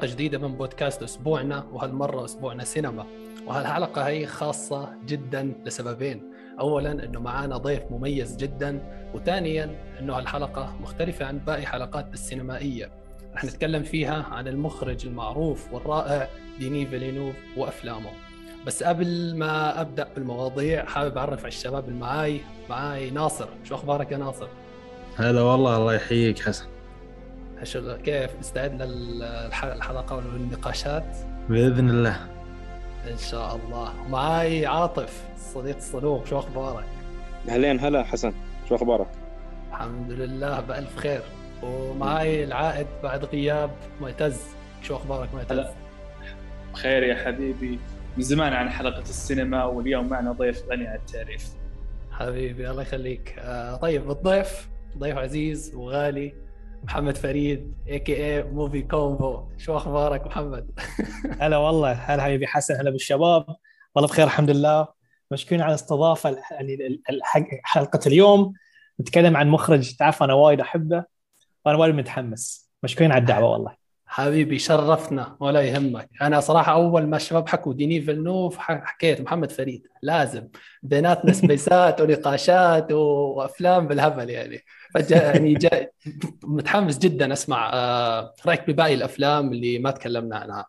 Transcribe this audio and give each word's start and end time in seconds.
حلقة 0.00 0.12
جديدة 0.12 0.38
من 0.38 0.56
بودكاست 0.56 1.02
أسبوعنا 1.02 1.64
وهالمرة 1.72 2.24
أسبوعنا 2.24 2.64
سينما. 2.64 3.06
وهالحلقة 3.46 4.06
هي 4.06 4.26
خاصة 4.26 4.88
جدا 5.06 5.52
لسببين. 5.66 6.32
أولا 6.60 6.92
أنه 6.92 7.20
معانا 7.20 7.56
ضيف 7.56 7.82
مميز 7.90 8.36
جدا 8.36 8.80
وثانيا 9.14 9.76
أنه 10.00 10.18
هالحلقة 10.18 10.76
مختلفة 10.80 11.26
عن 11.26 11.38
باقي 11.38 11.66
حلقات 11.66 12.14
السينمائية. 12.14 12.90
رح 13.34 13.44
نتكلم 13.44 13.82
فيها 13.82 14.22
عن 14.30 14.48
المخرج 14.48 15.06
المعروف 15.06 15.72
والرائع 15.72 16.28
ديني 16.58 16.86
فيلينوف 16.86 17.34
وأفلامه. 17.56 18.10
بس 18.66 18.82
قبل 18.82 19.34
ما 19.36 19.80
أبدأ 19.80 20.08
بالمواضيع 20.14 20.84
حابب 20.84 21.18
أعرف 21.18 21.38
على 21.38 21.48
الشباب 21.48 21.88
اللي 21.88 22.40
معاي 22.68 23.10
ناصر. 23.10 23.48
شو 23.64 23.74
أخبارك 23.74 24.12
يا 24.12 24.16
ناصر؟ 24.16 24.48
هلا 25.16 25.42
والله 25.42 25.76
الله 25.76 25.94
يحييك 25.94 26.38
حسن. 26.38 26.64
كيف 28.04 28.30
مستعد 28.38 28.82
للحلقه 28.82 30.16
والنقاشات. 30.16 31.16
بإذن 31.48 31.90
الله. 31.90 32.16
إن 33.10 33.16
شاء 33.16 33.56
الله. 33.56 33.92
معاي 34.08 34.66
عاطف 34.66 35.24
صديق 35.36 35.76
الصدوق 35.76 36.26
شو 36.26 36.38
أخبارك؟ 36.38 36.84
أهلين 37.48 37.80
هلا 37.80 38.04
حسن. 38.04 38.32
شو 38.68 38.74
أخبارك؟ 38.74 39.06
الحمد 39.70 40.10
لله 40.10 40.60
بألف 40.60 40.96
خير. 40.96 41.22
ومعاي 41.62 42.44
العائد 42.44 42.86
بعد 43.02 43.24
غياب 43.24 43.70
معتز 44.00 44.40
شو 44.82 44.96
أخبارك 44.96 45.34
معتز 45.34 45.52
هلا. 45.52 45.72
خير 46.72 47.02
يا 47.02 47.24
حبيبي. 47.24 47.78
من 48.16 48.22
زمان 48.22 48.52
عن 48.52 48.70
حلقة 48.70 49.00
السينما 49.00 49.64
واليوم 49.64 50.08
معنا 50.08 50.32
ضيف 50.32 50.62
غني 50.70 50.86
عن 50.86 50.96
التعريف. 50.96 51.48
حبيبي 52.10 52.70
الله 52.70 52.82
يخليك. 52.82 53.34
آه 53.38 53.76
طيب 53.76 54.10
الضيف 54.10 54.68
ضيف 54.98 55.16
عزيز 55.16 55.74
وغالي. 55.74 56.34
محمد 56.84 57.16
فريد 57.16 57.74
AKA 57.88 58.16
Movie 58.16 58.82
Combo 58.82 59.48
شو 59.58 59.76
أخبارك 59.76 60.26
محمد؟ 60.26 60.70
هلا 61.40 61.56
والله 61.56 61.92
هلا 61.92 62.22
حبيبي 62.22 62.46
حسن 62.46 62.74
هلا 62.76 62.90
بالشباب. 62.90 63.46
والله 63.94 64.08
بخير 64.08 64.24
الحمد 64.24 64.50
لله. 64.50 64.88
مشكورين 65.30 65.62
على 65.62 65.70
الاستضافة 65.70 66.36
يعني 66.50 67.02
حلقة 67.64 68.00
اليوم. 68.06 68.52
نتكلم 69.00 69.36
عن 69.36 69.48
مخرج 69.48 69.96
تعرف 69.96 70.22
أنا 70.22 70.34
وايد 70.34 70.60
أحبه 70.60 71.04
وأنا 71.64 71.78
وايد 71.78 71.94
متحمس. 71.94 72.70
مشكورين 72.82 73.12
على 73.12 73.20
الدعوة 73.20 73.50
والله. 73.50 73.79
حبيبي 74.10 74.58
شرفنا 74.58 75.36
ولا 75.40 75.60
يهمك. 75.60 76.08
أنا 76.22 76.40
صراحة 76.40 76.72
أول 76.72 77.06
ما 77.06 77.16
الشباب 77.16 77.48
حكوا 77.48 77.74
ديني 77.74 78.00
فيلنوف 78.00 78.58
حكيت 78.58 79.20
محمد 79.20 79.52
فريد 79.52 79.86
لازم. 80.02 80.48
بيناتنا 80.82 81.32
سبيسات 81.32 82.00
ونقاشات 82.00 82.92
وأفلام 82.92 83.86
بالهبل 83.88 84.30
يعني. 84.30 84.64
يعني 85.10 85.56
متحمس 86.44 86.98
جدا 86.98 87.32
أسمع 87.32 87.70
آه، 87.74 88.34
رأيك 88.46 88.70
بباقي 88.70 88.94
الأفلام 88.94 89.52
اللي 89.52 89.78
ما 89.78 89.90
تكلمنا 89.90 90.36
عنها. 90.36 90.66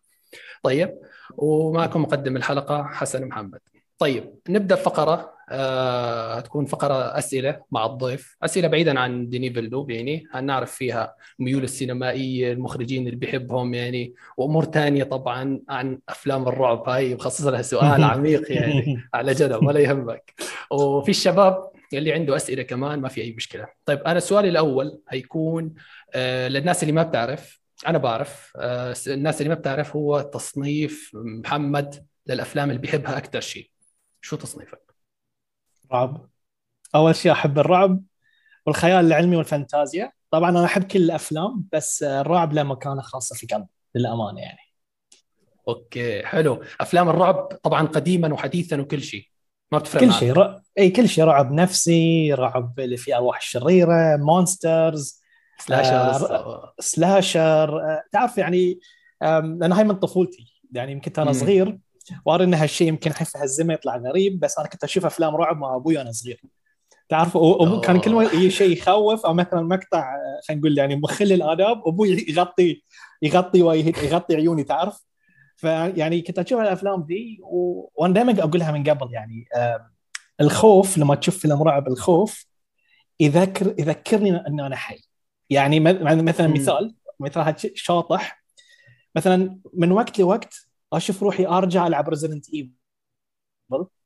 طيب 0.63 0.99
ومعكم 1.37 2.01
مقدم 2.01 2.37
الحلقة 2.37 2.83
حسن 2.83 3.25
محمد. 3.25 3.59
طيب 4.01 4.35
نبدأ 4.49 4.75
فقرة 4.75 5.33
آه 5.49 6.33
هتكون 6.33 6.65
فقرة 6.65 6.93
أسئلة 6.93 7.61
مع 7.71 7.85
الضيف. 7.85 8.37
أسئلة 8.43 8.67
بعيدا 8.67 8.99
عن 8.99 9.29
ديني 9.29 9.53
فيلو 9.53 9.87
يعني 9.89 10.23
هنعرف 10.31 10.71
فيها 10.71 11.15
ميول 11.39 11.63
السينمائية 11.63 12.51
المخرجين 12.51 13.05
اللي 13.05 13.15
بيحبهم 13.15 13.73
يعني 13.73 14.13
وأمور 14.37 14.65
ثانية 14.65 15.03
طبعا 15.03 15.59
عن 15.69 15.99
أفلام 16.09 16.47
الرعب. 16.47 16.89
هاي 16.89 17.15
مخصص 17.15 17.45
لها 17.45 17.61
سؤال 17.61 18.03
عميق 18.13 18.51
يعني 18.51 19.03
على 19.13 19.33
جنب 19.33 19.67
ولا 19.67 19.79
يهمك. 19.79 20.33
وفي 20.71 21.09
الشباب 21.09 21.71
اللي 21.93 22.13
عنده 22.13 22.35
أسئلة 22.35 22.63
كمان 22.63 22.99
ما 22.99 23.09
في 23.09 23.21
أي 23.21 23.31
مشكلة. 23.31 23.67
طيب 23.85 23.99
أنا 23.99 24.19
سؤالي 24.19 24.49
الأول 24.49 25.01
هيكون 25.09 25.73
آه 26.13 26.47
للناس 26.47 26.83
اللي 26.83 26.93
ما 26.93 27.03
بتعرف 27.03 27.61
أنا 27.87 27.97
بعرف 27.97 28.51
آه 28.55 28.95
الناس 29.07 29.41
اللي 29.41 29.49
ما 29.49 29.55
بتعرف 29.55 29.95
هو 29.95 30.21
تصنيف 30.21 31.11
محمد 31.13 32.05
للأفلام 32.27 32.69
اللي 32.69 32.81
بيحبها 32.81 33.17
أكثر 33.17 33.41
شيء. 33.41 33.70
شو 34.21 34.35
تصنيفك؟ 34.35 34.95
رعب. 35.91 36.29
أول 36.95 37.15
شيء 37.15 37.31
أحب 37.31 37.59
الرعب 37.59 38.03
والخيال 38.65 39.05
العلمي 39.05 39.35
والفانتازيا. 39.35 40.11
طبعا 40.31 40.49
أنا 40.49 40.65
أحب 40.65 40.83
كل 40.83 40.99
الأفلام 40.99 41.65
بس 41.73 42.03
الرعب 42.03 42.53
له 42.53 42.63
مكانة 42.63 43.01
خاصة 43.01 43.35
في 43.35 43.47
قلبي 43.47 43.67
للأمانة 43.95 44.39
يعني. 44.39 44.59
أوكي 45.67 46.25
حلو. 46.25 46.63
أفلام 46.81 47.09
الرعب 47.09 47.47
طبعا 47.63 47.87
قديما 47.87 48.33
وحديثا 48.33 48.81
وكل 48.81 49.01
شيء 49.01 49.27
ما 49.71 49.77
بتفرق 49.77 50.01
كل 50.01 50.13
شيء 50.13 50.33
ر... 50.33 50.61
إي 50.79 50.89
كل 50.89 51.09
شيء 51.09 51.23
رعب 51.23 51.51
نفسي 51.51 52.33
رعب 52.33 52.79
اللي 52.79 52.97
فيه 52.97 53.17
ارواح 53.17 53.37
الشريره 53.37 54.17
monsters 54.17 55.21
slasher 55.57 55.95
آه... 55.95 56.73
slasher 56.79 57.79
آه... 57.79 58.03
تعرف 58.11 58.37
يعني 58.37 58.79
لأن 59.21 59.71
هاي 59.71 59.83
من 59.83 59.95
طفولتي. 59.95 60.61
يعني 60.71 60.91
يمكن 60.91 61.21
أنا 61.21 61.31
صغير 61.31 61.79
وارى 62.25 62.43
إن 62.43 62.53
هالشيء 62.53 62.87
يمكن 62.87 63.11
في 63.11 63.37
هالزمن 63.37 63.73
يطلع 63.73 63.97
غريب 63.97 64.39
بس 64.39 64.59
أنا 64.59 64.67
كنت 64.67 64.83
أشوف 64.83 65.05
أفلام 65.05 65.35
رعب 65.35 65.57
مع 65.57 65.75
أبوي 65.75 65.97
وأنا 65.97 66.11
صغير. 66.11 66.41
تعرف 67.09 67.37
كان 67.83 67.99
كل 67.99 68.13
ما 68.13 68.49
شيء 68.49 68.77
يخوف 68.77 69.25
أو 69.25 69.33
مثلا 69.33 69.61
مقطع 69.61 70.13
خلينا 70.47 70.61
نقول 70.61 70.77
يعني 70.77 70.95
مخل 70.95 71.31
الآداب 71.31 71.87
أبوي 71.87 72.25
يغطي 72.29 72.83
يغطي 73.21 73.59
يغطي 74.03 74.35
عيوني 74.35 74.63
تعرف؟ 74.63 75.05
فيعني 75.57 76.21
كنت 76.21 76.39
أشوف 76.39 76.61
الأفلام 76.61 77.05
ذي 77.09 77.39
و... 77.43 77.89
وأنا 77.95 78.13
دائما 78.13 78.43
أقولها 78.43 78.71
من 78.71 78.89
قبل 78.89 79.13
يعني 79.13 79.45
الخوف 80.41 80.97
لما 80.97 81.15
تشوف 81.15 81.37
فيلم 81.37 81.63
رعب 81.63 81.87
الخوف 81.87 82.45
يذكر 83.19 83.75
يذكرني 83.79 84.35
ان 84.35 84.59
أنا 84.59 84.75
حي. 84.75 85.01
يعني 85.49 85.79
مثلا 85.79 86.47
مثال 86.47 86.95
مثال 87.19 87.55
شاطح. 87.73 88.43
مثلا 89.15 89.59
من 89.73 89.91
وقت 89.91 90.19
لوقت 90.19 90.70
أشوف 90.93 91.23
روحي 91.23 91.45
أرجع 91.45 91.87
ألعب 91.87 92.09
Resident 92.09 92.45
Evil 92.53 92.71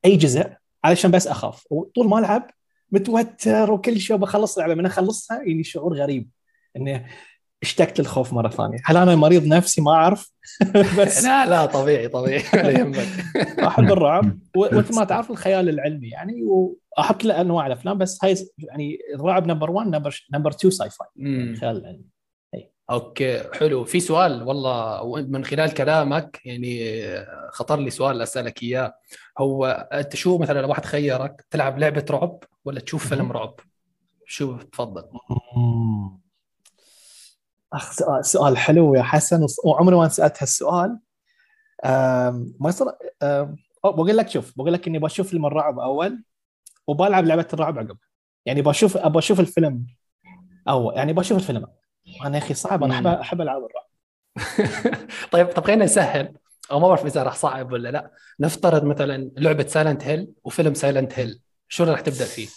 أي 0.04 0.16
جزء 0.16 0.52
علشان 0.84 1.10
بس 1.10 1.26
أخاف. 1.26 1.66
وطول 1.70 2.08
ما 2.08 2.18
ألعب 2.18 2.50
متوتر 2.92 3.72
وكل 3.72 4.00
شيء 4.00 4.16
بخلص 4.16 4.58
اللعبه 4.58 4.74
من 4.74 4.86
أخلصها 4.86 5.42
يجي 5.42 5.64
شعور 5.64 5.94
غريب 5.94 6.30
انه 6.76 7.06
اشتقت 7.62 8.00
للخوف 8.00 8.32
مرة 8.32 8.48
ثانية. 8.48 8.78
هل 8.84 8.96
أنا 8.96 9.16
مريض 9.16 9.46
نفسي؟ 9.46 9.80
ما 9.80 9.90
أعرف. 9.90 10.32
بس 10.98 11.24
لا 11.24 11.46
لا 11.46 11.66
طبيعي 11.66 12.08
طبيعي. 12.08 12.42
يهمك. 12.78 13.06
أحب 13.58 13.84
الرعب. 13.84 14.38
ومثل 14.56 14.94
ما 14.98 15.04
تعرف 15.04 15.30
الخيال 15.30 15.68
العلمي 15.68 16.08
يعني. 16.08 16.42
واحب 16.98 17.14
كل 17.14 17.30
أنواع 17.30 17.66
الأفلام. 17.66 17.98
بس 17.98 18.24
هاي 18.24 18.34
يعني 18.58 18.98
الرعب 19.14 19.46
number 19.46 19.70
1 19.70 19.88
number 19.88 20.26
number 20.32 20.50
2 20.50 20.70
sci-fi 20.70 21.08
الخيال 21.18 21.76
العلمي 21.76 22.15
أوكي 22.90 23.50
حلو. 23.54 23.84
في 23.84 24.00
سؤال 24.00 24.42
والله 24.42 25.16
من 25.16 25.44
خلال 25.44 25.74
كلامك 25.74 26.40
يعني 26.44 27.02
خطر 27.52 27.80
لي 27.80 27.90
سؤال 27.90 28.22
أسألك 28.22 28.62
إياه. 28.62 28.94
هو 29.38 29.66
أنت 29.92 30.16
شو 30.16 30.38
مثلا 30.38 30.60
لو 30.60 30.68
واحد 30.68 30.84
خيرك 30.84 31.44
تلعب 31.50 31.78
لعبة 31.78 32.04
رعب 32.10 32.44
ولا 32.64 32.80
تشوف 32.80 33.08
فيلم 33.08 33.32
رعب؟ 33.32 33.60
شو 34.26 34.56
تفضل؟ 34.56 35.04
أخ 37.72 37.92
سؤال, 37.92 38.24
سؤال 38.24 38.58
حلو 38.58 38.94
يا 38.94 39.02
حسن 39.02 39.46
وعمري 39.64 39.96
ما 39.96 40.08
سألت 40.08 40.42
هالسؤال. 40.42 40.98
ما 42.60 42.68
يصير 42.68 42.86
بقول 43.84 44.16
لك 44.16 44.28
شوف 44.28 44.52
بقول 44.56 44.72
لك 44.72 44.86
إني 44.86 44.98
بشوف 44.98 45.28
فيلم 45.28 45.46
الرعب 45.46 45.78
أول 45.78 46.22
وبلعب 46.86 47.24
لعبة 47.24 47.48
الرعب 47.52 47.78
عقب. 47.78 47.96
يعني 48.46 48.62
بشوف 48.62 48.96
أبى 48.96 49.18
أشوف 49.18 49.40
الفيلم 49.40 49.86
أو 50.68 50.90
يعني 50.92 51.12
بشوف 51.12 51.38
الفيلم. 51.38 51.66
أنا 52.24 52.38
يا 52.38 52.42
أخي 52.42 52.54
صعب 52.54 52.84
أنا 52.84 52.94
أحب 52.94 53.06
أحب 53.06 53.40
ألعاب 53.40 53.62
الرعب. 53.64 53.86
طيب 55.32 55.46
طب 55.46 55.64
خلينا 55.64 55.84
نسهل. 55.84 56.32
أو 56.70 56.80
ما 56.80 56.88
بعرف 56.88 57.06
إذا 57.06 57.22
راح 57.22 57.34
صعب 57.34 57.72
ولا 57.72 57.88
لا. 57.88 58.10
نفترض 58.40 58.84
مثلا 58.84 59.30
لعبة 59.36 59.66
Silent 59.66 60.04
Hill 60.04 60.28
وفيلم 60.44 60.74
Silent 60.74 61.18
Hill 61.18 61.40
شو 61.68 61.84
راح 61.84 62.00
تبدأ 62.00 62.24
فيه؟ 62.24 62.48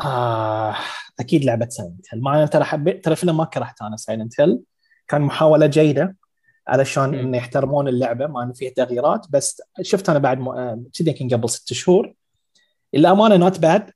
آه 0.00 0.76
أكيد 1.20 1.44
لعبة 1.44 1.68
Silent 1.68 2.06
Hill 2.14 2.22
مع 2.22 2.46
ترى 2.46 2.64
حبيت 2.64 3.04
ترى 3.04 3.16
فيلم 3.16 3.36
ما 3.36 3.44
كرهت 3.44 3.82
أنا 3.82 3.96
Silent 3.96 4.40
Hill 4.40 4.60
كان 5.08 5.20
محاولة 5.22 5.66
جيدة 5.66 6.16
علشان 6.68 7.14
إنه 7.14 7.36
يحترمون 7.36 7.88
اللعبة 7.88 8.26
مع 8.26 8.42
إنه 8.42 8.52
فيها 8.52 8.70
تغييرات. 8.70 9.26
بس 9.30 9.62
شفت 9.82 10.10
أنا 10.10 10.18
بعد 10.18 10.38
كذا 10.98 11.08
يمكن 11.08 11.36
قبل 11.36 11.50
ست 11.50 11.72
شهور. 11.72 12.12
الامانه 12.94 13.36
not 13.36 13.58
bad 13.58 13.82
آه، 13.82 13.92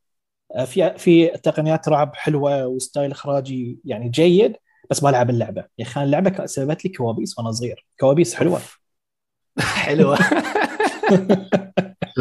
في 0.64 0.98
في 0.98 1.28
تقنيات 1.28 1.88
رعب 1.88 2.14
حلوة 2.14 2.66
و 2.66 2.74
style 2.74 3.10
إخراجي 3.10 3.78
يعني 3.84 4.08
جيد 4.08 4.56
بس 4.90 5.00
بلعب 5.00 5.30
اللعبة. 5.30 5.64
يا 5.78 5.84
أخي 5.84 6.02
اللعبة 6.02 6.46
سببت 6.46 6.84
لي 6.84 6.90
كوابيس 6.90 7.38
وأنا 7.38 7.52
صغير. 7.52 7.86
كوابيس 8.00 8.34
حلوة. 8.34 8.60
حلوة. 9.84 10.18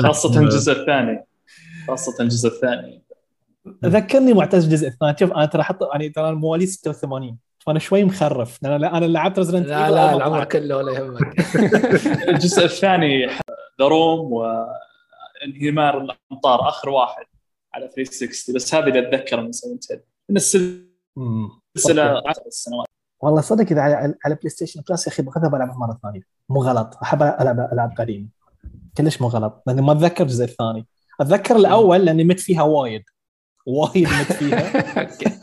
خاصة 0.03 0.39
الجزء 0.39 0.71
الثاني. 0.71 1.25
خاصة 1.87 2.23
الجزء 2.23 2.49
الثاني. 2.49 3.01
ذكرني 3.85 4.33
معتز 4.33 4.65
الجزء 4.65 4.87
الثاني. 4.87 5.15
شوف 5.19 5.31
أنا 5.31 5.45
ترى 5.45 5.63
حط 5.63 5.79
يعني 5.93 6.09
ترى 6.09 6.35
مواليد 6.35 6.67
86 6.67 7.37
فأنا 7.59 7.79
شوي 7.79 8.03
مخرف. 8.03 8.59
أنا 8.65 8.97
أنا 8.97 9.05
لعبت 9.05 9.37
Resident 9.37 9.67
لا 9.67 9.91
لا 9.91 10.15
العمر 10.15 10.43
كله 10.43 10.77
ولا 10.77 10.91
يهمك. 10.91 11.39
الجزء 12.29 12.65
الثاني 12.65 13.27
درووم 13.79 14.33
وانهمار 14.33 15.97
الأمطار 15.97 16.69
آخر 16.69 16.89
واحد. 16.89 17.25
على 17.73 17.89
360 17.95 18.55
بس 18.55 18.75
هذه 18.75 18.87
اللي 18.87 18.99
أتذكر 18.99 19.41
من 19.41 19.51
Silent 19.51 19.91
Hill 19.91 20.01
من 20.29 20.37
السلسلة 20.37 22.21
10 22.27 22.43
سنوات. 22.49 22.87
والله 23.21 23.41
صدق 23.41 23.65
إذا 23.71 23.81
على, 23.81 24.15
على 24.25 24.35
PlayStation 24.35 24.81
Plus 24.89 25.07
يا 25.07 25.11
أخي 25.11 25.23
بغيت 25.23 25.53
العبها 25.53 25.75
مرة 25.77 25.99
ثانية. 26.03 26.21
مو 26.49 26.63
غلط. 26.63 26.97
أحب 27.03 27.21
ألعب 27.21 27.59
ألعاب 27.73 27.93
قديمة. 27.97 28.27
كلش 28.97 29.21
مو 29.21 29.27
غلط. 29.27 29.63
لأني 29.67 29.81
ما 29.81 29.91
أتذكر 29.91 30.23
الجزء 30.23 30.45
الثاني 30.45 30.87
أتذكر 31.21 31.55
الأول 31.55 32.05
لأني 32.05 32.23
مت 32.23 32.39
فيها 32.39 32.63
وايد. 32.63 33.03
وايد 33.65 34.07
مت 34.07 34.33
فيها. 34.33 34.71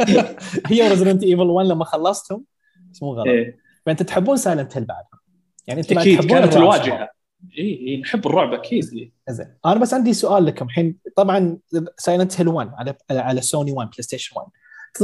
هي 0.73 0.89
Resident 0.89 1.23
Evil 1.23 1.43
1 1.43 1.69
لما 1.69 1.85
خلصتهم. 1.85 2.45
بس 2.93 3.03
مو 3.03 3.15
غلط. 3.15 3.27
إيه. 3.27 3.59
فأنت 3.87 4.03
تحبون 4.03 4.37
Silent 4.37 4.77
Hill 4.77 4.85
بعدها 4.85 5.21
يعني 5.67 5.81
أنتم 5.81 5.99
أكيد 5.99 6.21
تحبون 6.21 6.39
كانت 6.39 6.57
الواجهة. 6.57 7.18
إي 7.59 7.87
إي 7.89 8.01
نحب 8.01 8.27
الرعب 8.27 8.53
أكيد 8.53 8.93
إيه. 8.93 9.13
زين 9.29 9.55
أنا 9.67 9.75
بس 9.81 9.95
عندي 9.95 10.13
سؤال 10.13 10.47
لكم 10.47 10.67
الحين 10.67 10.99
طبعا 11.17 11.59
Silent 11.97 12.41
Hill 12.41 12.49
1 12.49 12.71
على 12.75 12.95
على 13.11 13.41
سوني 13.41 13.73
1 13.73 13.91
PlayStation 13.91 14.37
1 14.37 14.49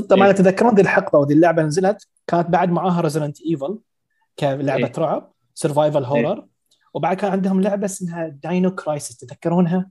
طبعا 0.08 0.26
إيه. 0.26 0.32
تذكرون 0.32 0.74
ذي 0.74 0.82
الحقبة 0.82 1.18
وذي 1.18 1.34
اللعبة 1.34 1.62
نزلت 1.62 2.08
كانت 2.26 2.48
بعد 2.50 2.70
معاها 2.70 3.00
Resident 3.00 3.40
Evil 3.40 3.78
كلعبة 4.38 4.86
إيه. 4.86 4.92
رعب 4.98 5.32
survival 5.54 6.04
horror 6.04 6.46
وبعد 6.94 7.16
كان 7.16 7.32
عندهم 7.32 7.60
لعبة 7.60 7.84
اسمها 7.84 8.28
Dino 8.28 8.74
Crisis 8.74 9.16
تتذكرونها؟ 9.16 9.90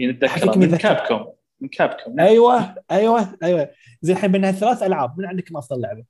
نتذكر 0.00 0.28
حقيقي 0.28 0.58
من 0.58 0.66
متذكر. 0.66 0.94
Capcom 0.94 1.32
من 1.60 1.68
Capcom 1.68 2.20
أيوه 2.20 2.74
أيوه 2.90 3.38
أيوه 3.42 3.70
زين 4.02 4.16
الحين 4.16 4.32
بينها 4.32 4.52
ثلاث 4.52 4.82
ألعاب 4.82 5.18
من 5.18 5.26
عندكم 5.26 5.56
أفضل 5.56 5.80
لعبة؟ 5.80 6.04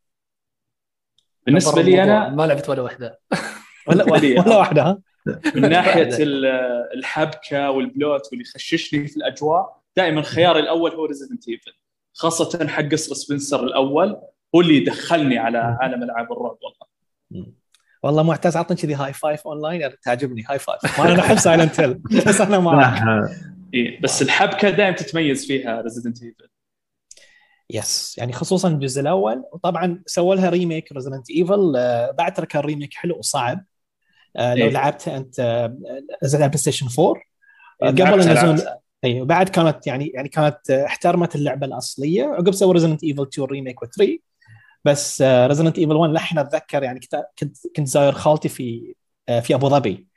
بالنسبة 1.46 1.82
لي 1.82 2.02
أنا 2.02 2.28
ما 2.28 2.46
لعبت 2.46 2.68
ولا 2.68 2.82
واحدة 2.82 3.20
ولا. 3.88 4.12
ولا 4.12 4.56
واحدة 4.56 4.82
ها؟ 4.82 4.98
من 5.54 5.68
ناحية 5.70 6.16
ال- 6.22 6.46
الحبكة 6.94 7.70
وال 7.70 7.89
plot 7.89 8.26
واللي 8.30 8.42
يخششني 8.44 9.08
في 9.08 9.16
الأجواء 9.16 9.82
دائما 9.96 10.22
خياري 10.22 10.60
الأول 10.60 10.90
هو 10.90 11.04
Resident 11.04 11.48
Evil 11.48 11.72
خاصة 12.14 12.68
حق 12.68 12.82
قصر 12.82 13.14
سبنسر 13.14 13.64
الأول 13.64 14.16
هو 14.54 14.60
اللي 14.60 14.80
دخلني 14.80 15.38
على 15.38 15.58
عالم 15.58 16.02
ألعاب 16.02 16.32
الرعب 16.32 16.58
والله. 16.62 17.46
والله 18.02 18.22
معتز 18.22 18.56
عطني 18.56 18.76
كذي 18.76 18.94
high 18.94 19.12
five 19.12 19.46
online 19.46 19.90
تعجبني 20.02 20.44
high 20.50 20.58
five 20.58 21.00
ما 21.00 21.12
أنا 21.12 21.20
احب 21.20 21.36
Silent 21.38 21.80
Hill 21.80 21.94
بس 22.26 22.40
أنا 22.40 22.58
معك 22.58 22.94
صراحة 22.98 23.28
إيه 23.74 24.00
بس 24.00 24.22
الحبكة 24.22 24.70
دائما 24.70 24.96
تتميز 24.96 25.46
فيها 25.46 25.80
Resident 25.80 26.22
Evil 26.22 26.48
yes 27.70 28.18
يعني 28.18 28.32
خصوصا 28.32 28.68
الجزء 28.68 29.00
الأول. 29.00 29.44
وطبعا 29.52 30.02
سووا 30.06 30.34
لها 30.34 30.50
remake 30.50 30.92
Resident 30.92 31.30
Evil 31.30 31.72
بعد 32.18 32.34
ترى 32.34 32.46
كان 32.46 32.62
remake 32.62 32.94
حلو 32.94 33.18
وصعب. 33.18 33.64
لو 34.36 34.42
إيه. 34.44 34.70
لعبته 34.70 35.16
أنت 35.16 35.40
آه، 35.40 35.66
PlayStation 36.22 36.86
4 36.98 37.22
آه، 37.82 37.86
قبل 37.86 38.34
لعبتها. 38.34 38.78
اي 39.04 39.20
وبعد 39.20 39.48
كانت 39.48 39.86
يعني 39.86 40.06
يعني 40.14 40.28
كانت 40.28 40.70
آه، 40.70 40.86
احترمت 40.86 41.34
اللعبة 41.34 41.66
الأصلية. 41.66 42.24
عقب 42.24 42.52
سووا 42.52 42.72
Resident 42.72 43.04
Evil 43.04 43.22
2 43.22 43.48
remake 43.48 43.84
و3 43.84 44.18
بس 44.84 45.22
Resident 45.22 45.78
Evil 45.78 45.92
1 45.92 46.12
لحين 46.12 46.38
أتذكر 46.38 46.82
يعني 46.82 47.00
كنت 47.00 47.56
كنت 47.76 47.88
زاير 47.88 48.12
خالتي 48.12 48.48
في 48.48 48.94
آه، 49.28 49.40
في 49.40 49.54
أبو 49.54 49.68
ظبي. 49.68 50.08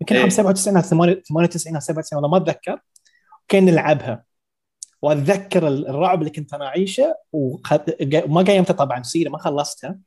يمكن 0.00 0.14
إيه. 0.14 0.22
عام 0.22 0.30
97 0.30 0.76
أو 0.76 0.82
98 0.82 1.74
أو 1.74 1.80
97 1.80 2.16
والله 2.16 2.38
ما 2.38 2.44
أتذكر. 2.44 2.78
كنا 3.50 3.60
نلعبها. 3.60 4.24
وأتذكر 5.02 5.68
الرعب 5.68 6.18
اللي 6.18 6.30
كنت 6.30 6.54
أنا 6.54 6.66
أعيشه 6.66 7.14
وما 7.32 8.42
قيمتها 8.42 8.74
طبعا 8.74 9.02
سيرة 9.02 9.30
ما 9.30 9.38
خلصتها 9.38 9.98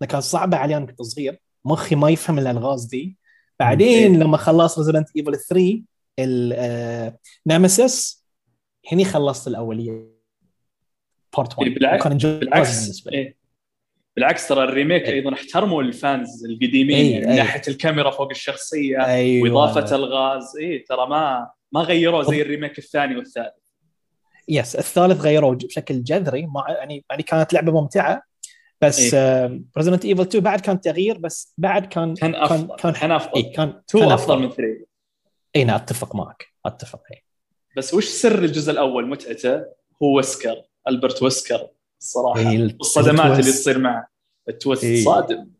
لكن 0.00 0.10
كانت 0.10 0.24
صعبة 0.24 0.56
علي 0.56 0.76
أنا 0.76 0.86
كنت 0.86 1.02
صغير. 1.02 1.40
مخي 1.64 1.94
ما 1.94 2.10
يفهم 2.10 2.38
الألغاز 2.38 2.84
دي. 2.84 3.18
بعدين 3.60 4.18
لما 4.22 4.36
خلصت 4.36 4.78
Resident 4.78 5.08
Evil 5.16 5.36
3 5.36 5.82
ال 7.46 7.56
Nemesis 7.56 8.24
هني 8.92 9.04
خلصت 9.04 9.48
الأولية. 9.48 10.14
part 11.36 11.58
1 11.58 11.68
إيه، 11.68 11.74
بالعكس- 11.74 12.02
كان 12.02 12.12
انجاز 12.12 12.38
بالعكس 12.38 12.82
بالنسبة 12.82 13.10
لي. 13.10 13.18
إيه. 13.18 13.36
بالعكس 14.16 14.48
ترى 14.48 14.64
ال 14.64 14.69
remake 14.69 15.02
إيه. 15.02 15.14
أيضا 15.14 15.34
احترموا 15.34 15.82
ال 15.82 15.94
fans 15.94 16.44
القديمين 16.44 16.96
إيه، 16.96 17.12
يعني 17.12 17.26
من 17.26 17.32
إيه. 17.32 17.38
ناحية 17.38 17.62
الكاميرا 17.68 18.10
فوق 18.10 18.30
الشخصية 18.30 19.06
أيوه. 19.06 19.44
وإضافة 19.44 19.96
ألغاز. 19.96 20.56
اي 20.60 20.78
ترى 20.78 21.06
ما 21.06 21.50
ما 21.72 21.80
غيروه 21.80 22.22
زي 22.22 22.42
ال 22.42 22.47
remake 22.47 22.78
الثاني 22.78 23.16
والثالث. 23.16 23.54
yes 24.48 24.76
الثالث 24.76 25.20
غيروه 25.20 25.54
بشكل 25.54 26.02
جذري. 26.02 26.46
مع 26.46 26.70
يعني 26.70 27.04
يعني 27.10 27.22
كانت 27.22 27.52
لعبة 27.52 27.80
ممتعة. 27.80 28.22
بس 28.80 29.14
Resident 29.76 30.04
Evil 30.04 30.22
2 30.22 30.44
بعد 30.44 30.60
كان 30.60 30.80
تغيير 30.80 31.18
بس 31.18 31.54
بعد 31.58 31.86
كان 31.86 32.14
كان 32.14 32.34
افضل 32.34 32.76
كان 32.76 32.92
كان 32.92 33.12
أفضل. 33.12 33.32
اي 33.36 33.42
كان 33.42 33.68
2 33.90 34.04
كان 34.04 34.12
أفضل 34.12 34.38
من 34.38 34.50
3 34.50 34.62
اي 35.56 35.64
نعم 35.64 35.76
أتفق 35.76 36.16
معك 36.16 36.46
أتفق 36.66 37.02
اي 37.12 37.24
بس 37.76 37.94
وش 37.94 38.04
سر 38.04 38.44
الجزء 38.44 38.72
الأول 38.72 39.08
متعته؟ 39.08 39.56
هو 40.02 40.16
ويسكر 40.16 40.62
ألبرت 40.88 41.22
ويسكر 41.22 41.68
الصراحة. 42.00 42.40
إيه، 42.40 42.62
والصدمات 42.62 43.38
اللي. 43.40 43.52
تصير 43.52 43.78
معه. 43.78 44.08
ال 44.48 44.54
twist 44.54 44.84
إيه. 44.84 45.04
صادم. 45.04 45.50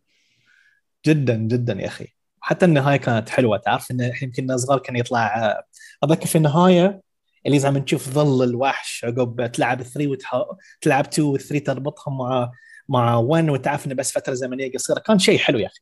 جدا 1.06 1.34
جدا 1.34 1.72
يا 1.80 1.86
أخي. 1.86 2.06
حتى 2.40 2.66
النهاية 2.66 2.96
كانت 2.96 3.28
حلوة. 3.28 3.56
تعرف 3.56 3.90
إن 3.90 4.00
الحين 4.00 4.32
كنا 4.32 4.56
صغار 4.56 4.78
كان 4.78 4.96
يطلع 4.96 5.44
آه، 5.50 5.64
اذكر 6.04 6.26
في 6.26 6.38
النهاية 6.38 7.00
اللي 7.46 7.58
زي 7.58 7.70
ما 7.70 7.78
نشوف 7.78 8.08
ظل 8.08 8.48
الوحش 8.48 9.04
عقب 9.04 9.52
تلعب 9.52 9.82
3 9.82 10.08
وتح... 10.10 10.42
تلعب 10.80 11.04
2 11.06 11.28
و 11.28 11.36
3 11.36 11.64
تربطهم 11.64 12.18
مع 12.18 12.50
مع 12.88 13.16
1 13.16 13.48
وتعرف 13.48 13.86
إنه 13.86 13.94
بس 13.94 14.12
فترة 14.12 14.34
زمنية 14.34 14.72
قصيرة. 14.72 14.98
كان 14.98 15.18
شيء 15.18 15.38
حلو 15.38 15.58
يا 15.58 15.66
أخي. 15.66 15.80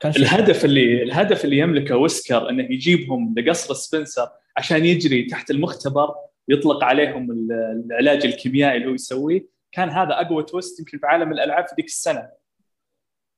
كان 0.00 0.12
شيء 0.12 0.24
حلو. 0.24 0.38
الهدف 0.40 0.64
اللي 0.64 1.02
الهدف 1.02 1.44
اللي 1.44 1.58
يملكه 1.58 1.96
ويسكر 1.96 2.50
إنه 2.50 2.62
يجيبهم 2.72 3.34
لقصر 3.38 3.74
سبنسر 3.74 4.28
عشان 4.56 4.84
يجري 4.84 5.22
تحت 5.26 5.50
المختبر 5.50 6.14
يطلق 6.48 6.84
عليهم 6.84 7.30
ال- 7.30 7.82
العلاج 7.86 8.26
الكيميائي 8.26 8.76
اللي 8.76 8.88
هو 8.88 8.94
يسويه. 8.94 9.46
كان 9.72 9.88
هذا 9.88 10.20
أقوى 10.20 10.42
twist 10.42 10.78
يمكن 10.80 10.98
في 10.98 11.06
عالم 11.06 11.32
الألعاب 11.32 11.68
في 11.68 11.74
ذيك 11.76 11.86
السنة. 11.86 12.28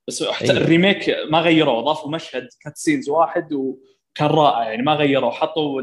بس 0.09 0.23
حتى 0.25 0.51
أيوة. 0.53 0.57
ال 0.63 0.70
remake 0.70 1.17
ما 1.31 1.41
غيروه 1.41 1.79
أضافوا 1.79 2.11
مشهد 2.11 2.49
cutscenes 2.61 3.09
واحد 3.09 3.53
وكان 3.53 4.27
رائع. 4.29 4.71
يعني 4.71 4.83
ما 4.83 4.93
غيروه. 4.95 5.31
حطوا 5.31 5.83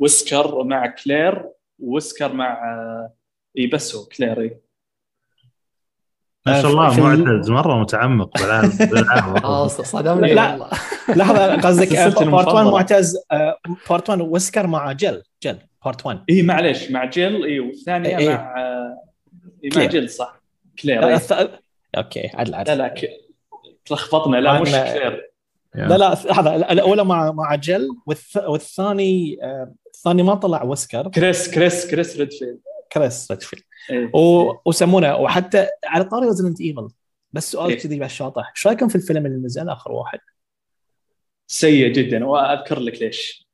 ويسكر 0.00 0.62
مع 0.64 0.86
كلير 0.86 1.48
ويسكر 1.78 2.32
مع 2.32 2.60
إي 3.58 3.66
بس 3.66 3.94
هو 3.94 4.04
كلير 4.04 4.40
إي. 4.40 4.60
ما 6.46 6.52
شاء 6.62 6.90
في 6.90 6.98
الله 6.98 7.14
ال- 7.14 7.24
معتز 7.34 7.50
مرة 7.50 7.80
متعمق 7.80 8.30
بالالعاب 8.38 9.44
آه 9.44 9.50
والله. 9.62 9.68
صدمني 9.68 10.34
لا. 10.34 10.50
والله 10.52 10.68
لحظة 11.08 11.56
قصدك 11.56 11.92
part 11.92 12.16
1 12.16 12.26
المفضلة. 12.26 12.70
معتز 12.70 13.16
part 13.90 14.10
1 14.10 14.20
ويسكر 14.20 14.66
مع 14.66 14.92
جل 14.92 15.22
جل 15.42 15.58
part 15.84 16.06
1 16.06 16.20
اي 16.30 16.42
معليش 16.42 16.90
مع 16.90 17.04
جيل 17.04 17.44
اي 17.44 17.60
والثانية 17.60 18.18
إيه. 18.18 18.28
مع 18.28 18.54
اي 19.64 19.70
مع. 19.76 19.84
جيل 19.84 20.10
صح 20.10 20.42
كلير 20.82 21.06
إيه. 21.08 21.20
okay 21.96 22.30
عدل 22.34 22.54
عدل 22.54 22.78
لا 22.78 22.82
لا. 22.82 22.94
تلخبطنا 23.84 24.36
لا 24.36 24.60
مش 24.60 24.70
كلير 24.70 25.30
لا 25.74 25.98
لا 25.98 26.14
لحظة 26.30 26.56
الاولى 26.56 27.04
مع 27.04 27.32
مع 27.32 27.54
جل 27.54 27.88
والث... 28.06 28.36
والثاني 28.36 29.36
آه، 29.42 29.72
الثاني 29.94 30.22
ما 30.22 30.34
طلع 30.34 30.62
ويسكر 30.62 31.08
كريس 31.08 31.50
كريس 31.54 31.90
كريس 31.90 32.16
ريدفيلد 32.16 32.60
كريس 32.92 33.30
ريدفيلد 33.30 33.62
إيه. 33.90 34.10
و... 34.14 34.54
وسمونه. 34.66 35.16
وحتى 35.16 35.66
على 35.84 36.04
طاري 36.04 36.26
Resident 36.26 36.60
Evil 36.60 36.88
بس 37.32 37.52
سؤال 37.52 37.70
إيه. 37.70 37.78
كذي 37.78 37.98
بشاطح 37.98 38.52
إيش 38.56 38.66
رأيكم 38.66 38.88
في 38.88 38.96
الفيلم 38.96 39.26
اللي 39.26 39.36
نزل 39.36 39.68
آخر 39.68 39.92
واحد؟ 39.92 40.18
سيء 41.46 41.92
جدا. 41.92 42.24
وأذكر 42.24 42.80
لك 42.80 43.02
ليش. 43.02 43.50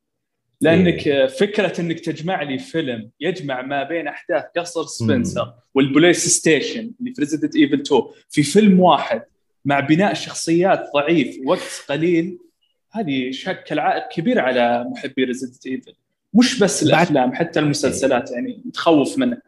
لأنك 0.60 1.26
فكرة 1.26 1.80
إنك 1.80 2.00
تجمع 2.00 2.42
لي 2.42 2.58
فيلم 2.58 3.10
يجمع 3.20 3.62
ما 3.62 3.82
بين 3.82 4.08
أحداث 4.08 4.44
قصر 4.56 4.84
سبنسر 4.84 5.54
وال 5.74 5.88
police 5.88 6.28
station 6.28 6.92
اللي 7.00 7.14
في 7.14 7.20
Resident 7.20 7.56
Evil 7.56 7.80
2 7.80 8.02
في 8.30 8.42
فيلم 8.42 8.80
واحد 8.80 9.22
مع 9.64 9.80
بناء 9.80 10.14
شخصيات 10.14 10.90
ضعيف 10.94 11.36
وقت 11.46 11.84
قليل 11.88 12.38
هذه 12.92 13.30
شكل 13.30 13.78
عائق 13.78 14.08
كبير 14.08 14.40
على 14.40 14.84
محبي 14.84 15.24
Resident 15.24 15.66
Evil 15.66 15.92
مش 16.34 16.58
بس 16.58 16.82
الأفلام 16.82 17.34
حتى 17.34 17.60
المسلسلات 17.60 18.30
يعني 18.30 18.62
متخوف 18.64 19.18
منها. 19.18 19.42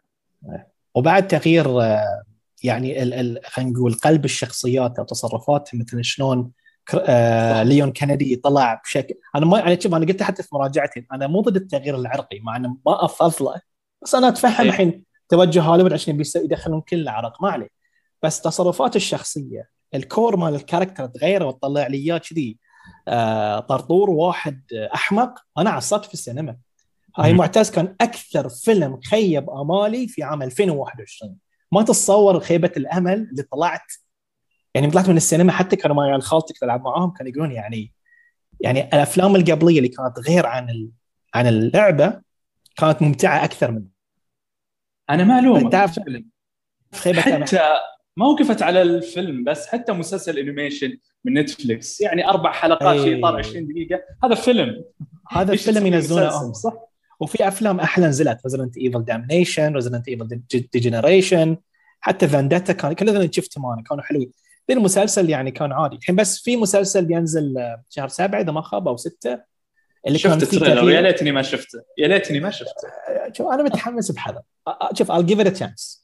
وبعد 0.95 1.27
تغيير 1.27 1.81
آه، 1.81 2.23
يعني. 2.63 3.05
خلينا 3.45 3.71
نقول 3.71 3.93
قلب 3.93 4.25
الشخصيات 4.25 4.99
أو 4.99 5.05
تصرفاتهم 5.05 5.81
مثل 5.81 6.03
شلون 6.03 6.51
آه 6.95 7.63
ليون 7.63 7.91
كندي 7.91 8.35
طلع 8.35 8.81
بشكل 8.83 9.15
أنا 9.35 9.45
ما 9.45 9.67
أنا 9.67 9.79
شوف 9.79 9.93
أنا 9.93 10.05
قلت 10.05 10.23
حتى 10.23 10.43
في 10.43 10.49
مراجعتي 10.53 11.05
أنا 11.11 11.27
مو 11.27 11.41
ضد 11.41 11.55
التغيير 11.55 11.95
العرقي 11.95 12.39
مع 12.39 12.55
إنه 12.55 12.77
ما 12.85 13.05
افضله 13.05 13.61
بس 14.01 14.15
أنا 14.15 14.27
أتفهم 14.27 14.61
إيه. 14.61 14.69
الحين 14.69 15.03
توجه 15.29 15.61
هوليوود 15.61 15.93
عشان 15.93 16.23
يدخلون 16.35 16.81
كل 16.81 16.99
العرق 16.99 17.41
ما 17.43 17.49
عليه 17.49 17.69
بس 18.23 18.41
تصرفات 18.41 18.95
الشخصية 18.95 19.69
الكور 19.95 20.35
مال 20.35 20.55
الكاركتر 20.55 21.05
تغير 21.05 21.43
وتطلع 21.43 21.87
لي 21.87 21.97
إياه 21.97 22.17
كذي 22.17 22.57
آه 23.07 23.59
طرطور 23.59 24.09
واحد 24.09 24.61
أحمق 24.93 25.39
أنا 25.57 25.69
عصبت 25.69 26.05
في 26.05 26.13
السينما 26.13 26.57
هاي. 27.17 27.33
معتز 27.33 27.71
كان 27.71 27.95
أكثر 28.01 28.49
فيلم 28.49 28.99
خيب 29.01 29.49
آمالي 29.49 30.07
في 30.07 30.23
عام 30.23 30.41
2021 30.43 31.35
ما 31.71 31.81
تتصور 31.81 32.39
خيبة 32.39 32.71
الأمل 32.77 33.13
اللي 33.31 33.43
طلعت. 33.43 33.91
يعني 34.75 34.91
طلعت 34.91 35.09
من 35.09 35.17
السينما 35.17 35.51
حتى 35.51 35.75
كانوا 35.75 35.95
معي 35.95 36.09
عيال 36.09 36.21
خالتي 36.21 36.53
كنت 36.53 36.63
ألعب 36.63 36.81
معاهم 36.83 37.11
كانوا 37.11 37.31
يقولون 37.31 37.51
يعني 37.51 37.93
يعني 38.61 38.83
الأفلام 38.87 39.35
القبلية 39.35 39.77
اللي 39.77 39.89
كانت 39.89 40.19
غير 40.27 40.45
عن 40.45 40.69
ال... 40.69 40.89
عن 41.33 41.47
اللعبة 41.47 42.21
كانت 42.77 43.01
ممتعة 43.01 43.43
أكثر 43.43 43.71
من 43.71 43.83
أنا 45.09 45.23
ما 45.23 45.39
ألومك. 45.39 45.71
تعرف- 45.71 45.99
حتى 47.05 47.59
ما 48.17 48.25
وقفت 48.25 48.61
على 48.61 48.81
الفيلم 48.81 49.43
بس 49.43 49.67
حتى 49.67 49.91
مسلسل 49.91 50.37
animation 50.37 50.97
من 51.25 51.33
Netflix 51.33 52.01
يعني 52.01 52.27
أربع 52.29 52.51
حلقات 52.51 52.99
في. 52.99 53.19
اطار 53.19 53.37
20 53.37 53.67
دقيقة. 53.67 54.01
هذا 54.23 54.35
فيلم. 54.35 54.83
هذا 55.29 55.53
الفيلم 55.53 55.85
ينزلونه 55.87 56.51
صح؟ 56.53 56.73
وفي 57.19 57.47
أفلام 57.47 57.79
أحلى 57.79 58.07
نزلت. 58.07 58.39
Resident 58.45 58.77
Evil 58.77 59.05
Damnation 59.05 59.73
Resident 59.73 60.07
Evil 60.07 60.41
Degeneration 60.73 61.57
حتى 61.99 62.27
Vendetta 62.27 62.73
كان 62.73 62.93
كل 62.93 63.09
هذول 63.09 63.35
شفتهم 63.35 63.65
أنا 63.65 63.81
كانوا 63.83 64.03
حلوين. 64.03 64.31
ذي 64.71 64.77
المسلسل 64.77 65.29
يعني 65.29 65.51
كان 65.51 65.71
عادي. 65.71 65.95
الحين 65.95 66.15
بس 66.15 66.39
في 66.41 66.57
مسلسل 66.57 67.05
بينزل 67.05 67.57
آه، 67.57 67.83
شهر 67.89 68.07
سبعة 68.07 68.41
إذا 68.41 68.51
ما 68.51 68.61
خاب 68.61 68.87
أو 68.87 68.97
ستة 68.97 69.39
اللي 70.07 70.17
شفت 70.19 70.53
ال 70.53 70.57
trailer. 70.57 70.89
يا 70.91 71.01
ليتني 71.01 71.31
ما 71.31 71.41
شفته 71.41 71.79
يا 71.97 72.07
ليتني 72.07 72.39
ما 72.39 72.49
شفته 72.49 72.87
شوف 73.33 73.47
أنا 73.47 73.63
متحمس 73.63 74.11
بحذر. 74.11 74.41
آ- 74.69 74.93
شوف 74.93 75.11
I'll 75.11 75.25
give 75.25 75.39
it 75.45 75.47
a 75.47 75.59
chance. 75.59 75.99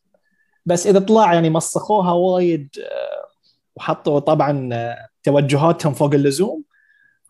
بس 0.65 0.87
إذا 0.87 0.99
طلع 0.99 1.33
يعني 1.33 1.49
مسخوها 1.49 2.11
وايد 2.11 2.69
آه، 2.79 3.29
وحطوا 3.75 4.19
طبعا 4.19 4.69
آه، 4.73 5.07
توجهاتهم 5.23 5.93
فوق 5.93 6.13
اللزوم 6.13 6.63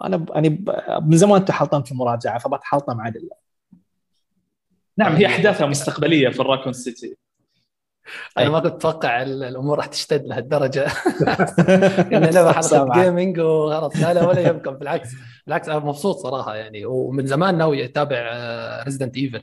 أنا 0.03 0.17
ب- 0.17 0.29
يعني 0.33 0.49
ب- 0.49 0.71
من 1.05 1.17
زمان 1.17 1.45
تحلطم 1.45 1.83
في 1.83 1.91
المراجعة 1.91 2.39
فبتحلطم 2.39 3.01
عدل 3.01 3.29
نعم 4.97 5.15
هي 5.15 5.25
أحداثها 5.25 5.67
مستقبلية 5.67 6.29
في 6.29 6.39
الراكون 6.39 6.73
سيتي. 6.73 7.17
أنا 8.37 8.49
ما 8.49 8.59
كنت 8.59 8.73
أتوقع 8.73 9.21
ال- 9.21 9.43
الأمور 9.43 9.77
راح 9.77 9.85
تشتد 9.85 10.27
لهالدرجة. 10.27 10.87
ان 12.13 12.23
لعبه 12.25 12.51
حلقة. 12.51 13.03
gaming 13.03 13.39
وخلاص 13.39 13.97
لا 13.97 14.13
لا 14.13 14.25
ولا 14.27 14.47
يمكن. 14.47 14.71
بالعكس. 14.71 15.09
بالعكس 15.47 15.69
أنا 15.69 15.79
مبسوط 15.79 16.15
صراحة 16.17 16.55
يعني. 16.55 16.85
ومن 16.85 17.25
زمان 17.25 17.57
ناوي 17.57 17.85
أتابع 17.85 18.17
ريزدنت 18.85 19.17
ايفل 19.17 19.41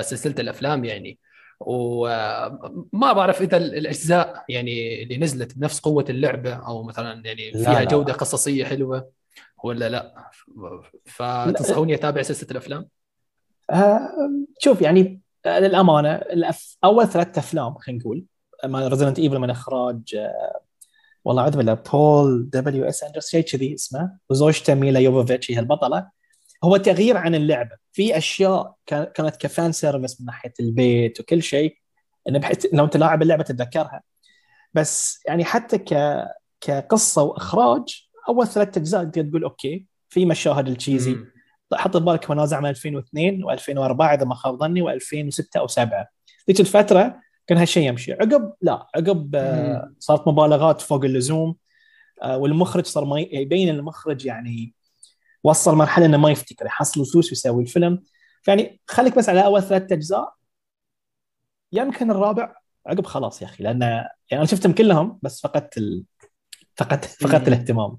سلسلة 0.00 0.34
الأفلام 0.38 0.84
يعني. 0.84 1.18
وما 1.60 3.12
بعرف 3.12 3.42
إذا 3.42 3.56
ال- 3.56 3.74
الأجزاء 3.74 4.44
يعني 4.48 5.02
اللي 5.02 5.16
نزلت 5.16 5.58
بنفس 5.58 5.80
قوة 5.80 6.04
اللعبة 6.08 6.52
أو 6.54 6.82
مثلا 6.82 7.22
يعني 7.24 7.50
لا، 7.50 7.58
فيها 7.64 7.80
لا. 7.80 7.84
جودة 7.84 8.12
قصصية 8.12 8.64
حلوة 8.64 9.10
ولا 9.64 9.88
لا. 9.88 10.30
فتنصحوني 11.04 11.94
أتابع 11.94 12.22
سلسلة 12.22 12.50
الأفلام؟ 12.50 12.80
آه، 12.80 12.99
شوف 14.58 14.82
يعني 14.82 15.20
آه، 15.46 15.58
للأمانة. 15.58 16.20
أول 16.84 17.08
ثلاث 17.08 17.38
أفلام 17.38 17.74
خلينا 17.78 18.00
نقول 18.00 18.24
ريزدنت 18.88 19.18
ايفل 19.18 19.38
من 19.38 19.50
إخراج 19.50 20.00
آه، 20.16 20.60
والله 21.24 21.48
بالله 21.48 21.74
بول 21.74 22.50
دبليو 22.50 22.84
اس 22.84 23.02
اندرسون 23.04 23.30
شيء 23.30 23.44
كذي 23.44 23.74
اسمه 23.74 24.18
وزوجته 24.30 24.74
ميلا 24.74 25.00
جوفوفيتش 25.00 25.50
هي 25.50 25.58
البطلة 25.58 26.10
هو 26.64 26.76
تغيير 26.76 27.16
عن 27.16 27.34
اللعبة 27.34 27.76
في 27.92 28.16
أشياء 28.18 28.74
كان- 28.86 29.04
كانت 29.14 29.36
ك 29.36 29.45
fan 29.45 29.72
service 29.72 30.20
من 30.20 30.26
ناحية 30.26 30.52
البيت 30.60 31.20
وكل 31.20 31.42
شيء 31.42 31.76
بحيث 32.30 32.66
لو 32.72 32.84
أنت 32.84 32.96
لاعب 32.96 33.22
اللعبة 33.22 33.42
تتذكرها 33.42 34.02
بس 34.74 35.20
يعني 35.26 35.44
حتى 35.44 35.78
ك 35.78 35.94
كقصة 36.60 37.22
وإخراج 37.22 38.08
أول 38.28 38.46
ثلاث 38.46 38.76
أجزاء 38.78 39.04
تقول 39.04 39.44
okay 39.44 39.86
في 40.08 40.26
مشاهد 40.26 40.68
ال 40.68 40.74
cheesy. 40.74 41.16
حط 41.74 41.96
ببالك 41.96 42.30
منتج 42.30 42.60
من 42.60 42.68
2002 42.68 43.44
و2004 43.44 44.00
إذا 44.00 44.24
ما 44.24 44.34
خاب 44.34 44.58
ظني 44.58 44.82
و2006 44.82 45.44
أو 45.56 45.66
7 45.66 46.08
ذيك 46.48 46.60
الفترة 46.60 47.20
كان 47.46 47.58
هالشيء 47.58 47.88
يمشي. 47.88 48.12
عقب 48.12 48.52
لا 48.62 48.86
عقب 48.94 49.30
آه،. 49.34 49.92
صارت 49.98 50.28
مبالغات 50.28 50.80
فوق 50.80 51.04
اللزوم 51.04 51.56
آه، 52.22 52.38
والمخرج 52.38 52.86
صار 52.86 53.04
ما 53.04 53.20
يبين 53.20 53.68
المخرج 53.68 54.26
يعني 54.26 54.74
وصل 55.44 55.74
مرحلة 55.74 56.06
إنه 56.06 56.16
ما 56.16 56.30
يفتكر 56.30 56.66
يحصل 56.66 57.06
فلوس 57.06 57.30
ويسوي 57.30 57.62
الفيلم. 57.62 58.02
فيعني 58.42 58.80
خليك 58.86 59.18
بس 59.18 59.28
على 59.28 59.44
أول 59.44 59.62
ثلاث 59.62 59.92
أجزاء. 59.92 60.34
يمكن 61.72 62.10
الرابع. 62.10 62.54
عقب 62.86 63.06
خلاص 63.06 63.42
يا 63.42 63.46
أخي 63.46 63.64
لأن 63.64 63.82
يعني 63.82 64.08
أنا 64.32 64.44
شفتهم 64.44 64.72
كلهم 64.72 65.18
بس 65.22 65.40
فقدت 65.40 65.78
ال... 65.78 66.04
فقدت 66.76 67.04
فقدت. 67.04 67.48
الاهتمام. 67.48 67.98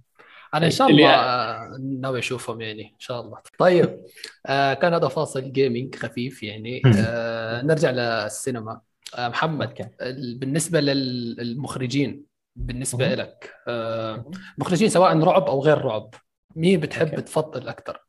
أنا 0.53 0.65
إن 0.65 0.71
شاء 0.71 0.87
الله 0.87 1.09
آه، 1.09 1.77
ناوي 1.79 2.19
أشوفهم 2.19 2.61
يعني 2.61 2.81
إن 2.83 2.99
شاء 2.99 3.21
الله. 3.21 3.37
طيب 3.57 4.01
آه 4.45 4.73
كان 4.73 4.93
هذا 4.93 5.07
فاصل 5.07 5.51
gaming 5.51 5.95
خفيف 5.95 6.43
يعني. 6.43 6.81
آه 6.97 7.61
نرجع 7.61 7.91
للسينما. 7.91 8.81
آه 9.17 9.27
محمد 9.27 9.91
ال- 10.01 10.37
بالنسبة 10.37 10.79
للمخرجين 10.81 12.25
بالنسبة 12.55 13.05
مهم. 13.07 13.13
لك 13.19 13.53
آه 13.67 14.31
مخرجين 14.57 14.89
سواء 14.89 15.19
رعب 15.19 15.43
أو 15.43 15.61
غير 15.61 15.77
رعب 15.77 16.13
مين 16.55 16.79
بتحب 16.79 17.07
okay. 17.09 17.21
تفضل 17.21 17.67
أكثر 17.69 18.05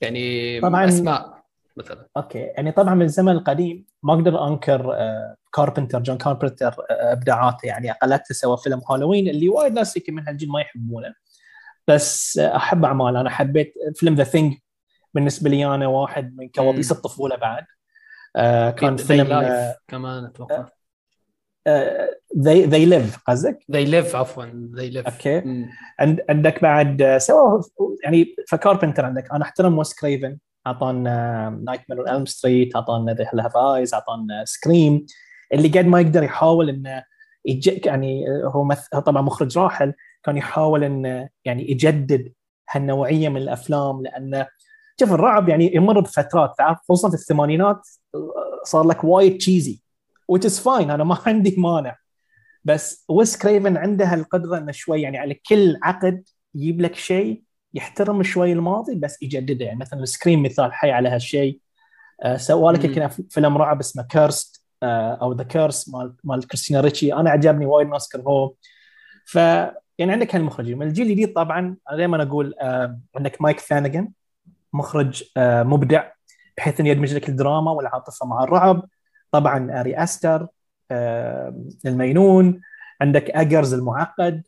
يعني 0.00 0.60
طبعاً. 0.60 0.88
أسماء 0.88 1.40
مثلا. 1.76 2.08
okay. 2.16 2.38
يعني 2.38 2.72
طبعا 2.72 2.94
من 2.94 3.02
الزمن 3.04 3.32
القديم 3.32 3.86
ما 4.02 4.14
أقدر 4.14 4.46
أنكر 4.48 4.92
آه، 4.94 5.34
كاربنتر 5.54 6.00
جون 6.02 6.18
كاربنتر 6.18 6.68
آه، 6.90 7.12
إبداعاته 7.12 7.66
يعني. 7.66 7.90
اقلتها 7.90 8.34
سوى 8.34 8.56
فيلم 8.56 8.80
هالوين 8.90 9.28
اللي 9.28 9.48
وايد 9.48 9.72
ناس 9.72 9.96
يمكن 9.96 10.14
من 10.14 10.28
هالجيل 10.28 10.48
ما 10.48 10.60
يحبونه. 10.60 11.14
بس 11.88 12.38
آه، 12.38 12.56
أحب 12.56 12.84
اعماله 12.84 13.20
أنا 13.20 13.30
حبيت 13.30 13.74
فيلم 13.96 14.14
The 14.14 14.24
Thing 14.24 14.54
بالنسبة 15.14 15.50
لي 15.50 15.74
أنا 15.74 15.86
واحد 15.86 16.36
من 16.36 16.48
كوابيس. 16.48 16.92
الطفولة 16.92 17.36
بعد. 17.36 17.64
آه، 18.36 18.70
كان 18.70 18.98
They 18.98 19.00
فيلم 19.00 19.26
Live 19.26 19.76
كمان 19.88 20.24
أتوقع. 20.24 20.66
They 22.38 22.64
They 22.64 22.86
Live 22.86 23.18
قصدك؟ 23.26 23.58
They 23.72 23.84
Live 23.84 24.16
عفوا 24.16 24.44
They 24.76 24.90
Live 24.90 25.06
okay. 25.06 25.66
عند 26.00 26.20
عندك 26.28 26.62
بعد 26.62 27.02
آه، 27.02 27.18
سوى 27.18 27.60
يعني 28.04 28.34
فكاربنتر 28.48 29.04
عندك. 29.04 29.32
أنا 29.32 29.44
أحترم 29.44 29.78
ويس 29.78 29.94
كريفن. 29.94 30.38
اعطانا 30.66 31.60
Nightmare 31.64 32.10
Elm 32.16 32.26
Street 32.26 32.76
اعطانا 32.76 33.14
The 33.14 33.26
Hills 33.44 33.51
Have 33.51 33.56
Eyes 33.56 33.94
اعطانا 33.94 34.44
Scream 34.44 35.06
اللي 35.52 35.68
قد 35.68 35.86
ما 35.86 36.00
يقدر 36.00 36.22
يحاول 36.22 36.68
إنه. 36.68 37.04
يعني 37.84 38.24
هو 38.44 38.64
مث... 38.64 38.86
هو 38.94 39.00
طبعا 39.00 39.22
مخرج 39.22 39.58
راحل. 39.58 39.94
كان 40.22 40.36
يحاول 40.36 40.84
انه 40.84 41.28
يعني 41.44 41.70
يجدد 41.70 42.32
هالنوعية 42.70 43.28
من 43.28 43.36
الأفلام 43.36 44.02
لأنه 44.02 44.46
شوف 45.00 45.12
الرعب 45.12 45.48
يعني 45.48 45.74
يمر 45.74 46.00
بفترات 46.00 46.54
تعرف؟ 46.58 46.78
خصوصا 46.78 47.08
في 47.08 47.14
الثمانينات 47.14 47.88
صار 48.64 48.86
لك 48.86 49.04
وايد 49.04 49.38
cheesy 49.38 49.80
which 50.32 50.44
is 50.44 50.64
fine 50.64 50.90
أنا 50.90 51.04
ما 51.04 51.18
عندي 51.26 51.54
مانع. 51.58 51.96
بس 52.64 53.04
ويس 53.08 53.38
كريفن 53.38 53.76
عنده 53.76 54.14
القدره 54.14 54.58
إنه 54.58 54.72
شوي 54.72 55.02
يعني 55.02 55.18
على 55.18 55.34
كل 55.34 55.78
عقد 55.82 56.24
يجيب 56.54 56.80
لك 56.80 56.94
شيء 56.94 57.42
يحترم 57.74 58.22
شوي 58.22 58.52
الماضي 58.52 58.94
بس 58.94 59.22
يجدده. 59.22 59.64
يعني 59.64 59.78
مثلا 59.78 60.04
Scream 60.04 60.42
مثال 60.42 60.72
حي 60.72 60.90
على 60.90 61.08
هالشيء. 61.08 61.60
آه 62.22 62.36
سوى 62.36 62.72
لك. 62.72 62.84
يمكن 62.84 63.08
فيلم 63.08 63.58
رعب 63.58 63.80
اسمه 63.80 64.02
Cursed 64.02 64.64
آه 64.82 65.14
أو 65.14 65.32
The 65.32 65.44
Curse 65.44 65.88
مال 65.88 66.14
مال 66.24 66.46
كريستينا 66.46 66.80
ريتشي. 66.80 67.14
أنا 67.14 67.30
عجبني 67.30 67.66
وايد 67.66 67.88
ناس 67.88 68.08
كرهوه 68.08 68.54
ف 69.26 69.38
يعني 70.00 70.12
عندك 70.12 70.34
هالمخرجين. 70.34 70.78
من 70.78 70.86
الجيل 70.86 71.06
الجديد 71.06 71.32
طبعا 71.32 71.76
دائما 71.92 72.22
أقول 72.22 72.54
آه 72.60 72.98
عندك 73.16 73.42
مايك 73.42 73.60
فلانجن 73.60 74.08
مخرج 74.72 75.24
آه 75.36 75.62
مبدع 75.62 76.04
بحيث 76.56 76.80
إنه 76.80 76.88
يدمج 76.88 77.14
لك 77.14 77.28
الدراما 77.28 77.70
والعاطفة 77.70 78.26
مع 78.26 78.44
الرعب. 78.44 78.84
طبعا 79.32 79.80
آري 79.80 80.02
أستر 80.02 80.46
آه 80.90 81.64
المينون 81.86 82.60
عندك 83.00 83.30
إيجرز 83.30 83.74
المعقد. 83.74 84.42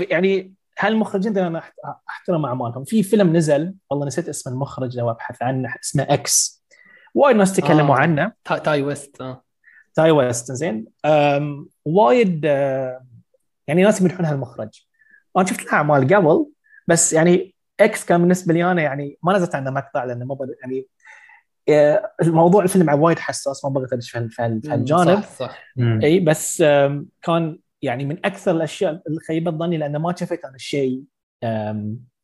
يعني 0.00 0.54
هالمخرجين 0.78 1.38
أنا 1.38 1.62
أحترم 2.08 2.46
أعمالهم. 2.46 2.84
في 2.84 3.02
فيلم 3.02 3.36
نزل 3.36 3.74
والله 3.90 4.06
نسيت 4.06 4.28
اسم 4.28 4.50
المخرج 4.50 4.98
لو 4.98 5.10
أبحث 5.10 5.42
عنه 5.42 5.74
اسمه 5.84 6.02
X. 6.10 6.64
وايد 7.14 7.36
ناس 7.36 7.56
تكلموا 7.56 7.96
آه. 7.96 7.98
عنه. 8.00 8.32
تا- 8.44 8.58
تاي 8.58 8.82
ويست 8.82 9.20
آه. 9.20 9.42
تاي 9.94 10.10
ويست 10.10 10.52
زين. 10.52 10.86
وايد 11.84 12.42
آه، 12.46 13.04
يعني 13.70 13.82
ناس 13.82 14.00
يمدحون 14.00 14.26
هالمخرج. 14.26 14.86
أنا 15.36 15.44
شفت 15.46 15.64
له 15.64 15.72
أعمال 15.72 16.14
قبل 16.14 16.46
بس 16.88 17.12
يعني 17.12 17.54
X 17.80 18.04
كان 18.04 18.20
بالنسبة 18.20 18.54
لي 18.54 18.64
أنا 18.72 18.82
يعني 18.82 19.18
ما 19.22 19.32
نزلت 19.36 19.54
عنه 19.54 19.70
مقطع 19.70 20.04
لأنه 20.04 20.24
ما 20.24 20.34
بد- 20.34 20.54
يعني 20.62 20.86
آه، 21.68 22.12
الموضوع 22.22 22.62
الفيلم 22.64 23.02
وايد 23.02 23.18
حساس 23.18 23.64
ما 23.64 23.70
بغيت 23.70 23.92
ادش 23.92 24.10
في 24.10 24.18
هال- 24.18 24.30
في 24.30 24.42
هال- 24.42 24.62
في 24.62 24.70
هالجانب 24.70 25.22
صح 25.22 25.28
صح. 25.38 25.58
إي 26.02 26.20
بس 26.20 26.58
كان 27.22 27.58
يعني 27.82 28.04
من 28.04 28.26
أكثر 28.26 28.50
الأشياء 28.50 29.02
اللي 29.08 29.20
خيبت 29.28 29.54
ظني 29.54 29.76
لأنه 29.76 29.98
ما 29.98 30.14
شفت 30.16 30.44
أنا 30.44 30.58
شيء 30.58 31.02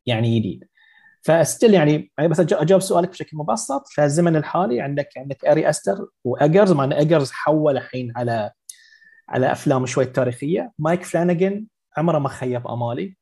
يعني 0.07 0.39
جديد. 0.39 0.65
ف 1.23 1.31
still 1.31 1.75
يعني 1.75 2.13
يعني 2.19 2.29
بس 2.31 2.41
أج- 2.41 2.61
أجاوب 2.61 2.81
سؤالك 2.83 3.09
بشكل 3.09 3.37
مبسط. 3.37 3.87
في 3.89 4.05
الزمن 4.05 4.37
الحالي 4.37 4.81
عندك 4.81 5.09
عندك 5.17 5.45
اري 5.45 5.71
استر 5.71 6.07
وإيجرز 6.25 6.73
مع 6.73 6.85
إن 6.85 6.93
إيجرز 6.93 7.31
حول 7.31 7.77
الحين 7.77 8.13
على 8.17 8.51
على 9.29 9.53
أفلام 9.53 9.87
شوي 9.87 10.05
تاريخية. 10.05 10.73
مايك 10.79 11.03
فلانجن 11.03 11.67
عمره 11.97 12.19
ما 12.19 12.29
خيب 12.29 12.67
أمالي. 12.67 13.17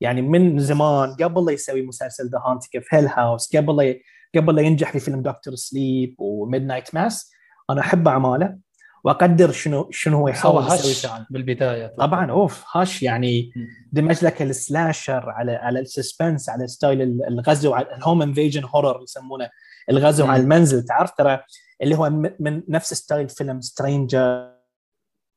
يعني 0.00 0.22
من 0.22 0.58
زمان 0.58 1.14
قبل 1.14 1.44
لا 1.46 1.52
يسوي 1.52 1.82
مسلسل 1.82 2.24
The 2.28 2.38
Haunting 2.38 2.82
في 2.82 2.96
Hill 2.96 3.06
House 3.06 3.56
قبل 3.56 3.76
لا 3.76 3.94
قبل 4.36 4.54
لا 4.56 4.62
ينجح 4.62 4.92
في 4.92 5.00
فيلم 5.00 5.22
Doctor 5.22 5.54
Sleep 5.54 6.14
و 6.18 6.62
Midnight 6.62 6.94
Mass 6.94 7.30
أنا 7.70 7.80
أحب 7.80 8.08
اعماله 8.08 8.58
وأقدر 9.04 9.52
شنو 9.52 9.88
شنو 9.90 10.16
هو 10.18 10.28
يحاول 10.28 10.64
يسوي 10.66 10.92
فعلا. 11.10 11.26
بالبداية 11.30 11.86
طبعا 11.98 12.30
أوف 12.30 12.64
Hush 12.72 13.02
يعني. 13.02 13.52
دمج 13.92 14.24
لك 14.24 14.42
ال 14.42 14.53
slasher 14.53 15.30
على 15.30 15.52
على 15.52 15.80
ال 15.80 15.88
suspense 15.88 16.48
على 16.48 16.66
style 16.66 17.02
ال- 17.02 17.26
الغزو 17.28 17.74
على 17.74 17.94
ال 17.96 18.01
home 18.01 18.22
invasion 18.22 18.64
horror 18.64 19.02
يسمونه. 19.02 19.48
الغزو. 19.90 20.26
على 20.26 20.42
المنزل 20.42 20.82
تعرف 20.84 21.10
ترى 21.10 21.40
اللي 21.82 21.94
هو 21.98 22.10
من 22.40 22.62
نفس 22.68 22.94
style 22.94 23.28
فيلم 23.28 23.60
Stranger 23.60 24.55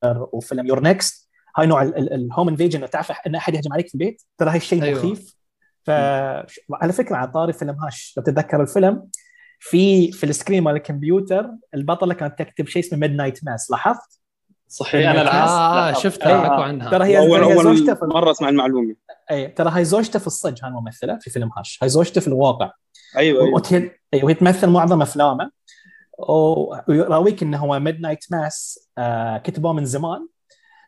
وفيلم 0.05 0.67
You're 0.67 0.83
Next 0.83 1.29
هاي 1.57 1.67
نوع 1.67 1.81
ال 1.83 1.96
home 1.96 2.49
invasion 2.49 2.89
تعرف 2.89 3.11
إن 3.27 3.35
أحد 3.35 3.55
يهجم 3.55 3.73
عليك 3.73 3.87
في 3.87 3.93
البيت 3.93 4.21
ترى 4.37 4.49
هاي 4.49 4.57
الشيء 4.57 4.83
أيوة. 4.83 4.99
مخيف. 4.99 5.35
فعلى 5.83 6.93
فكرة 6.93 7.15
على 7.15 7.31
طاري 7.31 7.53
فيلم 7.53 7.75
Hush 7.83 8.13
لو 8.17 8.23
تتذكر 8.23 8.61
الفيلم 8.61 9.07
في 9.59 10.11
في 10.11 10.25
ال 10.25 10.31
screen 10.31 10.63
مال 10.63 10.75
الكمبيوتر 10.75 11.49
البطلة 11.73 12.13
كانت 12.13 12.39
تكتب 12.39 12.67
شيء 12.67 12.83
اسمه 12.83 12.99
Midnight 12.99 13.43
Mass 13.43 13.71
لاحظت؟ 13.71 14.19
صحيح. 14.67 15.09
أنا 15.09 15.31
آه, 15.31 15.89
آه. 15.89 15.93
شفتها. 15.93 16.43
حكوا 16.43 16.63
عنها. 16.63 16.89
ترى 16.89 17.05
هي 17.05 17.17
اول 17.17 17.43
أول 17.43 17.77
في 17.77 17.97
مرة 18.01 18.31
أسمع 18.31 18.49
المعلومة. 18.49 18.95
أي 19.31 19.47
ترى 19.47 19.69
هاي 19.69 19.85
زوجته 19.85 20.19
في 20.19 20.27
الصج 20.27 20.59
هاي 20.63 20.69
الممثلة 20.69 21.17
في 21.21 21.29
فيلم 21.29 21.49
Hush. 21.57 21.79
هاي 21.81 21.89
زوجته 21.89 22.21
في 22.21 22.27
الواقع. 22.27 22.71
أيوه 23.17 23.43
أيوه. 23.43 23.53
وهي 23.53 23.91
أيوة، 24.13 24.25
وهي 24.25 24.33
تمثل 24.33 24.69
معظم 24.69 25.01
أفلامه. 25.01 25.51
ويراويك 26.87 27.43
إنه 27.43 27.57
هو 27.57 27.79
Midnight 27.79 28.25
Mass 28.31 28.89
كتبوه 29.43 29.73
من 29.73 29.85
زمان 29.85 30.27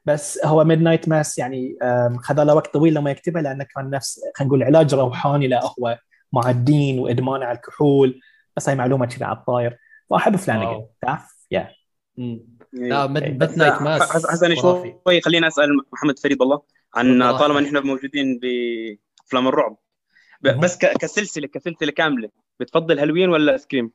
بس 0.05 0.45
هو 0.45 0.63
Midnight 0.63 1.09
Mass 1.09 1.37
يعني 1.37 1.77
خذ 2.23 2.43
له 2.43 2.55
وقت 2.55 2.73
طويل 2.73 2.93
لما 2.93 3.11
يكتبه 3.11 3.41
لأنه 3.41 3.65
كان 3.75 3.89
نفس 3.89 4.19
خلينا 4.35 4.47
نقول 4.49 4.63
علاج 4.63 4.95
روحاني 4.95 5.47
له 5.47 5.59
هو 5.79 5.97
مع 6.33 6.49
الدين 6.49 6.99
وادمانه 6.99 7.45
على 7.45 7.55
الكحول 7.57 8.19
بس 8.57 8.69
هاي 8.69 8.75
معلومة 8.75 9.05
كذا 9.05 9.25
على 9.25 9.37
الطاير 9.37 9.77
فأحب 10.09 10.35
فلانجن. 10.35 10.85
تعرف 11.01 11.45
يا. 11.51 11.69
إيه. 12.19 12.39
لا. 12.73 13.07
Midnight 13.07 13.81
Mass 13.81 14.01
حس- 14.01 14.27
حسن. 14.27 14.55
شوي 15.05 15.21
خليني 15.21 15.47
أسأل 15.47 15.69
محمد 15.93 16.19
فريد 16.19 16.41
والله 16.41 16.61
عن. 16.95 17.19
طالما 17.37 17.59
نحن 17.59 17.77
موجودين 17.87 18.39
بافلام 18.39 19.47
الرعب. 19.47 19.77
بس 20.41 20.77
ك- 20.77 20.97
كسلسلة 20.97 21.47
كسلسلة 21.47 21.91
كاملة 21.91 22.29
بتفضل 22.59 22.99
هالوين 22.99 23.29
ولا 23.29 23.57
Scream؟ 23.57 23.91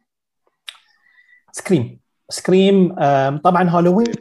Scream. 1.56 2.00
Scream 2.30 2.94
طبعا 3.36 3.68
هالوين 3.70 4.12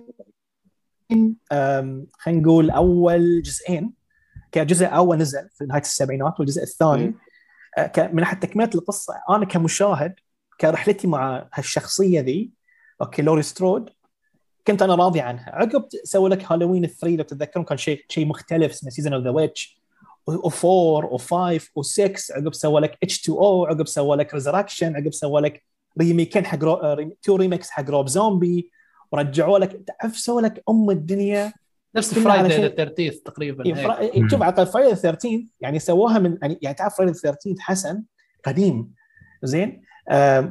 خلينا 2.20 2.42
نقول 2.42 2.70
أول 2.70 3.42
جزئين. 3.42 3.94
كجزء 4.52 4.86
أول 4.86 5.18
نزل 5.18 5.50
في 5.54 5.66
نهاية 5.66 5.82
السبعينات 5.82 6.40
والجزء 6.40 6.64
الثاني. 6.64 7.16
آه، 7.78 7.92
من 7.98 8.16
ناحية 8.16 8.40
تكملة 8.40 8.70
القصة 8.76 9.14
أنا 9.30 9.46
كمشاهد 9.46 10.16
كرحلتي 10.62 11.08
مع 11.08 11.48
هالشخصية 11.54 12.22
ذي 12.22 12.52
okay 13.02 13.22
لوري 13.22 13.42
سترود 13.42 13.90
كنت 14.68 14.82
أنا 14.82 14.96
راضي 14.96 15.22
عنها. 15.22 15.50
عقب 15.56 15.86
سووا 16.04 16.30
لك 16.30 16.52
هالوين 16.52 16.88
3 16.88 17.16
لو 17.16 17.24
تتذكرون 17.24 17.66
كان 17.66 17.78
شيء 17.78 18.06
شيء 18.10 18.26
مختلف 18.26 18.72
اسمه 18.72 18.90
Season 18.90 19.14
of 19.14 19.24
the 19.24 19.30
Witch 19.30 19.82
و4 20.32 21.06
و5 21.06 21.62
و6 21.80 22.32
عقب 22.32 22.54
سووا 22.54 22.80
لك 22.80 22.98
اتش 23.04 23.20
2 23.20 23.38
أو 23.38 23.66
عقب 23.66 23.88
سووا 23.88 24.16
لك 24.16 24.34
ريزركشن 24.34 24.96
عقب 24.96 25.14
سووا 25.14 25.40
لك 25.40 25.64
ريميكين 26.00 26.46
حق 26.46 26.64
رو... 26.64 27.12
تو 27.22 27.36
ريميكس 27.36 27.70
حق 27.70 27.90
روب 27.90 28.08
زومبي 28.08 28.72
ورجعوا 29.12 29.60
لك 29.60 29.84
تعرف 29.88 30.18
سووا 30.18 30.42
لك 30.42 30.64
أم 30.70 30.90
الدنيا. 30.90 31.54
نفس 31.96 32.14
ذا 32.62 32.68
13 32.68 33.12
تقريبا 33.26 33.66
إيه، 33.66 34.00
إيه، 34.00 34.28
شوف 34.28 34.42
على 34.42 34.66
فرايدي 34.66 34.96
13 34.96 35.46
يعني 35.60 35.80
سووها 35.80 36.20
من 36.20 36.38
يعني 36.42 36.60
يعني 36.62 36.76
تعرف 36.76 36.96
فرايدي 36.96 37.14
13 37.14 37.56
حسن؟ 37.60 38.04
قديم. 38.46 38.94
زين؟ 39.44 39.82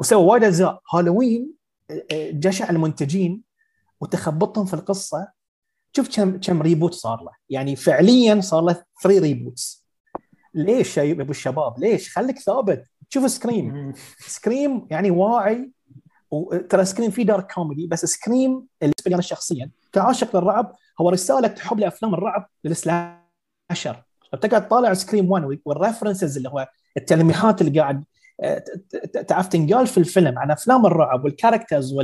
وسووا 0.01 0.33
وايد 0.33 0.45
أجزاء. 0.45 0.81
هالوين 0.95 1.53
آه، 1.91 2.05
آه، 2.13 2.31
جشع 2.31 2.71
المنتجين 2.71 3.43
وتخبطهم 4.01 4.65
في 4.67 4.75
القصة. 4.75 5.29
شوف 5.97 6.17
كم 6.17 6.41
كم 6.41 6.63
reboot 6.63 6.95
صار 6.95 7.23
له. 7.23 7.31
يعني 7.51 7.77
فعليا 7.77 8.41
صار 8.41 8.63
له 8.63 8.83
3 9.03 9.21
reboots 9.21 9.85
ليش 10.55 10.97
يا 10.97 11.13
أبو 11.13 11.31
الشباب؟ 11.31 11.79
ليش؟ 11.79 12.13
خليك 12.13 12.39
ثابت. 12.39 12.85
شوف 13.15 13.31
Scream. 13.31 13.93
Scream 14.19 14.87
يعني 14.91 15.11
واعي 15.11 15.71
وترى 16.31 16.85
Scream 16.85 17.11
فيه 17.11 17.23
dark 17.23 17.53
comedy 17.53 17.87
بس 17.87 18.05
Scream 18.05 18.67
بالنسبة 18.81 19.09
لي 19.09 19.15
أنا 19.15 19.23
شخصيا 19.23 19.71
كعاشق 19.93 20.37
للرعب 20.37 20.73
هو 21.01 21.11
رسالة 21.11 21.55
حب 21.61 21.81
لأفلام 21.81 22.15
الرعب 22.15 22.49
لل 22.65 22.95
slasher 22.95 24.03
بتقعد 24.33 24.69
طالع 24.69 24.95
Scream 24.95 25.31
1 25.31 25.59
وال 25.65 25.77
references 25.77 26.37
اللي 26.37 26.49
هو 26.49 26.69
التلميحات 26.97 27.61
اللي 27.61 27.81
قاعد 27.81 28.05
آه، 28.41 28.65
تعرف 29.29 29.49
تنقال 29.49 29.87
في 29.87 29.99
الفيلم 29.99 30.39
عن 30.39 30.51
أفلام 30.51 30.87
الرعب 30.87 31.25
وال 31.25 31.37
characters 31.37 31.95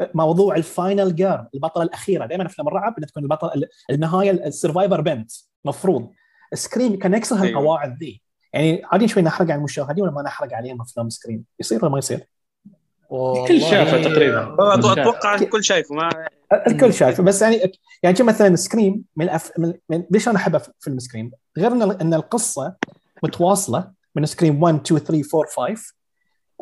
والموضوع 0.00 0.56
ال 0.56 0.66
final 0.66 1.16
girl 1.16 1.44
البطلة 1.54 1.82
الأخيرة. 1.82 2.26
دائما 2.26 2.46
أفلام 2.46 2.68
الرعب 2.68 2.94
انها 2.98 3.08
تكون 3.08 3.22
البطل 3.22 3.64
النهاية 3.90 4.30
ال 4.30 4.38
survivor 4.38 5.00
بنت 5.00 5.30
مفروض. 5.64 6.12
Scream 6.54 6.98
كان 6.98 7.14
يكسر 7.14 7.36
أيوة. 7.36 7.46
هالقواعد 7.46 7.98
ذي. 7.98 8.27
يعني 8.58 8.82
عادي 8.84 9.08
شوي 9.08 9.22
نحرق 9.22 9.46
على 9.46 9.54
المشاهدين 9.54 10.04
ولا 10.04 10.12
ما 10.12 10.22
نحرق 10.22 10.52
عليهم 10.54 10.80
افلام 10.80 11.08
Scream 11.08 11.44
يصير 11.60 11.78
ولا 11.84 11.92
ما 11.92 11.98
يصير؟ 11.98 12.26
كل 13.48 13.60
شافه 13.60 13.92
والله- 13.96 14.10
تقريبا. 14.12 14.54
أتوقع 15.02 15.34
الكل 15.34 15.64
شايفه 15.64 15.94
ما 15.94 16.28
الكل 16.66 16.94
شايفه 16.94 17.22
بس 17.22 17.42
يعني 17.42 17.72
يعني 18.02 18.16
مثلا 18.22 18.56
Scream 18.56 19.04
من, 19.16 19.24
الأف... 19.24 19.52
من... 19.58 19.74
من 19.88 20.04
ليش 20.10 20.28
أنا 20.28 20.36
احب 20.36 20.60
فيلم 20.80 20.98
Scream؟ 20.98 21.30
غير 21.58 21.72
إن 21.72 21.82
إن 21.82 22.14
القصة 22.14 22.74
متواصلة 23.22 23.92
من 24.14 24.26
Scream 24.26 24.62
1 24.62 24.74
2 24.86 25.00
3 25.00 25.38
4 25.38 25.50
5 25.74 25.94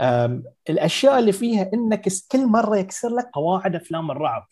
أم... 0.00 0.44
الأشياء 0.70 1.18
اللي 1.18 1.32
فيها 1.32 1.70
إنك 1.74 2.09
كل 2.32 2.46
مرة 2.46 2.76
يكسر 2.76 3.09
لك 3.09 3.28
قواعد 3.32 3.74
أفلام 3.74 4.11
الرعب. 4.11 4.48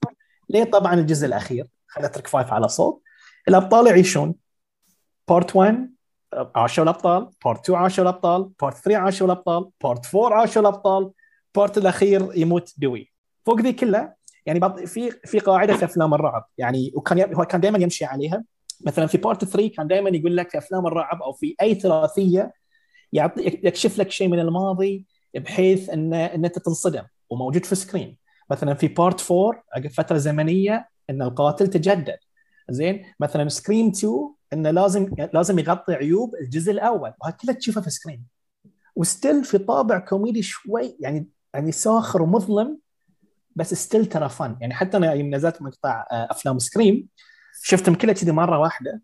ليه؟ 0.49 0.65
طبعا 0.65 0.95
الجزء 0.95 1.27
الأخير 1.27 1.67
خلينا 1.89 2.09
اترك 2.11 2.27
فايف 2.27 2.53
على 2.53 2.69
صوت. 2.69 3.03
الأبطال 3.49 3.87
يعيشون. 3.87 4.35
بارت 5.29 5.57
1 5.57 5.91
عاشوا 6.55 6.85
الابطال 6.85 7.31
بارت 7.45 7.61
2 7.61 7.79
عاشوا 7.79 8.05
الابطال 8.05 8.51
بارت 8.61 8.77
3 8.77 8.97
عاشوا 8.99 9.27
الابطال 9.27 9.71
بارت 9.83 10.15
4 10.15 10.35
عاشوا 10.41 10.63
الابطال 10.63 11.11
بارت 11.55 11.79
الأخير 11.79 12.29
يموت 12.37 12.73
دوي 12.77 13.13
فوق 13.47 13.61
ذي 13.61 13.73
كلها 13.73 14.17
يعني 14.47 14.87
في 14.87 15.11
في 15.11 15.39
قاعدة 15.39 15.77
في 15.77 15.85
أفلام 15.85 16.15
الرعب 16.15 16.49
يعني 16.59 16.93
وكان 16.95 17.35
هو 17.35 17.45
كان 17.45 17.61
دائما 17.61 17.79
يمشي 17.79 18.05
عليها. 18.05 18.45
مثلا 18.87 19.07
في 19.07 19.19
بارت 19.19 19.45
3 19.45 19.69
كان 19.69 19.87
دائما 19.87 20.11
يقول 20.11 20.37
لك 20.37 20.51
في 20.51 20.59
أفلام 20.59 20.87
الرعب 20.87 21.23
أو 21.23 21.33
في 21.33 21.55
أي 21.63 21.75
ثلاثية 21.75 22.53
يعطي 23.13 23.47
يكشف 23.47 23.99
لك 23.99 24.11
شيء 24.11 24.29
من 24.29 24.39
الماضي 24.39 25.07
بحيث 25.35 25.91
ان 25.91 26.15
إن 26.15 26.45
أنت 26.45 26.59
تنصدم 26.59 27.03
وموجود 27.31 27.65
في 27.65 27.75
Scream 27.75 28.19
مثلا 28.51 28.75
في 28.75 28.89
part 28.89 29.33
4 29.33 29.63
عقب 29.75 29.91
فترة 29.91 30.17
زمنية 30.17 30.89
إن 31.11 31.23
القاتل 31.23 31.67
تجدد. 31.67 32.19
زين؟ 32.71 33.05
مثلا 33.21 33.49
Scream 33.49 33.89
2 33.89 34.34
إنه 34.55 34.71
لازم 34.71 35.15
لازم 35.35 35.59
يغطي 35.59 35.95
عيوب 35.95 36.35
الجزء 36.35 36.73
الأول 36.73 37.13
وهذا 37.21 37.37
كله 37.37 37.53
تشوفه 37.53 37.81
في 37.81 37.91
Scream 37.91 38.25
و 38.97 39.05
still 39.05 39.45
في 39.45 39.59
طابع 39.59 39.99
كوميدي 39.99 40.43
شوي 40.43 40.97
يعني 41.01 41.29
يعني 41.55 41.73
ساخر 41.73 42.23
ومظلم 42.23 42.79
بس 43.57 43.75
still 43.75 44.07
ترى 44.07 44.29
فن 44.29 44.57
يعني 44.61 44.75
حتى 44.75 44.97
أنا 44.97 45.13
يوم 45.13 45.35
نزلت 45.35 45.63
مقطع 45.63 46.07
آه، 46.13 46.29
أفلام 46.31 46.59
Scream 46.59 47.09
شفتهم 47.63 47.95
كلها 47.95 48.15
كذي 48.15 48.33
مرة 48.33 48.59
واحدة. 48.59 49.03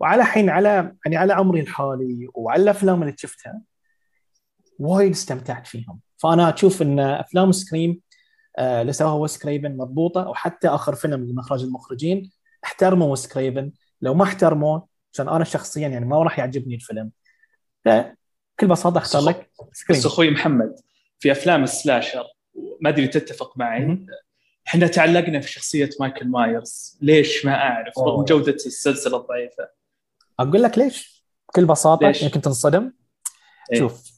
وعلى 0.00 0.24
حين 0.24 0.50
على 0.50 0.94
يعني 1.04 1.16
على 1.16 1.32
عمري 1.32 1.60
الحالي 1.60 2.28
وعلى 2.34 2.62
الأفلام 2.62 3.02
اللي 3.02 3.14
شفتها 3.18 3.60
وايد 4.78 5.10
استمتعت 5.10 5.66
فيهم. 5.66 6.00
فأنا 6.16 6.54
أشوف 6.54 6.82
إن 6.82 7.00
أفلام 7.00 7.52
Scream 7.52 8.00
آه، 8.58 8.82
اللي 8.82 8.92
سواها 8.92 9.12
ويس 9.12 9.38
كريفن 9.38 9.76
مضبوطة 9.76 10.28
وحتى 10.28 10.68
آخر 10.68 10.94
فيلم 10.94 11.38
اخراج 11.38 11.62
المخرجين 11.62 12.30
احترموا 12.64 13.10
ويس 13.10 13.26
كريفن 13.28 13.72
لو 14.02 14.14
ما 14.14 14.24
احترموه 14.24 14.87
عشان 15.12 15.28
أنا 15.28 15.44
شخصيا 15.44 15.88
يعني 15.88 16.06
ما 16.06 16.22
راح 16.22 16.38
يعجبني 16.38 16.74
الفيلم 16.74 17.10
فبكل 17.84 18.66
بساطة 18.66 18.98
أختار 18.98 19.22
لك 19.22 19.50
Scream 19.72 20.00
بس 20.00 20.06
أخوي 20.06 20.30
محمد 20.30 20.74
في 21.18 21.32
أفلام 21.32 21.64
ال 21.64 21.72
slasher 21.72 22.24
ما 22.80 22.88
أدري 22.90 23.08
تتفق 23.08 23.58
معي. 23.58 24.06
إحنا 24.68 24.86
تعلقنا 24.86 25.40
في 25.40 25.52
شخصية 25.52 25.90
مايكل 26.00 26.28
مايرز 26.28 26.98
ليش 27.02 27.46
ما 27.46 27.54
أعرف 27.54 27.98
رغم. 27.98 28.24
جودة 28.24 28.52
السلسلة 28.52 29.16
الضعيفة 29.16 29.68
أقول 30.40 30.62
لك 30.62 30.78
ليش؟ 30.78 31.24
بكل 31.48 31.64
بساطة 31.64 32.06
ليش؟ 32.06 32.22
يمكن 32.22 32.40
تنصدم 32.40 32.92
إيه. 33.72 33.78
شوف 33.78 34.12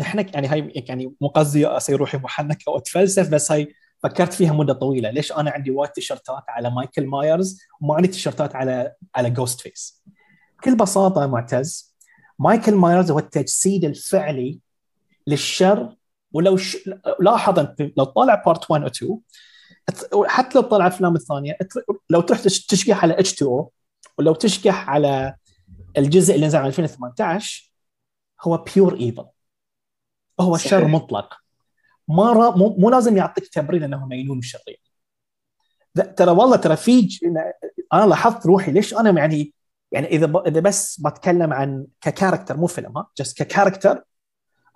إحنا 0.00 0.26
يعني 0.34 0.46
هاي 0.48 0.84
يعني 0.88 1.14
مو 1.20 1.28
قصدي 1.28 1.66
اصير 1.66 1.96
روحي 1.96 2.18
محنك 2.18 2.58
أو 2.68 2.76
اتفلسف 2.78 3.28
بس 3.28 3.52
هاي 3.52 3.74
فكرت 4.08 4.32
فيها 4.32 4.52
مدة 4.52 4.72
طويلة. 4.72 5.10
ليش 5.10 5.32
أنا 5.32 5.50
عندي 5.50 5.70
وايد 5.70 5.90
تيشرتات 5.90 6.44
على 6.48 6.70
مايكل 6.70 7.06
مايرز 7.06 7.60
وما 7.80 7.94
عندي 7.94 8.08
تيشرتات 8.08 8.56
على 8.56 8.92
على 9.14 9.30
Ghostface 9.30 10.02
بكل 10.58 10.76
بساطة 10.76 11.26
معتز 11.26 11.96
مايكل 12.38 12.74
مايرز 12.74 13.10
هو 13.10 13.18
التجسيد 13.18 13.84
الفعلي 13.84 14.58
للشر. 15.26 15.96
ولو 16.32 16.56
ش... 16.56 16.76
لاحظ 17.20 17.66
لو 17.96 18.04
طالع 18.04 18.42
part 18.46 18.70
1 18.70 18.82
و 18.84 18.86
2 18.86 19.18
ات- 19.88 20.26
حتى 20.26 20.58
لو 20.58 20.64
طلع 20.64 20.86
الأفلام 20.86 21.14
الثانية 21.16 21.58
لو 22.10 22.20
تروح 22.20 22.40
تش- 22.40 22.66
تشقح 22.66 23.02
على 23.02 23.18
H2 23.20 23.50
أو 23.50 23.72
ولو 24.18 24.34
تشقح 24.34 24.88
على 24.90 25.34
الجزء 25.98 26.34
اللي 26.34 26.46
نزل 26.46 26.58
عام 26.58 26.66
2018 26.66 27.72
هو 28.42 28.56
pure 28.74 29.00
evil 29.00 29.26
هو 30.40 30.56
صحيح. 30.56 30.70
شر 30.70 30.86
مطلق. 30.86 31.34
ما 32.08 32.32
را 32.32 32.56
مو, 32.56 32.76
مو 32.78 32.90
لازم 32.90 33.16
يعطيك 33.16 33.48
تبرير 33.48 33.84
انه 33.84 34.06
مجنون 34.06 34.42
شرير 34.42 34.80
لا، 35.94 36.04
ترى 36.04 36.30
والله 36.30 36.56
ترى 36.56 36.76
في 36.76 37.08
أنا 37.92 38.06
لاحظت 38.06 38.46
روحي 38.46 38.72
ليش 38.72 38.94
أنا 38.94 39.10
يعني 39.20 39.52
يعني 39.92 40.06
إذا. 40.06 40.42
إذا 40.46 40.60
بس 40.60 41.00
بتكلم 41.00 41.52
عن 41.52 41.86
ك 42.00 42.06
character 42.06 42.56
مو 42.56 42.66
فيلم 42.66 42.98
ها؟ 42.98 43.06
just 43.18 43.42
ك 43.42 43.48
character 43.48 44.02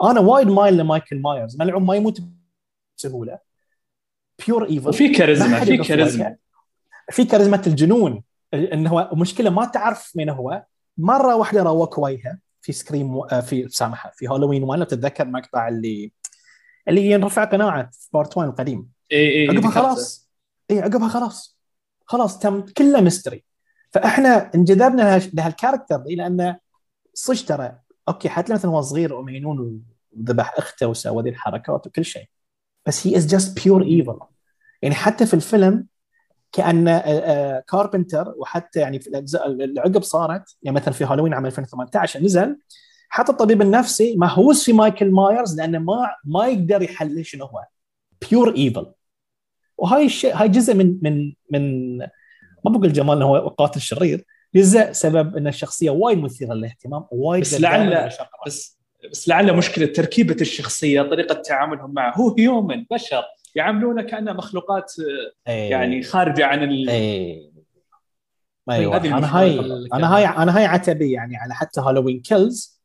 أنا 0.03 0.21
وايد 0.21 0.49
مايل 0.49 0.77
لمايكل 0.77 1.21
مايرز. 1.21 1.57
ملعون 1.61 1.83
ما 1.83 1.95
يموت 1.95 2.23
بسهولة. 2.99 3.39
بيور 4.47 4.65
ايفل 4.65 4.89
وفي 4.89 5.09
ما 5.09 5.19
كاريزما 5.19 5.61
في 5.65 5.77
كاريزما. 5.77 6.37
في 7.11 7.25
كاريزما 7.25 7.63
الجنون. 7.67 8.23
انه 8.55 8.91
هو 8.91 9.11
مشكلة 9.15 9.51
ما 9.51 9.65
تعرف 9.65 10.13
من 10.15 10.29
هو. 10.29 10.65
مرة 10.99 11.37
واحدة 11.37 11.63
روك 11.63 11.99
وجهه 11.99 12.39
في 12.61 12.73
سكريم 12.73 13.17
و... 13.17 13.29
في 13.29 13.69
سامحة 13.69 14.13
في 14.15 14.27
هالوين 14.27 14.63
1 14.63 14.79
لو 14.79 14.85
تتذكر 14.85 15.25
المقطع 15.25 15.69
اللي 15.69 16.13
اللي 16.91 17.11
ينرفع 17.11 17.45
قناعه 17.45 17.91
في 17.93 18.09
بارت 18.13 18.37
1 18.37 18.49
القديم 18.49 18.89
اي 19.13 19.31
اي 19.43 19.49
عقبها 19.57 19.71
خلاص. 19.71 20.29
اي 20.71 20.81
عقبها 20.81 21.09
خلاص. 21.09 21.59
خلاص 22.07 22.39
تم 22.39 22.61
كله 22.61 23.01
ميستري 23.01 23.45
فإحنا 23.93 24.51
انجذبنا 24.55 25.03
لها- 25.03 25.31
لهالكاركتر 25.35 25.97
دي 25.97 26.15
لأنه 26.15 26.59
صدق 27.15 27.45
ترى. 27.47 27.79
Okay 28.09 28.29
حتى 28.29 28.53
مثلا 28.53 28.71
هو 28.71 28.81
صغير 28.81 29.15
ومجنون 29.15 29.83
وذبح 30.17 30.55
أخته 30.59 30.87
وسوى 30.87 31.23
ذي 31.23 31.31
الحركات 31.31 31.87
وكل 31.87 32.05
شيء. 32.05 32.25
بس 32.87 33.07
he 33.07 33.17
is 33.17 33.27
just 33.27 33.65
pure 33.65 33.83
evil 33.83 34.19
يعني 34.83 34.95
حتى 34.95 35.27
في 35.27 35.35
الفيلم 35.35 35.87
كأن 36.53 36.99
كاربنتر 37.69 38.35
وحتى 38.37 38.81
يعني 38.81 39.01
في 39.01 39.07
الأجزاء 39.07 39.47
اللي 39.47 39.81
عقب 39.81 40.03
صارت. 40.03 40.57
يعني 40.63 40.77
مثلا 40.77 40.95
في 40.95 41.05
هالوين 41.05 41.35
عام 41.35 41.47
2018 41.47 42.21
نزل. 42.23 42.59
حتى 43.13 43.33
الطبيب 43.33 43.63
النفسي 43.63 44.17
مهووس 44.17 44.65
في 44.65 44.73
مايكل 44.73 45.11
مايرز 45.11 45.61
لأنه 45.61 45.79
ما 45.79 46.15
ما 46.25 46.47
يقدر 46.47 46.83
يحلل 46.83 47.27
شنو 47.27 47.45
هو. 47.45 47.65
Pure 48.31 48.57
evil 48.57 48.87
وهاي 49.79 50.05
الشيء 50.05 50.37
هاي 50.37 50.49
جزء 50.49 50.75
من 50.75 50.99
من 51.03 51.33
من 51.51 51.99
ما 52.65 52.71
بقول 52.71 52.93
جمال 52.93 53.17
إنه 53.17 53.27
هو 53.27 53.49
قاتل 53.49 53.81
شرير. 53.81 54.25
جزء 54.55 54.93
سبب 54.93 55.37
إن 55.37 55.47
الشخصية 55.47 55.91
وايد 55.91 56.19
مثيرة 56.19 56.55
للاهتمام 56.55 57.05
وايد 57.11 57.43
بس 57.43 57.61
لعل-. 57.61 58.11
بس 58.47 58.81
بس 59.11 59.29
لعل 59.29 59.57
مشكلة 59.57 59.87
تركيبة 59.87 60.37
الشخصية 60.41 61.03
طريقة 61.03 61.35
تعاملهم 61.35 61.95
معه. 61.95 62.15
هو 62.17 62.35
human 62.39 62.87
بشر. 62.91 63.23
يعاملونه 63.55 64.03
كأنه 64.03 64.33
مخلوقات 64.33 64.93
إيه. 65.49 65.71
يعني 65.71 66.03
خارجة 66.03 66.47
عن 66.47 66.63
ال... 66.63 66.91
إيه. 66.91 67.51
أيوه. 68.71 68.97
أنا 68.97 69.39
هاي 69.39 69.61
أنا 69.93 70.17
هاي 70.17 70.27
أنا 70.27 70.57
هاي 70.57 70.65
عتبي 70.65 71.11
يعني 71.13 71.37
على 71.37 71.55
حتى 71.55 71.81
Halloween 71.81 72.21
Kills 72.21 72.80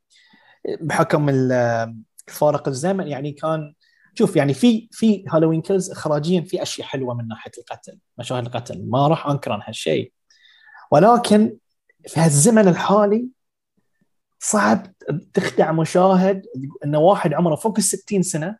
بحكم 0.82 1.30
ال- 1.30 1.95
الفارق 2.28 2.67
الزمن 2.67 3.08
يعني 3.08 3.32
كان 3.32 3.73
شوف 4.13 4.36
يعني 4.36 4.54
في 4.54 4.88
في 4.91 5.25
Halloween 5.30 5.62
Kills 5.62 5.91
اخراجيا 5.91 6.41
في 6.41 6.62
أشياء 6.62 6.88
حلوة 6.88 7.13
من 7.13 7.28
ناحية 7.28 7.51
القتل 7.58 7.99
مشاهد 8.17 8.45
القتل 8.45 8.89
ما 8.89 9.08
راح 9.08 9.28
انكر 9.28 9.51
عن 9.51 9.60
هالشيء. 9.65 10.12
ولكن 10.91 11.58
في 12.08 12.19
هالزمن 12.19 12.67
الحالي 12.67 13.28
صعب 14.39 14.88
تخدع 15.34 15.71
مشاهد 15.71 16.45
انه 16.86 16.99
واحد 16.99 17.34
عمره 17.34 17.56
فوق 17.56 17.73
ال 17.78 17.84
60 17.84 18.21
سنة 18.23 18.58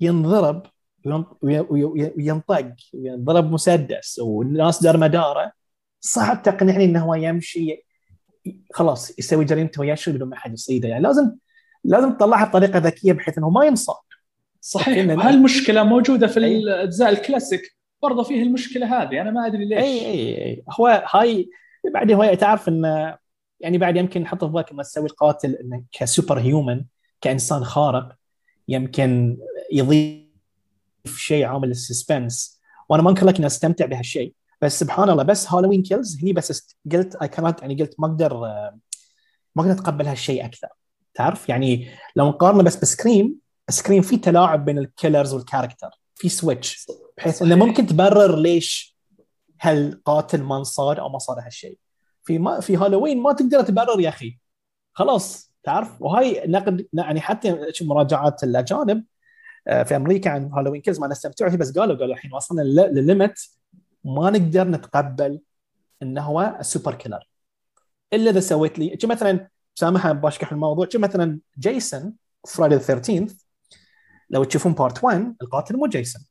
ينضرب 0.00 0.62
وين- 1.06 1.24
وي- 1.42 1.60
وي- 1.60 2.12
وينطق 2.16 2.72
وينضرب 2.94 3.52
مسدس 3.52 4.18
والناس 4.18 4.82
دار 4.82 4.96
مدارة. 4.96 5.52
صعب 6.00 6.42
تقنعني 6.42 6.84
انه 6.84 7.04
هو 7.04 7.14
يمشي 7.14 7.84
خلاص 8.72 9.18
يسوي 9.18 9.44
جريمته 9.44 9.80
ويشرب 9.80 10.14
بدون 10.14 10.28
ما 10.28 10.36
حد 10.36 10.52
يصيده 10.52 10.88
يعني. 10.88 11.02
لازم 11.02 11.32
لازم 11.84 12.12
تطلعها 12.12 12.44
بطريقة 12.44 12.78
ذكية 12.78 13.12
بحيث 13.12 13.38
إنه 13.38 13.50
ما 13.50 13.64
ينصاب. 13.64 13.96
صحيح. 14.60 15.26
هالمشكلة 15.26 15.82
موجودة 15.82 16.26
في 16.26 16.44
أي. 16.44 16.58
الأجزاء 16.58 17.08
الكلاسيك. 17.10 17.76
برضه 18.02 18.22
فيه 18.22 18.42
المشكلة 18.42 19.02
هذه. 19.02 19.20
أنا 19.20 19.30
ما 19.30 19.46
أدري 19.46 19.64
ليش. 19.64 19.78
أي 19.78 20.06
أي 20.06 20.44
أي. 20.44 20.62
هو 20.80 21.04
هاي 21.14 21.50
بعدين 21.94 22.16
هو 22.16 22.34
تعرف 22.34 22.68
انه 22.68 23.18
يعني 23.60 23.78
بعد 23.78 23.96
يمكن 23.96 24.22
نحط 24.22 24.44
في 24.44 24.50
بالك 24.50 24.72
لما 24.72 24.82
تسوي 24.82 25.06
القاتل 25.06 25.54
إنه 25.54 25.82
ك 25.92 26.38
superhuman 26.38 26.84
كإنسان 27.20 27.64
خارق 27.64 28.12
يمكن 28.68 29.38
يضيف 29.72 31.16
شيء 31.16 31.44
عامل 31.44 31.70
ال 31.70 31.80
suspense 31.80 32.60
وأنا 32.88 33.02
ما 33.02 33.10
أنكر 33.10 33.26
لك 33.26 33.36
إني 33.36 33.46
أستمتع 33.46 33.86
بهالشيء. 33.86 34.34
بس 34.62 34.80
سبحان 34.80 35.10
الله 35.10 35.22
بس 35.22 35.52
Halloween 35.52 35.82
Kills 35.82 36.18
هني 36.22 36.32
بس 36.32 36.74
قلت 36.92 37.16
اي 37.22 37.28
كانت 37.28 37.60
يعني 37.62 37.74
قلت 37.82 37.94
ما 37.98 38.06
أقدر 38.06 38.46
آه، 38.46 38.78
ما 39.56 39.62
أقدر 39.62 39.72
أتقبل 39.72 40.06
هالشيء 40.06 40.44
أكثر. 40.44 40.68
تعرف؟ 41.14 41.48
يعني 41.48 41.88
لو 42.16 42.28
نقارنه 42.28 42.62
بس 42.62 42.76
ب 42.76 42.84
Scream 42.84 43.34
Scream 43.70 44.02
في 44.02 44.16
تلاعب 44.16 44.64
بين 44.64 44.78
ال 44.78 44.85
killers 44.85 45.34
وال 45.34 45.44
character 45.44 45.90
في 46.14 46.28
switch 46.28 46.86
بحيث 47.18 47.42
إنه 47.42 47.54
ممكن 47.54 47.86
تبرر 47.86 48.36
ليش 48.38 48.96
هل 49.60 50.00
قاتل 50.04 50.42
ما 50.42 50.56
انصاد 50.56 50.98
أو 50.98 51.08
ما 51.08 51.18
صار 51.18 51.40
هالشيء. 51.46 51.78
في 52.24 52.38
ما 52.38 52.60
في 52.60 52.76
هالوين 52.76 53.22
ما 53.22 53.32
تقدر 53.32 53.62
تبرر 53.62 54.00
يا 54.00 54.08
أخي. 54.08 54.38
خلاص 54.92 55.52
تعرف؟ 55.62 56.02
وهاي 56.02 56.42
نقد 56.46 56.86
يعني 56.92 57.20
حتى 57.20 57.56
مراجعات 57.82 58.44
الأجانب 58.44 59.04
آه، 59.68 59.82
في 59.82 59.96
أمريكا 59.96 60.30
عن 60.30 60.52
Halloween 60.52 60.80
Kills 60.80 60.98
ما 61.00 61.06
نستمتعوا 61.06 61.50
فيه 61.50 61.56
بس 61.58 61.78
قالوا 61.78 61.96
قالوا 61.96 62.14
الحين 62.14 62.34
وصلنا 62.34 62.62
لل- 62.62 62.94
لل 62.94 63.07
limit 63.07 63.38
ما 64.04 64.30
نقدر 64.30 64.68
نتقبل 64.68 65.40
إنه 66.02 66.22
هو 66.22 66.56
ال 66.60 66.66
super 66.66 66.94
killer. 66.94 67.28
إلا 68.12 68.30
إذا 68.30 68.40
سويت 68.40 68.78
لي 68.78 68.98
مثلا 69.04 69.48
سامح 69.74 70.12
بشرح 70.12 70.52
الموضوع؟ 70.52 70.88
مثلا 70.94 71.38
جيسون 71.58 72.14
Friday 72.48 72.78
13 72.78 73.26
لو 74.30 74.44
تشوفون 74.44 74.72
part 74.72 75.04
1 75.04 75.36
القاتل 75.42 75.76
مو 75.76 75.86
جيسون. 75.86 76.22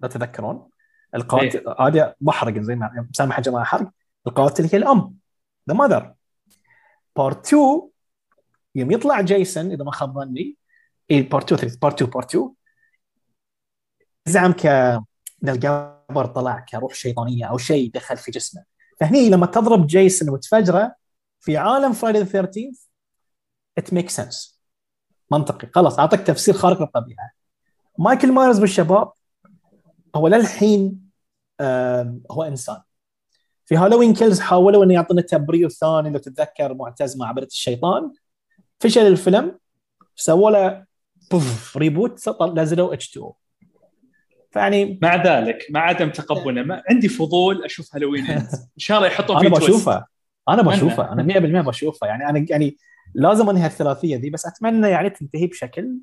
لا 0.00 0.08
تذكرون. 0.08 0.68
القاتل 1.14 1.74
هذا 1.80 2.14
بحرق 2.20 2.58
زي 2.58 2.74
ما 2.76 3.08
سامح 3.12 3.38
يا 3.38 3.42
جماعة 3.42 3.64
حرق. 3.64 3.90
القاتل 4.26 4.64
هي 4.64 4.76
الأم 4.76 5.16
the 5.68 5.74
mother 5.74 6.14
part 7.16 7.46
2 7.46 7.90
يوم 8.74 8.90
يطلع 8.90 9.20
جيسون 9.20 9.72
إذا 9.72 9.84
ما 9.84 9.92
خاب 9.92 10.14
ظني. 10.14 10.56
اي 11.10 11.22
part 11.22 11.52
2 11.52 11.78
part 11.82 12.02
2 12.02 12.10
part 12.10 12.34
2 12.34 12.54
زعم 14.26 14.52
ك 14.52 14.66
القبر 16.10 16.26
طلع 16.26 16.60
كروح 16.60 16.94
شيطانية 16.94 17.44
أو 17.44 17.58
شيء 17.58 17.90
دخل 17.94 18.16
في 18.16 18.30
جسمه. 18.30 18.64
فهني 19.00 19.30
لما 19.30 19.46
تضرب 19.46 19.86
جيسون 19.86 20.30
وتفجره 20.30 20.94
في 21.40 21.56
عالم 21.56 21.92
Friday 21.92 22.24
13 22.24 22.70
it 23.78 23.92
make 23.92 24.10
sense 24.10 24.60
منطقي. 25.30 25.68
خلاص 25.74 25.98
أعطيك 25.98 26.20
تفسير 26.20 26.54
خارق 26.54 26.80
للطبيعه 26.80 27.30
مايكل 27.98 28.32
مايرز 28.32 28.58
يا 28.58 28.69
شباب 28.69 29.12
هو 30.14 30.28
للحين 30.28 31.08
هو 32.30 32.42
إنسان. 32.42 32.80
في 33.66 33.76
Halloween 33.76 34.14
Kills 34.14 34.40
حاولوا 34.40 34.84
إنه 34.84 34.94
يعطونا 34.94 35.22
تبرير 35.22 35.68
ثاني 35.68 36.10
لو 36.10 36.18
تتذكر 36.18 36.74
معتز 36.74 37.16
مع 37.16 37.28
عبرة 37.28 37.44
الشيطان. 37.44 38.12
فشل 38.80 39.06
الفيلم 39.06 39.58
سووا 40.16 40.50
له 40.50 40.84
بوف 41.30 41.76
reboot 41.76 42.28
نزلوا 42.42 42.94
H2 42.94 43.32
فيعني 44.50 44.98
مع 45.02 45.22
ذلك 45.22 45.66
مع 45.70 45.80
عدم 45.80 46.10
تقبله 46.10 46.62
ما 46.62 46.82
عندي 46.90 47.08
فضول 47.08 47.64
أشوف 47.64 47.94
هالوين. 47.94 48.24
إن 48.30 48.48
شاء 48.78 48.98
الله 48.98 49.08
يحطون 49.08 49.36
أنا 49.36 49.48
فيه 49.48 49.56
twist. 49.56 49.70
بشوفه 49.70 50.04
أنا 50.48 50.60
أتمنى. 50.60 50.76
بشوفه 50.76 51.12
أنا 51.12 51.62
100% 51.62 51.66
بشوفه 51.66 52.06
يعني 52.06 52.28
أنا 52.28 52.46
يعني 52.50 52.76
لازم 53.14 53.48
أنهي 53.48 53.66
الثلاثيه 53.66 54.16
دي 54.16 54.30
بس 54.30 54.46
أتمنى 54.46 54.88
يعني 54.88 55.10
تنتهي 55.10 55.46
بشكل 55.46 55.98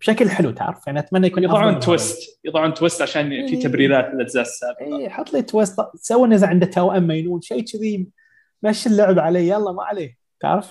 بشكل 0.00 0.30
حلو 0.30 0.50
تعرف؟ 0.50 0.86
يعني 0.86 0.98
أتمنى 0.98 1.26
يكون 1.26 1.42
يضعون 1.42 1.80
twist. 1.80 2.40
يضعون 2.44 2.74
twist 2.74 3.02
عشان 3.02 3.28
في 3.46 3.54
إيه. 3.54 3.60
تبريرات 3.60 4.14
للأجزاء 4.14 4.42
السابقة. 4.42 4.98
اي 4.98 5.10
حط 5.10 5.32
لي 5.32 5.42
twist. 5.42 5.80
سوى 5.94 6.34
اذا 6.34 6.46
عنده 6.46 6.66
توأم 6.66 7.06
مينون. 7.06 7.40
شيء 7.40 7.64
كذي 7.64 8.06
مشي 8.62 8.88
اللعب 8.88 9.18
عليه. 9.18 9.52
يلا 9.52 9.72
ما 9.72 9.82
عليه. 9.82 10.18
تعرف؟ 10.40 10.70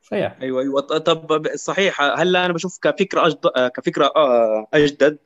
فيا. 0.00 0.38
أيوه 0.42 0.62
أيوه. 0.62 0.80
طب 0.80 1.46
صحيح. 1.54 2.00
هلا 2.00 2.46
أنا 2.46 2.52
بشوف 2.52 2.78
كفكرة 2.82 3.26
أجد... 3.26 3.38
آه، 3.56 3.68
كفكرة 3.68 4.12
آه، 4.16 4.66
أجدد. 4.74 5.18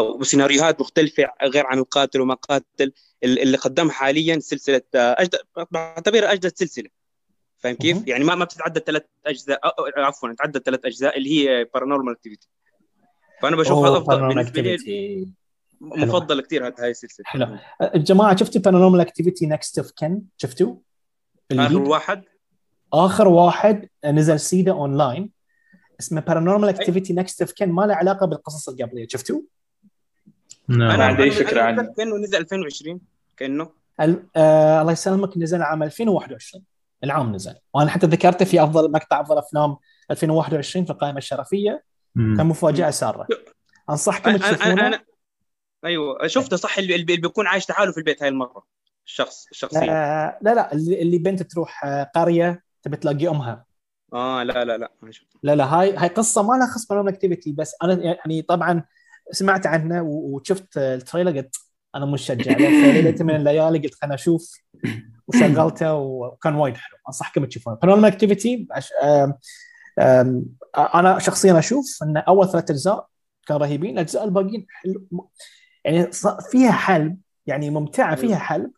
وسيناريوهات 0.00 0.80
مختلفة 0.80 1.24
غير 1.42 1.66
عن 1.66 1.78
القاتل 1.78 2.20
وما 2.20 2.34
قاتل 2.34 2.92
ال- 3.24 3.38
اللي 3.42 3.56
قدمها 3.56 3.92
حاليا 3.92 4.38
سلسلة 4.38 4.82
آه، 4.94 5.16
اجدد 5.18 5.38
بعتبرها 5.70 6.32
أجدد 6.32 6.52
سلسلة 6.56 6.88
فاهم. 7.58 7.74
كيف؟ 7.74 8.08
يعني 8.08 8.24
ما 8.24 8.34
ما 8.34 8.44
بتتعدى 8.44 8.80
ثلاث 8.80 9.02
أجزاء 9.26 9.60
عفوا 9.96 10.32
تتعدى 10.32 10.58
ثلاث 10.58 10.84
أجزاء 10.84 11.18
اللي 11.18 11.30
هي 11.48 11.64
Paranormal 11.74 12.12
Activity 12.14 12.48
فأنا 13.42 13.56
بشوف 13.56 13.78
هذا 13.86 13.96
أفضل 13.98 14.28
بالنسبة 14.28 14.60
لي 14.62 15.28
مفضل 15.80 16.40
كثير 16.40 16.74
هاي 16.78 16.90
السلسلة 16.90 17.24
حلو. 17.26 17.58
الجماعه 17.94 18.36
شفتوا 18.36 18.60
Paranormal 18.60 19.00
Activity 19.00 19.46
Next 19.46 19.78
of 19.78 19.92
Kin 19.98 20.22
شفتوا؟ 20.36 20.74
آخر؟ 21.52 21.78
واحد 21.80 22.24
آخر 22.92 23.28
واحد 23.28 23.88
نزل 24.04 24.40
سيدا 24.40 24.72
أونلاين 24.72 25.30
اسمه 26.00 26.20
Paranormal 26.20 26.68
Activity 26.68 27.12
Next 27.12 27.40
of 27.42 27.52
Kin 27.52 27.68
ما 27.68 27.82
له 27.82 27.94
علاقة 27.94 28.26
بالقصص 28.26 28.68
القبلية 28.68 29.06
شفتوا؟ 29.08 29.40
نعم. 30.68 30.98
ما 30.98 31.04
عندي 31.04 31.30
أنا- 31.30 31.52
أنا 31.52 31.62
عنه. 31.62 31.94
كانه 31.96 32.16
نزل 32.16 32.36
2020 32.38 33.00
كأنه. 33.36 33.70
ال- 34.00 34.26
آه 34.36 34.80
الله 34.80 34.92
يسلمك 34.92 35.38
نزل 35.38 35.62
عام 35.62 35.82
2021 35.82 36.64
العام 37.04 37.34
نزل. 37.34 37.54
وأنا 37.74 37.90
حتى 37.90 38.06
ذكرته 38.06 38.44
في 38.44 38.62
أفضل 38.62 38.92
مقطع 38.92 39.20
أفضل 39.20 39.38
أفلام 39.38 39.76
2021 40.10 40.84
في 40.84 40.90
القائمة 40.92 41.18
الشرفية. 41.18 41.84
كان 42.16 42.46
مفاجأة 42.46 42.90
سارة. 42.90 43.26
أنصحكم 43.90 44.30
أنا 44.30 44.36
أنا, 44.48 44.56
تشوفونه. 44.56 44.86
أنا 44.86 45.00
أيوه 45.84 46.26
شفته 46.26 46.56
صح 46.56 46.78
اللي, 46.78 46.94
اللي 46.94 47.16
بيكون 47.16 47.46
عايش 47.46 47.70
لحاله 47.70 47.92
في 47.92 47.98
البيت 47.98 48.22
هاي 48.22 48.28
المرة. 48.28 48.64
الشخص 49.06 49.46
الشخصية. 49.50 49.92
آه 49.92 50.38
لا 50.42 50.54
لا 50.54 50.72
اللي 50.72 51.02
اللي 51.02 51.18
بنت 51.18 51.42
تروح 51.42 51.84
آه، 51.84 52.10
قرية 52.14 52.62
تبي 52.82 52.96
تلاقي 52.96 53.28
أمها. 53.28 53.64
آه 54.12 54.42
لا 54.42 54.64
لا 54.64 54.78
لا 54.78 54.92
ما 55.02 55.10
شفته. 55.10 55.38
لا 55.42 55.54
لا 55.56 55.64
هاي 55.64 55.96
هاي 55.96 56.08
قصة 56.08 56.42
ما 56.42 56.54
لها 56.56 56.66
خص 56.66 56.86
ب 56.86 56.88
Paranormal 56.88 57.08
Activity 57.08 57.52
بس 57.52 57.74
أنا 57.82 57.94
يعني 57.94 58.42
طبعا 58.42 58.84
سمعت 59.32 59.66
عنه 59.66 60.02
وشفت 60.02 60.78
ال 60.78 60.86
trailer 60.86 61.40
قلت 61.40 61.56
أنا 61.94 62.06
مشجع 62.06 62.52
له 62.52 62.68
فليله 62.68 63.24
من 63.24 63.36
الليالي 63.36 63.78
قلت 63.78 63.94
خليني 63.94 64.14
أشوف 64.14 64.54
وشغلته 65.28 65.94
وكان 65.94 66.54
وايد 66.54 66.76
حلو. 66.76 66.96
انصحكم 67.08 67.44
تشوفونه. 67.44 67.76
Paranormal 67.76 68.12
Activity 68.12 68.68
أنا 70.76 71.18
شخصيا 71.18 71.58
أشوف 71.58 71.98
إن 72.02 72.16
أول 72.16 72.48
ثلاث 72.48 72.70
أجزاء 72.70 73.06
كانوا 73.46 73.62
رهيبين 73.62 73.90
الأجزاء 73.90 74.24
الباقيين 74.24 74.66
حلو. 74.70 75.28
يعني 75.84 76.10
فيها 76.50 76.72
حلو 76.72 77.18
يعني 77.46 77.70
ممتعة 77.70 78.16
فيها 78.16 78.36
حلو. 78.36 78.70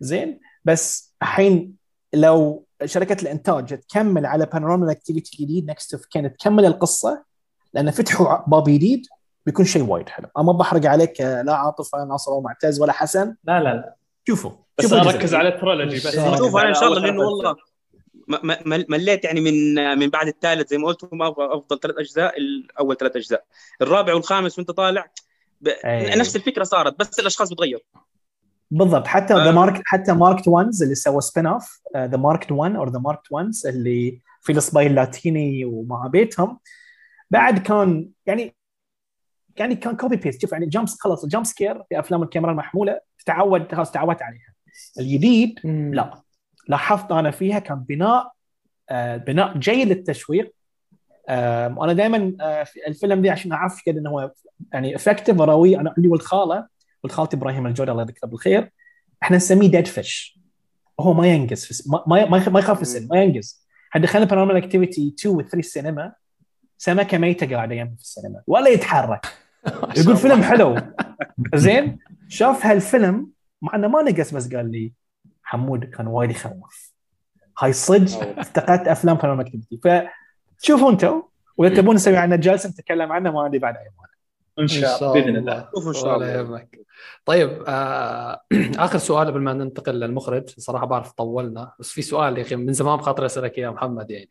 زين؟ 0.00 0.40
بس 0.64 1.14
الحين 1.22 1.74
لو 2.14 2.66
شركة 2.84 3.22
الإنتاج 3.22 3.78
تكمل 3.78 4.26
على 4.26 4.46
Paranormal 4.46 4.90
Activity 4.90 5.44
جديد 5.44 5.70
Next 5.70 5.94
of 5.94 6.06
Kin 6.06 6.36
تكمل 6.36 6.64
القصة 6.64 7.24
لأن 7.74 7.90
فتحوا 7.90 8.48
باب 8.48 8.64
جديد 8.64 9.06
بيكون 9.46 9.64
شيء 9.64 9.82
وايد 9.82 10.08
حلو. 10.08 10.26
أنا 10.36 10.44
ما 10.44 10.52
بحرق 10.52 10.86
عليك 10.86 11.20
لا 11.20 11.54
عاطف 11.54 11.94
ولا 11.94 12.04
ناصر 12.04 12.32
ولا 12.32 12.42
معتز 12.42 12.80
ولا 12.80 12.92
حسن. 12.92 13.36
لا 13.44 13.60
لا 13.60 13.68
لا. 13.74 13.94
شوفوا. 14.28 14.50
بس 14.78 14.92
أركز 14.92 15.34
على 15.34 15.48
ال 15.48 15.54
trilogy 15.54 15.96
بس. 15.96 16.18
نشوف 16.18 16.56
أنا 16.56 16.68
إن 16.68 16.74
شاء 16.74 16.84
الله 16.88 17.00
على 17.00 17.06
لأنه 17.10 17.20
والله 17.20 17.56
م- 18.28 18.34
م- 18.52 18.56
مل- 18.68 18.86
مليت 18.88 19.24
يعني 19.24 19.40
من 19.40 19.74
من 19.98 20.08
بعد 20.10 20.26
الثالث 20.26 20.70
زي 20.70 20.78
ما 20.78 20.86
قلت 20.86 21.04
هم 21.12 21.30
أفضل- 21.32 21.34
افضل 21.40 21.80
ثلاث 21.80 21.96
أجزاء 21.98 22.38
الأول 22.38 22.96
ثلاث 22.96 23.16
أجزاء. 23.16 23.44
الرابع 23.82 24.14
والخامس 24.14 24.58
وأنت 24.58 24.70
طالع 24.70 25.06
ب... 25.60 25.68
أي. 25.68 26.14
نفس 26.18 26.36
الفكرة 26.36 26.64
صارت 26.64 26.98
بس 26.98 27.18
الأشخاص 27.20 27.52
بتغير. 27.52 27.84
بالضبط. 28.70 29.06
حتى 29.06 29.34
ذا 29.34 29.48
آه. 29.48 29.52
مارك 29.52 29.82
حتى 29.84 30.12
ماركت 30.12 30.48
وانز 30.48 30.82
اللي 30.82 30.94
سوى 30.94 31.20
سبين 31.20 31.46
اوف 31.46 31.80
ذا 31.96 32.16
ماركت 32.16 32.52
1 32.52 32.76
اور 32.76 32.88
ذا 32.90 32.98
ماركت 32.98 33.26
وانز 33.32 33.66
اللي 33.66 34.20
في 34.40 34.52
الصبايا 34.52 34.86
اللاتيني 34.86 35.64
ومع 35.64 36.06
بيتهم 36.06 36.58
بعد 37.30 37.58
كان 37.58 38.08
يعني 38.26 38.54
يعني 39.56 39.74
كان 39.76 39.96
كوبي 39.96 40.16
بيست 40.16 40.40
شوف 40.42 40.52
يعني 40.52 40.66
جامس 40.66 41.00
خلص 41.00 41.22
الجامب 41.24 41.44
سكير 41.44 41.82
في 41.88 41.98
أفلام 41.98 42.22
الكاميرا 42.22 42.50
المحمولة 42.52 43.00
تتعود 43.18 43.74
خلاص 43.74 43.90
تعودت 43.92 44.22
عليها. 44.22 44.54
الجديد 44.98 45.60
لا. 45.94 46.22
لاحظت 46.68 47.12
أنا 47.12 47.30
فيها 47.30 47.58
كان 47.58 47.78
بناء 47.80 48.32
آه 48.90 49.16
بناء 49.16 49.58
جيد 49.58 49.88
للتشويق. 49.88 50.54
آه 51.28 51.66
أنا 51.84 51.92
دائما 51.92 52.36
آه 52.40 52.64
في 52.64 52.86
الفيلم 52.86 53.22
دي 53.22 53.30
عشان 53.30 53.52
أعرف 53.52 53.82
كذا 53.86 53.98
إنه 53.98 54.10
هو 54.10 54.32
يعني 54.72 54.96
effective 54.96 55.40
وروي. 55.40 55.80
أنا 55.80 55.94
عندي 55.96 56.08
ولد 56.08 56.22
خاله 56.22 56.66
ولد 57.04 57.12
خالتي 57.12 57.36
إبراهيم 57.36 57.66
الجودة 57.66 57.92
الله 57.92 58.02
يذكره 58.02 58.28
بالخير. 58.28 58.72
إحنا 59.22 59.36
نسميه 59.36 59.68
dead 59.70 59.86
fish 59.86 60.38
هو 61.00 61.12
ما 61.14 61.26
ينقز 61.26 61.82
ما 61.92 62.04
ما 62.06 62.24
ما 62.28 62.36
يخ- 62.38 62.48
ما 62.48 62.60
يخاف 62.60 62.76
في 62.76 62.82
السن 62.82 63.08
ما 63.10 63.22
ينقز 63.22 63.64
إحنا 63.90 64.02
دخلنا 64.02 64.24
Paranormal 64.24 64.56
Activity 64.64 65.14
2 65.18 65.36
و 65.36 65.40
3 65.42 65.58
السينما 65.58 66.12
سمكه 66.78 67.18
ميته 67.18 67.56
قاعدة 67.56 67.74
يمه 67.74 67.94
في 67.96 68.02
السينما. 68.02 68.42
ولا 68.46 68.68
يتحرك. 68.68 69.26
يقول 69.98 70.16
فيلم 70.16 70.42
حلو. 70.42 70.76
زين؟ 71.54 71.98
شاف 72.28 72.66
هالفيلم 72.66 73.28
مع 73.62 73.74
إنه 73.74 73.88
ما 73.88 74.02
نقز 74.02 74.34
بس 74.34 74.54
قال 74.54 74.70
لي 74.70 74.92
حمود 75.42 75.84
كان 75.84 76.06
وايد 76.06 76.30
يخوف. 76.30 76.92
هاي 77.58 77.72
صدق 77.72 78.38
افتقدت 78.38 78.88
أفلام 78.88 79.16
Paranormal 79.16 79.46
Activity 79.46 80.08
فشوفوا 80.58 80.90
أنتم 80.90 81.22
وإذا 81.56 81.74
تبون 81.74 81.94
نسوي 81.94 82.16
عنه 82.16 82.36
جلسة 82.36 82.68
نتكلم 82.68 83.12
عنه 83.12 83.30
ما 83.30 83.42
عندي 83.42 83.58
بعد 83.58 83.76
أي 83.76 83.82
مانع. 83.82 84.14
إن 84.58 84.66
شاء 84.66 84.98
الله 84.98 85.12
بإذن 85.12 85.36
الله. 85.36 85.68
إن 85.86 85.92
شاء 85.92 86.14
الله. 86.14 86.28
يهمك. 86.28 86.78
طيب 87.24 87.64
آه 87.66 88.40
آخر 88.76 88.98
سؤال 88.98 89.26
قبل 89.26 89.40
ما 89.40 89.52
ننتقل 89.52 90.00
للمخرج. 90.00 90.48
صراحة 90.58 90.86
بعرف 90.86 91.12
طولنا 91.12 91.72
بس 91.78 91.90
في 91.90 92.02
سؤال 92.02 92.38
يا 92.38 92.42
أخي 92.42 92.56
من 92.56 92.72
زمان 92.72 92.96
بخاطر 92.96 93.26
أسألك 93.26 93.58
إياه 93.58 93.70
محمد 93.70 94.10
يعني. 94.10 94.28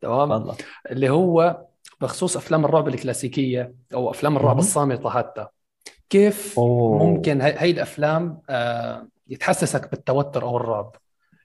تمام؟ 0.00 0.52
اللي 0.90 1.08
هو 1.10 1.66
بخصوص 2.00 2.36
أفلام 2.36 2.64
الرعب 2.64 2.88
الكلاسيكية 2.88 3.74
أو 3.94 4.10
أفلام 4.10 4.36
الرعب. 4.36 4.58
الصامتة 4.58 5.10
حتى. 5.10 5.46
كيف 6.10 6.58
أوه. 6.58 7.04
ممكن 7.04 7.40
هاي 7.40 7.70
الأفلام 7.70 8.40
آه 8.50 9.08
يتحسسك 9.28 9.90
بالتوتر 9.90 10.42
أو 10.42 10.56
الرعب؟ 10.56 10.96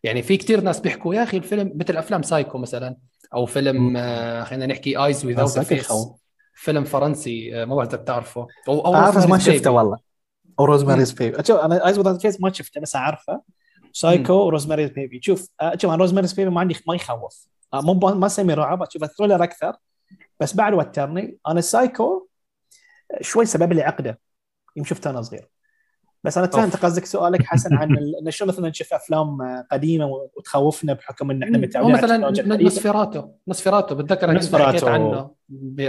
يعني 0.04 0.22
في 0.22 0.38
كتير 0.38 0.62
ناس 0.62 0.80
بيحكوا 0.80 1.16
يا 1.16 1.24
أخي 1.24 1.38
الفيلم 1.38 1.74
مثل 1.76 1.98
أفلام 1.98 2.22
سايكو 2.22 2.58
مثلا 2.58 2.96
أو 3.34 3.46
فيلم 3.46 3.98
آه 3.98 4.44
خلينا 4.44 4.66
نحكي 4.66 4.98
Eyes 4.98 5.26
Without 5.26 5.60
Face. 5.60 5.94
فيلم 6.56 6.84
فرنسي 6.84 7.62
آه 7.62 7.66
ما 7.66 7.76
بعرف 7.76 7.90
إذا 7.90 7.98
بتعرفه. 7.98 8.48
أو 8.68 8.80
أو 8.86 9.12
بس 9.12 9.26
ما 9.26 9.38
شفته. 9.38 9.72
والله. 9.72 9.98
أو 10.60 10.66
Rosemary's 10.66 11.12
Baby 11.12 11.44
شوف 11.44 11.60
أنا 11.60 11.88
Eyes 11.88 12.00
Without 12.00 12.20
Face 12.20 12.42
ما 12.42 12.54
شفته 12.54 12.82
بس 12.82 12.96
أعرفه. 12.96 13.42
سايكو 13.94 14.34
و 14.34 14.39
Rosemary's 14.39 14.90
Baby 14.90 15.20
شوف 15.24 15.48
شوف 15.78 15.92
أنا 15.92 15.96
Rosemary's 15.96 16.34
Baby 16.34 16.50
ما 16.50 16.60
عندي 16.60 16.78
ما 16.88 16.96
يخوف. 16.96 17.48
مو 17.74 17.94
ما 17.94 18.26
أسميه 18.26 18.54
رعب 18.54 18.84
أشوفه 18.84 19.08
thriller 19.08 19.44
أكثر. 19.44 19.76
بس 20.42 20.56
بعد 20.56 20.74
وترني 20.74 21.38
أنا 21.48 21.62
سايكو 21.62 22.28
شوي 23.22 23.46
سبب 23.46 23.74
لي 23.74 23.82
عقدة. 23.82 24.20
يوم 24.76 24.86
شفته 24.86 25.10
أنا 25.10 25.22
صغير. 25.22 25.50
بس 26.24 26.38
أنا 26.38 26.48
فهمت 26.48 26.76
قصدك 26.76 27.06
سؤالك 27.06 27.46
حسن 27.46 27.74
عن 27.74 27.98
انه 27.98 28.30
شلون 28.30 28.50
مثلا 28.50 28.70
نشوف 28.70 28.94
أفلام 28.94 29.38
قديمة 29.72 30.06
وتخوفنا 30.06 30.94
بحكم 30.94 31.32
إن 31.32 31.44
إحنا 31.44 31.58
متعودين 31.58 31.96
مثلا. 31.96 32.30
نسفيراتو 32.58 33.30
نسفيراتو 33.48 33.96
بتذكر 33.96 34.32
نسفيراتو. 34.32 34.70
حكيت 34.70 34.84
عنه 34.84 35.32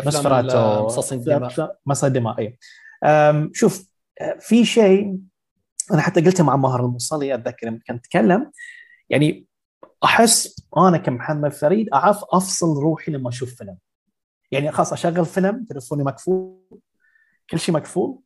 نسفراتو 0.06 0.84
مصاصين 0.84 1.18
الدماء 1.18 1.78
مصاص 1.86 2.04
الدماء 2.04 2.38
اي 2.38 2.58
شوف 3.52 3.88
في 4.40 4.64
شيء 4.64 5.18
أنا 5.92 6.00
حتى 6.00 6.20
قلته 6.20 6.44
مع 6.44 6.56
ماهر 6.56 6.80
المصلي 6.80 7.34
أتذكر 7.34 7.66
لما 7.66 7.80
كان 7.86 7.96
نتكلم 7.96 8.52
يعني 9.10 9.46
أحس 10.04 10.66
أنا 10.76 10.98
كمحمد 10.98 11.52
فريد 11.52 11.88
أعرف 11.94 12.24
أفصل 12.30 12.76
روحي 12.76 13.12
لما 13.12 13.28
أشوف 13.28 13.54
فيلم. 13.54 13.76
يعني 14.52 14.72
خلاص 14.72 14.92
أشغل 14.92 15.24
فيلم 15.24 15.64
تلفوني 15.64 16.02
مقفول 16.02 16.60
كل 17.50 17.58
شيء 17.58 17.74
مقفول 17.74 18.18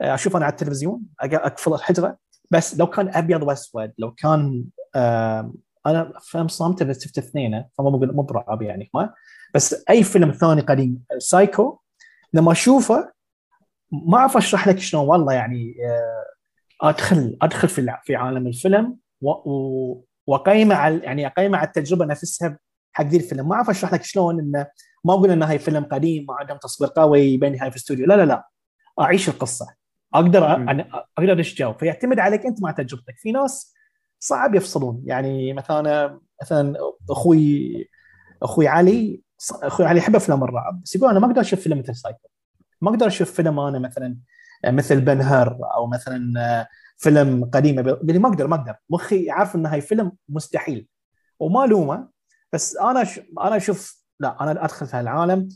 أشوف 0.00 0.36
أنا 0.36 0.44
على 0.44 0.52
التلفزيون 0.52 1.02
أقفل 1.20 1.72
الحجرة. 1.74 2.18
بس 2.50 2.78
لو 2.78 2.86
كان 2.86 3.08
أبيض 3.08 3.42
وأسود 3.42 3.92
لو 3.98 4.14
كان 4.14 4.64
أم، 4.96 5.54
أنا 5.86 6.12
فيلم 6.20 6.48
صامته 6.48 6.84
بس 6.84 7.04
شفت 7.04 7.18
اثنين 7.18 7.64
فما 7.78 7.90
بقول 7.90 8.14
مو 8.14 8.22
برعب 8.22 8.62
يعني 8.62 8.90
ما. 8.94 9.14
بس 9.54 9.84
أي 9.90 10.02
فيلم 10.04 10.30
ثاني 10.30 10.60
قديم 10.60 11.04
سايكو 11.18 11.78
لما 12.32 12.52
أشوفه 12.52 13.12
ما 13.92 14.18
أعرف 14.18 14.36
أشرح 14.36 14.68
لك 14.68 14.78
شلون 14.78 15.08
والله 15.08 15.32
يعني 15.32 15.74
آه، 15.86 16.88
أدخل 16.88 17.38
أدخل 17.42 17.68
في 17.68 17.96
في 18.04 18.16
عالم 18.16 18.46
الفيلم 18.46 18.96
وأقيمه 20.26 20.74
على 20.74 20.98
يعني 20.98 21.26
أقيمه 21.26 21.58
على 21.58 21.66
التجربة 21.66 22.04
نفسها 22.04 22.58
حق 22.92 23.04
ذي 23.04 23.16
الفيلم. 23.16 23.48
ما 23.48 23.54
أعرف 23.54 23.70
أشرح 23.70 23.92
لك 23.92 24.02
شلون 24.02 24.40
إنه 24.40 24.66
ما 25.04 25.12
أقول 25.14 25.30
انه 25.30 25.46
هاي 25.46 25.58
فيلم 25.58 25.84
قديم 25.84 26.26
عندهم 26.30 26.58
تصوير 26.58 26.90
قوي 26.90 27.20
يبين 27.20 27.60
هاي 27.60 27.70
في 27.70 27.76
استوديو 27.76 28.06
لا 28.06 28.14
لا 28.16 28.24
لا. 28.24 28.48
أعيش 29.00 29.28
القصة. 29.28 29.66
أقدر. 30.14 30.42
يعني 30.42 30.90
أقدر 31.18 31.32
أدش 31.32 31.54
جو. 31.54 31.72
فيعتمد 31.72 32.18
عليك 32.18 32.46
أنت 32.46 32.62
مع 32.62 32.70
تجربتك. 32.70 33.14
في 33.18 33.32
ناس 33.32 33.74
صعب 34.18 34.54
يفصلون. 34.54 35.02
يعني 35.04 35.52
مثلا 35.52 36.20
مثلا 36.42 36.76
أخوي 37.10 37.88
أخوي 38.42 38.68
علي 38.68 39.22
أخوي 39.62 39.86
علي 39.86 39.98
يحب 39.98 40.16
أفلام 40.16 40.44
الرعب. 40.44 40.82
بس 40.82 40.96
يقول 40.96 41.10
أنا 41.10 41.20
ما 41.20 41.26
أقدر 41.26 41.40
أشوف 41.40 41.60
فيلم 41.60 41.78
مثل 41.78 41.96
سايكو 41.96 42.28
ما 42.80 42.90
أقدر 42.90 43.06
أشوف 43.06 43.32
فيلم 43.32 43.60
أنا 43.60 43.78
مثلا 43.78 44.16
مثل 44.66 45.00
Ben-Hur 45.00 45.58
أو 45.76 45.86
مثلا 45.86 46.66
فيلم 46.96 47.44
قديم. 47.44 47.88
يقول 47.88 48.06
لي 48.06 48.18
ما 48.18 48.28
أقدر 48.28 48.46
ما 48.46 48.56
أقدر. 48.56 48.74
مخي 48.90 49.30
عارف 49.30 49.56
إن 49.56 49.66
هاي 49.66 49.80
فيلم 49.80 50.12
مستحيل. 50.28 50.88
وما 51.40 51.66
لومه 51.66 52.08
بس 52.52 52.76
أنا 52.76 53.04
ش... 53.04 53.20
أنا 53.40 53.56
أشوف 53.56 54.03
لا 54.24 54.42
أنا 54.42 54.64
أدخل 54.64 54.86
في 54.86 54.96
هالعالم. 54.96 55.48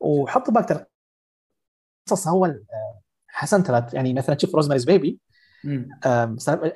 وحط 0.00 0.50
بالك 0.50 0.68
ترى 0.68 0.84
قصص 2.06 2.28
اول 2.28 2.50
آه، 2.50 3.00
حسن 3.28 3.62
ترى 3.62 3.86
يعني 3.92 4.14
مثلا 4.14 4.34
تشوف 4.34 4.54
Rosemary's 4.54 4.84
Baby 4.84 5.20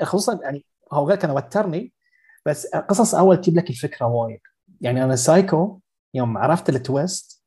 خصوصا 0.02 0.40
يعني 0.42 0.64
هو 0.92 1.08
قال 1.08 1.18
كان 1.18 1.30
وترني 1.30 1.92
بس 2.46 2.66
قصص 2.66 3.14
اول 3.14 3.40
تجيب 3.40 3.56
لك 3.56 3.70
الفكرة 3.70 4.06
وايد. 4.06 4.40
يعني 4.80 5.04
أنا 5.04 5.16
سايكو 5.16 5.80
يوم 6.14 6.38
عرفت 6.38 6.68
ال 6.68 6.81
twist 6.81 7.42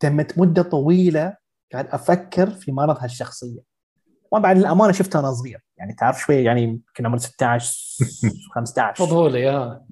تمت 0.00 0.38
مدة 0.38 0.62
طويلة 0.62 1.36
قاعد 1.72 1.86
أفكر 1.86 2.50
في 2.50 2.72
مرض 2.72 2.96
هالشخصية. 3.00 3.60
وبعد 4.32 4.56
الأمانة 4.56 4.92
شفته 4.92 5.18
أنا 5.18 5.32
صغير. 5.32 5.64
يعني 5.80 5.94
تعرف 5.94 6.20
شوي 6.20 6.44
يعني 6.44 6.80
كنا 6.96 7.08
عمري 7.08 7.20
16 7.20 7.76
15 8.54 8.94
فضولي 9.06 9.50
آه. 9.50 9.84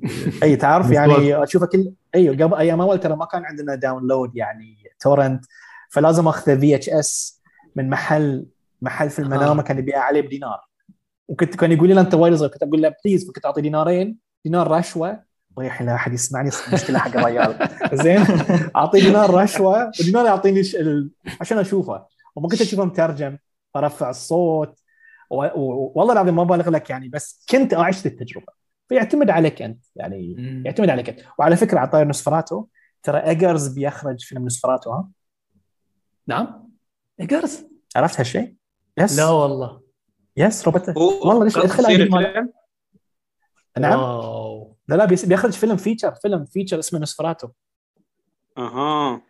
أي 0.42 0.56
تعرف. 0.56 0.90
يعني 0.90 1.42
أشوفه 1.42 1.66
كل 1.66 1.92
أيوه 2.14 2.36
قبل 2.36 2.54
أيام 2.54 2.80
اول 2.80 3.00
ترى 3.00 3.16
ما 3.16 3.24
كان 3.24 3.44
عندنا 3.44 3.74
download 3.74 4.36
يعني 4.36 4.76
torrent 5.00 5.44
فلازم 5.90 6.28
أخذه 6.28 6.60
في 6.60 6.74
VHS 6.74 7.42
من 7.76 7.90
محل 7.90 8.46
محل 8.82 9.10
في 9.10 9.18
المنامة 9.18 9.62
آه. 9.62 9.64
كان 9.64 9.78
يبيع 9.78 10.00
عليه 10.00 10.20
بدينار. 10.20 10.60
وكنت 11.28 11.56
كان 11.56 11.72
يقول 11.72 11.88
لي 11.88 12.00
أنت 12.00 12.14
وايد 12.14 12.34
صغير 12.34 12.50
كنت 12.50 12.62
أقول 12.62 12.82
له 12.82 12.94
please 13.04 13.30
فكنت 13.30 13.46
اعطي 13.46 13.60
دينارين. 13.60 14.18
دينار 14.44 14.70
رشوة. 14.70 15.22
ويا 15.56 15.72
لا 15.80 15.94
أحد 15.94 16.12
يسمعني 16.12 16.50
مشكلة 16.72 16.98
حق 16.98 17.16
الرجال. 17.16 17.68
زين. 18.02 18.24
أعطيه 18.76 19.00
دينار 19.00 19.34
رشوة. 19.34 19.90
ودينار 20.00 20.26
يعطيني 20.26 20.60
ال... 20.60 21.10
عشان 21.40 21.58
أشوفه. 21.58 22.06
وما 22.36 22.48
كنت 22.48 22.60
أشوفه 22.60 22.84
مترجم 22.84 23.38
فرفع 23.74 24.10
الصوت. 24.10 24.77
والله 25.30 26.12
العظيم 26.12 26.36
ما 26.36 26.44
بالغ 26.44 26.70
لك 26.70 26.90
يعني 26.90 27.08
بس 27.08 27.46
كنت 27.50 27.74
أعيش 27.74 28.06
التجربة. 28.06 28.52
فيعتمد 28.88 29.30
عليك 29.30 29.62
أنت 29.62 29.84
يعني 29.96 30.34
يعتمد 30.64 30.88
عليك 30.88 31.08
أنت. 31.08 31.20
وعلى 31.38 31.56
فكرة 31.56 31.78
على 31.78 31.90
طاري 31.90 32.08
Nosferatu. 32.08 32.66
ترى 33.02 33.18
Eggers 33.18 33.68
بيخرج 33.68 34.24
فيلم 34.24 34.44
Nosferatu 34.44 34.90
ها؟ 34.90 35.08
نعم. 36.26 36.68
Eggers؟ 37.20 37.66
عرفت 37.96 38.20
هالشيء؟ 38.20 38.54
yes 38.98 39.18
لا 39.18 39.30
والله. 39.30 39.80
yes 40.36 40.66
Robert. 40.66 40.98
هو 40.98 41.28
والله 41.28 41.44
ليش؟ 41.44 41.58
ادخل 41.58 42.10
نعم. 43.78 44.00
واو. 44.00 44.76
لا 44.88 44.94
لا 44.94 45.04
بياخذ 45.04 45.52
فيلم 45.52 45.76
feature 45.76 46.14
فيلم 46.14 46.44
feature 46.44 46.78
اسمه 46.78 47.00
Nosferatu. 47.00 47.48
أها. 48.58 49.22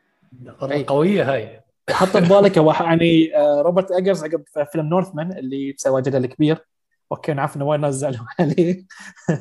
قوية 0.87 1.33
هاي. 1.33 1.61
حط 1.91 2.17
ببالك 2.17 2.59
هو 2.59 2.73
يعني 2.73 3.37
آه، 3.37 3.63
Robert 3.63 3.93
Eggers 3.93 4.25
عقب 4.25 4.43
فيلم 4.73 4.87
Northman 4.87 5.33
اللي 5.33 5.75
سوى 5.77 6.03
جدل 6.03 6.27
كبير. 6.27 6.67
أوكي 7.13 7.33
نعرف 7.33 7.57
إنه 7.57 7.65
وايد 7.65 7.81
ناس 7.81 7.95
زعلوا 7.95 8.27
عليه. 8.41 8.87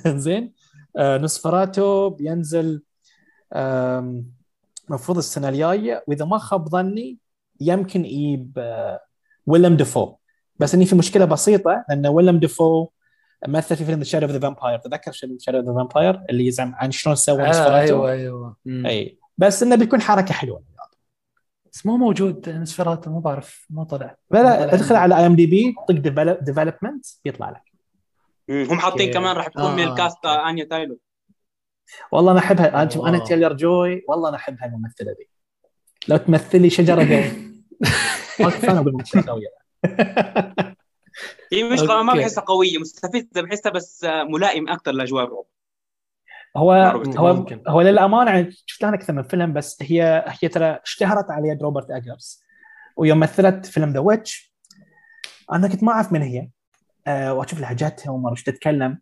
زين. 0.08 0.54
آه، 0.98 1.18
Nosferatu 1.18 2.10
بينزل 2.10 2.82
المفروض 4.90 5.18
السنة 5.18 5.50
الجاية. 5.50 6.04
وإذا 6.08 6.26
ما 6.26 6.38
خاب 6.38 6.70
ظني 6.70 7.18
يمكن 7.62 8.06
يجيب 8.06 8.52
آه، 8.58 9.00
Willem 9.48 9.78
Dafoe 9.78 10.16
بس 10.60 10.76
إني 10.76 10.86
في 10.86 10.96
مشكلة 10.96 11.26
بسيطة 11.26 11.86
لأن 11.90 12.08
Willem 12.08 12.40
Dafoe 12.40 12.88
مثل 13.48 13.76
في 13.76 13.86
فيلم 13.86 14.04
Shadow 14.04 14.26
of 14.26 14.36
the 14.36 14.40
Vampire 14.40 14.80
تذكر 14.80 15.12
Shadow 15.12 15.58
of 15.58 15.66
the 15.68 15.74
Vampire 15.74 16.22
اللي 16.30 16.48
يزعم 16.48 16.76
عن 16.76 16.92
شلون 16.92 17.16
سوى 17.16 17.44
آه 17.44 17.50
Nosferatu 17.50 18.08
أيوه 18.08 18.12
أيوه. 18.12 18.56
إي. 18.68 19.18
بس 19.38 19.64
إنه 19.64 19.76
بيكون 19.76 20.02
حركة 20.02 20.34
حلوة. 20.34 20.62
بس 21.78 21.86
مو 21.86 21.98
موجود 21.98 22.50
Nosferatu 22.50 23.12
ما 23.12 23.20
بعرف 23.20 23.66
ما 23.70 23.84
طلع 23.84 24.06
لا 24.06 24.18
ما 24.32 24.38
لا 24.44 24.66
طلع 24.66 24.74
ادخل. 24.74 24.96
على 24.96 25.18
IMDb 25.18 25.76
طق 25.88 25.94
development 26.42 27.06
يطلع 27.26 27.50
لك. 27.50 27.62
هم 28.72 28.80
حاطين. 28.80 29.13
كمان 29.13 29.36
راح 29.36 29.48
تكون 29.48 29.76
من 29.76 29.80
آه. 29.80 29.92
ال 29.92 29.98
cast 29.98 30.26
Anya 30.26 30.63
Taylor 30.63 30.98
والله 32.12 32.32
أنا 32.32 32.40
أحبها 32.40 32.68
أنا 32.82 32.90
والله. 32.96 33.10
أنا 33.10 33.26
Taylor-Joy 33.26 34.04
والله 34.10 34.30
أنا 34.30 34.38
أحبها 34.38 34.66
الممثلة 34.66 35.13
دي 35.13 35.30
لو 36.08 36.18
تمثل 36.18 36.62
لي 36.62 36.70
شجره 36.70 37.04
ما 38.40 38.50
كفايه 38.50 38.80
أقول 38.80 39.04
هي 41.54 41.63
مش 41.63 41.80
ما. 41.80 42.13
بحسها 42.13 42.44
قوية 42.44 42.78
مستفزة 42.78 43.42
بحسها 43.42 43.72
بس 43.72 44.04
آه، 44.04 44.24
ملائم 44.24 44.70
أكثر 44.70 44.92
لأجواء 44.92 45.24
الرعب 45.24 45.46
هو 46.58 46.72
هو 47.17 47.34
ممكن. 47.34 47.62
هو 47.67 47.82
للأمانة 47.82 48.32
يعني 48.32 48.52
شفت 48.65 48.84
لها 48.84 48.93
أكثر 48.93 49.13
من 49.13 49.24
فيلم 49.24 49.54
بس 49.54 49.78
هي 49.82 50.26
هي 50.41 50.50
ترى 50.50 50.80
اشتهرت 50.84 51.32
على 51.32 51.48
يد 51.48 51.63
Robert 51.63 51.92
Eggers 51.92 52.44
ويوم 52.98 53.20
مثلت 53.20 53.65
فيلم 53.65 53.93
The 53.94 54.00
Witch 54.00 54.54
أنا 55.52 55.67
كنت 55.67 55.84
ما 55.84 55.91
أعرف 55.91 56.13
من 56.13 56.22
هي. 56.22 56.50
أه 57.08 57.34
وأشوف 57.34 57.60
لهجتها 57.60 58.12
وما 58.12 58.32
إيش 58.32 58.43
تتكلم. 58.43 59.00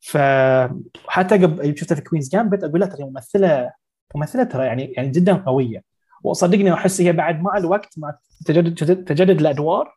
فحتى 0.00 1.42
قبل 1.42 1.78
شفتها 1.78 1.94
في 1.94 2.02
Queen's 2.02 2.28
Gambit 2.28 2.64
أقول 2.64 2.80
لها 2.80 2.88
ترى 2.88 3.04
ممثله 3.04 3.72
ممثلة 4.14 4.44
ترى 4.44 4.66
يعني 4.66 4.84
يعني 4.96 5.08
جدا 5.08 5.36
قوية. 5.36 5.82
وصدقني 6.24 6.72
أحس 6.72 7.00
هي 7.00 7.12
بعد 7.12 7.40
مع 7.42 7.56
الوقت 7.56 7.98
مع 7.98 8.14
تجدد 8.46 8.74
تجدد 9.04 9.40
الأدوار 9.40 9.96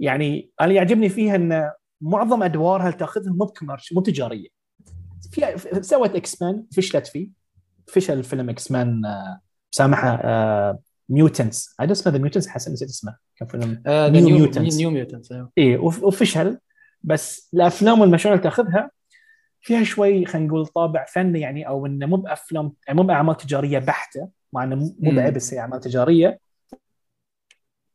يعني 0.00 0.50
أنا 0.60 0.72
يعجبني 0.72 1.08
فيها 1.08 1.36
إن 1.36 1.70
معظم 2.00 2.42
أدوارها 2.42 2.90
تأخذها 2.90 3.32
مو 3.32 3.44
ب 3.44 3.48
commercial 3.48 3.92
مو 3.92 4.00
تجارية. 4.00 4.55
في 5.32 5.56
سوت 5.82 6.16
X-Men 6.16 6.66
فشلت 6.76 7.06
فيه 7.06 7.28
فشل 7.88 8.24
فيلم 8.24 8.50
X-Men 8.50 9.02
سامحة 9.70 10.08
آه 10.24 10.78
Mutants 11.08 11.74
هذا 11.80 11.92
اسمه 11.92 12.12
The 12.12 12.18
Mutants 12.18 12.48
حسن 12.48 12.72
نسيت 12.72 12.88
اسمه. 12.88 13.16
كان 13.36 13.48
فيلم 13.48 13.82
آه 13.86 14.08
نيو 14.08 14.46
Mutants. 14.52 14.74
نيو 14.76 14.90
ميوتنس 14.90 15.32
أيوه. 15.32 15.84
وف- 15.84 16.02
وفشل. 16.02 16.58
بس 17.02 17.50
الأفلام 17.54 18.00
والمشاريع 18.00 18.32
اللي 18.38 18.44
تأخذها 18.50 18.90
فيها 19.60 19.84
شوي 19.84 20.24
خلينا 20.26 20.48
نقول 20.48 20.66
طابع 20.66 21.04
فني 21.04 21.40
يعني 21.40 21.68
أو 21.68 21.86
إنه 21.86 22.06
مو 22.06 22.16
بأفلام 22.16 22.72
يعني 22.86 23.00
مو 23.00 23.06
بأعمال 23.06 23.36
تجارية 23.36 23.78
بحتة 23.78 24.28
مع 24.52 24.64
إنه 24.64 24.76
مو-. 25.00 25.10
بعبس 25.16 25.54
هي 25.54 25.60
أعمال 25.60 25.80
تجارية. 25.80 26.40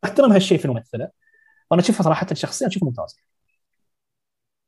أحترم 0.04 0.32
هالشيء 0.32 0.58
في 0.58 0.66
الممثلة. 0.66 1.10
وأنا 1.72 1.82
أشوفها 1.82 2.04
صراحة 2.04 2.28
شخصيا 2.34 2.68
أشوفها 2.68 2.88
ممتازة. 2.90 3.18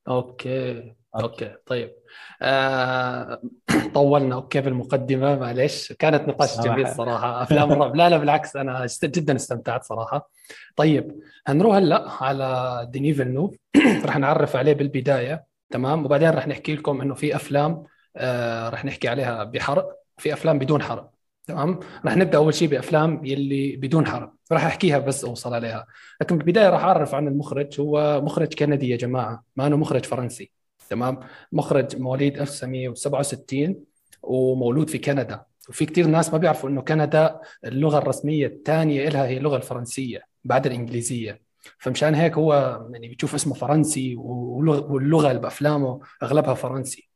أوكي. 0.08 0.96
أوكي. 1.16 1.56
طيب. 1.66 1.94
آه 2.42 3.42
طولنا. 3.94 4.36
أوكي 4.36 4.62
بالمقدمة 4.62 5.36
معلش 5.40 5.94
كانت 5.94 6.28
نقاش. 6.28 6.60
جميل 6.60 6.88
صراحة. 6.88 7.44
أفلام 7.44 7.72
الرعب 7.72 7.96
لا 7.96 8.10
لا 8.10 8.18
بالعكس 8.18 8.56
أنا 8.56 8.88
جدا 9.04 9.36
استمتعت 9.36 9.84
صراحة. 9.84 10.30
طيب 10.76 11.20
هنروح 11.48 11.76
هلأ 11.76 12.10
على 12.24 12.88
Denis 12.92 13.14
Villeneuve. 13.14 13.56
راح 14.06 14.18
نعرف 14.18 14.56
عليه 14.56 14.74
بالبداية. 14.74 15.46
تمام؟ 15.70 16.06
وبعدين 16.06 16.30
راح 16.30 16.48
نحكي 16.48 16.76
لكم 16.76 17.02
إنه 17.02 17.14
في 17.14 17.36
أفلام 17.36 17.84
آه 18.18 18.70
راح 18.70 18.86
نحكي 18.86 19.08
عليها 19.08 19.44
بحرق. 19.44 19.90
وفي 20.18 20.34
أفلام 20.34 20.60
بدون 20.60 20.82
حرق. 20.82 21.10
تمام؟ 21.48 21.80
راح 22.06 22.18
نبدأ 22.18 22.38
أول 22.38 22.54
شيء 22.54 22.68
بأفلام 22.68 23.26
يلي 23.26 23.76
بدون 23.76 24.08
حرق. 24.08 24.34
راح 24.52 24.66
أحكيها 24.66 25.00
بس 25.00 25.26
أوصل 25.26 25.54
عليها. 25.54 25.86
لكن 26.22 26.38
بالبداية 26.38 26.70
راح 26.70 26.84
أعرف 26.84 27.16
عن 27.16 27.28
المخرج. 27.28 27.82
هو 27.82 28.22
مخرج 28.22 28.54
كندي 28.54 28.90
يا 28.90 28.98
جماعة 28.98 29.44
ما 29.56 29.68
أنه 29.68 29.78
مخرج 29.78 30.06
فرنسي. 30.06 30.52
تمام؟ 30.94 31.20
مخرج 31.52 31.96
مواليد 32.02 32.38
1967 32.38 33.86
ومولود 34.24 34.90
في 34.90 34.98
كندا. 34.98 35.46
وفي 35.70 35.86
كثير 35.86 36.08
ناس 36.08 36.34
ما 36.34 36.38
بيعرفوا 36.38 36.70
إنه 36.70 36.82
كندا 36.82 37.40
اللغة 37.66 37.98
الرسمية 37.98 38.48
الثانية 38.48 39.10
لها 39.10 39.26
هي 39.26 39.38
اللغة 39.38 39.58
الفرنسية 39.58 40.22
بعد 40.44 40.66
الإنجليزية. 40.66 41.42
فمشان 41.78 42.16
هيك 42.16 42.34
هو 42.34 42.54
يعني 42.94 43.10
بتشوف 43.10 43.36
اسمه 43.36 43.54
فرنسي 43.54 44.16
واللغة 44.16 45.30
اللي 45.30 45.42
بأفلامه 45.42 46.00
أغلبها 46.24 46.54
فرنسي. 46.54 47.10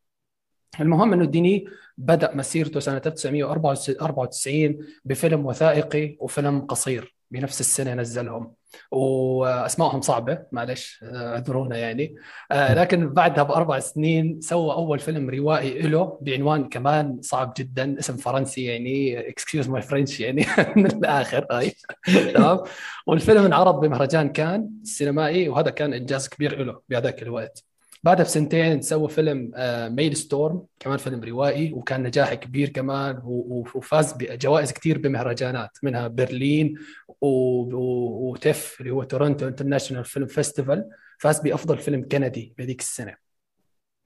المهم 0.79 1.13
إنه 1.13 1.25
Denis 1.25 1.65
بدأ 1.97 2.35
مسيرته 2.35 2.79
سنة 2.79 3.01
1994 3.05 4.77
بفيلم 5.05 5.45
وثائقي 5.45 6.17
وفيلم 6.19 6.61
قصير. 6.61 7.16
بنفس 7.31 7.59
السنة 7.59 7.93
نزلهم. 7.93 8.53
وأسمائهم 8.91 10.01
صعبة 10.01 10.39
معلش 10.51 11.03
اعذرونا 11.03 11.77
يعني. 11.77 12.15
آه، 12.51 12.73
لكن 12.73 13.13
بعدها 13.13 13.43
بأربع 13.43 13.79
سنين 13.79 14.41
سوى 14.41 14.73
أول 14.73 14.99
فيلم 14.99 15.29
روائي 15.29 15.81
له 15.81 16.19
بعنوان 16.21 16.69
كمان 16.69 17.19
صعب 17.21 17.53
جدا 17.57 17.99
اسم 17.99 18.17
فرنسي 18.17 18.63
يعني 18.63 19.19
excuse 19.29 19.69
my 19.69 19.81
French 19.81 20.19
يعني 20.19 20.45
من 20.75 20.85
الآخر 20.85 21.47
هاي 21.51 21.73
تمام؟ 22.33 22.59
والفيلم 23.07 23.45
انعرض 23.45 23.79
بمهرجان 23.79 24.29
كان 24.29 24.69
السينمائي 24.81 25.49
وهذا 25.49 25.69
كان 25.69 25.93
إنجاز 25.93 26.29
كبير 26.29 26.63
له 26.63 26.81
بهذاك 26.89 27.21
الوقت. 27.21 27.66
بعدها 28.03 28.25
بسنتين 28.25 28.81
سوى 28.81 29.09
فيلم 29.09 29.51
Maelström 29.95 30.65
كمان 30.79 30.97
فيلم 30.97 31.23
روائي 31.23 31.73
وكان 31.73 32.03
نجاح 32.03 32.33
كبير 32.33 32.69
كمان 32.69 33.21
وفاز 33.23 34.13
بجوائز 34.13 34.71
كثير 34.71 34.97
بمهرجانات 34.97 35.77
منها 35.83 36.07
برلين 36.07 36.75
و 37.21 37.52
TIFF 37.52 38.77
اللي 38.79 38.91
هو 38.91 39.03
Toronto 39.03 39.47
International 39.47 40.05
Film 40.05 40.25
Festival 40.25 40.89
فاز 41.19 41.39
بأفضل 41.39 41.77
فيلم 41.77 42.07
كندي 42.11 42.53
بهذيك 42.57 42.79
السنة. 42.81 43.15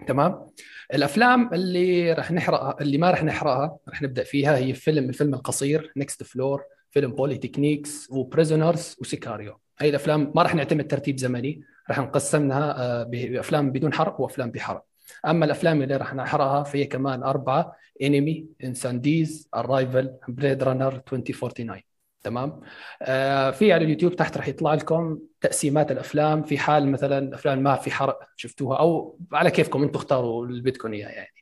تمام؟ 0.08 0.48
الأفلام 0.94 1.54
اللي 1.54 2.14
راح 2.14 2.32
نحرقها 2.32 2.76
اللي 2.82 2.98
ما 2.98 3.12
راح 3.12 3.24
نحرقها 3.24 3.78
راح 3.90 4.02
نبدأ 4.02 4.24
فيها 4.24 4.58
هي 4.58 4.74
فيلم 4.74 5.10
الفيلم 5.10 5.34
القصير 5.34 5.92
Next 5.98 6.24
Floor 6.24 6.64
فيلم 6.92 7.12
Polytechnique 7.12 8.08
و 8.12 8.20
Prisoners 8.20 8.95
و 9.02 9.09
Sicario 9.09 9.60
هي 9.80 9.89
الأفلام 9.89 10.32
ما 10.36 10.44
راح 10.44 10.56
نعتمد 10.56 10.88
ترتيب 10.88 11.20
زمني. 11.20 11.62
راح 11.90 12.00
نقسمها 12.00 12.76
آه، 12.78 13.04
بأفلام 13.04 13.72
بدون 13.72 13.94
حرق 13.94 14.22
وأفلام 14.22 14.52
بحرق. 14.52 14.84
أما 15.26 15.46
الأفلام 15.46 15.82
اللي 15.82 15.96
راح 15.98 16.16
نحرقها 16.16 16.64
فهي 16.64 16.86
كمان 16.86 17.24
أربعة 17.24 17.76
Enemy 18.02 18.45
Incendies 18.64 19.49
Arrival 19.56 20.14
Blade 20.28 20.64
Runner 20.64 20.95
2049 20.96 21.82
تمام؟ 22.24 22.62
آه 23.02 23.52
في 23.52 23.74
على 23.74 23.86
اليوتيوب 23.86 24.16
تحت 24.16 24.38
راح 24.38 24.48
يطلع 24.48 24.74
لكم 24.74 25.20
تقسيمات 25.42 25.92
الأفلام. 25.92 26.44
في 26.44 26.58
حال 26.58 26.92
مثلا 26.92 27.36
افلام 27.36 27.60
ما 27.64 27.76
في 27.76 27.92
حرق 27.92 28.20
شفتوها 28.36 28.80
أو 28.80 29.20
على 29.34 29.52
كيفكم 29.52 29.84
أنتم 29.84 30.00
اختاروا 30.00 30.46
اللي 30.46 30.62
بدكم 30.62 30.94
إياه 30.94 31.10
يعني. 31.10 31.34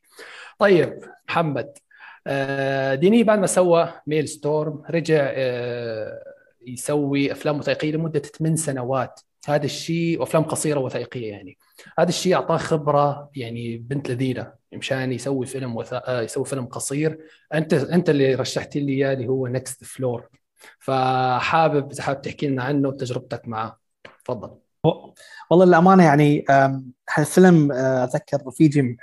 طيب 0.59 0.99
محمد 1.29 1.77
آه 2.27 2.95
Denis 2.95 3.23
بعد 3.23 3.39
ما 3.39 3.47
سوى 3.47 3.93
Maelström 4.07 4.81
رجع 4.89 5.31
آه 5.33 6.23
يسوي 6.67 7.31
أفلام 7.31 7.59
وثائقية 7.59 7.91
لمدة 7.91 8.19
8 8.19 8.55
سنوات. 8.55 9.19
هذا 9.47 9.65
الشيء 9.65 10.19
وأفلام 10.19 10.43
قصيرة 10.43 10.79
وثائقيه 10.79 11.31
يعني. 11.31 11.57
هذا 11.99 12.09
الشيء 12.09 12.35
أعطاه 12.35 12.57
خبرة 12.57 13.29
يعني 13.35 13.77
بنت 13.77 14.11
لذيذه 14.11 14.53
مشان 14.73 15.11
يسوي 15.11 15.45
فيلم 15.45 15.75
وثا... 15.75 16.01
آه، 16.07 16.21
يسوي 16.21 16.45
فيلم 16.45 16.65
قصير. 16.65 17.19
أنت 17.53 17.73
أنت 17.73 18.09
اللي 18.09 18.35
رشحت 18.35 18.77
لي 18.77 18.93
إياه 18.93 19.13
اللي 19.13 19.27
هو 19.27 19.47
Next 19.47 19.83
Floor 19.83 20.29
فحابب 20.79 21.91
إذا 21.91 22.03
حابب 22.03 22.21
تحكي 22.21 22.47
لنا 22.47 22.63
عنه 22.63 22.87
وتجربتك 22.87 23.47
معه. 23.47 23.79
تفضل. 24.25 24.51
والله 25.51 25.65
للأمانة 25.65 26.03
يعني 26.03 26.45
أم، 26.49 26.91
هالفيلم 27.13 27.71
أه، 27.71 28.03
أتذكر 28.03 28.37
رفيجي 28.47 28.97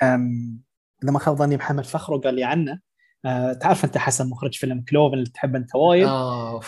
إذا 1.02 1.12
ما 1.12 1.18
خاب 1.18 1.36
ظني 1.36 1.56
محمد 1.56 1.84
فخرو 1.84 2.20
قال 2.20 2.34
لي 2.34 2.44
عنه. 2.44 2.78
أه، 3.24 3.52
تعرف 3.52 3.84
أنت 3.84 3.98
حسن 3.98 4.30
مخرج 4.30 4.54
فيلم 4.54 4.84
كلوفن 4.88 5.14
اللي 5.14 5.30
تحب 5.30 5.56
أنت 5.56 5.74
وايد؟ 5.74 6.06
آه. 6.06 6.60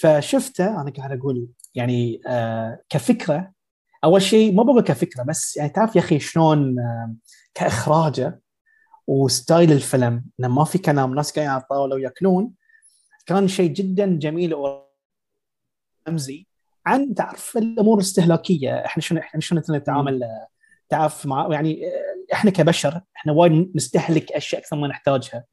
فشفته 0.00 0.80
أنا 0.80 0.92
قاعد 0.98 1.18
أقول 1.18 1.48
يعني 1.78 2.20
آه 2.26 2.80
كفكرة 2.88 3.52
أول 4.04 4.22
شيء 4.22 4.54
ما 4.54 4.62
بقول 4.62 4.82
كفكرة 4.82 5.22
بس 5.22 5.56
يعني 5.56 5.70
تعرف 5.70 5.96
يا 5.96 6.00
أخي 6.00 6.18
شلون 6.18 6.78
آه 6.78 7.14
كإخراجة 7.54 8.40
وستايل 9.06 9.72
الفيلم 9.72 10.24
إنه 10.40 10.48
ما 10.48 10.64
في 10.64 10.78
كلام 10.78 11.14
ناس 11.14 11.32
قاعدين 11.32 11.50
على 11.52 11.62
الطاولة 11.62 11.94
وياكلون. 11.94 12.52
كان 13.26 13.48
شيء 13.48 13.70
جدا 13.72 14.18
جميل 14.18 14.54
ورمزي 16.06 16.46
عن 16.86 17.14
تعرف 17.14 17.56
الأمور 17.56 17.94
الاستهلاكيه 17.98 18.84
إحنا 18.86 19.02
شنو 19.02 19.20
إحنا 19.20 19.40
شلون 19.40 19.62
نتعامل 19.70 20.22
تعرف 20.88 21.26
مع 21.26 21.48
يعني 21.52 21.82
إحنا 22.32 22.50
كبشر 22.50 23.00
إحنا 23.16 23.32
وايد 23.32 23.72
نستهلك 23.74 24.32
أشياء 24.32 24.60
أكثر 24.62 24.76
ما 24.76 24.88
نحتاجها. 24.88 25.44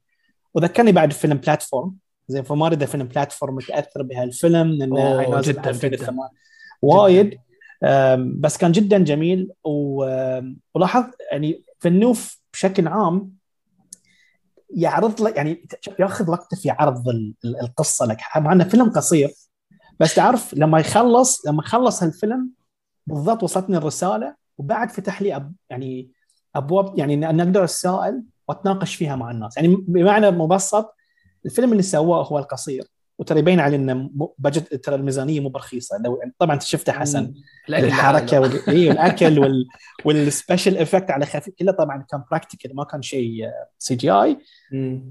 وذكرني 0.54 0.92
بعد 0.92 1.12
فيلم 1.12 1.36
بلاتفورم 1.36 1.96
زين 2.28 2.42
فما 2.42 2.66
أريد 2.66 2.84
فيلم 2.84 3.06
بلاتفورم 3.06 3.54
متاثر 3.54 4.02
بهالفيلم 4.02 4.70
لأنه 4.72 5.40
جداً، 5.40 5.70
2008 5.70 6.30
وايد. 6.82 7.38
بس 8.40 8.56
كان 8.56 8.72
جدا 8.72 8.98
جميل. 8.98 9.50
ولاحظت 10.74 11.14
يعني 11.32 11.62
فنوف 11.80 12.40
بشكل 12.52 12.88
عام 12.88 13.32
يعرض 14.70 15.22
لك 15.22 15.36
يعني 15.36 15.66
ياخذ 15.98 16.30
وقته 16.30 16.56
في 16.56 16.70
عرض 16.70 17.08
ال- 17.08 17.34
ال- 17.44 17.60
القصة 17.60 18.06
لك. 18.06 18.18
مع 18.36 18.52
إنه 18.52 18.64
فيلم 18.64 18.90
قصير. 18.90 19.30
بس 20.00 20.14
تعرف 20.14 20.54
لما 20.54 20.78
يخلص 20.80 21.46
لما 21.46 21.62
خلص 21.62 22.02
هالفيلم 22.02 22.50
بالضبط 23.06 23.42
وصلتني 23.42 23.76
الرسالة 23.76 24.34
وبعد 24.58 24.90
فتح 24.90 25.22
لي 25.22 25.36
أب 25.36 25.52
يعني 25.70 26.10
أبواب 26.54 26.98
يعني 26.98 27.14
إن 27.14 27.40
أقدر 27.40 27.64
أتساءل 27.64 28.22
وأتناقش 28.48 28.94
فيها 28.94 29.16
مع 29.16 29.30
الناس. 29.30 29.56
يعني 29.56 29.76
بمعنى 29.88 30.30
مبسط 30.30 30.95
الفيلم 31.46 31.72
اللي 31.72 31.82
سواه 31.82 32.24
هو 32.24 32.38
القصير 32.38 32.84
وترى 33.18 33.38
يبين 33.38 33.60
عليه 33.60 33.76
إنه 33.76 34.10
budget 34.38 34.74
ترى 34.74 34.94
الميزانية 34.94 35.40
مو 35.40 35.48
برخيصة. 35.48 35.98
لو 36.04 36.20
طبعا 36.38 36.54
أنت 36.54 36.62
شفته 36.62 36.92
حسن. 36.92 37.34
الحركة. 37.68 38.40
وال... 38.40 38.70
إيه 38.70 38.88
والأكل 38.88 39.38
وال... 39.38 39.66
وال 40.04 40.20
special 40.20 40.76
effect 40.76 41.10
على 41.10 41.26
خفيف 41.26 41.54
كله 41.58 41.72
طبعا 41.72 42.06
كان 42.10 42.22
practical 42.30 42.76
ما 42.76 42.84
كان 42.84 43.02
شيء 43.02 43.50
CGI. 43.78 44.38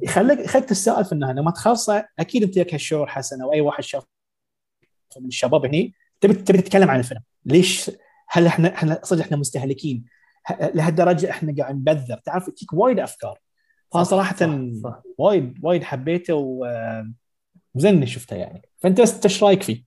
يخليك 0.04 0.40
يخليك 0.40 0.66
تتساءل 0.66 1.06
في 1.06 1.12
النهاية. 1.12 1.34
لما 1.36 1.52
تخلصه 1.52 2.06
أكيد 2.20 2.44
أنت 2.44 2.58
لك 2.58 2.74
هالشعور 2.74 3.08
حسن 3.08 3.42
أو 3.42 3.54
أي 3.54 3.62
واحد 3.62 3.84
شاف 3.84 4.04
من 5.20 5.28
الشباب 5.28 5.66
هني 5.66 5.94
تبي 6.22 6.34
تبي 6.34 6.58
تتكلم 6.58 6.90
عن 6.90 7.00
الفيلم. 7.00 7.22
ليش؟ 7.46 7.92
هل 8.30 8.48
إحنا 8.48 8.74
إحنا 8.74 9.00
صدق 9.04 9.22
إحنا 9.22 9.38
مستهلكين. 9.38 10.06
لهالدرجة 10.62 11.30
إحنا 11.30 11.56
قاعد 11.58 11.76
نبذر. 11.76 12.18
تعرف 12.18 12.50
تجيك 12.50 12.74
وايد 12.74 13.00
أفكار. 13.00 13.40
فأنا 13.94 14.04
صراحة 14.04 14.36
صح، 14.36 14.50
صح. 14.84 15.02
وايد 15.18 15.60
وايد 15.64 15.84
حبيته 15.84 16.34
و 16.34 16.66
وزين 17.76 17.96
اني 17.96 18.06
شفته 18.06 18.36
يعني 18.36 18.62
فأنت 18.78 19.00
انت 19.00 19.26
إيش 19.26 19.44
رأيك 19.44 19.64
فيه؟ 19.64 19.84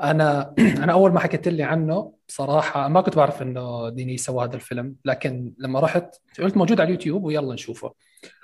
أنا 0.00 0.54
أنا 0.84 0.92
أول 0.92 1.12
ما 1.12 1.20
حكيت 1.20 1.48
لي 1.48 1.62
عنه 1.62 2.14
بصراحه 2.28 2.88
ما 2.88 3.00
كنت 3.00 3.16
بعرف 3.16 3.42
إنه 3.42 3.88
ديني 3.88 4.16
سوى 4.16 4.44
هذا 4.44 4.56
الفيلم 4.56 4.96
لكن 5.04 5.52
لما 5.58 5.80
رحت 5.80 6.14
قلت 6.38 6.56
موجود 6.56 6.80
على 6.80 6.86
اليوتيوب 6.86 7.24
ويلا 7.24 7.54
نشوفه 7.54 7.94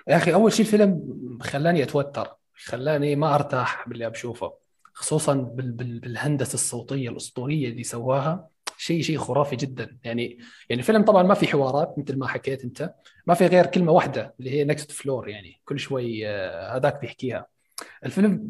يا 0.08 0.16
أخي 0.16 0.34
أول 0.34 0.52
شيء 0.52 0.66
الفيلم 0.66 1.02
خلاني 1.40 1.82
أتوتر 1.82 2.36
خلاني 2.54 3.16
ما 3.16 3.34
أرتاح 3.34 3.88
باللي 3.88 4.10
بشوفه 4.10 4.52
خصوصا 4.92 5.34
بال 5.34 5.72
بال 5.72 6.00
بالهندسة 6.00 6.54
الصوتية 6.54 7.08
الأسطورية 7.08 7.68
اللي 7.68 7.82
سواها 7.82 8.48
شيء 8.78 9.02
شيء 9.02 9.18
خرافي 9.18 9.56
جدا. 9.56 9.98
يعني 10.04 10.38
يعني 10.68 10.80
الفيلم 10.82 11.04
طبعا 11.04 11.22
ما 11.22 11.34
في 11.34 11.46
حوارات 11.46 11.94
مثل 11.98 12.18
ما 12.18 12.26
حكيت 12.26 12.64
أنت. 12.64 12.94
ما 13.26 13.34
في 13.34 13.46
غير 13.46 13.66
كلمة 13.66 13.92
واحدة 13.92 14.34
اللي 14.40 14.50
هي 14.50 14.64
Next 14.64 14.92
Floor 14.92 15.28
يعني 15.28 15.60
كل 15.64 15.78
شوي 15.78 16.28
آه، 16.28 16.76
هذاك 16.76 17.00
بيحكيها. 17.00 17.46
الفيلم 18.04 18.48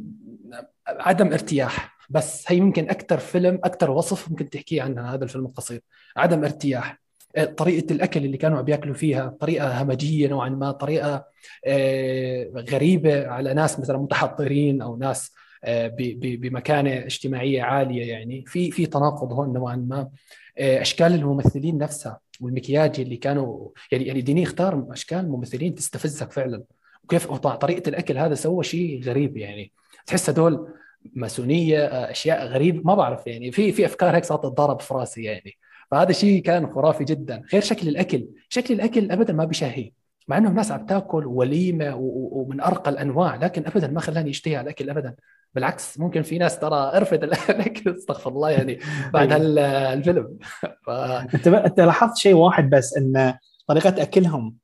عدم 0.87 1.33
ارتياح 1.33 1.99
بس 2.11 2.53
هي 2.53 2.57
يمكن 2.57 2.91
أكثر 2.91 3.19
فيلم 3.19 3.61
أكثر 3.65 3.91
وصف 3.91 4.31
ممكن 4.31 4.51
تحكيه 4.51 4.83
عنها 4.83 5.15
هذا 5.15 5.25
الفيلم 5.25 5.47
القصير. 5.47 5.81
عدم 6.17 6.45
ارتياح 6.45 6.99
آه، 7.37 7.45
طريقة 7.45 7.93
الأكل 7.93 8.25
اللي 8.25 8.37
كانوا 8.37 8.59
عم 8.59 8.65
بيأكلوا 8.65 8.95
فيها 8.95 9.29
طريقة 9.41 9.83
همجية 9.83 10.29
نوعا 10.29 10.49
ما 10.49 10.71
طريقة 10.71 11.25
آه، 11.67 12.65
غريبة 12.71 13.29
على 13.29 13.55
ناس 13.55 13.81
مثلا 13.81 13.99
متحضرين 13.99 14.83
أو 14.83 14.97
ناس 14.97 15.33
بمكانة 16.21 16.99
اجتماعية 16.99 17.63
عالية 17.63 18.11
يعني. 18.11 18.45
في 18.47 18.71
في 18.71 18.87
تناقض 18.87 19.33
هون 19.33 19.53
نوعا 19.53 19.77
ما. 19.77 20.09
آه، 20.59 20.81
أشكال 20.81 21.15
الممثلين 21.15 21.79
نفسها 21.79 22.21
والمكياج 22.41 23.01
اللي 23.01 23.17
كانوا 23.17 23.69
يعني 23.93 24.07
يعني 24.07 24.21
ديني 24.21 24.43
اختار 24.43 24.87
أشكال 24.91 25.29
ممثلين 25.29 25.75
تستفزك 25.75 26.33
فعلا. 26.33 26.65
وكيف 27.05 27.33
طريقة 27.33 27.89
الأكل 27.89 28.19
هذا 28.19 28.35
سوى 28.35 28.65
شيء 28.65 29.03
غريب 29.05 29.37
يعني. 29.37 29.73
تحس 30.07 30.31
هدول 30.31 30.69
ماسونية 31.15 31.79
آه، 31.87 32.11
أشياء 32.11 32.47
غريبه 32.47 32.83
ما 32.85 32.95
بعرف 32.95 33.27
يعني. 33.27 33.53
في 33.53 33.73
في 33.73 33.87
أفكار 33.87 34.17
هيك 34.17 34.25
صارت 34.25 34.43
تتضارب 34.43 34.81
في 34.81 34.95
راسي 34.95 35.23
يعني. 35.23 35.59
فهذا 35.91 36.13
شيء 36.13 36.43
كان 36.43 36.73
خرافي 36.73 37.05
جدا. 37.05 37.43
غير 37.53 37.63
شكل 37.63 37.89
الأكل. 37.89 38.29
شكل 38.49 38.75
الأكل 38.75 39.11
ابدا 39.11 39.33
ما 39.33 39.45
بشهي 39.45 39.93
مع 40.29 40.39
إنه 40.39 40.49
الناس 40.49 40.73
عم 40.73 40.87
تأكل 40.87 41.27
وليمة 41.27 41.95
ومن 41.99 42.61
أرقى 42.61 42.91
الأنواع 42.91 43.37
لكن 43.37 43.67
ابدا 43.67 43.87
ما 43.89 44.01
خلاني 44.01 44.31
أشتهي 44.31 44.57
على 44.57 44.65
الأكل 44.65 44.91
ابدا. 44.91 45.15
بالعكس 45.55 45.99
ممكن 45.99 46.23
في 46.23 46.39
ناس 46.39 46.59
ترى 46.59 46.91
قرفت 46.95 47.25
الأكل 47.25 47.95
استغفر 47.97 48.31
الله 48.31 48.51
يعني 48.51 48.79
بعد 49.15 49.33
هال- 49.33 49.59
الفيلم. 49.59 50.39
ف... 50.87 50.91
أنت 51.35 51.47
أنت 51.49 51.81
لاحظت 51.81 52.17
شيء 52.17 52.35
واحد 52.35 52.71
بس 52.71 52.97
إن 52.97 53.35
طريقة 53.69 54.03
أكلهم 54.03 54.57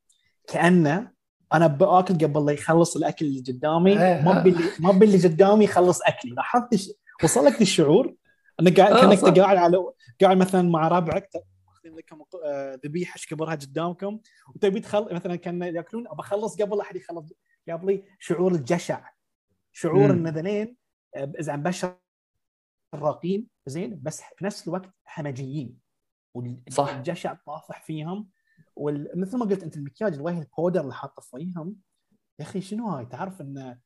كأنه 0.53 1.11
أنا 1.55 1.67
بآكل 1.67 2.15
قبل 2.15 2.47
لا 2.47 2.53
يخلص 2.53 2.97
الأكل 2.97 3.27
اللي 3.27 3.43
قدامي 3.49 3.91
إيه، 3.93 4.23
ما 4.23 4.41
آه. 4.41 4.43
باللي 4.43 4.65
ما 4.81 4.93
باللي 4.93 5.19
قدامي 5.29 5.65
يخلص 5.65 6.01
أكلي. 6.03 6.31
لاحظت 6.31 6.73
الش- 6.73 6.91
وصل 7.25 7.45
لك 7.45 7.61
الشعور؟ 7.62 8.15
إنك 8.61 8.81
قاعد 8.81 8.93
آه، 8.93 9.01
كأنك. 9.01 9.39
قاعد 9.39 9.57
على 9.57 9.77
قاعد 10.23 10.37
مثلا 10.37 10.62
مع 10.71 10.89
ربعك 10.89 11.29
ماخذين 11.85 11.99
لكم 11.99 12.24
آه، 12.45 12.80
ذبيحة 12.85 13.14
إيش 13.16 13.26
كبرها 13.26 13.55
قدامكم. 13.55 14.20
وتبي 14.55 14.80
تخل 14.80 15.14
مثلا 15.14 15.37
كان 15.37 15.62
يأكلون 15.62 16.09
أبى 16.09 16.20
أخلص 16.20 16.62
قبل 16.62 16.80
أحد 16.80 16.97
يخلص 16.97 17.32
قبلي 17.68 18.05
شعور 18.18 18.53
الجشع. 18.53 19.11
شعور. 19.72 20.11
ان 20.11 20.28
ذنين 20.28 20.76
آه، 21.16 21.32
إذا 21.39 21.57
بشر 21.57 21.99
راقين 22.95 23.49
زين 23.66 24.03
بس 24.03 24.20
في 24.20 24.45
نفس 24.45 24.68
الوقت 24.68 24.91
همجيين. 25.16 25.78
صح. 26.70 26.95
والجشع 26.95 27.35
طافح 27.47 27.82
فيهم. 27.82 28.30
ومثل 28.76 29.39
ما 29.39 29.45
قلت 29.45 29.62
أنت 29.62 29.76
المكياج 29.76 30.14
الوجه 30.14 30.39
البودر 30.39 30.80
اللي 30.80 30.95
حاطه 30.95 31.22
فيهم. 31.22 31.76
يا 32.39 32.45
أخي 32.45 32.61
شنو 32.61 32.89
هاي؟ 32.89 33.07
تعرف 33.07 33.41
إنه 33.41 33.78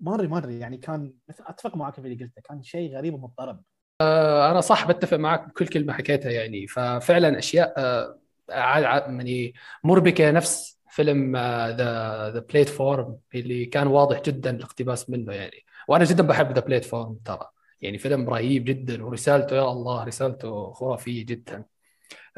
ما 0.00 0.14
أدري 0.14 0.28
ما 0.28 0.38
أدري 0.38 0.58
يعني 0.58 0.78
كان 0.78 1.14
مثل 1.28 1.44
أتفق 1.46 1.76
معك 1.76 1.94
في 1.94 1.98
اللي 2.00 2.24
قلته 2.24 2.42
كان 2.42 2.62
شيء 2.62 2.96
غريب 2.96 3.14
ومضطرب. 3.14 3.62
أنا 4.00 4.60
صح 4.60 4.86
بتفق 4.88 5.16
معك 5.16 5.48
بكل 5.48 5.66
كلمة 5.66 5.92
حكيتها 5.92 6.30
يعني. 6.30 6.66
ففعلا 6.66 7.38
أشياء 7.38 7.74
آه، 7.76 8.18
يعني 8.48 9.54
مربكه 9.84 10.30
نفس 10.30 10.78
فيلم 10.90 11.36
the 11.36 12.30
The 12.34 12.44
Platform 12.52 13.16
اللي 13.34 13.64
كان 13.66 13.86
واضح 13.86 14.20
جدا 14.22 14.50
الاقتباس 14.50 15.10
منه 15.10 15.32
يعني. 15.32 15.64
وأنا 15.88 16.04
جدا 16.04 16.22
بحب 16.22 16.52
The 16.52 16.60
Platform 16.60 17.18
ترى. 17.24 17.46
يعني 17.80 17.98
فيلم 17.98 18.30
رهيب 18.30 18.64
جدا 18.64 19.04
ورسالته 19.04 19.56
يا 19.56 19.62
الله 19.72 20.04
رسالته 20.04 20.72
خرافية 20.72 21.26
جدا. 21.26 21.64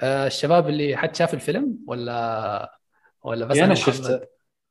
آه، 0.01 0.27
الشباب 0.27 0.69
اللي 0.69 0.97
حد 0.97 1.17
شاف 1.17 1.35
الفيلم 1.35 1.79
ولا 1.87 2.79
ولا 3.23 3.47
بس 3.47 3.57
إيه، 3.57 3.65
أنا 3.65 3.73
محمد؟ 3.73 3.95
شفته. 3.95 4.21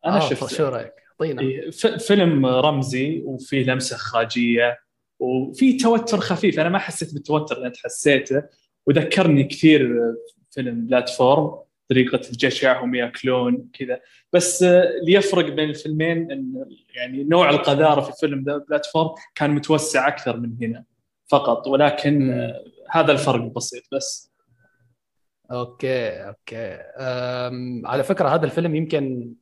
أنا 0.06 0.16
آه، 0.18 0.30
شفته. 0.30 0.48
شو 0.48 0.68
رأيك؟ 0.68 0.94
اعطينا 1.12 1.42
إيه، 1.42 1.70
ف- 1.72 1.88
فيلم 1.88 2.46
رمزي 2.46 3.22
وفيه 3.26 3.66
لمسة 3.66 3.98
إخراجيه 3.98 4.78
وفي 5.20 5.74
توتر 5.74 6.18
خفيف. 6.18 6.60
أنا 6.60 6.70
ما 6.70 6.80
حسيت 6.80 7.14
بالتوتر 7.14 7.58
اللي 7.58 7.68
انت 7.68 7.78
حسيته. 7.78 8.44
وذكرني 8.88 9.44
كثير 9.44 9.98
فيلم 10.52 10.86
Platform 10.86 11.60
طريقة 11.90 12.22
الجشع 12.30 12.84
هم 12.84 12.96
يأكلون 12.96 13.70
كذا. 13.74 14.00
بس 14.34 14.64
اللي 14.64 15.14
يفرق 15.14 15.46
بين 15.46 15.70
الفيلمين 15.70 16.32
إن 16.32 16.66
يعني 16.96 17.24
نوع 17.24 17.50
القذارة 17.50 18.02
في 18.02 18.12
فيلم 18.20 18.44
The 18.44 18.58
Platform 18.58 19.10
كان 19.36 19.52
متوسع 19.52 20.08
أكثر 20.08 20.38
من 20.38 20.56
هنا 20.62 20.84
فقط. 21.28 21.68
ولكن. 21.68 22.32
آه، 22.32 22.64
هذا 22.92 23.12
الفرق 23.12 23.42
البسيط 23.44 23.84
بس. 23.92 24.32
okay 25.52 26.10
okay. 26.10 26.78
على 27.86 28.04
فكرة 28.04 28.30
هذا 28.30 28.46
الفيلم 28.46 28.76
يمكن 28.76 29.34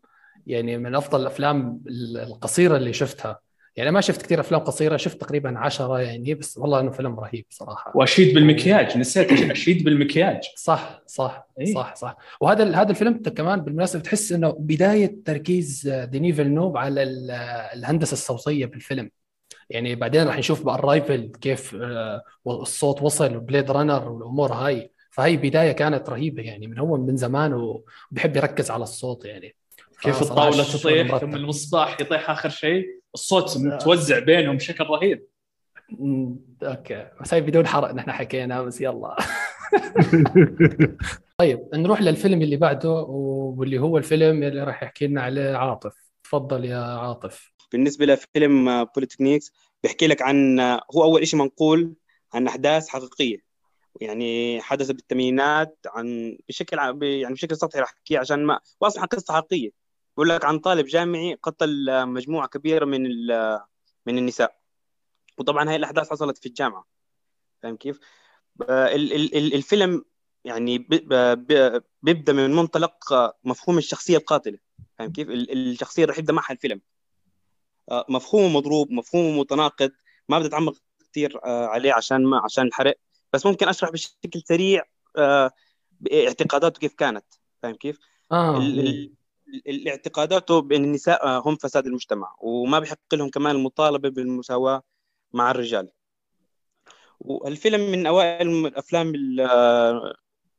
يعني 0.47 0.77
من 0.77 0.95
أفضل 0.95 1.21
الأفلام 1.21 1.83
القصيرة 2.15 2.77
اللي 2.77 2.93
شفتها. 2.93 3.39
يعني 3.77 3.91
ما 3.91 4.01
شفت 4.01 4.21
كثير 4.21 4.39
أفلام 4.39 4.61
قصيرة 4.61 4.97
شفت 4.97 5.21
تقريبا 5.21 5.57
عشرة 5.59 5.99
يعني 5.99 6.33
بس 6.33 6.57
والله 6.57 6.79
إنه 6.79 6.91
فيلم 6.91 7.19
رهيب 7.19 7.45
صراحة. 7.49 7.91
وأشيد 7.95 8.33
بالمكياج 8.33 8.97
نسيت 8.97 9.31
أشيد 9.51 9.83
بالمكياج. 9.83 10.39
صح 10.55 11.01
صح 11.07 11.47
إيه. 11.59 11.73
صح 11.73 11.95
صح. 11.95 12.17
وهذا 12.41 12.75
هذا 12.75 12.89
الفيلم 12.89 13.17
كمان 13.17 13.61
بالمناسبة 13.61 14.01
تحس 14.01 14.31
إنه 14.31 14.55
بداية 14.59 15.15
تركيز 15.25 15.87
ديني 15.89 16.33
فيلنوف 16.33 16.75
على 16.77 17.03
ال- 17.03 17.31
الهندسة 17.73 18.13
الصوتية 18.13 18.65
بالفيلم. 18.65 19.11
يعني 19.69 19.95
بعدين 19.95 20.27
راح 20.27 20.37
نشوف 20.37 20.65
ب 20.65 20.73
Arrival 20.73 21.31
كيف 21.41 21.75
آه، 21.81 22.21
الصوت 22.47 23.01
وصل 23.01 23.35
و 23.35 23.41
Blade 23.41 23.71
Runner 23.71 24.09
والأمور 24.09 24.53
هاي. 24.53 24.91
فهي 25.11 25.37
بداية 25.37 25.71
كانت 25.71 26.09
رهيبة 26.09 26.43
يعني 26.43 26.67
من 26.67 26.79
هو 26.79 26.97
من 26.97 27.17
زمان 27.17 27.53
وبيحب 27.53 28.35
يركز 28.35 28.71
على 28.71 28.83
الصوت 28.83 29.25
يعني. 29.25 29.55
كيف 30.01 30.21
الطاولة 30.21 30.63
تطيح. 30.63 31.17
ثم 31.17 31.35
المصباح 31.35 32.01
يطيح 32.01 32.29
آخر 32.29 32.49
شيء. 32.49 32.85
الصوت 33.17 33.57
متوزع 33.57 34.19
بينهم 34.19 34.55
بشكل 34.57 34.83
رهيب. 34.83 35.27
okay. 36.63 37.07
بس 37.21 37.33
هي 37.33 37.41
بدون 37.41 37.67
حرق 37.67 37.91
نحن 37.91 38.11
حكينا 38.11 38.61
بس 38.61 38.81
يلا. 38.81 39.15
طيب 41.39 41.69
نروح 41.73 42.01
للفيلم 42.01 42.41
اللي 42.41 42.57
بعده 42.57 42.89
واللي 42.89 43.79
هو 43.79 43.97
الفيلم 43.97 44.43
اللي 44.43 44.63
راح 44.63 44.83
يحكي 44.83 45.07
لنا 45.07 45.21
عليه 45.21 45.55
عاطف. 45.55 45.95
تفضل 46.23 46.65
يا 46.65 46.77
عاطف. 46.77 47.53
بالنسبة 47.71 48.05
لفيلم 48.05 48.83
بوليتكنيكس 48.83 49.51
بيحكي 49.83 50.07
لك 50.07 50.21
عن 50.21 50.59
هو 50.95 51.03
أول 51.03 51.27
شيء 51.27 51.39
منقول 51.39 51.93
عن 52.33 52.47
أحداث 52.47 52.87
حقيقية. 52.87 53.37
يعني 54.01 54.61
حدث 54.61 54.91
بالثمانينات 54.91 55.77
عن 55.87 56.37
بشكل 56.47 56.77
يعني 57.03 57.33
بشكل 57.33 57.57
سطحي 57.57 57.79
راح 57.79 57.89
أحكيه 57.89 58.19
عشان 58.19 58.45
ما 58.45 58.59
واصلا 58.81 59.05
قصة 59.05 59.33
حقيقية. 59.33 59.86
بقول 60.17 60.29
لك 60.29 60.45
عن 60.45 60.59
طالب 60.59 60.85
جامعي 60.85 61.33
قتل 61.33 61.89
آه، 61.89 62.05
مجموعة 62.05 62.47
كبيرة 62.47 62.85
من 62.85 63.05
ال- 63.05 63.61
من 64.05 64.17
النساء. 64.17 64.59
وطبعا 65.37 65.69
هاي 65.69 65.75
الأحداث 65.75 66.09
حصلت 66.09 66.37
في 66.37 66.45
الجامعة. 66.45 66.87
فاهم 67.63 67.75
كيف؟ 67.77 67.99
آه، 68.69 68.95
ال- 68.95 69.13
ال- 69.13 69.37
ال- 69.37 69.53
الفيلم 69.53 70.05
يعني 70.45 70.77
بيبدأ 72.01 72.33
من 72.33 72.55
منطلق 72.55 73.13
آه، 73.13 73.37
مفهوم 73.43 73.77
الشخصية 73.77 74.17
القاتلة. 74.17 74.59
فاهم 74.99 75.11
كيف؟ 75.11 75.29
ال- 75.29 75.51
الشخصية 75.51 76.03
اللي 76.03 76.11
راح 76.11 76.19
يبدأ 76.19 76.33
معها 76.33 76.51
الفيلم. 76.51 76.81
آه، 77.91 78.05
مفهومه 78.09 78.57
مضروب 78.57 78.91
مفهومه 78.91 79.39
متناقض. 79.39 79.91
ما 80.29 80.39
بدي 80.39 80.47
أتعمق 80.47 80.73
كثير 81.11 81.39
آه، 81.45 81.65
عليه 81.65 81.93
عشان 81.93 82.25
ما 82.25 82.41
عشان 82.43 82.67
الحرق. 82.67 82.97
بس 83.33 83.45
ممكن 83.45 83.67
أشرح 83.67 83.89
بشكل 83.89 84.41
سريع 84.45 84.83
آه، 85.17 85.51
اعتقاداته 86.13 86.79
كيف 86.79 86.93
كانت. 86.93 87.25
فاهم 87.63 87.75
كيف؟ 87.75 87.99
ال- 88.31 88.79
ال- 88.79 89.13
اعتقاداته 89.87 90.59
بأن 90.61 90.83
النساء 90.83 91.27
هم 91.49 91.55
فساد 91.55 91.85
المجتمع 91.85 92.35
وما 92.39 92.79
بحق 92.79 93.13
لهم 93.13 93.29
كمان 93.29 93.55
المطالبة 93.55 94.09
بالمساواة 94.09 94.81
مع 95.33 95.51
الرجال. 95.51 95.89
والفيلم 97.19 97.91
من 97.91 98.05
أوائل 98.07 98.65
الأفلام 98.65 99.15
ال- 99.15 100.13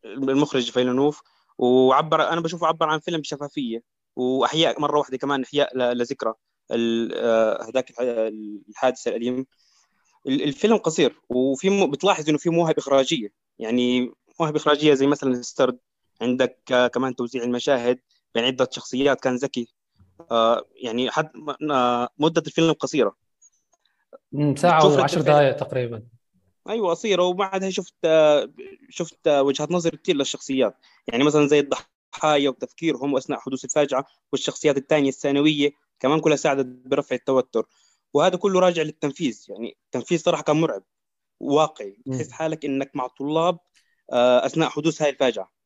المخرج 0.05 0.71
فيلنوف 0.71 1.23
وعبر 1.59 2.29
أنا 2.29 2.41
بشوفه 2.41 2.67
عبر 2.67 2.87
عن 2.87 2.99
فيلم 2.99 3.21
بشفافيه 3.21 3.83
وأحياء 4.17 4.81
مرة 4.81 4.99
واحدة 4.99 5.17
كمان 5.17 5.43
أحياء 5.43 5.77
لذكرى 5.79 6.35
آه، 6.71 7.63
هذاك 7.69 7.91
الح- 7.91 8.01
الحادث 8.69 9.09
الأليم. 9.09 9.47
ال- 10.27 10.43
الفيلم 10.43 10.77
قصير 10.77 11.21
وفي 11.29 11.87
بتلاحظ 11.87 12.29
إنه 12.29 12.39
في 12.39 12.51
مواهب 12.51 12.79
إخراجية. 12.79 13.29
يعني 13.59 14.13
مواهب 14.41 14.57
إخراجية 14.57 14.95
زي 14.95 15.07
مثلا 15.07 15.31
السترد 15.33 15.79
عندك 16.21 16.59
آه، 16.73 16.87
كمان 16.87 17.15
توزيع 17.17 17.43
المشاهد. 17.43 18.01
بين 18.35 18.45
عدة 18.45 18.69
شخصيات. 18.73 19.21
كان 19.21 19.37
ذكي 19.37 19.69
آه، 20.31 20.65
يعني 20.75 21.11
حد 21.11 21.31
آه، 21.71 22.09
مدة 22.19 22.43
الفيلم 22.47 22.71
شوف 24.81 24.93
رد 24.93 25.01
وعشر. 25.01 25.21
دقائق 25.21 25.57
تقريبا. 25.57 26.03
أيوه 26.69 26.91
قصيرة. 26.91 27.23
وبعدها 27.23 27.71
شفت 27.71 27.95
آه، 28.05 28.49
شفت 28.91 29.27
آه، 29.27 29.43
وجهات 29.43 29.71
نظر 29.71 29.95
كثير 29.95 30.17
للشخصيات. 30.17 30.77
يعني 31.09 31.25
مثلا 31.25 31.47
زي 31.47 31.59
الضحايا 31.61 32.51
وتفكيرهم 32.51 33.17
اثناء 33.17 33.39
حدوث 33.39 33.65
الفاجعه 33.65 34.07
والشخصيات 34.33 34.77
الثانية 34.77 35.09
الثانوية 35.09 35.71
كمان 36.01 36.21
كلها 36.21 36.37
ساعدت 36.37 36.67
برفع 36.67 37.17
التوتر. 37.17 37.67
وهذا 38.15 38.37
كله 38.37 38.61
راجع 38.61 38.83
للتنفيذ. 38.83 39.45
يعني 39.49 39.77
التنفيذ 39.85 40.19
صراحة 40.19 40.43
كان 40.43 40.57
مرعب 40.57 40.83
واقعي. 41.41 41.99
تحس 42.13 42.31
حالك 42.31 42.65
إنك 42.65 42.91
مع 42.95 43.07
طلاب 43.07 43.59
أثناء 44.11 44.69
حدوث 44.69 45.03
هاي 45.03 45.11
الفاجعه 45.11 45.58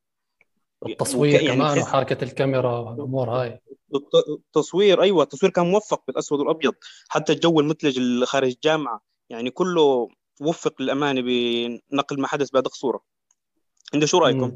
التصوير 0.89 1.37
وك- 1.37 1.43
يعني 1.43 1.57
كمان 1.57 1.79
وحركة 1.79 2.25
الكاميرا 2.25 2.79
والأمور 2.79 3.31
هاي. 3.31 3.61
الت- 3.95 4.29
التصوير 4.29 5.03
أيوه 5.03 5.23
التصوير 5.23 5.53
كان 5.53 5.67
موفق 5.71 6.03
بالأسود 6.07 6.41
والأبيض. 6.41 6.75
حتى 7.09 7.33
الجو 7.33 7.61
المثلج 7.61 7.99
اللي 7.99 8.27
خارج 8.27 8.49
الجامعة 8.53 9.01
يعني 9.31 9.51
كله 9.51 10.09
وفق 10.41 10.83
للأمانة 10.83 11.21
بنقل 11.21 12.21
ما 12.21 12.27
حدث 12.27 12.51
بادق 12.51 12.75
صوره 12.75 13.01
أنت 13.95 14.05
شو 14.05 14.19
رأيكم؟ 14.19 14.53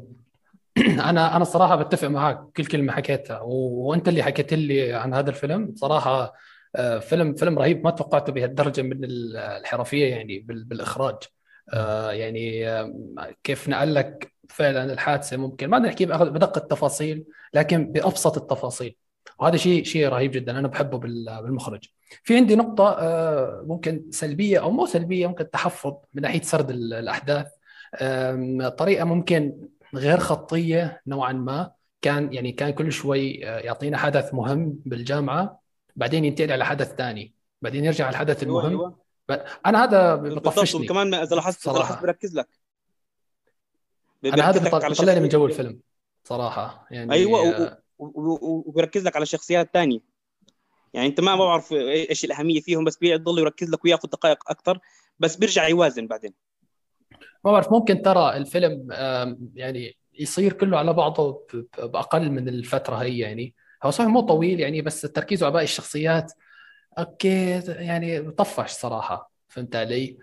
أنا 1.09 1.35
أنا 1.35 1.41
الصراحه 1.41 1.75
بتفق 1.75 2.07
معك 2.07 2.39
كل 2.57 2.65
كلمة 2.65 2.93
حكيتها. 2.93 3.39
و... 3.41 3.51
وأنت 3.89 4.07
اللي 4.07 4.23
حكيت 4.23 4.53
لي 4.53 4.93
عن 4.93 5.13
هذا 5.13 5.29
الفيلم 5.29 5.73
صراحة 5.75 6.33
آه، 6.75 6.99
فيلم 6.99 7.33
فيلم 7.33 7.59
رهيب 7.59 7.83
ما 7.83 7.91
توقعته 7.91 8.33
بهالدرجة 8.33 8.81
من 8.81 9.03
ال- 9.03 9.37
الحرفية 9.37 10.05
يعني 10.05 10.39
بال... 10.39 10.63
بالإخراج. 10.63 11.15
آه، 11.73 12.11
يعني 12.11 12.65
كيف 13.43 13.69
نقل 13.69 13.93
لك 13.95 14.33
فعلا 14.49 14.93
الحادثة 14.93 15.37
ممكن. 15.37 15.67
ما 15.67 15.77
بدنا 15.77 15.89
نحكي 15.89 16.05
بدق 16.05 16.57
التفاصيل 16.57 17.23
لكن 17.53 17.91
بأبسط 17.91 18.37
التفاصيل. 18.37 18.95
وهذا 19.39 19.57
شيء 19.57 19.83
شيء 19.83 20.07
رهيب 20.07 20.31
جدا 20.31 20.59
أنا 20.59 20.67
بحبه 20.67 20.97
بال- 20.97 21.41
بالمخرج. 21.43 21.83
في 22.23 22.35
عندي 22.35 22.55
نقطة 22.55 22.89
آه، 22.99 23.63
ممكن 23.67 24.05
سلبية 24.11 24.59
أو 24.61 24.71
مو 24.71 24.85
سلبية 24.85 25.27
ممكن 25.27 25.49
تحفظ 25.49 25.93
من 26.13 26.21
ناحية 26.21 26.41
سرد 26.41 26.69
ال- 26.69 26.93
الأحداث. 26.93 27.47
طريقة 28.77 29.03
ممكن 29.05 29.67
غير 29.95 30.17
خطية 30.19 31.01
نوعا 31.07 31.33
ما. 31.33 31.71
كان 32.01 32.33
يعني 32.33 32.51
كان 32.51 32.69
كل 32.69 32.91
شوي 32.91 33.47
آه، 33.49 33.59
يعطينا 33.59 33.97
حدث 33.97 34.33
مهم 34.33 34.79
بالجامعة 34.85 35.61
بعدين 35.95 36.25
ينتقل 36.25 36.51
على 36.51 36.65
حدث 36.65 36.95
ثاني. 36.95 37.33
بعدين 37.61 37.85
يرجع 37.85 38.05
على 38.05 38.11
الحدث 38.13 38.43
أيوه 38.43 38.67
المهم. 38.67 38.95
ب- 39.29 39.37
أنا 39.65 39.83
هذا 39.83 40.15
بطفشني. 40.15 40.85
وكمان 40.85 41.13
إذا 41.13 41.35
لاحظت 41.35 41.67
إذا. 41.67 41.77
لاحظت 41.77 42.01
بركز 42.01 42.35
لك. 42.35 42.47
أنا 44.25 44.49
هذا 44.49 44.75
على 44.75 44.93
بطلعني 44.93 45.19
من 45.19 45.29
جو 45.29 45.45
الفيلم 45.45 45.79
صراحة. 46.23 46.87
يعني 46.91 47.13
أيوه 47.13 47.39
آه، 47.39 47.81
و- 47.99 48.05
و- 48.05 48.31
و- 48.31 48.63
وبركز 48.65 49.05
لك 49.05 49.15
على 49.15 49.25
شخصيات 49.25 49.69
ثانية 49.73 49.99
يعني 50.93 51.07
أنت 51.07 51.19
ما 51.19 51.35
بعرف 51.35 51.71
إيش 51.73 52.25
الأهمية 52.25 52.61
فيهم 52.61 52.83
بس 52.83 52.97
بيضل 52.97 53.39
يركز 53.39 53.69
لك 53.69 53.85
وياخذ 53.85 54.07
دقائق 54.09 54.51
أكثر 54.51 54.79
بس 55.19 55.35
بيرجع 55.35 55.67
يوازن 55.67 56.07
بعدين. 56.07 56.33
ما 57.45 57.51
بعرف 57.51 57.71
ممكن 57.71 58.01
ترى 58.01 58.37
الفيلم 58.37 58.87
يعني 59.55 59.97
يصير 60.19 60.53
كله 60.53 60.77
على 60.77 60.93
بعضه 60.93 61.47
بأقل 61.77 62.31
من 62.31 62.49
الفترة 62.49 62.95
هي 62.95 63.17
يعني. 63.19 63.55
هو 63.83 63.91
صحيح 63.91 64.07
مو 64.09 64.21
طويل 64.21 64.59
يعني 64.59 64.81
بس 64.81 65.01
تركيزه 65.01 65.45
على 65.45 65.53
باقي 65.53 65.63
الشخصيات 65.63 66.33
أوكي 66.99 67.61
يعني 67.67 68.31
طفش 68.31 68.71
صراحة. 68.71 69.31
فهمت 69.47 69.75
علي؟ 69.75 70.17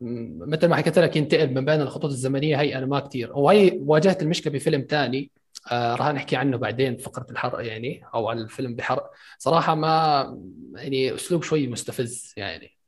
مثل 0.00 0.68
ما 0.68 0.76
حكيت 0.76 0.98
لك 0.98 1.16
ينتقل 1.16 1.54
من 1.54 1.64
بين 1.64 1.80
الخطوط 1.80 2.10
الزمنية 2.10 2.60
هي 2.60 2.78
أنا 2.78 2.86
ما 2.86 3.00
كثير 3.00 3.32
وهي 3.32 3.78
واجهت 3.80 4.22
المشكلة 4.22 4.52
بفيلم 4.52 4.86
ثاني 4.90 5.30
آه 5.72 5.94
راح 5.94 6.08
نحكي 6.08 6.36
عنه 6.36 6.56
بعدين 6.56 6.96
في 6.96 7.02
فقرة 7.02 7.26
الحرق 7.30 7.66
يعني 7.66 8.04
أو 8.14 8.28
على 8.28 8.40
الفيلم 8.40 8.74
بحرق 8.74 9.10
صراحة 9.38 9.74
ما 9.74 10.38
يعني 10.74 11.14
أسلوب 11.14 11.42
شوي 11.42 11.66
مستفز 11.66 12.34
يعني 12.36 12.78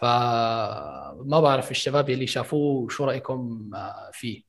فما 0.00 1.40
بعرف 1.40 1.70
الشباب 1.70 2.10
اللي 2.10 2.26
شافوه 2.26 2.88
شو 2.88 3.04
رأيكم 3.04 3.70
آه، 3.74 4.10
فيه 4.12 4.42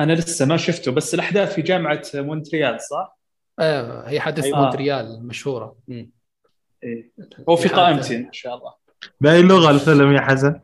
أنا 0.00 0.12
لسه 0.12 0.46
ما 0.46 0.56
شفته 0.56 0.92
بس 0.92 1.14
الأحداث 1.14 1.54
في 1.54 1.62
جامعة 1.62 2.02
مونتريال 2.14 2.80
صح؟ 2.80 3.18
آه 3.58 4.08
هي 4.08 4.20
حدث 4.20 4.44
أيوة. 4.44 4.60
مونتريال 4.60 5.26
مشهورة 5.26 5.76
مم. 5.88 6.10
إيه. 6.84 7.10
هو 7.48 7.56
في 7.56 7.68
قائمتي 7.68 8.16
إن 8.16 8.32
شاء 8.32 8.54
الله 8.54 8.74
بأي 9.20 9.42
لغة 9.42 9.70
الفيلم 9.70 10.12
يا 10.12 10.20
حسن 10.20 10.60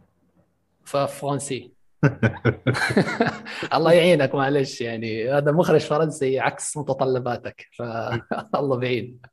ففرنسي 0.88 1.72
الله 3.74 3.92
يعينك 3.92 4.34
معلش 4.34 4.80
يعني 4.80 5.30
هذا 5.32 5.52
مخرج 5.52 5.80
فرنسي 5.80 6.40
عكس 6.40 6.76
متطلباتك 6.76 7.66
فالله 7.78 8.76
بعيد 8.80 9.26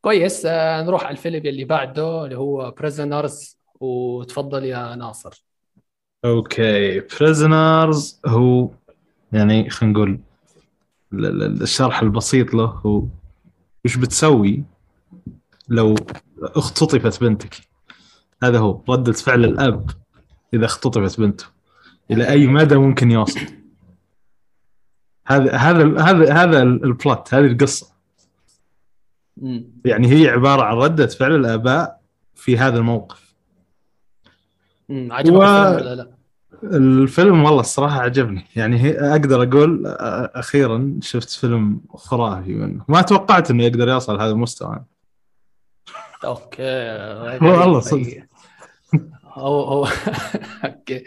كويس 0.00 0.46
آه، 0.46 0.82
نروح 0.82 1.02
على 1.04 1.10
الفيلم 1.12 1.46
اللي 1.46 1.64
بعده 1.64 2.24
اللي 2.24 2.36
هو 2.38 2.70
Prisoners 2.70 3.58
وتفضل 3.80 4.64
يا 4.64 4.94
ناصر. 4.94 5.44
okay 6.24 7.00
Prisoners 7.00 8.20
هو 8.26 8.70
يعني 9.32 9.70
خلينا 9.70 9.92
نقول 9.94 10.20
ال- 11.12 11.26
ال- 11.42 11.62
الشرح 11.62 12.00
البسيط 12.02 12.54
له 12.54 12.64
هو 12.64 13.04
وش 13.84 13.96
بتسوي 13.96 14.64
لو 15.68 15.94
اختطفت 16.42 17.20
بنتك؟ 17.24 17.54
هذا 18.42 18.58
هو 18.58 18.82
ردة 18.88 19.12
فعل 19.12 19.44
الأب. 19.44 19.90
إذا 20.54 20.64
اختطفت 20.64 21.20
بنته. 21.20 21.44
إلى 22.10 22.28
أي 22.28 22.46
مدى 22.46 22.76
ممكن 22.76 23.10
يوصل؟ 23.10 23.40
هذا 25.26 25.56
هذا 25.56 26.00
هذا 26.00 26.32
هذا 26.32 26.62
ال 26.62 26.76
plot 26.76 27.34
هذه 27.34 27.46
القصة. 27.46 27.92
مم. 29.36 29.64
يعني 29.84 30.08
هي 30.12 30.28
عبارة 30.28 30.62
عن 30.62 30.76
ردة 30.76 31.06
فعل 31.06 31.34
الآباء 31.34 32.00
في 32.34 32.58
هذا 32.58 32.78
الموقف. 32.78 33.34
عجبك 34.90 35.36
و- 35.36 35.42
الفيلم 35.42 35.76
ولا 35.76 35.94
لا؟ 35.94 36.18
الفيلم 36.62 37.44
والله 37.44 37.60
الصراحة 37.60 38.00
عجبني 38.00 38.44
يعني 38.56 38.80
هي 38.82 38.98
أقدر 39.00 39.42
أقول 39.42 39.86
أخيرا 40.34 40.98
شفت 41.02 41.30
فيلم 41.30 41.80
خرافي 41.94 42.54
منه. 42.54 42.84
ما 42.88 43.02
توقعت 43.02 43.50
إنه 43.50 43.64
يقدر 43.64 43.88
يوصل 43.88 44.20
هذا 44.20 44.30
المستوى. 44.30 44.84
okay. 46.24 46.62
والله 47.42 47.80
صدق. 47.80 48.27
هو 49.38 49.62
هو 49.64 49.84
okay. 50.64 51.04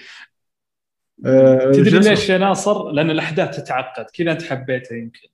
أه، 1.26 1.72
تدري؟ 1.72 2.00
ليش 2.00 2.30
يا 2.30 2.38
ناصر؟ 2.38 2.92
لأن 2.92 3.10
الأحداث 3.10 3.58
تتعقد. 3.58 4.06
كذا 4.14 4.32
أنت 4.32 4.44
حبيته 4.44 4.96
يمكن. 4.96 5.28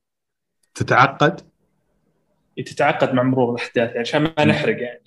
تتعقد؟ 0.76 1.42
تتعقد 2.66 3.14
مع 3.14 3.24
مرور 3.24 3.56
الأحداث 3.56 3.88
يعني 3.90 4.00
عشان 4.00 4.22
ما 4.38 4.46
نحرق 4.46 4.82
يعني. 4.82 5.04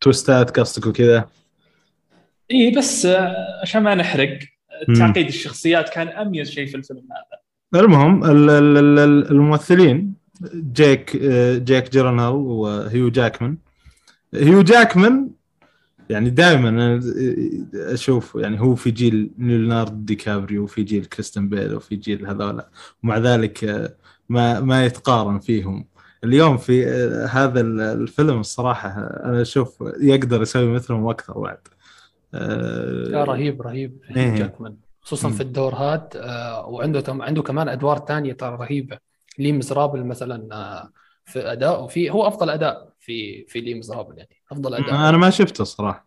twist 0.00 0.48
ات 0.48 0.58
قصدك 0.60 0.86
وكذا؟ 0.86 1.28
إي 2.50 2.70
بس 2.70 3.06
آه، 3.06 3.34
عشان 3.62 3.82
ما 3.82 3.94
نحرق 3.94 4.38
مم. 4.88 4.94
تعقيد 4.94 5.26
الشخصيات 5.26 5.88
كان 5.88 6.08
أميز 6.08 6.50
شيء 6.50 6.66
في 6.66 6.76
الفيلم 6.76 7.08
هذا. 7.12 7.40
المهم 7.82 8.24
ال- 8.24 8.50
ال- 8.50 8.98
ال- 8.98 9.30
الممثلين 9.30 10.14
جيك 10.54 11.16
آه، 11.16 11.58
جيك 11.58 11.90
جيلنهال 11.90 12.32
وهيو 12.32 13.10
جاكمان. 13.10 13.56
هيو 14.34 14.62
جاكمان 14.62 15.30
يعني 16.10 16.30
دائما 16.30 16.68
أنا 16.68 17.00
أشوف 17.74 18.34
يعني 18.34 18.60
هو 18.60 18.74
في 18.74 18.90
جيل 18.90 19.30
ليوناردو 19.38 20.04
دي 20.04 20.14
كابريو 20.14 20.62
وفي 20.62 20.82
جيل 20.82 21.04
كريستيان 21.04 21.48
بيل 21.48 21.74
وفي 21.74 21.96
جيل 21.96 22.26
هذولا 22.26 22.68
ومع 23.04 23.18
ذلك 23.18 23.64
آه، 23.64 23.96
ما 24.28 24.60
ما 24.60 24.84
يتقارن 24.84 25.38
فيهم. 25.38 25.86
اليوم 26.24 26.56
في 26.56 26.86
آه، 26.88 27.26
هذا 27.26 27.60
الفيلم 27.92 28.40
الصراحة 28.40 28.88
أنا 29.24 29.42
أشوف 29.42 29.84
يقدر 30.00 30.42
يسوي 30.42 30.66
مثلهم 30.66 31.04
وأكثر 31.04 31.38
بعد. 31.38 31.58
لا 33.10 33.24
رهيب 33.24 33.62
رهيب 33.62 33.98
إيه. 34.16 34.34
جاكمان. 34.34 34.76
خصوصا. 35.02 35.30
في 35.30 35.40
الدور 35.40 35.74
هاد 35.74 36.16
آه، 36.16 36.66
وعنده 36.66 37.04
عنده 37.08 37.42
كمان 37.42 37.68
أدوار 37.68 37.98
تانية 37.98 38.32
ترى 38.32 38.56
رهيبة. 38.56 38.98
Les 39.38 39.52
Misérables 39.52 40.04
مثلا 40.04 40.48
آه، 40.52 40.90
في 41.30 41.52
أداء 41.52 41.84
وفي 41.84 42.10
هو 42.10 42.26
أفضل 42.26 42.50
أداء 42.50 42.92
في 43.00 43.44
في 43.46 43.60
Les 43.60 43.74
Misérables 43.74 44.18
يعني 44.18 44.36
أفضل 44.52 44.74
أداء. 44.74 44.90
أنا 44.90 45.16
ما 45.18 45.30
شفته 45.30 45.64
صراحة. 45.64 46.06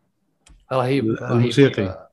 رهيب 0.73 1.05
رهيب. 1.11 1.31
الموسيقي. 1.37 1.83
آه 1.83 2.09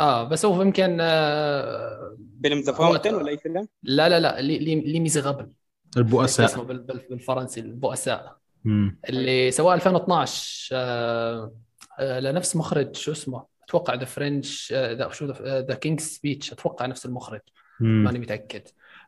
آه، 0.00 0.24
بس 0.24 0.44
هو 0.44 0.62
يمكن 0.62 0.98
آه 1.00 2.16
فيلم 2.42 2.60
The 2.60 2.72
Fountain 2.72 3.14
ولا 3.14 3.28
أي 3.28 3.38
فيلم؟ 3.38 3.68
لا 3.82 4.08
لا 4.08 4.20
لا 4.20 4.40
Les 4.40 4.58
Les 4.58 4.74
Les 4.80 5.00
Misérables 5.00 5.48
البؤساء. 5.96 6.46
اسمه 6.46 6.62
بال- 6.64 6.82
بال- 6.82 7.06
بالفرنسي 7.10 7.60
البؤساء. 7.60 8.36
مم. 8.64 8.98
اللي 9.08 9.50
سواء 9.50 9.74
2012 9.74 10.68
آه 10.72 11.52
آه 11.98 12.20
لنفس 12.20 12.56
مخرج 12.56 12.96
شو 12.96 13.12
اسمه؟ 13.12 13.44
أتوقع 13.64 13.94
The 13.94 14.04
French 14.04 14.72
The 14.72 15.08
شو 15.12 15.26
The 15.42 15.74
King's 15.74 16.02
Speech 16.04 16.52
أتوقع 16.52 16.86
نفس 16.86 17.06
المخرج. 17.06 17.40
ماني 17.80 18.18
متأكد. 18.18 18.62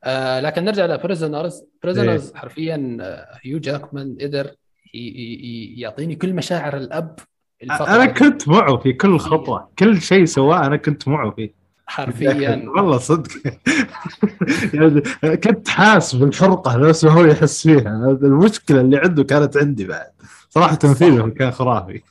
آه 0.04 0.40
لكن 0.40 0.64
نرجع 0.64 0.86
ل 0.86 0.94
Prisoners 0.94 1.62
Prisoners 1.82 2.34
حرفيا 2.34 2.96
آه، 3.00 3.38
هيو 3.42 3.58
جاكمان 3.58 4.16
قدر 4.20 4.50
يعطيني 5.76 6.14
كل 6.16 6.34
مشاعر 6.34 6.76
الأب 6.76 7.18
أنا. 7.62 8.06
كنت 8.06 8.48
معه 8.48 8.76
في 8.76 8.92
كل 8.92 9.18
خطوة. 9.18 9.70
كل 9.78 10.00
شيء 10.00 10.24
سواه 10.24 10.66
أنا 10.66 10.76
كنت 10.76 11.08
معه 11.08 11.30
فيه. 11.30 11.54
حرفيا. 11.86 12.64
والله 12.76 12.98
صدق. 12.98 13.30
يعني 14.74 15.00
كنت 15.36 15.68
حاس 15.68 16.14
بالفرقه 16.14 16.76
نفس 16.76 17.04
ما 17.04 17.10
هو 17.10 17.24
يحس 17.24 17.62
فيها. 17.62 18.16
المشكلة 18.22 18.80
اللي 18.80 18.96
عنده 18.98 19.24
كانت 19.24 19.56
عندي 19.56 19.84
بعد. 19.86 20.10
صراحة 20.50 20.74
تمثيله 20.74 21.30
كان 21.30 21.50
خرافي. 21.50 22.02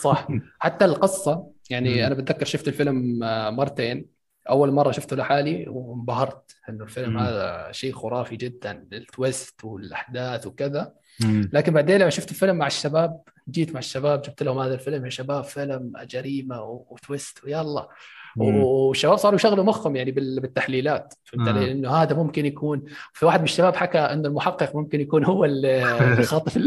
صح. 0.00 0.28
حتى 0.58 0.84
القصة. 0.84 1.46
يعني 1.70 2.06
أنا 2.06 2.14
بتذكر 2.14 2.44
شفت 2.46 2.68
الفيلم 2.68 3.22
آه، 3.24 3.50
مرتين. 3.50 4.13
أول 4.50 4.72
مرة 4.72 4.90
شفته 4.90 5.16
لحالي 5.16 5.64
وانبهرت 5.68 6.56
إنه 6.68 6.84
الفيلم 6.84 7.10
مم. 7.10 7.18
هذا 7.18 7.68
شيء 7.72 7.92
خرافي 7.92 8.36
جدا 8.36 8.84
ال 8.92 9.04
twist 9.04 9.64
والأحداث 9.64 10.46
وكذا 10.46 10.92
مم. 11.24 11.50
لكن 11.52 11.72
بعدين 11.72 11.96
لما 12.00 12.10
شفت 12.10 12.30
الفيلم 12.30 12.56
مع 12.56 12.66
الشباب 12.66 13.20
جيت 13.50 13.72
مع 13.72 13.78
الشباب 13.78 14.22
جبت 14.22 14.42
لهم 14.42 14.58
هذا 14.58 14.74
الفيلم 14.74 15.04
يا 15.04 15.10
شباب 15.10 15.44
فيلم 15.44 15.92
جريمه 16.10 16.62
و 16.62 16.76
twist 16.76 17.44
ويلا. 17.44 17.88
والشباب 18.36 19.16
صاروا 19.16 19.34
يشغلوا 19.36 19.64
مخهم 19.64 19.96
يعني 19.96 20.10
بال- 20.10 20.40
بالتحليلات 20.40 21.14
فهمت 21.24 21.48
آه. 21.48 21.52
علي؟ 21.52 21.72
إنه 21.72 21.90
هذا 21.90 22.16
ممكن 22.16 22.46
يكون 22.46 22.82
في 23.12 23.26
واحد 23.26 23.38
من 23.38 23.44
الشباب 23.44 23.76
حكى 23.76 23.98
إنه 23.98 24.28
المحقق 24.28 24.76
ممكن 24.76 25.00
يكون 25.00 25.24
هو 25.24 25.44
اللي 25.44 25.82
خاطف 26.30 26.58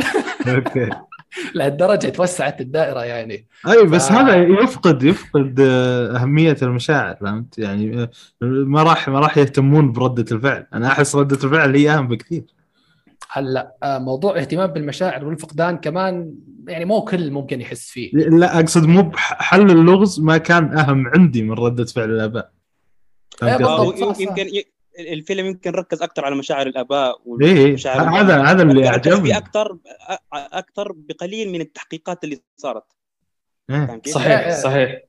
okay 0.48 0.90
لهالدرجة 1.56 2.10
توسعت 2.10 2.62
الدائرة 2.62 3.04
يعني. 3.04 3.48
اي 3.68 3.84
بس 3.84 4.10
ف- 4.10 4.12
هذا 4.12 4.36
يفقد 4.36 5.04
يفقد 5.04 5.60
آه، 5.60 6.18
أهمية 6.18 6.58
المشاعر 6.62 7.16
فهمت؟ 7.16 7.58
يعني 7.60 8.02
آه، 8.02 8.10
ما 8.42 8.84
راح 8.84 9.10
ما 9.10 9.20
راح 9.20 9.38
يهتمون 9.38 9.92
برده 9.92 10.36
الفعل. 10.36 10.68
أنا 10.74 10.88
أحس 10.88 11.16
رده 11.16 11.36
الفعل 11.44 11.76
هي 11.76 11.92
أهم 11.92 12.08
بكثير. 12.08 12.44
هلا 13.30 13.76
آه، 13.84 13.98
موضوع 13.98 14.40
اهتمام 14.40 14.68
بالمشاعر 14.68 15.26
والفقدان 15.26 15.78
كمان 15.78 16.34
يعني 16.68 16.86
مو 16.86 17.02
كل 17.02 17.32
ممكن 17.32 17.62
يحس 17.62 17.90
فيه. 17.90 18.12
لا 18.14 18.60
أقصد 18.60 18.86
مو 18.86 19.12
حل 19.16 19.72
اللغز 19.72 20.20
ما 20.20 20.38
كان 20.38 20.78
أهم 20.78 21.08
عندي 21.08 21.44
من 21.44 21.54
ردة 21.54 21.86
فعل 21.86 22.10
الآباء. 22.10 22.52
إيه،. 23.44 23.58
يمكن 24.20 24.48
الفيلم 25.00 25.46
يمكن 25.46 25.72
ركز 25.72 26.02
أكثر 26.02 26.26
على 26.26 26.36
مشاعر 26.36 26.68
الآباء 26.68 27.16
إيه 27.42 27.70
ومشاعر 27.72 28.10
هذا 28.10 28.42
هذا 28.44 28.64
اللي 28.64 28.82
ركز 28.82 28.88
عجبني 29.14 29.32
في 29.32 29.38
أكثر 29.38 29.78
أكثر 30.34 30.92
بقليل 30.96 31.52
من 31.52 31.62
التحقيقات 31.62 32.24
اللي 32.24 32.42
صارت. 32.58 32.84
إيه. 33.70 34.02
صحيح 34.06 34.50
صحيح. 34.50 35.02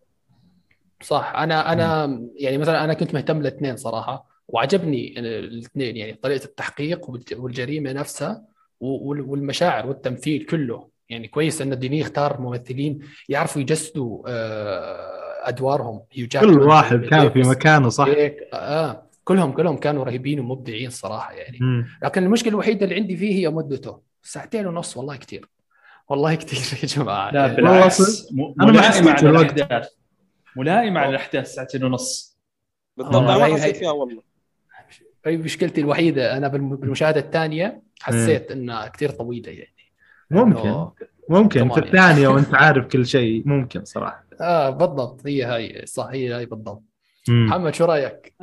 صح. 1.02 1.32
أنا 1.36 1.72
أنا 1.72 2.20
يعني 2.36 2.58
مثلا 2.58 2.84
أنا 2.84 2.94
كنت 2.94 3.14
مهتم 3.14 3.40
الاثنين 3.40 3.76
صراحة 3.76 4.26
وعجبني 4.48 5.14
الاثنين 5.18 5.96
يعني 5.96 6.12
طريقة 6.14 6.44
التحقيق 6.44 7.10
والج- 7.10 7.36
والجريمة 7.36 7.92
نفسها 7.92 8.42
والمشاعر 8.80 9.86
والتمثيل 9.86 10.44
كله. 10.46 10.88
يعني 11.08 11.28
كويس 11.28 11.62
إن 11.62 11.78
ديني 11.78 12.02
اختار 12.02 12.40
ممثلين 12.40 12.98
يعرفوا 13.28 13.62
يجسدوا 13.62 14.22
آه، 14.26 15.48
أدوارهم. 15.48 16.00
كل 16.40 16.60
واحد 16.60 17.04
كان 17.04 17.30
في 17.30 17.38
مكانه 17.40 17.88
صح. 17.88 18.06
هيك 18.06 18.48
آه. 18.52 19.07
كلهم 19.28 19.52
كلهم 19.52 19.76
كانوا 19.76 20.04
رهيبين 20.04 20.40
ومبدعين 20.40 20.90
صراحة 20.90 21.32
يعني. 21.32 21.58
مم. 21.60 21.86
لكن 22.02 22.22
المشكلة 22.22 22.50
الوحيدة 22.50 22.84
اللي 22.84 22.96
عندي 22.96 23.16
فيه 23.16 23.34
هي 23.34 23.48
مدته 23.50 24.00
ساعتين 24.22 24.66
ونص 24.66 24.96
والله 24.96 25.16
كثير 25.16 25.48
والله 26.08 26.34
كثير 26.34 26.78
يا 26.82 26.86
جماعة. 26.86 27.30
لا 27.30 27.40
يعني 27.46 27.56
بالعكس. 27.56 28.26
ملائمه 28.32 29.10
على. 29.10 29.30
الأحداث. 29.30 29.88
ملائمه 30.56 31.00
على 31.00 31.10
الأحداث 31.10 31.54
ساعتين 31.54 31.84
ونص. 31.84 32.38
بالضبط. 32.96 33.14
أنا 33.16 33.38
ما 33.48 33.54
حسيت 33.54 33.76
فيها 33.76 33.90
والله. 33.90 34.22
هي 35.26 35.36
مشكلتي 35.36 35.80
الوحيدة. 35.80 36.36
أنا 36.36 36.48
بالم- 36.48 36.76
بالمشاهدة 36.76 37.20
الثانية 37.20 37.82
حسيت 38.00 38.50
إنها 38.50 38.88
كثير 38.88 39.10
طويلة 39.10 39.52
يعني. 39.52 39.92
ممكن. 40.30 40.86
ممكن. 41.28 41.68
في 41.68 41.74
يعني. 41.80 41.86
الثانية 41.86 42.28
وأنت 42.34 42.54
عارف 42.54 42.86
كل 42.86 43.06
شيء. 43.06 43.42
ممكن 43.48 43.84
صراحة. 43.84 44.24
آه 44.40 44.70
بالضبط. 44.70 45.26
هي 45.26 45.42
هاي. 45.44 45.86
صح 45.86 46.06
هي 46.06 46.32
هاي 46.32 46.46
بالضبط. 46.46 46.82
محمد 47.28 47.74
شو 47.74 47.84
رأيك؟ 47.84 48.34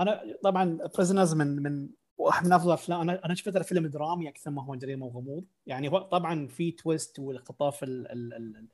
أنا 0.00 0.22
طبعا 0.42 0.78
بريزنرز 0.96 1.34
من 1.34 1.62
من 1.62 1.88
واحد 2.18 2.46
من 2.46 2.52
أفضل 2.52 2.68
الأفلام. 2.68 3.00
أنا 3.00 3.24
أنا 3.24 3.34
شفت 3.34 3.58
فيلم 3.58 3.86
درامي 3.86 4.28
أكثر 4.28 4.50
ما 4.50 4.64
هو 4.64 4.74
جريمة 4.74 5.06
وغموض. 5.06 5.44
يعني 5.66 5.88
هو 5.88 5.98
طبعا 5.98 6.46
في 6.46 6.70
twist 6.70 7.18
واختطاف 7.18 7.82
ال 7.82 8.12
ال 8.12 8.34
ال 8.34 8.68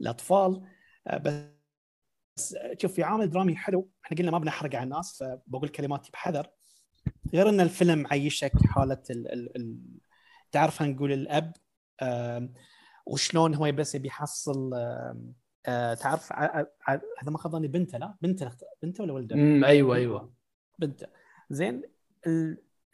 الأطفال. 0.00 0.62
آه، 1.06 1.18
بس 1.18 2.56
شوف 2.78 2.92
في 2.92 3.02
عامل 3.02 3.30
درامي 3.30 3.56
حلو. 3.56 3.90
إحنا 4.04 4.16
قلنا 4.16 4.30
ما 4.30 4.38
بنحرق 4.38 4.74
على 4.74 4.84
الناس 4.84 5.22
فبقول 5.22 5.68
كلماتي 5.68 6.10
بحذر. 6.12 6.46
غير 7.34 7.48
إن 7.48 7.60
الفيلم 7.60 8.06
عيشك 8.06 8.52
حالة 8.66 9.02
ال 9.10 9.32
ال 9.32 9.56
ال 9.56 9.78
تعرف 10.52 10.82
نقول 10.82 11.12
الأب 11.12 11.52
وشلون 13.06 13.54
هو 13.54 13.72
بس 13.72 13.94
يبي 13.94 14.08
يحصل 14.08 14.74
آم، 14.74 15.34
آه، 15.66 15.94
تعرف 15.94 16.32
هذا 17.18 17.30
ما 17.30 17.38
خاب 17.38 17.52
ظني 17.52 17.68
بنته 17.68 17.98
لا؟ 17.98 18.14
بنته 18.22 18.50
بنته 18.82 19.04
ولا 19.04 19.12
ولده؟ 19.12 19.36
أيوه 19.66 19.96
أيوه. 19.96 20.39
بنته. 20.80 21.06
زين 21.50 21.82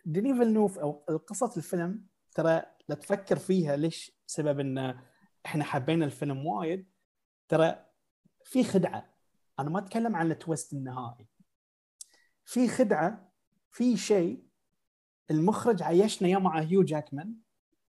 دينيس 0.05 0.35
فيلنوف 0.35 0.79
أو 0.79 0.93
قصه 1.17 1.53
الفيلم 1.57 2.07
ترى 2.35 2.63
لا 2.89 2.95
تفكر 2.95 3.37
فيها 3.37 3.77
ليش؟ 3.77 4.13
سبب 4.27 4.61
إن 4.61 5.01
إحنا 5.47 5.65
حبينا 5.65 6.05
الفيلم 6.05 6.47
وايد. 6.47 6.87
ترى 7.49 7.85
في 8.45 8.65
خدعة. 8.65 9.15
أنا 9.59 9.71
ما 9.71 9.79
أتكلم 9.79 10.17
عن 10.17 10.31
ال 10.31 10.38
twist 10.38 10.73
النهائي. 10.73 11.27
في 12.45 12.69
خدعة 12.69 13.33
في 13.73 13.97
شيء 13.97 14.47
المخرج 15.31 15.83
عيشنا 15.83 16.29
اياه 16.29 16.39
مع 16.39 16.61
هيو 16.61 16.83
جاكمان. 16.83 17.35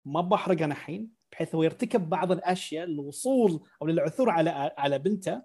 ما 0.06 0.22
بحرق 0.22 0.62
أنا 0.62 0.74
الحين 0.74 1.12
بحيث 1.32 1.56
هو 1.56 1.64
يرتكب 1.64 2.10
بعض 2.10 2.32
الأشياء 2.32 2.86
للوصول 2.86 3.64
أو 3.82 3.88
للعثور 3.88 4.30
على 4.30 4.50
على 4.78 5.00
بنته. 5.00 5.42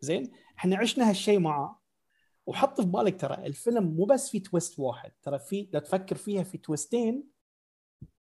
زين 0.00 0.32
إحنا 0.58 0.76
عشنا 0.76 1.10
هالشيء 1.10 1.38
معاه 1.38 1.77
وحط 2.48 2.80
في 2.80 2.86
بالك 2.86 3.20
ترى 3.20 3.46
الفيلم 3.46 3.84
مو 3.84 4.04
بس 4.04 4.30
في 4.30 4.40
تويست 4.40 4.78
واحد 4.78 5.12
ترى 5.22 5.38
في 5.38 5.68
لا 5.72 5.80
تفكر 5.80 6.16
فيها 6.16 6.42
في 6.42 6.58
تويستين 6.58 7.24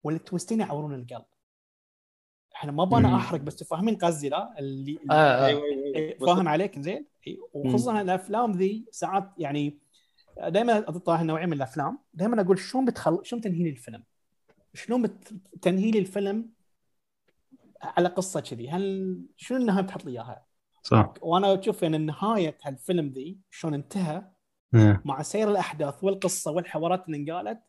والتويستين 0.03 0.61
يعورون 0.61 0.95
القلب 0.95 1.25
إحنا 2.55 2.73
ما 2.73 2.85
بنا 2.85 3.09
مم. 3.09 3.15
أحرق 3.15 3.41
بس 3.41 3.57
تفهمين 3.57 3.97
قصدي 3.97 4.29
لا 4.29 4.59
اللي 4.59 4.99
آه 5.11 5.15
آه. 5.15 5.47
إيه، 5.47 5.55
أيوة. 5.97 6.27
فاهم 6.27 6.49
عليك 6.49 6.79
زين 6.79 7.07
وخصوصا 7.53 8.01
الأفلام 8.01 8.53
ذي 8.53 8.85
ساعات 8.91 9.31
يعني 9.39 9.79
دائما 10.49 10.79
اطرح 10.79 11.23
نوعيه 11.23 11.47
من 11.47 11.53
الأفلام 11.53 11.99
دائما 12.15 12.41
أقول 12.41 12.59
شلون 12.59 12.85
بتخل 12.85 13.21
شلون 13.23 13.43
تنهي 13.43 13.63
لي 13.63 13.71
الفيلم؟ 13.71 14.05
شلون 14.75 15.03
بتنهي 15.03 15.91
لي 15.91 15.99
الفيلم 15.99 16.51
على 17.83 18.09
قصة 18.09 18.41
كذي؟ 18.41 18.69
هل 18.69 19.17
شنو 19.37 19.59
النهاية 19.59 19.83
بتحط 19.83 20.05
لي 20.05 20.11
إياها؟ 20.11 20.50
صح. 20.83 21.15
وأنا 21.21 21.61
أشوف 21.61 21.85
ان 21.85 22.07
نهاية 22.07 22.59
هالفيلم 22.63 23.09
ذي 23.09 23.39
شلون 23.51 23.75
انتهى 23.75 24.23
إيه. 24.75 25.03
مع 25.05 25.23
سير 25.23 25.51
الأحداث 25.51 26.05
والقصة 26.05 26.51
والحوارات 26.51 27.07
اللي 27.07 27.17
انقالت 27.17 27.61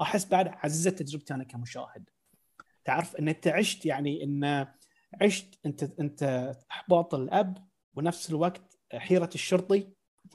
أحس 0.00 0.24
بعد 0.24 0.48
عززت 0.48 1.02
تجربتي 1.02 1.34
أنا 1.34 1.44
كمشاهد. 1.44 2.08
تعرف 2.84 3.16
إن 3.16 3.28
أنت 3.28 3.48
عشت 3.48 3.86
يعني 3.86 4.24
إن 4.24 4.66
عشت 5.22 5.58
أنت 5.66 6.00
أنت 6.00 6.52
إحباط 6.70 7.14
الأب 7.14 7.68
ونفس 7.94 8.30
الوقت 8.30 8.78
حيرة 8.94 9.30
الشرطي 9.34 9.88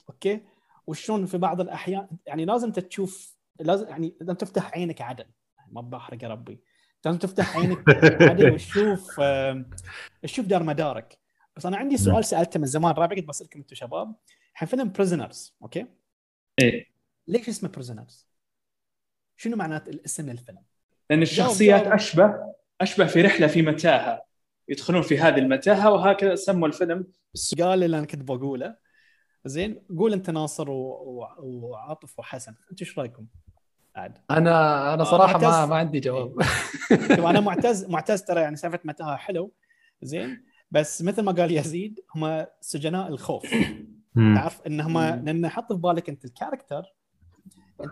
أوكي؟ 0.10 0.42
وشلون 0.88 1.26
في 1.26 1.38
بعض 1.38 1.62
الأحيان 1.62 2.08
يعني 2.26 2.46
لازم 2.46 2.68
انت 2.68 2.80
تشوف 2.80 3.38
لازم 3.60 3.88
يعني 3.88 4.18
لازم 4.22 4.34
تفتح 4.34 4.72
عينك 4.74 5.02
عدل. 5.02 5.26
ما 5.68 5.82
بحرق 5.82 6.24
يا 6.24 6.28
ربي. 6.30 6.64
لازم 7.06 7.18
تفتح 7.18 7.58
عينك 7.58 7.84
عدل 8.30 8.52
وتشوف 8.54 9.22
تشوف 10.24 10.46
دار 10.46 10.64
مدارك. 10.64 11.23
بس 11.56 11.66
أنا 11.66 11.78
عندي 11.78 11.98
سؤال 11.98 12.26
سألته 12.26 12.60
من 12.60 12.66
زمان 12.66 12.94
رابع 12.94 13.16
كنت 13.16 13.28
بسألكم 13.28 13.60
أنتم 13.60 13.76
شباب. 13.76 14.16
الحين 14.54 14.68
فيلم 14.68 14.92
Prisoners 14.92 15.56
okay؟ 15.62 15.86
إيه. 16.62 16.86
ليش 17.28 17.50
اسمه 17.50 17.70
Prisoners؟ 17.70 18.28
شنو 19.38 19.56
معنات 19.56 19.90
الاسم 19.90 20.30
الفيلم؟ 20.30 20.64
لأن 21.10 21.22
الشخصيات 21.22 21.82
جاوب. 21.82 21.94
أشبه 21.94 22.54
أشبه 22.82 23.06
في 23.06 23.22
رحلة 23.22 23.48
في 23.48 23.62
متاهة. 23.62 24.22
يدخلون 24.70 25.02
في 25.02 25.20
هذه 25.20 25.38
المتاهة 25.38 25.92
وهكذا 25.92 26.36
سموا 26.36 26.68
الفيلم. 26.68 27.08
السؤال 27.34 27.84
اللي 27.84 27.98
أنا 27.98 28.06
كنت 28.06 28.24
بقوله. 28.24 28.76
زين 29.46 29.82
قول 29.98 30.14
أنت 30.14 30.30
ناصر 30.30 30.70
و... 30.70 30.76
و... 30.76 31.28
وعاطف 31.40 32.20
وحسن. 32.20 32.52
أنتم 32.72 32.86
إيش 32.86 33.00
رأيكم؟ 33.00 33.26
عاد. 33.96 34.18
أنا 34.32 34.94
أنا 34.94 35.02
آه، 35.02 35.06
صراحة 35.06 35.38
ما 35.38 35.50
معتز. 35.50 35.70
ما 35.70 35.76
عندي 35.76 36.00
جواب. 36.00 36.42
أنا 37.30 37.40
معتز 37.40 37.86
معتز 37.86 38.22
ترى 38.24 38.42
يعني 38.42 38.56
سالفة 38.56 38.80
متاهة 38.84 39.16
حلو. 39.16 39.54
زين. 40.02 40.53
بس 40.74 41.02
مثل 41.02 41.22
ما 41.22 41.32
قال 41.32 41.52
يزيد 41.52 42.00
هم 42.16 42.46
سجناء 42.62 43.08
الخوف. 43.08 43.44
تعرف 44.36 44.62
انهم 44.62 45.00
لأن 45.00 45.50
حط 45.50 45.74
في 45.74 45.80
بالك 45.80 46.10
أنت 46.10 46.26
الكاركتر 46.26 46.84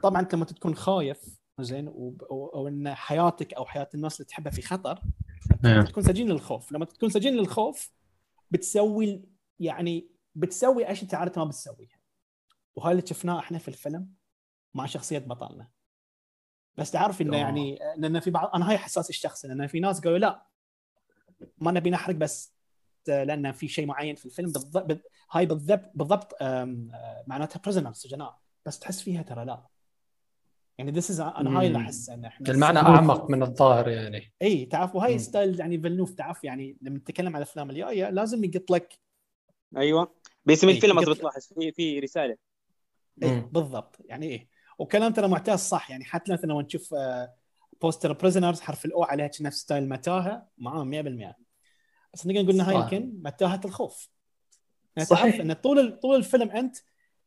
طبعا 0.04 0.22
أنت 0.22 0.36
لما 0.36 0.46
تكون 0.46 0.76
خايف 0.76 1.42
زين 1.60 1.88
وب- 1.88 2.24
أو 2.24 2.48
أو 2.48 2.68
إن 2.68 2.94
حياتك 2.94 3.54
أو 3.54 3.66
حياة 3.66 3.90
الناس 3.96 4.16
اللي 4.22 4.28
تحبها 4.28 4.52
في 4.52 4.62
خطر 4.62 5.02
إيه. 5.66 5.82
تكون 5.82 6.04
سجين 6.04 6.30
للخوف 6.30 6.72
لما 6.72 6.86
تكون 6.86 7.10
سجين 7.10 7.34
للخوف 7.34 7.92
بتسوي 8.52 9.26
يعني 9.60 10.10
بتسوي 10.36 10.92
أشياء 10.92 11.04
أنت 11.04 11.14
عادة 11.14 11.42
ما 11.42 11.48
بتسويها 11.48 12.00
وهاي 12.76 12.92
اللي 12.92 13.04
شفناه 13.08 13.40
إحنا 13.40 13.58
في 13.58 13.68
الفيلم 13.68 14.08
مع 14.74 14.86
شخصية 14.86 15.20
بطلنا 15.20 15.68
بس 16.78 16.92
تعرف 16.92 17.22
إنه 17.22 17.38
آه. 17.38 17.40
يعني 17.40 17.80
لأن 17.98 18.20
في 18.20 18.30
بعض 18.32 18.52
أنا 18.56 18.70
هاي 18.70 18.76
احساسي 18.76 19.10
الشخصي 19.10 19.48
لأن 19.48 19.68
في 19.68 19.80
ناس 19.80 20.00
قالوا 20.00 20.18
لا 20.18 20.46
ما 21.58 21.72
نبي 21.72 21.90
نحرق 21.90 22.16
بس 22.16 22.61
لأن 23.08 23.52
في 23.52 23.68
شيء 23.68 23.86
معين 23.86 24.16
في 24.16 24.26
الفيلم 24.26 24.52
بالضبط 24.52 24.86
بال- 24.86 25.02
هاي 25.32 25.46
بالضبط 25.46 25.92
بالضبط 25.96 26.34
آه، 26.42 27.24
معناتها 27.28 27.60
prisoners 27.64 27.94
سجناء 27.94 28.40
بس 28.66 28.80
تحس 28.80 29.02
فيها 29.02 29.22
ترى 29.22 29.46
لا. 29.46 29.64
يعني 30.78 30.92
this 30.92 31.12
is 31.12 31.20
أنا 31.20 31.60
هاي 31.60 31.68
اللي. 31.68 31.78
احس 31.78 32.10
إن 32.10 32.26
إحنا 32.26 32.52
المعنى 32.52 32.80
أعمق 32.80 33.30
من 33.30 33.44
الظاهر 33.44 33.90
يعني. 33.90 34.34
إي 34.42 34.66
تعرف؟ 34.66 34.96
وهاي 34.96 35.12
مم. 35.12 35.18
style 35.18 35.60
يعني 35.60 35.82
فيلنوف 35.82 36.14
تعرف؟ 36.14 36.44
يعني 36.44 36.78
لما 36.82 36.98
نتكلم 36.98 37.28
عن 37.28 37.36
الأفلام 37.36 37.70
الجايه 37.70 38.10
لازم 38.10 38.44
يقط 38.44 38.72
لك. 38.72 39.00
أيوه. 39.78 40.16
باسم 40.46 40.68
إيه، 40.70 40.76
الفيلم 40.76 41.00
أصلا 41.00 41.14
بتلاحظ 41.14 41.42
في 41.60 41.72
في 41.72 42.00
رسالة. 42.00 42.38
إيه 43.24 43.30
مم. 43.32 43.50
بالضبط. 43.52 43.98
يعني 44.06 44.26
إيه 44.26 44.48
وكلام 44.80 45.14
ترى 45.14 45.28
معتز 45.28 45.60
صح. 45.60 45.92
يعني 45.92 46.04
حتى 46.06 46.34
مثلا 46.34 46.52
لما 46.52 46.62
نشوف 46.62 46.94
آه، 46.94 47.34
poster 47.82 48.14
Prisoners 48.14 48.62
حرف 48.62 48.86
ال 48.86 48.95
O 48.95 49.04
عليها 49.04 49.28
في 49.28 49.52
style 49.52 49.90
متاهة 49.90 50.48
معاه 50.58 50.84
100% 50.84 51.36
بس 52.14 52.28
نقدر 52.28 52.42
نقول 52.42 52.56
انها. 52.56 52.74
يمكن 52.84 53.20
متاهه 53.24 53.62
الخوف. 53.66 54.10
يعني 54.96 55.10
صحيح. 55.10 55.36
تعرف 55.36 55.42
إن 55.42 55.54
طول 55.54 56.00
طول 56.00 56.16
الفيلم 56.16 56.50
أنت 56.50 56.78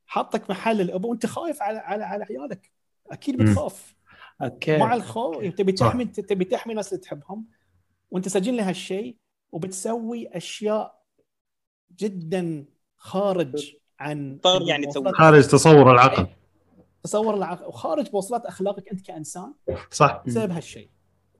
حاطك 0.06 0.50
محل 0.50 0.80
الابو 0.80 1.10
وأنت 1.10 1.26
خايف 1.26 1.62
على 1.62 1.78
على 1.78 2.04
على 2.04 2.24
عيالك. 2.24 2.72
أكيد. 3.10 3.36
بتخاف. 3.42 3.94
okay. 4.42 4.78
مع 4.78 4.94
الخوف. 4.94 5.44
تبي 5.46 5.76
صح. 5.76 5.88
تحمي 5.88 6.04
تبي 6.04 6.44
تحمي 6.44 6.70
الناس 6.72 6.92
اللي 6.92 7.00
تحبهم 7.02 7.46
وأنت 8.10 8.28
سجين 8.28 8.56
لهالشيء 8.56 9.16
وبتسوي 9.52 10.28
أشياء 10.36 11.04
جدا 11.98 12.64
خارج 12.96 13.72
عن 14.00 14.38
طار 14.42 14.62
يعني. 14.62 14.86
مواصفات- 14.86 15.14
خارج 15.14 15.46
تصور 15.46 15.92
العقل. 15.92 16.26
تصور 17.02 17.34
العقل. 17.34 17.64
وخارج 17.66 18.10
مواصفات 18.12 18.46
أخلاقك 18.46 18.88
أنت 18.88 19.00
كإنسان. 19.06 19.54
صح. 19.90 20.22
بسبب 20.26 20.50
هالشيء. 20.52 20.90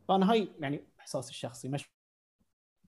فأنا 0.09 0.30
هاي 0.32 0.49
يعني 0.61 0.84
إحساسي 1.01 1.30
الشخصي. 1.30 1.68
مش 1.68 1.90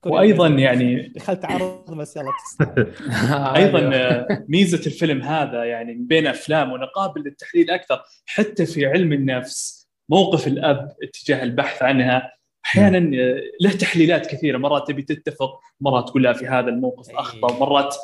وأيضا 0.05 0.47
يعني 0.47 1.13
دخلت 1.15 1.45
عرض 1.45 1.97
بس 1.97 2.17
يلا 2.17 2.31
أيضا. 3.55 3.89
آه، 3.93 4.45
ميزة 4.47 4.87
الفيلم 4.87 5.21
هذا 5.21 5.63
يعني 5.63 5.93
من 5.95 6.07
بين 6.07 6.27
أفلام 6.27 6.71
ونقابل 6.71 7.21
للتحليل 7.21 7.69
أكثر 7.69 8.03
حتى 8.25 8.65
في 8.65 8.85
علم 8.85 9.13
النفس 9.13 9.87
موقف 10.09 10.47
الأب 10.47 10.95
اتجاه 11.03 11.43
البحث 11.43 11.83
عنها 11.83 12.37
أحيانا 12.65 12.97
آه، 12.97 13.41
له 13.61 13.71
تحليلات 13.71 14.27
كثيرة 14.27 14.57
مرات 14.57 14.87
تبي 14.87 15.01
تتفق 15.01 15.59
مرات 15.81 16.09
تقول 16.09 16.23
لا 16.23 16.33
في 16.33 16.47
هذا 16.47 16.69
الموقف 16.69 17.09
إيه. 17.09 17.19
أخطأ 17.19 17.59
مرات 17.59 17.95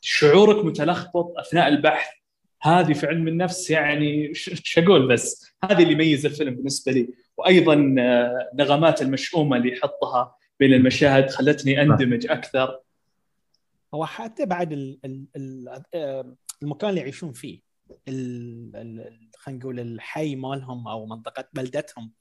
شعورك 0.00 0.64
متلخبط 0.64 1.38
أثناء 1.38 1.68
البحث. 1.68 2.08
هذه 2.62 2.92
في 2.92 3.06
علم 3.06 3.28
النفس 3.28 3.70
يعني 3.70 4.28
إيش 4.28 4.78
أقول 4.78 5.08
بس؟ 5.08 5.54
هذه 5.64 5.82
اللي 5.82 5.92
يميز 5.92 6.26
الفيلم 6.26 6.54
بالنسبة 6.54 6.92
لي. 6.92 7.08
وأيضا 7.36 7.94
آه، 7.98 8.50
نغمات 8.54 9.02
المشؤومة 9.02 9.56
اللي 9.56 9.72
يحطها 9.72 10.34
بين 10.64 10.72
المشاهد 10.74 11.30
خلتني 11.30 11.82
أندمج 11.82 12.26
أكثر. 12.26 12.80
هو 13.94 14.06
حتى 14.06 14.46
بعد 14.46 14.72
ال 14.72 15.00
ال 15.04 15.26
ال 15.36 15.82
آه، 15.94 16.36
المكان 16.62 16.90
اللي 16.90 17.00
يعيشون 17.00 17.32
فيه 17.32 17.60
ال- 18.08 18.76
ال- 18.76 19.00
ال- 19.00 19.30
خلينا 19.36 19.60
نقول 19.60 19.80
الحي 19.80 20.36
مالهم 20.36 20.88
أو 20.88 21.06
منطقة 21.06 21.48
بلدتهم 21.52 22.12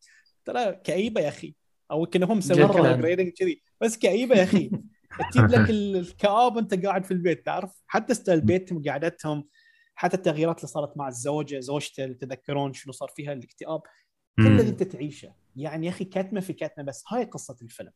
ترى 0.45 0.71
كئيبة 0.75 1.21
يا 1.21 1.27
أخي. 1.29 1.55
أو 1.91 2.07
مسوين 2.15 2.67
جداً. 2.67 2.95
grading 2.95 3.31
كذي. 3.31 3.61
بس 3.81 3.97
كئيبة 3.97 4.35
يا 4.35 4.43
أخي. 4.43 4.71
تجيب 5.31 5.45
لك 5.51 5.69
ال- 5.69 5.95
الكآبه 6.07 6.59
انت 6.59 6.85
قاعد 6.85 7.03
في 7.05 7.11
البيت 7.11 7.45
تعرف؟ 7.45 7.71
حتى 7.87 8.13
style 8.13 8.41
بيتهم 8.41 8.83
قعدتهم 8.83 9.47
حتى 9.95 10.17
التغييرات 10.17 10.57
اللي 10.57 10.67
صارت 10.67 10.97
مع 10.97 11.07
الزوجة 11.07 11.59
زوجته 11.59 12.03
اللي 12.03 12.15
تذكرون 12.15 12.73
شنو 12.73 12.93
صار 12.93 13.09
فيها 13.15 13.33
الاكتئاب 13.33 13.81
كل 14.37 14.47
اللي. 14.47 14.69
أنت 14.69 14.83
تعيشه. 14.83 15.33
يعني 15.55 15.85
يا 15.85 15.91
أخي 15.91 16.05
كتمه 16.05 16.39
في 16.39 16.53
كتمه 16.53 16.83
بس 16.83 17.03
هاي 17.11 17.23
قصة 17.23 17.55
الفيلم. 17.61 17.91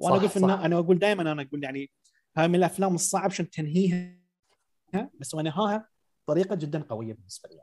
وأنا 0.00 0.16
أقول 0.16 0.28
في. 0.28 0.38
أنا 0.44 0.78
أقول 0.78 0.98
دائما 0.98 1.22
أنا 1.32 1.42
أقول 1.42 1.64
يعني 1.64 1.90
هاي 2.36 2.48
من 2.48 2.54
الأفلام 2.54 2.94
الصعب 2.94 3.30
شلون 3.30 3.50
تنهيها 3.50 4.16
بس 5.20 5.34
ونهاها 5.34 5.88
بطريقه 6.28 6.54
جدا 6.56 6.82
قوية 6.88 7.12
بالنسبة 7.14 7.48
لي 7.48 7.60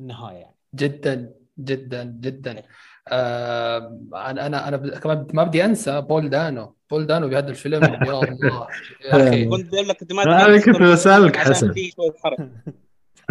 النهاية 0.00 0.36
يعني. 0.36 0.56
جدا 0.74 1.34
جدا 1.58 2.04
جدا. 2.04 2.62
آه 3.08 4.00
أنا 4.14 4.46
أنا 4.46 4.68
أنا 4.68 4.76
كمان 4.98 5.26
ما 5.34 5.44
بدي 5.44 5.64
أنسى 5.64 6.00
بول 6.00 6.30
دانو. 6.30 6.76
بول 6.90 7.06
دانو 7.06 7.28
بهذا 7.28 7.48
الفيلم 7.50 7.84
يا 7.84 7.88
الله. 8.02 8.66
يا 9.04 9.16
أخي. 9.28 9.44
كنت 9.44 9.68
بقول 9.72 9.88
لك 9.88 10.12
ما 10.12 10.46
أنا 10.46 10.58
كنت 10.60 10.76
عشان 10.82 11.36
حسن. 11.36 11.74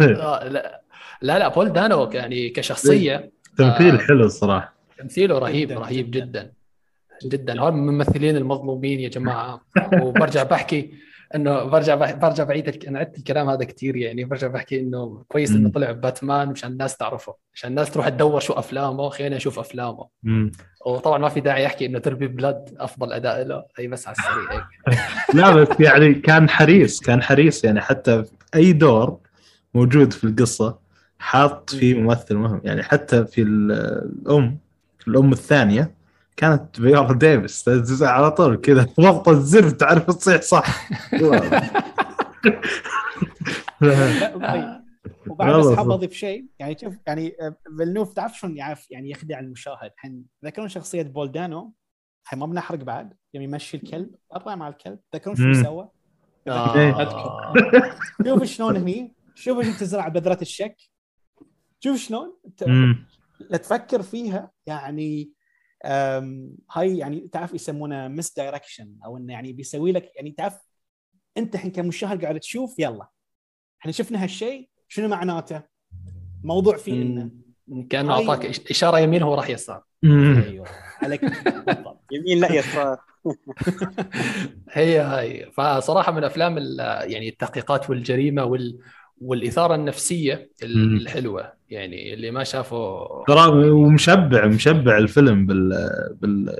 آه 0.00 0.48
لا 0.48 0.82
لا 1.22 1.38
لا 1.38 1.48
بول 1.48 1.72
دانو 1.72 2.10
يعني 2.12 2.48
كشخصية 2.50 3.32
تمثيل 3.58 3.94
آه. 3.94 3.98
حلو 3.98 4.24
الصراحة. 4.24 4.74
تمثيله 4.98 5.38
رهيب 5.38 5.68
جداً، 5.68 5.78
رهيب 5.80 6.10
جداً. 6.10 6.52
جدا. 7.24 7.70
من 7.70 7.88
الممثلين 7.88 8.36
المظلومين 8.36 9.00
يا 9.00 9.08
جماعة. 9.08 9.60
وبرجع 10.02 10.42
بحكي 10.42 10.92
إنه 11.34 11.64
برجع 11.64 11.94
برجع 12.12 12.44
بعيد 12.44 12.84
أنا 12.88 12.98
عدت 12.98 13.18
الكلام 13.18 13.48
هذا 13.48 13.64
كثير 13.64 13.96
يعني. 13.96 14.24
برجع 14.24 14.46
بحكي 14.48 14.80
إنه 14.80 15.24
كويس 15.28 15.50
إنه. 15.50 15.70
طلع 15.70 15.92
باتمان 15.92 16.48
مشان 16.48 16.72
الناس 16.72 16.96
تعرفه. 16.96 17.34
عشان 17.54 17.70
الناس 17.70 17.90
تروح 17.90 18.08
تدور 18.08 18.40
شو 18.40 18.52
أفلامه 18.52 19.08
خلينا 19.08 19.36
نشوف 19.36 19.58
أفلامه. 19.58 20.06
مم. 20.22 20.52
وطبعا 20.86 21.18
ما 21.18 21.28
في 21.28 21.40
داعي 21.40 21.64
يحكي 21.64 21.86
إنه 21.86 21.98
There 21.98 22.11
Will 22.11 22.21
Be 22.21 22.26
Blood 22.28 22.74
أفضل 22.78 23.12
أداء 23.12 23.44
له. 23.44 23.64
هي 23.78 23.86
بس 23.88 24.08
على 24.08 24.16
السريع 24.18 24.66
لا 25.34 25.54
بس 25.54 25.68
يعني 25.80 26.14
كان 26.14 26.48
حريص 26.48 27.00
كان 27.00 27.22
حريص 27.22 27.64
يعني. 27.64 27.80
حتى 27.80 28.24
في 28.24 28.30
أي 28.54 28.72
دور 28.72 29.18
موجود 29.74 30.12
في 30.12 30.24
القصة 30.24 30.78
حاط 31.18 31.70
فيه 31.70 31.94
ممثل 32.00 32.34
مهم. 32.36 32.60
يعني 32.64 32.82
حتى 32.82 33.24
في 33.24 33.42
ال- 33.42 33.72
الأم 34.22 34.58
الأم 35.08 35.32
الثانية 35.32 35.95
كانت 36.36 36.76
فيولا 36.76 37.12
ديفيس 37.12 38.02
على 38.02 38.30
طول 38.30 38.56
كذا 38.56 38.86
ضغطه 39.00 39.32
الزر 39.32 39.70
تعرف 39.70 40.06
تصيح 40.06 40.42
صح. 40.42 40.88
وبعد 45.26 45.54
بس 45.54 45.76
حاب. 45.76 45.90
أضيف 45.90 46.12
شيء 46.12 46.46
يعني 46.58 46.76
شوف 46.80 46.94
يعني 47.06 47.36
آه، 47.40 47.56
فيلنوف 47.78 48.12
تعرف 48.12 48.38
شلون 48.38 48.56
يعرف 48.56 48.90
يعني 48.90 49.10
يخدع 49.10 49.38
المشاهد 49.38 49.90
الحين 49.94 50.24
تذكرون 50.42 50.68
شخصية 50.68 51.02
بول 51.02 51.37
دانو 51.37 51.72
الحين 52.24 52.38
ما 52.38 52.46
بنحرق 52.46 52.78
بعد 52.78 53.14
يوم 53.34 53.44
يمشي 53.44 53.76
الكلب 53.76 54.14
برا 54.34 54.54
مع 54.54 54.68
الكلب 54.68 54.98
تذكرون 55.12 55.36
شو. 55.36 55.62
سوى؟ 55.62 55.88
آه. 56.48 57.94
شوف 58.26 58.44
شلون 58.44 58.76
هني 58.76 59.14
شوف 59.34 59.62
شلون 59.62 59.76
تزرع 59.76 60.08
بذرة 60.08 60.38
الشك 60.42 60.76
شوف 61.80 61.96
شلون. 61.96 62.36
لا 63.40 63.56
تفكر 63.56 64.02
فيها 64.02 64.50
يعني 64.66 65.30
هاي 66.72 66.98
يعني 66.98 67.28
تعرف 67.32 67.54
يسمونه 67.54 68.08
مس 68.08 68.34
دايركشن 68.34 68.94
أو 69.04 69.16
إنه 69.16 69.32
يعني 69.32 69.52
بيسوي 69.52 69.92
لك 69.92 70.12
يعني 70.16 70.30
تعرف 70.30 70.54
أنت 71.36 71.54
الحين 71.54 71.70
كمشاهد 71.70 72.22
قاعد 72.22 72.40
تشوف 72.40 72.78
يلا 72.78 73.08
إحنا 73.80 73.92
شفنا 73.92 74.22
هالشيء 74.24 74.68
شنو 74.88 75.08
معناته؟ 75.08 75.62
موضوع 76.44 76.76
فيه 76.76 77.02
إنه. 77.02 77.30
كأنه 77.90 78.16
هاي- 78.16 78.28
أعطاك 78.28 78.70
إشارة 78.70 78.98
يمين 78.98 79.22
هو 79.22 79.34
راح 79.34 79.50
يسار. 79.50 79.82
أيوه 80.04 80.66
عليك 81.02 81.20
بالضبط 81.66 82.00
يمين 82.12 82.40
لا 82.40 82.52
يسار 82.52 82.98
هي 84.72 84.98
هاي 84.98 85.50
فصراحة 85.52 86.12
من 86.12 86.24
أفلام 86.24 86.58
ال- 86.58 86.78
يعني 87.12 87.28
التحقيقات 87.28 87.90
والجريمة 87.90 88.44
وال 88.44 88.78
والإثارة 89.20 89.74
النفسية. 89.74 90.50
الحلوة 90.62 91.52
يعني 91.70 92.14
اللي 92.14 92.30
ما 92.30 92.44
شافه 92.44 93.06
ترى 93.28 93.70
ومشبع 93.70 94.46
مشبع 94.46 94.98
الفيلم 94.98 95.46
بال 95.46 95.68
بال 96.20 96.56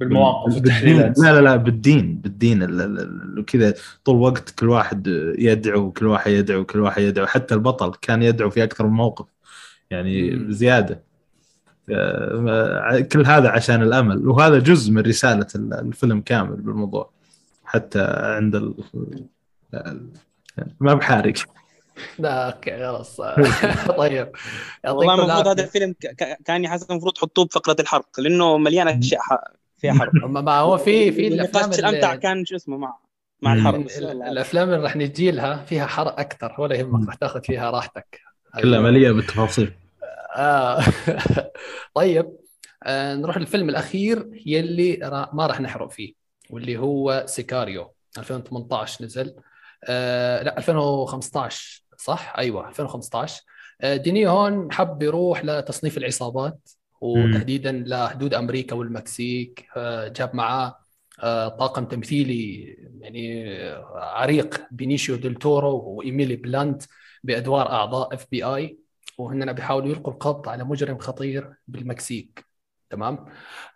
بالمواقف 0.00 0.54
بالدين 0.54 0.62
والتحليلات 0.72 1.18
لا 1.18 1.32
لا 1.32 1.40
لا 1.40 1.56
بالدين 1.56 2.16
بالدين 2.16 2.62
ال- 2.62 2.80
ال- 2.80 2.98
ال- 3.00 3.38
وكذا 3.38 3.74
طول 4.04 4.16
الوقت 4.16 4.50
كل 4.50 4.68
واحد 4.68 5.06
يدعو 5.38 5.92
كل 5.92 6.06
واحد 6.06 6.30
يدعو 6.32 6.64
كل 6.64 6.80
واحد 6.80 7.02
يدعو 7.02 7.26
حتى 7.26 7.54
البطل 7.54 7.92
كان 8.02 8.22
يدعو 8.22 8.50
في 8.50 8.64
أكثر 8.64 8.86
من 8.86 8.92
موقف 8.92 9.26
يعني. 9.90 10.44
زيادة 10.52 11.02
كل 13.12 13.26
هذا 13.26 13.48
عشان 13.48 13.82
الأمل 13.82 14.28
وهذا 14.28 14.58
جزء 14.58 14.92
من 14.92 15.02
رسالة 15.02 15.46
ال- 15.54 15.74
الفيلم 15.74 16.20
كامل 16.20 16.56
بالموضوع 16.56 17.10
حتى 17.64 18.00
عند. 18.10 18.54
ال- 18.56 18.74
ما 20.80 20.94
بحارق 20.94 21.34
لا 22.18 22.46
أوكي 22.52 22.70
خلاص. 22.78 23.16
طيب. 23.98 24.32
والله 24.88 25.14
المفروض 25.14 25.48
هذا 25.48 25.62
الفيلم 25.64 25.94
كان 26.44 26.64
يحس 26.64 26.90
المفروض 26.90 27.12
تحطوه 27.12 27.44
بفقرة 27.44 27.76
الحرق 27.80 28.20
لأنه 28.20 28.58
مليان 28.58 28.88
أشياء 28.88 29.20
فيها 29.78 29.92
حرق. 29.92 30.12
ما 30.26 30.58
هو 30.58 30.76
في 30.78 31.12
في 31.12 31.28
الأفلام 31.28 31.64
النقاش 31.64 31.78
الأمتع 31.78 32.08
اللي 32.10 32.20
كان 32.22 32.44
شو 32.44 32.56
اسمه 32.56 32.76
مع 32.76 32.96
مع. 33.42 33.54
الحرق. 33.54 33.74
ال- 33.74 34.10
ال- 34.10 34.22
الأفلام 34.22 34.68
اللي 34.70 34.82
راح 34.82 34.96
نجي 34.96 35.30
لها 35.30 35.64
فيها 35.64 35.86
حرق 35.86 36.20
أكثر 36.20 36.54
ولا 36.58 36.76
يهمك 36.76 37.06
راح 37.06 37.14
تاخذ 37.14 37.42
فيها 37.42 37.70
راحتك. 37.70 38.20
كلها 38.62 38.80
مليئة 38.80 39.10
بالتفاصيل. 39.12 39.72
آه. 40.36 40.82
طيب 41.94 42.32
آه 42.84 43.14
نروح 43.14 43.36
للفيلم 43.38 43.68
الأخير 43.68 44.42
يلي 44.46 44.94
را- 45.02 45.30
ما 45.32 45.46
راح 45.46 45.60
نحرق 45.60 45.90
فيه 45.90 46.12
واللي 46.50 46.76
هو 46.78 47.22
Sicario 47.26 47.94
2018 48.18 49.04
نزل. 49.04 49.34
آه 49.84 50.42
لا 50.42 50.58
2015 50.58 51.82
صح؟ 51.98 52.34
أيوه 52.38 52.68
2015 52.68 53.42
آه 53.80 53.96
دينيس 53.96 54.26
هون 54.28 54.72
حب 54.72 55.02
يروح 55.02 55.44
لتصنيف 55.44 55.98
العصابات 55.98 56.70
وتحديدا 57.00 57.72
لحدود 57.86 58.34
أمريكا 58.34 58.76
والمكسيك. 58.76 59.66
آه 59.76 60.08
جاب 60.08 60.34
معاه 60.36 60.78
آه 61.22 61.48
طاقم 61.48 61.84
تمثيلي 61.84 62.62
يعني 63.00 63.48
عريق 63.94 64.66
بينيشيو 64.70 65.16
ديل 65.16 65.34
تورو 65.34 65.76
وإيميلي 65.76 66.36
بلانت 66.36 66.82
بأدوار 67.24 67.70
أعضاء 67.72 68.14
FBI 68.14 68.78
وهن 69.18 69.52
بيحاولوا 69.52 69.88
يلقوا 69.88 70.12
القبض 70.12 70.48
على 70.48 70.64
مجرم 70.64 70.98
خطير 70.98 71.54
بالمكسيك. 71.68 72.44
تمام؟ 72.90 73.26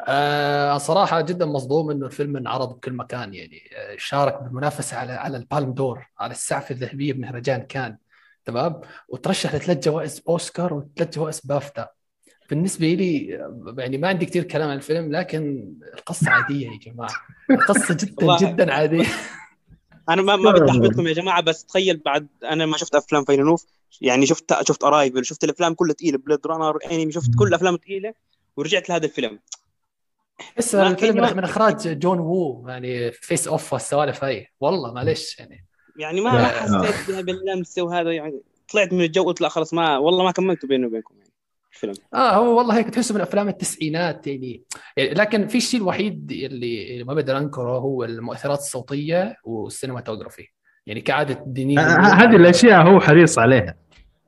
آه 0.09 0.79
صراحة 0.79 1.21
جدا 1.21 1.47
مصدوم 1.47 1.91
إنه 1.91 2.07
الفيلم 2.07 2.37
انعرض 2.37 2.77
بكل 2.77 2.93
مكان 2.93 3.35
يعني 3.35 3.61
شارك 3.97 4.43
بالمنافسة 4.43 4.97
على 4.97 5.13
على 5.13 5.37
Palme 5.37 5.73
d'Or 5.73 6.07
على 6.19 6.31
السعفة 6.33 6.75
الذهبية 6.75 7.13
بمهرجان 7.13 7.63
كان. 7.63 7.97
تمام؟ 8.45 8.81
وترشح 9.09 9.55
لثلاث 9.55 9.85
جوائز 9.85 10.23
أوسكار 10.29 10.75
وثلاث 10.75 11.15
جوائز 11.15 11.41
بافتا. 11.41 11.89
بالنسبة 12.51 12.87
لي 12.87 13.27
يعني 13.79 13.99
ما 13.99 14.09
عندي 14.09 14.27
كثير 14.27 14.45
كلام 14.45 14.71
عن 14.71 14.77
الفيلم 14.77 15.13
لكن 15.13 15.75
القصة 15.95 16.31
عادية 16.35 16.71
يا 16.71 16.79
جماعة. 16.79 17.15
القصة 17.51 17.97
جدا 18.01 18.37
جدا 18.37 18.73
عادية. 18.73 19.05
أنا 20.09 20.23
ما 20.23 20.37
ما 20.37 20.51
بدي 20.51 20.71
احبطكم 20.71 21.07
يا 21.07 21.13
جماعة 21.13 21.41
بس 21.43 21.65
تخيل 21.65 21.97
بعد 21.97 22.27
أنا 22.45 22.67
ما 22.67 22.77
شفت 22.77 22.95
أفلام 22.95 23.25
فيلنوف 23.25 23.67
يعني 24.01 24.27
شفت 24.27 24.69
شفت 24.69 24.85
Arrival 24.85 25.25
شفت 25.25 25.45
الأفلام 25.45 25.75
كلها 25.75 25.95
ثقيله 25.95 26.19
Blade 26.19 26.47
Runner 26.47 26.79
Enemy 26.93 27.13
شفت 27.13 27.31
كل 27.39 27.49
الافلام 27.49 27.77
ثقيله 27.77 28.15
ورجعت 28.57 28.89
لهذا 28.89 29.05
الفيلم. 29.05 29.39
بس 30.59 30.75
الفيلم 30.75 31.37
من 31.37 31.45
إخراج 31.45 31.99
جون 31.99 32.19
وو 32.19 32.69
يعني 32.69 33.13
فيس 33.13 33.49
اوف 33.49 33.73
والسوالف 33.73 34.25
هاي. 34.25 34.49
والله 34.61 34.93
معلش 34.93 35.39
يعني. 35.39 35.67
يعني 35.97 36.21
ما 36.21 36.33
ما 36.33 36.47
حسيت 36.47 37.11
بها 37.11 37.21
باللمسة 37.21 37.83
وهذا 37.83 38.13
يعني 38.13 38.41
طلعت 38.73 38.93
من 38.93 39.01
الجو 39.01 39.25
قلت 39.25 39.41
لا 39.41 39.49
خلاص 39.49 39.75
ما 39.75 39.99
والله 39.99 40.25
ما 40.25 40.31
كملته 40.31 40.69
بيني 40.69 40.87
وبينكم 40.87 41.15
يعني 41.19 41.33
الفيلم. 41.73 41.95
آه 42.15 42.37
هو 42.37 42.59
والله 42.59 42.79
هيك 42.79 42.91
تحسه 42.91 43.15
من 43.15 43.21
أفلام 43.21 43.49
التسعينات 43.49 44.27
يعني, 44.27 44.63
يعني 44.97 45.15
لكن 45.15 45.47
في 45.47 45.59
الشيء 45.59 45.81
الوحيد 45.81 46.33
اللي 46.33 46.93
اللي 46.93 47.05
ما 47.05 47.15
بقدر 47.15 47.39
أنكره 47.39 47.79
هو 47.79 48.05
المؤثرات 48.05 48.59
الصوتية 48.59 49.37
وال 49.45 49.58
cinematography 49.58 50.49
يعني 50.87 51.01
كعادة 51.01 51.45
دينيه 51.47 51.79
آه، 51.79 51.83
هذه 52.01 52.37
الأشياء 52.37 52.83
هو 52.83 53.01
حريص 53.01 53.39
عليها. 53.39 53.75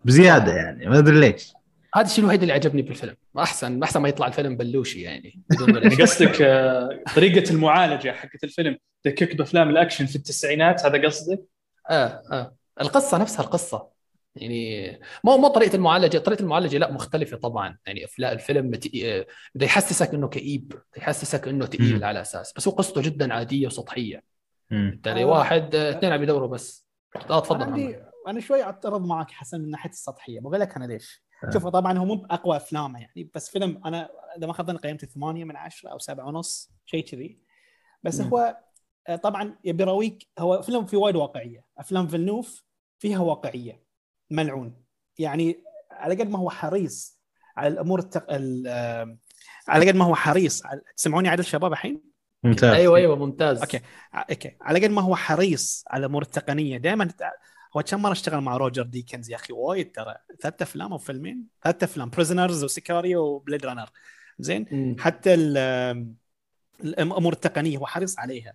بزيادة 0.04 0.52
يعني 0.52 0.86
ما 0.86 0.98
أدري 0.98 1.20
ليش. 1.20 1.52
هذا 1.94 2.06
الشيء 2.06 2.24
الوحيد 2.24 2.40
اللي 2.40 2.52
عجبني 2.52 2.82
بالفيلم 2.82 3.14
أحسن 3.38 3.82
أحسن 3.82 4.00
ما 4.00 4.08
يطلع 4.08 4.26
الفيلم 4.26 4.56
بلوشي 4.56 5.02
يعني 5.02 5.42
يعني. 5.68 5.94
قصدك 6.02 6.42
آه، 6.42 7.02
طريقة 7.16 7.50
المعالجة 7.50 8.12
حقت 8.12 8.44
الفيلم. 8.44 8.78
تذكرك 9.02 9.36
بافلام 9.36 9.70
الأكشن 9.70 10.06
في 10.06 10.16
التسعينات 10.16 10.86
هذا 10.86 11.06
قصدك؟ 11.06 11.40
آه 11.90 12.22
آه 12.32 12.54
القصة 12.80 13.18
نفسها 13.18 13.44
القصة 13.44 13.88
يعني 14.36 15.00
مو 15.24 15.36
مو 15.36 15.48
طريقة 15.48 15.76
المعالجة 15.76 16.18
طريقة 16.18 16.42
المعالجة 16.42 16.78
لا 16.78 16.92
مختلفة 16.92 17.36
طبعا 17.36 17.78
يعني 17.86 18.06
لا 18.18 18.32
الفيلم 18.32 18.70
بت- 18.70 18.94
آه، 19.04 19.26
بده 19.54 19.66
يحسسك 19.66 20.14
إنه 20.14 20.28
كئيب 20.28 20.68
بده 20.68 20.84
يحسسك 20.96 21.48
إنه 21.48 21.66
ثقيل. 21.66 22.04
على 22.04 22.20
أساس 22.20 22.52
بس 22.56 22.68
هو 22.68 22.74
قصته 22.74 23.02
جدا 23.02 23.34
عادية 23.34 23.66
وسطحية. 23.66 24.22
أنت. 24.72 25.08
واحد 25.08 25.74
آه، 25.74 25.90
اثنين 25.90 26.12
عم 26.12 26.22
يدوروا 26.22 26.48
بس 26.48 26.88
آه 27.30 27.40
تفضل 27.40 27.62
أنا 27.62 27.72
عندي 27.72 27.96
أنا 28.28 28.40
شوي 28.40 28.62
اعترض 28.62 29.06
معك 29.06 29.30
حسن 29.30 29.60
من 29.60 29.70
ناحية 29.70 29.90
السطحية 29.90 30.40
بقول 30.40 30.60
لك 30.60 30.76
أنا 30.76 30.84
ليش 30.84 31.24
آه. 31.44 31.50
شوف 31.50 31.66
طبعا 31.66 31.98
هو 31.98 32.04
مو 32.04 32.14
بأقوى 32.14 32.56
أفلامه 32.56 33.00
يعني 33.00 33.30
بس 33.34 33.50
فيلم 33.50 33.80
أنا 33.86 34.08
إذا 34.38 34.46
ما 34.46 34.52
خاب 34.52 34.66
ظني 34.66 34.78
قيمته 34.78 35.06
8 35.06 35.44
من 35.44 35.56
10 35.56 35.90
أو 35.90 35.98
7 35.98 36.26
ونص 36.26 36.70
شيء 36.86 37.04
كذي 37.04 37.38
بس 38.02 38.20
مم. 38.20 38.28
هو 38.28 38.56
طبعا 39.22 39.56
يبي 39.64 39.82
يراويك 39.82 40.26
هو 40.38 40.62
فيلم 40.62 40.86
فيه 40.86 40.96
وايد 40.96 41.16
واقعية. 41.16 41.64
أفلام 41.78 42.08
فيلنوف 42.08 42.64
فيها 42.98 43.18
واقعية 43.18 43.82
ملعون. 44.30 44.74
يعني 45.18 45.64
على 45.90 46.14
قد 46.14 46.30
ما 46.30 46.38
هو 46.38 46.50
حريص 46.50 47.20
على 47.56 47.68
الأمور 47.68 47.98
التق... 47.98 48.26
ال... 48.30 48.64
آه، 48.66 49.16
على 49.68 49.88
قد 49.88 49.96
ما 49.96 50.04
هو 50.04 50.14
حريص 50.14 50.66
على... 50.66 50.80
تسمعوني 50.96 51.28
عدل 51.28 51.44
شباب 51.44 51.72
الحين؟ 51.72 52.02
ممتاز. 52.44 52.74
أيوه 52.74 52.96
أيوه 52.96 53.16
ممتاز. 53.16 53.60
أوكي. 53.60 53.80
أوكي. 54.14 54.56
على 54.60 54.84
قد 54.84 54.90
ما 54.90 55.02
هو 55.02 55.16
حريص 55.16 55.84
على 55.88 56.00
الأمور 56.00 56.22
التقنية 56.22 56.76
دائما 56.78 57.08
هو 57.76 57.82
كم 57.82 58.02
مرة 58.02 58.12
اشتغل 58.12 58.40
مع 58.40 58.56
روجر 58.56 58.82
ديكينز؟ 58.82 59.30
يا 59.30 59.36
أخي 59.36 59.52
وايد 59.52 59.92
ترى. 59.92 60.14
ثلاث 60.40 60.62
أفلام 60.62 60.92
أو 60.92 60.98
فيلمين؟ 60.98 61.46
ثلاث 61.62 61.82
أفلام. 61.82 62.10
Prisoners 62.10 62.64
و 62.64 62.71
Sicario 62.72 63.22
و 63.24 63.31
Blade 63.31 63.66
Runner 63.66 63.90
زين؟ 64.38 64.66
مم. 64.72 64.96
حتى 64.98 65.34
ال- 65.34 66.14
الأمور 66.80 67.32
التقنية 67.32 67.78
هو 67.78 67.86
حريص 67.86 68.18
عليها. 68.18 68.54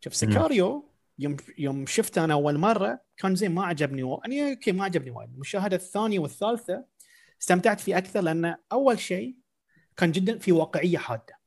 شوف 0.00 0.14
Sicario 0.14 0.88
يوم 1.18 1.36
يوم 1.58 1.86
شفته 1.86 2.24
أنا 2.24 2.34
أول 2.34 2.58
مرة 2.58 3.00
كان 3.16 3.34
زين 3.34 3.50
ما 3.54 3.64
عجبني 3.66 4.02
و... 4.02 4.20
يعني 4.24 4.50
أوكي 4.50 4.72
ما 4.72 4.84
عجبني 4.84 5.10
وايد. 5.10 5.30
المشاهدة 5.34 5.76
الثانية 5.76 6.18
والثالثة 6.18 6.84
استمتعت 7.42 7.80
فيه 7.80 7.98
أكثر 7.98 8.20
لأن 8.20 8.56
أول 8.72 8.98
شيء 8.98 9.36
كان 9.96 10.12
جدا 10.12 10.38
في 10.38 10.52
واقعية 10.52 10.98
حادة. 10.98 11.38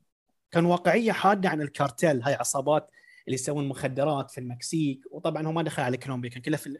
كان 0.50 0.64
واقعية 0.64 1.12
حادة 1.12 1.48
عن 1.48 1.62
الكارتيل 1.62 2.22
هاي 2.22 2.34
عصابات 2.34 2.90
اللي 3.26 3.34
يسوون 3.34 3.68
مخدرات 3.68 4.30
في 4.30 4.38
المكسيك. 4.38 5.00
وطبعا 5.10 5.46
هو 5.46 5.52
ما 5.52 5.62
دخل 5.62 5.82
على 5.82 5.96
كولومبيا 5.96 6.30
كان 6.30 6.42
كله 6.42 6.56
في 6.56 6.78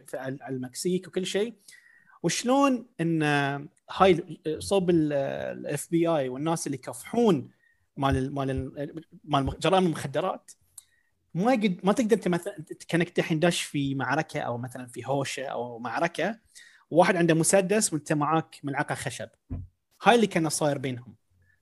المكسيك 0.48 1.08
وكل 1.08 1.26
شيء. 1.26 1.54
وشلون 2.22 2.86
إن 3.00 3.22
هاي 3.90 4.40
صوب 4.58 4.90
ال 4.90 5.88
FBI 5.90 6.28
والناس 6.28 6.66
اللي 6.66 6.78
يكافحون 6.78 7.50
مال 7.96 8.16
ال- 8.16 8.34
مال 8.34 8.50
ال- 8.50 9.04
مال 9.24 9.58
جرائم 9.58 9.86
المخدرات 9.86 10.50
ما 11.34 11.52
يقد 11.52 11.80
ما 11.84 11.92
تقدر 11.92 12.16
انت 12.16 12.28
مثلا 12.28 12.64
كأنك 12.88 13.18
الحين 13.18 13.40
داش 13.40 13.62
في 13.62 13.94
معركة 13.94 14.40
أو 14.40 14.58
مثلا 14.58 14.86
في 14.86 15.02
هوشة 15.06 15.44
أو 15.44 15.78
معركة 15.78 16.38
وواحد 16.90 17.16
عنده 17.16 17.34
مسدس 17.34 17.92
وأنت 17.92 18.12
معاك 18.12 18.56
ملعقة 18.62 18.94
خشب. 18.94 19.28
هاي 20.02 20.14
اللي 20.14 20.26
كان 20.26 20.48
صاير 20.48 20.78
بينهم. 20.78 21.14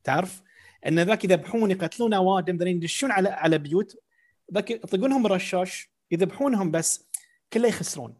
تعرف؟ 0.04 0.42
إن 0.86 1.00
ذاك 1.00 1.24
يذبحون 1.24 1.70
يقتلون 1.70 2.14
اوادم 2.14 2.66
يدشون 2.66 3.10
على 3.10 3.28
على 3.28 3.58
بيوت 3.58 3.96
ذاك 4.54 4.70
يطقونهم 4.70 5.26
رشاش 5.26 5.90
يذبحونهم 6.10 6.70
بس 6.70 7.08
كله 7.52 7.68
يخسرون. 7.68 8.14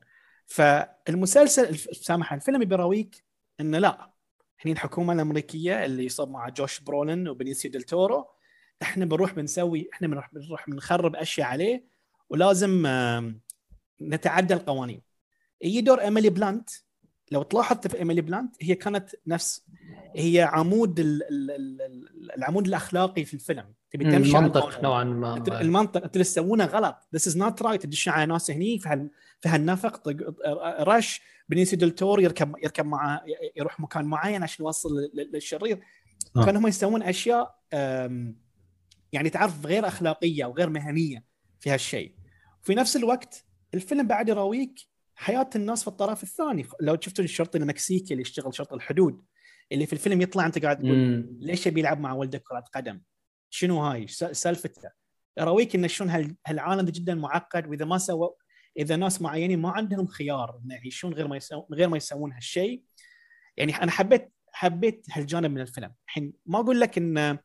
فالمسلسل 0.46 1.78
سامح 1.78 2.32
الفيلم 2.32 2.64
بيراويك 2.64 3.24
إنه 3.60 3.78
لا. 3.78 4.10
هني 4.64 4.72
الحكومة 4.72 5.12
الأمريكية 5.12 5.84
اللي 5.84 6.08
صار 6.08 6.28
مع 6.28 6.48
جوش 6.48 6.80
برولن 6.80 7.28
وبينيشيو 7.28 7.70
ديل 7.70 7.82
تورو 7.82 8.26
إحنا 8.82 9.04
بنروح 9.04 9.34
بنسوي 9.34 9.88
إحنا 9.92 10.08
بنروح 10.08 10.34
بنروح 10.34 10.70
بنخرب 10.70 11.16
أشياء 11.16 11.46
عليه 11.46 11.84
ولازم 12.30 12.86
نتعدى 14.02 14.54
القوانين. 14.54 15.02
يجي 15.62 15.80
دور 15.80 16.00
إيميلي 16.00 16.30
بلانت. 16.30 16.70
لو 17.32 17.42
تلاحظ 17.42 17.86
في 17.86 17.98
إيميلي 17.98 18.20
بلانت 18.20 18.56
هي 18.60 18.74
كانت 18.74 19.10
نفس 19.26 19.64
هي 20.16 20.42
عمود 20.52 21.00
ال 21.00 21.22
ال 21.22 21.50
ال 21.50 22.30
العمود 22.36 22.66
الأخلاقي 22.66 23.24
في 23.24 23.34
الفيلم. 23.34 23.74
تبي 23.90 24.04
تمشي 24.04 24.38
المنطق. 24.38 24.82
نوعا 24.82 25.04
ما. 25.04 25.44
المنطق 25.60 26.02
أنت 26.02 26.14
اللي 26.14 26.24
تسوونه 26.24 26.64
غلط. 26.64 26.96
this 27.14 27.26
is 27.26 27.36
not 27.36 27.62
right 27.62 27.82
تدش 27.82 28.08
على 28.08 28.26
ناس 28.26 28.50
هني 28.50 28.78
في 28.78 28.88
هال 28.88 29.10
في 29.40 29.48
هالنفق 29.48 30.08
رش. 30.80 31.20
بنيسيو 31.48 31.78
دل 31.78 31.90
تور 31.90 32.20
يركب 32.20 32.54
يركب 32.62 32.86
معاه 32.86 33.20
يروح 33.56 33.80
مكان 33.80 34.04
معين 34.04 34.42
عشان 34.42 34.64
يوصل 34.64 34.88
لل- 34.98 35.30
للشرير 35.32 35.80
آه. 36.36 36.44
كانوا 36.44 36.60
هم 36.60 36.66
يسوون 36.66 37.02
أشياء 37.02 37.58
يعني 39.12 39.30
تعرف 39.30 39.66
غير 39.66 39.86
أخلاقية 39.88 40.44
وغير 40.44 40.70
مهنية 40.70 41.24
في 41.60 41.70
هالشيء. 41.70 42.14
في 42.62 42.74
نفس 42.74 42.96
الوقت 42.96 43.44
الفيلم 43.74 44.06
بعد 44.06 44.28
يراويك 44.28 44.80
حياة 45.14 45.50
الناس 45.56 45.82
في 45.82 45.88
الطرف 45.88 46.22
الثاني. 46.22 46.66
لو 46.80 46.96
شفتوا 47.00 47.24
الشرطي 47.24 47.58
المكسيكي 47.58 48.10
اللي 48.14 48.22
يشتغل 48.22 48.54
شرطه 48.54 48.74
الحدود 48.74 49.24
اللي 49.72 49.86
في 49.86 49.92
الفيلم 49.92 50.20
يطلع 50.20 50.46
أنت 50.46 50.58
قاعد 50.58 50.78
تقول 50.78 50.96
مم. 50.96 51.38
ليش 51.40 51.66
يبي 51.66 51.80
يلعب 51.80 52.00
مع 52.00 52.12
ولده 52.12 52.38
كرة 52.38 52.64
قدم؟ 52.74 53.00
شنو 53.50 53.80
هاي؟ 53.82 54.06
سالفته. 54.08 54.90
يراويك 55.38 55.74
إن 55.74 55.88
شلون 55.88 56.10
هال- 56.10 56.36
هالعالم 56.46 56.86
جدا 56.86 57.14
معقد 57.14 57.66
وإذا 57.66 57.84
ما 57.84 57.98
سووا 57.98 58.30
إذا 58.78 58.96
ناس 58.96 59.22
معينين 59.22 59.58
ما 59.58 59.70
عندهم 59.70 60.06
خيار 60.06 60.60
إنه 60.64 60.74
يعيشون 60.74 61.14
غير 61.14 61.28
ما 61.28 61.36
يسوون 61.36 61.66
غير 61.72 61.88
ما 61.88 61.96
يسوون 61.96 62.32
هالشيء. 62.32 62.82
يعني 63.56 63.82
أنا 63.82 63.90
حبيت 63.90 64.32
حبيت 64.52 65.06
هالجانب 65.12 65.50
من 65.50 65.60
الفيلم. 65.60 65.94
الحين 66.06 66.32
ما 66.46 66.60
أقول 66.60 66.80
لك 66.80 66.98
انه 66.98 67.38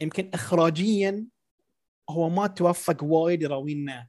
يمكن 0.00 0.30
اخراجيا 0.34 1.26
هو 2.10 2.28
ما 2.28 2.46
توفق 2.46 3.04
وايد 3.04 3.42
يراوينا 3.42 4.08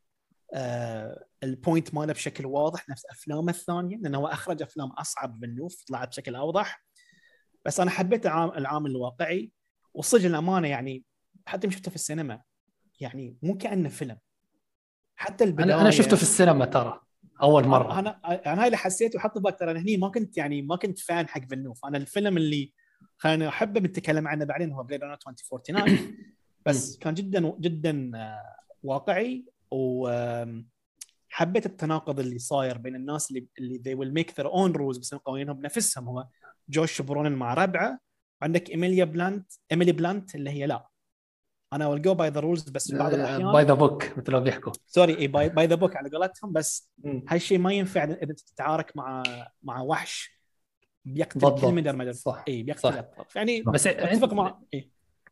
آه 0.53 1.25
البوينت 1.43 1.93
ماله 1.93 2.13
بشكل 2.13 2.45
واضح 2.45 2.89
نفس 2.89 3.05
أفلامه 3.05 3.49
الثانية 3.49 3.97
لأنه 3.97 4.17
هو 4.17 4.27
أخرج 4.27 4.61
أفلام 4.61 4.89
أصعب 4.89 5.39
بالنوف 5.39 5.83
طلعت 5.87 6.07
بشكل 6.07 6.35
أوضح. 6.35 6.85
بس 7.65 7.79
أنا 7.79 7.91
حبيت 7.91 8.25
العام- 8.25 8.51
العامل 8.57 8.91
الواقعي 8.91 9.51
وصدق 9.93 10.25
الأمانة 10.25 10.67
يعني 10.67 11.03
حتى 11.45 11.71
شفته 11.71 11.89
في 11.89 11.95
السينما 11.95 12.41
يعني 12.99 13.37
مو 13.43 13.57
كأنه 13.57 13.89
فيلم. 13.89 14.17
حتى 15.15 15.43
البدايه 15.43 15.81
أنا 15.81 15.91
شفته 15.91 16.15
في 16.15 16.21
السينما 16.21 16.65
ترى 16.65 17.01
أول 17.41 17.67
مرة. 17.67 17.99
أنا 17.99 18.09
أنا 18.53 18.61
هاي 18.61 18.65
اللي 18.65 18.77
حسيته 18.77 19.17
وحط 19.17 19.37
بالك 19.37 19.59
ترى 19.59 19.79
هني 19.79 19.97
ما 19.97 20.09
كنت 20.09 20.37
يعني 20.37 20.61
ما 20.61 20.75
كنت 20.75 20.99
fan 20.99 21.27
حق 21.27 21.41
فيلنوف. 21.49 21.85
أنا 21.85 21.97
الفيلم 21.97 22.37
اللي 22.37 22.73
خلينا 23.17 23.47
احبه 23.47 23.79
بنتكلم 23.79 24.27
عنه 24.27 24.45
بعدين 24.45 24.71
هو 24.71 24.83
Blade 24.83 25.03
Runner 25.03 25.13
2049 25.13 26.17
بس 26.65 26.97
كان 26.97 27.13
جدا 27.13 27.53
جدا 27.59 28.11
آه، 28.15 28.55
واقعي 28.83 29.45
وحبيت 29.71 30.65
التناقض 31.65 32.19
اللي 32.19 32.39
صاير 32.39 32.77
بين 32.77 32.95
الناس 32.95 33.31
اللي 33.31 33.47
اللي 33.59 33.79
they 33.79 33.97
will 33.99 34.13
make 34.21 34.33
their 34.33 34.47
own 34.47 34.73
rules 34.77 34.99
بس 34.99 35.13
قوانينهم 35.15 35.57
بنفسهم. 35.57 36.07
هو 36.07 36.27
جوش 36.69 37.01
برولن 37.01 37.31
مع 37.31 37.53
ربعة. 37.53 37.99
عندك 38.41 38.69
إيميليا 38.69 39.05
بلانت 39.05 39.51
إيميلي 39.71 39.91
بلانت 39.91 40.35
اللي 40.35 40.49
هي 40.49 40.65
لا. 40.65 40.87
أنا 41.73 41.87
will 41.87 42.01
go 42.01 42.13
by 42.13 42.29
the 42.29 42.39
rules 42.39 42.69
بس 42.69 42.91
بعض 42.93 43.13
الأحيان. 43.13 43.51
by 43.51 43.63
the 43.63 43.73
book 43.73 44.17
مثل 44.17 44.31
ما 44.31 44.39
بيحكوا. 44.39 44.73
sorry 44.87 45.17
اي 45.17 45.27
by 45.27 45.67
the 45.67 45.75
book 45.75 45.95
على 45.95 46.09
قولتهم. 46.09 46.53
بس. 46.53 46.91
هالشيء 47.29 47.57
ما 47.57 47.73
ينفع 47.73 48.03
إذا 48.03 48.33
تتعارك 48.33 48.97
مع 48.97 49.23
مع 49.63 49.81
وحش. 49.81 50.34
بيقتل 51.05 51.39
بالضبط. 51.39 51.61
كل 51.61 51.73
murder 51.73 51.95
murder 51.95 52.11
صح 52.11 52.43
اي 52.47 52.63
بيقتل 52.63 52.81
صح. 52.81 53.03
يعني 53.35 53.61
بس 53.61 53.87
أتفق 53.87 54.33
مع 54.33 54.57
إيه. 54.73 54.89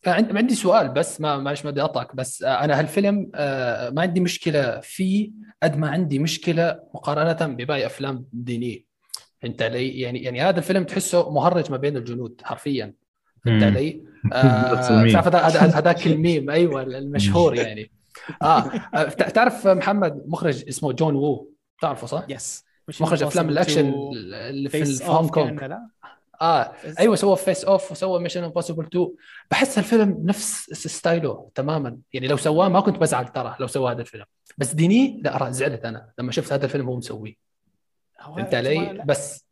عندي 0.08 0.38
عندي 0.38 0.56
سؤال 0.56 0.90
بس 0.90 1.22
ما 1.22 1.38
معلش 1.38 1.66
ما 1.66 1.72
بدي 1.72 1.82
أقطعك 1.82 2.16
بس 2.16 2.44
آه، 2.44 2.64
أنا 2.64 2.80
هالفيلم 2.80 3.32
آه، 3.36 3.90
ما 3.90 4.02
عندي 4.02 4.20
مشكلة 4.20 4.80
فيه 4.80 5.32
قد 5.64 5.78
ما 5.78 5.90
عندي 5.90 6.20
مشكلة 6.20 6.80
مقارنة 6.96 7.54
بباقي 7.56 7.86
أفلام 7.86 8.26
دينيه 8.34 8.86
فهمت 9.42 9.62
علي؟ 9.62 10.00
يعني 10.00 10.24
يعني 10.24 10.42
هذا 10.42 10.58
الفيلم 10.58 10.84
تحسه 10.84 11.30
مهرج 11.30 11.72
ما 11.72 11.78
بين 11.78 11.98
الجنود 11.98 12.42
حرفيا 12.44 12.94
فهمت. 13.46 13.64
علي؟ 13.64 14.04
آه، 14.34 14.38
هذا- 14.38 15.40
هذا- 15.40 15.78
هذاك 15.80 16.08
الميم 16.08 16.50
أيوه 16.50 16.82
المشهور 16.82 17.56
يعني 17.56 17.92
آه 18.42 18.72
آه، 18.96 19.04
تع- 19.04 19.30
تعرف 19.30 19.68
محمد 19.68 20.24
مخرج 20.28 20.68
اسمه 20.68 20.92
جون 20.94 21.16
وو 21.16 21.52
تعرفه 21.82 22.08
صح؟ 22.08 22.26
yes 22.30 22.64
مخرج 22.90 23.24
أفلام 23.24 23.50
الأكشن 23.50 23.94
اللي 24.14 24.70
في 24.70 24.86
في 24.86 25.30
كأنه 25.34 25.68
لا 25.68 25.90
آه 26.42 26.74
أيوه 27.00 27.16
سوى 27.16 27.38
Face 27.38 27.66
Off 27.66 27.92
وسوى 27.92 28.20
Mission 28.20 28.44
Impossible 28.44 28.86
2 28.86 29.16
بحس 29.52 29.78
الفيلم 29.78 30.22
نفس 30.26 30.74
style 30.74 31.37
ه 31.37 31.50
تماما. 31.56 32.00
يعني 32.14 32.28
لو 32.28 32.38
سواه 32.38 32.70
ما 32.70 32.80
كنت 32.80 32.98
بزعل 32.98 33.28
ترى 33.28 33.56
لو 33.60 33.68
سوى 33.68 33.92
هذا 33.92 34.02
الفيلم. 34.02 34.26
بس 34.58 34.74
دينيه 34.74 35.22
لا 35.22 35.52
زعلت 35.52 35.86
أنا 35.86 36.12
لما 36.20 36.32
شفت 36.32 36.54
هذا 36.54 36.66
الفيلم 36.66 36.90
هو 36.90 36.98
مسويه. 36.98 37.36
فهمت 38.20 38.54
علي؟ 38.54 39.04
بس. 39.06 39.48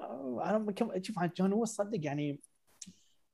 أنا 0.00 0.72
كم 0.72 1.02
شوف 1.02 1.18
عن 1.18 1.30
جون 1.36 1.52
وو 1.52 1.64
صدق 1.64 1.98
يعني 2.02 2.40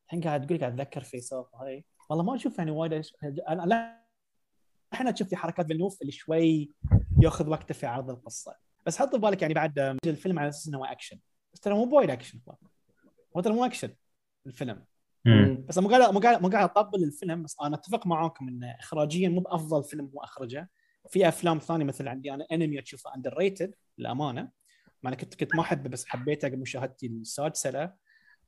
الحين 0.06 0.20
قاعد 0.20 0.46
تقول 0.46 0.58
قاعد 0.58 0.80
أتذكر 0.80 1.02
Face 1.02 1.32
Off 1.32 1.54
هاي. 1.54 1.84
والله 2.10 2.24
ما 2.24 2.36
أشوف 2.36 2.58
يعني 2.58 2.70
وايد 2.70 3.02
أنا 3.48 3.62
لا. 3.62 4.02
إحنا 4.92 5.14
شفت 5.14 5.34
حركات 5.34 5.66
فيلنوف 5.66 6.02
اللي 6.02 6.12
شوي 6.12 6.70
ياخذ 7.22 7.48
وقته 7.48 7.74
في 7.74 7.86
عرض 7.86 8.10
القصة. 8.10 8.54
بس 8.86 8.98
حط 8.98 9.16
ببالك 9.16 9.42
يعني 9.42 9.54
بعد 9.54 9.78
الفيلم 10.06 10.38
على 10.38 10.48
أساس 10.48 10.68
إنه 10.68 10.78
هو 10.78 10.84
اكشن 10.84 11.18
بس 11.54 11.60
ترى 11.60 11.74
مو 11.74 11.84
بوايد 11.84 12.10
اكشن 12.10 12.40
هو 12.48 12.56
هو 13.36 13.40
ترى 13.40 13.52
مو 13.52 13.64
اكشن 13.64 13.94
الفيلم. 14.46 14.84
مم. 15.24 15.64
بس 15.68 15.78
أنا 15.78 15.88
مو 15.88 15.94
قاعد 15.94 16.14
مو 16.14 16.20
قاعد 16.20 16.42
مو 16.42 16.48
قاعد 16.48 16.70
أطبل 16.70 17.04
الفيلم 17.04 17.42
بس 17.42 17.56
أنا 17.62 17.76
أتفق 17.76 18.06
معاكم 18.06 18.48
انه 18.48 18.70
اخراجيا 18.80 19.28
مو 19.28 19.40
بأفضل 19.40 19.84
فيلم 19.84 20.10
هو 20.14 20.20
أخرجه. 20.20 20.70
في 21.08 21.28
أفلام 21.28 21.58
ثانية 21.58 21.84
مثل 21.84 22.08
عندي 22.08 22.34
أنا 22.34 22.46
Enemy 22.52 22.82
اشوفه 22.82 23.14
underrated 23.16 23.74
للأمانة. 23.98 24.42
ما 25.02 25.08
أنا 25.08 25.16
كنت 25.16 25.34
كنت 25.34 25.54
ما 25.54 25.60
أحبه 25.60 25.88
بس 25.88 26.06
حبيته 26.06 26.48
قبل 26.48 26.58
مشاهدتي 26.58 27.06
السادسة. 27.06 27.70
له 27.70 27.92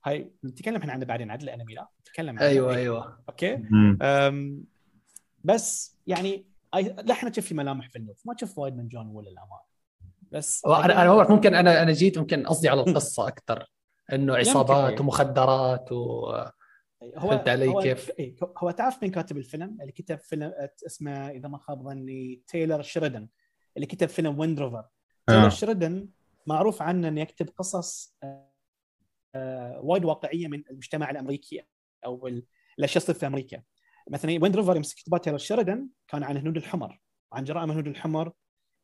هاي 0.04 0.32
نتكلم 0.44 0.76
إحنا 0.76 0.92
عنه 0.92 1.04
بعدين 1.04 1.30
عدل 1.30 1.48
ال 1.48 1.53
Enemy 1.53 1.74
لا؟ 1.74 1.88
نتكلم 2.00 2.38
عنه 2.38 2.48
أيوه 2.48 2.76
أيوه. 2.76 3.24
أوكي. 3.28 3.54
أم 4.02 4.64
بس 5.44 5.96
يعني 6.06 6.46
لا 6.74 7.12
إحنا 7.12 7.30
تشوف 7.30 7.46
في 7.46 7.54
ملامح 7.54 7.90
فيلنوف 7.90 8.26
ما 8.26 8.34
تشوف 8.34 8.58
وايد 8.58 8.76
من 8.76 8.88
جون 8.88 9.06
وو 9.06 9.24
للأمانة. 9.24 9.73
بس 10.34 10.64
أنا 10.66 10.84
أنا 11.02 11.06
هو 11.08 11.26
ممكن 11.30 11.54
أنا 11.54 11.82
أنا 11.82 11.92
جيت 11.92 12.18
ممكن 12.18 12.46
قصدي 12.46 12.68
على 12.68 12.80
القصة 12.80 13.28
أكثر 13.28 13.70
إنه 14.12 14.36
عصابات 14.36 14.92
إيه. 14.92 15.00
ومخدرات 15.00 15.92
و 15.92 16.26
هو 17.16 17.30
فهمت 17.30 17.48
علي 17.48 17.68
هو 17.68 17.80
كيف؟ 17.82 18.10
إيه، 18.18 18.36
هو 18.58 18.70
تعرف 18.70 19.02
مين 19.02 19.10
كاتب 19.10 19.36
الفيلم 19.36 19.78
اللي 19.80 19.92
كتب 19.92 20.18
فيلم 20.18 20.52
اسمه 20.86 21.28
إذا 21.30 21.48
ما 21.48 21.58
خاب 21.58 21.82
ظني 21.82 22.42
تايلر 22.46 22.82
شريدن 22.82 23.28
اللي 23.76 23.86
كتب 23.86 24.08
فيلم 24.08 24.38
Wind 24.38 24.60
River 24.60 24.84
تايلر 25.26 25.46
آه. 25.46 25.48
شريدن 25.48 26.08
معروف 26.46 26.82
عنه 26.82 27.08
إنه 27.08 27.20
يكتب 27.20 27.48
قصص 27.58 28.16
آه، 28.22 28.50
آه، 29.34 29.80
وايد 29.82 30.04
واقعية 30.04 30.48
من 30.48 30.62
المجتمع 30.70 31.10
الأمريكي 31.10 31.62
أو 32.06 32.26
ال- 32.26 32.46
الاشياء 32.78 33.04
تصير 33.04 33.14
في 33.14 33.26
أمريكا 33.26 33.62
مثلا 34.10 34.30
Wind 34.42 34.56
River 34.56 34.76
يمسك 34.76 34.96
كتابات 34.96 35.24
تايلر 35.24 35.38
شريدن 35.38 35.88
كان 36.08 36.22
عن 36.22 36.36
الهنود 36.36 36.56
الحمر 36.56 37.00
عن 37.32 37.44
جرائم 37.44 37.70
الهنود 37.70 37.86
الحمر 37.86 38.32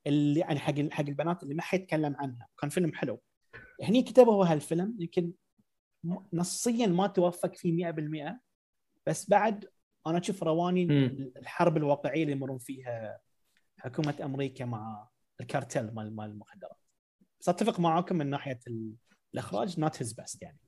اللي 0.07 0.41
يعني 0.41 0.59
حق 0.59 0.75
حق 0.91 1.05
البنات 1.09 1.43
اللي 1.43 1.55
ما 1.55 1.63
حد 1.63 1.81
يتكلم 1.81 2.17
عنها. 2.19 2.47
كان 2.61 2.71
فيلم 2.71 2.93
حلو. 2.95 3.21
هني 3.83 4.03
كتبه 4.03 4.33
هو 4.33 4.43
هالفيلم 4.43 4.97
يمكن 4.99 5.33
م- 6.05 6.19
نصيا 6.33 6.87
ما 6.87 7.07
توفق 7.07 7.55
فيه 7.55 7.93
100% 7.93 8.41
بس 9.07 9.31
بعد 9.31 9.69
أنا 10.07 10.19
أشوف 10.19 10.43
روعني 10.43 10.87
مم. 10.87 11.33
الحرب 11.37 11.77
الواقعية 11.77 12.23
اللي 12.23 12.33
يمرون 12.33 12.59
فيها 12.59 13.19
حكومة 13.79 14.15
أمريكا 14.25 14.65
مع 14.65 15.09
الكارتل 15.41 15.95
مال 15.95 16.17
مال 16.17 16.31
المخدرات. 16.31 16.77
بس 17.41 17.49
أتفق 17.49 17.81
معاكم 17.81 18.17
من 18.17 18.27
ناحية 18.31 18.59
ال- 18.69 18.93
الإخراج 19.35 19.81
not 19.81 20.03
his 20.03 20.13
best 20.13 20.43
يعني. 20.43 20.59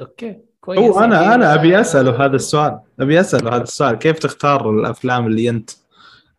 okay. 0.00 0.40
كويس. 0.60 0.80
هو 0.80 1.00
أنا 1.00 1.34
أنا 1.34 1.54
أبي 1.54 1.80
أسأله 1.80 2.24
هذا 2.24 2.36
السؤال. 2.36 2.80
أبي 3.00 3.20
أسأله 3.20 3.54
هذا 3.56 3.62
السؤال. 3.62 3.94
كيف 3.98 4.18
تختار 4.18 4.70
الأفلام 4.70 5.26
اللي 5.26 5.48
أنت 5.48 5.70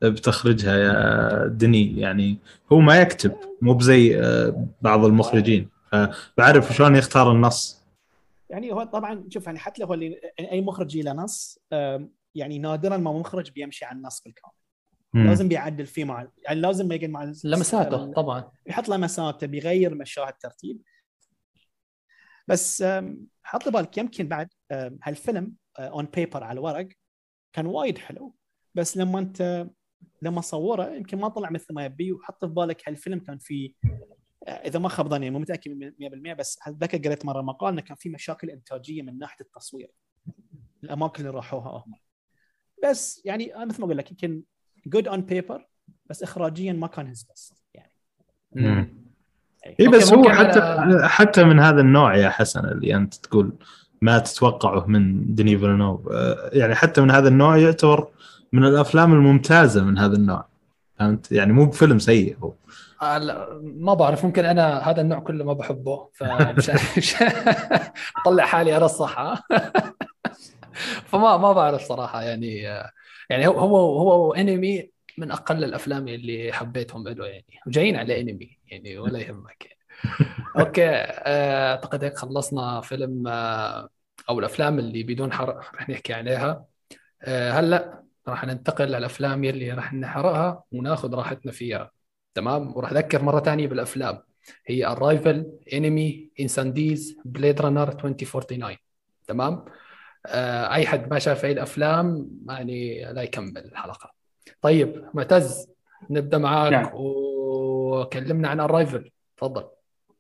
بتخرجها 0.06 0.76
يا 0.78 1.48
Denis. 1.48 2.00
يعني 2.00 2.38
هو 2.72 2.80
ما 2.80 3.02
يكتب 3.02 3.36
مو 3.62 3.74
زي 3.74 4.20
آه، 4.22 4.68
بعض 4.82 5.06
المخرجين. 5.06 5.70
فبعرف 5.92 6.74
شلون 6.74 6.96
يختار 6.96 7.32
النص. 7.32 7.84
يعني 8.50 8.72
هو 8.72 8.84
طبعا 8.84 9.24
شوف 9.30 9.46
يعني 9.46 9.60
حتى 9.60 9.82
لو 9.82 9.88
هو 9.88 9.94
اللي 9.94 10.20
أي 10.40 10.62
مخرج 10.62 10.98
له 10.98 11.14
نص 11.14 11.60
أم، 11.74 12.10
يعني 12.36 12.60
نادرا 12.60 12.98
ما 12.98 13.14
مخرج 13.14 13.52
بيمشي 13.52 13.86
على 13.86 13.98
النص 13.98 14.22
بالكامل. 14.22 14.54
مم. 15.14 15.28
لازم 15.28 15.48
بيعدل 15.48 15.86
فيه 15.86 16.04
مع 16.06 16.28
يعني 16.48 16.62
لازم 16.62 16.92
يقعد 16.92 17.10
مع 17.10 17.24
لمساته 17.44 18.04
ال- 18.04 18.14
طبعا. 18.14 18.52
يحط 18.68 18.90
لمساته 18.90 19.48
بيغير 19.48 19.96
مشاهد 19.96 20.34
ترتيب 20.34 20.82
بس 22.48 22.84
حط 23.44 23.70
بالك 23.70 23.98
يمكن 23.98 24.28
بعد 24.28 24.50
هالفيلم 25.04 25.54
on 25.80 26.06
paper 26.06 26.44
على 26.44 26.60
الورق 26.60 26.88
كان 27.54 27.66
وايد 27.66 27.98
حلو. 27.98 28.36
بس 28.76 28.98
لما 28.98 29.20
انت 29.20 29.68
لما 30.22 30.42
صوره 30.42 30.90
يمكن 30.96 31.18
ما 31.20 31.28
طلع 31.28 31.50
مثل 31.50 31.74
ما 31.74 31.86
يبي 31.86 32.12
وحط 32.12 32.46
في 32.46 32.52
بالك 32.52 32.90
هالفيلم 32.90 33.20
كان 33.20 33.38
فيه 33.38 33.74
آه، 34.48 34.52
إذا 34.52 34.80
ما 34.80 34.90
خاب 34.90 35.08
ظني 35.08 35.30
مو 35.30 35.40
متأكد 35.40 35.72
من 35.72 35.92
100% 36.34 36.34
بس 36.34 36.60
اتذكر 36.68 36.98
قريت 36.98 37.26
مرة 37.26 37.42
مقال 37.42 37.74
إنه 37.74 37.82
كان 37.82 37.96
في 37.98 38.10
مشاكل 38.10 38.50
إنتاجية 38.50 39.02
من 39.02 39.18
ناحية 39.18 39.46
التصوير 39.46 39.92
الأماكن 40.84 41.26
اللي 41.26 41.38
راحوها 41.38 41.84
هم 41.88 41.94
بس 42.84 43.22
يعني 43.26 43.52
مثل 43.58 43.80
ما 43.80 43.86
أقول 43.86 43.98
لك 43.98 44.12
يمكن 44.12 44.44
good 44.88 45.08
on 45.08 45.22
paper 45.22 45.68
بس 46.06 46.24
اخراجيا 46.24 46.74
ما 46.74 46.88
كان 46.88 47.08
his 47.08 47.28
best 47.34 47.54
يعني 47.74 47.94
مم. 48.56 49.04
أي. 49.66 49.76
اي 49.80 49.88
بس 49.88 50.14
هو 50.14 50.30
حتى 50.30 50.60
أنا- 50.62 51.04
حتى 51.04 51.44
من 51.44 51.60
هذا 51.60 51.82
النوع 51.82 52.16
يا 52.16 52.30
حسن 52.30 52.66
اللي 52.66 52.96
أنت 52.96 53.14
تقول 53.16 53.58
ما 54.02 54.20
تتوقعه 54.20 54.86
من 54.88 55.36
ديني 55.36 55.58
فيلنوف 55.58 56.08
آه، 56.08 56.50
يعني 56.54 56.76
حتى 56.76 57.02
من 57.02 57.12
هذا 57.12 57.28
النوع 57.28 57.58
يعتبر 57.58 58.12
من 58.54 58.66
الأفلام 58.66 59.14
الممتازة 59.14 59.84
من 59.84 59.98
هذا 59.98 60.16
النوع. 60.16 60.46
فهمت؟ 61.00 61.32
يعني 61.32 61.54
مو 61.54 61.66
بفيلم 61.66 62.00
سيء 62.00 62.38
هو. 62.40 62.54
آه، 63.02 63.62
ما 63.64 63.94
بعرف 63.94 64.26
ممكن 64.26 64.46
أنا 64.46 64.90
هذا 64.90 65.02
النوع 65.02 65.20
كله 65.20 65.46
ما 65.46 65.54
بحبه 65.54 66.10
فمش 66.14 66.70
مش 66.98 67.16
طلع 68.26 68.46
حالي 68.46 68.78
أنا 68.78 68.86
الصح؟ 68.86 69.44
فما 71.10 71.38
ما 71.38 71.54
بعرف 71.54 71.82
صراحة 71.82 72.22
يعني 72.22 72.56
يعني 73.30 73.48
هو 73.48 73.60
هو 73.60 74.00
هو 74.12 74.34
انمي 74.34 74.90
من 75.18 75.32
أقل 75.32 75.64
الأفلام 75.64 76.08
اللي 76.08 76.54
حبيتهم 76.54 77.08
له 77.08 77.26
يعني. 77.26 77.60
وجايين 77.68 77.96
على 77.96 78.22
انمي 78.22 78.58
يعني 78.68 78.98
ولا 78.98 79.20
يهمك. 79.20 79.66
يعني. 79.66 79.80
okay 80.60 80.88
آه، 80.88 81.72
أعتقد 81.72 82.04
هيك 82.04 82.18
خلصنا 82.18 82.82
فيلم 82.82 83.28
آه، 83.28 83.90
أو 84.30 84.40
الأفلام 84.40 84.80
اللي 84.80 85.04
بدون 85.04 85.34
حرق 85.34 85.58
رح 85.58 85.90
نحكي 85.90 86.14
عليها. 86.14 86.66
هلأ 87.28 88.03
راح 88.28 88.46
ننتقل 88.46 88.86
للأفلام 88.86 89.44
يلي 89.44 89.72
راح 89.72 89.94
نحرقها 89.94 90.64
وناخذ 90.72 91.16
راحتنا 91.16 91.52
فيها. 91.52 91.92
تمام؟ 92.34 92.78
وراح 92.78 92.92
أذكر 92.92 93.24
مرة 93.24 93.40
ثانية 93.40 93.68
بالأفلام. 93.68 94.20
هي 94.66 94.86
Arrival 94.86 95.52
Enemy 95.74 96.30
Incendies 96.40 97.18
Blade 97.26 97.62
Runner 97.62 97.90
2049 97.90 98.78
تمام؟ 99.28 99.66
آه، 100.26 100.74
أي 100.74 100.88
حد 100.88 101.12
ما 101.12 101.20
شاف 101.20 101.46
هاي 101.46 101.52
الأفلام 101.52 102.30
يعني 102.50 103.06
لا 103.14 103.22
يكمل 103.22 103.58
الحلقة. 103.58 104.14
طيب 104.62 105.06
معتز 105.14 105.68
نبدأ 106.10 106.38
معك 106.38 106.72
نعم. 106.72 106.90
وكلمنا 106.94 108.48
عن 108.48 108.60
Arrival 108.60 109.12
تفضل. 109.38 109.64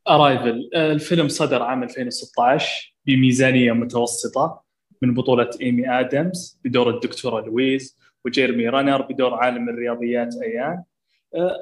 ارايفل 0.09 0.69
الفيلم 0.75 1.27
صدر 1.27 1.63
عام 1.63 1.83
2016 1.83 2.95
بميزانية 3.05 3.71
متوسطة. 3.71 4.62
من 5.03 5.13
بطولة 5.13 5.49
إيمي 5.61 5.89
آدمز 5.99 6.59
بدور 6.65 6.89
الدكتورة 6.89 7.45
لويز 7.45 7.97
وجيرمي 8.25 8.69
رانر 8.69 9.01
بدور 9.01 9.33
عالم 9.33 9.69
الرياضيات 9.69 10.35
أيان. 10.43 10.83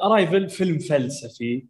Arrival 0.04 0.50
فيلم 0.50 0.80
فلسفي 0.80 1.66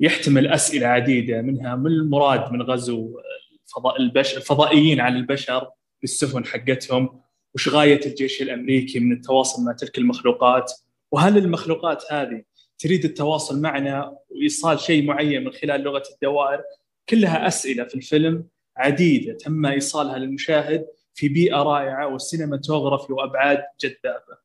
يحتمل 0.00 0.46
أسئلة 0.46 0.86
عديدة 0.86 1.42
منها 1.42 1.76
ما 1.76 1.88
المراد 1.88 2.52
من 2.52 2.62
غزو 2.62 3.20
الفضاء 3.66 4.00
البشر 4.00 4.36
الفضائيين 4.36 5.00
على 5.00 5.16
البشر 5.16 5.70
بالسفن 6.00 6.44
حقتهم؟ 6.44 7.20
وش 7.54 7.68
غاية 7.68 8.00
الجيش 8.06 8.42
الأمريكي 8.42 9.00
من 9.00 9.12
التواصل 9.12 9.64
مع 9.64 9.72
تلك 9.72 9.98
المخلوقات؟ 9.98 10.72
وهل 11.12 11.38
المخلوقات 11.38 12.04
هذه 12.12 12.42
تريد 12.78 13.04
التواصل 13.04 13.60
معنا 13.60 14.16
وإيصال 14.30 14.80
شيء 14.80 15.04
معين 15.04 15.44
من 15.44 15.52
خلال 15.52 15.80
لغة 15.80 16.02
الدوائر؟ 16.14 16.62
كلها 17.08 17.46
أسئلة 17.46 17.84
في 17.84 17.94
الفيلم 17.94 18.44
عديدة 18.76 19.34
تم 19.34 19.66
إيصالها 19.66 20.18
للمشاهد 20.18 20.86
في 21.18 21.28
بيئة 21.28 21.56
رائعة 21.56 22.14
وسينماتوغرافي 22.14 23.12
وأبعاد 23.12 23.64
جذابة. 23.80 24.38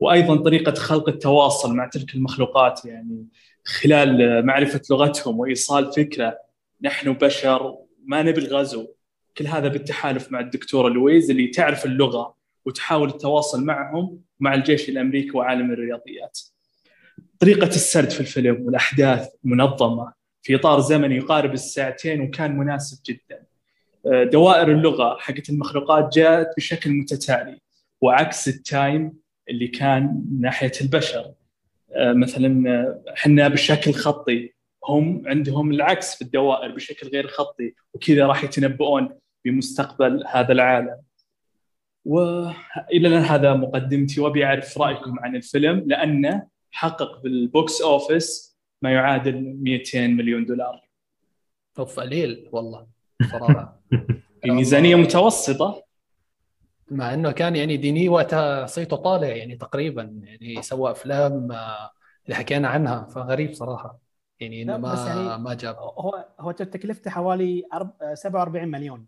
وأيضا 0.00 0.36
طريقة 0.36 0.74
خلق 0.74 1.08
التواصل 1.08 1.74
مع 1.74 1.88
تلك 1.88 2.14
المخلوقات 2.14 2.84
يعني 2.84 3.26
خلال 3.64 4.46
معرفة 4.46 4.80
لغتهم 4.90 5.40
وإيصال 5.40 5.92
فكرة 5.92 6.38
نحن 6.82 7.12
بشر 7.12 7.76
ما 8.04 8.22
نبي 8.22 8.40
الغزو 8.40 8.86
كل 9.36 9.46
هذا 9.46 9.68
بالتحالف 9.68 10.32
مع 10.32 10.40
الدكتوره 10.40 10.88
لويز 10.88 11.30
اللي 11.30 11.48
تعرف 11.48 11.84
اللغة 11.84 12.36
وتحاول 12.66 13.08
التواصل 13.08 13.64
معهم 13.64 14.20
مع 14.40 14.54
الجيش 14.54 14.88
الأمريكي 14.88 15.36
وعالم 15.36 15.72
الرياضيات. 15.72 16.40
طريقة 17.40 17.68
السرد 17.68 18.10
في 18.10 18.20
الفيلم 18.20 18.66
والأحداث 18.66 19.28
منظمة 19.44 20.12
في 20.42 20.54
إطار 20.54 20.80
زمني 20.80 21.16
يقارب 21.16 21.52
الساعتين 21.52 22.20
وكان 22.20 22.58
مناسب 22.58 22.98
جدا. 23.06 23.55
دوائر 24.06 24.72
اللغة 24.72 25.16
حقت 25.18 25.50
المخلوقات 25.50 26.14
جاءت 26.16 26.56
بشكل 26.56 26.90
متتالي 26.90 27.60
وعكس 28.00 28.48
ال 28.48 28.61
time 28.61 29.12
اللي 29.50 29.68
كان 29.68 30.24
ناحية 30.40 30.72
البشر. 30.80 31.32
مثلا 31.96 33.02
إحنا 33.14 33.48
بشكل 33.48 33.92
خطي 33.92 34.52
هم 34.84 35.22
عندهم 35.26 35.70
العكس 35.70 36.14
في 36.14 36.22
الدوائر 36.22 36.70
بشكل 36.70 37.08
غير 37.08 37.28
خطي 37.28 37.74
وكذا 37.94 38.26
راح 38.26 38.44
يتنبؤون 38.44 39.18
بمستقبل 39.44 40.24
هذا 40.26 40.52
العالم. 40.52 40.96
وإلى 42.04 43.08
الآن 43.08 43.22
هذا 43.22 43.54
مقدمتي 43.54 44.20
وأبي 44.20 44.44
أعرف 44.44 44.78
رأيكم 44.78 45.18
عن 45.18 45.36
الفيلم 45.36 45.84
لأنه 45.86 46.46
حقق 46.70 47.22
بال 47.22 47.46
box 47.46 47.82
office 47.82 48.56
ما 48.82 48.92
يعادل 48.92 49.56
200 49.62 50.06
مليون 50.06 50.46
دولار. 50.46 50.88
اوف 51.78 52.00
قليل 52.00 52.48
والله. 52.52 52.95
صراحة. 53.32 53.80
بميزانيه 54.44 54.96
متوسطة؟ 54.96 55.82
مع 56.90 57.14
إنه 57.14 57.30
كان 57.30 57.56
يعني 57.56 57.76
ديني 57.76 58.08
وقتها 58.08 58.66
صيته 58.66 58.96
طالع 58.96 59.28
يعني 59.28 59.56
تقريبا 59.56 60.02
يعني 60.22 60.62
سوى 60.62 60.90
أفلام 60.90 61.52
آه، 61.52 61.90
اللي 62.24 62.36
حكينا 62.36 62.68
عنها 62.68 63.04
فغريب 63.04 63.52
صراحة. 63.54 63.98
يعني 64.40 64.62
إنه 64.62 64.76
ما 64.76 65.04
يعني 65.06 65.42
ما 65.42 65.54
جاب. 65.54 65.76
هو 65.76 66.28
هو 66.40 66.50
تكلفته 66.52 67.10
حوالي 67.10 67.64
أرب- 67.74 68.14
47 68.14 68.68
مليون. 68.68 69.06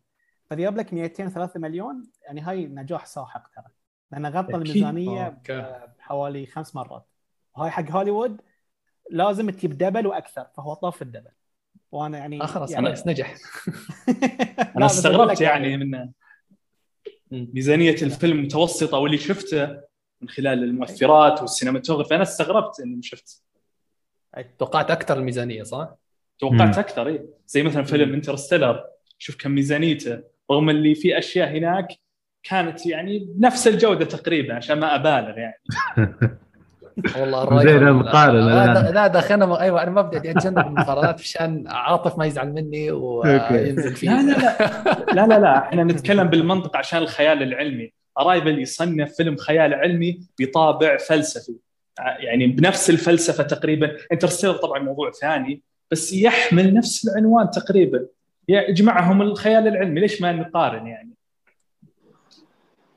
فاذا 0.50 0.60
جاب 0.60 0.76
لك 0.76 0.94
200 0.94 1.28
3 1.28 1.60
مليون 1.60 2.10
يعني 2.26 2.40
هاي 2.40 2.66
نجاح 2.66 3.06
ساحق 3.06 3.48
ترى. 3.56 3.64
لأنه 4.12 4.28
غطى. 4.28 4.54
الميزانية. 4.54 5.38
بحوالي 5.98 6.46
خمس 6.46 6.76
مرات. 6.76 7.06
وهاي 7.56 7.70
حق 7.70 7.90
هوليوود 7.90 8.40
لازم 9.10 9.50
تجيب 9.50 9.78
دبل 9.78 10.06
وأكثر 10.06 10.46
فهو 10.56 10.74
طاف 10.74 11.02
الدبل. 11.02 11.30
وأنا 11.92 12.18
يعني 12.18 12.42
آه 12.42 12.46
خلاص 12.46 12.70
يعني 12.70 12.86
خلاص 12.86 13.06
نجح 13.06 13.34
أنا 14.76 14.86
استغربت 14.86 15.40
يعني 15.40 15.76
من 15.76 16.08
ميزانية 17.30 17.96
الفيلم 18.02 18.42
متوسطة 18.42 18.98
واللي 18.98 19.18
شفته 19.18 19.80
من 20.20 20.28
خلال 20.28 20.64
المؤثرات 20.64 21.40
وال 21.40 21.49
cinematography 21.50 22.14
أنا 22.14 22.22
استغربت 22.22 22.80
إني 22.80 23.02
شفت 23.02 23.42
توقعت 24.58 24.90
أكثر 24.90 25.18
الميزانية 25.18 25.62
صح؟ 25.62 25.94
توقعت 26.38 26.74
مم. 26.74 26.80
أكثر 26.80 27.08
إيه. 27.08 27.26
زي 27.46 27.62
مثلا 27.62 27.82
فيلم 27.82 28.14
Interstellar 28.14 28.84
شوف 29.18 29.36
كم 29.36 29.50
ميزانيته 29.50 30.22
رغم 30.50 30.70
اللي 30.70 30.94
في 30.94 31.18
أشياء 31.18 31.48
هناك 31.48 31.88
كانت 32.42 32.86
يعني 32.86 33.18
بنفس 33.18 33.68
الجودة 33.68 34.04
تقريبا 34.04 34.54
عشان 34.54 34.78
ما 34.78 34.94
أبالغ 34.94 35.38
يعني 35.38 35.62
والله 37.20 37.44
زين 37.58 37.68
الراجل- 37.68 37.88
المقارنة 37.88 38.64
لا. 38.64 38.90
لا 38.90 39.06
دخلنا 39.06 39.46
م- 39.46 39.52
أيوه 39.52 39.82
أنا 39.82 39.90
ما 39.90 40.02
بدي 40.02 40.30
اتجنب 40.30 40.58
المقارنات 40.58 41.20
عشان 41.20 41.64
عاطف 41.66 42.18
ما 42.18 42.26
يزعل 42.26 42.52
مني 42.52 42.90
وينزل 42.90 43.96
فيه. 43.96 44.10
لا 44.10 44.22
لا 44.22 44.38
لا. 44.38 45.12
لا 45.12 45.26
لا 45.26 45.38
لا. 45.38 45.58
إحنا 45.58 45.84
نتكلم 45.92 46.28
بالمنطق 46.28 46.76
عشان 46.76 46.98
الخيال 47.02 47.42
العلمي. 47.42 47.92
Arrival 48.18 48.58
يصنف 48.58 49.12
فيلم 49.16 49.36
خيال 49.36 49.74
علمي 49.74 50.20
بطابع 50.40 50.96
فلسفي. 50.96 51.56
يعني 52.18 52.46
بنفس 52.46 52.90
الفلسفة 52.90 53.42
تقريبا. 53.44 53.90
Interstellar 54.12 54.52
طبعا 54.56 54.78
موضوع 54.78 55.10
ثاني 55.10 55.62
بس 55.90 56.12
يحمل 56.12 56.74
نفس 56.74 57.08
العنوان 57.08 57.50
تقريبا. 57.50 58.06
يجمعهم 58.48 59.22
الخيال 59.22 59.68
العلمي. 59.68 60.00
ليش 60.00 60.22
ما 60.22 60.32
نقارن 60.32 60.86
يعني؟ 60.86 61.10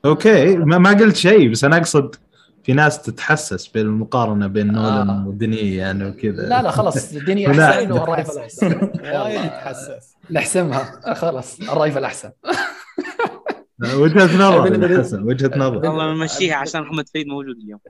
okay. 0.04 0.56
ما, 0.56 0.78
ما 0.78 0.90
قلت 0.90 1.16
شيء 1.16 1.50
بس 1.50 1.64
أنا 1.64 1.76
أقصد 1.76 2.14
في 2.64 2.72
ناس 2.72 3.02
تتحسس 3.02 3.66
بالمقارنة 3.66 4.46
بين 4.46 4.72
نولان 4.72 5.10
آه. 5.10 5.28
وديني 5.28 5.62
يعني 5.62 6.04
وكذا. 6.08 6.42
لا 6.48 6.62
لا 6.62 6.70
خلاص 6.70 7.12
ديني 7.14 7.48
لا. 7.52 7.70
أحسن. 7.70 7.92
وال 7.92 8.02
Arrival 8.02 8.38
أحسن. 8.38 8.66
وايد 9.02 9.34
يلا، 9.34 9.44
يتحسس. 9.44 10.16
نحسمها. 10.30 11.00
آه، 11.06 11.14
خلاص 11.14 11.60
ال 11.60 11.65
Arrival 11.65 12.04
أحسن. 12.04 12.30
وجهة 13.94 14.36
نظر 14.48 14.90
يا 14.92 14.98
حسن 14.98 15.22
وجهة 15.22 15.50
نظر. 15.56 15.76
والله 15.76 16.14
نمشيها 16.14 16.54
عشان 16.56 16.80
محمد 16.82 17.08
فريد 17.08 17.26
موجود 17.26 17.56
اليوم. 17.56 17.80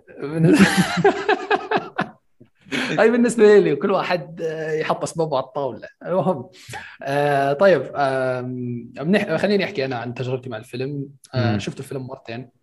هاي 2.99 3.11
بالنسبة 3.11 3.59
لي 3.59 3.73
وكل 3.73 3.91
واحد 3.91 4.41
آه، 4.43 4.73
يحط 4.73 5.03
أسبابه 5.03 5.37
على 5.37 5.45
الطاولة. 5.45 5.89
المهم 6.07 6.49
آه 7.03 7.53
طيب 7.53 7.83
منح... 9.07 9.37
خليني 9.37 9.65
أحكي 9.65 9.85
أنا 9.85 9.97
عن 9.97 10.15
تجربتي 10.15 10.49
مع 10.51 10.57
الفيلم. 10.57 11.07
آه. 11.35 11.59
شفت 11.59 11.79
الفيلم 11.81 12.07
مرتين. 12.07 12.62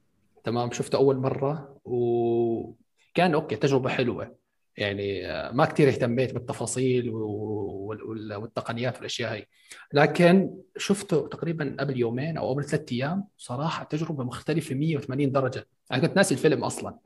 تمام؟ 0.50 0.72
شفته 0.72 0.96
أول 0.96 1.18
مرة 1.18 1.78
وكان 1.86 3.34
أوكي 3.34 3.56
تجربة 3.56 3.90
حلوة. 3.90 4.36
يعني 4.78 5.22
ما 5.54 5.66
كثير 5.66 5.88
اهتميت 5.88 6.34
بالتفاصيل 6.34 7.10
وال- 7.10 8.04
وال- 8.04 8.36
والتقنيات 8.36 8.96
والأشياء 8.98 9.34
هاي. 9.34 9.48
لكن 9.94 10.56
شفته 10.78 11.28
تقريبا 11.28 11.76
قبل 11.80 11.98
يومين 12.00 12.38
أو 12.38 12.54
قبل 12.54 12.64
ثلاث 12.64 12.92
أيام. 12.92 13.28
صراحة 13.38 13.84
تجربة 13.84 14.24
مختلفة 14.24 14.76
180 14.76 15.32
درجة. 15.32 15.68
أنا 15.92 16.02
كنت 16.02 16.16
ناسي 16.16 16.34
الفيلم 16.34 16.64
أصلا. 16.64 16.98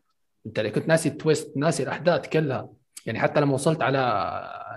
أنت 0.45 0.59
كنت 0.59 0.87
ناسي 0.87 1.09
التويست 1.09 1.57
ناسي 1.57 1.83
الأحداث 1.83 2.29
كلها. 2.29 2.69
يعني 3.05 3.19
حتى 3.19 3.41
لما 3.41 3.53
وصلت 3.53 3.81
على 3.81 3.99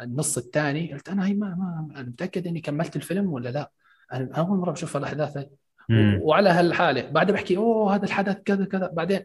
النص 0.03 0.39
الثاني 0.39 0.93
قلت 0.93 1.09
أنا 1.09 1.27
هي 1.27 1.35
ما, 1.35 1.49
ما 1.49 1.89
أنا 2.01 2.09
متأكد 2.09 2.47
إني 2.47 2.61
كملت 2.61 2.97
الفيلم 2.97 3.33
ولا 3.33 3.49
لا؟ 3.49 3.71
أنا 4.13 4.35
أول 4.35 4.59
مرة 4.59 4.71
بشوف 4.71 4.97
الأحداث 4.97 5.37
هاي. 5.37 5.51
مم. 5.89 6.19
وعلى 6.23 6.49
هالحالة. 6.51 7.09
بعدها 7.11 7.35
بحكي 7.35 7.57
أوه 7.57 7.95
هذا 7.95 8.05
الحدث 8.05 8.37
كذا 8.45 8.65
كذا. 8.65 8.91
بعدين 8.93 9.21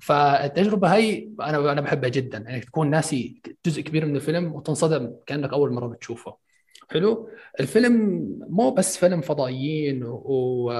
فالتجربه 0.00 0.88
هي 0.94 1.28
أنا 1.40 1.72
أنا 1.72 1.80
بحبها 1.80 2.08
جدا. 2.08 2.38
يعني 2.38 2.60
تكون 2.60 2.90
ناسي 2.90 3.42
جزء 3.66 3.82
كبير 3.82 4.06
من 4.06 4.16
الفيلم 4.16 4.52
وتنصدم 4.54 5.12
كأنك 5.26 5.52
أول 5.52 5.72
مرة 5.72 5.86
بتشوفه. 5.86 6.36
حلو؟ 6.90 7.30
الفيلم 7.60 7.92
مو 8.48 8.70
بس 8.70 8.98
فيلم 8.98 9.20
فضائيين 9.20 10.04
و... 10.04 10.70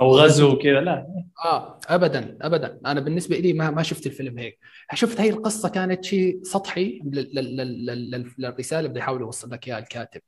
أو 0.00 0.10
غزو 0.16 0.52
وكذا 0.52 0.80
لا. 0.80 1.06
آه 1.44 1.78
ابدا 1.88 2.38
ابدا. 2.42 2.80
أنا 2.86 3.00
بالنسبة 3.00 3.36
لي 3.36 3.52
ما 3.52 3.70
ما 3.70 3.82
شفت 3.82 4.06
الفيلم 4.06 4.38
هيك. 4.38 4.58
شفت 4.94 5.20
هاي 5.20 5.30
القصة 5.30 5.68
كانت 5.68 6.04
شيء 6.04 6.40
سطحي 6.42 7.00
لل- 7.04 7.30
لل- 7.34 7.56
لل- 7.56 8.10
لل- 8.10 8.32
للرسالة 8.38 8.78
اللي 8.78 8.88
بده 8.88 8.98
يحاول 9.00 9.20
يوصل 9.20 9.50
لك 9.50 9.68
إياها 9.68 9.78
الكاتب. 9.78 10.20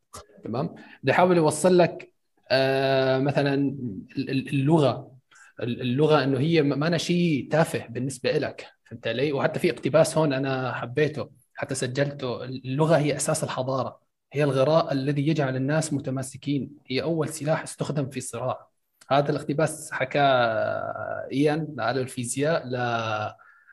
تمام؟ 0.45 0.67
بده 1.03 1.13
يحاول 1.13 1.37
يوصل 1.37 1.79
لك 1.79 2.12
مثلا 3.21 3.55
ال- 3.55 4.31
ال- 4.31 4.49
اللغة. 4.49 5.13
ال- 5.61 5.81
اللغة 5.81 6.25
إنه 6.25 6.39
هي 6.39 6.63
ما 6.63 6.87
أنا 6.87 6.99
شيء 6.99 7.49
تافه 7.51 7.87
بالنسبة 7.87 8.33
لك 8.33 8.67
فهمت 8.85 9.07
علي؟ 9.07 9.33
وحتى 9.33 9.61
في 9.61 9.71
اقتباس 9.71 10.19
هون 10.19 10.33
أنا 10.33 10.73
حبيته 10.73 11.31
حتى 11.55 11.75
سجلته. 11.75 12.45
اللغة 12.45 12.97
هي 12.97 13.17
أساس 13.17 13.45
الحضارة. 13.45 14.01
هي 14.33 14.45
الغراء 14.45 14.93
الذي 14.93 15.29
يجعل 15.29 15.57
الناس 15.57 15.93
متماسكين. 15.93 16.71
هي 16.87 17.03
أول 17.03 17.29
سلاح 17.29 17.63
استخدم 17.63 18.11
في 18.11 18.21
صراع 18.21 18.69
هذا 19.11 19.31
الاقتباس 19.31 19.93
حكاه 19.93 21.29
إيان 21.33 21.75
على 21.79 22.01
الفيزياء 22.01 22.67
ل 22.67 22.77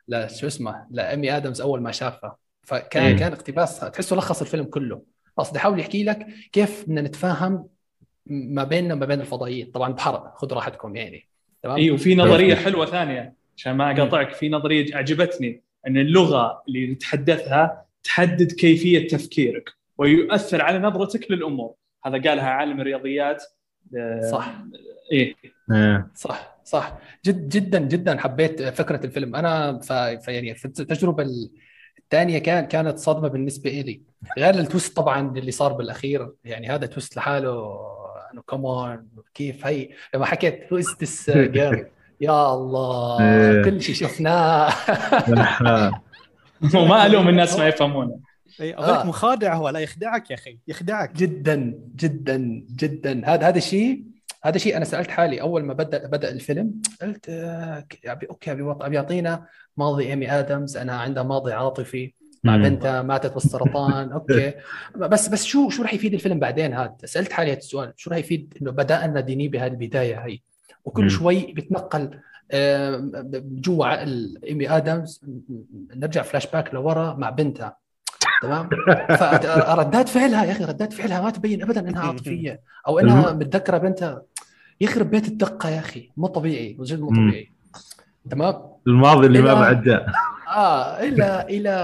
ل 0.08 0.30
شو 0.30 0.48
اسمه 0.48 0.88
لأمي 0.92 1.38
آدمز 1.38 1.62
أول 1.62 1.82
ما 1.82 1.92
شافها. 1.92 2.38
فكان. 2.64 3.18
كان 3.20 3.32
اقتباس 3.32 3.80
تحسه 3.80 4.16
لخص 4.16 4.42
الفيلم 4.42 4.66
كله. 4.66 5.02
قصدي 5.38 5.58
يحاول 5.58 5.80
يحكي 5.80 6.04
لك 6.04 6.28
كيف 6.52 6.84
بدنا 6.84 7.02
نتفاهم 7.02 7.68
ما 8.30 8.64
بيننا 8.64 8.94
وما 8.94 9.06
بين 9.06 9.22
الفضائيين. 9.22 9.72
طبعا 9.72 9.94
بحرق 9.94 10.38
خذوا 10.38 10.56
راحتكم 10.56 10.96
يعني. 10.96 11.28
تمام؟ 11.64 11.78
اي 11.78 11.92
وفي 11.92 12.16
نظرية 12.16 12.56
حلوة 12.56 12.86
ثانية 12.86 13.34
عشان 13.58 13.76
ما 13.76 13.92
أقاطعك 13.92 14.34
في 14.34 14.50
نظرية 14.50 14.96
عجبتني 14.96 15.64
إن 15.88 15.98
اللغة 15.98 16.64
اللي 16.68 16.88
نتحدثها 16.88 17.86
تحدد 18.04 18.52
كيفية 18.52 19.08
تفكيرك 19.08 19.70
ويؤثر 19.98 20.62
على 20.62 20.80
نظرتك 20.80 21.32
للأمور. 21.32 21.74
هذا 22.06 22.30
قالها 22.30 22.50
عالم 22.50 22.82
الرياضيات. 22.82 23.44
آه، 23.98 24.32
صح 24.32 24.54
إيه. 25.12 25.36
إيه. 25.72 26.08
صح 26.16 26.58
صح. 26.64 26.98
جد 27.26 27.50
جدا 27.50 27.80
جدا 27.80 28.20
حبيت 28.20 28.62
فكرة 28.62 29.06
الفيلم. 29.06 29.36
أنا. 29.36 29.80
فيعني 30.18 30.56
في 30.56 30.66
التجربة 30.66 31.28
الثانية 32.00 32.40
كان 32.40 32.66
كانت 32.66 32.98
صدمة 32.98 33.28
بالنسبة 33.28 33.70
لي 33.70 34.02
غير 34.38 34.54
ال 34.54 34.61
twist 34.61 34.96
طبعا 34.96 35.38
اللي 35.38 35.52
صار 35.52 35.74
بالأخير 35.74 36.32
يعني 36.44 36.68
هذا 36.68 36.86
twist 36.86 37.18
لحاله 37.18 37.80
إنه 38.34 38.42
كمان 38.42 39.06
كيف 39.34 39.68
هي 39.68 39.90
لما 40.14 40.26
حكيت 40.26 40.74
who 40.74 40.78
is 40.78 40.96
this 41.02 41.30
girl 41.30 41.88
يا 42.22 42.54
الله 42.54 43.22
إيه. 43.22 43.64
كل 43.64 43.82
شيء 43.82 43.96
شفناه. 43.96 44.74
وما 46.76 47.06
ألوم 47.06 47.30
الناس 47.30 47.60
ما 47.60 47.68
يفهمونه 47.68 48.20
إي 48.62 48.74
أقول 48.74 48.88
لك 48.88 49.00
آه. 49.00 49.06
مخادع 49.06 49.56
هو 49.56 49.70
لا 49.70 49.80
يخدعك 49.80 50.30
يا 50.32 50.36
أخي 50.36 50.60
يخدعك 50.68 51.16
جدا 51.16 51.80
جدا 51.96 52.66
جدا 52.76 53.22
هذا 53.26 53.48
هذا 53.48 53.58
الشيء 53.58 54.04
هذا 54.44 54.58
شيء 54.58 54.78
أنا 54.78 54.86
سألت 54.86 55.10
حالي 55.10 55.42
أول 55.42 55.64
ما 55.64 55.74
بدأ 55.74 56.08
بدأ 56.08 56.32
الفيلم 56.32 56.82
قلت 57.02 57.30
آه، 57.30 57.86
okay 58.30 58.52
أبي 58.52 58.96
يعطينا 58.96 59.46
ماضي 59.78 60.08
إيمي 60.08 60.32
آدمز 60.32 60.78
انها 60.78 60.96
عندها 60.96 61.24
ماضي 61.24 61.54
عاطفي 61.54 62.14
مع. 62.44 62.58
بنتها 62.58 63.02
ماتت 63.02 63.34
بالسرطان 63.34 64.12
okay. 64.18 64.54
بس 64.96 65.28
بس 65.28 65.46
شو 65.46 65.70
شو 65.70 65.84
راح 65.84 65.94
يفيد 65.94 66.14
الفيلم 66.14 66.40
بعدين؟ 66.40 66.74
هذا 66.74 66.96
سألت 67.06 67.32
حالي 67.32 67.52
هذا 67.52 67.58
السؤال. 67.58 67.94
شو 67.96 68.10
راح 68.10 68.20
يفيد 68.20 68.54
إنه 68.62 68.72
بدانا 68.72 69.20
ديني 69.20 69.48
بهذه 69.48 69.72
البداية 69.72 70.16
هي؟ 70.26 70.40
وكل 70.86 71.04
مم. 71.04 71.10
شوي 71.10 71.54
بيتنقل 71.54 72.20
آه، 72.52 73.12
جوا 73.44 73.86
عقل 73.86 74.38
إيمي 74.48 74.70
آدمز. 74.70 75.22
نرجع 75.96 76.22
فلاش 76.22 76.48
باك 76.48 76.74
لورا 76.74 77.14
مع 77.14 77.30
بنتها. 77.30 77.78
تمام؟ 78.42 78.70
فردات 79.20 80.10
فعلها 80.10 80.46
يا 80.46 80.52
أخي 80.52 80.64
ردات 80.66 80.94
فعلها 80.94 81.22
ما 81.22 81.30
تبين 81.30 81.64
ابدا 81.64 81.90
إنها 81.90 82.02
عاطفية 82.08 82.62
أو 82.88 83.00
إنها 83.00 83.34
متذكرة 83.34 83.78
بنتها. 83.78 84.22
يخرب 84.82 85.10
بيت 85.10 85.28
الدقة 85.28 85.70
يا 85.70 85.80
أخي. 85.80 86.10
مو 86.18 86.28
طبيعي 86.28 86.78
جد 86.82 87.00
مو. 87.00 87.10
طبيعي. 87.10 87.52
تمام؟ 88.32 88.62
الماضي 88.88 89.28
اللي 89.28 89.42
ما 89.42 89.54
بعد 89.54 90.06
آه 90.50 91.00
إلى 91.00 91.46
إلى 91.50 91.76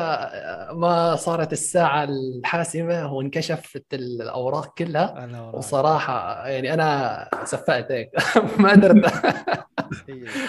ما 0.73 1.15
صارت 1.15 1.53
الساعة 1.53 2.03
الحاسمة 2.03 3.13
وانكشفت 3.13 3.93
الأوراق 3.93 4.73
كلها. 4.77 5.51
وصراحة 5.53 6.47
يعني 6.47 6.73
أنا 6.73 7.29
صفقت 7.43 7.91
هيك. 7.91 8.09
ما 8.59 8.71
قدرت. 8.71 9.05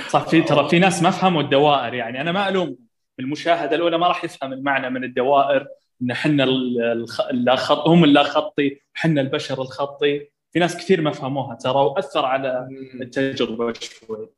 صح 0.09 0.29
في 0.29 0.43
ترى 0.43 0.69
في 0.69 0.79
ناس 0.79 1.03
ما 1.03 1.11
فهموا 1.11 1.43
الدوائر. 1.43 1.95
يعني 1.95 2.21
أنا 2.21 2.33
ما 2.33 2.49
ألوم 2.49 2.77
المشاهده 3.21 3.77
الأولى 3.77 3.99
ما 3.99 4.09
راح 4.09 4.25
يفهم 4.25 4.53
المعنى 4.53 4.91
من 4.91 5.05
الدوائر 5.05 5.67
إن 6.03 6.11
إحنا 6.11 6.45
ال- 6.45 6.83
الخ... 6.83 7.21
اللا 7.21 7.57
خط... 7.57 7.89
هم 7.89 8.05
اللا 8.05 8.23
خطي 8.23 8.81
إحنا 8.97 9.21
البشر 9.21 9.63
الخطي. 9.63 10.29
في 10.53 10.59
ناس 10.59 10.77
كثير 10.77 11.01
ما 11.01 11.11
فهموها 11.11 11.55
ترى 11.55 11.79
وأثر 11.79 12.25
على 12.25 12.69
التجربة 13.01 13.73
شوي. 13.81 14.29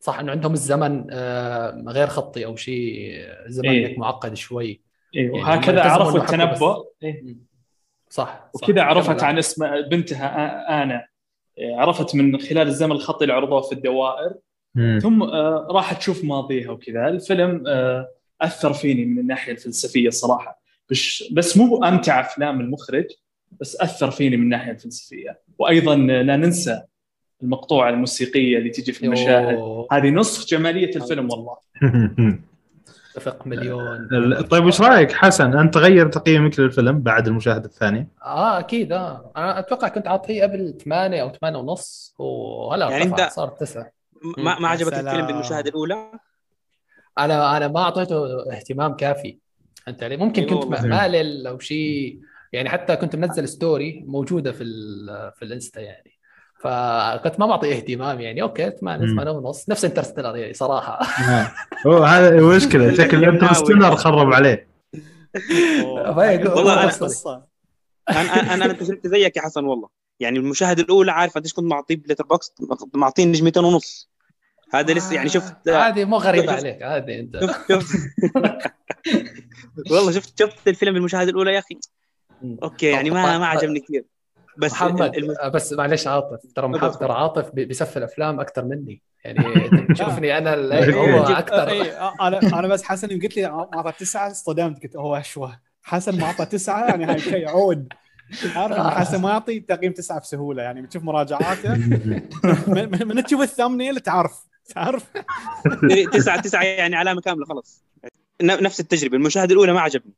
صح 0.00 0.18
إنه 0.18 0.32
عندهم 0.32 0.52
الزمن 0.52 1.06
آه، 1.10 1.84
غير 1.86 2.06
خطي 2.06 2.44
أو 2.44 2.56
شيء 2.56 3.12
زمن 3.46 3.68
إيه. 3.68 3.98
معقد 3.98 4.34
شوي 4.34 4.80
إيه 5.14 5.32
يعني 5.32 5.80
عرفوا 5.80 6.18
التنبؤ 6.18 6.84
إيه. 7.02 7.36
صح 8.10 8.50
صح. 8.54 8.62
وكذا 8.62 8.82
عرفت. 8.82 9.22
عن 9.22 9.38
اسم 9.38 9.82
بنتها 9.88 10.82
أنا 10.82 11.06
إيه، 11.58 11.76
عرفت 11.76 12.14
من 12.14 12.40
خلال 12.40 12.68
الزمن 12.68 12.92
الخطي 12.92 13.24
اللي 13.24 13.34
عرضوه 13.34 13.60
في 13.60 13.72
الدوائر 13.72 14.34
مم. 14.74 14.98
ثم 15.02 15.22
آه، 15.22 15.66
راح 15.70 15.92
تشوف 15.92 16.24
ماضيها 16.24 16.70
وكذا 16.70 17.08
الفيلم 17.08 17.64
آه، 17.66 18.08
أثر 18.40 18.72
فيني 18.72 19.04
من 19.04 19.18
الناحية 19.18 19.52
الفلسفية 19.52 20.10
صراحة 20.10 20.60
بس 20.90 21.24
بس 21.32 21.56
مو 21.56 21.84
أمتع 21.84 22.20
أفلام 22.20 22.60
المخرج 22.60 23.06
بس 23.60 23.80
أثر 23.80 24.10
فيني 24.10 24.36
من 24.36 24.42
الناحية 24.42 24.72
الفلسفية 24.72 25.40
وأيضا 25.58 25.96
لا 25.96 26.36
ننسى 26.36 26.82
المقطوعة 27.42 27.90
الموسيقية 27.90 28.58
اللي 28.58 28.70
تجي 28.70 28.92
في 28.92 29.06
المشاهد. 29.06 29.84
هذه 29.92 30.10
نصف 30.10 30.46
جمالية 30.48 30.96
الفيلم 30.96 31.30
والله. 31.30 31.56
اتفق 33.16 33.46
مليون. 33.46 34.08
طيب 34.50 34.64
وش 34.64 34.80
رأيك 34.80 35.12
حسن؟ 35.12 35.58
أنت 35.58 35.76
غير 35.76 36.08
تقييمك 36.08 36.60
للفيلم 36.60 37.00
بعد 37.00 37.26
المشاهده 37.26 37.64
الثانية؟ 37.64 38.08
آه 38.24 38.58
أكيد 38.58 38.92
آه. 38.92 39.32
أنا 39.36 39.58
أتوقع 39.58 39.88
كنت 39.88 40.08
عاطيه 40.08 40.42
قبل 40.42 40.74
8 40.84 41.22
أو 41.22 41.30
8 41.32 41.58
ونص 41.58 42.14
وهلا 42.18 42.90
يعني 42.90 43.16
أنت- 43.16 43.28
صار 43.28 43.48
9 43.48 43.90
ما 44.38 44.58
ما 44.58 44.68
عجبك. 44.68 44.94
الفيلم 44.94 45.26
بالمشاهده 45.26 45.70
الأولى؟ 45.70 46.12
أنا 47.18 47.56
أنا 47.56 47.68
ما 47.68 47.80
أعطيته 47.80 48.42
اهتمام 48.52 48.94
كافي. 48.96 49.38
انت 49.88 50.02
علي؟ 50.02 50.16
ممكن 50.16 50.42
أيوة 50.44 50.60
كنت. 50.60 50.80
مالل 50.84 51.46
أو 51.46 51.58
شيء 51.58 52.20
يعني 52.52 52.68
حتى 52.68 52.96
كنت 52.96 53.16
منزل 53.16 53.48
story 53.48 54.04
موجودة 54.06 54.52
في 54.52 54.62
ال- 54.62 55.32
في 55.36 55.44
الإنستا 55.44 55.80
يعني. 55.80 56.19
فكنت 56.62 57.40
ما 57.40 57.46
بعطي 57.46 57.72
اهتمام 57.72 58.20
يعني. 58.20 58.42
أوكي 58.42 58.70
8 58.80 59.06
مم. 59.06 59.14
8 59.16 59.30
ونص 59.30 59.68
نفس 59.68 59.84
Interstellar 59.84 60.36
يعني 60.36 60.54
صراحة. 60.54 60.98
هو 61.86 62.02
هذا 62.04 62.56
مشكلة. 62.56 62.94
شكل 63.04 63.24
Interstellar 63.24 63.96
خرب 63.96 64.32
عليه. 64.32 64.68
والله 65.84 66.86
قصة. 66.86 67.44
أنا 68.10 68.20
أنا 68.20 68.54
أنا 68.64 68.72
تجربتي 68.72 69.08
زيك 69.08 69.36
يا 69.36 69.42
حسن 69.42 69.64
والله. 69.64 69.88
يعني 70.20 70.38
المشاهده 70.38 70.82
الأولى 70.82 71.12
عارف 71.12 71.34
قديش 71.34 71.52
كنت 71.52 71.64
معطيه 71.64 71.96
ب 71.96 72.24
Letterboxd 72.24 72.52
معطيه 72.94 73.24
نجمتين 73.24 73.64
ونص. 73.64 74.10
هذا 74.74 74.94
لسه 74.94 75.14
يعني 75.14 75.28
شفت 75.28 75.68
عادي 75.68 76.04
مو 76.04 76.16
غريب 76.16 76.42
شفت- 76.44 76.52
عليك. 76.52 76.82
عادي 76.82 77.20
أنت. 77.20 77.40
شفت 77.40 77.72
شفت 77.72 77.96
والله 79.90 80.12
شفت 80.12 80.38
شفت 80.42 80.68
الفيلم 80.68 80.94
بالمشاهده 80.94 81.30
الأولى 81.30 81.54
يا 81.54 81.58
أخي. 81.58 81.78
أوكي 82.62 82.86
يعني 82.86 83.10
ما 83.10 83.38
ما 83.38 83.46
عجبني 83.46 83.80
كثير. 83.80 84.04
بس 84.60 84.72
محمد 84.72 85.16
الم- 85.16 85.50
بس 85.54 85.72
معلش 85.72 86.06
عاطف 86.06 86.38
ترى 86.56 86.68
محمد. 86.68 86.90
ترى 86.92 87.12
عاطف 87.12 87.50
بي- 87.50 87.64
بيسفل 87.64 88.02
أفلام 88.02 88.40
أكثر 88.40 88.64
مني. 88.64 89.02
يعني 89.24 89.38
انت 89.66 89.74
بتشوفني 89.90 90.38
أنا 90.38 90.54
إيه. 90.54 90.94
هو 90.94 91.26
إيه، 91.26 91.38
أكثر 91.38 91.70
أنا 92.20 92.38
أنا 92.58 92.68
بس 92.68 92.82
حسن 92.82 93.08
قلت 93.08 93.36
لي 93.36 93.48
ما 93.48 93.68
أعطى 93.76 93.92
تسعة 93.98 94.30
اصطدمت. 94.30 94.82
قلت 94.82 94.96
هو؟ 94.96 95.16
اشوه 95.16 95.60
حسن 95.82 96.18
ما 96.20 96.24
أعطى 96.26 96.46
تسعة؟ 96.46 96.88
يعني 96.88 97.04
هاي 97.04 97.20
شيء 97.20 97.48
عود. 97.48 97.88
عارف 98.56 98.76
حسن 98.98 99.20
ما 99.20 99.30
يعطي 99.30 99.60
تقييم 99.60 99.92
تسعة 99.92 100.20
بسهولة. 100.20 100.62
يعني 100.62 100.82
بتشوف 100.82 101.02
مراجعاته. 101.02 101.74
من, 101.74 102.90
من, 102.90 103.08
من 103.08 103.24
تشوف 103.24 103.40
الثامنيل 103.42 104.00
تعرف 104.00 104.44
تعرف. 104.74 105.04
تسعة 106.12 106.40
تسعة 106.40 106.62
يعني 106.62 106.96
علامة 106.96 107.20
كاملة 107.20 107.44
خلاص. 107.46 107.84
نفس 108.42 108.80
التجربة. 108.80 109.16
المشاهدة 109.16 109.52
الأولى 109.52 109.72
ما 109.72 109.80
عجبني. 109.80 110.12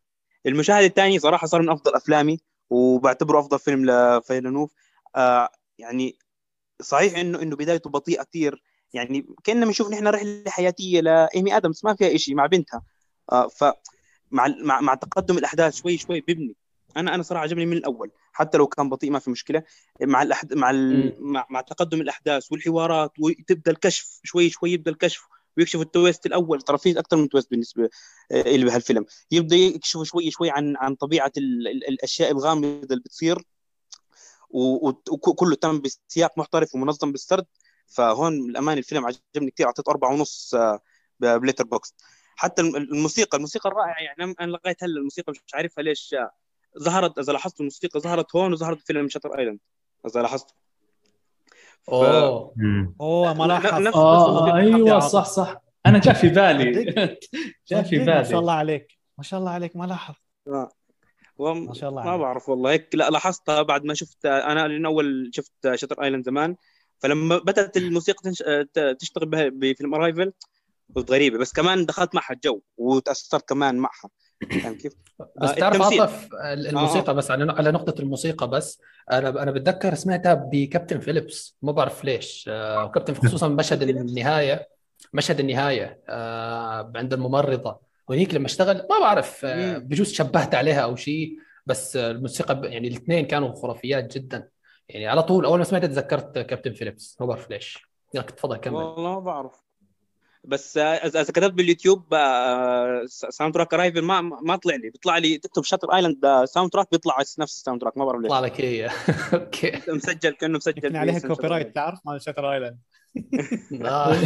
المشاهد 0.46 0.84
الثاني 0.84 1.18
صراحة 1.18 1.46
صار 1.46 1.62
من 1.62 1.68
أفضل 1.70 1.94
أفلامي. 1.94 2.38
وبعتبره 2.72 3.38
أفضل 3.38 3.58
فيلم 3.58 3.90
لفيلنوف 3.90 4.74
آه 5.16 5.48
يعني 5.78 6.18
صحيح 6.82 7.18
إنه 7.18 7.42
إنه 7.42 7.56
بدايته 7.56 7.90
بطيئة 7.90 8.22
كثير 8.22 8.62
يعني 8.92 9.26
كأننا 9.44 9.66
بنشوف 9.66 9.90
نحن 9.90 10.06
رحلة 10.06 10.44
حياتية 10.46 11.00
لإيمي 11.00 11.56
آدمز 11.56 11.80
ما 11.84 11.94
فيها 11.94 12.14
إشي 12.14 12.34
مع 12.34 12.46
بنتها. 12.46 12.82
آه 13.32 13.48
ف 13.48 13.64
مع 14.30 14.54
مع 14.80 14.94
تقدم 14.94 15.38
الأحداث 15.38 15.74
شوي 15.74 15.98
شوي 15.98 16.20
ببني. 16.20 16.56
أنا 16.96 17.14
أنا 17.14 17.22
صراحة 17.22 17.42
عجبني 17.42 17.66
من 17.66 17.76
الأول. 17.76 18.10
حتى 18.32 18.58
لو 18.58 18.66
كان 18.66 18.88
بطيء 18.88 19.10
ما 19.10 19.18
في 19.18 19.30
مشكلة. 19.30 19.62
مع 20.02 20.22
الأحد... 20.22 20.54
مع 20.54 20.70
ال... 20.70 21.16
مع 21.20 21.46
مع 21.50 21.60
تقدم 21.60 22.00
الأحداث 22.00 22.52
والحوارات 22.52 23.12
وتبدأ 23.20 23.70
الكشف 23.70 24.20
شوي 24.24 24.50
شوي 24.50 24.72
يبدأ 24.72 24.90
الكشف. 24.90 25.26
ويكشف 25.56 25.80
ال 25.80 25.88
twist 25.88 26.26
الأول 26.26 26.62
ترى 26.62 26.78
في 26.78 26.98
أكثر 26.98 27.16
من 27.16 27.28
twist 27.28 27.50
بالنسبة 27.50 27.88
آه، 28.32 28.40
اللي 28.42 28.66
بهالفيلم. 28.66 29.04
يبدأ 29.30 29.56
يكشف 29.56 30.02
شوي 30.02 30.30
شوي 30.30 30.50
عن 30.50 30.76
عن 30.76 30.94
طبيعة 30.94 31.32
ال 31.36 31.68
ال 31.68 31.88
الأشياء 31.88 32.30
الغامضة 32.30 32.68
اللي 32.90 33.02
بتصير 33.04 33.38
وكله 34.50 35.54
تم 35.54 35.80
بسياق 35.80 36.38
محترف 36.38 36.74
ومنظم 36.74 37.12
بالسرد. 37.12 37.46
فهون 37.86 38.50
الامانه 38.50 38.78
الفيلم 38.78 39.06
عجبني 39.06 39.50
كثير 39.50 39.66
اعطيته 39.66 39.90
أربعة 39.90 40.12
ونص 40.12 40.54
آه، 40.54 40.80
ب 41.20 41.64
Letterboxd. 41.64 41.94
حتى 42.36 42.62
الم- 42.62 42.76
الموسيقى 42.76 43.36
الموسيقى 43.36 43.68
الرائعة 43.70 44.00
يعني 44.02 44.34
أنا 44.40 44.50
لغايه 44.50 44.76
هلا 44.82 44.98
الموسيقى 44.98 45.32
مش 45.32 45.54
عارفها 45.54 45.82
ليش 45.84 46.14
آه، 46.14 46.30
ظهرت 46.78 47.18
إذا 47.18 47.32
لاحظت 47.32 47.60
الموسيقى 47.60 48.00
ظهرت 48.00 48.36
هون 48.36 48.52
وظهرت 48.52 48.78
في 48.78 48.84
فيلم 48.84 49.08
Shutter 49.08 49.38
Island 49.38 49.58
إذا 50.06 50.22
لاحظت 50.22 50.46
أوه. 51.88 52.54
أوه 53.00 53.32
ما 53.34 53.44
لا- 53.44 53.48
لاحظ 53.48 53.80
نفس- 53.80 53.96
آه 53.96 54.46
نفس- 54.46 54.54
أيوه 54.54 54.98
صح 54.98 55.24
صح. 55.24 55.56
أنا 55.86 55.98
جاء 55.98 56.14
في 56.14 56.28
بالي. 56.28 56.72
جاء 57.68 57.82
في 57.82 57.98
ما 57.98 58.04
شاء 58.06 58.22
بالي. 58.22 58.38
الله 58.38 58.52
عليك. 58.52 58.98
ما 59.18 59.24
شاء 59.24 59.40
الله 59.40 59.50
عليك 59.50 59.76
ما 59.76 59.84
لاحظ 59.84 60.14
وم- 61.38 61.66
ما 61.66 61.74
شاء 61.74 61.90
الله 61.90 62.02
ما 62.04 62.10
عليك. 62.10 62.20
بعرف 62.22 62.48
والله. 62.48 62.70
هيك 62.70 62.94
لا 62.94 63.10
لاحظتها 63.10 63.62
بعد 63.62 63.84
ما 63.84 63.94
شفت 63.94 64.26
أنا 64.26 64.68
لأن 64.68 64.86
أول 64.86 65.30
شفت 65.34 65.52
Shutter 65.74 66.02
Island 66.02 66.24
زمان 66.24 66.56
فلما 66.98 67.38
بدأت 67.38 67.76
الموسيقى 67.76 68.18
تنش... 68.24 68.38
ت- 68.74 68.96
تشتغل 69.00 69.26
بها 69.26 69.48
بفيلم 69.48 69.94
Arrival 69.94 70.32
كنت 70.94 71.10
غريبة. 71.10 71.38
بس 71.38 71.52
كمان 71.52 71.86
دخلت 71.86 72.14
معها 72.14 72.32
الجو 72.32 72.60
وتأثرت 72.76 73.48
كمان 73.48 73.76
معها. 73.76 74.08
فاهم 74.50 74.74
كيف؟ 74.74 74.92
بس 75.36 75.50
آه، 75.50 75.54
تعرف 75.54 75.76
التمثيل. 75.76 76.00
عاطف 76.00 76.28
الموسيقى 76.42 77.14
بس 77.14 77.30
على 77.30 77.52
على 77.52 77.70
نقطة 77.70 78.00
الموسيقى 78.00 78.48
بس 78.50 78.80
أنا 79.12 79.42
أنا 79.42 79.50
بتذكر 79.50 79.94
سمعتها 79.94 80.34
ب 80.34 80.42
Captain 80.42 81.00
Phillips 81.00 81.56
ما 81.62 81.72
بعرف 81.72 82.04
ليش 82.04 82.44
آه، 82.48 82.84
وكابتن 82.84 83.14
خصوصا 83.28 83.48
مشهد 83.48 83.82
النهاية 83.82 84.68
مشهد 85.12 85.40
النهاية 85.40 86.00
آه، 86.08 86.92
عند 86.96 87.12
الممرضة 87.12 87.80
هنيك 88.10 88.34
لما 88.34 88.46
اشتغل 88.46 88.76
ما 88.76 89.00
بعرف 89.00 89.44
آه،. 89.44 89.78
بجوز 89.78 90.12
شبهت 90.12 90.54
عليها 90.54 90.80
أو 90.80 90.96
شيء 90.96 91.38
بس 91.66 91.96
آه، 91.96 92.10
الموسيقى 92.10 92.60
يعني 92.64 92.88
الاثنين 92.88 93.26
كانوا 93.26 93.54
خرافيات 93.54 94.14
جدا 94.14 94.48
يعني 94.88 95.06
على 95.06 95.22
طول 95.22 95.44
أول 95.44 95.58
ما 95.58 95.64
سمعتها 95.64 95.86
تذكرت 95.86 96.38
Captain 96.38 96.72
Phillips 96.72 97.16
ما 97.20 97.26
بعرف 97.26 97.50
ليش 97.50 97.88
يلا 98.14 98.24
تفضل 98.24 98.56
كمل 98.56 98.74
والله 98.74 99.14
ما 99.14 99.20
بعرف 99.20 99.61
بس 100.44 100.76
اذا 100.76 101.20
إذا 101.20 101.32
كتبت 101.32 101.52
باليوتيوب 101.54 102.02
soundtrack 103.06 103.74
Arrival 103.74 104.02
ما 104.02 104.20
ما 104.20 104.56
طلع 104.56 104.74
لي. 104.74 104.90
بيطلع 104.90 105.18
لي 105.18 105.38
تكتب 105.38 105.62
Shutter 105.64 105.94
Island 105.94 106.44
soundtrack 106.44 106.88
بيطلع 106.92 107.16
نفس 107.18 107.40
ال 107.40 107.80
soundtrack 107.80 107.98
ما 107.98 108.04
بعرف 108.04 108.20
ليش. 108.20 108.28
طلع 108.30 108.40
لك 108.40 108.60
هي 108.60 108.90
أوكي. 109.34 109.72
مسجل 109.88 110.30
كأنه 110.30 110.56
مسجل 110.58 110.96
عليها 110.96 111.18
copyright 111.18 111.74
تعرف؟ 111.74 111.98
مال 112.06 112.22
Shutter 112.22 112.52
Island 112.52 112.78
آه. 113.84 114.16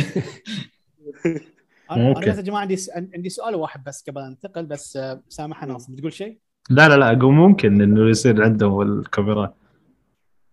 أنا 1.91 2.13
بس 2.21 2.27
يا 2.37 2.43
جماعة 2.43 2.61
عندي 2.61 2.77
عندي 3.15 3.29
سؤال 3.29 3.55
واحد 3.55 3.85
بس 3.85 4.05
قبل 4.09 4.21
انتقل 4.23 4.67
بس 4.67 4.97
آه، 4.97 5.23
سامح 5.29 5.65
ناصر 5.65 5.93
بتقول 5.93 6.13
شيء؟ 6.13 6.39
لا 6.71 6.89
لا 6.89 6.95
لا 6.97 7.07
أقول 7.19 7.35
ممكن 7.35 7.83
إنه 7.83 8.09
يصير 8.11 8.43
عندهم 8.45 8.83
ال 8.83 9.33
copyright 9.33 9.51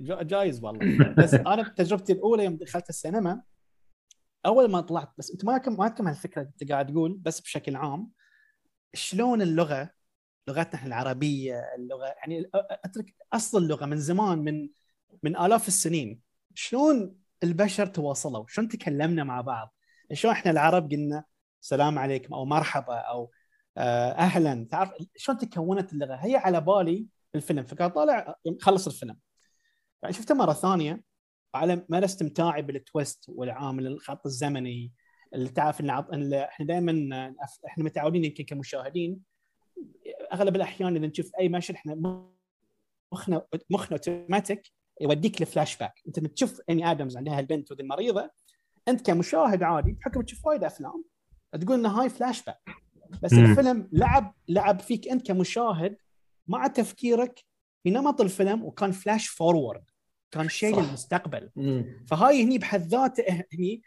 جا- 0.02 0.24
جايز 0.24 0.64
والله. 0.64 1.14
بس 1.18 1.34
أنا 1.34 1.62
بتجربتي 1.70 2.14
الأولى 2.14 2.44
يوم 2.44 2.56
دخلت 2.56 2.90
السينما 2.90 3.42
أول 4.46 4.72
ما 4.72 4.82
طلعت 4.82 5.14
بس 5.18 5.32
أنت 5.32 5.46
ما 5.46 5.62
ما 5.68 5.88
تكمل 5.88 6.12
الفكرة 6.12 6.42
اللي 6.42 6.54
أنت 6.62 6.72
قاعد 6.72 6.92
تقول 6.92 7.14
بس 7.14 7.42
بشكل 7.42 7.76
عام 7.76 8.12
شلون 8.94 9.42
اللغة 9.42 9.90
لغتنا 10.48 10.76
إحنا 10.76 10.88
العربية 10.88 11.62
اللغة 11.78 12.06
يعني 12.06 12.50
أترك 12.54 13.16
أصل 13.34 13.58
اللغة 13.58 13.86
من 13.86 13.98
زمان 13.98 14.40
من 14.40 14.70
من 15.24 15.38
آلاف 15.38 15.68
السنين 15.68 16.22
شلون 16.54 17.16
البشر 17.44 17.86
تواصلوا؟ 17.86 18.46
شلون 18.48 18.68
تكلمنا 18.68 19.24
مع 19.24 19.42
بعض؟ 19.42 19.74
شلون 20.14 20.34
إحنا 20.34 20.52
العرب 20.52 20.92
قلنا 20.92 21.24
السلام 21.62 22.00
عليكم 22.00 22.34
أو 22.34 22.46
مرحبا 22.46 22.96
أو 22.96 23.32
آه، 23.78 24.12
أهلا؟ 24.12 24.68
تعرف 24.72 24.92
شلون 25.16 25.38
تكونت 25.38 25.94
اللغة؟ 25.94 26.16
هي 26.16 26.36
على 26.36 26.62
بالي 26.62 27.08
الفيلم 27.36 27.64
فكان 27.64 27.90
طالع 27.90 28.36
خلص 28.62 28.88
الفيلم. 28.88 29.18
يعني 30.04 30.14
شفته 30.14 30.36
مرة 30.36 30.54
ثانية 30.54 31.04
على 31.56 31.86
مدى 31.90 32.06
استمتاعي 32.06 32.62
بالتويست 32.62 33.26
والعامل 33.30 33.88
الخط 33.88 34.26
الزمني 34.26 34.92
اللي 35.34 35.50
تعرف 35.50 35.82
إن 35.82 35.90
إحنا 36.34 36.66
دائما 36.66 37.34
إحنا 37.68 37.84
متعودين 37.84 38.26
يمكن 38.26 38.44
كمشاهدين 38.44 39.20
أغلب 40.34 40.56
الأحيان 40.56 40.96
إذا 40.96 41.08
نشوف 41.08 41.32
أي 41.40 41.50
مشهد 41.50 41.76
إحنا 41.76 41.96
مخنا 43.14 43.46
مخنا 43.70 43.98
أوتوماتيك 43.98 44.72
يوديك 45.02 45.42
لفلاش 45.42 45.78
باك. 45.78 45.94
أنت 46.08 46.20
تشوف 46.20 46.62
إيمي 46.70 46.92
آدمز 46.92 47.18
عندها 47.18 47.40
البنت 47.40 47.72
وذي 47.72 47.84
المريضة 47.84 48.32
أنت 48.88 49.06
كمشاهد 49.06 49.64
عادي 49.64 49.92
بحكم 49.92 50.22
تشوف 50.22 50.46
وايد 50.46 50.64
أفلام 50.64 51.04
تقول 51.62 51.80
ان 51.80 51.86
هاي 51.86 52.10
فلاش 52.10 52.44
باك. 52.44 52.62
بس 53.24 53.34
مم. 53.34 53.46
الفيلم 53.46 53.90
لعب 53.92 54.36
لعب 54.48 54.80
فيك 54.80 55.08
أنت 55.08 55.28
كمشاهد 55.28 55.98
مع 56.48 56.68
تفكيرك 56.68 57.44
بنمط 57.86 58.22
الفيلم 58.22 58.64
وكان 58.64 58.92
flash 58.92 59.28
forward. 59.28 59.84
كان 60.34 60.50
شيء. 60.50 60.82
للمستقبل. 60.82 61.50
فهاي 62.08 62.44
هني 62.44 62.58
بحد 62.58 62.82
ذاته 62.82 63.24
هني 63.54 63.82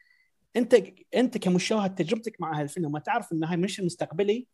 انت 0.56 0.76
انت 1.14 1.38
كمشاهد 1.38 1.94
تجربتك 1.94 2.40
مع 2.40 2.60
هالفيلم 2.60 2.86
وما 2.86 2.98
تعرف 2.98 3.32
ان 3.32 3.44
هاي 3.44 3.56
مش 3.56 3.80
المستقبلي 3.80 4.46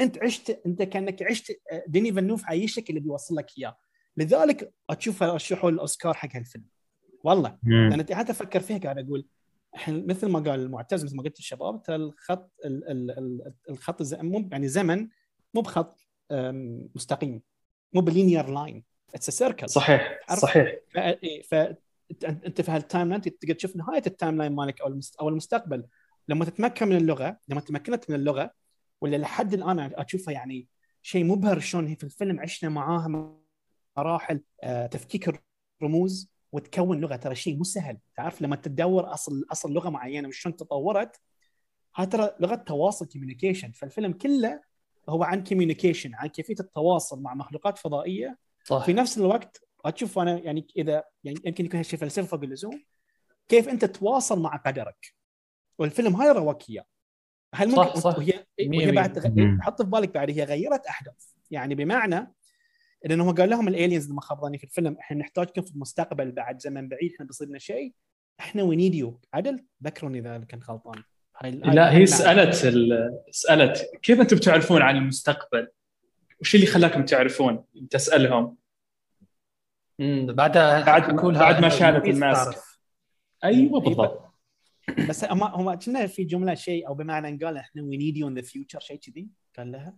انت 0.00 0.18
عشت 0.18 0.60
انت 0.66 0.82
كأنك 0.82 1.22
عشت 1.22 1.60
ديني 1.86 2.12
فنوف 2.12 2.44
عايشك 2.44 2.90
اللي 2.90 3.00
بيوصل 3.00 3.36
لك 3.36 3.46
إياه 3.58 3.76
لذلك 4.16 4.72
أشوف 4.90 5.22
رشحوا 5.22 5.70
الأوسكار 5.70 6.14
حق 6.14 6.28
هالفيلم 6.36 6.64
والله 7.24 7.58
مم. 7.62 7.90
أنا 7.92 8.02
قاعد 8.02 8.30
أفكر 8.30 8.60
فيها 8.60 8.78
قاعد 8.78 8.98
أقول 8.98 9.26
مثل 9.88 10.28
ما 10.28 10.38
قال 10.38 10.60
المعتز 10.60 11.04
مثل 11.04 11.16
ما 11.16 11.22
قلت 11.22 11.38
الشباب 11.38 11.82
ترى 11.82 11.96
الخط 11.96 12.52
ال- 12.64 12.90
ال- 12.90 13.10
ال- 13.18 13.52
الخط 13.70 14.02
مو 14.14 14.48
يعني 14.52 14.68
زمن 14.68 15.08
مو 15.54 15.60
بخط 15.60 16.00
مستقيم 16.94 17.42
مو 17.92 18.00
بلينير 18.00 18.50
لاين 18.50 18.84
اتس 19.14 19.30
سيركل 19.30 19.68
صحيح؟ 19.68 20.20
صحيح. 20.34 20.76
ف 20.90 20.98
إيه، 20.98 21.42
في 21.42 22.70
هالتايم 22.70 23.08
لاين 23.08 23.20
تقدر 23.20 23.54
تشوف 23.54 23.76
نهاية 23.76 24.02
التايم 24.06 24.36
لاين 24.38 24.52
مالك 24.52 24.80
أو. 24.80 25.00
أو 25.20 25.28
المستقبل. 25.28 25.86
لما 26.28 26.44
تتمكن 26.44 26.88
من 26.88 26.96
اللغة 26.96 27.38
لما 27.48 27.60
تمكنت 27.60 28.10
من 28.10 28.16
اللغة 28.16 28.50
ولا 29.00 29.16
لحد 29.16 29.54
الآن 29.54 29.78
اشوفها 29.78 30.34
يعني 30.34 30.68
شيء 31.02 31.24
مبهر 31.24 31.60
شلون 31.60 31.86
هي 31.86 31.96
في 31.96 32.04
الفيلم 32.04 32.40
عشنا 32.40 32.70
معاها 32.70 33.36
مراحل 33.96 34.40
آه، 34.62 34.86
تفكيك 34.86 35.40
الرموز 35.82 36.30
وتكون 36.52 37.00
لغة. 37.00 37.16
ترى 37.16 37.34
شيء 37.34 37.56
مو 37.56 37.64
سهل. 37.64 37.98
تعرف 38.16 38.42
لما 38.42 38.56
تدور 38.56 39.12
اصل 39.14 39.46
أصل 39.52 39.72
لغة 39.72 39.90
معينة 39.90 40.28
وشلون 40.28 40.56
تطورت 40.56 41.20
هاي 41.96 42.06
ترى 42.06 42.30
لغة 42.40 42.54
تواصل 42.54 43.06
communication 43.06 43.70
فالفيلم 43.70 44.12
كله 44.12 44.60
هو 45.08 45.24
عن 45.24 45.44
communication 45.44 46.14
عن 46.14 46.28
كيفية 46.28 46.56
التواصل 46.60 47.22
مع 47.22 47.34
مخلوقات 47.34 47.78
فضائية 47.78 48.38
صح 48.66 48.84
في 48.86 48.92
نفس 48.92 49.18
الوقت 49.18 49.60
أشوف 49.84 50.18
أنا 50.18 50.38
يعني 50.38 50.66
إذا 50.76 51.04
يعني 51.24 51.38
يمكن 51.44 51.64
يكون 51.64 51.76
هالشيء 51.78 51.98
فلسفه 51.98 52.26
فوق 52.26 52.42
اللزوم 52.42 52.84
كيف 53.48 53.68
أنت 53.68 53.84
تتواصل 53.84 54.40
مع 54.42 54.56
قدرك 54.56 55.14
والفيلم 55.78 56.16
هاي 56.16 56.30
يراويك 56.30 56.70
اياه 56.70 56.84
هل 57.54 57.68
ممكن 57.68 57.82
صح، 57.82 57.96
صح. 57.98 58.18
وهي 58.18 58.46
مية 58.60 58.78
وهي 58.78 58.86
مية. 58.86 58.92
بعد. 58.92 59.38
مم. 59.38 59.58
حط 59.62 59.82
في 59.82 59.88
بالك 59.88 60.14
بعد 60.14 60.30
هي 60.30 60.44
غيرت 60.44 60.86
أحداث 60.86 61.24
يعني 61.50 61.74
بمعنى 61.74 62.32
لأنه 63.04 63.24
هو 63.24 63.32
قال 63.32 63.50
لهم 63.50 63.68
ال 63.68 63.74
aliens 63.74 64.10
لما 64.10 64.20
خبرني 64.20 64.58
في 64.58 64.64
الفيلم 64.64 64.96
إحنا 65.00 65.16
نحتاجكم 65.16 65.62
في 65.62 65.70
المستقبل 65.72 66.32
بعد 66.32 66.60
زمن 66.60 66.88
بعيد 66.88 67.12
إحنا 67.14 67.26
بيصير 67.26 67.48
لنا 67.48 67.58
شيء 67.58 67.92
إحنا 68.40 68.62
we 68.62 68.76
need 68.76 68.94
you 68.94 69.20
عدل 69.34 69.64
ذكروني 69.84 70.18
إذا 70.18 70.38
كنت 70.38 70.70
غلطان 70.70 71.02
لا 71.44 71.92
هي. 71.92 72.06
سألت 72.06 72.64
ال- 72.64 73.22
سألت 73.30 73.90
كيف 74.02 74.20
أنتم 74.20 74.36
تعرفون 74.36 74.82
عن 74.82 74.96
المستقبل؟ 74.96 75.68
وش 76.40 76.54
اللي 76.54 76.66
خلاكم 76.66 77.04
تعرفون؟ 77.04 77.64
تسألهم. 77.90 78.56
بعدها 80.28 80.84
بعد- 80.84 81.14
بعد 81.20 81.60
ما 81.60 81.68
شالت 81.68 82.04
الماسك. 82.04 82.58
أيوه 83.44 83.80
بالضبط 83.80 84.26
بس 85.08 85.24
هم 85.24 85.42
هم 85.42 85.74
كنا 85.74 86.06
في 86.06 86.24
جملة 86.24 86.54
شيء 86.54 86.88
أو 86.88 86.94
بمعنى 86.94 87.28
ان 87.28 87.38
قال 87.38 87.56
إحنا 87.56 87.82
وي 87.82 87.96
نيد 87.96 88.16
يو 88.16 88.28
ان 88.28 88.34
ذا 88.34 88.42
فيوتشر 88.42 88.80
شيء 88.80 88.98
كذي 88.98 89.28
قال 89.58 89.72
لها 89.72 89.96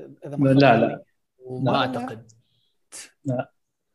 إذا 0.00 0.36
ما 0.36 0.48
لا، 0.48 0.76
لا. 0.76 0.86
ظني. 0.86 1.04
وما 1.38 1.70
لا. 1.70 1.76
أعتقد 1.78 2.32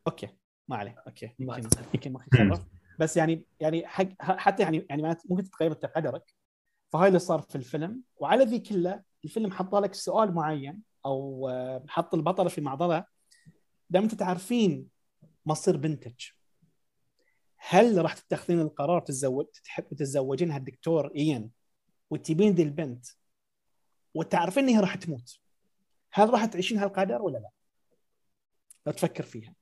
أوكي 0.06 0.28
ما 0.68 0.76
عليه 0.76 1.02
أوكي 1.06 1.34
ما 1.38 1.56
يمكن 1.94 2.12
ما 2.12 2.18
خرف 2.34 2.64
بس 2.98 3.16
يعني 3.16 3.44
يعني 3.60 3.86
حق 3.86 4.08
حتى 4.22 4.62
يعني 4.62 4.86
يعني 4.90 5.16
ممكن 5.30 5.44
تتغير 5.44 5.72
انت 5.72 5.86
قدرك 5.86 6.34
فهاي 6.92 7.08
اللي 7.08 7.18
صار 7.18 7.40
في 7.40 7.56
الفيلم 7.56 8.02
وعلى 8.16 8.44
ذي 8.44 8.58
كله 8.58 9.02
الفيلم 9.24 9.52
حط 9.52 9.74
لك 9.74 9.94
سؤال 9.94 10.34
معين 10.34 10.82
أو 11.08 11.50
حط 11.88 12.14
البطلة 12.14 12.48
في 12.48 12.60
معضلة 12.60 13.04
دام 13.90 14.02
أنتم 14.02 14.16
تعرفين 14.16 14.88
مصير 15.46 15.76
بنتك 15.76 16.16
هل 17.56 18.02
راح 18.02 18.14
تتخذين 18.14 18.60
القرار 18.60 19.00
تتزوج 19.00 19.46
تحب 19.64 19.88
تتزوجين 19.88 20.50
هالدكتور 20.50 21.12
إيان 21.16 21.50
وتجيبين 22.10 22.54
ذي 22.54 22.62
البنت 22.62 23.06
وتعرفين 24.14 24.68
إنها 24.68 24.80
راح 24.80 24.94
تموت 24.94 25.40
هل 26.12 26.30
راح 26.30 26.44
تعيشين 26.44 26.78
هالقدر 26.78 27.22
ولا 27.22 27.38
لا؟ 27.38 27.50
لا 28.86 28.92
تفكر 28.92 29.22
فيها 29.22 29.54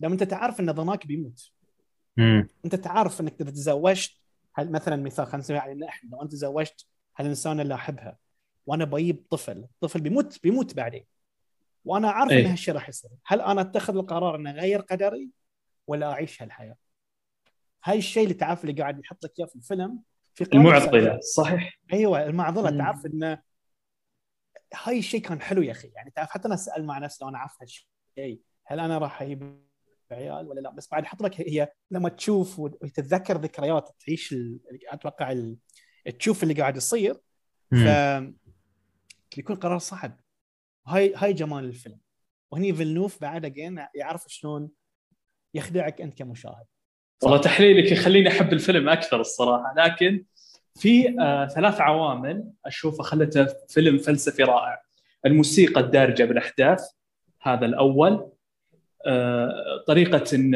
دام 0.00 0.12
أنت 0.12 0.22
تعرف 0.22 0.60
إن 0.60 0.72
ضناك 0.72 1.06
بيموت 1.06 1.50
مم. 2.16 2.48
أنت 2.64 2.74
تعرف 2.74 3.20
إنك 3.20 3.40
إذا 3.40 3.50
تزوجت 3.50 4.12
هل 4.54 4.72
مثلا 4.72 4.96
مثال 4.96 5.26
خلينا 5.26 5.62
علينا 5.62 5.88
إحنا 5.88 6.10
لو 6.10 6.22
أنت 6.22 6.32
تزوجت 6.32 6.86
هالانسانه 7.16 7.62
اللي 7.62 7.74
احبها 7.74 8.18
وأنا 8.66 8.84
بجيب 8.84 9.24
طفل 9.30 9.58
الطفل 9.58 10.00
بيموت 10.00 10.42
بيموت 10.42 10.74
بعدين 10.74 11.04
وأنا 11.84 12.10
عارف 12.10 12.32
إيه. 12.32 12.40
ان 12.40 12.50
هالشيء 12.50 12.74
راح 12.74 12.88
يصير 12.88 13.10
هل 13.26 13.40
أنا 13.40 13.60
أتخذ 13.60 13.96
القرار 13.96 14.36
ان 14.36 14.46
اغير 14.46 14.80
قدري 14.80 15.30
ولا 15.86 16.12
أعيش 16.12 16.42
هالحياة 16.42 16.76
هاي 17.84 17.98
الشيء 17.98 18.22
اللي 18.22 18.34
تعرف 18.34 18.64
اللي 18.64 18.82
قاعد 18.82 18.98
يحط 18.98 19.24
لك 19.24 19.32
إياه 19.38 19.46
في 19.46 19.56
الفيلم 19.56 20.00
في 20.34 20.44
المعضلة 20.54 21.20
صحيح 21.20 21.80
أيوه 21.92 22.26
المعضلة 22.26 22.70
مم. 22.70 22.78
تعرف 22.78 23.06
إنه 23.06 23.42
هاي 24.74 24.98
الشيء 24.98 25.20
كان 25.20 25.40
حلو 25.40 25.62
يا 25.62 25.72
أخي 25.72 25.88
يعني 25.88 26.10
تعرف 26.10 26.30
حتى 26.30 26.46
أنا 26.46 26.54
أسأل 26.54 26.86
مع 26.86 26.98
نفسي 26.98 27.24
لو 27.24 27.28
أنا 27.28 27.38
عارف 27.38 27.56
هالشيء 27.60 27.86
هل 28.66 28.80
أنا 28.80 28.98
راح 28.98 29.22
أجيب 29.22 29.64
عيال 30.10 30.48
ولا 30.48 30.60
لا 30.60 30.70
بس 30.70 30.88
بعد 30.88 31.02
يحط 31.02 31.22
لك 31.22 31.40
هي 31.40 31.72
لما 31.90 32.08
تشوف 32.08 32.58
وتتذكر 32.58 33.36
ذكريات 33.36 33.90
تعيش. 34.06 34.34
أتوقع. 34.88 35.44
تشوف 36.18 36.42
اللي 36.42 36.54
قاعد 36.54 36.76
يصير 36.76 37.14
ف. 37.70 37.74
يكون 39.38 39.56
قرار 39.56 39.78
صعب. 39.78 40.20
هاي 40.86 41.14
هاي 41.16 41.32
جمال 41.32 41.64
الفيلم. 41.64 41.98
وهني 42.50 42.74
فيلنوف 42.74 43.20
بعد 43.20 43.44
اجين 43.44 43.86
يعرف 43.94 44.24
شلون 44.28 44.70
يخدعك 45.54 46.00
أنت 46.00 46.18
كمشاهد. 46.18 46.64
والله 47.22 47.38
تحليلك 47.38 47.92
يخليني 47.92 48.28
أحب 48.28 48.52
الفيلم 48.52 48.88
أكثر 48.88 49.20
الصراحة. 49.20 49.74
لكن 49.76 50.24
في 50.74 51.20
آه 51.20 51.46
ثلاث 51.46 51.80
عوامل 51.80 52.50
اشوفها 52.66 53.02
خلته 53.02 53.46
فيلم 53.68 53.98
فلسفي 53.98 54.42
رائع. 54.42 54.82
الموسيقى 55.26 55.80
الدارجة 55.80 56.24
بالأحداث 56.24 56.84
هذا 57.42 57.66
الأول. 57.66 58.30
آه 59.06 59.84
طريقة 59.86 60.36
إن 60.36 60.50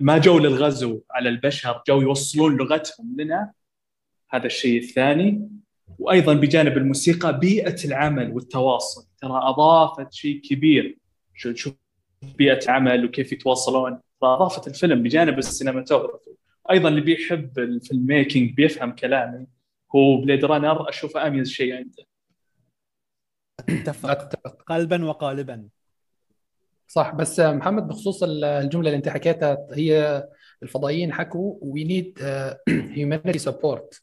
ما 0.00 0.18
جو 0.18 0.38
للغزو 0.38 1.00
على 1.10 1.28
البشر 1.28 1.82
جو 1.88 2.00
يوصلون 2.00 2.56
لغتهم 2.56 3.16
لنا. 3.20 3.52
هذا 4.30 4.46
الشيء 4.46 4.78
الثاني. 4.80 5.48
وأيضا 5.98 6.34
بجانب 6.34 6.76
الموسيقى 6.76 7.38
بيئة 7.38 7.84
العمل 7.84 8.32
والتواصل. 8.32 9.06
ترى 9.20 9.40
أضافت 9.42 10.12
شيء 10.12 10.40
كبير. 10.40 10.98
شوف 11.34 11.74
بيئة 12.22 12.70
عمل 12.70 13.04
وكيف 13.04 13.32
يتواصلون. 13.32 14.00
فاضافت 14.20 14.68
الفيلم 14.68 15.02
بجانب 15.02 15.38
ال 15.38 15.44
cinematography 15.44 16.30
أيضا 16.70 16.88
اللي 16.88 17.00
بيحب 17.00 17.58
ال 17.58 18.06
filmmaking 18.06 18.54
بيفهم 18.54 18.92
كلامي 18.92 19.46
هو 19.94 20.16
بليد 20.16 20.44
رانر. 20.44 20.88
اشوفه 20.88 21.26
أميز 21.26 21.48
شيء 21.48 21.76
عنده. 21.76 22.04
أتفق. 23.68 24.62
قلبا 24.66 25.04
وقالبا. 25.04 25.68
صح 26.88 27.14
بس 27.14 27.40
محمد 27.40 27.88
بخصوص 27.88 28.22
الجملة 28.22 28.88
اللي 28.88 28.96
أنت 28.96 29.08
حكيتها 29.08 29.66
هي 29.72 30.24
الفضائيين 30.62 31.12
حكوا 31.12 31.58
we 31.62 31.84
need 31.84 32.18
humanity 32.68 33.38
support 33.38 34.02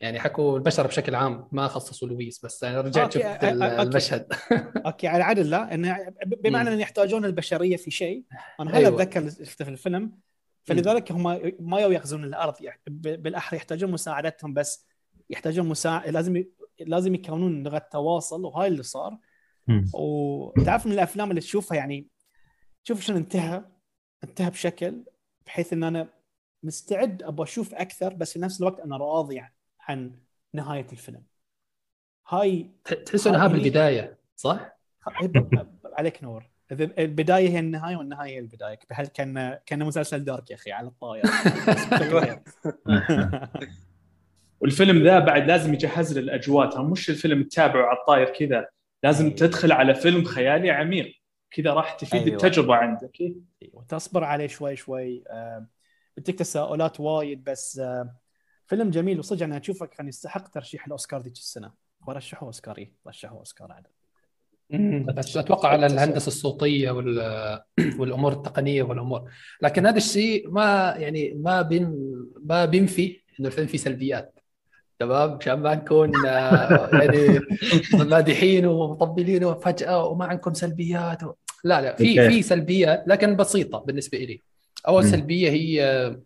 يعني 0.00 0.20
حكوا 0.20 0.56
البشر 0.58 0.86
بشكل 0.86 1.14
عام 1.14 1.48
ما 1.52 1.68
خصصوا 1.68 2.08
لويس 2.08 2.44
بس 2.44 2.64
أنا 2.64 2.80
رجعت 2.80 3.16
أوكي، 3.16 3.32
شفت 3.34 3.44
المشهد 3.44 4.32
أوكي 4.86 5.08
على 5.08 5.24
عدل 5.24 5.50
لا 5.50 5.74
إنه 5.74 6.14
بمعنى. 6.26 6.74
ان 6.74 6.80
يحتاجون 6.80 7.24
البشرية 7.24 7.76
في 7.76 7.90
شيء 7.90 8.24
أنا 8.60 8.70
هذا 8.70 8.78
أيوة. 8.78 9.02
أتذكر 9.02 9.30
شفته 9.44 9.64
في 9.64 9.70
الفيلم 9.70 10.12
فلذلك 10.64 11.12
هم 11.12 11.22
ما 11.60 11.80
يغزون 11.80 12.24
الأرض 12.24 12.54
يعني 12.60 12.80
ب- 12.86 13.22
بالاحرى 13.22 13.56
يحتاجون 13.56 13.90
مساعدتهم 13.90 14.54
بس 14.54 14.86
يحتاجون 15.30 15.68
مساعد 15.68 16.08
لازم 16.08 16.36
ي- 16.36 16.50
لازم 16.80 17.14
يكونون 17.14 17.62
لغة 17.62 17.78
تواصل 17.92 18.44
وهاي 18.44 18.68
اللي 18.68 18.82
صار. 18.82 19.18
وتعرف 19.94 20.86
من 20.86 20.92
الأفلام 20.92 21.30
اللي 21.30 21.40
تشوفها 21.40 21.76
يعني 21.78 22.06
شوف 22.84 23.00
شلون 23.00 23.18
انتهى 23.18 23.64
انتهى 24.24 24.50
بشكل 24.50 25.04
بحيث 25.46 25.72
إن 25.72 25.84
أنا 25.84 26.08
مستعد 26.62 27.22
أبغى 27.22 27.44
أشوف 27.44 27.74
أكثر 27.74 28.14
بس 28.14 28.32
في 28.32 28.38
نفس 28.38 28.60
الوقت 28.60 28.80
أنا 28.80 28.96
راضي 28.96 29.42
عن 29.88 30.12
نهاية 30.52 30.86
الفيلم 30.92 31.22
هاي 32.28 32.70
تحس 33.06 33.26
انها 33.26 33.46
بالبداية 33.46 34.18
صح؟ 34.36 34.78
عليك 35.84 36.22
نور 36.22 36.50
البداية 36.72 37.48
هي 37.48 37.58
النهاية 37.58 37.96
والنهاية 37.96 38.30
هي 38.30 38.38
البداية 38.38 38.78
هل 38.92 39.06
كان 39.06 39.58
كان 39.66 39.84
مسلسل 39.84 40.24
دارك 40.24 40.50
يا 40.50 40.54
أخي 40.54 40.72
على 40.72 40.88
الطاير 40.88 41.22
والفيلم 44.60 45.04
ذا 45.04 45.18
بعد 45.18 45.46
لازم 45.46 45.74
يجهز 45.74 46.18
ترى 46.44 46.84
مش 46.84 47.10
الفيلم 47.10 47.42
تتابعه 47.42 47.86
على 47.86 47.98
الطاير 47.98 48.30
كذا 48.30 48.68
لازم 49.02 49.24
أيوة. 49.24 49.36
تدخل 49.36 49.72
على 49.72 49.94
فيلم 49.94 50.24
خيالي 50.24 50.70
عميق 50.70 51.14
كذا 51.50 51.72
راح 51.72 51.92
تفيد 51.92 52.22
أيوة. 52.22 52.36
التجربة 52.36 52.74
عندك 52.74 53.20
إيه؟ 53.20 53.34
وتصبر 53.72 54.24
عليه 54.24 54.46
شوي 54.46 54.76
شوي 54.76 55.24
آه، 55.30 55.66
بدك 56.16 56.34
تساؤلات 56.34 57.00
وايد 57.00 57.44
بس 57.44 57.78
آه، 57.78 58.14
فيلم 58.70 58.90
جميل 58.90 59.18
وصدق 59.18 59.42
أنا 59.42 59.56
اشوفه 59.60 59.86
كان 59.86 60.08
يستحق 60.08 60.48
ترشيح 60.48 60.86
الأوسكار 60.86 61.20
ذيك 61.20 61.32
السنة. 61.32 61.72
ورشحوه 62.08 62.46
اوسكار 62.46 62.78
إيه، 62.78 62.92
رشحوه 63.06 63.38
أوسكار 63.38 63.72
عدل 63.72 63.90
بس 65.14 65.36
أتوقع 65.36 65.68
على 65.68 65.86
الهندسة 65.86 66.26
الصوتية 66.26 66.90
وال- 66.90 67.60
والأمور 67.98 68.32
التقنية 68.32 68.82
والأمور. 68.82 69.30
لكن 69.62 69.86
هذا 69.86 69.96
الشيء 69.96 70.50
ما 70.50 70.94
يعني 70.98 71.34
ما 71.34 71.62
بين 71.62 71.94
ما 72.44 72.64
بينفي 72.64 73.20
إنه 73.40 73.48
الفيلم 73.48 73.66
فيه 73.66 73.78
سلبيات. 73.78 74.40
تمام؟ 74.98 75.38
عشان 75.40 75.54
ما 75.54 75.74
نكون 75.74 76.26
آه، 76.26 76.90
يعني 76.92 77.40
مادحين 77.92 78.66
ومطبلين 78.66 79.44
وفجأة 79.44 80.04
وما 80.06 80.24
عندكم 80.24 80.54
سلبيات 80.54 81.22
و... 81.22 81.32
لا 81.64 81.80
لا 81.80 81.96
في. 81.96 82.28
في 82.28 82.42
سلبيات 82.42 83.04
لكن 83.06 83.36
بسيطة 83.36 83.78
بالنسبة 83.78 84.18
لي 84.18 84.40
أول. 84.88 85.04
سلبية 85.04 85.50
هي 85.50 85.84
آه، 85.84 86.20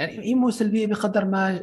يعني 0.00 0.24
هي 0.26 0.34
مو 0.34 0.50
سلبية 0.50 0.86
بقدر 0.86 1.24
ما 1.24 1.60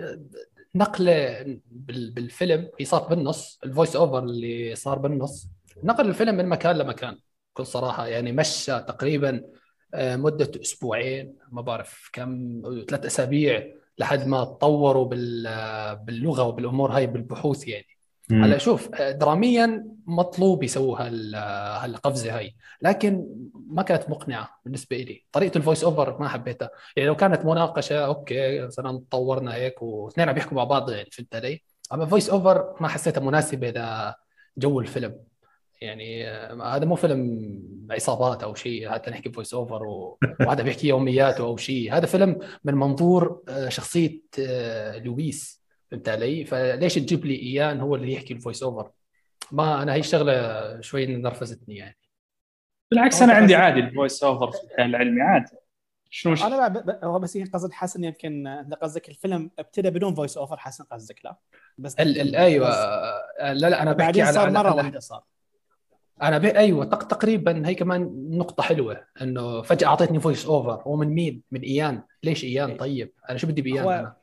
نقله 0.75 1.43
بال- 1.71 2.11
بالفيلم 2.11 2.69
هي 2.79 2.85
صار 2.85 3.07
بالنص 3.07 3.59
ال 3.63 3.69
voice 3.69 3.95
over 3.95 4.19
اللي 4.23 4.75
صار 4.75 4.99
بالنص 4.99 5.47
نقل 5.83 6.09
الفيلم 6.09 6.35
من 6.35 6.45
مكان 6.45 6.77
لمكان 6.77 7.17
بكل 7.55 7.65
صراحة 7.65 8.07
يعني 8.07 8.31
مشى 8.31 8.79
تقريبا 8.79 9.41
آه، 9.93 10.15
مدة 10.15 10.51
أسبوعين 10.61 11.35
ما 11.51 11.61
بعرف 11.61 12.09
كم 12.13 12.61
ثلاث 12.89 13.05
أسابيع 13.05 13.67
لحد 13.97 14.27
ما 14.27 14.43
تطوروا 14.43 15.09
آه، 15.47 15.93
باللغة 15.93 16.43
وبالأمور 16.43 16.91
هاي 16.91 17.07
بالبحوث 17.07 17.67
يعني. 17.67 17.96
هلا 18.31 18.57
شوف 18.57 18.89
آه، 18.95 19.11
دراميا 19.11 19.85
مطلوب 20.05 20.63
يسووا 20.63 20.97
آه، 21.01 21.77
هالقفزة 21.77 22.37
هاي. 22.37 22.55
لكن 22.81 23.25
ما 23.69 23.81
كانت 23.83 24.09
مقنعة 24.09 24.49
بالنسبة 24.65 24.97
لي 24.97 25.25
طريقة 25.31 25.57
ال 25.57 25.62
voice 25.62 25.83
over 25.83 26.17
ما 26.19 26.27
حبيتها. 26.27 26.69
يعني 26.95 27.09
لو 27.09 27.15
كانت 27.15 27.45
مناقشة 27.45 28.05
أوكي 28.05 28.61
مثلا 28.65 28.97
تطورنا 29.09 29.53
هيك 29.55 29.81
واثنين 29.81 30.29
عم 30.29 30.37
يحكوا 30.37 30.57
مع 30.57 30.63
بعض 30.63 30.89
يعني 30.91 31.09
فهمت 31.11 31.35
علي 31.35 31.61
أما 31.93 32.05
voice 32.05 32.29
over 32.29 32.75
ما 32.81 32.87
حسيتها 32.87 33.21
مناسبة 33.21 33.69
لجو 34.57 34.79
الفيلم. 34.79 35.15
يعني 35.81 36.29
آه، 36.29 36.75
هذا 36.75 36.85
مو 36.85 36.95
فيلم 36.95 37.49
عصابات 37.91 38.43
أو 38.43 38.55
شيء. 38.55 38.89
حتى 38.89 39.11
نحكي 39.11 39.31
voice 39.31 39.53
over 39.53 39.83
و- 39.85 40.17
وهذا 40.39 40.63
بيحكي 40.63 40.87
يومياته 40.87 41.43
أو 41.43 41.57
شيء. 41.57 41.93
هذا 41.93 42.05
فيلم 42.05 42.39
من 42.63 42.73
منظور 42.73 43.41
شخصية 43.67 44.21
لويس. 44.97 45.66
فهمت 45.91 46.09
علي 46.09 46.45
فليش 46.45 46.95
تجيب 46.95 47.25
لي 47.25 47.35
إيان 47.35 47.79
هو 47.79 47.95
اللي 47.95 48.13
يحكي 48.13 48.33
ال 48.33 48.38
voice 48.38 48.63
over 48.63 48.91
ما 49.51 49.83
أنا 49.83 49.93
هي 49.93 49.99
الشغلة 49.99 50.81
شوي 50.81 51.05
نرفزتني 51.05 51.75
يعني 51.75 51.97
بالعكس 52.91 53.21
أنا 53.21 53.33
عندي 53.33 53.55
عادي 53.55 53.79
ال 53.79 53.87
voice 53.87 54.23
over 54.23 54.51
في 54.51 54.63
الخيال 54.63 54.89
العلمي 54.89 55.21
عادي 55.21 55.51
شنو. 56.09 56.33
أنا 56.33 56.67
ب- 56.67 56.85
ب- 56.85 56.99
هو 57.05 57.19
بس 57.19 57.37
قصد 57.37 57.71
حسن 57.71 58.03
يمكن 58.03 58.47
أنت 58.47 58.73
قصدك 58.73 59.09
الفيلم 59.09 59.51
ابتدى 59.59 59.89
بدون 59.89 60.15
voice 60.15 60.37
over 60.37 60.57
حسن 60.57 60.83
قصدك 60.83 61.25
لا 61.25 61.37
بس 61.77 61.95
ال 61.99 62.21
ال 62.21 62.35
أيوه 62.35 62.67
آه، 62.69 63.53
لا 63.53 63.69
لا 63.69 63.81
أنا 63.81 63.91
بحكي 63.91 64.05
بعدين 64.05 64.23
على 64.23 64.33
صار 64.33 64.49
مرة 64.51 64.75
واحدة 64.75 64.99
صار 64.99 65.23
أنا 66.21 66.37
بي... 66.37 66.57
أيوه 66.57 66.85
تق... 66.85 67.03
تقريبا 67.03 67.67
هي 67.67 67.75
كمان 67.75 68.29
نقطة 68.37 68.63
حلوة 68.63 69.05
إنه 69.21 69.61
فجأة 69.61 69.87
أعطيتني 69.87 70.19
voice 70.19 70.45
over 70.45 70.81
هو 70.81 70.95
من 70.95 71.07
مين؟ 71.07 71.41
من 71.51 71.61
إيان 71.61 72.03
ليش 72.23 72.43
إيان 72.43 72.69
إيه. 72.69 72.77
طيب؟ 72.77 73.13
أنا 73.29 73.37
شو 73.37 73.47
بدي 73.47 73.61
بإيان 73.61 73.83
هو- 73.83 73.91
أنا؟ 73.91 74.15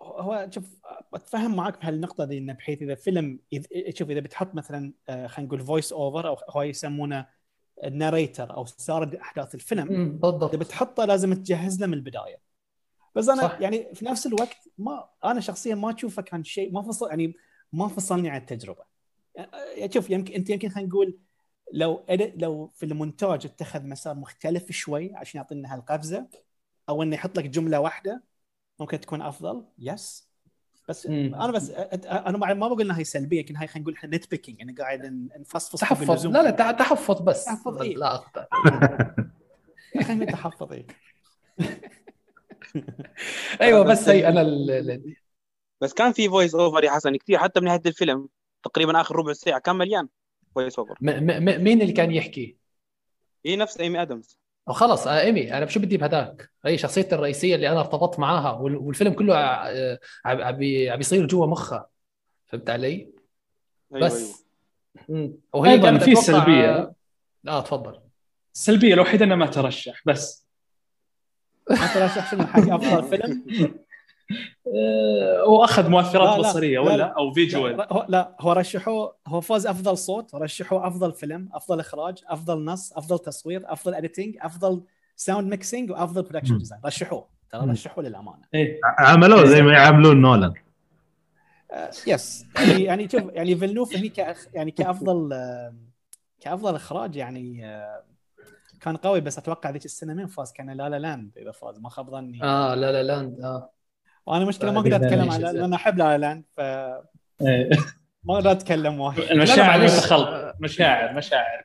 هو 0.00 0.46
شوف 0.50 0.77
أتفهم 1.14 1.56
معك 1.56 1.80
بهالنقطه 1.80 2.24
دي 2.24 2.38
إنه 2.38 2.52
بحيث 2.52 2.82
إذا 2.82 2.94
فيلم 2.94 3.40
إذ- 3.54 3.94
شوف 3.94 4.10
إذا 4.10 4.20
بتحط 4.20 4.54
مثلا 4.54 4.92
آه، 5.08 5.26
خلينا 5.26 5.48
نقول 5.48 5.66
voice 5.66 5.92
over 5.92 6.28
أو 6.28 6.36
هو 6.50 6.62
يسمونه 6.62 7.26
ال 7.84 7.92
narrator 7.92 8.56
أو 8.56 8.66
سارد 8.66 9.14
أحداث 9.14 9.54
الفيلم 9.54 10.18
بالضبط. 10.18 10.54
إذا 10.54 10.58
بتحطه 10.58 11.04
لازم 11.04 11.34
تجهز 11.34 11.80
له 11.80 11.86
من 11.86 11.94
البداية. 11.94 12.40
بس 13.14 13.28
أنا 13.28 13.42
صح. 13.42 13.60
يعني 13.60 13.94
في 13.94 14.04
نفس 14.04 14.26
الوقت 14.26 14.68
ما 14.78 15.08
أنا 15.24 15.40
شخصيا 15.40 15.74
ما 15.74 15.94
أشوفه 15.94 16.22
كان 16.22 16.44
شيء 16.44 16.72
ما 16.72 16.82
فصل 16.82 17.08
يعني 17.08 17.34
ما 17.72 17.88
فصلني 17.88 18.30
عن 18.30 18.40
التجربة. 18.40 18.84
يعني 19.76 19.92
شوف 19.92 20.10
يمكن 20.10 20.34
أنت 20.34 20.50
يمكن 20.50 20.68
خلينا 20.68 20.88
نقول 20.88 21.18
لو 21.72 22.04
لو 22.36 22.70
في 22.74 22.86
المونتاج 22.86 23.46
اتخذ 23.46 23.82
مسار 23.86 24.14
مختلف 24.14 24.72
شوي 24.72 25.14
عشان 25.14 25.38
يعطينا 25.38 25.74
هالقفزة 25.74 26.28
أو 26.88 27.02
إنه 27.02 27.14
يحط 27.14 27.38
لك 27.38 27.44
جملة 27.44 27.80
واحدة 27.80 28.24
ممكن 28.80 29.00
تكون 29.00 29.22
أفضل 29.22 29.64
yes 29.78 30.27
بس 30.88 31.06
مم. 31.06 31.34
أنا 31.34 31.52
بس 31.52 31.70
أنا 31.70 32.38
ما 32.38 32.54
ما 32.54 32.68
بقول 32.68 32.80
إنها 32.82 32.98
هي 32.98 33.04
سلبية 33.04 33.40
لكن 33.40 33.56
هاي 33.56 33.66
خلينا 33.66 33.82
نقول 33.82 33.94
إحنا 33.94 34.16
nitpicking 34.16 34.58
يعني 34.58 34.72
قاعد 34.72 35.28
نفصفص 35.38 35.80
تحفظ. 35.80 36.26
لا 36.26 36.42
لا 36.42 36.50
تحفظ 36.72 37.22
بس 37.22 37.44
تحفظ، 37.44 37.82
إيه. 37.82 37.96
لا 37.96 38.14
اخطا 38.14 38.46
خلينا 40.02 40.24
نتحفظ 40.24 40.72
إيه. 40.72 40.86
أيوه 43.60 43.84
بس 43.84 44.08
هي 44.08 44.28
أنا 44.28 44.40
ال- 44.40 45.14
بس 45.80 45.94
كان 45.94 46.12
في 46.12 46.28
voice 46.28 46.54
over 46.54 46.84
يا 46.84 46.90
حسن 46.90 47.16
كثير 47.16 47.38
حتى 47.38 47.60
من 47.60 47.66
نهايه 47.66 47.80
الفيلم 47.86 48.28
تقريبا 48.64 49.00
آخر 49.00 49.16
ربع 49.16 49.32
ساعة 49.32 49.58
كان 49.60 49.76
مليان 49.76 50.08
voice 50.54 50.78
over 50.78 50.94
م- 51.00 51.10
م- 51.10 51.64
مين 51.64 51.82
اللي 51.82 51.92
كان 51.92 52.10
يحكي؟ 52.10 52.56
هي 53.46 53.56
نفس 53.56 53.80
إيمي 53.80 54.02
أدمز 54.02 54.38
خلص 54.72 55.06
آه، 55.06 55.20
إيمي 55.20 55.52
أنا 55.54 55.66
شو 55.66 55.80
بدي 55.80 55.96
بهذاك؟ 55.96 56.50
هي 56.64 56.78
شخصيتي 56.78 57.14
الرئيسية 57.14 57.54
اللي 57.54 57.68
أنا 57.68 57.80
ارتبطت 57.80 58.18
معاها 58.18 58.50
وال- 58.50 58.76
والفيلم 58.76 59.12
كله 59.12 59.34
آه، 59.38 59.98
عم 60.24 60.40
عم 60.42 60.56
بيصير 60.96 61.26
جوا 61.26 61.46
مخها 61.46 61.86
فهمت 62.46 62.70
علي؟ 62.70 63.08
أيوه 63.94 64.06
بس 64.06 64.44
مم. 65.08 65.32
وهي 65.52 65.72
أيضاً 65.72 65.90
كانت 65.90 66.02
في 66.02 66.14
سلبية. 66.14 66.92
آه 67.48 67.60
تفضل 67.60 68.00
السلبيه 68.54 68.94
الوحيدة 68.94 69.24
إنه 69.24 69.34
ما 69.34 69.46
ترشح 69.46 70.02
بس 70.06 70.46
انت 71.70 71.96
رشح 71.96 72.30
شنو 72.30 72.46
حق 72.46 72.72
أفضل 72.72 73.08
فيلم؟ 73.08 73.42
أه 74.30 75.44
واخذ 75.48 75.88
مؤثرات 75.88 76.28
لا، 76.28 76.38
بصرية 76.38 76.78
لا، 76.78 76.84
ولا؟ 76.84 76.96
لا. 76.96 77.04
أو 77.04 77.32
visual 77.32 77.76
لا 77.76 77.92
هو, 77.92 78.06
لا 78.08 78.36
هو 78.40 78.52
رشحوه 78.52 79.14
هو 79.26 79.40
فاز 79.40 79.66
أفضل 79.66 79.98
صوت 79.98 80.34
رشحوه 80.34 80.86
أفضل 80.86 81.12
فيلم 81.12 81.48
أفضل 81.52 81.80
إخراج 81.80 82.22
أفضل 82.26 82.64
نص 82.64 82.92
أفضل 82.92 83.18
تصوير 83.18 83.72
أفضل 83.72 83.94
editing 83.94 84.36
أفضل 84.40 84.82
sound 85.16 85.50
mixing 85.50 85.90
وأفضل 85.90 86.22
production. 86.22 86.58
design 86.58 86.80
رشحوه 86.84 87.28
ترى 87.50 87.62
مم. 87.62 87.70
رشحوا 87.70 88.02
للأمانة. 88.02 88.42
إيه. 88.54 88.80
عملوه 88.98 89.44
زي 89.44 89.62
ما 89.62 89.72
يعاملون 89.72 90.20
نولان. 90.20 90.54
آه، 91.72 91.90
yes 92.06 92.46
يعني 92.56 92.84
يعني 92.84 93.08
شوف 93.08 93.22
يعني 93.32 93.56
فيلنوف 93.56 93.96
هني 93.96 94.08
كأخ 94.08 94.46
يعني 94.54 94.70
كأفضل 94.70 95.32
آه، 95.32 95.74
كأفضل 96.40 96.74
إخراج 96.74 97.16
يعني 97.16 97.66
آه، 97.66 98.02
كان 98.80 98.96
قوي 98.96 99.20
بس 99.20 99.38
أتوقع 99.38 99.70
ذيك 99.70 99.84
السنة 99.84 100.14
مين 100.14 100.26
فاز؟ 100.26 100.52
كان 100.52 100.70
لا 100.70 100.88
لا 100.88 100.98
لاند 100.98 101.30
إذا 101.36 101.52
فاز 101.52 101.78
ما 101.78 101.88
خاب 101.88 102.10
ظني. 102.10 102.42
آه 102.42 102.74
لا 102.74 102.92
لا 102.92 103.02
لاند 103.02 103.40
آه. 103.40 103.70
وأنا 104.28 104.44
مشكلة 104.44 104.72
ما 104.72 104.80
بعد 104.80 104.92
أقدر 104.92 105.06
أتكلم 105.06 105.30
شيء. 105.30 105.40
لأن 105.40 105.72
أحب 105.74 105.98
لا 105.98 106.04
لا 106.04 106.18
لاند 106.18 106.44
فما 106.56 107.00
إيه. 107.42 107.70
أقدر 108.30 108.50
أتكلم 108.50 109.00
وايد. 109.00 109.18
المشاعر 109.18 109.78
معلش. 109.78 109.92
متخلطه 109.96 110.54
مشاعر 110.60 111.14
مشاعر. 111.14 111.64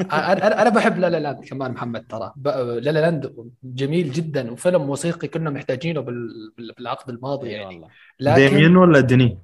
أنا 0.00 0.32
أنا 0.32 0.62
أنا 0.62 0.70
بحب 0.70 0.98
لا 0.98 1.10
لا 1.10 1.20
لاند 1.20 1.44
كمان 1.44 1.70
محمد 1.70 2.06
ترى. 2.06 2.32
لا 2.44 2.80
لا 2.80 2.90
لاند 2.90 3.50
جميل 3.64 4.12
جدا 4.12 4.50
وفيلم 4.50 4.86
موسيقي 4.86 5.28
كنا 5.28 5.50
محتاجينه 5.50 6.00
بال- 6.00 6.52
بال- 6.58 6.72
بالعقد 6.78 7.10
الماضي 7.10 7.48
يعني. 7.48 7.74
والله. 7.74 7.88
لكن 8.20 8.48
ديميان 8.50 8.76
ولا 8.76 9.00
ديني؟ 9.00 9.38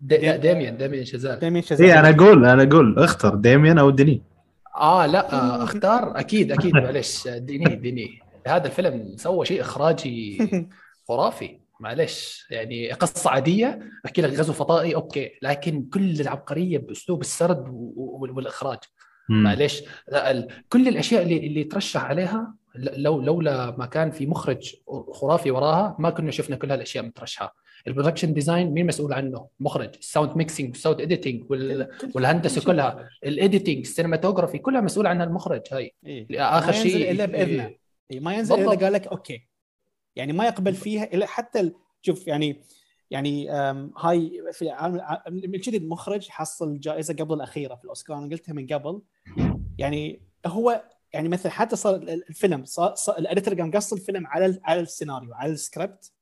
دي- 0.00 0.16
لا، 0.16 0.36
ديميان 0.36 0.76
ديميان 0.76 1.04
شازال. 1.04 1.38
ديميان 1.38 1.62
شازال 1.62 1.86
اي 1.86 1.98
أنا 1.98 2.10
أقول 2.10 2.46
أنا 2.46 2.62
أقول 2.62 2.98
اختر 2.98 3.34
ديميان 3.34 3.78
أو 3.78 3.90
ديني. 3.90 4.22
آه 4.76 5.06
لا 5.06 5.32
آه 5.32 5.64
اختار. 5.64 6.18
أكيد 6.18 6.52
أكيد 6.52 6.74
معلش 6.74 7.28
ديني 7.28 7.74
ديني. 7.76 8.18
هذا 8.46 8.66
الفيلم 8.66 9.12
سوى 9.16 9.46
شيء 9.46 9.60
إخراجي 9.60 10.38
خرافي. 11.08 11.61
معلش 11.82 12.46
يعني 12.50 12.92
قصة 12.92 13.30
عادية 13.30 13.80
أحكي 14.06 14.22
لك 14.22 14.30
غزو 14.30 14.52
فضائي 14.52 14.94
أوكي 14.94 15.38
لكن 15.42 15.88
كل 15.94 16.20
العبقرية 16.20 16.78
بأسلوب 16.78 17.20
السرد 17.20 17.64
والإخراج. 18.34 18.78
معلش 19.28 19.82
كل 20.68 20.88
الأشياء 20.88 21.22
اللي 21.22 21.46
اللي 21.46 21.64
ترشح 21.64 22.04
عليها 22.04 22.54
لو 22.74 23.20
لولا 23.20 23.76
ما 23.78 23.86
كان 23.86 24.10
في 24.10 24.26
مخرج 24.26 24.74
خرافي 25.12 25.50
وراها 25.50 25.96
ما 25.98 26.10
كنا 26.10 26.30
شفنا 26.30 26.56
كل 26.56 26.70
هالأشياء 26.70 27.04
مترشحة. 27.04 27.56
ال 27.86 27.90
production 27.90 28.34
design 28.34 28.70
مين 28.70 28.86
مسؤول 28.86 29.12
عنه؟ 29.12 29.46
مخرج. 29.60 29.90
ال 29.98 30.04
sound 30.04 30.36
mixing 30.36 30.70
وال 30.70 30.79
sound 30.79 31.00
editing 31.00 31.50
وال... 31.50 31.88
والهندسة 32.14 32.64
كلها. 32.64 33.08
ال 33.24 33.31
editing 33.31 33.78
ال 33.78 33.83
cinematography 33.83 34.58
كلها 34.58 34.80
مسؤول 34.80 35.06
عنها 35.06 35.24
المخرج 35.24 35.62
هاي 35.72 35.94
إيه. 36.06 36.26
اخر 36.30 36.72
ما 36.72 36.76
ينزل 36.76 36.90
شيء 36.90 37.10
إلا 37.10 37.24
بإذنه. 37.24 37.70
إيه، 38.10 38.20
ما 38.20 38.34
ينزل 38.34 38.54
إلا 38.54 38.64
بالضبط. 38.64 38.82
قال 38.84 38.92
لك 38.92 39.06
أوكي. 39.06 39.51
يعني 40.16 40.32
ما 40.32 40.44
يقبل 40.46 40.74
فيها 40.74 41.04
إلا 41.04 41.26
حتى 41.26 41.72
شوف 42.02 42.26
يعني 42.26 42.64
يعني 43.10 43.50
هاي 43.98 44.42
في 44.52 44.76
من 45.30 45.50
جديد 45.50 45.88
مخرج 45.88 46.28
حصل 46.28 46.80
جائزة 46.80 47.14
قبل 47.14 47.34
الأخيرة 47.34 47.74
في 47.74 47.84
الأوسكار 47.84 48.18
أنا 48.18 48.26
قلتها 48.30 48.52
من 48.52 48.66
قبل. 48.66 49.02
يعني 49.78 50.22
هو 50.46 50.84
يعني 51.12 51.28
مثلا 51.28 51.52
حتى 51.52 51.76
صار 51.76 51.94
ال- 51.94 52.28
الفيلم 52.28 52.64
صار, 52.64 52.94
صار 52.94 53.18
ال 53.18 53.23
editor 53.23 53.54
قام 53.54 53.70
قص 53.70 53.92
الفيلم 53.92 54.26
على 54.26 54.60
على 54.64 54.80
السيناريو 54.80 55.34
على 55.34 55.52
السكريبت. 55.52 56.12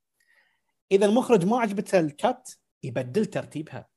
إذا 0.92 1.06
المخرج 1.06 1.46
ما 1.46 1.58
عجبته 1.60 2.00
ال 2.00 2.13
cut 2.13 2.50
يبدل 2.82 3.26
ترتيبها. 3.26 3.88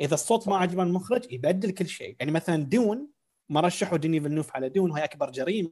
إذا 0.00 0.14
الصوت 0.14 0.48
ما 0.48 0.56
عجبه 0.56 0.82
المخرج 0.82 1.32
يبدل 1.32 1.70
كل 1.70 1.86
شيء. 1.86 2.16
يعني 2.20 2.32
مثلا 2.32 2.62
Dune 2.64 3.08
ما 3.48 3.60
رشحوا 3.60 3.98
ديني 3.98 4.20
فيلنوف 4.20 4.56
على 4.56 4.68
Dune 4.68 4.90
وهي 4.90 5.04
أكبر 5.04 5.30
جريمة. 5.30 5.70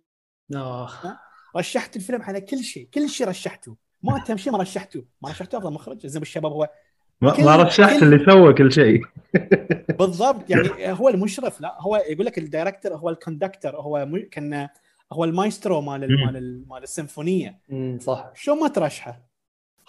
آه. 1.04 1.18
رشحت 1.56 1.96
الفيلم 1.96 2.22
على 2.22 2.40
كل 2.40 2.58
شيء 2.64 2.88
كل 2.94 3.08
شيء 3.08 3.28
رشحته. 3.28 3.76
ما 4.02 4.24
تهم 4.26 4.36
شيء 4.36 4.52
ما 4.52 4.58
رشحته. 4.58 5.04
ما 5.22 5.30
رشحته 5.30 5.58
أفضل 5.58 5.72
مخرج. 5.72 6.06
زي 6.06 6.18
ما 6.18 6.22
الشباب 6.22 6.52
هو 6.52 6.70
ما 7.20 7.30
كل- 7.32 7.44
ما 7.44 7.56
رشحت 7.56 8.00
كل- 8.00 8.04
اللي 8.14 8.32
سوى 8.32 8.52
كل 8.54 8.72
شيء. 8.72 9.00
بالضبط. 9.98 10.50
يعني 10.50 10.68
هو 11.00 11.08
المشرف. 11.08 11.60
لا 11.60 11.76
هو 11.80 11.96
يقول 11.96 12.26
لك 12.26 12.38
ال 12.38 12.44
director 12.44 12.94
هو 12.94 13.08
ال 13.10 13.17
conductor 13.17 13.76
هو 13.76 14.06
م- 14.06 14.28
كان 14.30 14.68
هو 15.12 15.24
المايسترو 15.24 15.80
مال. 15.80 16.00
مال 16.26 16.36
ال- 16.36 16.64
مال 16.68 16.82
السيمفونية. 16.82 17.58
صح. 18.00 18.30
شو 18.34 18.54
ما 18.54 18.68
ترشحه. 18.68 19.20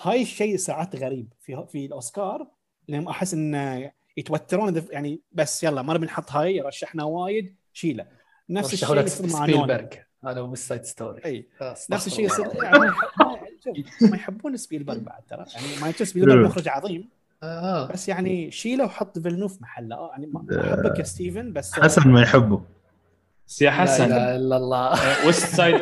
هاي 0.01 0.21
الشيء 0.21 0.55
ساعات 0.57 0.95
غريب. 0.95 1.33
في 1.41 1.65
في 1.71 1.85
الأوسكار 1.85 2.47
لأن 2.87 3.07
أحس 3.07 3.33
ان 3.33 3.89
يتوترون. 4.17 4.83
يعني 4.91 5.21
بس 5.31 5.63
يلا 5.63 5.81
ما 5.81 5.93
نبي 5.93 6.05
نحط 6.05 6.31
هاي. 6.31 6.61
رشحنا 6.61 7.03
وايد. 7.03 7.55
شيله. 7.73 8.05
نفس 8.49 8.73
الشيء 8.73 8.95
مع 8.95 9.45
سبيلبرغ. 9.45 9.87
هذا 10.25 10.41
هو 10.41 10.55
Side 10.55 10.83
Story 10.83 11.21
أي. 11.25 11.45
نفس 11.89 12.07
الشيء. 12.07 12.25
يصير. 12.25 12.45
يعني 12.63 12.79
ما 12.79 12.85
يحب- 12.85 14.09
ما- 14.09 14.15
يحبون 14.15 14.57
سبيلبرغ 14.57 14.97
بعد 14.97 15.21
ترى. 15.29 15.45
يعني 15.55 15.81
ما 15.81 15.89
يحب 15.89 16.03
سبيلبرغ 16.05 16.45
مخرج 16.47 16.67
عظيم. 16.67 17.09
آه. 17.43 17.87
بس 17.87 18.09
يعني 18.09 18.51
شيله 18.51 18.85
وحط 18.85 19.19
فيلنوف 19.19 19.61
محله. 19.61 19.95
آه، 19.95 20.09
يعني 20.11 20.25
ما 20.27 20.45
أحبك 20.61 20.99
يا 20.99 21.03
ستيفن 21.03 21.53
بس 21.53 21.73
حسن 21.73 22.09
ما 22.09 22.21
يحبه. 22.21 22.61
بس 23.47 23.61
يا 23.61 23.69
لا 23.69 23.75
حسن 23.75 24.03
إله 24.05 24.35
إلا 24.35 24.57
الله. 24.57 24.91
West 25.25 25.55
Side 25.55 25.81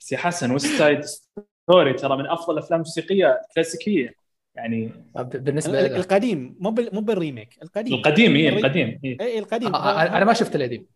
بس 0.00 0.12
يا 0.12 0.18
حسن 0.18 0.50
West 0.50 0.78
Side 0.78 1.00
Story 1.04 1.92
ترى 1.94 2.16
من 2.16 2.26
أفضل 2.26 2.52
الأفلام 2.54 2.80
الموسيقية 2.80 3.40
الكلاسيكية. 3.48 4.14
يعني 4.54 4.90
بالنسبة 5.16 5.86
القديم 5.86 6.56
مو 6.60 6.74
مو 6.92 7.00
بال 7.00 7.15
remake 7.15 7.58
القديم. 7.62 7.94
القديم 7.94 8.34
اي 8.36 8.48
القديم 8.48 9.00
إيه. 9.04 9.20
اي 9.20 9.38
القديم. 9.38 9.74
آه، 9.74 10.02
أنا 10.02 10.24
ما 10.24 10.32
شفت 10.32 10.56
القديم. 10.56 10.86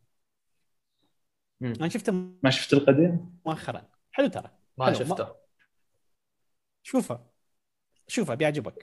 أنا 1.63 1.89
شفته 1.89 2.13
ما 2.43 2.51
شفت 2.51 2.73
القديم؟ 2.73 3.31
مؤخرا. 3.47 3.83
حلو 4.13 4.27
ترى. 4.27 4.51
ما 4.79 4.85
حلو، 4.87 4.95
شفته. 4.95 5.27
شوفه. 6.83 7.21
شوفه 8.09 8.35
بيعجبك 8.35 8.75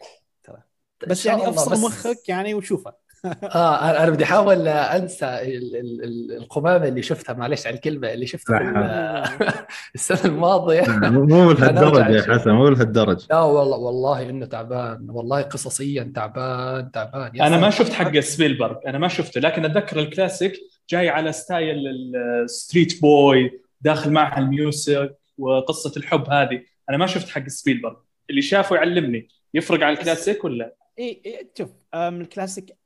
ترى. 0.44 0.62
بس 1.08 1.26
يعني 1.26 1.50
أفصل 1.50 1.72
بس- 1.72 1.80
مخك 1.84 2.30
يعني 2.30 2.54
وشوفه. 2.54 2.94
آه 3.44 3.90
أنا 3.90 4.04
أنا 4.04 4.10
بدي 4.12 4.24
أحاول 4.24 4.68
أنسى 4.68 5.26
ال- 5.26 5.76
ال- 5.76 6.04
ال- 6.04 6.32
القمامة 6.38 6.88
اللي 6.88 7.02
شفتها. 7.02 7.34
معلش 7.34 7.68
على 7.68 7.76
الكلمة 7.76 8.14
اللي 8.14 8.26
شفتها 8.28 8.58
السنة 9.96 10.26
الماضية. 10.26 10.82
مو 11.10 11.52
لهالدرجة 11.52 12.10
يا 12.10 12.34
حسن 12.40 12.52
مو 12.52 12.68
لهالدرجة. 12.70 13.28
لا 13.30 13.40
والله 13.42 13.78
والله 13.78 14.30
إنه 14.30 14.46
تعبان. 14.46 15.08
والله 15.10 15.42
قصصيا 15.42 16.12
تعبان 16.16 16.92
تعبان. 16.92 17.42
أنا 17.42 17.58
ما. 17.58 17.70
شفت 17.70 17.94
حق 17.94 18.20
سبيلبرغ. 18.20 18.76
أنا 18.88 18.98
ما 18.98 19.08
شفته 19.08 19.42
لكن 19.42 19.66
أتذكر 19.66 20.00
الكلاسيك 20.00 20.54
جاي 20.90 21.10
على 21.10 21.32
style 21.32 21.88
ال 21.88 22.04
street 22.04 23.02
boy 23.02 23.62
داخل 23.82 24.12
معها 24.12 24.40
ال 24.40 24.53
music 24.53 25.18
وقصة 25.38 25.98
الحب 25.98 26.30
هذه. 26.30 26.64
أنا 26.90 26.98
ما 26.98 27.08
شفت 27.08 27.30
حق 27.30 27.48
سبيلبرغ 27.48 27.96
اللي 28.30 28.42
شافه 28.42 28.76
يعلمني. 28.76 29.28
يفرق 29.54 29.84
عن 29.84 29.94
الكلاسيك 29.94 30.44
ولا؟ 30.44 30.76
إي 31.00 31.22
إي، 31.26 31.52
شوف 31.58 31.70
الكلاسيك 31.94 32.78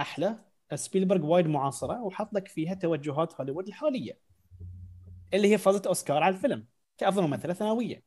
أحلى. 0.00 0.38
سبيلبرغ 0.74 1.26
وايد 1.26 1.46
معاصرة 1.46 2.02
وحط 2.02 2.34
لك 2.34 2.48
فيها 2.48 2.74
توجهات 2.74 3.34
هوليوود 3.34 3.68
الحالية. 3.68 4.18
اللي 5.34 5.52
هي 5.52 5.58
فازت 5.58 5.86
أوسكار 5.86 6.22
على 6.22 6.34
الفيلم 6.34 6.66
كافضل 6.98 7.22
ممثله 7.22 7.52
ثانوية. 7.52 8.02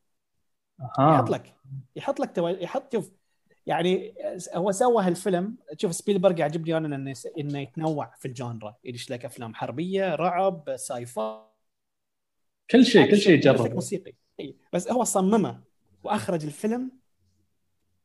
يحط 0.99 1.29
لك 1.29 1.55
يحط 1.95 2.19
لك 2.19 2.35
تو... 2.35 2.47
يحط 2.47 2.93
شوف 2.93 3.11
يعني 3.65 4.15
هو 4.55 4.71
سوى 4.71 5.03
هالفيلم 5.03 5.57
شوف 5.77 5.95
سبيلبرغ 5.95 6.39
يعجبني 6.39 6.77
أنا 6.77 6.95
إنه 6.95 7.13
إنه 7.37 7.59
يتنوع 7.59 8.13
في 8.19 8.27
ال 8.27 8.35
genre 8.35 8.75
يدش 8.83 9.11
لك 9.11 9.25
أفلام 9.25 9.55
حربية 9.55 10.15
رعب 10.15 10.75
sci-fi 10.75 11.43
كل 12.71 12.85
شيء 12.85 13.11
كل 13.11 13.17
شيء 13.17 13.33
يدش 13.33 13.47
لك 13.47 13.55
جرب 13.55 13.73
موسيقي. 13.73 14.13
بس 14.73 14.91
هو 14.91 15.03
صممه 15.03 15.63
وأخرج 16.03 16.45
الفيلم 16.45 16.91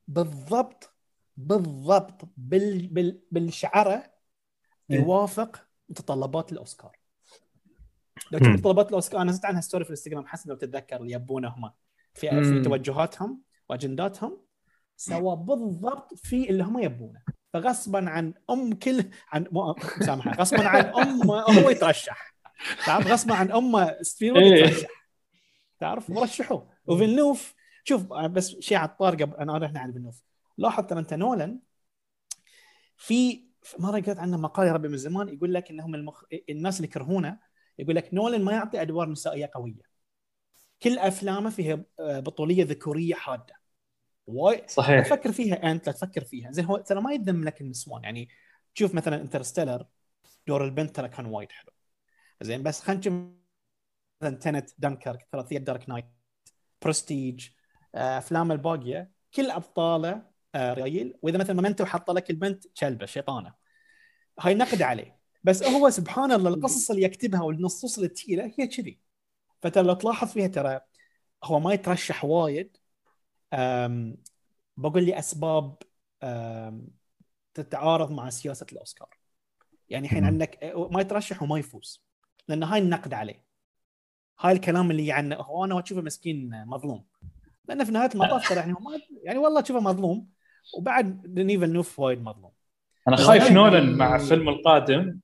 بالضبط 0.09 0.95
بالضبط 1.37 2.23
بال... 2.37 2.87
بال... 2.87 3.21
بالشعرة. 3.31 4.19
يوافق 4.91 5.67
متطلبات 5.89 6.53
الأوسكار 6.53 6.99
لو 8.33 8.39
تشوف. 8.39 8.53
متطلبات 8.53 8.89
الأوسكار 8.89 9.21
أنا 9.21 9.31
نزلت 9.31 9.45
عنها 9.45 9.61
ستوري 9.61 9.85
في 9.85 9.91
الإنستغرام 9.91 10.27
حسن 10.27 10.51
لو 10.51 10.57
تتذكر 10.57 10.97
اللي 10.97 11.13
يبونه 11.13 11.49
هم 11.49 11.71
في 12.15 12.29
في. 12.29 12.63
توجهاتهم 12.63 13.43
وأجنداتهم 13.69 14.48
سوى 14.99 15.37
بالضبط 15.37 16.15
في 16.15 16.51
اللي 16.51 16.65
هم 16.65 16.79
يبونه. 16.79 17.23
فغصبا 17.53 18.11
عن 18.11 18.35
أم 18.51 18.75
كل 18.75 19.05
عن 19.29 19.47
مو 19.53 19.75
مسامحه 20.01 20.31
غصبا 20.31 20.69
عن 20.69 20.85
ام 20.85 21.31
هو 21.31 21.71
يترشح. 21.71 22.35
تعرف؟ 22.87 23.07
غصبا 23.07 23.35
عن 23.35 23.53
ام 23.53 24.03
سبيلبرغ 24.03 24.43
إيه. 24.43 24.65
يترشح. 24.65 24.89
تعرف؟ 25.81 26.11
مرشحوه. 26.11 26.69
وفيلنوف 26.87 27.55
شوف 27.85 28.13
بس 28.13 28.57
شيء 28.61 28.79
على 28.79 28.89
الطار 28.89 29.15
قبل 29.15 29.37
أنا 29.37 29.59
رحنا 29.59 29.81
عن 29.81 29.93
فيلنوف. 29.93 30.23
لاحظ 30.59 30.87
ترى 30.87 30.99
أنت 30.99 31.15
نولن 31.15 31.61
في 32.97 33.49
مره 33.79 34.01
قريت 34.01 34.19
عنه 34.19 34.37
مقال 34.37 34.67
يا 34.67 34.73
ربي 34.73 34.89
من 34.89 34.97
زمان 34.97 35.29
يقول 35.29 35.55
لك 35.55 35.71
إنهم 35.71 35.95
المخ... 35.95 36.25
الناس 36.51 36.77
اللي 36.77 36.89
يكرهونه 36.89 37.39
يقول 37.79 37.97
لك 37.97 38.15
نولن 38.15 38.45
ما 38.45 38.53
يعطي 38.53 38.83
أدوار 38.83 39.11
نسائيه 39.11 39.51
قوية. 39.55 39.89
كل 40.83 40.99
أفلامه 40.99 41.51
فيها 41.51 41.85
آه، 42.01 42.21
بطولية 42.21 42.65
ذكورية 42.65 43.15
حادة. 43.15 43.58
وايد 44.29 44.71
صحيح. 44.71 45.07
تفكر 45.07 45.33
فيها 45.33 45.71
انت 45.71 45.87
لا 45.87 45.93
تفكر 45.93 46.25
فيها. 46.25 46.51
زين 46.53 46.65
هو 46.65 46.77
ترى 46.77 47.01
ما 47.01 47.13
يذم 47.13 47.45
لك 47.45 47.61
النسوان 47.61 48.05
يعني 48.05 48.29
تشوف 48.75 48.95
مثلا 48.95 49.21
Interstellar 49.21 49.87
دور 50.47 50.65
البنت 50.65 50.97
ترى 50.97 51.09
كان 51.09 51.27
وايد 51.27 51.53
حلو. 51.53 51.73
زين 52.43 52.63
بس 52.63 52.81
خلينا 52.81 53.01
نشوف 53.01 53.15
مثلا 54.23 54.37
Tenet 54.37 54.71
Dunkirk 54.79 55.27
ثلاثيه 55.33 55.59
Dark 55.59 55.89
Knight 55.89 56.05
Prestige 56.83 57.49
أفلام 57.95 58.53
الباقية 58.53 59.11
كل 59.35 59.51
أبطاله 59.51 60.23
آه، 60.55 60.75
ريال. 60.75 61.19
وإذا 61.23 61.39
مثلا 61.39 61.57
Memento 61.61 61.85
حط 61.85 62.11
لك 62.11 62.31
البنت 62.31 62.65
كلبة 62.81 63.07
شيطانة. 63.07 63.55
هاي 64.41 64.55
نقد 64.55 64.83
عليه. 64.83 65.19
بس 65.45 65.63
هو 65.63 65.91
سبحان 65.91 66.33
الله 66.33 66.51
القصص 66.51 66.91
اللي 66.91 67.03
يكتبها 67.03 67.43
والنصوص 67.43 67.97
اللي 67.99 68.09
تجيله 68.09 68.53
هي 68.59 68.67
كذي. 68.67 69.01
فترى 69.63 69.85
لو 69.85 69.95
تلاحظ 69.95 70.29
فيها 70.33 70.47
ترى 70.47 70.81
هو 71.45 71.61
ما 71.61 71.75
يترشح 71.75 72.25
وايد. 72.25 72.77
بقول 74.77 75.05
لي 75.05 75.19
أسباب 75.19 75.77
تتعارض 77.55 78.11
مع 78.11 78.31
سياسة 78.31 78.67
الأوسكار. 78.73 79.09
يعني 79.89 80.07
الحين. 80.07 80.25
عندك 80.25 80.75
ما 80.91 81.01
يترشح 81.01 81.43
وما 81.43 81.59
يفوز 81.59 82.05
لأن 82.49 82.63
هاي 82.63 82.81
النقد 82.81 83.15
عليه. 83.15 83.45
هاي 84.41 84.53
الكلام 84.53 84.91
اللي 84.91 85.07
يعني 85.07 85.35
هو 85.35 85.65
أنا 85.65 85.81
أشوفه 85.81 86.01
مسكين 86.01 86.65
مظلوم. 86.67 87.05
لأنه 87.69 87.85
في 87.85 87.93
نهاية 87.93 88.11
المطاف 88.15 88.49
ترى 88.49 88.59
يعني 88.59 88.73
ما 88.73 89.01
يعني 89.23 89.39
والله 89.39 89.61
تشوفه 89.61 89.81
مظلوم 89.81 90.29
وبعد 90.79 91.23
ديني 91.23 91.59
فيلنوف 91.59 91.99
وايد 91.99 92.23
مظلوم. 92.23 92.51
أنا 93.09 93.17
خايف 93.17 93.51
نولن 93.51 93.97
مع 93.97 94.19
فيلم 94.19 94.49
القادم 94.49 95.19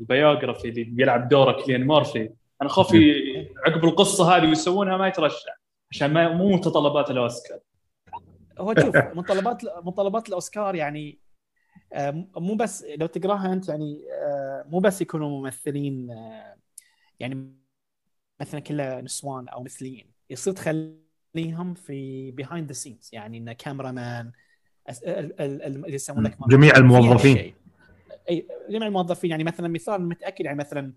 البيوغرافي 0.00 0.68
اللي 0.68 0.84
بيلعب 0.84 1.28
دوره 1.28 1.64
كيليان 1.64 1.86
مورفي. 1.86 2.30
أنا 2.62 2.68
خوفي 2.68 3.12
عقب 3.66 3.84
القصة 3.84 4.36
هذه 4.36 4.46
ويسوونها 4.46 4.96
ما 4.96 5.08
يترشح. 5.08 5.61
عشان 5.92 6.12
ما 6.12 6.28
مو 6.34 6.48
متطلبات 6.56 7.10
الأوسكار. 7.10 7.58
هو 8.58 8.74
شوف 8.80 8.96
متطلبات 8.96 9.64
متطلبات 9.84 10.28
الأوسكار 10.28 10.74
يعني 10.74 11.18
آه، 11.92 12.26
مو 12.36 12.54
بس 12.54 12.84
لو 12.84 13.06
تقراها 13.06 13.52
أنت 13.52 13.68
يعني 13.68 14.04
آه، 14.12 14.64
مو 14.68 14.78
بس 14.78 15.00
يكونوا 15.00 15.40
ممثلين 15.40 16.10
آه، 16.10 16.56
يعني 17.20 17.52
مثلا 18.40 18.60
كله 18.60 19.00
نسوان 19.00 19.48
أو 19.48 19.62
مثليين. 19.62 20.12
يصير 20.30 20.52
تخليهم 20.52 21.74
في 21.74 22.30
behind 22.30 22.66
the 22.68 22.72
scenes 22.72 23.10
يعني 23.12 23.38
انه 23.38 23.52
cameraman 23.52 24.32
أس- 24.90 25.02
ال- 25.08 25.40
ال- 25.40 25.62
ال- 25.62 25.84
اللي 25.84 25.94
يسمون 25.94 26.24
لك 26.24 26.38
جميع 26.48 26.76
الموظفين. 26.76 27.54
أي 28.30 28.46
جميع 28.70 28.88
الموظفين. 28.88 29.30
يعني 29.30 29.44
مثلا 29.44 29.68
مثال 29.68 30.08
متأكد 30.08 30.44
يعني 30.44 30.58
مثلا 30.58 30.92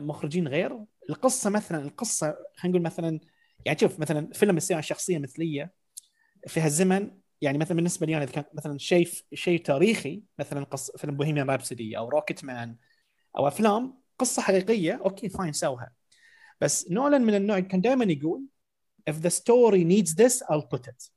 مخرجين 0.00 0.48
غير. 0.48 0.78
القصة 1.10 1.50
مثلا 1.50 1.84
القصة 1.84 2.36
خلينا 2.56 2.78
نقول 2.78 2.82
مثلا 2.82 3.20
يعني 3.68 3.80
شوف 3.80 4.00
مثلا 4.00 4.32
فيلم 4.32 4.56
يصير 4.56 4.76
عن 4.76 4.82
شخصيه 4.82 5.18
مثلية 5.18 5.72
في 6.46 6.60
هالزمن 6.60 7.18
يعني 7.40 7.58
مثلا 7.58 7.76
بالنسبة 7.76 8.06
لي 8.06 8.16
أنا 8.16 8.24
إذا 8.24 8.32
كان 8.32 8.44
مثلا 8.54 8.78
شيء 8.78 9.08
شيء 9.34 9.62
تاريخي 9.62 10.22
مثلا 10.38 10.64
قص 10.64 10.90
فيلم 10.90 11.16
Bohemian 11.16 11.50
Rhapsody 11.50 11.98
أو 11.98 12.08
Rocketman 12.08 12.76
أو 13.36 13.48
أفلام 13.48 13.98
قصة 14.18 14.42
حقيقية 14.42 15.00
okay 15.04 15.28
fine 15.28 15.52
سوها. 15.52 15.92
بس 16.60 16.90
نولان 16.90 17.22
من 17.22 17.34
النوع 17.34 17.60
كان 17.60 17.80
دائما 17.80 18.04
يقول 18.04 18.42
if 19.10 19.14
the 19.14 19.30
story 19.30 19.84
needs 19.84 20.14
this 20.14 20.42
I'll 20.46 20.76
put 20.76 20.88
it. 20.90 21.10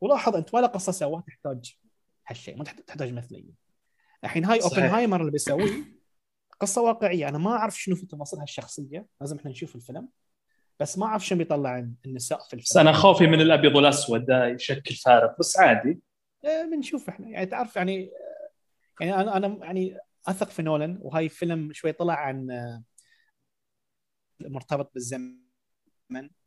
ولاحظ 0.00 0.36
أنت 0.36 0.54
ولا 0.54 0.66
قصة 0.66 0.92
سواها 0.92 1.24
تحتاج 1.26 1.76
هالشيء 2.26 2.56
ما 2.56 2.64
تحت- 2.64 2.80
تحتاج 2.80 3.12
مثلية. 3.12 3.52
الحين 4.24 4.44
هاي. 4.44 4.62
اوبنهايمر 4.62 5.20
اللي 5.20 5.32
بيسويه 5.32 5.84
قصة 6.60 6.82
واقعية. 6.82 7.28
أنا 7.28 7.38
ما 7.38 7.50
أعرف 7.50 7.80
شنو 7.80 7.96
في 7.96 8.06
تفاصيل 8.06 8.38
هالشخصية 8.40 9.06
لازم 9.20 9.36
إحنا 9.36 9.50
نشوف 9.50 9.76
الفيلم. 9.76 10.08
بس 10.80 10.98
ما 10.98 11.06
أعرف 11.06 11.26
شنو 11.26 11.38
بيطلع 11.38 11.86
النساء 12.06 12.38
في 12.38 12.56
بس 12.56 12.68
الفيلم 12.76 12.88
أنا 12.88 12.96
خوفي 12.96 13.26
من 13.26 13.40
الأبيض 13.40 13.76
والأسود 13.76 14.26
ده 14.26 14.46
يشكل 14.46 14.94
فارق. 14.94 15.36
بس 15.38 15.58
عادي. 15.58 16.00
آه، 16.44 16.64
بنشوف 16.64 17.08
إحنا. 17.08 17.28
يعني 17.28 17.46
تعرف 17.46 17.76
يعني 17.76 18.10
يعني 19.00 19.14
أنا 19.14 19.36
أنا 19.36 19.58
يعني 19.62 19.96
أثق 20.28 20.48
في 20.48 20.62
نولان 20.62 20.98
وهاي 21.02 21.28
فيلم 21.28 21.72
شوي 21.72 21.92
طلع 21.92 22.14
عن 22.14 22.50
آه، 22.50 22.82
مرتبط 24.40 24.90
بالزمن. 24.94 25.36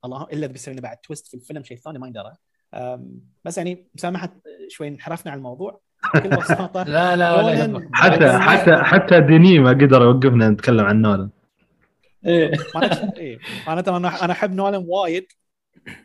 الله 0.06 0.24
إلا 0.34 0.48
بيسوي 0.48 0.74
لنا 0.74 0.82
بعد 0.82 0.98
twist 0.98 1.28
في 1.28 1.34
الفيلم 1.34 1.64
شيء 1.64 1.78
ثاني 1.78 2.00
ما 2.00 2.08
يندرى 2.08 2.34
آم، 2.74 3.22
بس 3.46 3.58
يعني 3.58 3.88
مسامحه 3.96 4.36
شوي 4.68 4.88
انحرفنا 4.88 5.32
عن 5.32 5.38
الموضوع. 5.38 5.82
بكل 6.16 6.30
بساطة 6.42 6.84
لا 6.84 7.16
لا 7.16 7.34
ولا 7.36 7.90
حتى 7.94 8.32
حتى 8.40 8.76
حتى 8.84 9.22
ديني 9.22 9.60
ما 9.60 9.70
قدر 9.70 10.02
يوقفنا 10.02 10.50
نتكلم 10.50 10.86
عن 10.86 11.02
نولان. 11.02 11.30
إيه. 12.26 12.52
معناته 12.76 13.12
إيه. 13.18 13.40
معناته 13.68 13.98
أنا 13.98 14.24
أنا 14.26 14.34
أحب 14.34 14.54
نولان 14.56 14.86
وايد. 14.88 15.26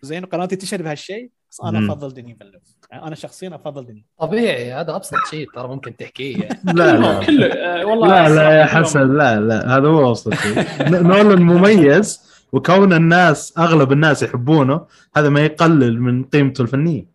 زين 0.03 0.25
قناتي 0.25 0.57
تشهد 0.57 0.83
بهالشيء 0.83 1.31
بس 1.51 1.61
أنا. 1.65 1.93
أفضل 1.93 2.15
ديني 2.15 2.35
فيلنوف 2.41 2.63
يعني 2.91 3.07
أنا 3.07 3.15
شخصيا 3.15 3.55
أفضل 3.55 3.87
ديني. 3.87 4.05
طبيعي 4.19 4.73
هذا 4.73 4.97
أبسط 4.97 5.15
شيء 5.31 5.51
ترى 5.55 5.69
ممكن 5.69 5.97
تحكيه 5.97 6.43
يعني. 6.43 6.61
لا 6.79 6.97
لا. 6.97 7.21
كله 7.27 7.47
آه، 7.47 7.85
والله 7.87 8.29
لا 8.29 8.35
لا 8.35 8.61
يا 8.61 8.65
حسن 8.67 9.17
لا 9.17 9.41
لا 9.41 9.77
هذا 9.77 9.89
مو 9.89 10.09
أبسط 10.09 10.35
شيء. 10.35 10.65
نولان 10.89 11.43
مميز 11.43 12.29
وكون 12.53 12.93
الناس 12.93 13.59
أغلب 13.59 13.93
الناس 13.93 14.23
يحبونه 14.23 14.87
هذا 15.17 15.29
ما 15.29 15.41
يقلل 15.41 16.01
من 16.01 16.25
قيمته 16.25 16.63
الفنية. 16.63 17.07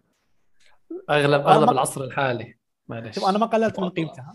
اغلب 1.10 1.48
أغلب 1.48 1.70
العصر 1.70 2.04
الحالي. 2.04 2.56
معلش. 2.88 3.16
شوف 3.16 3.30
أنا 3.30 3.38
ما 3.38 3.46
قللت 3.46 3.80
من 3.80 3.90
قيمتها 3.90 4.34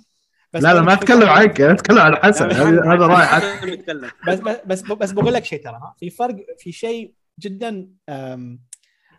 بس 0.53 0.63
لا 0.63 0.75
لا 0.75 0.81
ما 0.83 0.93
أتكلم 0.93 1.29
عنك 1.29 1.61
أنا 1.61 1.73
أتكلم 1.73 1.99
عن 1.99 2.17
حسن. 2.17 2.51
هذا 2.51 3.07
راي 3.07 3.27
حسن 3.27 4.11
بس 4.29 4.39
بس 4.67 4.83
بس, 4.83 5.13
بقول 5.13 5.33
لك 5.35 5.45
شيء 5.45 5.65
ترى 5.65 5.75
ها؟ 5.75 5.95
في 5.99 6.11
فرق 6.11 6.37
في 6.59 6.73
شيء 6.73 7.15
جدا 7.39 7.89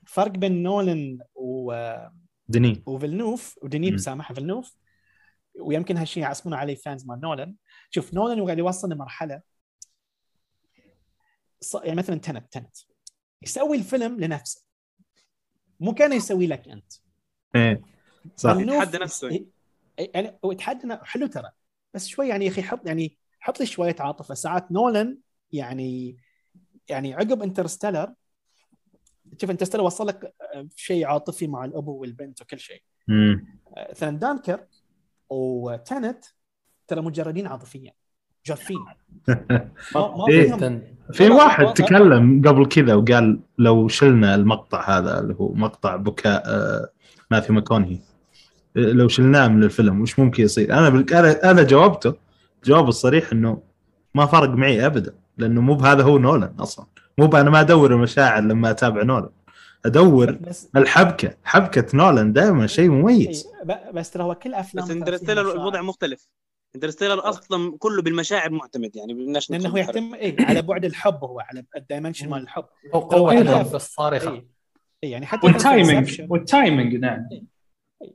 فرق 0.08 0.32
بين 0.32 0.64
نولان 0.64 1.20
و- 1.36 1.96
ديني 2.48 2.84
وفيلنوف 2.86 3.60
ودينيب 3.62 3.92
مم. 3.92 3.98
سامح 3.98 4.32
فيلنوف. 4.34 4.76
ويمكن 5.60 5.98
هالشيء 5.98 6.24
يعصبون 6.24 6.54
عليه 6.54 6.76
فانز 6.76 7.06
مال 7.06 7.22
نولان. 7.22 7.56
شوف 7.90 8.14
نولان 8.14 8.46
قاعد 8.46 8.58
يوصل 8.58 8.90
لمرحلة 8.92 9.42
ص- 11.62 11.76
يعني 11.84 11.96
مثلا 11.96 12.16
Tenet 12.20 12.54
Tenet 12.54 12.78
يسوي 13.42 13.78
الفيلم 13.78 14.20
لنفسه. 14.20 14.66
مو 15.80 15.94
كان 15.94 16.14
يسوي 16.14 16.48
لك 16.48 16.68
أنت. 16.68 16.94
إيه 17.56 17.82
صح. 18.36 18.56
يتحدى 18.58 18.98
نفسه. 18.98 19.46
يعني 20.00 20.40
هو 20.46 20.52
يتحدى 20.52 20.88
ن- 20.88 21.06
حلو 21.06 21.28
ترى. 21.28 21.50
بس 21.94 22.08
شوي 22.08 22.28
يعني 22.28 22.46
يا 22.46 22.52
أخي 22.52 22.62
حط 22.62 22.88
يعني 22.88 23.18
حط 23.40 23.60
لي 23.60 23.66
شوية 23.66 23.96
عاطفة. 24.00 24.34
ساعات 24.34 24.72
نولان 24.72 25.18
يعني 25.52 26.18
يعني 26.90 27.14
عقب 27.14 27.42
Interstellar 27.44 28.14
شوف 29.42 29.50
Interstellar 29.52 29.84
وصل 29.84 30.08
لك 30.08 30.34
آه، 30.56 30.68
شيء 30.76 31.06
عاطفي 31.06 31.48
مع 31.48 31.66
الأبو 31.66 31.92
والبنت 31.98 32.42
وكل 32.42 32.60
شيء. 32.60 32.82
مم. 33.08 33.48
آه، 33.78 33.88
مثلا 33.92 34.18
Dunkirk 34.18 34.60
و 35.30 35.46
Tenet 35.46 36.26
ترى 36.88 37.02
مجردين 37.02 37.48
عاطفيا 37.48 37.94
جافين. 38.46 38.86
إيه. 40.30 40.96
في 41.14 41.30
واحد 41.30 41.74
تكلم 41.74 42.42
قبل 42.48 42.66
كذا 42.66 42.96
وقال 42.96 43.40
لو 43.58 43.88
شلنا 43.88 44.36
المقطع 44.36 44.98
هذا 44.98 45.20
اللي 45.20 45.36
هو 45.40 45.54
مقطع 45.54 45.96
بكاء 45.96 46.44
آه، 46.46 46.90
ماثيو 47.32 47.56
ماكونهي. 47.56 48.00
لو 48.80 49.08
شلناه 49.08 49.48
من 49.48 49.64
الفيلم 49.64 50.02
وش 50.02 50.20
ممكن 50.20 50.44
يصير؟ 50.44 50.74
أنا 50.74 50.90
بال- 50.90 51.14
أنا 51.14 51.52
أنا 51.52 51.64
جاوبته 51.64 52.14
جواب 52.66 52.88
الصريح 52.88 53.32
إنه 53.32 53.62
ما 54.16 54.26
فرق 54.26 54.50
معي 54.50 54.86
ابدا 54.86 55.14
لأنه 55.38 55.62
مو 55.62 55.76
بهذا 55.76 56.04
هو 56.04 56.18
نولان 56.18 56.54
أصلا. 56.60 56.86
مو 57.18 57.26
أنا 57.26 57.50
ما 57.50 57.62
أدور 57.62 57.94
المشاعر 57.94 58.42
لما 58.44 58.70
أتابع 58.70 59.04
نولان. 59.04 59.30
أدور 59.86 60.32
بس 60.32 60.70
الحبكة 60.76 61.34
حبكة 61.44 61.98
نولان 61.98 62.34
دائما 62.34 62.68
شيء 62.68 62.90
مميز. 62.90 63.46
إيه، 63.48 63.76
ب- 63.76 63.96
بس 63.96 64.12
ترى 64.12 64.24
هو 64.24 64.36
كل 64.36 64.54
افلام 64.54 64.86
بس 64.86 64.92
Interstellar 64.91 65.52
الوضع 65.52 65.82
مختلف. 65.82 66.28
Interstellar 66.76 67.30
أصلا 67.30 67.78
كله 67.80 68.02
بالمشاعر 68.02 68.52
معتمد 68.52 68.96
يعني 68.96 69.14
بدناش 69.14 69.52
لأنه 69.52 69.70
هو 69.70 69.78
ندخل 69.78 69.80
يهتم 69.80 70.14
إيه 70.14 70.46
على 70.46 70.62
بعد 70.62 70.86
الحب 70.86 71.24
هو 71.24 71.40
على 71.40 71.64
ال 71.78 71.83
dimension 71.83 72.30
مال 72.30 72.42
الحب. 72.42 72.66
هو 72.96 73.00
قوه 73.00 73.32
إيه. 73.32 73.42
الحب 73.42 73.76
الصارخه 73.76 74.32
إيه. 74.32 74.46
إيه، 75.04 75.12
يعني 75.12 75.26
حتى 75.26 75.48
وال 75.48 75.66
timing 75.66 76.22
وال 76.30 76.46
timing 76.46 76.96
نعم. 76.96 77.28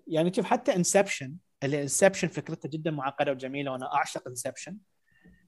يعني 0.07 0.33
شوف 0.35 0.45
حتى 0.45 0.77
Inception 0.77 1.37
اللي 1.63 1.83
Inception 1.83 2.29
فكرته 2.29 2.69
جدا 2.69 2.91
معقدة 2.91 3.33
وجميلة 3.33 3.71
وأنا 3.73 3.95
أعشق 3.95 4.29
Inception 4.29 4.77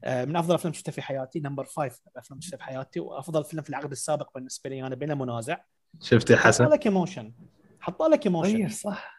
من 0.07 0.37
أفضل 0.37 0.55
افلام 0.55 0.73
شفتها 0.73 0.93
في 0.93 1.03
حياتي 1.03 1.41
number 1.41 1.65
five 1.65 2.01
افلام 2.17 2.41
شفتها 2.41 2.57
في 2.57 2.65
حياتي 2.65 3.01
وأفضل 3.01 3.45
فيلم 3.45 3.63
في 3.63 3.71
العقد 3.71 3.91
السابق 3.91 4.31
بالنسبة 4.35 4.71
لي 4.71 4.87
أنا 4.87 4.95
بلا 4.95 5.15
منازع 5.15 5.57
شفت 6.03 6.31
يا 6.31 6.37
حط 6.37 6.47
حسن؟ 6.47 6.65
لك 6.69 6.87
emotion 6.87 7.33
حط 7.81 8.03
لك 8.03 8.27
emotion 8.27 8.53
طيب 8.57 8.69
صح. 8.71 9.17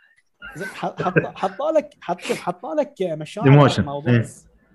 حط 0.74 1.02
حط 1.36 1.62
لك 1.62 1.94
حط 2.02 2.22
حط 2.22 2.66
لك 2.66 2.94
مشاعر. 3.02 3.50
موضوع 3.82 4.14
إيه. 4.14 4.26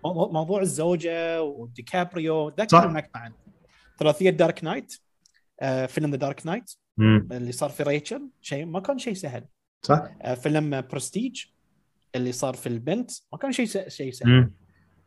مو- 0.05 0.29
موضوع 0.29 0.61
الزوجة 0.61 1.43
وديكابريو 1.43 2.51
صح. 2.51 2.57
ذكر 2.61 2.85
المقطع 2.89 3.29
ثلاثية 3.99 4.31
Dark 4.31 4.65
Knight 4.65 4.95
آه، 5.61 5.87
فيلم 5.87 6.11
The 6.11 6.17
Dark 6.17 6.47
Knight. 6.47 6.73
اللي 7.33 7.53
صار 7.53 7.71
في 7.71 7.83
ريتشل 7.83 8.31
شيء 8.41 8.65
ما 8.67 8.81
كان 8.81 8.99
شيء 8.99 9.15
سهل. 9.15 9.45
صح؟ 9.87 10.15
آه، 10.23 10.35
فيلم 10.35 10.81
برستيج 10.81 11.45
اللي 12.15 12.33
صار 12.33 12.55
في 12.55 12.67
البنت 12.69 13.11
ما 13.33 13.39
كان 13.39 13.53
شيء 13.53 13.67
شيء 13.89 14.13
سهل. 14.13 14.51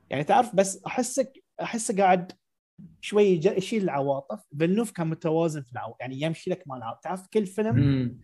يعني 0.09 0.23
تعرف 0.23 0.55
بس 0.55 0.83
احسك 0.87 1.43
أحسه 1.61 1.97
قاعد 1.97 2.31
شوي 3.01 3.23
يشيل 3.25 3.83
العواطف. 3.83 4.43
فيلنوف 4.59 4.91
كان 4.91 5.07
متوازن 5.07 5.61
في 5.61 5.71
العواطف 5.71 5.99
يعني 5.99 6.21
يمشي 6.21 6.49
لك 6.49 6.63
مع 6.67 6.77
العواطف. 6.77 6.99
تعرف 7.03 7.27
كل 7.27 7.45
فيلم 7.45 7.75
مم. 7.75 8.21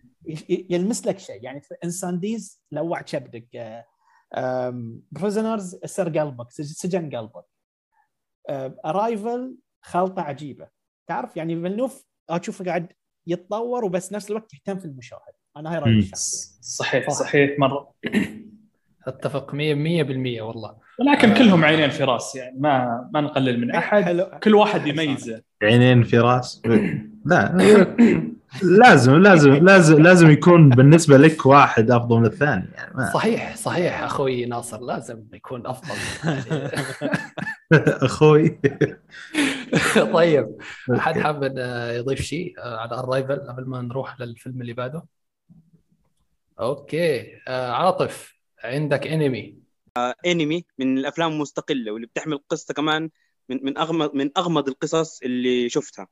يلمس 0.48 1.06
لك 1.06 1.18
شيء. 1.18 1.44
يعني 1.44 1.60
في 1.60 1.74
Incendies 1.84 2.62
لوع 2.72 3.00
كبدك 3.00 3.48
Prisoners 5.12 5.76
سر 5.84 6.18
قلبك 6.18 6.50
سج- 6.50 6.64
سجن 6.64 7.16
قلبك. 7.16 7.44
Arrival 8.84 9.56
خلطة 9.84 10.22
عجيبة. 10.22 10.68
تعرف 11.08 11.36
يعني 11.36 11.60
فيلنوف 11.62 12.04
أشوفه 12.30 12.64
قاعد 12.64 12.92
يتطور 13.26 13.84
وبس 13.84 14.12
نفس 14.12 14.30
الوقت 14.30 14.54
يهتم 14.54 14.78
في 14.78 14.84
المشاهد. 14.84 15.32
أنا 15.56 15.72
هاي 15.72 15.78
رأيي. 15.78 15.98
الشخصي. 15.98 16.58
صحيح 16.62 17.10
صح. 17.10 17.18
صحيح. 17.20 17.58
مرة. 17.58 17.92
أتفق 19.06 19.50
100% 19.52 19.54
والله. 20.40 20.74
ولكن 21.00 21.34
كلهم 21.34 21.64
عينين 21.64 21.90
في 21.90 22.04
رأس 22.04 22.34
يعني 22.36 22.56
ما 22.60 23.08
ما 23.14 23.20
نقلل 23.20 23.60
من 23.60 23.70
أحد. 23.70 24.02
حلو 24.02 24.26
كل 24.42 24.54
واحد 24.54 24.86
يميزه 24.86 25.42
عينين 25.62 26.02
في 26.02 26.18
رأس؟ 26.18 26.62
لا. 27.24 27.56
لازم 28.62 29.14
لازم 29.14 29.52
لازم 29.52 30.02
لازم 30.02 30.30
يكون 30.30 30.68
بالنسبة 30.68 31.16
لك 31.16 31.46
واحد 31.46 31.90
أفضل 31.90 32.16
من 32.18 32.26
الثاني 32.26 32.64
يعني 32.74 32.94
ما 32.94 33.10
صحيح 33.14 33.56
صحيح. 33.56 34.02
أخوي 34.02 34.44
ناصر 34.46 34.80
لازم 34.80 35.22
يكون 35.32 35.66
أفضل 35.66 35.94
أخوي. 38.06 38.58
طيب. 40.12 40.48
حد 40.96 41.18
حاب 41.18 41.54
آه، 41.58 41.92
يضيف 41.92 42.20
شيء 42.20 42.54
آه، 42.58 42.76
على 42.76 43.00
الرايفل 43.00 43.40
قبل 43.40 43.64
ما 43.66 43.82
نروح 43.82 44.20
للفيلم 44.20 44.60
اللي 44.60 44.72
بعده؟ 44.72 45.02
أوكي. 46.60 47.36
آه، 47.48 47.70
عاطف 47.70 48.34
عندك 48.64 49.06
Enemy 49.06 49.62
Enemy 50.26 50.64
من 50.78 50.98
الأفلام 50.98 51.32
المستقلة 51.32 51.92
واللي 51.92 52.06
بتحمل 52.06 52.38
قصه 52.48 52.74
كمان 52.74 53.10
من 53.48 53.64
من 53.64 53.78
اغمض 53.78 54.14
من 54.14 54.30
أغمض 54.36 54.68
القصص 54.68 55.22
اللي 55.22 55.68
شفتها. 55.68 56.08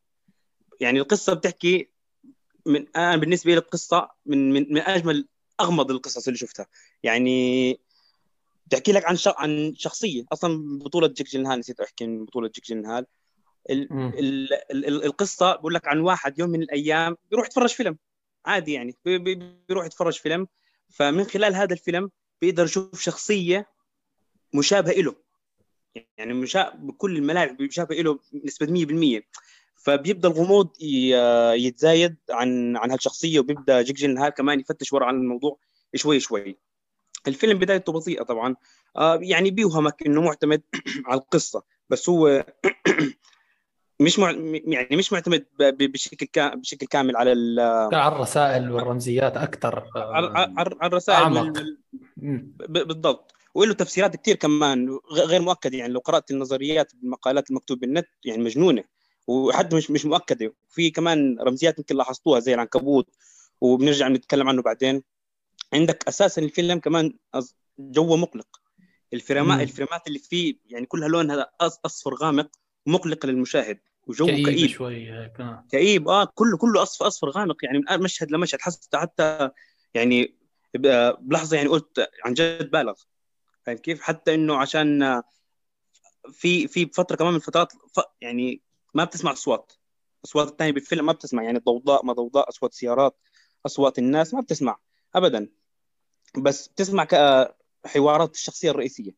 يعني 0.80 0.98
القصة 1.00 1.34
بتحكي 1.34 1.90
من 2.66 2.86
أنا 2.96 3.16
بالنسبة 3.16 3.50
لي 3.52 3.58
القصة 3.58 4.08
من 4.26 4.52
من 4.52 4.72
من 4.72 4.80
أجمل 4.80 5.28
أغمض 5.60 5.90
القصص 5.90 6.26
اللي 6.26 6.38
شفتها. 6.38 6.66
يعني 7.02 7.80
بتحكي 8.66 8.92
لك 8.92 9.04
عن 9.04 9.16
ش... 9.16 9.28
عن 9.28 9.74
شخصية. 9.76 10.24
أصلا 10.32 10.78
بطولة 10.78 11.08
جيك 11.08 11.26
جيلنهال 11.26 11.58
نسيت 11.58 11.80
أحكي 11.80 12.06
من 12.06 12.24
بطولة 12.24 12.48
جيك 12.48 12.64
جيلنهال 12.64 13.06
ال... 13.70 13.88
مم. 13.90 14.12
ال... 14.18 14.52
ال... 14.52 14.86
ال- 14.86 15.04
القصة 15.04 15.56
بقول 15.56 15.74
لك 15.74 15.88
عن 15.88 16.00
واحد 16.00 16.38
يوم 16.38 16.50
من 16.50 16.62
الأيام 16.62 17.16
بيروح 17.30 17.46
يتفرج 17.46 17.68
فيلم. 17.68 17.98
عادي 18.46 18.72
يعني 18.72 18.96
بي- 19.04 19.18
بي- 19.18 19.56
بيروح 19.68 19.86
يتفرج 19.86 20.18
فيلم. 20.18 20.46
فمن 20.88 21.24
خلال 21.24 21.54
هذا 21.54 21.72
الفيلم 21.72 22.10
بيقدر 22.40 22.64
يشوف 22.64 23.00
شخصية 23.00 23.66
مشابهة 24.54 24.92
له 25.00 25.14
يعني 26.16 26.34
مشا... 26.34 26.70
بكل 26.76 27.16
الملاعب 27.16 27.62
مشابهة 27.62 27.96
له 28.02 28.18
بنسبة 28.32 28.66
100% 28.66 29.22
فبيبدأ 29.76 30.28
الغموض. 30.28 30.70
يتزايد 31.54 32.16
عن 32.30 32.76
عن 32.76 32.90
هالشخصية 32.90 33.40
وبيبدأ 33.40 33.82
جيك 33.82 33.96
جيلنهال 33.96 34.28
كمان 34.30 34.60
يفتش 34.60 34.92
ورا 34.92 35.06
عن 35.06 35.14
الموضوع 35.14 35.58
شوي 35.94 36.20
شوي. 36.20 36.56
الفيلم 37.28 37.58
بدايته 37.58 37.92
بطيئه 37.92 38.22
طبعا. 38.22 38.56
آه 38.96 39.18
يعني 39.22 39.50
بيوهمك 39.50 40.06
إنه 40.06 40.20
معتمد 40.20 40.62
على 41.06 41.20
القصة. 41.20 41.62
بس 41.88 42.08
هو 42.08 42.28
مش 44.00 44.18
مع... 44.18 44.30
يعني 44.64 44.96
مش 44.96 45.12
معتمد 45.12 45.46
بشكل 45.58 46.26
كا... 46.26 46.54
بشكل 46.54 46.86
كامل 46.86 47.16
على 47.16 47.32
ال... 47.32 47.60
على 47.94 48.14
الرسائل 48.16 48.72
والرمزيات 48.72 49.36
أكثر 49.36 49.84
على 49.96 50.28
على- 50.28 50.58
على 50.80 50.88
الرسائل 50.88 51.22
أعمق. 51.22 51.40
وال- 51.40 51.76
بالضبط. 52.68 53.32
وله 53.54 53.74
تفسيرات 53.74 54.16
كثير 54.16 54.36
كمان 54.36 54.98
غير 55.12 55.42
مؤكده 55.42 55.78
يعني 55.78 55.92
لو 55.92 56.00
قرأت 56.00 56.30
النظريات 56.30 56.92
بالمقالات 56.94 57.50
المكتوبه 57.50 57.80
بالنت 57.80 58.06
يعني 58.24 58.42
مجنونة. 58.42 58.84
وحتى 59.26 59.76
مش 59.76 59.90
مش 59.90 60.06
مؤكدة. 60.06 60.54
في 60.68 60.90
كمان 60.90 61.36
رمزيات 61.40 61.78
يمكن 61.78 61.96
لاحظتوها 61.96 62.40
زي 62.40 62.54
العنكبوت 62.54 63.06
وبنرجع 63.60 64.08
نتكلم 64.08 64.48
عنه 64.48 64.62
بعدين. 64.62 65.02
عندك 65.72 66.08
أساسا 66.08 66.42
الفيلم 66.42 66.78
كمان 66.78 67.14
جوه 67.78 68.16
مقلق. 68.16 68.60
الفريمات. 69.12 69.60
الفريمات 69.60 70.06
اللي 70.06 70.18
فيه 70.18 70.54
يعني 70.66 70.86
كلها 70.86 71.08
لونها 71.08 71.50
أصفر 71.60 72.14
غامق 72.14 72.48
مقلق 72.86 73.26
للمشاهد. 73.26 73.78
وجو 74.10 74.26
كئيب, 74.26 74.46
كئيب. 74.46 74.70
شوي 74.70 75.12
هيك 75.12 75.40
آه. 75.40 75.64
كئيب 75.70 76.08
آه 76.08 76.24
كله 76.34 76.56
كله 76.56 76.82
اصفر 76.82 77.06
أصفر 77.06 77.30
غامق 77.30 77.64
يعني 77.64 77.78
من 77.78 78.02
مشهد 78.02 78.30
لمشهد 78.30 78.60
حتى 78.60 78.98
حتى 78.98 79.50
يعني 79.94 80.34
بلحظة 81.20 81.56
يعني 81.56 81.68
قلت 81.68 82.08
عن 82.24 82.34
جد 82.34 82.70
بالغ. 82.70 82.94
فاهم 83.66 83.76
كيف؟ 83.76 84.00
حتى 84.02 84.34
إنه 84.34 84.56
عشان 84.56 85.02
آه، 85.02 85.22
في 86.32 86.68
في 86.68 86.86
فترة 86.86 87.16
كمان 87.16 87.30
من 87.30 87.36
الفترات 87.36 87.72
يعني 88.20 88.62
ما 88.94 89.04
بتسمع 89.04 89.32
أصوات. 89.32 89.72
أصوات 90.24 90.48
الثانية 90.48 90.72
بالفيلم 90.72 91.06
ما 91.06 91.12
بتسمع 91.12 91.42
يعني 91.42 91.58
ضوضاء 91.58 92.04
ما 92.04 92.12
ضوضاء 92.12 92.48
أصوات 92.48 92.74
سيارات 92.74 93.16
أصوات 93.66 93.98
الناس 93.98 94.34
ما 94.34 94.40
بتسمع 94.40 94.78
ابدا. 95.14 95.48
بس 96.38 96.68
بتسمع 96.68 97.04
ك- 97.04 97.56
حوارات 97.86 98.34
الشخصية 98.34 98.70
الرئيسية. 98.70 99.12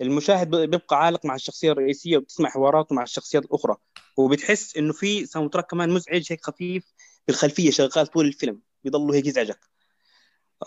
المشاهد 0.00 0.50
بيبقى 0.50 1.04
عالق 1.04 1.24
مع 1.26 1.34
الشخصية 1.34 1.72
الرئيسية 1.72 2.16
وبتسمع 2.16 2.48
حواراته 2.50 2.94
مع 2.94 3.02
الشخصيات 3.02 3.44
الأخرى 3.44 3.76
وبتحس 4.16 4.76
إنه 4.76 4.92
في 4.92 5.26
soundtrack 5.26 5.70
كمان 5.70 5.90
مزعج 5.90 6.26
هيك 6.32 6.44
خفيف 6.44 6.84
بالخلفية 7.26 7.70
شغال 7.70 8.06
طول 8.06 8.26
الفيلم 8.26 8.60
بيضله 8.84 9.14
هيك 9.14 9.26
يزعجك. 9.26 9.60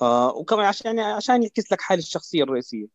آه 0.02 0.34
وكمان 0.36 0.66
عشان 0.66 0.98
يعني 0.98 1.14
عشان 1.14 1.44
يعكس 1.44 1.72
لك 1.72 1.82
حال 1.82 2.00
الشخصية 2.00 2.44
الرئيسية. 2.44 2.88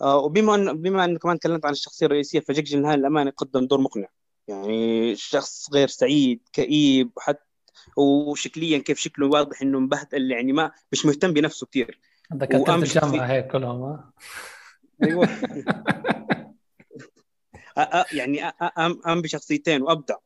آه 0.00 0.16
وبما 0.16 0.54
ان 0.54 0.82
بما 0.82 1.04
إنه 1.04 1.18
كمان 1.18 1.38
تكلمت 1.38 1.66
عن 1.66 1.72
الشخصية 1.72 2.06
الرئيسية 2.06 2.40
فجيك 2.40 2.64
جيلنهال 2.64 3.00
الامانه 3.00 3.30
قدم 3.30 3.66
دور 3.66 3.80
مقنع. 3.80 4.08
يعني 4.48 5.16
شخص 5.16 5.72
غير 5.72 5.88
سعيد 5.88 6.40
كئيب 6.52 7.10
حتى 7.18 7.44
وشكليا 7.96 8.78
كيف 8.78 8.98
شكله 8.98 9.26
واضح 9.26 9.62
إنه 9.62 9.78
مبهدل 9.80 10.30
يعني 10.30 10.52
ما 10.52 10.72
مش 10.92 11.06
مهتم 11.06 11.32
بنفسه 11.32 11.66
كثير 11.66 12.00
وأهم 12.32 12.82
الجامعة 12.82 13.26
هيك 13.26 13.46
كلهم 13.52 13.82
آه. 13.82 14.12
أيوه. 15.02 15.28
يعني 18.12 18.50
قام 19.04 19.22
بشخصيتين 19.22 19.82
وأبدع. 19.82 20.16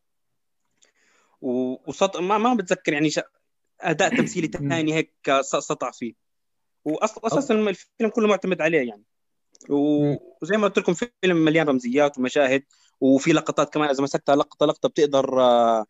وسط 1.40 2.16
ما 2.16 2.38
ما 2.38 2.54
بتذكر 2.54 2.92
يعني 2.92 3.10
ش... 3.10 3.20
أداء 3.80 4.08
تمثيلي 4.18 4.48
ثاني 4.48 4.94
هيك 4.94 5.14
سطع 5.40 5.90
فيه. 5.90 6.14
واصلا 6.84 7.26
أساسا 7.26 7.54
الفيلم 7.54 8.10
كله 8.10 8.28
معتمد 8.28 8.60
عليه 8.60 8.88
يعني. 8.88 9.04
وزي 9.68 10.56
ما 10.56 10.68
قلت 10.68 10.78
لكم 10.78 10.94
فيلم 10.94 11.36
مليان 11.36 11.68
رمزيات 11.68 12.18
ومشاهد 12.18 12.62
وفي 13.00 13.32
لقطات 13.32 13.74
كمان 13.74 13.88
إذا 13.88 14.02
مسكتها 14.02 14.36
لقطه 14.36 14.66
لقطة 14.66 14.88
بتقدر 14.88 15.40
آه، 15.42 15.86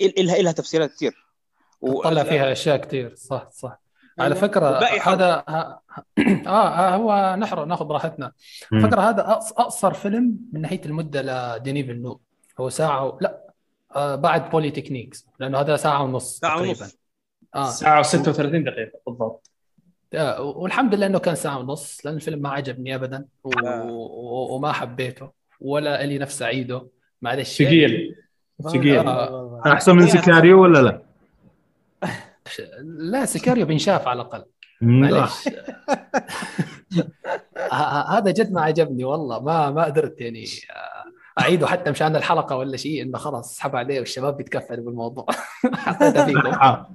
إلها 0.00 0.36
إلها 0.36 0.52
تفسيرات 0.52 0.92
كثير 0.94 1.26
طلع 2.04 2.24
فيها 2.24 2.52
أشياء 2.52 2.76
كثير 2.76 3.14
صح 3.14 3.50
صح. 3.50 3.81
على 4.18 4.34
أيوة. 4.34 4.46
فكرة. 4.46 4.78
هذا 5.02 5.44
ه- 5.48 5.80
آه 6.46 6.68
آه، 6.68 6.96
هو 6.96 7.36
نحن 7.38 7.64
ناخذ 7.64 7.86
راحتنا 7.86 8.32
مم. 8.72 8.88
فكرة 8.88 9.00
هذا 9.00 9.22
أقصر 9.30 9.92
فيلم 9.92 10.36
من 10.52 10.60
ناحية 10.60 10.80
المدة 10.86 11.22
لدينيس 11.56 11.84
فيلنوف 11.84 12.20
هو 12.60 12.68
ساعة 12.68 13.06
و... 13.06 13.18
لا 13.20 13.40
آه 13.96 14.14
بعد 14.14 14.50
بولي 14.50 14.70
تكنيكس 14.70 15.26
لأنه 15.40 15.60
هذا 15.60 15.76
ساعة 15.76 16.02
ونص 16.02 16.38
ساعة 16.38 16.56
تقريبا 16.56 16.80
ونص 16.80 16.96
آه 17.54 17.70
ساعة 17.70 18.02
و36 18.02 18.40
دقيقة 18.40 18.98
بالضبط 19.06 19.50
آه، 20.14 20.40
والحمد 20.42 20.94
لله 20.94 21.06
إنه 21.06 21.18
كان 21.18 21.34
ساعة 21.34 21.58
ونص 21.58 22.06
لأن 22.06 22.14
الفيلم 22.14 22.42
ما 22.42 22.48
عجبني 22.48 22.94
ابدا 22.94 23.24
و... 23.44 23.50
آه. 23.66 23.82
و... 23.86 24.54
وما 24.56 24.72
حبيته 24.72 25.30
ولا 25.60 26.04
إلي 26.04 26.18
نفس 26.18 26.42
اعيده 26.42 26.86
معلش 27.22 27.60
يعني. 27.60 27.72
ثقيل 27.76 28.14
ثقيل 28.62 28.98
آه. 29.08 29.62
أحسن 29.66 29.96
من 29.96 30.06
Sicario 30.06 30.62
ولا 30.62 30.78
لا؟ 30.82 31.02
لا 32.98 33.24
Sicario 33.24 33.66
بينشاف 33.66 34.08
على 34.08 34.22
الأقل. 34.22 34.44
معلش 34.80 35.48
هذا 38.12 38.30
جد 38.30 38.52
ما 38.52 38.60
عجبني 38.60 39.04
والله. 39.04 39.40
ما 39.40 39.70
ما 39.70 39.84
قدرت 39.84 40.20
يعني 40.20 40.44
آه، 40.70 41.40
أعيده 41.40 41.66
حتى 41.66 41.90
مشان 41.90 42.16
الحلقة 42.16 42.56
ولا 42.56 42.76
شيء 42.76 43.02
إنه 43.02 43.18
خلاص 43.18 43.52
اسحب 43.52 43.76
عليه 43.76 43.98
والشباب 43.98 44.36
بيتكفلوا 44.36 44.84
بالموضوع. 44.84 45.26
حطيتها 45.74 46.26
فيكم. 46.26 46.46
آه. 46.46 46.90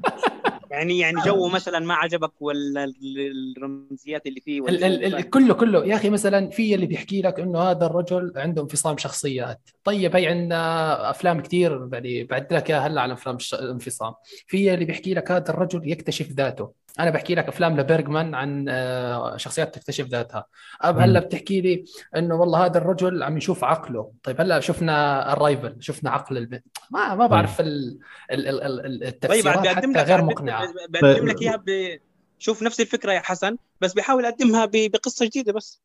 يعني 0.77 0.99
يعني 0.99 1.21
جو 1.25 1.47
مثلا 1.47 1.79
ما 1.79 1.93
عجبك 1.93 2.41
ولا 2.41 2.83
ال- 2.83 3.53
الرمزيات 3.57 4.27
اللي 4.27 4.41
فيه 4.41 4.61
ال 4.67 4.83
ال 4.83 5.15
ال 5.15 5.29
كله 5.29 5.53
كله. 5.53 5.85
يا 5.85 5.95
أخي 5.95 6.09
مثلا 6.09 6.49
في 6.49 6.75
اللي 6.75 6.85
بيحكي 6.85 7.21
لك 7.21 7.39
إنه 7.39 7.59
هذا 7.59 7.85
الرجل 7.85 8.31
عنده 8.35 8.61
انفصام 8.61 8.97
شخصيات. 8.97 9.69
طيب 9.83 10.15
هي 10.15 10.27
عندنا 10.27 11.09
أفلام 11.09 11.41
كثير 11.41 11.89
يعني 11.93 12.23
بعد 12.23 12.53
لك 12.53 12.69
اياها 12.71 12.87
هلا 12.87 13.01
الش- 13.35 13.53
الانفصام. 13.53 14.13
في 14.47 14.73
اللي 14.73 14.85
بيحكي 14.85 15.13
لك 15.13 15.31
هذا 15.31 15.49
الرجل 15.49 15.91
يكتشف 15.91 16.31
ذاته. 16.31 16.71
أنا 16.99 17.09
بحكي 17.09 17.35
لك 17.35 17.47
أفلام 17.47 17.79
لبيرجمان 17.79 18.35
عن 18.35 18.65
آه، 18.69 19.37
شخصيات 19.37 19.75
تكتشف 19.75 20.05
ذاتها. 20.05 20.45
أب 20.81 20.99
هلا 20.99 21.19
بتحكي 21.19 21.61
لي 21.61 21.85
إنه 22.15 22.35
والله 22.35 22.65
هذا 22.65 22.77
الرجل 22.77 23.23
عم 23.23 23.37
يشوف 23.37 23.63
عقله. 23.63 24.11
طيب 24.23 24.41
هلا 24.41 24.59
شفنا 24.59 25.33
الرايفل 25.33 25.75
شفنا 25.79 26.09
عقل 26.09 26.37
البنت 26.37 26.65
ما 26.91 27.15
ما 27.15 27.27
بعرف 27.27 27.61
ال 27.61 27.99
ال 28.31 28.47
ال 28.47 28.61
ال- 28.85 28.99
طيب 28.99 29.03
التفسيرات 29.03 29.59
بيقدم 29.59 29.91
حتى 29.91 30.01
لك 30.01 30.07
غير 30.07 30.21
مقنعة. 30.21 30.73
بيقدم 30.89 31.27
لك 31.27 31.41
إياها 31.41 31.55
ب... 31.55 31.99
شوف 32.39 32.63
نفس 32.63 32.81
الفكرة 32.81 33.11
يا 33.13 33.19
حسن 33.19 33.57
بس 33.81 33.93
بيحاول 33.93 34.25
يقدمها 34.25 34.65
ب... 34.65 34.71
بقصة 34.71 35.25
جديدة 35.25 35.53
بس. 35.53 35.81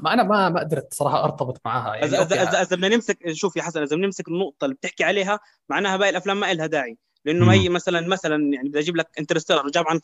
ما 0.00 0.12
أنا 0.12 0.22
ما 0.22 0.48
ما 0.48 0.60
قدرت 0.60 0.94
صراحة 0.94 1.24
أرتبط 1.24 1.60
معها 1.64 1.94
يعني 1.94 2.06
اذا 2.06 2.22
اذا 2.22 2.62
اذا 2.62 2.76
بدنا 2.76 2.88
نمسك 2.88 3.32
شوف 3.32 3.56
يا 3.56 3.62
حسن 3.62 3.82
إذا 3.82 3.96
بنمسك 3.96 4.28
النقطة 4.28 4.64
اللي 4.64 4.74
بتحكي 4.74 5.04
عليها 5.04 5.40
معناها 5.68 5.96
باقي 5.96 6.10
الأفلام 6.10 6.40
ما 6.40 6.52
لها 6.54 6.66
داعي. 6.66 6.96
لأنه 7.28 7.44
مم. 7.44 7.50
هي 7.50 7.68
مثلا 7.68 8.00
مثلا 8.08 8.54
يعني 8.54 8.68
بدي 8.68 8.78
أجيب 8.78 8.96
لك 8.96 9.08
Interstellar 9.18 9.68
جاب 9.70 9.84
عن 9.88 9.96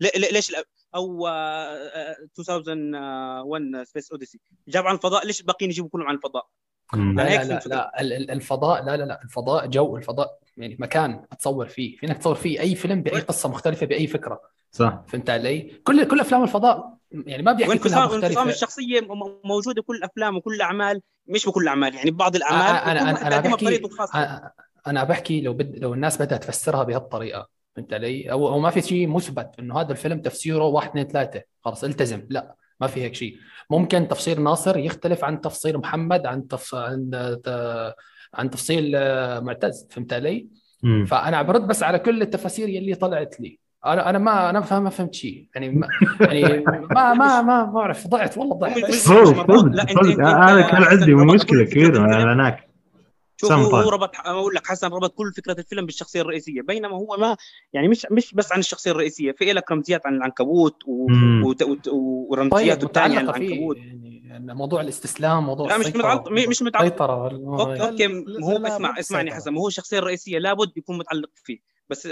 لي- 0.00 0.28
ليش 0.32 0.52
أو 0.94 1.26
آه، 1.26 1.30
آه، 1.30 2.16
2001 2.38 3.82
Space 3.86 4.12
Odyssey 4.12 4.40
جاب 4.68 4.86
عن 4.86 4.94
الفضاء 4.94 5.26
ليش 5.26 5.40
الباقيين 5.40 5.70
يجيبوا 5.70 5.88
كلهم 5.90 6.06
عن 6.06 6.14
الفضاء 6.14 6.46
لا 6.94 7.00
لا 7.22 7.44
لا, 7.44 7.60
لا. 7.66 8.00
ال- 8.00 8.12
ال- 8.12 8.30
الفضاء 8.30 8.84
لا 8.84 8.96
لا 8.96 9.04
لا. 9.04 9.22
الفضاء 9.22 9.66
جو 9.66 9.96
الفضاء 9.96 10.38
يعني 10.56 10.76
مكان 10.80 11.24
تصور 11.38 11.66
فيه. 11.66 11.96
فينك 11.96 12.18
تصور 12.18 12.34
فيه 12.34 12.60
أي 12.60 12.74
فيلم 12.74 13.02
بأي 13.02 13.20
قصة 13.20 13.48
مختلفة 13.48 13.86
بأي 13.86 14.06
فكرة. 14.06 14.40
صح. 14.70 15.02
فهمت 15.08 15.30
علي؟ 15.30 15.60
كل 15.84 16.04
كل 16.08 16.20
أفلام 16.20 16.42
الفضاء 16.42 16.94
يعني 17.12 17.42
ما 17.42 17.52
بيحكي 17.52 17.78
كلها 17.78 18.06
مختلفة. 18.06 18.50
الشخصية 18.50 19.00
موجودة 19.44 19.82
كل 19.82 19.96
الافلام 19.96 20.36
وكل 20.36 20.54
الاعمال 20.54 21.02
مش 21.26 21.46
بكل 21.48 21.62
الاعمال 21.62 21.94
يعني 21.94 22.10
بعض 22.10 22.36
الأعمال 22.36 22.60
أنا 23.00 23.00
وكل 23.02 23.08
أنا 23.08 23.20
أنا 23.20 23.28
بيقدمها 23.28 23.52
بحكي 23.56 23.64
أنا 24.86 25.00
أنا 25.00 25.08
بحكي 25.08 25.40
لو 25.40 25.52
بد 25.52 25.78
لو 25.78 25.94
الناس 25.94 26.22
بدها 26.22 26.38
تفسرها 26.38 26.82
بهالطريقة 26.84 27.48
فهمت 27.76 27.92
علي؟ 27.94 28.30
أو 28.32 28.48
أو 28.48 28.58
ما 28.60 28.70
في 28.70 28.82
شيء 28.82 29.08
مثبت 29.08 29.50
إنه 29.58 29.80
هذا 29.80 29.92
الفيلم 29.92 30.20
تفسيره 30.20 30.64
واحد 30.64 30.88
اثنين 30.88 31.06
ثلاثة 31.06 31.42
خلص 31.64 31.84
التزم 31.84 32.22
لا 32.30 32.54
ما 32.80 32.86
في 32.86 33.02
هيك 33.02 33.14
شيء 33.14 33.36
ممكن 33.70 34.08
تفسير 34.08 34.38
ناصر 34.40 34.78
يختلف 34.78 35.24
عن 35.24 35.40
تفسير 35.40 35.78
محمد 35.78 36.26
عن 36.26 36.48
تف... 36.48 36.74
عن 36.74 37.10
ت- 37.44 37.94
عن 38.34 38.50
تفصيل 38.50 38.92
آه، 38.96 39.40
معتز 39.40 39.86
فهمت 39.90 40.12
علي؟ 40.12 40.46
مم. 40.82 41.04
فأنا 41.04 41.42
برد 41.42 41.66
بس 41.66 41.82
على 41.82 41.98
كل 41.98 42.22
التفاسير 42.22 42.68
يلي 42.68 42.94
طلعت 42.94 43.40
لي 43.40 43.58
أنا 43.86 44.10
أنا 44.10 44.18
ما 44.18 44.50
أنا 44.50 44.60
فهم 44.60 44.84
ما 44.84 44.90
فهمت 44.90 45.14
شيء 45.14 45.48
يعني 45.54 45.68
ما 45.68 45.88
يعني 46.20 46.64
ما 46.90 47.14
ما 47.14 47.42
ما 47.42 47.64
بعرف 47.64 48.06
ضعت 48.06 48.38
والله 48.38 48.56
ضعت. 48.56 48.76
لا، 48.78 48.90
صدق 48.90 49.46
أنت- 49.46 49.90
صدق 49.90 50.16
أنت- 50.16 50.20
أنا 50.20 50.60
كان 50.70 50.82
عندي 50.82 51.14
مشكلة 51.14 51.64
كل 51.64 51.70
كبيره. 51.70 52.04
الاعلانات 52.04 52.58
شوف 53.48 53.58
هو. 53.74 53.76
هو 53.76 53.88
ربط 53.88 54.10
أقول 54.16 54.54
لك 54.54 54.66
حسن 54.66 54.86
ربط 54.88 55.14
كل 55.14 55.32
فكرة 55.36 55.52
الفيلم 55.58 55.86
بالشخصية 55.86 56.20
الرئيسية 56.20 56.62
بينما 56.62 56.96
هو 56.96 57.16
ما 57.18 57.36
يعني 57.72 57.88
مش 57.88 58.06
مش 58.10 58.34
بس 58.34 58.52
عن 58.52 58.58
الشخصية 58.58 58.90
الرئيسية 58.90 59.32
في 59.32 59.52
لك 59.52 59.70
رمزيات 59.72 60.06
عن 60.06 60.14
العنكبوت 60.16 60.76
و... 60.86 61.06
وت... 61.44 61.62
وت... 61.62 61.88
ورمزيات 61.88 62.78
طيب 62.80 62.88
الثانية 62.88 63.18
عن 63.18 63.24
متعلقة 63.24 63.38
فيه 63.38 63.46
العنكبوت 63.48 63.76
يعني 63.76 64.36
إن 64.36 64.56
موضوع 64.56 64.80
الاستسلام 64.80 65.46
موضوع 65.46 65.68
لا 65.68 65.78
مش 65.78 65.86
متعلق 65.86 66.30
مش 66.30 66.62
متعلق 66.62 66.84
السيطرة 66.84 67.24
وال- 67.24 67.44
أوكي 67.60 67.78
لا، 67.78 67.88
أوكي 67.90 68.06
هو 68.44 68.66
اسمع 68.66 68.98
اسمعني. 68.98 69.34
حسن 69.34 69.56
هو 69.56 69.68
الشخصيه 69.68 69.98
الرئيسيه 69.98 70.38
لابد 70.38 70.72
يكون 70.76 70.98
متعلق 70.98 71.30
فيه 71.34 71.58
بس 71.88 72.06
و- 72.06 72.10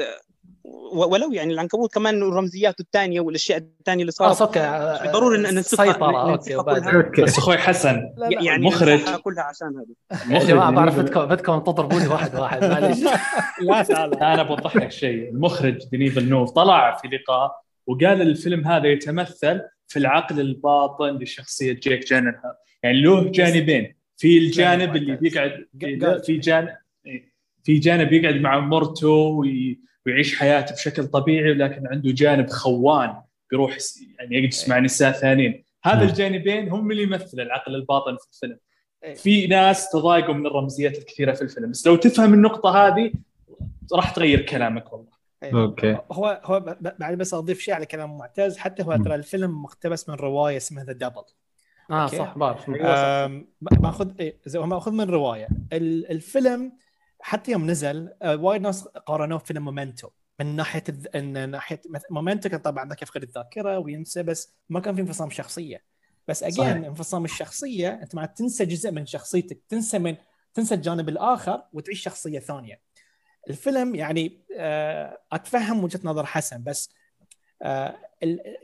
ولو 0.93 1.33
يعني 1.33 1.53
العنكبوت 1.53 1.95
كمان 1.95 2.23
رمزياته 2.23 2.83
الثانية 2.83 3.21
والأشياء 3.21 3.59
الثانية 3.59 4.01
اللي 4.03 4.13
صارت. 4.13 4.29
خلاص 4.29 4.43
أوكي 4.43 4.61
مش 4.61 5.37
إن 5.39 5.55
ننسفها- 5.55 5.85
السيطره 6.35 7.23
بس 7.25 7.39
أخوي 7.39 7.59
حسن 7.59 7.95
لا 8.17 8.27
لا 8.29 8.43
يعني 8.43 8.57
المخرج- 8.69 8.89
نمسحها 9.01 9.17
كلها 9.19 9.45
عشان 9.45 9.67
هذا 9.69 9.87
يا 10.21 10.27
المخرج 10.27 10.49
جماعة 10.49 10.71
بعرف 10.71 10.99
بدكم 10.99 11.25
بدكم 11.25 11.59
تضربوني 11.59 12.07
واحد 12.09 12.35
واحد 12.41 12.65
معلش 12.65 12.99
لا 13.61 13.83
تعال 13.83 14.23
أنا 14.23 14.43
بوضح 14.43 14.77
لك 14.77 14.91
شيء. 14.91 15.29
المخرج 15.31 15.79
دينيس 15.91 16.19
فيلنوف 16.19 16.51
طلع 16.51 16.97
في 16.97 17.09
لقاء 17.09 17.63
وقال 17.87 18.23
الفيلم 18.23 18.67
هذا 18.67 18.87
يتمثل 18.89 19.61
في 19.89 19.99
العقل 19.99 20.41
الباطن 20.41 21.19
لشخصية 21.19 21.73
جيك 21.73 22.07
جيلنهال 22.07 22.55
يعني 22.83 23.03
له 23.03 23.31
جانبين. 23.31 23.95
في 24.17 24.39
الجانب 24.39 24.97
اللي 24.97 25.17
بيقعد 25.17 25.67
في 26.27 26.37
جانب 26.39 26.69
في 27.65 27.79
جانب 27.79 28.13
يقعد 28.13 28.35
مع 28.35 28.59
مرته 28.59 29.09
وي- 29.09 29.81
ويعيش 30.07 30.39
حياته 30.39 30.75
بشكل 30.75 31.07
طبيعي 31.07 31.51
ولكن 31.51 31.87
عنده 31.87 32.11
جانب 32.13 32.51
خوان 32.51 33.15
بيروح 33.51 33.77
يعني 34.19 34.37
يجلس 34.37 34.69
مع 34.69 34.79
نساء 34.79 35.13
ثانيين. 35.13 35.65
هذا 35.85 36.03
مم. 36.03 36.09
الجانبين 36.09 36.69
هم 36.71 36.91
اللي 36.91 37.03
يمثل 37.03 37.41
العقل 37.41 37.75
الباطن 37.75 38.17
في 38.17 38.27
الفيلم. 38.33 38.59
إيه. 39.05 39.15
في 39.15 39.47
ناس 39.47 39.91
تضايقوا 39.91 40.35
من 40.35 40.47
الرمزيات 40.47 40.99
الكثيرة 40.99 41.33
في 41.33 41.43
الفيلم. 41.43 41.71
بس 41.71 41.87
لو 41.87 41.97
تفهم 41.97 42.35
النقطة 42.35 42.87
هذه 42.87 43.13
راح 43.95 44.11
تغير 44.11 44.41
كلامك 44.41 44.93
والله. 44.93 45.13
أوكي. 45.45 45.99
هو 46.13 46.41
هو 46.45 46.61
ب- 46.61 46.65
ب- 46.81 46.95
بعد 46.99 47.19
بس 47.19 47.35
أضيف 47.35 47.61
شيء 47.61 47.75
على 47.75 47.87
كلام 47.87 48.19
معتز. 48.19 48.57
حتى 48.57 48.83
هو. 48.83 48.97
ترى 48.97 49.15
الفيلم 49.15 49.63
مقتبس 49.63 50.09
من 50.09 50.15
رواية 50.15 50.57
اسمها 50.57 50.85
The 50.85 50.93
Double 50.93 51.23
آه 51.91 52.05
أوكي. 52.05 52.17
صح 52.17 52.39
بعرف. 52.39 52.69
ماخذ 53.63 54.13
إيه، 54.21 54.37
زي 54.47 54.59
هو 54.59 54.67
ماخذ 54.67 54.93
من 54.93 55.11
رواية. 55.11 55.49
ال- 55.73 56.11
الفيلم 56.11 56.73
حتى 57.23 57.53
يوم 57.53 57.71
نزل 57.71 58.15
آه، 58.23 58.37
وايد 58.37 58.63
ناس 58.63 58.85
قارنوه 58.85 59.39
بفيلم 59.39 59.65
مومنتو. 59.65 60.09
من 60.41 60.57
ناحية 60.57 60.85
الذ... 60.89 61.07
إن 61.15 61.51
ناحية 61.51 61.81
Memento 62.11 62.49
كان 62.49 62.61
طبعا 62.61 62.89
ذاك 62.89 63.03
يفقد 63.03 63.23
الذاكرة 63.23 63.79
وينسى 63.79 64.23
بس 64.23 64.55
ما 64.69 64.81
كان 64.81 64.95
في 64.95 65.01
انفصام 65.01 65.31
شخصية. 65.31 65.83
بس 66.29 66.43
again. 66.43 66.85
انفصام 66.85 67.25
الشخصية 67.25 67.89
أنت 68.03 68.15
مع 68.15 68.27
تنسى 68.27 68.65
جزء 68.65 68.91
من 68.91 69.07
شخصيتك 69.07 69.61
تنسى 69.69 69.99
من 69.99 70.17
تنسى 70.55 70.75
الجانب 70.75 71.09
الآخر 71.09 71.63
وتعيش 71.73 72.03
شخصية 72.03 72.39
ثانية. 72.39 72.81
الفيلم 73.51 73.95
يعني 73.95 74.45
آه، 74.59 75.19
أتفهم 75.33 75.85
وجهة 75.85 76.01
نظر 76.05 76.27
حسن 76.27 76.63
بس 76.63 76.95
آه، 77.63 77.97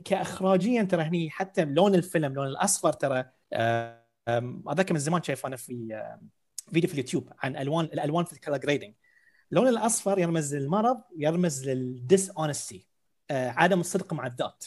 كاخراجيا 0.04 0.82
ترى 0.82 1.02
هني 1.02 1.30
حتى 1.30 1.64
لون 1.64 1.94
الفيلم 1.94 2.34
لون 2.34 2.46
الأصفر 2.46 2.92
ترى 2.92 3.24
هذاك 4.68 4.92
من 4.92 4.98
زمان 4.98 5.22
شايف 5.22 5.46
أنا 5.46 5.56
في 5.56 6.02
فيديو 6.72 6.88
في 6.88 6.94
اليوتيوب 6.94 7.32
عن 7.38 7.56
ألوان 7.56 7.84
الألوان 7.84 8.24
في 8.24 8.32
ال 8.32 8.36
color 8.36 8.56
grading 8.56 8.94
اللون 9.52 9.68
الأصفر 9.68 10.18
يرمز 10.18 10.54
للمرض 10.54 11.00
يرمز 11.16 11.68
لل 11.68 12.30
dishonesty 12.30 12.86
عدم 13.30 13.80
الصدق 13.80 14.12
مع 14.12 14.26
الذات. 14.26 14.64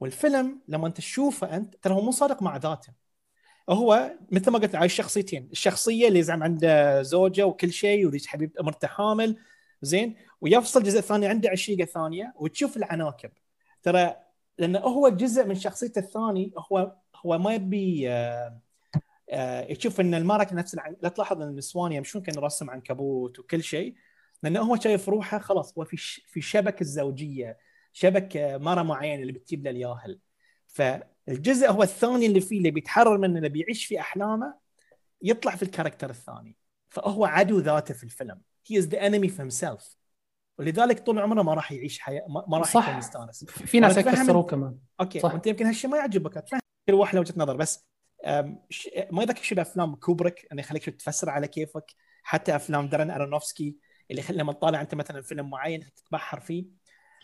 والفيلم 0.00 0.60
لما 0.68 0.86
أنت 0.86 0.96
تشوفه 0.96 1.56
أنت 1.56 1.74
ترى 1.82 1.94
هو 1.94 2.00
مو 2.00 2.10
صادق 2.10 2.42
مع 2.42 2.56
ذاته. 2.56 2.92
هو 3.68 4.12
مثل 4.32 4.50
ما 4.50 4.58
قلت 4.58 4.74
عايش 4.74 4.94
شخصيتين 4.94 5.48
الشخصية 5.52 6.08
اللي 6.08 6.18
يزعم 6.18 6.42
عنده 6.42 7.02
زوجة 7.02 7.46
وكل 7.46 7.72
شيء 7.72 8.06
وليش 8.06 8.26
حبيب 8.26 8.52
مرته 8.60 8.88
حامل 8.88 9.36
زين؟ 9.82 10.16
ويفصل 10.40 10.82
جزء 10.82 11.00
ثاني 11.00 11.26
عنده 11.26 11.50
عشيقة 11.50 11.84
ثانية 11.84 12.34
وتشوف 12.36 12.76
العناكب. 12.76 13.30
ترى 13.82 14.16
لأنه 14.58 14.78
هو 14.78 15.08
جزء 15.08 15.46
من 15.46 15.54
شخصيته 15.54 15.98
الثاني 15.98 16.52
هو 16.72 16.96
هو 17.16 17.38
ما 17.38 17.54
يبي 17.54 18.10
آه، 18.10 18.60
آه، 19.30 19.72
يشوف 19.72 20.00
إن 20.00 20.14
المراه 20.14 20.48
نفس. 20.52 20.76
لا 21.02 21.08
تلاحظ 21.08 21.42
إن 21.42 21.48
النسوان 21.48 21.92
يمشون 21.92 22.22
كان 22.22 22.38
رسم 22.38 22.70
عنكبوت 22.70 23.38
وكل 23.38 23.62
شيء 23.62 23.94
لأنه 24.42 24.60
هو 24.60 24.76
شايف 24.76 25.08
روحه 25.08 25.38
خلاص 25.38 25.78
هو 25.78 25.84
في 25.84 25.96
ش... 25.96 26.26
في 26.26 26.40
شبكة 26.40 26.80
الزوجية 26.80 27.58
شبكة 27.92 28.58
مرة 28.58 28.82
معينة 28.82 29.22
اللي 29.22 29.32
بتجيب 29.32 29.64
له 29.64 29.70
الياهل. 29.70 30.18
فالجزء 30.66 31.70
هو 31.70 31.82
الثاني 31.82 32.26
اللي 32.26 32.40
فيه 32.40 32.58
اللي 32.58 32.70
بيتحرر 32.70 33.18
منه 33.18 33.36
اللي 33.36 33.48
بيعيش 33.48 33.86
في 33.86 34.00
أحلامه 34.00 34.54
يطلع 35.22 35.56
في 35.56 35.62
ال 35.62 35.67
character 35.67 36.10
الثاني. 36.10 36.56
فهو 36.88 37.24
عدو 37.24 37.58
ذاته 37.58 37.94
في 37.94 38.04
الفيلم. 38.04 38.40
he 38.66 38.78
is 38.78 38.86
the 38.86 39.06
enemy 39.06 39.28
of 39.28 39.50
himself. 39.50 39.96
ولذلك 40.58 41.00
طول 41.00 41.18
عمره 41.18 41.42
ما 41.42 41.54
راح 41.54 41.72
يعيش 41.72 41.98
حياة 41.98 42.26
ما 42.28 42.44
ما 42.48 42.58
راح. 42.58 42.76
يكون 42.76 42.96
مستانس. 42.96 43.44
في 43.44 43.80
ناس 43.80 43.98
فسروه 43.98 44.42
كمان. 44.42 44.78
okay 45.00 45.20
صح. 45.20 45.32
وانت 45.32 45.46
يمكن 45.46 45.66
هالشيء 45.66 45.90
ما 45.90 45.96
يعجبك. 45.96 46.36
أتفهم 46.36 46.60
كل 46.88 46.94
واحد 46.94 47.14
له 47.14 47.20
وجهة 47.20 47.34
نظر. 47.36 47.56
بس 47.56 47.86
ما 49.10 49.22
يذكر 49.22 49.42
شيء 49.42 49.56
بأفلام 49.56 49.94
كوبريك 49.94 50.46
إنه 50.52 50.60
يخليك 50.60 50.84
تفسر 50.84 51.30
على 51.30 51.48
كيفك 51.48 51.94
حتى 52.22 52.56
أفلام 52.56 52.88
دارن 52.88 53.10
أرونوفسكي 53.10 53.76
اللي 54.10 54.20
يخلي 54.20 54.38
لما 54.38 54.52
تطالع 54.52 54.80
أنت 54.80 54.94
مثلا 54.94 55.22
فيلم 55.22 55.50
معين 55.50 55.80
تتبحر 55.96 56.40
فيه. 56.40 56.64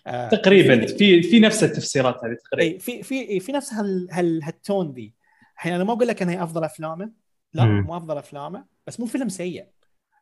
آه، 0.06 0.28
تقريبا 0.28 0.86
في 0.86 1.22
في 1.22 1.40
نفس 1.40 1.64
التفسيرات 1.64 2.24
هذه 2.24 2.36
تقريبا. 2.50 2.74
اي 2.74 2.78
في 2.78 3.02
في 3.02 3.40
في 3.40 3.52
نفس 3.52 3.72
هال 3.72 4.08
هال 4.10 4.42
هال 4.42 4.59
tone 4.59 4.92
ذي. 4.92 5.14
الحين 5.54 5.72
أنا 5.72 5.84
ما 5.84 5.92
أقول 5.92 6.08
لك 6.08 6.22
إنها 6.22 6.44
أفضل 6.44 6.64
أفلامه. 6.64 7.12
لا 7.52 7.64
مم. 7.64 7.80
مو 7.80 7.96
أفضل 7.96 8.18
أفلامه 8.18 8.64
بس 8.86 9.00
مو 9.00 9.06
فيلم 9.06 9.28
سيء. 9.28 9.66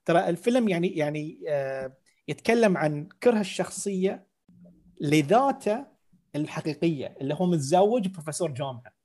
ترى 0.04 0.28
الفيلم 0.28 0.68
يعني 0.68 0.88
يعني 0.88 1.40
آه 1.48 1.96
يتكلم 2.28 2.76
عن 2.76 3.08
كره 3.22 3.40
الشخصية 3.40 4.26
لذاته 5.00 5.86
الحقيقية 6.36 7.16
اللي 7.20 7.34
هو 7.34 7.46
متزوج 7.46 8.08
بروفيسور 8.08 8.50
جامعة. 8.50 8.99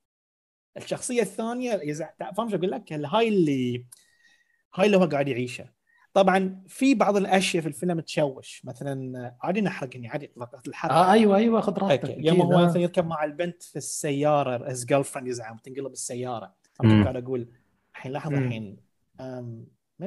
الشخصية 0.78 1.22
الثانية 1.22 1.80
يزع... 1.84 2.10
فاهم 2.20 2.50
شو 2.50 2.56
أقول 2.56 2.72
لك 2.72 2.94
هاي 2.94 3.28
اللي 3.28 3.86
هاي 4.76 4.86
اللي 4.86 4.98
هو 4.98 5.06
قاعد 5.06 5.28
يعيشه 5.28 5.76
طبعا 6.14 6.64
في 6.68 6.96
بعض 6.96 7.18
الأشياء 7.18 7.62
في 7.62 7.68
الفيلم 7.68 8.00
تشوش 8.00 8.62
مثلا 8.66 9.36
عادي 9.42 9.62
نحرق 9.62 9.90
يعني 9.96 10.08
عادي 10.08 10.32
الحرق 10.68 10.92
آه 10.92 11.12
أيوه 11.12 11.38
أيوه 11.38 11.62
خذ 11.62 11.78
راحتك 11.78 12.16
يوم 12.18 12.42
هو 12.42 12.60
آه. 12.60 12.66
مثلا 12.66 12.82
يركب 12.82 13.06
مع 13.06 13.24
البنت 13.24 13.64
في 13.64 13.76
السيارة 13.76 14.72
as 14.72 14.86
girlfriend 14.86 15.28
يزعم 15.28 15.58
تنقلب 15.58 15.92
السيارة 15.92 16.56
قاعد 16.80 17.16
أقول 17.16 17.48
الحين 17.96 18.12
لحظة. 18.12 18.38
الحين 18.38 18.78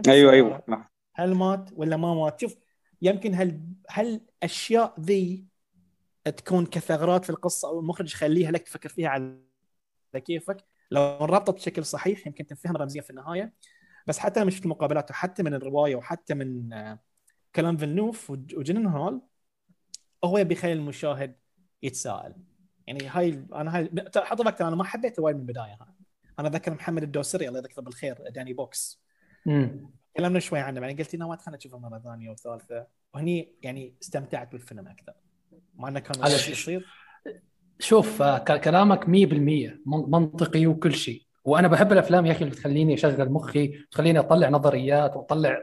أيوه؟ 0.08 0.32
أيوه 0.32 0.62
نعم. 0.68 0.88
هل 1.14 1.34
مات 1.34 1.70
ولا 1.76 1.96
ما 1.96 2.14
مات 2.14 2.40
شوف 2.40 2.56
يمكن 3.02 3.34
هل 3.34 3.60
هل 3.88 4.20
الاشياء 4.42 5.00
ذي 5.00 5.44
تكون 6.24 6.66
كثغرات 6.66 7.24
في 7.24 7.30
القصة 7.30 7.68
أو 7.68 7.80
المخرج 7.80 8.12
يخليها 8.12 8.50
لك 8.50 8.62
تفكر 8.62 8.88
فيها 8.88 9.08
على 9.08 9.47
كيفك 10.16 10.64
لو 10.90 11.02
انربطت 11.02 11.51
بشكل 11.55 11.85
صحيح 11.85 12.26
يمكن 12.26 12.47
تنفهم 12.47 12.76
رمزيا 12.76 13.02
في 13.02 13.10
النهاية 13.10 13.52
بس 14.06 14.18
حتى 14.18 14.44
مش 14.44 14.56
في 14.59 14.64
المقابلات 14.64 15.10
وحتى 15.10 15.43
من 15.43 15.55
الرواية 15.55 15.97
وحتى 15.97 16.35
من 16.35 16.72
آه، 16.72 16.98
كلام 17.55 17.76
فيلنوف 17.76 18.30
وج- 18.30 18.55
وجنن 18.56 18.86
هول 18.86 19.22
هو 20.24 20.39
يبي 20.39 20.55
يخلي 20.55 20.72
المشاهد 20.72 21.36
يتساءل 21.82 22.35
يعني 22.86 23.06
هاي 23.09 23.44
أنا 23.55 23.76
هاي 23.76 23.90
حط 24.16 24.43
بالك 24.43 24.62
أنا 24.62 24.76
ما 24.76 24.85
حبيته 24.85 25.22
وايد 25.22 25.36
من 25.36 25.43
البداية. 25.43 25.78
أنا 26.39 26.48
ذكر 26.48 26.74
محمد 26.74 27.02
الدوسري 27.02 27.48
الله 27.48 27.59
يذكره 27.59 27.82
بالخير 27.82 28.28
داني 28.30 28.52
بوكس. 28.52 29.02
تكلمنا 30.14 30.39
شوي 30.40 30.59
عنه 30.59 30.80
بعدين 30.80 30.97
قلت 30.97 31.14
لنا 31.14 31.26
ما 31.26 31.36
خلينا 31.36 31.56
نشوفه 31.56 31.78
مرة 31.78 31.98
ثانية 31.98 32.30
وثالثة 32.30 32.86
وهني 33.14 33.55
يعني 33.62 33.94
استمتعت 34.02 34.52
بالفيلم 34.52 34.89
أكثر 34.89 35.12
مع 35.74 35.89
إنه 35.89 36.01
كان 36.01 36.14
شيء. 36.39 36.55
قصير 36.55 36.86
شوف 37.78 38.22
آه، 38.22 38.38
كلامك 38.38 39.09
100% 39.09 39.80
من- 39.86 40.10
منطقي 40.10 40.66
وكل 40.66 40.94
شيء. 40.94 41.22
وأنا 41.44 41.68
بحب 41.68 41.92
الأفلام 41.92 42.26
يا 42.26 42.32
أخي 42.32 42.40
اللي 42.44 42.50
بتخليني 42.55 42.94
أشغل 42.94 43.30
مخي 43.32 43.72
تخليني 43.90 44.18
أطلع 44.18 44.48
نظريات 44.48 45.16
وأطلع 45.16 45.62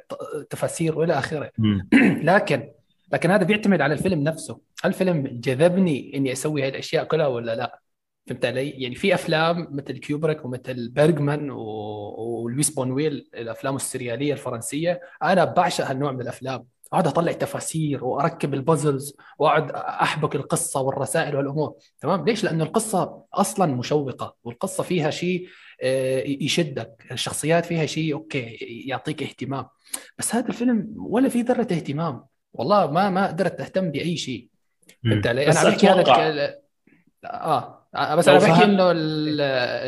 تفاسير 0.50 1.00
وإلى 1.00 1.14
آخره. 1.14 1.52
لكن 2.32 2.72
لكن 3.14 3.32
هذا 3.32 3.44
بيعتمد 3.44 3.82
على 3.82 3.94
الفيلم 3.94 4.24
نفسه. 4.24 4.60
هل 4.84 4.92
الفيلم 4.92 5.28
جذبني 5.28 6.12
إني 6.18 6.32
أسوي 6.32 6.62
هاي 6.64 6.70
الأشياء 6.70 7.04
كلها 7.04 7.28
ولا 7.28 7.56
لا؟ 7.56 7.80
فهمت 8.28 8.46
علي؟ 8.46 8.70
يعني 8.70 8.96
في 8.96 9.14
أفلام 9.14 9.68
مثل 9.72 9.98
كيوبريك 9.98 10.46
ومثل 10.46 10.90
بيرجمان 10.90 11.50
و- 11.52 12.16
ولويس 12.18 12.70
بونويل 12.70 13.30
الأفلام 13.34 13.76
السريالية 13.76 14.34
الفرنسية 14.34 15.02
أنا 15.24 15.46
بعشق 15.46 15.86
هالنوع 15.86 16.12
من 16.12 16.22
الأفلام. 16.22 16.66
أقعد 16.96 17.08
أطلع 17.08 17.32
تفاسير 17.32 18.06
وأركب 18.06 18.54
ال 18.54 18.61
puzzles 18.61 19.16
وأقعد 19.40 19.72
أحبك 19.72 20.36
القصة 20.36 20.82
والرسائل 20.82 21.36
والأمور 21.36 21.76
تمام؟ 22.00 22.26
ليش؟ 22.26 22.44
لأنه 22.44 22.64
القصة 22.64 23.24
أصلا 23.34 23.76
مشوقة 23.76 24.36
والقصة 24.44 24.84
فيها 24.84 25.10
شيء 25.10 25.48
آه، 25.82 26.24
يشدك 26.28 27.06
الشخصيات 27.12 27.66
فيها 27.66 27.86
شيء 27.86 28.14
okay 28.14 28.42
يعطيك 28.88 29.24
اهتمام. 29.24 29.66
بس 30.18 30.36
هذا 30.36 30.48
الفيلم 30.48 30.94
ولا 30.98 31.30
في 31.30 31.42
ذرة 31.42 31.62
اهتمام. 31.72 32.26
والله 32.54 32.92
ما 32.92 33.10
ما 33.10 33.28
قدرت 33.28 33.62
أهتم 33.62 33.92
بأي 33.92 34.18
شيء. 34.18 34.50
فهمت 35.04 35.28
علي؟ 35.28 35.46
بس 35.46 35.58
أنا 35.58 35.68
عم 35.68 35.72
بحكي 35.74 35.88
هذا 35.88 36.04
ك- 36.04 36.62
آه 37.26 37.86
بس 38.16 38.28
أنا 38.28 38.40
بحكي 38.40 38.64
إنه 38.66 38.92
ال- 38.92 39.42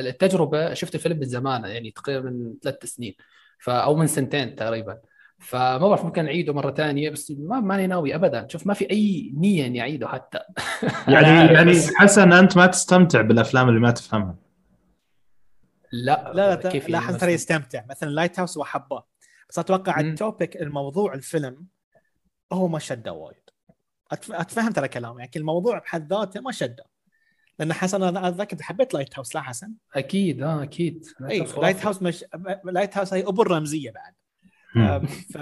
التجربة 0.08 0.74
شفت 0.74 0.96
الفيلم 0.96 1.18
من 1.20 1.26
زمان 1.26 1.66
يعني 1.66 1.92
تقريبا 1.92 2.30
من 2.30 2.54
ثلاث 2.64 2.86
سنين 2.86 3.16
ف 3.60 3.70
أو 3.70 3.96
من 3.96 4.08
سنتين 4.08 4.56
تقريبا. 4.56 4.98
فما 5.40 5.78
بعرف 5.78 6.06
ممكن 6.06 6.26
اعيده 6.26 6.54
مرة 6.54 6.72
ثانية 6.72 7.10
بس 7.10 7.32
ما 7.32 7.60
ماني 7.60 7.88
ناوي 7.88 8.16
ابدا. 8.16 8.48
شوف 8.48 8.68
ما 8.68 8.74
في 8.74 8.92
أي 8.92 9.32
نية 9.38 9.66
إني 9.66 9.82
أعيده 9.82 10.08
حتى. 10.08 10.40
يعني 11.08 11.54
يعني 11.54 11.74
حسن 11.96 12.34
أنت 12.34 12.58
ما 12.58 12.66
تستمتع 12.66 13.22
بالأفلام 13.22 13.70
اللي 13.70 13.80
ما 13.80 13.92
تفهمها. 13.92 14.36
لا 15.92 16.32
لا 16.36 16.56
لا 16.56 16.70
كيف 16.70 16.90
لا 16.90 17.00
حسن 17.00 17.18
ترى 17.18 17.34
يستمتع. 17.34 17.84
مثلا 17.90 18.10
Lighthouse 18.10 18.58
وحبه. 18.58 19.04
بس 19.50 19.60
أتوقع. 19.60 20.00
ال 19.99 20.10
topic 20.10 20.62
الموضوع 20.62 21.14
الفيلم 21.14 21.66
هو 22.54 22.68
ما 22.68 22.80
شده 22.80 23.14
وايد. 23.14 23.38
أتفهم 24.12 24.72
ترى 24.72 24.88
كلامي 24.88 25.20
يعني 25.20 25.32
الموضوع 25.36 25.80
بحد 25.80 26.14
ذاته 26.14 26.42
ما 26.42 26.52
شده. 26.52 26.84
لأن 27.60 27.74
حسن 27.74 28.04
أنا 28.04 28.28
أتذكر 28.28 28.64
حبيت 28.64 28.94
لايت 28.94 29.16
هاوس 29.18 29.36
لا 29.36 29.42
حسن؟ 29.42 29.74
أكيد 29.96 30.44
آه 30.44 30.64
أكيد. 30.64 31.06
اي 31.30 31.48
Lighthouse 31.58 32.02
مش 32.02 32.26
Lighthouse 32.64 33.14
هي 33.14 33.22
أبو 33.22 33.42
الرمزية 33.42 33.92
بعد. 33.92 34.14
ف 35.34 35.38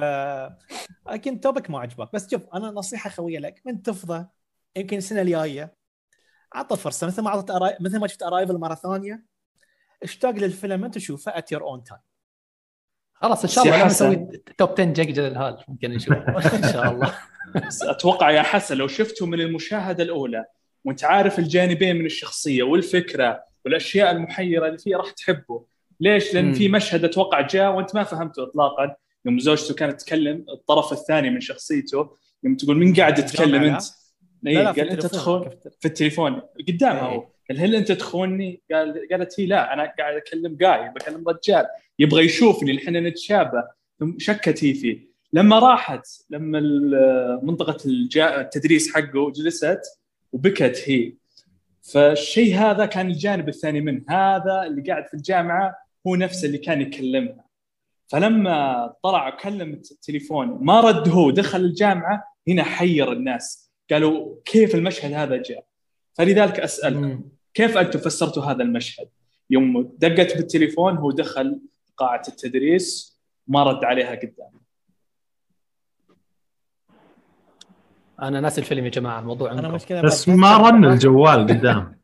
أكيد 1.07 1.39
topic 1.39 1.69
ما 1.69 1.79
عجبك 1.79 2.13
بس 2.13 2.31
شوف 2.31 2.41
أنا 2.53 2.71
نصيحة 2.71 3.09
خوية 3.09 3.39
لك 3.39 3.61
من 3.65 3.81
تفضى 3.81 4.27
يمكن 4.75 4.97
السنة 4.97 5.21
الجاية 5.21 5.75
عطى 6.53 6.77
فرصة 6.77 7.07
مثل 7.07 7.21
ما 7.21 7.29
عطت 7.29 7.51
Arri... 7.51 7.77
مثل 7.79 7.99
ما 7.99 8.07
شفت 8.07 8.23
Arrival 8.23 8.57
مرة 8.57 8.75
ثانية 8.75 9.25
اشتاق 10.03 10.31
للفيلم 10.31 10.85
أنت 10.85 10.95
تشوفه 10.95 11.37
at 11.37 11.51
your 11.51 11.63
own 11.63 11.83
time 11.83 11.99
خلاص 13.13 13.43
إن 13.43 13.49
شاء 13.49 13.63
الله 13.63 13.77
لما. 13.77 13.85
نسوي 13.85 14.27
توب 14.57 14.71
10 14.71 14.83
جيك 14.83 15.09
جلال 15.09 15.63
ممكن 15.67 15.91
نشوف 15.91 16.13
إن 16.63 16.73
شاء 16.73 16.91
الله 16.91 17.13
بس 17.67 17.83
أتوقع 17.83 18.31
يا 18.31 18.41
حسن 18.41 18.77
لو 18.77 18.87
شفته 18.87 19.25
من 19.25 19.41
المشاهدة 19.41 20.03
الأولى 20.03 20.45
وأنت 20.85 21.03
عارف 21.03 21.39
الجانبين 21.39 21.95
من 21.95 22.05
الشخصية 22.05 22.63
والفكرة 22.63 23.43
والأشياء 23.65 24.11
المحيرة 24.11 24.67
اللي 24.67 24.77
فيه 24.77 24.95
راح 24.95 25.11
تحبه 25.11 25.65
ليش؟ 25.99 26.33
لأن. 26.33 26.53
في 26.53 26.69
مشهد 26.69 27.05
أتوقع 27.05 27.41
جاء 27.41 27.71
وأنت 27.71 27.95
ما 27.95 28.03
فهمته 28.03 28.43
اطلاقا 28.43 28.95
يوم 29.25 29.39
زوجته 29.39 29.73
كانت 29.73 30.01
تتكلم 30.01 30.45
الطرف 30.49 30.93
الثاني 30.93 31.29
من 31.29 31.41
شخصيته 31.41 32.09
يوم 32.43 32.55
تقول 32.55 32.77
مين 32.77 32.93
قاعد 32.93 33.19
يتكلم 33.19 33.55
الجامعة، 33.55 33.75
أنت؟ 33.75 33.83
لا 34.43 34.51
إيه، 34.51 34.57
لا 34.57 34.73
في 34.73 34.81
قال 34.81 34.89
أنت. 34.89 35.05
تخون 35.05 35.49
في 35.79 35.85
التليفون 35.85 36.41
قدامها 36.67 37.09
إيه. 37.09 37.15
هو 37.15 37.27
قال 37.49 37.59
هل 37.59 37.75
أنت 37.75 37.91
تخونني؟ 37.91 38.61
قال 38.71 39.07
قالت 39.11 39.39
هي 39.39 39.45
لا 39.45 39.73
أنا 39.73 39.93
قاعد 39.97 40.15
أكلم 40.15 40.55
جاي 40.55 40.89
بكلم 40.89 41.29
رجال 41.29 41.65
يبغى 41.99 42.25
يشوفني 42.25 42.71
الحين 42.71 43.03
نتشابه 43.03 43.63
ثم 43.99 44.19
شكت 44.19 44.63
هي 44.63 44.73
فيه 44.73 45.15
لما 45.33 45.59
راحت 45.59 46.07
لما 46.29 46.59
منطقة 47.43 47.77
التدريس 47.85 48.93
حقه 48.93 49.31
جلست 49.31 49.81
وبكت 50.31 50.83
هي 50.85 51.13
فالشيء 51.81 52.55
هذا 52.55 52.85
كان 52.85 53.07
الجانب 53.07 53.49
الثاني 53.49 53.81
منه 53.81 54.01
هذا 54.09 54.63
اللي 54.67 54.81
قاعد 54.81 55.07
في 55.07 55.13
الجامعة 55.13 55.75
هو 56.07 56.15
نفسه 56.15 56.45
اللي 56.47 56.57
كان 56.57 56.81
يكلمها 56.81 57.44
فلما 58.07 58.93
طلع 59.03 59.33
وكلم 59.33 59.73
التليفون 59.73 60.57
ما 60.61 60.81
رد 60.81 61.09
هو 61.09 61.31
دخل 61.31 61.59
الجامعة 61.59 62.23
هنا 62.47 62.63
حير 62.63 63.11
الناس. 63.11 63.71
قالوا 63.91 64.35
كيف 64.45 64.75
المشهد 64.75 65.13
هذا 65.13 65.41
جاء؟ 65.41 65.65
فلذلك 66.13 66.59
اسال 66.59 66.97
مم. 66.97 67.29
كيف 67.53 67.77
أنتم 67.77 67.99
فسرتوا 67.99 68.43
هذا 68.43 68.63
المشهد؟ 68.63 69.09
يوم 69.49 69.93
دقت 69.97 70.37
بالتليفون 70.37 70.97
هو 70.97 71.11
دخل 71.11 71.61
قاعة 71.97 72.21
التدريس 72.27 73.19
ما 73.47 73.63
رد 73.63 73.83
عليها 73.83 74.15
قدام. 74.15 74.61
أنا 78.21 78.39
ناسي 78.39 78.59
الفيلم 78.59 78.85
يا 78.85 78.89
جماعة 78.89 79.19
الموضوع 79.19 79.51
أنا 79.51 79.67
عندكم 79.67 80.01
بس 80.01 80.29
ما 80.29 80.57
رن 80.57 80.85
الجوال 80.85 81.47
قدام. 81.47 81.94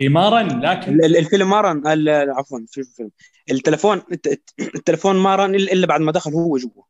اي 0.00 0.08
ما 0.08 0.28
رن 0.28 0.60
لكن 0.60 0.94
ال- 0.94 1.04
ال- 1.04 1.16
الفيلم 1.16 1.50
ما 1.50 1.60
رن 1.60 1.82
عفوا 2.30 2.58
شو 2.70 2.80
الفيلم 2.80 3.10
التلفون 3.50 4.02
الت- 4.12 4.26
الت- 4.26 4.74
التلفون 4.74 5.16
ما 5.16 5.36
رن 5.36 5.54
إلا 5.54 5.72
إلا 5.72 5.86
بعد 5.86 6.00
ما 6.00 6.12
دخل 6.12 6.30
هو 6.32 6.56
جوا. 6.56 6.82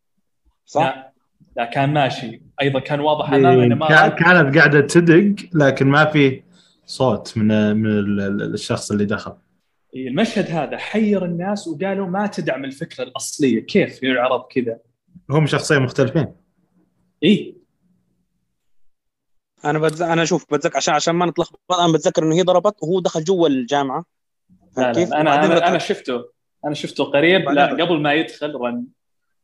صح؟ 0.67 0.83
لا 0.83 1.13
لا 1.57 1.65
كان 1.65 1.93
ماشي. 1.93 2.43
أيضا 2.63 2.81
كان 2.81 3.01
واضح 3.01 3.33
امامي 3.33 3.65
إنه 3.65 3.75
ما 3.75 3.89
كانت 4.09 4.57
قاعدة 4.59 4.81
تدق 4.81 5.35
لكن 5.55 5.87
ما 5.87 6.05
في 6.05 6.43
صوت 6.87 7.39
من 7.39 7.77
من 7.77 7.87
ال- 7.91 8.21
ال- 8.21 8.55
الشخص 8.55 8.91
اللي 8.91 9.05
دخل. 9.05 9.33
إيه، 9.95 10.09
المشهد 10.09 10.51
هذا 10.51 10.77
حير 10.77 11.25
الناس 11.25 11.69
وقالوا 11.69 12.07
ما 12.07 12.27
تدعم 12.27 12.65
الفكرة 12.65 13.05
الأصلية. 13.05 13.61
كيف 13.61 14.03
يعرض 14.03 14.43
كذا؟ 14.51 14.79
هم 15.31 15.47
شخصين 15.47 15.83
مختلفين. 15.83 16.27
اي 17.25 17.56
أنا 19.71 19.79
بتز... 19.79 20.03
أنا 20.03 20.23
أشوف 20.23 20.55
بتذكر 20.55 20.77
عشان 20.77 20.95
عشان 20.95 21.15
ما 21.15 21.27
نتلخبط 21.27 21.61
أنا 21.73 21.93
بتذكر 21.93 22.23
إنه 22.23 22.35
هي 22.35 22.43
ضربت 22.43 22.75
وهو 22.83 23.01
دخل 23.01 23.25
جوا 23.25 23.49
الجامعة. 23.49 24.05
لا 24.77 24.93
كيف؟ 24.93 25.11
لا 25.11 25.21
أنا 25.21 25.45
أنا, 25.45 25.67
أنا 25.69 25.75
رد- 25.75 25.81
شفته 25.81 26.25
أنا 26.65 26.75
شفته 26.75 27.05
قريب 27.05 27.41
لا 27.49 27.67
بعدين- 27.67 27.87
قبل 27.87 28.01
ما 28.01 28.13
يدخل 28.15 28.55
رن. 28.55 28.85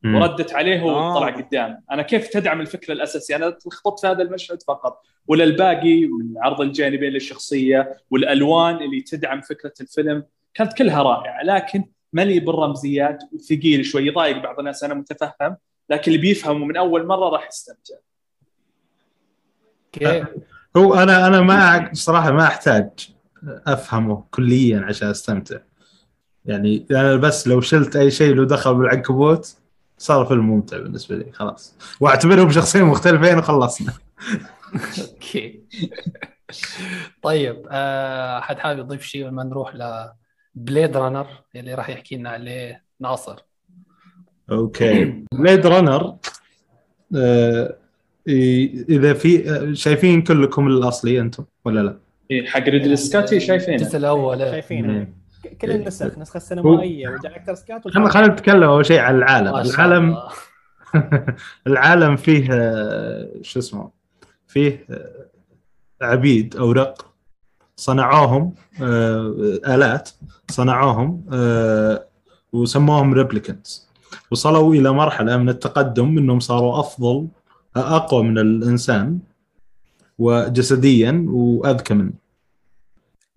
مم. 0.03 0.15
وردت 0.15 0.53
عليه 0.53 0.81
وطلع 0.81 1.27
آه. 1.27 1.31
قدام. 1.31 1.83
أنا 1.91 2.01
كيف 2.01 2.27
تدعم 2.27 2.61
الفكرة 2.61 2.93
الأساسية؟ 2.93 3.35
أنا 3.35 3.49
تلخبطت 3.49 3.99
في 4.01 4.07
هذا 4.07 4.21
المشهد 4.21 4.61
فقط. 4.67 5.01
ولا 5.27 5.43
الباقي 5.43 6.05
من 6.05 6.33
عرض 6.37 6.61
الجانبين 6.61 7.13
للشخصية 7.13 7.97
والألوان 8.11 8.75
اللي 8.75 9.01
تدعم 9.01 9.41
فكرة 9.41 9.73
الفيلم 9.81 10.23
كانت 10.53 10.73
كلها 10.73 11.03
رائعة. 11.03 11.43
لكن 11.43 11.83
مليء 12.13 12.39
بالرمزيات 12.45 13.23
وثقيل 13.33 13.85
شوي 13.85 14.07
يضايق 14.07 14.37
بعض 14.43 14.59
الناس 14.59 14.83
أنا 14.83 14.93
متفهم. 14.93 15.57
لكن 15.89 16.11
اللي 16.11 16.21
بيفهمه 16.21 16.65
من 16.65 16.77
أول 16.77 17.07
مرة 17.07 17.29
راح 17.29 17.47
يستمتع. 17.47 17.95
كيف 19.93 20.27
هو 20.77 20.93
أنا 20.93 21.27
أنا 21.27 21.41
ما 21.41 21.89
صراحة 21.93 22.31
ما 22.31 22.43
أحتاج 22.43 22.89
أفهمه 23.67 24.23
كليا 24.31 24.81
عشان 24.81 25.07
أستمتع. 25.07 25.57
يعني 26.45 26.85
أنا 26.91 27.15
بس 27.15 27.47
لو 27.47 27.61
شلت 27.61 27.95
أي 27.95 28.11
شيء 28.11 28.35
له 28.35 28.45
دخل 28.45 28.75
بالعنكبوت 28.75 29.55
صار 29.97 30.25
فيلم 30.25 30.49
ممتع 30.49 30.77
بالنسبة 30.77 31.15
لي 31.15 31.31
خلاص. 31.31 31.75
وأعتبرهم 31.99 32.51
شخصين 32.51 32.83
مختلفين 32.83 33.37
وخلصنا. 33.37 33.93
Okay. 35.01 35.63
طيب 37.21 37.67
آه، 37.71 38.39
حد 38.39 38.57
حابب 38.57 38.79
يضيف 38.79 39.03
شيء 39.03 39.27
لما 39.27 39.43
نروح 39.43 39.73
ل 40.55 40.62
Blade 40.62 40.97
Runner 40.97 41.27
اللي 41.55 41.73
راح 41.73 41.89
يحكي 41.89 42.15
لنا 42.15 42.29
عليه 42.29 42.83
ناصر؟ 42.99 43.39
Okay. 44.51 45.25
Blade 45.31 45.67
Runner 45.67 46.17
آه 47.17 47.77
إذا 48.27 49.13
في 49.13 49.75
شايفين 49.75 50.21
كلكم 50.21 50.67
الاصلي 50.67 51.19
أنتم 51.19 51.43
ولا 51.65 51.79
لا؟ 51.79 51.97
إيه 52.31 52.45
حق 52.45 52.69
ريدلي 52.69 52.95
سكوت 52.95 53.37
شايفينه. 53.37 53.77
الجزء 53.77 53.97
الأول. 53.97 54.41
إيه. 54.41 54.51
شايفين 54.51 55.13
كل 55.61 55.71
النسخ 55.71 56.17
نسخة 56.17 56.37
السينمائيه 56.37 57.09
و 57.09 57.13
director's 57.13 57.55
cut 57.55 57.87
خلينا 57.87 58.09
خلينا 58.09 58.27
نتكلم 58.27 58.63
أول 58.63 58.85
شيء 58.85 58.99
عن 58.99 59.15
العالم. 59.15 59.55
العالم. 59.55 60.17
العالم 61.67 62.15
فيه 62.15 62.47
شو 63.41 63.59
اسمه 63.59 63.89
فيه 64.47 64.85
آه، 64.89 65.25
عبيد 66.01 66.55
أو 66.55 66.71
رق 66.71 67.05
صنعوهم 67.75 68.53
آه، 68.81 69.59
آلات 69.67 70.09
صنعوهم 70.51 71.25
آه، 71.33 72.05
وسموهم 72.53 73.13
ريبليكنتس 73.13 73.87
وصلوا 74.31 74.75
إلى 74.75 74.91
مرحلة 74.91 75.37
من 75.37 75.49
التقدم 75.49 76.17
إنهم 76.17 76.39
صاروا 76.39 76.79
أفضل 76.79 77.27
أقوى 77.75 78.23
من 78.23 78.37
الإنسان 78.37 79.19
وجسديا 80.19 81.25
وأذكى 81.29 81.93
منه. 81.93 82.13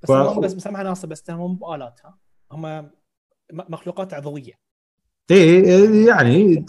بس 0.02 0.08
ف- 0.08 0.12
هم 0.12 0.40
بس 0.40 0.54
مسامحه 0.54 0.82
ناصر 0.82 1.08
بس 1.08 1.30
هم 1.30 1.58
مو 1.60 1.74
الات 1.74 2.00
ها؟ 2.04 2.14
هم 2.52 2.90
مخلوقات 3.52 4.14
عضوية. 4.14 4.52
إيه 5.30 6.06
يعني 6.08 6.64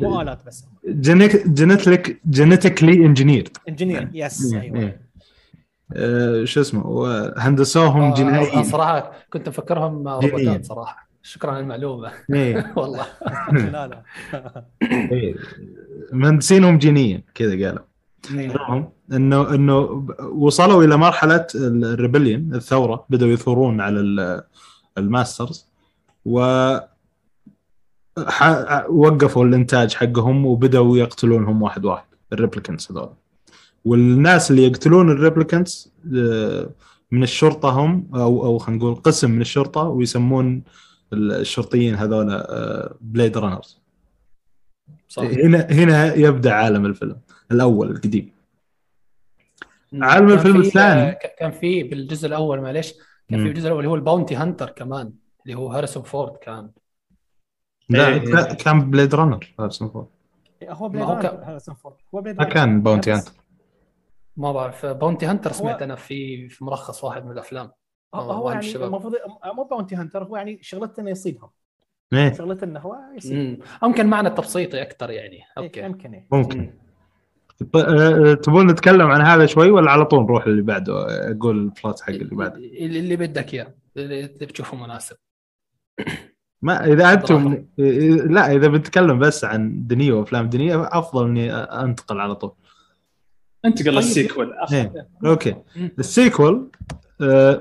مو 0.00 0.20
آلات 0.20 0.46
بس 0.46 0.64
genetic 0.86 2.20
genetically 2.28 2.92
engineered 3.06 3.48
engineered 3.68 4.10
yes 4.12 4.54
أيوه. 4.54 4.78
إيه. 4.78 5.02
آه، 5.96 6.44
شو 6.44 6.60
اسمه؟ 6.60 6.86
وهندسوهم 6.86 8.02
آه، 8.02 8.14
جينيا 8.14 8.62
صراحة 8.62 9.12
كنت 9.32 9.48
مفكرهم. 9.48 10.08
روبوتات 10.08 10.64
صراحة. 10.64 11.01
شكرا 11.22 11.50
على 11.50 11.60
المعلومة. 11.60 12.10
إيه. 12.34 12.72
والله. 12.76 13.06
لا 13.52 13.86
لا. 13.86 14.02
إيه. 15.12 15.34
مهندسينهم 16.12 16.78
جينيا 16.78 17.22
كذا 17.34 17.66
قالوا. 17.66 17.84
المهم 18.30 18.88
إنه 19.12 19.54
إنه 19.54 20.06
وصلوا 20.32 20.84
إلى 20.84 20.96
مرحلة 20.96 21.46
ال 21.54 21.64
rebellion 21.64 22.54
الثورة 22.54 23.06
بدأوا 23.10 23.30
يثورون 23.30 23.80
على 23.80 24.00
ال- 24.00 24.42
ال 24.98 25.06
masters. 25.06 25.66
و 26.24 26.40
وقفوا 28.90 29.44
الإنتاج 29.44 29.94
حقهم 29.94 30.46
وبدأوا 30.46 30.98
يقتلونهم 30.98 31.62
واحد 31.62 31.84
واحد 31.84 32.04
ال 32.32 32.38
replicants 32.38 32.92
هذول. 32.92 33.08
والناس 33.84 34.50
اللي 34.50 34.64
يقتلون 34.66 35.10
ال 35.10 35.18
replicants 35.18 35.92
آه، 36.16 36.70
من 37.10 37.22
الشرطة 37.22 37.68
هم 37.70 38.08
أو 38.14 38.44
أو 38.44 38.58
خلينا 38.58 38.82
نقول 38.84 38.94
قسم 38.94 39.30
من 39.30 39.40
الشرطة 39.40 39.82
ويسمون 39.82 40.62
الشرطيين 41.12 41.94
هذول 41.94 42.44
blade 43.00 43.38
runners 43.38 43.82
صح 45.08 45.22
هنا 45.22 45.66
هنا 45.70 46.14
يبدأ 46.14 46.52
عالم 46.52 46.86
الفيلم 46.86 47.20
الأول 47.50 47.90
القديم 47.90 48.32
عالم 50.02 50.28
كان 50.28 50.38
الفيلم 50.38 50.62
في- 50.62 50.68
الثاني. 50.68 51.12
ك- 51.12 51.34
كان 51.38 51.50
في 51.50 51.82
بالجزء 51.82 52.28
الأول 52.28 52.60
معلش 52.60 52.94
كان. 53.28 53.42
في 53.42 53.48
الجزء 53.48 53.66
الأول 53.66 53.78
اللي 53.80 53.90
هو 53.90 53.94
ال 53.94 54.00
bounty 54.00 54.36
hunter 54.36 54.70
كمان 54.70 55.12
اللي 55.46 55.56
هو 55.56 55.68
هاريسون 55.72 56.02
فورد 56.02 56.36
كان 56.36 56.70
لا 57.88 58.06
إيه. 58.08 58.18
لا، 58.18 58.54
كان 58.54 58.90
blade 58.90 59.14
runner 59.14 59.54
هاريسون 59.60 59.88
فورد. 59.88 60.06
هو 60.68 60.88
blade 60.88 61.02
runner 61.02 61.26
هاريسون 61.44 61.74
فورد 61.74 61.96
هو 62.14 62.20
blade 62.20 62.36
ما 62.36 62.42
runner. 62.42 62.54
كان 62.54 62.82
bounty 62.82 63.12
hunter 63.12 63.32
ما 64.36 64.52
بعرف 64.52 64.86
bounty 64.86 65.26
hunter 65.26 65.52
سمعت 65.52 65.82
أنا 65.82 65.94
في 65.94 66.48
في 66.48 66.64
ملخص 66.64 67.04
واحد 67.04 67.24
من 67.24 67.32
الأفلام 67.32 67.70
هو- 68.14 68.30
آه، 68.30 68.34
هو 68.34 68.50
يعني. 68.50 68.74
المفروض 68.76 69.14
مو 69.56 69.64
bounty 69.64 69.94
hunter 69.94 70.24
هو 70.24 70.36
يعني 70.36 70.58
شغلته 70.62 71.00
إنه 71.00 71.10
يصيدهم 71.10 71.50
إيه 72.12 72.32
شغلته 72.32 72.64
إنه 72.64 72.80
هو 72.80 72.96
يصيد 73.16 73.32
مم. 73.36 73.58
ممكن 73.88 74.06
معنى 74.06 74.30
تبسيطي 74.30 74.82
أكثر 74.82 75.10
يعني 75.10 75.34
إيه، 75.36 75.42
okay 75.58 75.80
يمكن 75.80 76.14
إيه. 76.14 76.26
ممكن 76.32 76.58
مم. 76.58 76.70
ط- 77.72 77.76
آه، 77.76 78.34
تبون 78.34 78.66
نتكلم 78.70 79.10
عن 79.10 79.20
هذا 79.20 79.46
شوي 79.46 79.70
ولا 79.70 79.90
على 79.90 80.04
طول 80.04 80.22
نروح 80.24 80.46
اللي 80.46 80.62
بعده 80.62 80.92
أقول 81.30 81.58
ال 81.58 81.66
plot 81.66 82.00
حق 82.00 82.10
اللي 82.10 82.36
بعده 82.36 82.54
اللي 82.56 82.98
اللي 82.98 83.16
بدك 83.16 83.54
إياه 83.54 83.74
اللي 83.96 84.22
بتشوفه 84.26 84.76
مناسب 84.76 85.16
ما 86.62 86.84
إذا 86.92 87.12
أنتم. 87.12 87.64
إيه، 87.78 88.10
لا 88.14 88.52
إذا 88.52 88.68
بنتكلم 88.68 89.18
بس 89.18 89.44
عن 89.44 89.86
دينيه 89.86 90.14
وأفلام 90.14 90.48
دينيه 90.48 90.98
أفضل 90.98 91.26
إني 91.28 91.52
أنتقل 91.54 92.20
على 92.20 92.34
طول 92.34 92.52
أنتقل 93.64 93.84
طيب. 93.84 93.94
لل 93.94 94.09
sequel 94.09 94.54
إيه. 94.72 95.08
okay. 95.26 95.54
ال 95.98 96.08
sequel 96.08 96.70
آه، 96.92 97.11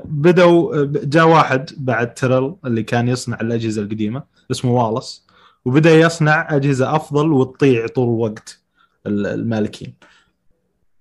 بدوا 0.05 0.75
آه، 0.75 0.89
جاء 0.93 1.27
واحد 1.27 1.69
بعد 1.77 2.13
تايرل 2.13 2.55
اللي 2.65 2.83
كان 2.83 3.07
يصنع 3.07 3.38
الأجهزة 3.41 3.81
القديمة 3.81 4.23
اسمه 4.51 4.71
والس 4.71 5.25
وبدأ 5.65 5.91
يصنع 5.95 6.55
أجهزة 6.55 6.95
أفضل 6.95 7.31
وتطيع 7.31 7.88
طول 7.88 8.03
الوقت 8.07 8.59
ال- 9.07 9.27
المالكين. 9.27 9.93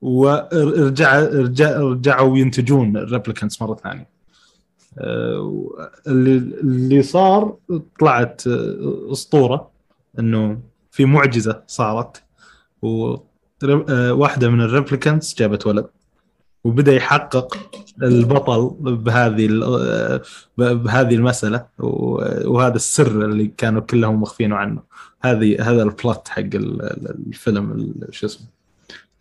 ورجع 0.03 1.19
رجع 1.21 1.79
رجعوا 1.81 2.39
ينتجون 2.39 2.97
ال 2.97 3.03
replicants 3.03 3.63
مرة 3.63 3.75
ثانية. 3.75 4.09
آه، 4.99 5.91
اللي 6.07 6.37
اللي 6.37 7.03
صار 7.03 7.57
طلعت 8.01 8.47
آه، 8.47 9.09
أسطورة 9.13 9.71
إنه 10.19 10.59
في 10.91 11.05
معجزة 11.05 11.63
صارت 11.67 12.23
و 12.83 13.17
آه، 13.89 14.13
واحدة 14.13 14.49
من 14.49 14.61
ال 14.61 14.68
replicants 14.68 15.35
جابت 15.39 15.67
ولد. 15.67 15.87
وبدأ 16.65 16.93
يحقق 16.95 17.57
البطل 18.03 18.77
بهذه 18.97 19.47
ال- 19.47 20.21
بهذه 20.59 21.15
المسألة 21.15 21.67
وهذا 22.45 22.75
السر 22.77 23.25
اللي 23.25 23.47
كانوا 23.47 23.81
كلهم 23.81 24.21
مخفينه 24.23 24.57
عنه. 24.57 24.83
هذه 25.23 25.71
هذا 25.71 25.83
البلوت 25.83 26.29
حق 26.29 26.39
ال- 26.39 26.83
ال- 26.83 27.25
الفيلم 27.27 27.73
ال- 27.73 28.15
شو 28.15 28.27
اسمه 28.27 28.47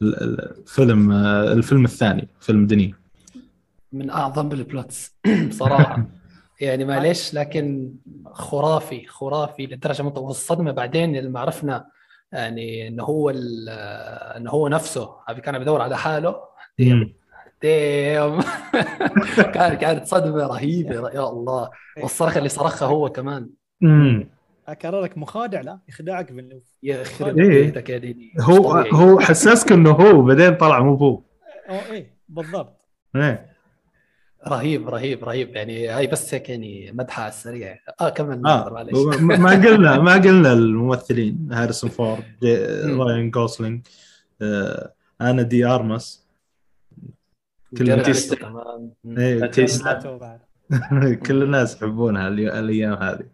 ال- 0.02 0.24
ال- 0.24 0.58
الفيلم 0.60 1.12
آه، 1.12 1.54
الفيلم 1.54 1.86
الثاني 1.86 2.28
فيلم 2.40 2.68
دني 2.68 2.96
من 3.94 4.10
أعظم 4.10 4.52
البلوتس 4.52 5.16
صراحة. 5.50 6.06
يعني 6.62 6.86
معلش 6.86 7.34
لكن 7.34 7.92
خرافي 8.32 9.06
خرافي 9.08 9.66
لدرجة 9.66 10.04
مط- 10.04 10.18
والصدمه 10.18 10.72
بعدين 10.72 11.16
لما 11.16 11.40
عرفنا 11.40 11.86
يعني 12.32 12.88
إنه 12.88 13.04
هو 13.04 13.30
ال- 13.30 13.70
إنه 14.38 14.52
هو 14.52 14.68
نفسه 14.68 15.10
كان 15.44 15.60
بدور 15.60 15.82
على 15.82 15.98
حاله. 15.98 16.36
ديم 17.62 18.40
ديم 19.36 19.52
كان 19.54 19.74
كانت 19.74 20.06
صدمه 20.08 20.48
رهيبة 20.48 20.96
يا. 21.10 21.30
الله. 21.30 21.70
والصرخه 22.02 22.38
اللي 22.38 22.50
صرخها 22.50 22.88
هو 22.88 23.10
كمان. 23.10 23.50
امم 23.84 24.30
اكرر 24.68 25.02
لك 25.02 25.18
مخادع 25.18 25.62
لا؟ 25.62 25.80
يخدعك 25.90 26.32
بالنوف 26.32 26.64
يخرب 26.84 27.40
إيه. 27.40 27.48
بيتك 27.66 27.90
يا 27.90 27.98
ديني 27.98 28.32
مش 28.36 28.44
هو. 28.44 28.72
هو 28.72 29.20
حسسك 29.20 29.72
إنه 29.72 29.92
هو 29.92 30.22
بعدين 30.22 30.56
طلع 30.56 30.80
مو 30.80 30.96
هو 30.96 31.22
إيه 31.70 32.18
بالضبط. 32.30 32.82
إيه. 33.16 33.50
رهيب 34.48 34.90
رهيب 34.90 35.24
رهيب. 35.24 35.56
يعني 35.56 35.88
هاي 35.90 36.08
بس 36.08 36.34
هيك 36.34 36.50
يعني 36.50 36.92
مدحه 36.92 37.24
على 37.24 37.30
السريع. 37.30 37.78
آه 38.02 38.10
كمل 38.10 38.48
آه. 38.48 38.70
معلش 38.70 38.94
ما 39.22 39.50
قلنا 39.52 40.00
ما 40.00 40.14
قلنا 40.14 40.54
الممثلين. 40.54 41.50
هاريسون 41.52 41.90
فورد. 41.90 42.24
راين 43.00 43.32
جوسلينج 43.32 43.82
آه، 44.42 44.94
آنا 45.22 45.42
دي 45.42 45.66
أرماس. 45.66 46.29
كل 47.78 48.02
كمان. 48.36 48.92
إيه،. 49.18 49.46
تو 50.00 50.18
بعد. 50.18 50.40
كل 51.28 51.44
الناس 51.44 51.76
يحبونها 51.76 52.28
الأيام 52.28 52.94
هذه 52.94 53.26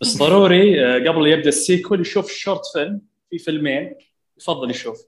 بس 0.00 0.16
ضروري 0.16 0.86
آه، 0.86 1.08
قبل 1.08 1.26
يبدأ 1.26 1.48
ال 1.48 1.55
sequel 1.55 2.00
يشوف 2.00 2.30
ال 2.30 2.35
short 2.35 2.60
film 2.72 3.00
في 3.30 3.38
فيلمين 3.38 3.94
يفضل 4.40 4.70
يشوف 4.70 5.06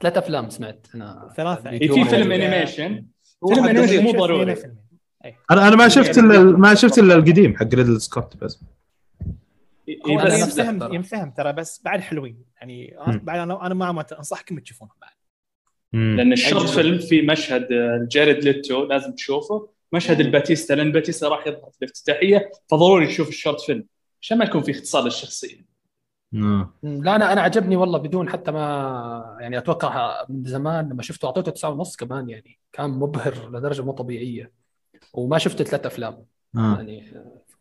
ثلاث 0.00 0.16
أفلام 0.16 0.50
سمعت 0.50 0.86
أنا 0.94 1.32
ثلاثة. 1.36 1.70
إيه، 1.70 1.78
في 1.78 2.04
فيلم. 2.04 2.32
animation 2.32 3.06
فيلم 3.48 3.64
animation 3.64 4.02
مو 4.02 4.10
ضروري 4.10 4.56
فيلمين. 4.56 4.88
أنا 5.50 5.68
أنا 5.68 5.76
ما 5.76 5.88
شفت 5.88 6.18
الا 6.18 6.42
ما 6.42 6.74
شفت 6.74 6.98
إلا 6.98 7.14
القديم 7.14 7.56
حق 7.56 7.74
ريدلي 7.74 8.00
سكوت 8.00 8.36
بس 8.36 8.60
إيه، 9.88 10.16
نفس 10.16 10.58
ينفهم 10.58 11.30
ترى. 11.30 11.52
بس 11.52 11.82
بعد 11.84 12.00
حلوين 12.00 12.44
يعني. 12.60 12.96
بعد 13.06 13.40
أنا 13.40 13.66
أنا 13.66 13.74
ما 13.74 13.92
ما 13.92 14.04
أنصحكم 14.18 14.58
تشوفونهم 14.58 14.94
بعد. 15.00 15.17
لأن 15.92 16.32
ال 16.32 16.37
short. 16.37 16.70
film 16.70 16.98
في 16.98 17.22
مشهد 17.22 17.72
آه، 17.72 18.06
جاريد 18.10 18.44
ليتو 18.44 18.84
لازم 18.84 19.12
تشوفه. 19.12 19.68
مشهد 19.92 20.20
لباتيستا 20.20 20.74
لأن 20.74 20.92
باتيستا 20.92 21.28
راح 21.28 21.46
يظهر 21.46 21.70
في 21.70 21.82
الافتتاحية 21.82 22.50
فضروري 22.70 23.06
تشوف 23.06 23.28
ال 23.28 23.33
short 23.33 23.60
film 23.60 23.84
عشان 24.22 24.38
ما 24.38 24.44
يكون 24.44 24.62
في 24.62 24.70
اختصار 24.70 25.04
للشخصية. 25.04 25.66
آه. 26.34 26.72
لا 26.82 27.16
أنا 27.16 27.32
أنا 27.32 27.40
عجبني 27.40 27.76
والله 27.76 27.98
بدون 27.98 28.28
حتى 28.28 28.50
ما 28.50 29.36
يعني 29.40 29.58
أتوقع 29.58 30.26
من 30.28 30.44
زمان 30.44 30.88
لما 30.88 31.02
شفته 31.02 31.26
أعطيته 31.26 31.50
تسعة 31.50 31.70
ونص 31.70 31.96
كمان 31.96 32.28
يعني 32.28 32.58
كان 32.72 32.90
مبهر 32.90 33.50
لدرجة 33.52 33.82
مو 33.82 33.92
طبيعية. 33.92 34.52
وما 35.12 35.38
شفت 35.38 35.62
ثلاث 35.62 35.86
أفلام. 35.86 36.24
آه. 36.56 36.76
يعني 36.76 37.12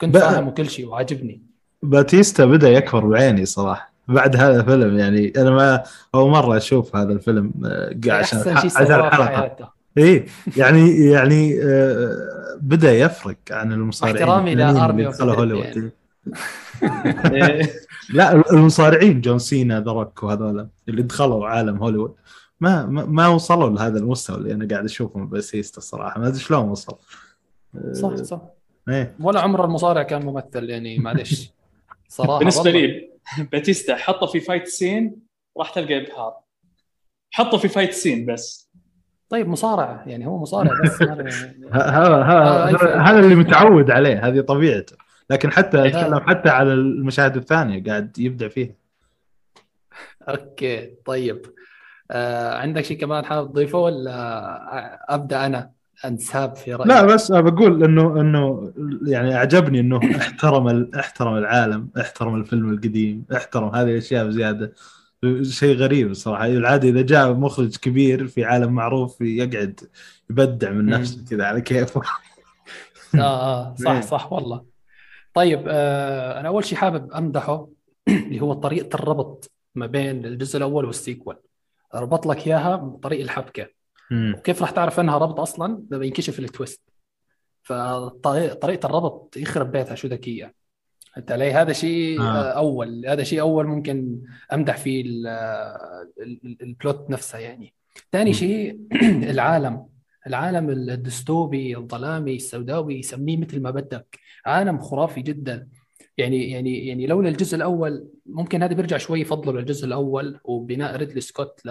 كنت 0.02 0.18
فاهم 0.18 0.48
وكل 0.48 0.70
شيء 0.70 0.88
وعاجبني. 0.88 1.42
باتيستا 1.84 2.46
بدأ 2.46 2.70
يكبر 2.70 3.06
بعيني 3.06 3.46
صراحة. 3.46 3.97
بعد 4.08 4.36
هذا 4.36 4.60
الفيلم 4.60 4.98
يعني 4.98 5.34
أنا 5.38 5.50
ما 5.50 5.84
أول 6.16 6.32
مرة 6.32 6.58
أشوف 6.58 6.96
هذا 6.96 7.14
الفيلم 7.14 7.52
آه، 7.66 7.98
عشان 8.08 8.40
عشان 8.40 8.70
الحلقة 8.82 9.74
إيه 9.98 10.26
يعني 10.58 10.98
يعني 10.98 11.64
آه، 11.64 12.18
بدأ 12.62 12.92
يفرق 12.92 13.38
عن 13.52 13.74
المصارعين 13.74 14.18
احترامي 14.18 14.56
لأرمي 14.56 15.12
هوليوود. 15.22 15.66
يعني. 15.66 15.92
لا 18.14 18.52
المصارعين 18.54 19.22
جون 19.22 19.40
سينا 19.40 19.82
ذا 19.82 19.92
روك 19.92 20.24
وهذول 20.24 20.68
اللي 20.90 21.02
دخلوا 21.02 21.48
عالم 21.48 21.78
هوليوود. 21.78 22.16
ما 22.62 22.86
ما, 22.86 23.28
وصلوا 23.28 23.70
لهذا 23.70 24.00
المستوى 24.00 24.38
اللي 24.38 24.54
أنا 24.54 24.68
قاعد 24.68 24.86
أشوفهم 24.86 25.28
باتيستا 25.30 25.78
الصراحه 25.78 26.20
ما 26.20 26.28
أدري 26.28 26.40
شلون 26.40 26.70
وصل. 26.70 26.98
صح 27.92 28.16
صح. 28.16 28.42
إيه. 28.90 29.16
ولا 29.20 29.42
عمر 29.42 29.66
المصارع 29.66 30.04
كان 30.04 30.26
ممثل 30.26 30.70
يعني 30.70 31.00
معلش 31.00 31.52
صراحة 32.08 32.40
بالنسبة. 32.40 32.72
لي 32.72 33.10
باتيستا 33.52 33.96
حطه 33.96 34.28
في 34.28 34.40
فايت 34.40 34.68
سين 34.68 35.16
راح 35.58 35.70
تلقى 35.70 35.98
إبهار. 35.98 36.34
حطه 37.32 37.58
في 37.58 37.68
fight 37.68 37.94
scene 37.94 38.26
بس. 38.26 38.72
طيب 39.30 39.48
مصارع 39.48 40.04
يعني 40.08 40.28
هو 40.28 40.38
مصارع 40.38 40.72
بس 40.84 41.02
هذا 41.02 41.30
آه،. 41.74 42.66
هذا 42.98 43.20
اللي 43.20 43.36
متعود 43.36 43.92
عليه 43.92 44.28
هذه 44.28 44.42
طبيعته. 44.42 44.96
لكن 45.30 45.52
حتى 45.52 45.84
إيه. 45.84 45.88
أتكلم 45.88 46.20
حتى 46.20 46.50
على 46.50 46.74
المشاهد 46.74 47.38
الثانية 47.38 47.84
قاعد 47.84 48.20
يبدع 48.20 48.48
فيها. 48.48 48.74
أوكي 50.30 50.96
طيب. 51.06 51.42
آه 52.12 52.58
عندك 52.58 52.82
شيء 52.82 52.98
كمان 52.98 53.26
حابب 53.26 53.52
تضيفه 53.52 53.80
ولا 53.80 55.16
أبدأ 55.16 55.46
أنا؟ 55.46 55.77
أنساب 56.06 56.56
في 56.56 56.74
رايي 56.74 56.88
لا 56.90 57.06
بس 57.06 57.32
بقول 57.32 57.84
إنه 57.84 58.22
إنه 58.22 58.74
يعني 59.06 59.36
أعجبني 59.36 59.80
إنه 59.80 60.00
احترم 60.18 60.68
ال- 60.68 60.96
احترم 60.96 61.38
العالم 61.38 61.90
احترم 62.02 62.36
الفيلم 62.36 62.70
القديم 62.70 63.26
احترم 63.36 63.76
هذه 63.76 63.90
الأشياء 63.92 64.28
بزيادة. 64.28 64.74
شيء 65.42 65.76
غريب 65.76 66.12
الصراحة. 66.12 66.46
العاده 66.46 66.90
إذا 66.90 67.02
جاء 67.02 67.34
مخرج 67.34 67.76
كبير 67.78 68.28
في 68.28 68.46
عالم 68.46 68.74
معروف 68.74 69.22
يقعد 69.22 69.80
يبدع 70.30 70.72
من. 70.72 70.86
نفسه 70.86 71.26
كذا 71.30 71.46
على 71.46 71.62
كيفه. 71.62 72.02
آه 73.16 73.68
إيه. 73.70 73.76
صح 73.86 74.02
صح 74.02 74.34
والله. 74.34 74.66
طيب 75.34 75.64
آه 75.68 76.40
أنا 76.40 76.48
أول 76.48 76.66
شيء 76.66 76.78
حابب 76.78 77.12
أمدحه 77.12 77.68
اللي 78.08 78.42
هو 78.42 78.54
طريقة 78.54 78.96
الربط 78.96 79.52
ما 79.76 79.86
بين 79.86 80.26
الجزء 80.26 80.58
الأول 80.58 80.86
وال 80.86 80.98
sequel 80.98 81.36
ربط 81.96 82.26
لك 82.28 82.48
إياها 82.48 82.76
بطريق 82.76 83.22
الحبكة. 83.22 83.77
مم. 84.12 84.36
وكيف 84.38 84.62
راح 84.62 84.70
تعرف 84.72 85.00
انها 85.00 85.18
ربط 85.18 85.40
أصلا؟ 85.40 85.84
لما 85.92 86.06
ينكشف 86.06 86.40
ال 86.40 86.46
twist. 86.46 86.82
فطريقه 87.64 88.86
الربط 88.86 89.38
يخرب 89.38 89.72
بيتها 89.72 89.96
شو 89.96 90.08
ذكية. 90.08 90.54
انت 91.18 91.32
علي 91.32 91.52
هذا 91.52 91.74
شيء 91.74 92.22
آه. 92.22 92.42
أول. 92.52 93.06
هذا 93.08 93.24
شيء 93.24 93.40
أول 93.40 93.68
ممكن 93.68 94.22
أمدح 94.54 94.78
فيه 94.78 95.02
ال- 95.02 95.28
ال- 95.28 96.40
ال- 96.46 96.58
ال 96.62 96.71
plot 96.71 97.10
نفسه 97.10 97.38
يعني. 97.40 97.74
ثاني. 98.12 98.34
شيء 98.34 98.80
العالم. 99.34 99.86
العالم 100.28 100.70
الدستوبي 100.70 101.78
الظلامي 101.78 102.36
السوداوي 102.36 103.02
سميه 103.02 103.38
مثل 103.38 103.62
ما 103.62 103.72
بدك. 103.72 104.20
عالم 104.46 104.80
خرافي 104.80 105.22
جدا. 105.22 105.68
يعني 106.18 106.52
يعني 106.52 106.88
يعني 106.88 107.08
لولا 107.08 107.30
الجزء 107.30 107.56
الأول 107.56 108.08
ممكن 108.26 108.64
هذا 108.64 108.74
بيرجع 108.74 108.98
شوي 108.98 109.24
فضله 109.24 109.52
للجزء 109.60 109.86
الأول 109.86 110.40
وبناء 110.44 110.96
ريدلي 110.96 111.22
سكوت 111.22 111.62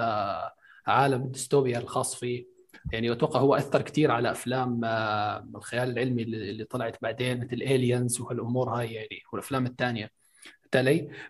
لعالم 0.89 1.23
الدستوبيا 1.23 1.79
الخاص 1.79 2.15
فيه 2.15 2.47
يعني 2.93 3.13
أتوقع 3.13 3.41
هو 3.41 3.55
أثر 3.55 3.83
كثير 3.83 4.11
على 4.11 4.31
أفلام 4.31 4.85
آه، 4.85 5.49
الخيال 5.55 5.91
العلمي 5.91 6.23
اللي 6.23 6.65
طلعت 6.65 7.03
بعدين 7.03 7.41
مثل 7.41 7.57
Aliens 7.57 8.21
وهالأمور 8.21 8.71
هاي 8.71 8.93
يعني 8.95 9.23
والأفلام 9.33 9.67
الثانية. 9.67 10.11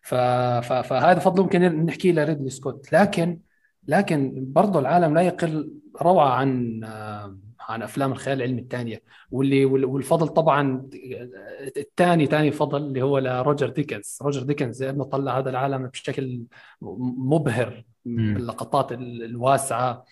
ف... 0.03 0.15
فهذا 0.15 1.19
فضل 1.19 1.43
ممكن 1.43 1.63
نحكي 1.63 2.13
له 2.13 2.25
ريدلي 2.25 2.51
سكوت 2.51 2.93
لكن 2.93 3.41
لكن 3.89 4.33
برضه 4.53 4.79
العالم 4.79 5.15
لا 5.15 5.21
يقل 5.23 5.73
روعة 6.03 6.29
عن 6.29 6.81
آه، 6.85 7.39
عن 7.69 7.83
أفلام 7.83 8.13
الخيال 8.13 8.39
العلمي 8.39 8.61
الثانية 8.61 9.03
واللي 9.31 9.65
وال- 9.65 9.85
والفضل 9.85 10.29
طبعا 10.29 10.89
الثاني 11.77 12.27
ثاني 12.27 12.51
فضل 12.51 12.83
اللي 12.83 13.03
هو 13.03 13.19
لروجر 13.19 13.69
ديكنز. 13.69 14.19
روجر 14.23 14.43
ديكنز 14.43 14.83
لأنه 14.85 15.05
طلع 15.05 15.39
هذا 15.39 15.51
العالم 15.51 15.87
بشكل 15.87 16.41
مبهر. 17.17 17.85
باللقطات 18.05 18.93
ال- 18.93 19.23
الواسعة 19.25 20.05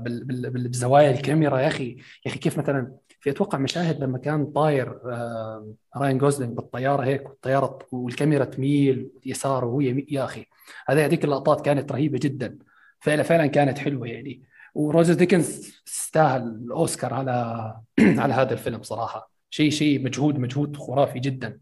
وبزوايا 0.00 1.10
الكاميرا. 1.10 1.58
يا 1.60 1.66
أخي 1.66 1.90
يا 2.26 2.30
أخي 2.30 2.38
كيف 2.38 2.58
مثلا 2.58 2.92
في 3.20 3.30
أتوقع 3.30 3.58
مشاهد 3.58 4.00
لما 4.04 4.18
كان 4.18 4.46
طاير 4.46 4.88
آه، 5.12 5.72
راين 5.96 6.18
جوزلينج 6.18 6.56
بالطيارة 6.56 7.04
هيك 7.04 7.28
والطيارة 7.28 7.78
والكاميرا 7.92 8.44
تميل 8.44 9.10
يسار 9.26 9.64
وهو 9.64 9.80
يا 9.80 10.24
أخي 10.24 10.46
هذه 10.88 11.04
هذيك 11.04 11.24
اللقطات 11.24 11.64
كانت 11.64 11.92
رهيبة 11.92 12.18
جدا. 12.22 12.58
فعلا 13.00 13.22
فعلا 13.22 13.46
كانت 13.46 13.78
حلوة 13.78 14.06
يعني. 14.08 14.42
وروجر 14.74 15.14
ديكنز 15.14 15.74
استاهل 15.88 16.42
الأوسكار 16.42 17.14
على 17.14 17.74
على 18.22 18.34
هذا 18.34 18.52
الفيلم 18.52 18.82
صراحة. 18.82 19.30
شيء 19.50 19.70
شيء 19.70 20.04
مجهود 20.04 20.38
مجهود 20.38 20.76
خرافي 20.76 21.18
جدا. 21.18 21.60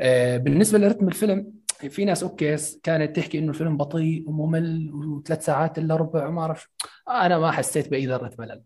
آه، 0.00 0.36
بالنسبة 0.36 0.78
لرتم 0.78 1.08
الفيلم 1.08 1.52
في 1.88 2.04
ناس 2.04 2.22
okay 2.22 2.56
كانت 2.82 3.16
تحكي 3.16 3.38
إنه 3.38 3.48
الفيلم 3.48 3.76
بطيء 3.76 4.28
وممل 4.28 4.90
وثلاث 4.94 5.44
ساعات 5.44 5.78
إلا 5.78 5.96
ربع 5.96 6.26
وما 6.26 6.42
أعرف. 6.42 6.68
أنا 7.08 7.38
ما 7.38 7.50
حسيت 7.50 7.88
باي 7.88 8.06
ذره 8.06 8.30
ملل 8.38 8.62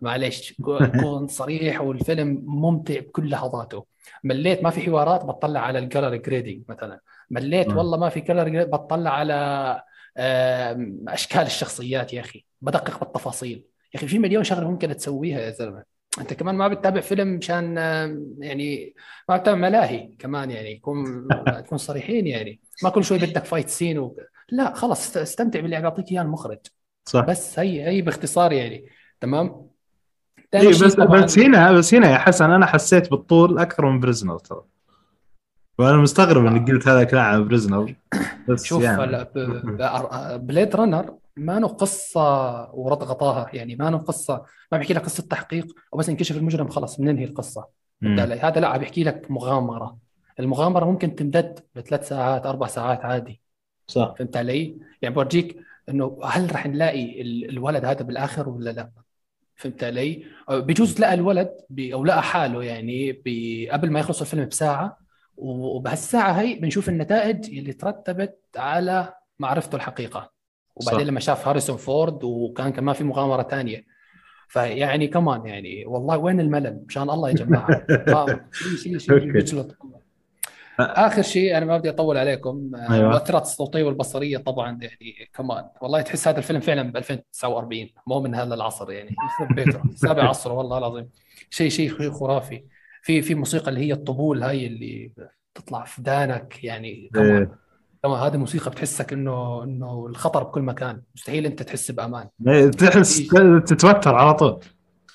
معليش 0.00 0.54
كون 0.62 1.28
صريح 1.40 1.80
والفيلم 1.80 2.42
ممتع 2.46 3.00
بكل 3.00 3.30
لحظاته. 3.30 3.86
مليت 4.24 4.62
ما 4.62 4.70
في 4.70 4.80
حوارات 4.80 5.24
بطلع 5.24 5.60
على 5.60 5.78
ال 5.78 5.84
color 5.84 6.16
grading 6.16 6.62
مثلا. 6.68 7.00
مليت. 7.30 7.68
والله 7.68 7.98
ما 7.98 8.08
في 8.08 8.20
color 8.20 8.64
بطلع 8.64 9.10
على 9.10 9.82
أشكال 11.08 11.42
الشخصيات 11.42 12.12
يا 12.12 12.20
أخي. 12.20 12.44
بدقق 12.60 13.00
بالتفاصيل. 13.00 13.64
يا 13.94 13.98
أخي 13.98 14.06
في 14.08 14.18
مليون 14.18 14.44
شغلة 14.44 14.70
ممكن 14.70 14.96
تسويها 14.96 15.40
يا 15.40 15.50
زلمة. 15.50 15.82
أنت 16.20 16.32
كمان 16.34 16.54
ما 16.54 16.68
بتتابع 16.68 17.00
فيلم 17.00 17.28
مشان 17.28 17.76
يعني 18.38 18.94
ما 19.28 19.36
بتتابع 19.36 19.58
ملاهي 19.58 20.10
كمان 20.18 20.50
يعني 20.50 20.72
يكون 20.72 21.28
تكون 21.64 21.78
صريحين 21.78 22.26
يعني. 22.26 22.60
ما 22.82 22.90
كل 22.90 23.04
شوي 23.04 23.18
بدك 23.18 23.44
fight 23.44 23.68
scene 23.68 23.98
و... 23.98 24.16
لا 24.48 24.74
خلص 24.74 25.00
است- 25.00 25.16
استمتع 25.16 25.60
باللي 25.60 25.76
عم 25.76 25.82
يعطيك 25.84 26.12
إياه 26.12 26.22
المخرج. 26.22 26.58
صح. 27.08 27.24
بس 27.24 27.58
هي 27.58 27.88
هي 27.88 28.02
باختصار 28.02 28.52
يعني. 28.52 28.86
تمام؟ 29.20 29.68
إيه 30.54 30.68
بس 30.68 30.82
بس 31.00 31.38
هنا 31.38 31.72
بس 31.72 31.94
هنا 31.94 32.10
يا 32.10 32.18
حسن 32.18 32.50
أنا 32.50 32.66
حسيت 32.66 33.10
بالطول 33.10 33.58
أكثر 33.58 33.86
من 33.90 34.00
بريزنر 34.00 34.38
ترى. 34.38 34.62
وأنا 35.78 35.96
مستغرب 35.96 36.46
إنك 36.46 36.70
قلت 36.70 36.88
هذا 36.88 37.02
الكلام 37.02 37.24
عن 37.24 37.48
بريزنر 37.48 37.94
بس 38.48 38.64
شوف 38.64 38.82
يعني. 38.82 39.26
بليد 40.38 40.76
رانر 40.76 41.14
ما 41.38 41.60
له 41.60 41.68
قصة 41.68 42.20
ورد 42.74 43.02
غطاها. 43.02 43.50
يعني 43.52 43.76
ما 43.76 43.90
له 43.90 43.98
قصة 43.98 44.44
ما 44.72 44.78
بيحكي 44.78 44.94
لك 44.94 45.02
قصة 45.04 45.22
تحقيق 45.22 45.66
وبس 45.92 46.08
انكشف 46.08 46.36
المجرم 46.36 46.68
خلص 46.68 46.96
بننهي 47.00 47.24
القصة؟ 47.24 47.66
هذا 48.02 48.60
لا 48.60 48.68
عم 48.68 48.78
بيحكي 48.78 49.04
لك 49.04 49.30
مغامرة. 49.30 49.98
المغامرة 50.40 50.84
ممكن 50.84 51.14
تمتد 51.14 51.60
بثلاث 51.74 52.08
ساعات 52.08 52.46
أربع 52.46 52.66
ساعات 52.66 53.04
عادي. 53.04 53.40
صح. 53.86 54.14
فهمت 54.18 54.36
علي؟ 54.36 54.78
يعني 55.02 55.14
بورجيك 55.14 55.56
إنه 55.88 56.18
هل 56.24 56.54
رح 56.54 56.66
نلاقي 56.66 57.22
ال- 57.22 57.48
الولد 57.50 57.84
هذا 57.84 58.02
بالآخر 58.02 58.48
ولا 58.48 58.70
لا؟ 58.70 58.90
فهمت 59.56 59.84
علي؟ 59.84 60.24
بجوز 60.50 61.00
لقى 61.00 61.14
الولد 61.14 61.50
أو 61.80 62.04
لقى 62.04 62.22
حاله 62.22 62.64
يعني 62.64 63.12
قبل 63.72 63.90
ما 63.90 64.00
يخلص 64.00 64.20
الفيلم 64.20 64.44
بساعة. 64.44 64.98
وبهالساعة 65.36 66.32
هي 66.32 66.54
بنشوف 66.54 66.88
النتائج 66.88 67.58
اللي 67.58 67.72
ترتبت 67.72 68.38
على 68.56 69.14
معرفته 69.38 69.76
الحقيقة. 69.76 70.37
وبعدين 70.82 71.00
صح. 71.04 71.06
لما 71.10 71.20
شاف 71.20 71.48
هاريسون 71.48 71.76
فورد 71.76 72.24
وكان 72.24 72.72
كمان 72.72 72.94
في 72.94 73.04
مغامرة 73.04 73.42
ثانية 73.42 73.84
فيعني 74.48 75.06
كمان 75.08 75.46
يعني 75.46 75.86
والله 75.86 76.18
وين 76.18 76.40
الملل؟ 76.40 76.84
مشان 76.88 77.10
الله 77.10 77.28
يا 77.28 77.34
جماعة. 77.34 77.86
ما- 78.08 78.44
شيء 78.52 78.98
شيء 78.98 79.66
آخر 80.80 81.22
شيء 81.22 81.56
أنا 81.56 81.66
ما 81.66 81.78
بدي 81.78 81.90
أطول 81.90 82.16
عليكم. 82.16 82.70
آه، 82.74 82.92
أيوة. 82.92 83.06
المؤثرات 83.06 83.42
الصوتيه 83.42 83.82
والبصرية 83.82 84.38
طبعا 84.38 84.78
يعني 84.82 85.30
كمان 85.34 85.64
والله 85.82 86.00
تحس 86.00 86.28
هذا 86.28 86.38
الفيلم 86.38 86.60
فعلا 86.60 86.92
ب 86.92 86.96
2049 86.96 87.88
مو 88.06 88.20
من 88.20 88.34
هذا 88.34 88.54
العصر 88.54 88.90
يعني. 88.92 89.16
بيته 89.56 89.80
سابع 89.94 90.28
عصر 90.28 90.52
والله 90.52 90.78
العظيم. 90.78 91.08
شيء 91.50 91.70
شيء 91.70 92.10
خرافي. 92.10 92.64
في 93.02 93.22
في 93.22 93.34
موسيقى 93.34 93.68
اللي 93.68 93.80
هي 93.80 93.92
الطبول 93.92 94.42
هاي 94.42 94.66
اللي 94.66 95.12
تطلع 95.54 95.84
في 95.84 96.02
دانك 96.02 96.64
يعني 96.64 97.10
كمان 97.14 97.48
إيه. 98.04 98.10
كمان 98.10 98.20
هذه 98.22 98.36
موسيقى 98.36 98.70
بتحسك 98.70 99.12
إنه 99.12 99.64
إنه 99.64 100.06
الخطر 100.06 100.42
بكل 100.42 100.62
مكان. 100.62 101.02
مستحيل 101.14 101.46
أنت 101.46 101.62
تحس 101.62 101.90
بأمان. 101.90 102.28
إيه، 102.48 102.66
تحس 102.70 103.28
تتوتر 103.66 104.14
على 104.14 104.34
طول. 104.34 104.60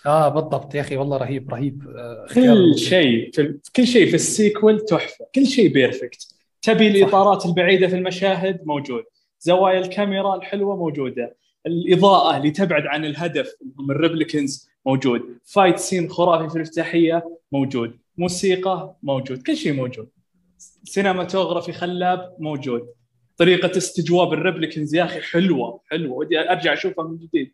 آه 0.05 0.29
بالضبط 0.29 0.75
يا 0.75 0.81
أخي 0.81 0.97
والله 0.97 1.17
رهيب 1.17 1.49
رهيب. 1.53 1.87
آه، 1.97 2.33
كل 2.33 2.77
شيء 2.77 3.31
في 3.31 3.59
كل 3.75 3.87
شيء 3.87 4.07
في 4.09 4.15
ال 4.15 4.24
sequel 4.24 4.79
تحفة. 4.79 5.25
كل 5.35 5.45
شيء 5.45 5.73
perfect. 5.73 6.27
تبي 6.61 6.87
الإطارات 6.87 7.45
البعيدة 7.45 7.87
في 7.87 7.95
المشاهد؟ 7.95 8.59
موجود. 8.65 9.03
زوايا 9.39 9.79
الكاميرا 9.79 10.35
الحلوة؟ 10.35 10.75
موجودة. 10.75 11.35
الإضاءة 11.65 12.37
اللي 12.37 12.51
تبعد 12.51 12.85
عن 12.85 13.05
الهدف 13.05 13.55
هم 13.79 13.91
ال 13.91 13.98
replicants؟ 13.98 14.69
موجود. 14.85 15.21
fight 15.45 15.79
scene 15.79 16.09
خرافي 16.09 16.49
في 16.49 16.55
الافتتاحية؟ 16.55 17.37
موجود. 17.51 17.97
موسيقى؟ 18.17 18.95
موجود. 19.03 19.41
كل 19.41 19.57
شيء 19.57 19.73
موجود. 19.73 20.07
cinematography 20.83 21.73
خلاب 21.73 22.35
موجود. 22.39 22.87
طريقة 23.37 23.77
استجواب 23.77 24.33
ال 24.33 24.39
replicants 24.39 24.95
يا 24.95 25.03
أخي 25.03 25.21
حلوة 25.21 25.81
حلوة. 25.91 26.17
ودي 26.17 26.39
أرجع 26.39 26.73
أشوفها 26.73 27.05
من 27.05 27.17
جديد. 27.17 27.53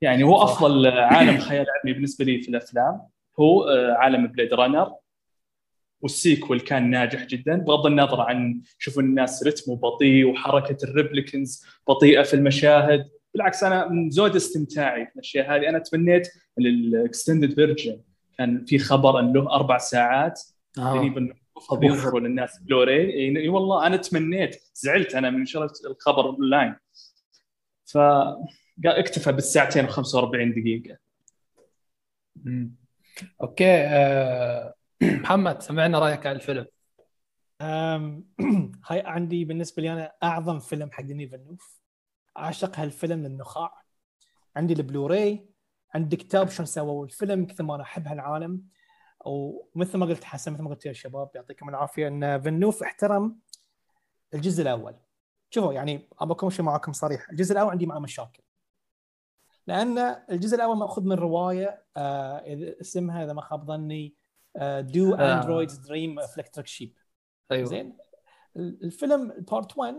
يعني 0.00 0.24
هو. 0.24 0.42
أفضل 0.42 0.86
عالم 0.86 1.38
خيال 1.38 1.66
علمي 1.70 1.92
بالنسبة 1.92 2.24
لي 2.24 2.42
في 2.42 2.48
الأفلام 2.48 3.00
هو 3.40 3.62
آه، 3.62 3.92
عالم 3.92 4.26
Blade 4.26 4.54
Runner 4.54 4.94
وال 6.00 6.15
sequel 6.15 6.60
كان 6.60 6.90
ناجح 6.90 7.26
جدا 7.26 7.56
بغض 7.56 7.86
النظر 7.86 8.20
عن 8.20 8.60
شوفوا 8.78 9.02
الناس 9.02 9.46
رتمه 9.46 9.76
بطيء 9.76 10.26
وحركة 10.26 10.76
ال 10.84 10.91
replicants 10.91 11.64
بطيئة 11.88 12.22
في 12.22 12.34
المشاهد. 12.34 13.10
بالعكس 13.34 13.64
أنا 13.64 13.88
من 13.88 14.10
زود 14.10 14.36
استمتاعي 14.36 15.06
في 15.06 15.14
الأشياء 15.14 15.56
هذه. 15.56 15.68
أنا 15.68 15.78
تمنيت 15.78 16.28
ال 16.58 16.69
extended 16.69 17.54
version 17.54 18.00
كان 18.38 18.64
في 18.64 18.78
خبر 18.78 19.20
ان 19.20 19.32
له 19.32 19.50
أربع 19.50 19.78
ساعات. 19.78 20.40
آه. 20.78 20.98
قريب 20.98 21.34
يظهروا 21.82 22.20
للناس 22.20 22.58
بلوراي 22.62 23.36
اي 23.38 23.48
والله 23.48 23.86
أنا 23.86 23.96
تمنيت 23.96 24.62
زعلت 24.74 25.14
أنا 25.14 25.30
من 25.30 25.46
شريت 25.46 25.70
الخبر 25.86 26.24
أونلاين. 26.24 26.76
ف 27.84 27.98
قال 28.84 28.98
اكتفى 28.98 29.32
بالساعتين 29.32 29.88
و45 29.88 30.58
دقيقة. 30.58 30.98
مم. 32.36 32.74
أوكي 33.42 33.76
آه، 33.76 34.74
محمد 35.02 35.62
سمعنا 35.62 35.98
رأيك 35.98 36.26
عن 36.26 36.36
الفيلم. 36.36 36.66
هاي 38.86 39.00
عندي 39.00 39.44
بالنسبة 39.44 39.82
لي 39.82 39.92
أنا 39.92 40.12
أعظم 40.22 40.58
فيلم 40.58 40.90
حق 40.90 41.02
ديني 41.02 41.28
فنوف 41.28 41.80
أعشق 42.38 42.78
هالفيلم 42.78 43.22
للنخاع. 43.26 43.82
عندي 44.56 44.74
البلوراي 44.74 45.48
عندي 45.94 46.16
كتاب 46.16 46.48
شلون 46.48 46.66
سووا 46.66 47.04
الفيلم 47.04 47.46
كثر 47.46 47.64
ما 47.64 47.74
أنا 47.74 47.82
أحب 47.82 48.06
هالعالم. 48.06 48.62
ومثل 49.26 49.98
ما 49.98 50.06
قلت 50.06 50.24
حسن 50.24 50.52
مثل 50.52 50.62
ما 50.62 50.70
قلت 50.70 50.86
يا 50.86 50.92
شباب 50.92 51.30
يعطيكم 51.34 51.68
العافية. 51.68 52.08
إن 52.08 52.40
فيلنوف 52.40 52.82
احترم 52.82 53.38
الجزء 54.34 54.62
الأول. 54.62 54.94
شوفوا 55.50 55.72
يعني 55.72 56.08
ابى 56.18 56.32
أكون 56.32 56.50
شيء 56.50 56.64
معكم 56.64 56.92
صريح. 56.92 57.30
الجزء 57.30 57.52
الأول 57.52 57.70
عندي 57.70 57.86
معه 57.86 57.98
مشاكل. 57.98 58.42
لأن 59.66 59.98
الجزء 60.30 60.56
الأول 60.56 60.76
مأخوذ 60.76 61.04
من 61.04 61.12
رواية 61.12 61.84
آه 61.96 62.42
اسمها 62.80 63.24
إذا 63.24 63.32
ما 63.32 63.40
خاب 63.42 63.64
ظني 63.66 64.14
Do. 64.80 65.14
Androids 65.14 65.76
Dream 65.76 66.18
of 66.18 66.38
Electric 66.38 66.66
Sheep 66.66 66.94
أيوه. 67.52 67.64
زين؟ 67.68 67.98
ال- 68.56 68.84
الفيلم 68.84 69.28
part 69.50 69.78
1 69.78 69.94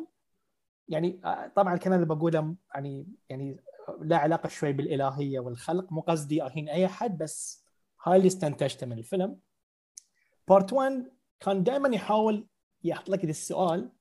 يعني 0.87 1.21
آه، 1.25 1.47
طبعا 1.47 1.73
الكلام 1.73 2.01
اللي 2.01 2.15
بقوله 2.15 2.55
يعني 2.73 3.07
يعني 3.29 3.59
له 4.01 4.17
علاقة 4.17 4.49
شوي 4.49 4.73
بالإلهية 4.73 5.39
والخلق. 5.39 5.91
مو 5.91 6.01
قصدي 6.01 6.43
أهين 6.43 6.69
أي 6.69 6.85
أحد 6.85 7.17
بس 7.17 7.64
هاي 8.05 8.17
اللي 8.17 8.27
استنتجته 8.27 8.85
من 8.87 8.97
الفيلم 8.97 9.39
part 10.47 10.73
1 10.73 11.11
كان 11.39 11.63
دائما 11.63 11.95
يحاول 11.95 12.47
يحط 12.83 13.09
لك 13.09 13.23
السؤال 13.23 13.91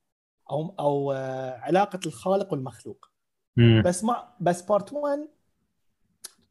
أو 0.51 0.75
أو 0.79 1.13
آه، 1.13 1.59
علاقة 1.59 2.01
الخالق 2.07 2.53
والمخلوق 2.53 3.11
مم. 3.57 3.83
بس 3.85 4.05
ما 4.05 4.35
بس 4.41 4.63
part 4.63 4.93
1 4.93 5.29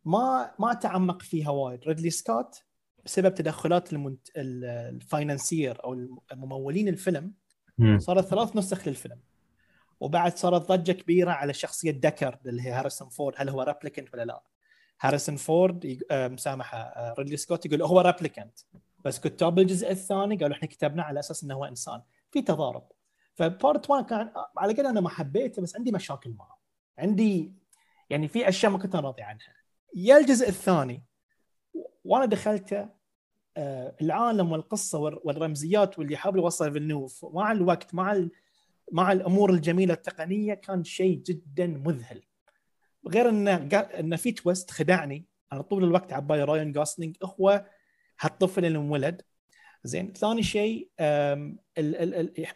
ما 0.06 0.52
ما 0.60 0.74
تعمق 0.74 1.22
فيها 1.22 1.50
وايد 1.50 1.84
ريدلي 1.84 2.10
سكوت 2.10 2.64
بسبب 3.06 3.34
تدخلات 3.36 3.94
المنت... 3.94 4.28
ال- 4.38 4.66
ال 4.66 4.77
financier 4.77 5.84
أو 5.84 5.94
الممولين 6.32 6.88
الفيلم. 6.88 7.34
صارت 8.00 8.26
ثلاث 8.26 8.56
نسخ 8.56 8.88
للفيلم 8.88 9.20
وبعد 10.00 10.38
صارت 10.38 10.62
ضجة 10.72 10.92
كبيرة 10.92 11.32
على 11.32 11.54
شخصية 11.54 11.92
دكر 11.92 12.40
اللي 12.46 12.62
هي 12.62 12.72
هاريسون 12.72 13.10
فورد 13.10 13.36
هل 13.38 13.50
هو 13.50 13.62
replicant 13.62 14.14
ولا 14.14 14.26
لا؟ 14.26 14.44
هاريسون 15.02 15.36
فورد 15.36 16.00
آه، 16.12 16.28
مسامحة 16.28 16.78
آه، 16.78 17.14
ريدلي 17.18 17.38
سكوت 17.38 17.66
يقول 17.66 17.82
هو 17.82 18.00
replicant 18.02 18.60
بس 19.06 19.20
كتاب 19.20 19.60
الجزء 19.60 19.92
الثاني 19.92 20.36
قالوا 20.38 20.56
إحنا 20.56 20.68
كتبنا 20.68 21.04
على 21.04 21.20
أساس 21.20 21.44
إنه 21.44 21.54
هو 21.56 21.66
إنسان. 21.66 22.02
في 22.32 22.42
تضارب. 22.42 22.88
ف 23.36 23.46
part 23.46 23.90
1 23.90 24.06
كان 24.06 24.20
آه، 24.36 24.52
على 24.58 24.74
قد 24.74 24.80
أنا 24.80 25.02
ما 25.02 25.10
حبيته 25.10 25.62
بس 25.62 25.76
عندي 25.76 25.92
مشاكل 25.92 26.34
معه. 26.40 26.60
عندي 26.98 27.54
يعني 28.10 28.28
في 28.28 28.50
أشياء 28.50 28.72
ما 28.72 28.78
كنت 28.78 28.96
راضي 28.96 29.22
عنها. 29.22 29.54
يا 29.96 30.18
الجزء 30.18 30.50
الثاني 30.50 31.04
وأنا 32.04 32.26
دخلته 32.26 32.90
آه، 33.58 33.96
العالم 34.02 34.52
والقصة 34.52 35.00
وال- 35.00 35.20
والرمزيات 35.24 36.00
واللي 36.00 36.14
يحاول 36.14 36.38
يوصل 36.38 36.74
فيلنوف 36.74 37.26
مع 37.34 37.52
الوقت 37.52 37.94
مع 37.96 38.28
مع 38.92 39.12
الأمور 39.12 39.50
الجميلة 39.54 39.94
التقنية 39.94 40.54
كان 40.54 40.84
شيء 40.84 41.18
جدا 41.18 41.68
مذهل. 41.68 42.24
غير 43.08 43.30
إنه 43.30 43.70
قا- 43.70 43.96
إنه 44.00 44.16
في 44.16 44.32
twist 44.32 44.72
خدعني. 44.72 45.26
أنا 45.54 45.62
طول 45.62 45.84
الوقت 45.84 46.14
عبالي 46.14 46.44
راين 46.44 46.72
جوسلينج 46.72 47.16
هو 47.24 47.66
هالطفل 48.20 48.66
اللي 48.66 48.78
انولد. 48.78 49.22
زين 49.84 50.14
ثاني 50.14 50.44
شيء 50.44 50.90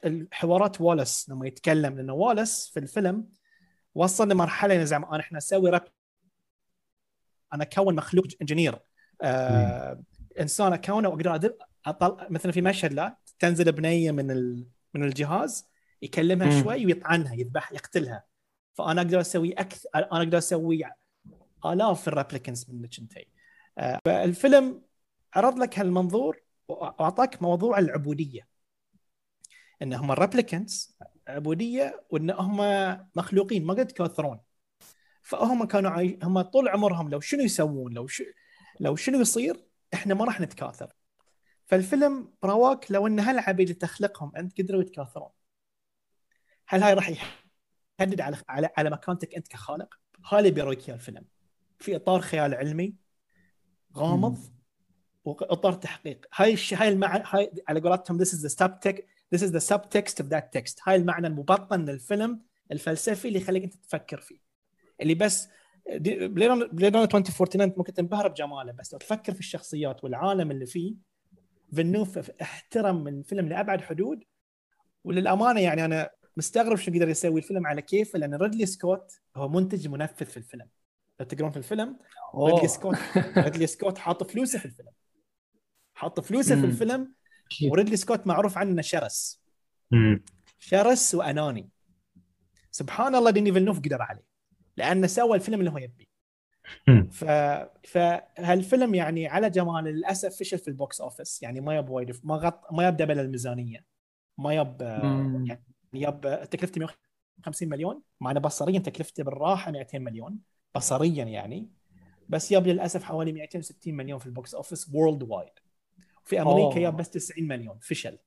الحوارات 0.06 0.82
والاس 0.82 1.30
لما 1.30 1.48
يتكلم 1.48 1.98
لأنه 1.98 2.14
والاس 2.14 2.70
في 2.74 2.80
الفيلم 2.80 3.30
وصل 3.96 4.30
لمرحلة 4.30 4.76
إنه 4.76 4.84
زعما 4.84 5.10
أنا 5.10 5.20
إحنا 5.20 5.38
نسوي 5.38 5.70
راب 5.70 5.88
أنا 7.54 7.64
أكون 7.64 7.96
مخلوق 7.96 8.26
engineer. 8.42 8.80
آه 9.22 10.04
إنسان 10.40 10.74
أكونه 10.74 11.10
وأقدر 11.10 11.54
أطل... 11.86 12.28
مثلا 12.30 12.52
في 12.52 12.62
مشهد 12.62 12.94
لا 12.94 13.18
تنزل 13.40 13.72
بنية 13.72 14.12
من 14.12 14.32
ال... 14.32 14.68
من 14.94 15.04
الجهاز 15.04 15.68
يكلمها 16.02 16.48
مم. 16.48 16.64
شوي 16.64 16.86
ويطعنها 16.86 17.34
يذبح 17.34 17.72
يقتلها. 17.72 18.24
فأنا 18.78 19.02
أقدر 19.02 19.22
أسوي 19.22 19.54
أكثر 19.54 19.90
أنا 19.96 20.18
أقدر 20.18 20.38
أسوي 20.38 20.84
آلاف 21.66 22.08
ال 22.08 22.13
replicants 22.13 22.70
من 22.70 22.84
انتي 23.00 23.28
آه 23.78 24.00
فالفيلم 24.06 24.82
عرض 25.36 25.60
لك 25.60 25.80
هالمنظور 25.80 26.42
وأعطاك 26.68 27.42
موضوع 27.42 27.80
العبودية. 27.80 28.48
إن 29.82 29.94
هم 29.94 30.12
ال 30.12 30.19
replicants 30.19 30.98
عبودية 31.28 32.04
وإن 32.10 32.32
هم 32.32 32.58
مخلوقين 33.16 33.66
ما 33.66 33.74
قد 33.74 33.80
يتكاثرون 33.80 34.40
فهم 35.22 35.66
كانوا 35.66 35.92
عاي... 35.92 36.20
هم 36.24 36.42
طول 36.42 36.68
عمرهم 36.70 37.10
لو 37.10 37.20
شنو 37.20 37.42
يسوون 37.44 37.94
لو 37.94 38.08
ش... 38.08 38.24
لو 38.80 38.96
شنو 38.96 39.22
يصير 39.22 39.66
إحنا 39.94 40.14
ما 40.14 40.26
راح 40.26 40.42
نتكاثر. 40.42 40.94
فالفيلم 41.66 42.34
رواك 42.44 42.92
لو 42.92 43.08
إن 43.08 43.20
هالعبيد 43.20 43.70
اللي 43.70 43.80
تخلقهم 43.80 44.36
أنت 44.36 44.62
قدروا 44.62 44.82
يتكاثرون. 44.82 45.30
هل 46.68 46.84
هاي 46.84 46.94
راح 46.94 47.10
يحدد 48.00 48.22
على 48.22 48.38
على 48.50 48.70
على 48.78 48.90
مكانتك 48.90 49.36
أنت 49.36 49.48
كخالق؟ 49.48 50.00
هاي 50.26 50.40
اللي 50.40 50.52
بيرويك 50.52 50.88
اياه 50.90 50.96
الفيلم. 50.96 51.26
في 51.80 51.96
إطار 51.96 52.22
خيال 52.22 52.54
علمي 52.54 52.96
غامض 53.98 54.38
وإطار 55.26 55.74
تحقيق. 55.74 56.26
هاي 56.36 56.54
الش... 56.54 56.74
هاي 56.74 56.90
المعنى 56.90 57.24
هاي 57.28 57.52
على 57.68 57.80
قولتهم 57.80 58.24
this 58.24 58.28
is 58.28 58.42
the 58.42 58.56
subtext 58.56 59.02
this 59.36 59.40
is 59.40 59.52
the 59.52 59.74
subtext 59.74 60.24
of 60.24 60.26
that 60.30 60.60
text. 60.60 60.82
هاي 60.84 60.96
المعنى 60.96 61.28
المبطن 61.28 61.86
للفيلم 61.86 62.42
الفلسفي 62.72 63.28
اللي 63.28 63.40
يخليك 63.40 63.64
أنت 63.64 63.76
تفكر 63.76 64.18
فيه. 64.18 64.40
اللي 65.02 65.16
بس 65.16 65.50
Blade 65.90 66.44
Runner 66.44 66.64
2049 67.04 67.62
أنت 67.62 67.78
ممكن 67.78 67.94
تنبهر 67.94 68.28
بجماله 68.28 68.72
بس 68.72 68.94
لو 68.94 69.00
تفكر 69.00 69.34
في 69.34 69.40
الشخصيات 69.40 70.04
والعالم 70.04 70.52
اللي 70.52 70.66
فيه 70.66 70.96
فيلنوف 71.74 72.32
احترم 72.42 73.04
من 73.04 73.20
الفيلم 73.20 73.50
لأبعد 73.50 73.82
حدود. 73.82 74.24
وللأمانة 75.04 75.62
يعني 75.62 75.86
أنا 75.86 76.10
مستغرب 76.38 76.78
شو 76.78 76.92
قدر 76.92 77.10
يسوي 77.10 77.40
الفيلم 77.40 77.68
على 77.68 77.82
كيفه 77.82 78.20
لأن 78.20 78.36
ريدلي 78.36 78.66
سكوت 78.66 79.12
هو 79.36 79.50
منتج 79.50 79.88
منفذ 79.88 80.26
في 80.26 80.38
الفيلم 80.38 80.68
لو 81.20 81.26
تقرون 81.26 81.52
في 81.52 81.58
الفيلم 81.58 81.98
ريدلي. 82.36 82.68
سكوت 82.68 82.98
ريدلي 83.38 83.68
سكوت 83.68 83.98
حاط 83.98 84.32
فلوسه 84.32 84.60
في 84.60 84.66
الفيلم 84.66 84.92
حاط 85.94 86.20
فلوسه 86.20 86.56
في. 86.56 86.66
الفيلم 86.66 87.14
وريدلي 87.64 87.98
سكوت 87.98 88.28
معروف 88.28 88.58
عنه 88.58 88.82
شرس. 88.82 89.42
شرس 90.60 91.16
وأناني 91.16 91.70
سبحان 92.72 93.16
الله 93.16 93.32
ديني 93.32 93.54
فيلنوف 93.54 93.80
قدر 93.80 94.02
عليه 94.02 94.24
لأنه 94.78 95.08
سوى 95.08 95.36
الفيلم 95.36 95.60
اللي 95.60 95.72
هو 95.72 95.78
يبيه. 95.78 96.08
ف... 97.12 97.26
فهالفيلم 97.84 98.96
يعني 98.96 99.28
على 99.28 99.50
جمال 99.50 99.84
للاسف 99.84 100.36
فشل 100.36 100.58
في 100.58 100.68
ال 100.68 100.76
box 100.76 101.02
office 101.02 101.44
يعني 101.44 101.62
ما 101.62 101.78
يب 101.78 101.90
وايد 101.90 102.16
ما 102.24 102.36
غط 102.36 102.74
ما 102.74 102.88
يب 102.88 102.98
double 102.98 103.20
الميزانية 103.20 103.86
ما 104.38 104.54
يب. 104.54 104.82
يعني 105.48 105.67
يب 105.94 106.48
تكلفته 106.52 106.80
150 106.80 107.70
مليون 107.70 108.02
مع 108.22 108.32
انه 108.32 108.40
بصريا 108.40 108.80
تكلفته 108.80 109.24
بالراحة 109.24 109.72
200 109.72 110.00
مليون 110.00 110.40
بصريا 110.76 111.24
يعني. 111.24 111.70
بس 112.30 112.52
يب 112.52 112.68
للأسف 112.68 113.04
حوالي 113.04 113.32
260 113.32 113.94
مليون 113.94 114.20
في 114.20 114.26
ال 114.26 114.56
box 114.56 114.90
office 114.94 115.24
worldwide 115.24 115.50
في 116.26 116.42
أمريكا. 116.42 116.80
يب 116.80 116.98
بس 116.98 117.10
90 117.10 117.48
مليون 117.48 117.80
فشل. 117.82 118.18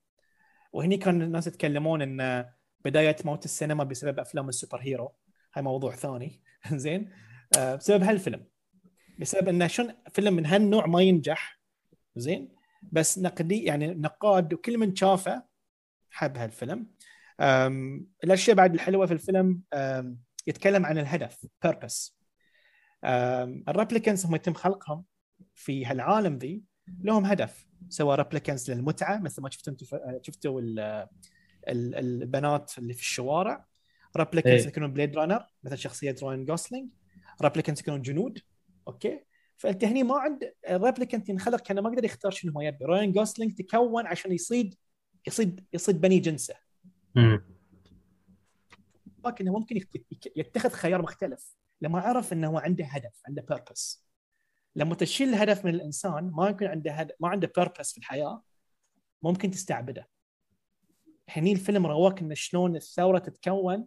وهني 0.73 0.97
كان 0.97 1.23
الناس 1.23 1.47
يتكلمون 1.47 2.03
إن 2.03 2.47
بداية 2.85 3.17
موت 3.25 3.45
السينما 3.45 3.85
بسبب 3.85 4.19
أفلام 4.19 4.49
ال 4.49 4.79
superhero. 4.81 5.13
هاي 5.55 5.63
موضوع 5.63 5.95
ثاني. 5.95 6.41
زين. 6.73 7.11
آه، 7.59 7.75
بسبب 7.75 8.03
هالفيلم. 8.03 8.45
بسبب 9.19 9.49
انه 9.49 9.67
شن 9.67 9.95
فيلم 10.11 10.35
من 10.35 10.47
هالنوع 10.47 10.87
ما 10.87 11.03
ينجح. 11.03 11.61
زين. 12.17 12.49
بس 12.83 13.19
نقدي 13.19 13.65
يعني 13.65 13.87
نقاد 13.87 14.55
وكل 14.55 14.79
من 14.79 14.97
شافه 14.97 15.43
حب 16.11 16.37
هالفيلم. 16.37 16.87
الأشياء 18.25 18.57
بعد 18.57 18.75
الحلوة 18.75 19.07
في 19.07 19.13
الفيلم 19.13 19.61
يتكلم 20.47 20.87
عن 20.87 20.99
الهدف 20.99 21.47
purpose 21.63 22.17
ال 23.05 23.16
replicants 23.16 24.27
هم 24.27 24.35
يتم 24.35 24.55
خلقهم 24.55 25.05
في 25.55 25.85
هالعالم 25.87 26.39
ذي 26.39 26.63
لهم 27.03 27.25
هدف. 27.25 27.67
سواء 27.89 28.19
replicants 28.19 28.71
للمتعة 28.71 29.19
مثل 29.19 29.43
ما 29.43 29.51
شفتوا 29.51 29.75
شفتوا 30.23 30.61
ال- 30.61 30.81
ال- 31.69 31.95
البنات 31.95 32.79
اللي 32.79 32.95
في 32.95 33.01
الشوارع. 33.01 33.67
replicants 34.17 34.61
إيه. 34.63 34.69
يكونون 34.69 34.93
blade 34.93 35.17
runner 35.17 35.47
مثل 35.63 35.79
شخصية 35.79 36.15
راين 36.23 36.45
جوسلينج 36.45 36.91
replicants 37.43 37.81
يكونون 37.81 38.03
جنود. 38.03 38.39
أوكي؟ 38.89 39.21
فانت 39.57 39.85
هني 39.85 40.03
ما 40.03 40.19
عند 40.19 40.53
ال 40.69 40.75
replicant 40.75 41.29
ينخلق 41.29 41.61
كان 41.61 41.79
ما 41.81 41.91
قدر 41.91 42.05
يختار 42.05 42.33
شنو 42.33 42.53
هو 42.53 42.61
يبي. 42.61 42.85
راين 42.85 43.13
جوسلينج 43.13 43.55
تكون 43.55 44.07
عشان 44.07 44.33
يصيد 44.33 44.75
يصيد 45.27 45.65
يصيد 45.73 46.01
بني 46.01 46.19
جنسه. 46.19 46.55
مم. 47.15 47.45
لكنه 49.27 49.53
ممكن 49.53 49.77
يت- 49.77 50.07
يت- 50.11 50.33
يتخذ 50.37 50.71
خيار 50.71 51.03
مختلف. 51.03 51.57
لما 51.81 52.01
عرف 52.01 52.33
إنه 52.33 52.49
هو 52.49 52.59
عنده 52.59 52.85
هدف 52.85 53.23
عنده 53.29 53.43
بيربس 53.43 54.07
لما 54.77 54.95
تشيل 54.95 55.29
الهدف 55.29 55.65
من 55.65 55.75
الإنسان 55.75 56.31
ما 56.31 56.49
يكون 56.49 56.67
عنده 56.67 56.93
هدف 56.93 57.15
ما 57.21 57.29
عنده 57.29 57.53
بيربس 57.57 57.93
في 57.93 57.99
الحياة 57.99 58.43
ممكن 59.23 59.51
تستعبده. 59.51 60.09
هني 61.29 61.53
الفيلم 61.53 61.87
رواك 61.87 62.21
انه 62.21 62.35
شلون 62.35 62.77
الثورة 62.77 63.19
تتكون 63.19 63.87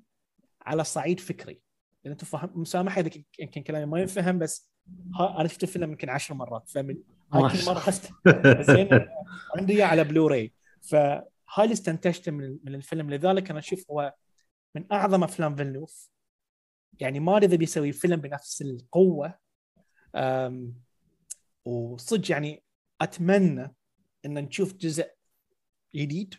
على 0.61 0.83
صعيد 0.83 1.19
فكري. 1.19 1.61
يعني 2.03 2.13
أنتم 2.13 2.25
فاهم 2.27 2.51
مسامحه 2.55 3.01
إذا 3.01 3.09
يمكن 3.39 3.63
كلامي 3.63 3.85
ما 3.85 3.99
ينفهم 3.99 4.39
بس 4.39 4.71
ها 5.15 5.39
أنا 5.39 5.47
شفت 5.47 5.63
الفيلم 5.63 5.91
يمكن 5.91 6.09
عشر 6.09 6.33
مرات 6.33 6.69
فمن 6.69 6.97
هاي 7.33 7.41
ما 7.41 7.49
كل 7.49 7.57
شاء 7.57 7.73
مرة 7.73 8.61
زين 8.61 8.89
عندي 9.57 9.73
إياه 9.73 9.85
على 9.85 10.03
بلوراي 10.03 10.53
فهاي 10.81 11.23
اللي 11.59 11.73
استنتجته 11.73 12.31
من 12.31 12.57
من 12.63 12.75
الفيلم. 12.75 13.09
لذلك 13.09 13.49
أنا 13.49 13.59
أشوف 13.59 13.91
هو 13.91 14.13
من 14.75 14.85
أعظم 14.91 15.23
أفلام 15.23 15.55
فيلنوف 15.55 16.09
يعني 16.99 17.19
ما 17.19 17.37
إذا 17.37 17.55
بيسوي 17.55 17.91
فيلم 17.91 18.21
بنفس 18.21 18.61
القوة. 18.61 19.39
وصدق 21.65 22.31
يعني 22.31 22.63
أتمنى 23.01 23.75
إن 24.25 24.33
نشوف 24.33 24.73
جزء 24.73 25.11
جديد. 25.95 26.35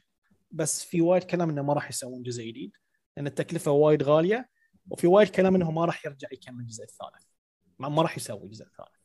بس 0.51 0.85
في 0.85 1.01
وايد 1.01 1.23
كلام 1.23 1.51
إنه 1.51 1.63
ما 1.63 1.73
راح 1.73 1.91
يسوون 1.91 2.23
جزء 2.23 2.45
جديد. 2.45 2.73
لأن 3.17 3.27
التكلفة 3.27 3.71
وايد 3.71 4.03
غالية. 4.03 4.49
وفي 4.91 5.07
وايد 5.07 5.29
كلام 5.29 5.55
إنه 5.55 5.71
ما 5.71 5.85
راح 5.85 6.07
يرجع 6.07 6.29
يكمل 6.33 6.61
الجزء 6.61 6.85
الثالث 6.85 7.25
ما 7.79 8.03
راح 8.03 8.17
يسوي 8.17 8.45
الجزء 8.45 8.67
الثالث. 8.67 9.05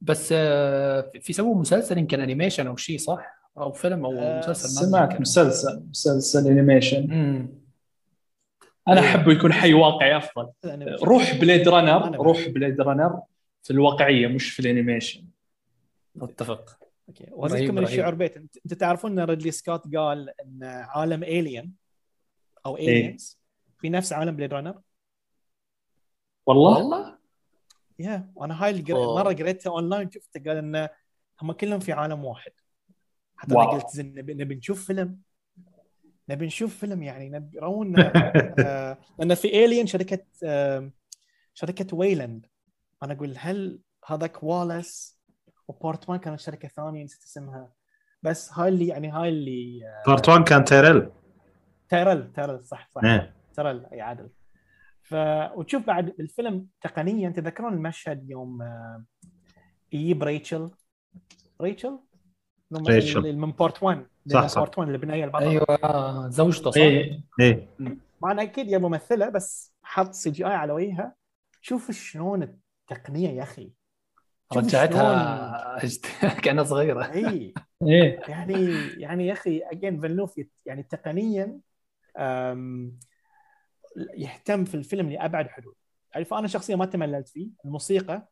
بس 0.00 0.28
آه، 0.32 1.10
في 1.20 1.32
سووا 1.32 1.60
مسلسل 1.60 1.98
يمكن 1.98 2.20
animation 2.20 2.66
أو 2.66 2.76
شيء 2.76 2.98
صح؟ 2.98 3.37
أو 3.62 3.72
فيلم 3.72 4.04
أو 4.04 4.12
آه، 4.12 4.38
مسلسل 4.38 4.68
سمعت. 4.68 5.20
مسلسل 5.20 5.86
مسلسل 5.90 6.50
animation. 6.50 7.12
أنا 8.88 9.00
أحبه 9.00 9.32
يكون 9.32 9.52
حي 9.52 9.74
واقعي 9.74 10.16
أفضل. 10.16 10.52
روح 11.02 11.34
Blade 11.40 11.68
Runner 11.68 12.16
روح 12.16 12.48
Blade 12.48 12.80
Runner 12.80 13.22
في 13.62 13.70
الواقعية 13.70 14.26
مش 14.26 14.52
في 14.52 14.60
ال 14.60 14.66
animation 14.66 15.24
اتفق 16.22 16.78
أوكي. 17.08 17.26
من. 17.70 17.78
الشعور 17.78 18.14
بيت. 18.14 18.36
أنت 18.36 18.56
أنت 18.56 18.74
تعرفون 18.74 19.18
إن 19.18 19.24
ريدلي 19.24 19.50
سكوت 19.50 19.96
قال 19.96 20.30
إن 20.40 20.64
عالم 20.64 21.22
Alien 21.22 21.72
أو 22.66 22.76
Aliens 22.76 23.38
في 23.78 23.88
نفس 23.88 24.12
عالم 24.12 24.36
Blade 24.36 24.54
Runner 24.54 24.80
والله؟ 26.46 26.78
والله؟ 26.78 27.18
yeah 27.98 28.30
وأنا 28.34 28.64
هاي. 28.64 28.84
مرة 28.90 29.32
قريتها 29.32 29.70
اونلاين 29.70 30.10
شفت 30.10 30.48
قال 30.48 30.56
إن 30.56 30.88
هم 31.42 31.52
كلهم 31.52 31.80
في 31.80 31.92
عالم 31.92 32.24
واحد. 32.24 32.52
حتى 33.38 33.54
wow. 33.54 33.62
أنا 33.62 33.70
قلت 33.70 33.90
زين 33.90 34.14
نبي, 34.14 34.34
نبي 34.34 34.54
نشوف 34.54 34.86
فيلم. 34.86 35.18
نبي 36.28 36.46
نشوف 36.46 36.76
فيلم 36.76 37.02
يعني 37.02 37.28
نبي 37.30 37.56
يرونا 37.56 38.12
آه، 38.66 38.98
لأن 39.18 39.34
في 39.34 39.64
Alien 39.64 39.86
شركة 39.86 40.24
آه، 40.44 40.90
شركة 41.54 41.96
ويلاند 41.96 42.46
أنا 43.02 43.12
أقول 43.12 43.34
هل 43.38 43.80
هذاك 44.06 44.42
والاس 44.42 45.18
و 45.68 45.76
part 45.76 46.08
1 46.08 46.20
كانت 46.20 46.40
شركة 46.40 46.68
ثانية 46.68 47.04
نسيت 47.04 47.22
اسمها. 47.22 47.72
بس 48.22 48.52
هاي 48.52 48.68
اللي 48.68 48.86
يعني 48.86 49.10
هاي 49.10 49.28
اللي 49.28 49.80
آه، 49.86 50.02
بارت 50.10 50.28
1 50.28 50.44
كان 50.44 50.64
تيرل 50.64 51.12
تيرل 51.88 52.32
تيرل 52.32 52.66
صح 52.66 52.90
صح. 52.94 53.04
إيه. 53.04 53.34
تيرل 53.56 53.86
أي 53.92 54.00
عادل 54.00 54.30
ف 55.02 55.14
وتشوف 55.56 55.86
بعد 55.86 56.14
الفيلم 56.20 56.66
تقنيا 56.80 57.30
تذكرون 57.30 57.72
المشهد 57.74 58.30
يوم 58.30 58.62
آه، 58.62 59.04
يجيب 59.92 60.22
ريتشل 60.22 60.70
ريتشل 61.62 61.98
من 62.70 63.50
بورت 63.52 63.82
1 63.82 64.06
صح، 64.28 64.40
من 64.42 64.48
صح. 64.48 64.58
بورت 64.58 64.78
1 64.78 64.88
البنايه 64.90 65.24
البطل. 65.24 65.42
أيوه 65.44 66.28
زوجته 66.28 66.70
صح؟ 66.70 66.76
إيه 66.80 67.20
إيه. 67.40 67.68
مع 68.22 68.32
انه 68.32 68.42
أكيد 68.42 68.68
يا 68.68 68.78
ممثلة 68.78 69.28
بس 69.28 69.74
حط 69.82 70.12
سي 70.12 70.30
جي 70.30 70.46
اي 70.46 70.52
على 70.54 70.72
وجهها. 70.72 71.14
شوف 71.60 71.90
شلون 71.90 72.58
التقنية 72.90 73.28
يا 73.30 73.42
أخي. 73.42 73.72
رجعتها 74.56 75.78
كأنها 76.42 76.64
صغيرة. 76.64 77.04
اي 77.12 77.54
إيه. 77.82 78.20
يعني 78.28 78.76
يعني 78.96 79.26
يا 79.26 79.32
أخي 79.32 79.60
again 79.64 80.00
فيلنوف 80.00 80.38
يت- 80.38 80.52
يعني 80.66 80.82
تقنيا 80.82 81.58
أم، 82.18 82.98
يهتم 84.16 84.64
في 84.64 84.74
الفيلم 84.74 85.10
لأبعد 85.10 85.48
حدود. 85.48 85.74
يعني 86.12 86.24
فأنا 86.24 86.48
شخصيا 86.48 86.76
ما 86.76 86.86
تمللت 86.86 87.28
فيه. 87.28 87.48
الموسيقى 87.64 88.28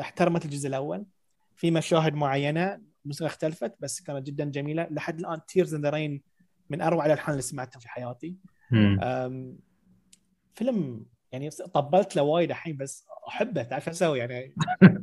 احترمت 0.00 0.44
الجزء 0.44 0.68
الأول. 0.68 1.06
في 1.56 1.70
مشاهد 1.70 2.14
معينة 2.14 2.80
الموسيقى 3.04 3.26
اختلفت 3.26 3.74
بس 3.80 4.00
كانت 4.00 4.26
جدا 4.26 4.44
جميلة. 4.44 4.88
لحد 4.90 5.20
الآن 5.20 5.40
Tears 5.48 5.74
in 5.74 5.82
the 5.82 5.90
Rain 5.90 6.22
من 6.70 6.80
أروع 6.80 7.06
الألحان 7.06 7.32
اللي 7.32 7.42
سمعتها 7.42 7.80
في 7.80 7.88
حياتي. 7.88 8.36
فيلم 10.54 11.06
يعني 11.32 11.50
طبلت 11.50 12.16
له 12.16 12.22
وايد 12.22 12.50
الحين 12.50 12.76
بس 12.76 13.06
أحبه 13.28 13.62
تعرف 13.62 13.88
أسوي؟ 13.88 14.18
يعني 14.18 14.54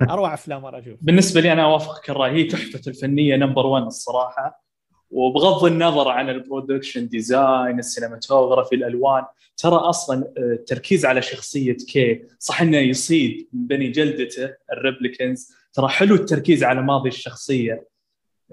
أروع 0.10 0.34
أفلام 0.34 0.61
مره 0.61 0.80
أشوف 0.80 0.99
بالنسبة 1.02 1.41
لي 1.41 1.52
أنا 1.52 1.64
أوافقك 1.64 2.10
الرأي 2.10 2.32
هي 2.32 2.44
تحفة 2.44 2.82
الفنية 2.88 3.36
number 3.36 3.66
1 3.65 3.86
الصراحة. 3.86 4.68
وبغض 5.11 5.65
النظر 5.65 6.07
عن 6.07 6.30
ال 6.30 6.37
production 6.37 7.08
design 7.08 7.80
ال 7.80 7.86
cinematography 7.86 8.76
الألوان 8.76 9.24
ترى 9.57 9.76
أصلا 9.76 10.34
آه، 10.38 10.53
التركيز 10.53 11.06
على 11.06 11.22
شخصية 11.22 11.74
كي 11.74 12.22
صح 12.40 12.61
إنه 12.61 12.78
يصيد 12.78 13.48
من 13.53 13.68
بني 13.68 13.88
جلدته 13.88 14.53
ال 14.74 14.81
replicants 14.81 15.54
ترى 15.78 15.88
حلو 15.88 16.16
التركيز 16.16 16.64
على 16.64 16.82
ماضي 16.82 17.10
الشخصية 17.10 17.88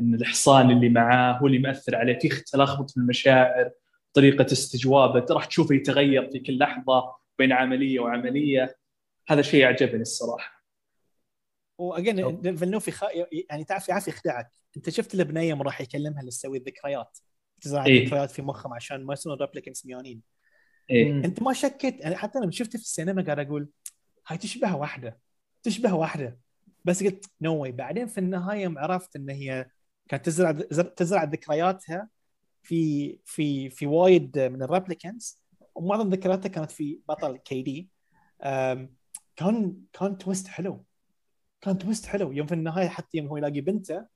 إن 0.01 0.15
الحصان 0.15 0.71
اللي 0.71 0.89
معاه 0.89 1.39
هو 1.39 1.47
اللي 1.47 1.59
مأثر 1.59 1.97
عليه 1.97 2.19
في 2.19 2.29
تلخبط 2.29 2.91
في 2.91 2.97
المشاعر 2.97 3.71
طريقة 4.13 4.47
استجوابه 4.53 5.27
راح 5.31 5.45
تشوفه 5.45 5.75
يتغير 5.75 6.31
في 6.31 6.39
كل 6.39 6.59
لحظة 6.59 7.15
بين 7.39 7.53
عملية 7.53 8.01
وعملية. 8.01 8.77
هذا 9.29 9.43
شيء 9.43 9.65
عجبني 9.65 10.01
الصراحة. 10.01 10.65
و 11.79 11.92
again 11.92 12.57
فيلنوف 12.57 12.89
يخ... 12.89 13.05
يعني 13.51 13.65
تعرف 13.65 13.89
يعرف 13.89 14.09
يخدعك 14.09 14.51
أنت 14.77 14.91
شفت 14.91 15.15
البنيه 15.15 15.49
يوم 15.49 15.63
راح 15.63 15.81
يكلمها 15.81 16.23
لتسوي 16.23 16.59
الذكريات؟ 16.59 17.19
تزرع 17.61 17.87
إيه. 17.87 18.01
الذكريات 18.01 18.31
في 18.31 18.43
مخهم 18.43 18.75
عشان 18.75 19.05
ما 19.05 19.13
يصيرون 19.13 19.39
replicants 19.39 19.87
ميانين 19.87 20.23
إيه. 20.91 21.25
أنت 21.25 21.43
ما 21.43 21.53
شكيت 21.53 22.01
يعني 22.01 22.17
حتى 22.17 22.39
لما 22.39 22.51
شفته 22.51 22.79
في 22.79 22.85
السينما 22.85 23.23
قاعد 23.23 23.39
أقول 23.39 23.69
هاي 24.27 24.39
تشبه 24.39 24.77
واحدة. 24.77 25.19
تشبه 25.63 25.95
واحدة. 25.95 26.44
بس 26.85 27.03
قلت 27.03 27.31
no 27.41 27.63
way 27.63 27.73
بعدين 27.73 28.07
في 28.07 28.19
النهاية 28.19 28.63
يوم 28.63 28.79
عرفت 28.79 29.17
إن 29.17 29.31
هي 29.31 29.71
كانت 30.09 30.27
تزرع 30.27 30.53
تزرع 30.97 31.25
ذكرياتها 31.25 32.09
في 32.63 33.19
في 33.25 33.71
في 33.71 33.87
وايد 33.87 34.39
من 34.39 34.63
ال 34.63 34.70
replicants 34.70 35.41
ومعظم 35.75 36.11
ذكرياتها 36.11 36.49
كانت 36.49 36.71
في 36.71 37.01
بطل 37.09 37.37
كي 37.37 37.63
دي 37.63 37.89
كان 39.37 39.77
كان 39.93 40.19
twist 40.19 40.49
حلو. 40.49 40.85
كان 41.61 41.79
twist 41.79 42.07
حلو. 42.07 42.33
يوم 42.33 42.47
في 42.47 42.55
النهاية 42.55 42.89
حتى 42.89 43.19
يوم 43.19 43.27
هو 43.27 43.37
يلاقي 43.37 43.61
بنته. 43.61 44.07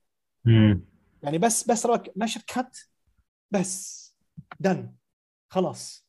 يعني 1.23 1.39
بس 1.39 1.70
بس 1.70 1.86
روك 1.86 2.03
مشهد 2.16 2.43
cut 2.47 2.78
بس. 3.51 4.09
done 4.60 4.94
خلاص. 5.49 6.09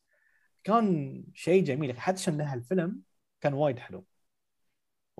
كان 0.64 1.24
شيء 1.34 1.64
جميل. 1.64 2.00
حتى 2.00 2.20
عشان 2.20 2.34
انها 2.34 2.54
الفيلم 2.54 3.00
كان 3.40 3.54
وايد 3.54 3.78
حلو. 3.78 4.04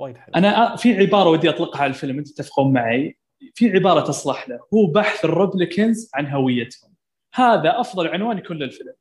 وايد 0.01 0.16
حلو. 0.16 0.35
أنا 0.35 0.77
في 0.77 0.98
عبارة 0.98 1.28
ودي 1.28 1.51
أطلقها 1.51 1.82
على 1.82 1.90
الفيلم 1.90 2.18
انت 2.18 2.28
تتفقون 2.28 2.72
معي؟ 2.72 3.18
في 3.55 3.70
عبارة 3.70 4.01
تصلح 4.01 4.48
له 4.48 4.60
هو 4.74 4.86
بحث 4.86 5.24
ال 5.24 5.32
replicants 5.32 6.11
عن 6.14 6.27
هويتهم. 6.27 6.94
هذا 7.35 7.81
أفضل 7.81 8.09
عنوان 8.09 8.39
يكون 8.39 8.56
للفيلم. 8.56 8.94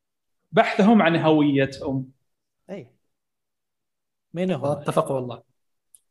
بحثهم 0.52 1.02
عن 1.02 1.16
هويتهم. 1.16 2.12
اي 2.70 2.92
مين 4.34 4.52
هو؟ 4.52 4.72
أتفق 4.72 5.12
والله. 5.12 5.42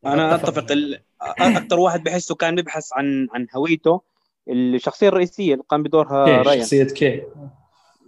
أنا 0.07 0.35
أتفق. 0.35 0.49
أتفق 0.49 0.73
ال... 0.73 1.01
أكثر 1.23 1.81
واحد 1.81 2.03
بحسه 2.03 2.35
كان 2.35 2.55
بيبحث 2.55 2.93
عن 2.93 3.29
عن 3.33 3.47
هويته 3.57 4.03
الشخصية 4.49 5.09
الرئيسية 5.09 5.53
اللي 5.53 5.65
قام 5.69 5.83
بدورها 5.83 6.25
كي 6.25 6.49
رايان. 6.49 6.61
شخصية 6.61 6.85
كي. 6.85 7.23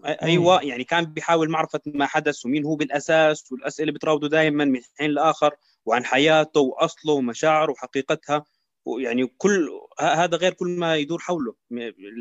أيوه 0.04 0.62
يعني 0.62 0.84
كان 0.84 1.04
بيحاول 1.04 1.50
معرفة 1.50 1.80
ما 1.86 2.06
حدث 2.06 2.46
ومين 2.46 2.64
هو 2.64 2.76
بالأساس 2.76 3.52
والأسئلة 3.52 3.88
اللي 3.88 3.98
بتراوده 3.98 4.28
دائما 4.28 4.64
من 4.64 4.80
حين 4.98 5.10
لآخر. 5.10 5.56
وعن 5.86 6.04
حياته 6.04 6.60
وأصله 6.60 7.12
ومشاعره 7.12 7.72
وحقيقتها. 7.72 8.44
ويعني 8.84 9.26
كل 9.26 9.70
هذا 10.00 10.36
غير 10.36 10.52
كل 10.52 10.68
ما 10.68 10.96
يدور 10.96 11.18
حوله 11.18 11.54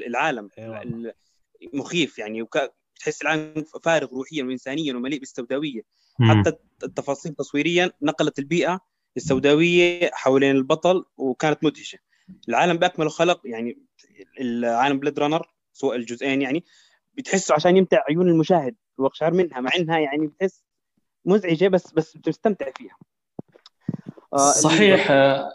العالم. 0.08 0.50
أيوة. 0.58 1.14
مخيف 1.74 2.20
يعني 2.20 2.42
وك... 2.42 2.58
تحس 3.00 3.22
العالم 3.22 3.66
فارغ 3.84 4.14
روحيا 4.14 4.44
وانسانيا 4.44 4.94
ومليء 4.94 5.20
بالسوداويه. 5.20 5.82
حتى 6.22 6.54
التفاصيل 6.84 7.34
تصويريا 7.34 7.92
نقلت 8.02 8.40
البيئة 8.40 8.80
السوداوية 9.18 10.12
حوالين 10.14 10.56
البطل 10.56 11.06
وكانت 11.18 11.64
مدهشة. 11.64 12.00
العالم 12.50 12.78
باكمله 12.78 13.10
خلق 13.10 13.42
يعني 13.46 13.78
العالم 14.40 15.00
بلاد 15.00 15.20
رانر 15.20 15.50
سواء 15.74 15.96
الجزئين 15.96 16.42
يعني 16.42 16.64
بتحسه 17.14 17.56
عشان 17.56 17.78
يمتع 17.78 18.04
عيون 18.10 18.30
المشاهد 18.30 18.76
وأقشعر 18.98 19.34
منها 19.34 19.62
مع 19.62 19.72
إنها 19.76 20.00
يعني 20.00 20.28
بتحس 20.28 20.64
مزعجة 21.26 21.68
بس 21.68 21.92
بس 21.94 22.18
بتستمتع 22.18 22.72
فيها. 22.78 22.98
صحيح 24.38 25.12
آه، 25.12 25.52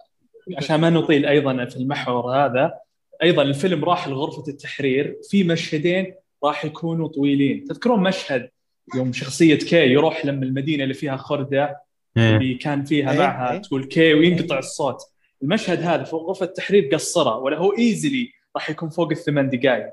عشان 0.57 0.81
ما 0.81 0.91
نطيل 0.91 1.27
أيضا 1.27 1.65
في 1.65 1.77
المحور 1.77 2.37
هذا 2.37 2.79
أيضا 3.23 3.43
الفيلم 3.43 3.85
راح 3.85 4.09
لغرفة 4.09 4.45
التحرير 4.49 5.19
في 5.31 5.45
مشهدين 5.45 6.15
راح 6.45 6.65
يكونوا 6.65 7.09
طويلين 7.09 7.65
تذكرون 7.65 8.03
مشهد 8.03 8.51
يوم 8.95 9.13
شخصية 9.13 9.59
كي 9.59 9.93
يروح 9.93 10.27
لما 10.27 10.45
المدينة 10.45 10.83
اللي 10.83 10.95
فيها 10.95 11.17
خردة 11.17 11.81
إيه. 12.17 12.37
اللي 12.37 12.55
كان 12.55 12.85
فيها 12.85 13.13
إيه، 13.13 13.19
معها 13.19 13.53
إيه. 13.53 13.59
تقول 13.59 13.85
كي 13.85 14.15
وينقطع. 14.15 14.59
الصوت 14.59 15.03
المشهد 15.43 15.83
هذا 15.83 16.05
في 16.05 16.17
غرفة 16.17 16.47
التحرير 16.47 16.89
قصره 16.93 17.37
ولا 17.37 17.57
هو 17.59 17.79
ايزلي 17.79 18.33
راح 18.57 18.71
يكون 18.71 18.89
فوق 18.89 19.11
الثمان 19.11 19.51
دقائق 19.51 19.93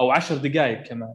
أو 0.00 0.10
عشر 0.10 0.36
دقائق 0.36 0.82
كمان 0.82 1.14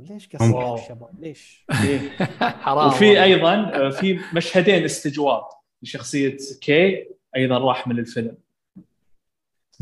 ليش 0.00 0.28
ممكن. 0.34 0.38
قصر 0.38 0.74
الشباب 0.74 1.20
ليش؟ 1.20 1.64
حرام 2.40 2.88
وفي. 2.88 3.22
أيضا 3.22 3.54
آه، 3.54 3.90
في 3.90 4.20
مشهدين 4.34 4.84
استجواب 4.84 5.44
لشخصية 5.88 6.36
كي 6.60 7.06
أيضا 7.36 7.58
راح 7.58 7.86
من 7.88 7.98
الفيلم. 7.98 8.34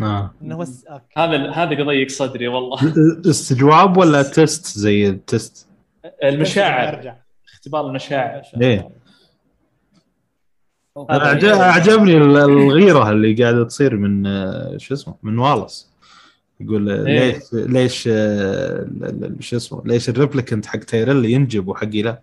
آه. 0.03 0.35
هذا 1.17 1.51
هذا 1.51 1.73
يضيق 1.73 2.09
صدري 2.09 2.49
والله. 2.49 2.79
استجواب 3.31 3.97
ولا 3.97 4.23
test 4.23 4.79
زي 4.79 5.09
ال 5.09 5.19
test؟ 5.19 5.69
المشاعر. 6.25 7.17
اختبار 7.55 7.87
المشاعر. 7.87 8.43
إيه. 8.61 8.89
أوكي. 10.97 11.13
أنا 11.13 11.23
عج- 11.23 11.45
عجبني 11.45 12.17
ال- 12.17 12.37
الغيرة 12.37 13.11
اللي 13.11 13.35
قاعدة 13.43 13.65
تصير 13.65 13.97
من 13.97 14.27
آه، 14.27 14.77
شو 14.77 14.95
اسمه؟ 14.95 15.15
من 15.23 15.39
والاس. 15.39 15.93
يقول 16.61 16.91
آه، 16.91 17.07
إيه. 17.07 17.33
ليش 17.33 17.55
ليش 17.55 18.09
آه، 18.09 18.13
ال- 18.83 19.25
ال- 19.25 19.45
شو 19.45 19.57
اسمه؟ 19.57 19.83
ليش 19.85 20.09
ال 20.09 20.14
replicant 20.14 20.67
حق 20.67 20.79
تايريل 20.79 21.25
ينجب 21.25 21.69
وحقي 21.69 22.03
لا 22.03 22.21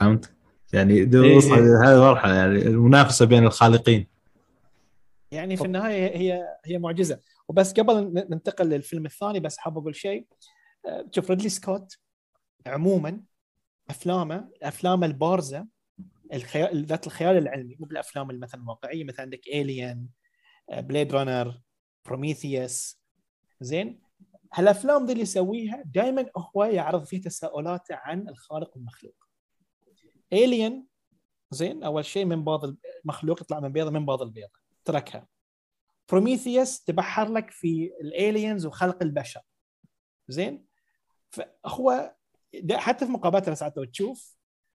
فهمت؟ 0.00 0.30
يعني 0.72 0.94
إيه. 0.94 1.36
وصل 1.36 1.58
هذه 1.58 2.00
مرحله 2.00 2.34
يعني 2.34 2.58
المنافسة 2.58 3.26
بين 3.26 3.44
الخالقين. 3.44 4.06
يعني 5.30 5.56
في 5.56 5.64
النهاية 5.64 6.16
هي 6.16 6.58
هي 6.64 6.78
معجزة. 6.78 7.20
وبس 7.48 7.72
قبل 7.72 8.26
ننتقل 8.30 8.66
للفيلم 8.66 9.06
الثاني 9.06 9.40
بس 9.40 9.58
حاب 9.58 9.78
أقول 9.78 9.96
شيء. 9.96 10.26
آه، 10.86 11.06
شوف 11.10 11.30
ريدلي 11.30 11.48
سكوت 11.48 11.98
عموما 12.66 13.20
أفلامه 13.90 14.48
الافلام 14.56 15.04
البارزة 15.04 15.66
الخيال 16.32 16.84
ذات 16.84 17.06
الخيال 17.06 17.36
العلمي 17.36 17.76
مو 17.80 17.86
بالأفلام 17.86 18.40
مثلا 18.40 18.62
الواقعية. 18.62 19.04
مثلا 19.04 19.20
عندك 19.20 19.46
Alien 19.48 20.08
Blade 20.72 21.14
Runner, 21.14 21.60
Prometheus 22.06 23.00
زين؟ 23.60 24.00
هالأفلام 24.54 25.06
دي 25.06 25.12
اللي 25.12 25.22
يسويها 25.22 25.82
دائما 25.86 26.26
هو 26.36 26.64
يعرض 26.64 27.04
فيه 27.04 27.20
تساؤلات 27.20 27.86
عن 27.90 28.28
الخالق 28.28 28.76
والمخلوق. 28.76 29.25
Alien 30.32 30.86
زين 31.50 31.82
أول 31.82 32.04
شيء 32.04 32.24
من 32.24 32.44
بيض 32.44 32.76
المخلوق 33.04 33.40
يطلع 33.40 33.60
من 33.60 33.72
بيضة 33.72 33.90
من 33.90 34.06
بيض 34.06 34.22
البيضة. 34.22 34.52
تركها. 34.84 35.26
Prometheus 36.10 36.84
تبحر 36.84 37.32
لك 37.32 37.50
في 37.50 37.92
ال 38.00 38.09
Aliens 38.09 38.66
وخلق 38.66 39.02
البشر. 39.02 39.40
زين؟ 40.28 40.66
فهو 41.30 42.14
حتى 42.72 43.06
في 43.06 43.12
مقابلاته 43.12 43.54
ساعات 43.54 43.76
لو 43.76 43.84
تشوف 43.84 44.36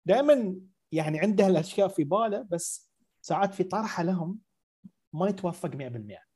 دائما 0.07 0.57
يعني 0.93 1.21
عنده 1.21 1.47
الاشياء 1.47 1.89
في 1.89 2.05
باله 2.05 2.47
بس 2.51 2.91
ساعات 3.23 3.55
في 3.55 3.65
طرحه 3.65 4.03
لهم 4.03 4.39
ما 5.13 5.29
يتوفق 5.29 5.71
100% 5.71 6.27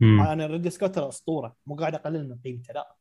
مم. 0.00 0.20
أنا 0.20 0.46
ريدلي 0.46 0.70
سكوت 0.70 0.94
ترى 0.94 1.08
أسطورة 1.08 1.56
مو 1.66 1.74
قاعد 1.74 1.94
أقلل 1.94 2.28
من 2.28 2.38
قيمته 2.44 2.74
لا. 2.74 2.96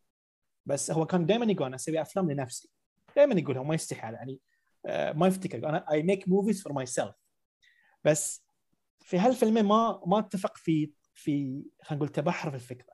بس 0.65 0.91
هو 0.91 1.05
كان 1.05 1.25
دائما 1.25 1.51
يقول 1.51 1.65
أنا 1.65 1.75
أسوي 1.75 2.01
أفلام 2.01 2.31
لنفسي. 2.31 2.69
دائما 3.15 3.39
يقول 3.39 3.57
هو 3.57 3.63
ما 3.63 3.75
يستحي 3.75 4.13
يعني 4.13 4.39
ما 4.85 5.27
يفتكر. 5.27 5.69
أنا 5.69 5.91
I 5.91 6.03
make 6.03 6.27
movies 6.27 6.63
for 6.63 6.73
myself 6.73 7.15
بس 8.03 8.45
في 8.99 9.17
هالفيلمين 9.17 9.65
ما 9.65 10.01
ما 10.07 10.19
اتفق 10.19 10.57
في 10.57 10.91
في 11.13 11.63
خلينا 11.83 12.03
نقول 12.03 12.09
تبحر 12.09 12.49
في 12.49 12.55
الفكرة. 12.55 12.93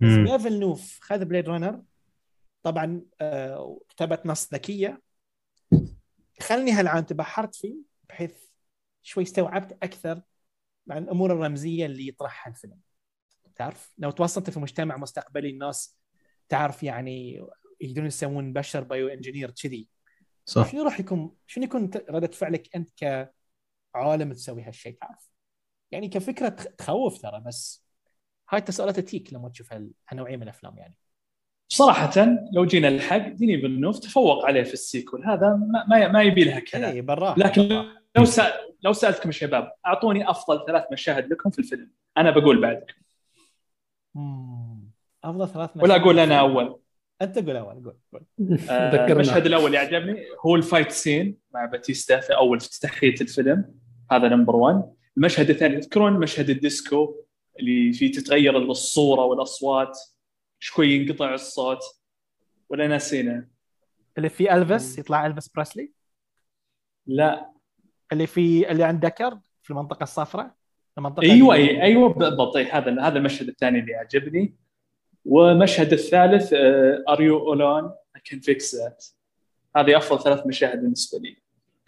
بس 0.00 0.42
فيلنوف 0.42 0.98
خذ 1.00 1.24
Blade 1.24 1.48
Runner 1.48 1.82
طبعا 2.62 3.02
آه، 3.20 3.80
كتبت 3.88 4.26
نص 4.26 4.54
ذكية. 4.54 5.02
خلني 6.40 6.72
هالعام 6.72 7.04
تبحرت 7.04 7.54
فيه 7.54 7.76
بحيث 8.08 8.34
شوي 9.02 9.22
استوعبت 9.22 9.72
أكثر 9.82 10.22
عن 10.90 11.02
الأمور 11.02 11.32
الرمزية 11.32 11.86
اللي 11.86 12.08
يطرحها 12.08 12.50
الفيلم. 12.50 12.80
تعرف؟ 13.56 13.92
لو 13.98 14.10
توسطت 14.10 14.50
في 14.50 14.60
مجتمع 14.60 14.96
مستقبلي 14.96 15.50
الناس 15.50 15.96
تعرف 16.48 16.82
يعني 16.82 17.46
يقدرون 17.80 18.06
يسوون 18.06 18.52
بشر 18.52 18.84
بايو 18.84 19.08
إنجينير 19.08 19.50
كذي. 19.50 19.88
صح. 20.44 20.70
شنو 20.72 20.82
راح 20.82 21.00
يكون 21.00 21.34
شنو 21.46 21.64
يكون 21.64 21.90
ردة 22.10 22.26
فعلك 22.30 22.76
أنت 22.76 22.90
كعالم 23.94 24.32
تسوي 24.32 24.62
هالشيء؟ 24.62 24.98
تعرف. 25.00 25.30
يعني 25.92 26.08
كفكرة 26.08 26.48
تخ- 26.48 26.66
تخوف 26.78 27.22
ترى 27.22 27.40
بس 27.46 27.84
هاي 28.50 28.58
التساؤلات 28.58 29.00
تجيك 29.00 29.32
لما 29.32 29.48
تشوف 29.48 29.72
هال- 29.72 29.90
هالنوعية 30.08 30.36
من 30.36 30.42
الأفلام 30.42 30.78
يعني. 30.78 30.96
صراحة 31.68 32.10
لو 32.52 32.64
جينا 32.66 32.88
الحق 32.88 33.28
ديني 33.28 33.60
فيلنوف 33.60 33.98
تفوق 33.98 34.46
عليه 34.46 34.62
في 34.62 34.72
ال 34.74 34.80
sequel. 34.80 35.24
هذا 35.24 35.48
ما, 35.48 35.86
ما, 35.88 36.08
ما 36.08 36.22
يبي 36.22 36.44
لها 36.44 36.60
كلام. 36.60 36.90
اي 36.90 37.00
بالراحه 37.00 37.38
لكن 37.38 37.62
بالراحة. 37.62 38.02
لو 38.16 38.24
سأل 38.24 38.52
لو 38.82 38.92
سألتكم 38.92 39.28
يا 39.28 39.32
شباب 39.32 39.72
أعطوني 39.86 40.30
أفضل 40.30 40.66
ثلاث 40.66 40.84
مشاهد 40.92 41.32
لكم 41.32 41.50
في 41.50 41.58
الفيلم. 41.58 41.90
أنا 42.16 42.30
بقول 42.30 42.60
بعدك 42.60 42.96
مم. 44.14 44.90
أفضل 45.24 45.48
ثلاث 45.48 45.70
ولا 45.76 45.84
مشاهد. 45.84 46.00
أقول 46.00 46.18
أنا 46.18 46.40
أول. 46.40 46.79
أنت 47.22 47.38
قول 47.38 47.56
أول 47.56 47.74
قول 47.74 47.96
قول. 48.12 48.22
آه، 48.70 48.90
ذكرنا. 48.92 49.12
المشهد 49.12 49.46
الأول 49.46 49.66
اللي 49.66 49.78
عجبني 49.78 50.26
هو 50.46 50.56
ال 50.56 50.62
fight 50.62 50.90
scene 50.90 51.36
مع 51.54 51.64
باتيستا 51.64 52.20
في 52.20 52.36
أول 52.36 52.56
افتتاحيه 52.56 53.14
الفيلم. 53.20 53.74
هذا 54.10 54.28
number 54.28 54.56
1 54.56 54.92
المشهد 55.16 55.50
الثاني 55.50 55.80
تذكرون 55.80 56.12
مشهد 56.12 56.50
الديسكو 56.50 57.14
اللي 57.60 57.92
فيه 57.92 58.12
تتغير 58.12 58.58
الصورة 58.58 59.24
والأصوات؟ 59.24 59.98
شوي 60.58 60.88
ينقطع 60.88 61.34
الصوت؟ 61.34 61.78
ولا 62.68 62.86
ناسينه 62.86 63.46
اللي 64.18 64.28
في 64.28 64.54
ألفيس 64.54 64.98
يطلع 64.98 65.26
ألفيس 65.26 65.48
بريسلي؟ 65.48 65.92
لا. 67.06 67.50
اللي 68.12 68.26
في 68.26 68.70
اللي 68.70 68.84
عند 68.84 69.06
دكر 69.06 69.38
في 69.62 69.70
المنطقة 69.70 70.02
الصفراء؟ 70.02 70.54
المنطقة 70.98 71.22
أيوه 71.22 71.54
أيوه 71.54 72.08
بالضبط. 72.08 72.56
هذا 72.56 73.00
هذا 73.02 73.18
المشهد 73.18 73.48
الثاني 73.48 73.78
اللي 73.78 73.94
عجبني 73.94 74.54
والمشهد 75.24 75.92
الثالث 75.92 76.52
are 77.08 77.20
you 77.22 77.38
alone 77.38 77.84
I 78.16 78.20
can 78.24 78.40
fix 78.40 78.74
that 78.74 79.06
هذه 79.76 79.96
أفضل 79.96 80.22
ثلاث 80.22 80.46
مشاهد 80.46 80.80
بالنسبة 80.82 81.18
لي. 81.18 81.36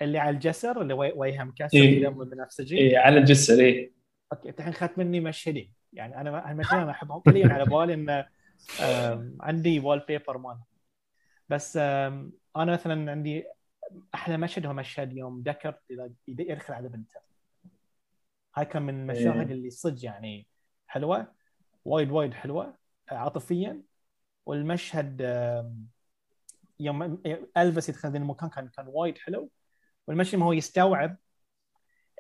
اللي 0.02 0.18
على 0.18 0.30
الجسر 0.34 0.80
اللي 0.82 0.94
وي- 0.94 1.12
وجهه 1.16 1.44
مكسر 1.44 1.78
إيه. 1.78 2.02
دم 2.08 2.24
بنفسجي 2.24 2.78
اي 2.78 2.96
على 2.96 3.18
الجسر 3.18 3.64
اي 3.64 3.92
أوكي 4.32 4.48
انت 4.48 4.58
الحين 4.58 4.72
اخذت 4.72 4.98
مني 4.98 5.20
مشهدين. 5.20 5.72
يعني 5.92 6.20
أنا 6.20 6.50
هالمشهدين 6.50 6.80
أنا 6.82 6.90
أحبهم. 6.90 7.20
كليا 7.20 7.48
على 7.48 7.64
بالي 7.64 7.94
إن 7.94 8.24
عندي 9.40 9.80
wallpaper 9.80 10.38
man 10.38 10.58
بس 11.48 11.76
أنا 11.76 12.32
مثلا 12.56 13.10
عندي 13.10 13.44
أحلى 14.14 14.36
مشهد 14.36 14.66
هو 14.66 14.72
مشهد 14.72 15.12
يوم 15.16 15.42
دكر 15.42 15.74
إذا 15.90 16.10
يدخل 16.28 16.74
على 16.74 16.88
بنته. 16.88 17.20
هاي 18.56 18.64
كان 18.64 18.82
من 18.82 19.00
المشاهد 19.10 19.48
إيه. 19.48 19.56
اللي 19.56 19.70
صدق 19.70 20.04
يعني 20.04 20.46
حلوة 20.86 21.26
وايد 21.84 22.10
وايد 22.10 22.34
حلوة. 22.34 22.74
عاطفيا 23.18 23.82
والمشهد 24.46 25.20
يوم 26.80 27.22
الفيس 27.56 27.88
يدخل 27.88 28.10
ذا 28.12 28.18
المكان 28.18 28.48
كان 28.50 28.68
كان 28.68 28.86
وايد 28.88 29.18
حلو. 29.18 29.50
والمشهد 30.06 30.38
ما 30.38 30.46
هو 30.46 30.52
يستوعب 30.52 31.16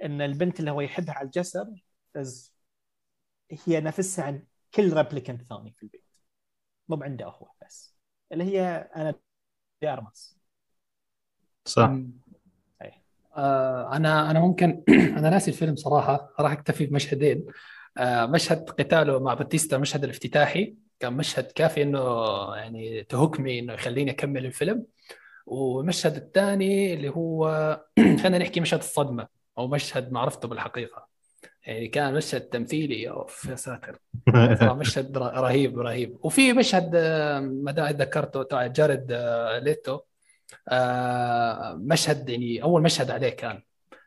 إن 0.02 0.20
البنت 0.20 0.60
اللي 0.60 0.70
هو 0.70 0.80
يحبها 0.80 1.14
على 1.14 1.26
الجسر 1.26 1.84
هي 2.18 3.80
نفسها 3.80 4.24
عند 4.24 4.46
كل 4.74 4.92
replicant 4.92 5.42
ثاني 5.42 5.72
في 5.72 5.82
البيت. 5.82 6.04
مو 6.88 7.02
عنده 7.02 7.26
هو 7.26 7.48
بس. 7.66 7.96
اللي 8.32 8.44
هي 8.44 8.90
أنا 8.96 9.14
دي 9.82 9.88
ارمس 9.88 10.38
صح. 11.64 11.90
آه، 13.36 13.96
أنا 13.96 14.30
أنا 14.30 14.40
ممكن 14.40 14.84
أنا 15.18 15.30
ناسي 15.30 15.50
الفيلم 15.50 15.76
صراحة. 15.76 16.34
راح 16.40 16.52
أكتفي 16.52 16.86
بمشهدين. 16.86 17.46
آه، 17.98 18.26
مشهد 18.26 18.70
قتاله 18.70 19.18
مع 19.20 19.34
باتيستا 19.34 19.76
المشهد 19.76 20.04
الافتتاحي. 20.04 20.76
كان 21.02 21.12
مشهد 21.12 21.44
كافي 21.44 21.82
إنه 21.82 22.00
يعني 22.56 23.04
تهكمي 23.04 23.58
إنه 23.58 23.72
يخليني 23.72 24.10
أكمل 24.10 24.46
الفيلم. 24.46 24.86
والمشهد 25.46 26.16
الثاني 26.16 26.94
اللي 26.94 27.08
هو 27.08 27.46
خلينا 28.22 28.38
نحكي 28.38 28.60
مشهد 28.60 28.78
الصدمة 28.78 29.28
أو 29.58 29.68
مشهد 29.68 30.12
معرفته 30.12 30.48
بالحقيقة. 30.48 31.08
يعني 31.66 31.88
كان 31.88 32.14
مشهد 32.14 32.40
تمثيلي 32.40 33.10
أوف 33.10 33.44
يا 33.44 33.54
ساتر. 33.54 33.98
مشهد 34.62 35.18
رهيب 35.18 35.78
رهيب. 35.78 36.18
وفي 36.22 36.52
مشهد 36.52 36.96
ما 37.42 37.72
دام 37.72 37.86
ذكرته 37.86 38.42
تاع 38.42 38.66
جارد 38.66 39.12
آه، 39.12 39.58
ليتو 39.58 40.00
آه، 40.68 41.74
مشهد 41.74 42.28
يعني 42.28 42.62
أول 42.62 42.82
مشهد 42.82 43.10
عليه 43.10 43.30
كان 43.30 43.62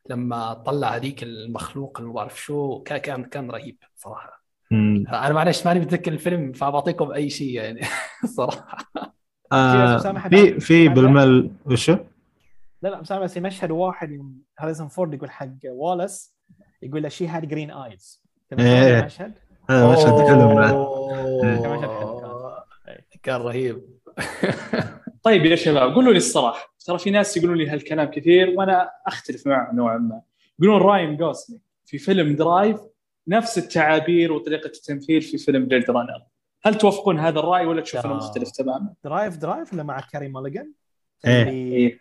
لما 0.10 0.54
طلع 0.54 0.96
هذيك 0.96 1.24
المخلوق 1.24 1.98
اللي 1.98 2.08
ما 2.08 2.14
بعرف 2.16 2.42
شو 2.42 2.84
كان 2.84 3.26
كان 3.26 3.52
رهيب 3.52 3.78
صراحة. 3.96 4.45
أنا 4.72 5.34
معلش 5.34 5.66
ماني 5.66 5.80
متذكر 5.80 6.12
الفيلم 6.14 6.52
فبعطيكم 6.52 7.12
أي 7.12 7.30
شيء 7.30 7.50
يعني 7.50 7.82
صراحة. 8.38 8.78
آه 9.52 9.98
في 10.30 10.60
في 10.60 10.88
بالمل 10.88 11.52
وشو؟ 11.66 11.98
لا 12.82 12.90
لا 12.90 13.02
مسامح 13.02 13.24
بس 13.24 13.38
مشهد 13.38 13.72
واحد 13.72 14.22
هاريسون 14.60 14.88
فورد 14.88 15.14
يقول 15.14 15.32
حق 15.32 15.48
والاس 15.66 16.36
يقول 16.82 17.04
له 17.04 17.10
شي 17.10 17.28
had 17.28 17.48
green 17.48 17.72
eyes. 17.72 18.24
المشهد 18.52 18.68
هذا 18.68 19.06
مشهد؟ 19.06 19.34
حلو. 19.70 19.78
كان 19.78 19.94
مشهد 19.94 20.28
حلو 20.28 22.22
كان. 22.22 22.98
كان 23.24 23.42
رهيب. 23.42 23.82
طيب 25.24 25.46
يا 25.46 25.56
شباب 25.56 25.94
قولوا 25.94 26.12
لي 26.12 26.18
الصراحة. 26.18 26.76
ترى 26.86 27.00
في 27.00 27.12
ناس 27.12 27.38
يقولون 27.38 27.58
لي 27.58 27.70
هالكلام 27.70 28.12
كثير 28.12 28.54
وأنا 28.58 28.90
أختلف 29.08 29.48
معهم 29.48 29.76
نوعا 29.76 29.98
ما. 29.98 30.22
يقولون 30.60 30.82
راين 30.82 31.18
جوسلينج 31.18 31.62
في 31.86 31.98
فيلم 31.98 32.36
Drive 32.36 32.80
نفس 33.28 33.58
التعابير 33.58 34.32
وطريقة 34.34 34.68
التمثيل 34.68 35.22
في 35.22 35.38
فيلم 35.38 35.66
Blade 35.66 35.90
Runner 35.92 36.24
هل 36.66 36.76
توافقون 36.76 37.20
هذا 37.20 37.40
الرأي 37.40 37.66
ولا 37.66 37.82
تشوفونه 37.82 38.14
لا. 38.14 38.20
مختلف 38.20 38.52
تماما؟ 38.52 38.94
Drive 39.04 39.38
Drive 39.38 39.72
اللي 39.72 39.84
مع 39.84 40.00
كاري 40.00 40.28
ماليجان 40.28 40.72
إيه. 41.26 41.44
اللي- 41.44 42.00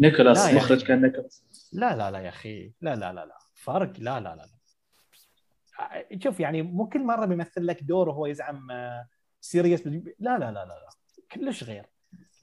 نيكولاس 0.00 0.54
مخرج. 0.54 0.84
كان 0.84 1.02
نيكولاس. 1.02 1.42
لا 1.72 1.96
لا 1.96 2.10
لا 2.10 2.18
يا 2.18 2.28
أخي. 2.28 2.72
لا 2.80 2.94
لا 2.96 3.12
لا 3.12 3.26
لا. 3.26 3.38
فرق 3.54 3.92
لا 3.98 4.20
لا 4.20 4.36
لا 4.36 4.36
لا. 4.36 6.18
شوف 6.24 6.40
يعني 6.40 6.62
مو 6.62 6.86
كل 6.88 7.04
مرة 7.04 7.26
بيمثل 7.26 7.66
لك 7.66 7.82
دور 7.82 8.08
وهو 8.08 8.26
يزعم 8.26 8.68
serious 9.40 9.86
لا 9.86 9.92
لا 10.18 10.38
لا 10.38 10.50
لا 10.52 10.64
لا. 10.64 10.88
كلش 11.32 11.64
غير. 11.64 11.86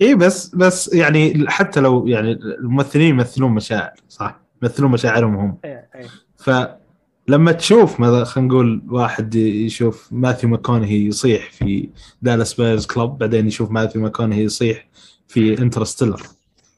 اي 0.01 0.15
بس 0.15 0.55
بس 0.55 0.93
يعني 0.93 1.45
حتى 1.49 1.79
لو 1.79 2.07
يعني 2.07 2.31
الممثلين 2.31 3.09
يمثلون 3.09 3.51
مشاعر 3.51 3.93
صح؟ 4.09 4.39
يمثلون 4.63 4.91
مشاعرهم 4.91 5.35
هم. 5.35 5.57
إيه 5.65 5.89
إيه. 5.95 6.07
فلما 7.27 7.51
تشوف 7.51 7.99
مثلا 7.99 8.23
خلينا 8.23 8.49
نقول 8.49 8.83
واحد 8.89 9.35
يشوف 9.35 10.09
ماثيو 10.11 10.49
ماكونهي 10.49 11.05
يصيح 11.05 11.51
في 11.51 11.89
Dallas 12.21 12.53
Buyers 12.53 12.85
Club 12.85 13.17
بعدين 13.17 13.47
يشوف 13.47 13.71
ماثيو 13.71 14.01
ماكونهي 14.01 14.43
يصيح 14.43 14.87
في 15.27 15.59
Interstellar. 15.59 16.21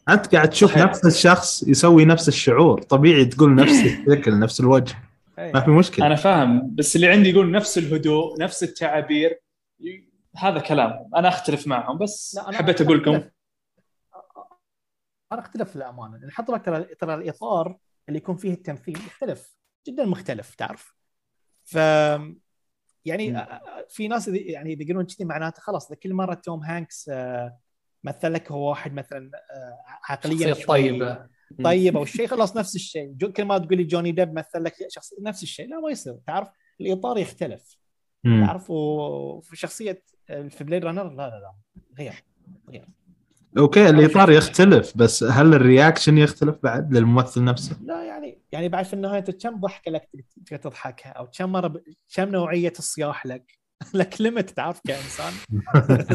أنت 0.10 0.36
قاعد 0.36 0.50
تشوف 0.50 0.72
صحيح. 0.72 0.84
نفس 0.84 1.06
الشخص 1.06 1.64
يسوي 1.64 2.06
نفس 2.06 2.28
الشعور. 2.28 2.82
طبيعي 2.82 3.26
تقول 3.26 3.56
نفس 3.56 3.86
الشكل 3.86 4.40
نفس 4.40 4.60
الوجه. 4.60 4.96
إيه. 5.40 5.52
ما 5.54 5.62
في 5.62 5.72
مشكلة. 5.72 6.06
أنا 6.06 6.16
فاهم 6.16 6.76
بس 6.76 6.96
اللي 6.96 7.08
عندي 7.08 7.30
يقول 7.30 7.52
نفس 7.52 7.78
الهدوء 7.78 8.40
نفس 8.40 8.64
التعابير 8.64 9.40
هذا 10.38 10.60
كلام. 10.60 11.10
أنا 11.16 11.28
أختلف 11.28 11.68
معهم 11.68 11.98
بس 11.98 12.40
حبيت 12.54 12.82
أقول 12.82 13.00
لكم 13.00 13.12
أختلف. 13.12 13.32
ترى 15.32 15.40
أختلف 15.40 15.76
للأمانة. 15.76 16.18
لأن 16.18 16.46
ترى 16.46 16.86
ترى 17.00 17.16
الإطار 17.16 17.78
اللي 18.10 18.18
يكون 18.18 18.36
فيه 18.36 18.54
التمثيل 18.54 18.98
يختلف. 19.08 19.55
جدا 19.88 20.06
مختلف 20.06 20.56
تعرف؟ 20.56 20.96
ف 21.64 21.76
يعني 23.06 23.48
في 23.90 24.08
ناس 24.08 24.28
يعني 24.28 24.74
اذا 24.74 24.84
يقولون 24.84 25.06
كذي 25.06 25.26
معناته 25.26 25.62
خلاص 25.62 25.94
كل 25.94 26.14
مرة 26.14 26.34
توم 26.34 26.64
هانكس 26.64 27.10
آه، 27.10 27.58
مثل 28.04 28.34
لك 28.34 28.52
هو 28.52 28.70
واحد 28.70 28.94
مثلا 28.94 29.32
آه، 29.52 29.78
عقليا 30.12 30.54
شخصية 30.54 30.66
طيبة. 30.66 31.28
طيب 31.64 31.98
أو 31.98 32.04
الشيء 32.04 32.28
خلاص 32.28 32.58
نفس 32.58 32.76
الشيء. 32.76 33.16
كل 33.32 33.46
ما 33.46 33.58
تقول 33.58 33.78
لي 33.78 33.84
جوني 33.84 34.12
ديب 34.12 34.34
مثل 34.34 34.64
لك 34.64 34.74
شخص 34.90 35.14
نفس 35.22 35.44
الشيء 35.44 35.70
لا 35.70 35.80
ما 35.80 35.90
يصير 35.90 36.18
تعرف؟ 36.28 36.48
الإطار 36.82 37.18
يختلف. 37.18 37.78
تعرف؟ 38.24 38.70
وفي 38.70 39.56
شخصية 39.56 40.04
آه، 40.30 40.48
في 40.48 40.64
Blade 40.64 40.86
Runner 40.86 41.10
لا 41.10 41.16
لا 41.16 41.40
لا 41.40 41.54
غير 41.98 42.24
غير. 42.70 42.88
okay 43.58 43.90
الاطار 43.90 44.32
يختلف 44.32 44.98
بس 44.98 45.24
هل 45.24 45.54
ال 45.54 45.61
reaction 45.61 46.18
يختلف 46.18 46.56
بعد 46.64 46.94
للممثل 46.94 47.44
نفسه؟ 47.44 47.78
لا 47.84 48.04
يعني 48.04 48.40
يعني 48.52 48.70
بعد 48.70 48.86
في 48.86 48.94
النهاية 48.94 49.20
كم 49.22 49.60
ضحكة 49.60 49.92
لك 49.92 50.10
تقدر 50.46 50.64
تضحكها؟ 50.64 51.10
أو 51.10 51.28
كم 51.38 51.52
مرة 51.52 51.68
ب... 51.68 51.82
كم 52.16 52.30
نوعية 52.30 52.74
الصياح 52.80 53.26
لك؟ 53.26 53.60
لك 53.94 54.22
limit 54.22 54.50
تعرف 54.50 54.82
كانسان 54.88 55.34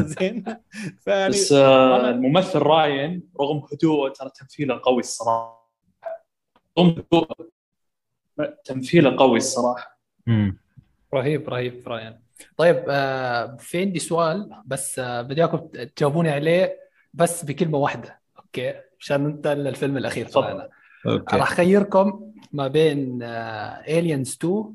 زين. 0.05 0.43
فيعني 0.99 1.29
بس 1.29 1.51
آه، 1.51 2.09
الممثل 2.09 2.59
راين 2.59 3.23
رغم 3.41 3.63
هدوءه 3.73 4.13
ترى 4.13 4.29
تمثيله 4.35 4.81
قوي 4.83 4.99
الصراحة. 4.99 5.71
رغم 6.79 6.89
هدوءه 6.89 7.35
تمثيله 8.65 9.17
قوي 9.17 9.37
الصراحة. 9.37 9.99
مم. 10.27 10.57
رهيب 11.13 11.49
رهيب 11.49 11.87
رايان 11.87 12.19
طيب 12.57 12.85
آه 12.89 13.57
في 13.59 13.79
عندي 13.79 13.99
سؤال 13.99 14.61
بس 14.65 14.99
آه 14.99 15.21
بدي 15.21 15.41
أياكم 15.41 15.57
تجاوبوني 15.95 16.29
عليه. 16.29 16.80
بس 17.13 17.45
بكلمة 17.45 17.77
واحدة. 17.77 18.19
okay؟ 18.39 18.73
عشان 18.99 19.23
ننتقل 19.23 19.57
للفيلم 19.57 19.97
الأخير 19.97 20.25
تفضل. 20.25 20.43
تبعنا 20.43 20.69
okay. 21.07 21.35
راح 21.35 21.51
أخيركم 21.51 22.31
ما 22.51 22.67
بين 22.67 23.23
Aliens 23.23 24.37
2 24.43 24.73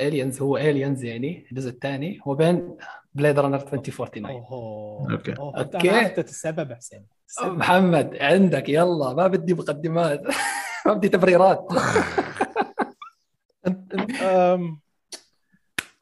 Aliens 0.00 0.42
هو 0.42 0.56
الينز 0.56 1.04
يعني 1.04 1.46
الجزء 1.50 1.70
الثاني. 1.70 2.20
وبين 2.26 2.76
Blade 3.14 3.38
Runner 3.38 3.56
2049 3.56 4.26
اوه 4.26 5.12
okay. 5.12 5.32
أنا 5.32 5.98
عرفت 5.98 6.18
السبب 6.18 6.72
حسين. 6.72 7.06
محمد 7.42 8.16
عندك. 8.20 8.68
يلا 8.68 9.14
ما 9.14 9.26
بدي 9.26 9.54
مقدمات. 9.54 10.22
ما 10.86 10.92
بدي 10.92 11.08
تبريرات. 11.08 11.68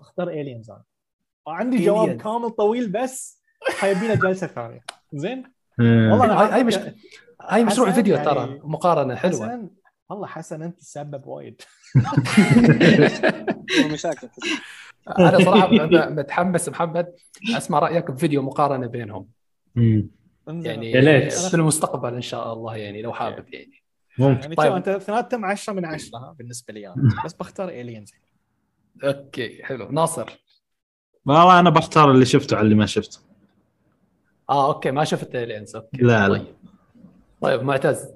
أختار 0.00 0.28
الينز 0.28 0.70
أنا 0.70 0.82
عندي 1.46 1.84
جواب. 1.84 2.16
كامل 2.22 2.50
طويل 2.50 2.88
بس 2.92 3.42
حيبينا 3.78 4.14
جلسة 4.14 4.46
ثانية. 4.46 4.84
زين. 5.12 5.52
والله 6.10 6.42
هاي 6.44 6.52
هاي 6.52 6.64
مش 6.64 6.78
هاي 7.42 7.64
مشروع 7.64 7.90
فيديو 7.90 8.14
يعني- 8.14 8.26
ترى 8.26 8.60
مقارنة 8.64 9.14
حلوة. 9.14 9.32
حسن 9.46 9.70
والله 10.10 10.26
حسن 10.26 10.62
أنت 10.62 10.78
تسبب 10.78 11.26
وايد. 11.26 11.62
مشاكل. 13.92 14.28
أنا 15.18 15.38
صراحة 15.44 15.68
متحمس 16.10 16.68
محمد 16.68 17.12
أسمع 17.56 17.78
رأيك 17.78 18.10
بفيديو 18.10 18.42
مقارنة 18.42 18.86
بينهم. 18.86 19.28
يعني 20.46 20.90
يا 20.90 21.00
ليت. 21.00 21.32
في 21.32 21.54
المستقبل 21.54 22.14
إن 22.14 22.20
شاء 22.22 22.52
الله 22.52 22.76
يعني 22.76 23.02
لو 23.02 23.12
حابب 23.12 23.54
يعني. 23.54 23.82
ممكن. 24.18 24.40
يعني 24.42 24.54
طيب. 24.54 24.72
أنت 24.72 24.90
ثلاثة 24.90 25.46
10 25.46 25.72
من 25.72 25.84
10 25.84 26.18
ها 26.18 26.34
بالنسبة 26.38 26.74
لي 26.74 26.86
أنا. 26.88 27.22
بس 27.24 27.32
بختار 27.32 27.68
الينز 27.68 28.12
okay 29.04 29.62
حلو. 29.64 29.88
ناصر. 29.90 30.30
والله 31.26 31.60
أنا 31.60 31.70
بختار 31.70 32.10
اللي 32.10 32.24
شفته 32.24 32.56
على 32.56 32.64
اللي 32.64 32.74
ما 32.74 32.86
شفته. 32.86 33.18
آه 34.52 34.74
okay 34.74 34.90
ما 34.90 35.04
شفت 35.04 35.34
Aliens 35.34 35.76
okay 35.76 36.02
لا، 36.02 36.28
لا. 36.28 36.38
طيب. 36.38 36.46
طيب 37.40 37.62
معتز. 37.62 38.08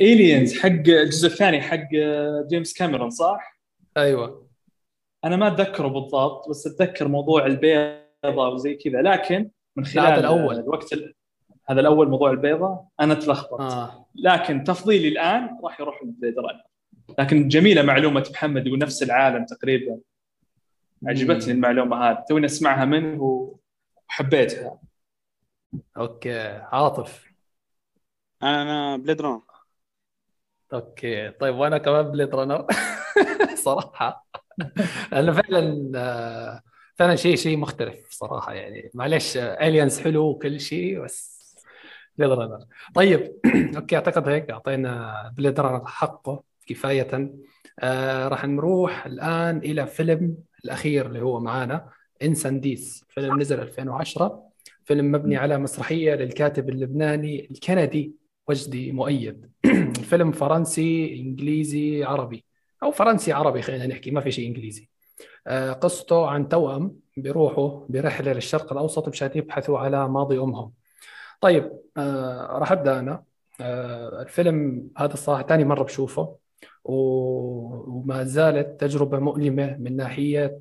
Aliens 0.00 0.58
حق 0.58 0.66
الجزء 0.66 1.28
الثاني 1.28 1.60
حق 1.60 1.88
آه، 1.96 2.46
جيمس 2.50 2.74
كاميرون 2.74 3.10
صح؟ 3.10 3.60
أيوه. 3.96 4.48
أنا 5.24 5.36
ما 5.36 5.48
أتذكره 5.48 5.88
بالضبط 5.88 6.48
بس 6.48 6.66
أتذكر 6.66 7.08
موضوع 7.08 7.46
البيضة 7.46 8.48
وزي 8.48 8.74
كذا 8.74 9.02
لكن 9.02 9.50
من 9.76 9.84
خلال 9.84 10.06
هذا 10.06 10.20
الأول. 10.20 10.58
الوقت 10.58 10.92
ال... 10.92 11.14
هذا 11.68 11.80
الأول 11.80 12.08
موضوع 12.08 12.30
البيضة 12.30 12.80
أنا 13.00 13.14
تلخبط 13.14 13.60
آه. 13.60 14.06
لكن 14.14 14.64
تفضيلي 14.64 15.08
الآن 15.08 15.58
راح 15.64 15.80
يروح 15.80 16.02
ل 16.02 16.07
Blade 16.07 16.34
لكن 17.18 17.48
جميلة 17.48 17.82
معلومة 17.82 18.26
محمد 18.30 18.66
يقول 18.66 18.78
نفس 18.78 19.02
العالم 19.02 19.44
تقريبا. 19.44 19.98
عجبتني 21.06 21.52
المعلومة 21.52 21.96
هذه 21.96 22.24
توني 22.28 22.46
أسمعها 22.46 22.84
منه. 22.84 23.54
وحبيتها 24.08 24.78
okay 25.96 26.40
عاطف. 26.72 27.28
أنا 28.42 28.96
Blade 28.96 29.20
Runner 29.22 29.42
okay 30.72 31.30
طيب 31.30 31.54
وأنا 31.54 31.78
كمان 31.78 32.02
Blade 32.10 32.34
Runner 32.34 32.66
صراحة. 33.64 34.26
لأنه 35.12 35.32
فعلا 35.32 35.92
آه، 35.96 36.62
فعلا 36.96 37.16
شيء 37.16 37.36
شيء 37.36 37.56
مختلف 37.58 38.10
صراحة 38.10 38.52
يعني. 38.54 38.90
معلش 38.94 39.36
Aliens 39.36 40.00
حلو 40.00 40.24
وكل 40.30 40.60
شيء 40.60 41.04
بس 41.04 41.38
Blade 42.18 42.30
Runner 42.32 42.66
طيب 42.94 43.40
okay 43.76 43.96
أعتقد 43.96 44.28
هيك 44.28 44.50
أعطينا 44.50 45.14
Blade 45.38 45.60
Runner 45.60 45.86
حقه 45.86 46.44
كفاية. 46.66 47.32
آه 47.80 48.28
راح 48.28 48.44
نروح 48.46 49.06
الآن 49.06 49.58
إلى 49.58 49.86
فيلم 49.86 50.36
الأخير 50.64 51.06
اللي 51.06 51.20
هو 51.22 51.40
معانا. 51.40 51.90
Incendies 52.22 53.04
فيلم 53.08 53.40
نزل 53.40 53.60
2010 53.60 54.48
فيلم 54.84 55.12
مبني 55.12 55.36
على 55.36 55.58
مسرحية 55.58 56.14
للكاتب 56.14 56.68
اللبناني 56.68 57.48
الكندي 57.50 58.12
وجدي 58.48 58.92
معوض. 58.92 59.50
الفيلم 59.98 60.32
فرنسي 60.32 61.20
إنجليزي 61.20 62.04
عربي. 62.04 62.44
أو 62.82 62.90
فرنسي 62.90 63.32
عربي 63.32 63.62
خلينا 63.62 63.86
نحكي 63.86 64.10
ما 64.10 64.20
في 64.20 64.30
شيء 64.30 64.48
إنجليزي. 64.48 64.88
آه، 65.46 65.72
قصته 65.72 66.26
عن 66.26 66.48
توأم 66.48 67.00
بيروحوا 67.16 67.86
برحلة 67.88 68.32
للشرق 68.32 68.72
الأوسط 68.72 69.08
مشان 69.08 69.30
يبحثوا 69.34 69.78
على 69.78 70.08
ماضي 70.08 70.38
أمهم. 70.38 70.72
طيب 71.40 71.72
آه، 71.96 72.58
راح 72.58 72.72
أبدأ 72.72 72.98
أنا. 72.98 73.24
آه، 73.60 74.22
الفيلم 74.22 74.88
هذا 74.96 75.14
الصراحة 75.14 75.42
ثاني 75.42 75.64
مرة 75.64 75.82
بشوفه 75.82 76.36
وما 76.84 78.24
زالت 78.24 78.80
تجربة 78.80 79.18
مؤلمة 79.18 79.76
من 79.76 79.96
ناحية 79.96 80.58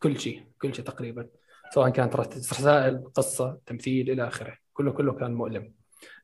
كل 0.00 0.20
شيء. 0.20 0.49
كل 0.62 0.74
شيء 0.74 0.84
تقريبا 0.84 1.26
سواء 1.74 1.88
كانت 1.90 2.16
رسائل 2.16 3.04
قصة 3.14 3.58
تمثيل 3.66 4.10
إلى 4.10 4.28
آخره. 4.28 4.56
كله 4.72 4.92
كله 4.92 5.12
كان 5.12 5.34
مؤلم. 5.34 5.72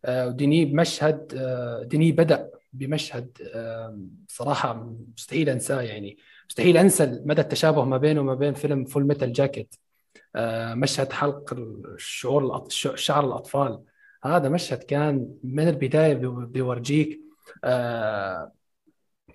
آه، 0.04 0.26
وديني 0.28 0.64
بمشهد 0.64 1.34
آه، 1.36 1.82
ديني 1.82 2.12
بدأ 2.12 2.50
بمشهد 2.72 3.38
آه، 3.54 3.98
صراحة 4.28 4.94
مستحيل 5.16 5.48
أنساه 5.48 5.80
يعني. 5.82 6.18
مستحيل 6.48 6.76
أنسى 6.76 7.22
مدى 7.24 7.40
التشابه 7.40 7.84
ما 7.84 7.96
بينه 7.96 8.20
وما 8.20 8.34
بين 8.34 8.54
فيلم 8.54 8.84
Full 8.84 9.04
Metal 9.06 9.32
Jacket 9.32 9.74
مشهد 10.74 11.12
حلق 11.12 11.52
الشعور 11.54 12.68
شعر 12.94 13.26
الأطفال. 13.26 13.82
هذا 14.24 14.48
مشهد 14.48 14.78
كان 14.82 15.28
من 15.44 15.68
البداية 15.68 16.14
بيو- 16.14 16.46
بيورجيك 16.46 17.20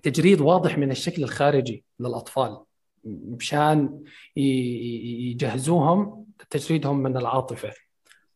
تجريد 0.02 0.40
واضح 0.40 0.78
من 0.78 0.90
الشكل 0.90 1.22
الخارجي 1.24 1.84
للأطفال. 2.00 2.58
مشان 3.04 4.02
يجهزوهم 4.36 6.24
تجريدهم 6.50 7.02
من 7.02 7.16
العاطفة. 7.16 7.70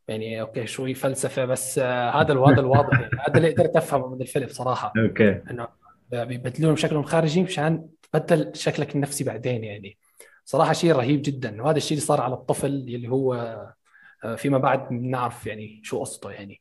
يعني 0.08 0.40
okay 0.40 0.66
شوي 0.66 0.94
فلسفة 0.94 1.44
بس 1.44 1.78
آه 1.78 2.10
هذا 2.10 2.32
ال- 2.32 2.38
هذا 2.38 2.60
الواضح 2.60 3.00
يعني. 3.00 3.12
هذا 3.28 3.36
اللي 3.36 3.50
قدرت 3.52 3.76
أفهمه 3.76 4.08
من 4.08 4.20
الفيلم 4.22 4.48
صراحة. 4.48 4.92
okay. 5.08 5.40
إنه 5.50 5.68
بيبدلون 6.12 6.76
شكلهم 6.76 7.00
الخارجي 7.00 7.42
مشان 7.42 7.88
تبدل 8.12 8.50
شكلك 8.54 8.94
النفسي 8.94 9.24
بعدين 9.24 9.64
يعني. 9.64 9.98
صراحة 10.44 10.72
شيء 10.72 10.92
رهيب 10.92 11.22
جدا. 11.22 11.62
وهذا 11.62 11.76
الشيء 11.76 11.96
اللي 11.96 12.06
صار 12.06 12.20
على 12.20 12.34
الطفل 12.34 12.66
اللي 12.66 13.08
هو 13.08 13.34
آه، 14.24 14.34
فيما 14.34 14.58
بعد 14.58 14.88
بنعرف 14.88 15.46
يعني 15.46 15.80
شو 15.84 16.00
قصته 16.00 16.30
يعني. 16.30 16.60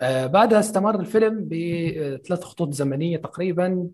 آه، 0.00 0.26
بعدها 0.26 0.60
استمر 0.60 1.00
الفيلم 1.00 1.48
بثلاث 1.50 2.42
خطوط 2.44 2.72
زمنية 2.72 3.16
تقريبا. 3.16 3.88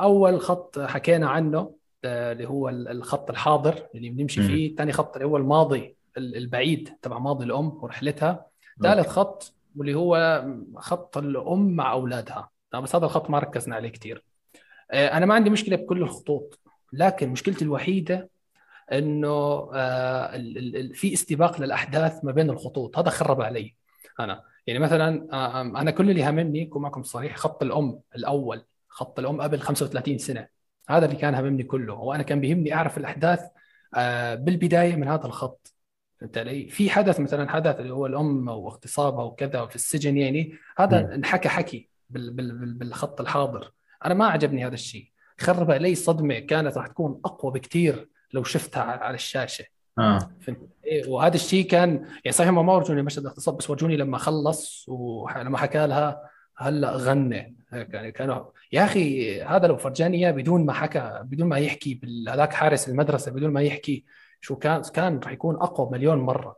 أول 0.00 0.40
خط 0.40 0.78
حكينا 0.78 1.28
عنه. 1.28 1.74
اللي 2.04 2.48
هو 2.48 2.68
ال- 2.68 2.88
الخط 2.88 3.30
الحاضر 3.30 3.86
اللي 3.94 4.10
بنمشي. 4.10 4.42
فيه. 4.42 4.76
ثاني 4.76 4.92
خط 4.92 5.16
اللي 5.16 5.28
هو 5.28 5.36
الماضي 5.36 5.96
ال- 6.16 6.36
البعيد 6.36 6.90
تبع 7.02 7.18
ماضي 7.18 7.44
الأم 7.44 7.68
ورحلتها. 7.82 8.46
ثالث 8.82 9.08
خط 9.08 9.54
واللي 9.76 9.94
هو 9.94 10.44
خط 10.76 11.18
الأم 11.18 11.70
مع 11.76 11.92
أولادها. 11.92 12.50
بس 12.82 12.96
هذا 12.96 13.04
الخط 13.04 13.30
ما 13.30 13.38
ركزنا 13.38 13.76
عليه 13.76 13.88
كثير 13.88 14.24
آه، 14.90 15.08
أنا 15.16 15.26
ما 15.26 15.34
عندي 15.34 15.50
مشكلة 15.50 15.76
بكل 15.76 16.02
الخطوط 16.02 16.58
لكن 16.92 17.28
مشكلتي 17.28 17.64
الوحيدة 17.64 18.30
إنه 18.92 19.70
آه، 19.74 20.36
في 20.94 21.12
استباق 21.12 21.60
للأحداث 21.60 22.24
ما 22.24 22.32
بين 22.32 22.50
الخطوط. 22.50 22.98
هذا 22.98 23.10
خرب 23.10 23.40
علي 23.40 23.74
أنا. 24.20 24.42
يعني 24.66 24.78
مثلا 24.78 25.28
آه، 25.32 25.60
أنا 25.60 25.90
كل 25.90 26.10
اللي 26.10 26.22
هاممني 26.22 26.62
اكون 26.62 26.82
معكم 26.82 27.02
صريح 27.02 27.36
خط 27.36 27.62
الأم 27.62 28.00
الأول 28.16 28.62
خط 28.88 29.18
الأم 29.18 29.40
قبل 29.42 29.58
35 29.60 30.18
سنة. 30.18 30.46
هذا 30.90 31.06
اللي 31.06 31.16
كان 31.16 31.34
هاممني 31.34 31.62
كله. 31.62 31.94
وأنا 31.94 32.22
كان 32.22 32.40
بيهمني 32.40 32.74
أعرف 32.74 32.98
الأحداث 32.98 33.40
آه، 33.96 34.34
بالبداية 34.34 34.96
من 34.96 35.08
هذا 35.08 35.26
الخط. 35.26 35.74
فهمت 36.20 36.38
علي؟ 36.38 36.68
في 36.68 36.90
حدث 36.90 37.20
مثلا 37.20 37.50
حدث 37.50 37.80
اللي 37.80 37.94
هو 37.94 38.06
الأم 38.06 38.48
واغتصابها 38.48 39.24
وكذا 39.24 39.66
في 39.66 39.76
السجن 39.76 40.16
يعني 40.16 40.54
هذا. 40.78 41.14
انحكى 41.14 41.48
حكي 41.48 41.88
بال 42.10 42.30
بال 42.30 42.58
بال 42.58 42.74
بالخط 42.74 43.20
الحاضر. 43.20 43.72
أنا 44.04 44.14
ما 44.14 44.26
عجبني 44.26 44.66
هذا 44.66 44.74
الشيء. 44.74 45.10
خرب 45.40 45.70
علي 45.70 45.94
صدمة 45.94 46.38
كانت 46.38 46.76
راح 46.76 46.86
تكون 46.86 47.20
أقوى 47.24 47.52
بكثير 47.52 48.08
لو 48.32 48.42
شفتها 48.44 48.82
على 48.82 49.14
الشاشة. 49.14 49.64
آه. 49.98 50.18
فهمت 50.40 50.58
إيه، 50.84 51.08
وهذا 51.08 51.34
الشيء 51.34 51.66
كان 51.66 51.90
يعني 52.24 52.32
صحيح 52.32 52.48
هم 52.48 52.66
ما 52.66 52.72
ورجوني 52.72 53.02
مشهد 53.02 53.22
الاغتصاب 53.22 53.56
بس 53.56 53.70
ورجوني 53.70 53.96
لما 53.96 54.18
خلص 54.18 54.84
ولما 54.88 55.58
حكى 55.58 55.86
لها 55.86 56.30
هلا 56.56 56.90
غنى. 56.96 57.56
هيك 57.70 57.94
يعني 57.94 58.12
كانوا 58.12 58.44
يا 58.72 58.84
أخي 58.84 59.42
هذا 59.42 59.66
لو 59.66 59.76
فرجاني 59.76 60.16
إياه 60.16 60.30
بدون 60.30 60.66
ما 60.66 60.72
حكى 60.72 61.20
بدون 61.24 61.48
ما 61.48 61.58
يحكي 61.58 62.00
هذاك 62.28 62.52
حارس 62.52 62.88
المدرسة 62.88 63.32
بدون 63.32 63.50
ما 63.50 63.62
يحكي 63.62 64.04
شو 64.40 64.56
كان 64.56 64.82
كان 64.82 65.18
راح 65.18 65.32
يكون 65.32 65.54
أقوى 65.54 65.90
مليون 65.90 66.18
مرة. 66.18 66.56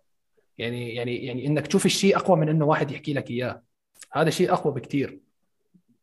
يعني 0.59 0.95
يعني 0.95 1.27
يعني 1.27 1.47
إنك 1.47 1.67
تشوف 1.67 1.87
الشيء 1.87 2.17
أقوى 2.17 2.37
من 2.37 2.49
إنه 2.49 2.65
واحد 2.65 2.91
يحكي 2.91 3.13
لك 3.13 3.31
إياه. 3.31 3.63
هذا 4.13 4.31
شيء 4.31 4.53
أقوى 4.53 4.75
بكثير 4.75 5.21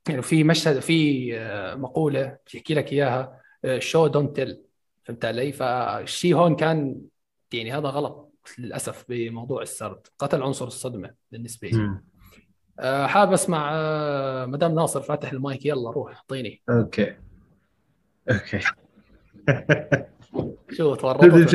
يعني 0.10 0.22
في 0.22 0.44
مشهد 0.44 0.80
في 0.80 1.30
آه، 1.38 1.76
مقولة 1.76 2.38
بيحكي 2.54 2.74
لك 2.74 2.94
إياها 2.94 3.42
show 3.80 4.08
don't 4.08 4.36
tell 4.36 4.62
فهمت 5.04 5.26
علي؟ 5.26 5.52
فالشيء 5.52 6.36
هون 6.36 6.56
كان 6.56 7.02
يعني 7.54 7.72
هذا 7.72 7.88
غلط 7.88 8.34
للأسف 8.58 9.06
بموضوع 9.10 9.62
السرد. 9.62 10.08
قتل 10.20 10.44
عنصر 10.44 10.68
الصدمة 10.68 11.14
بالنسبة 11.32 11.68
لي. 11.68 12.00
آه، 12.80 13.08
حابب 13.08 13.34
أسمع 13.34 13.70
آه، 13.74 14.46
ما 14.46 14.56
دام 14.56 14.76
ناصر 14.76 15.02
فاتح 15.02 15.32
المايك. 15.32 15.66
يلا 15.66 15.92
روح 15.92 16.16
أعطيني. 16.16 16.62
okay. 16.70 17.16
okay. 18.32 18.60
شو 20.78 20.96
تورطت 20.96 21.54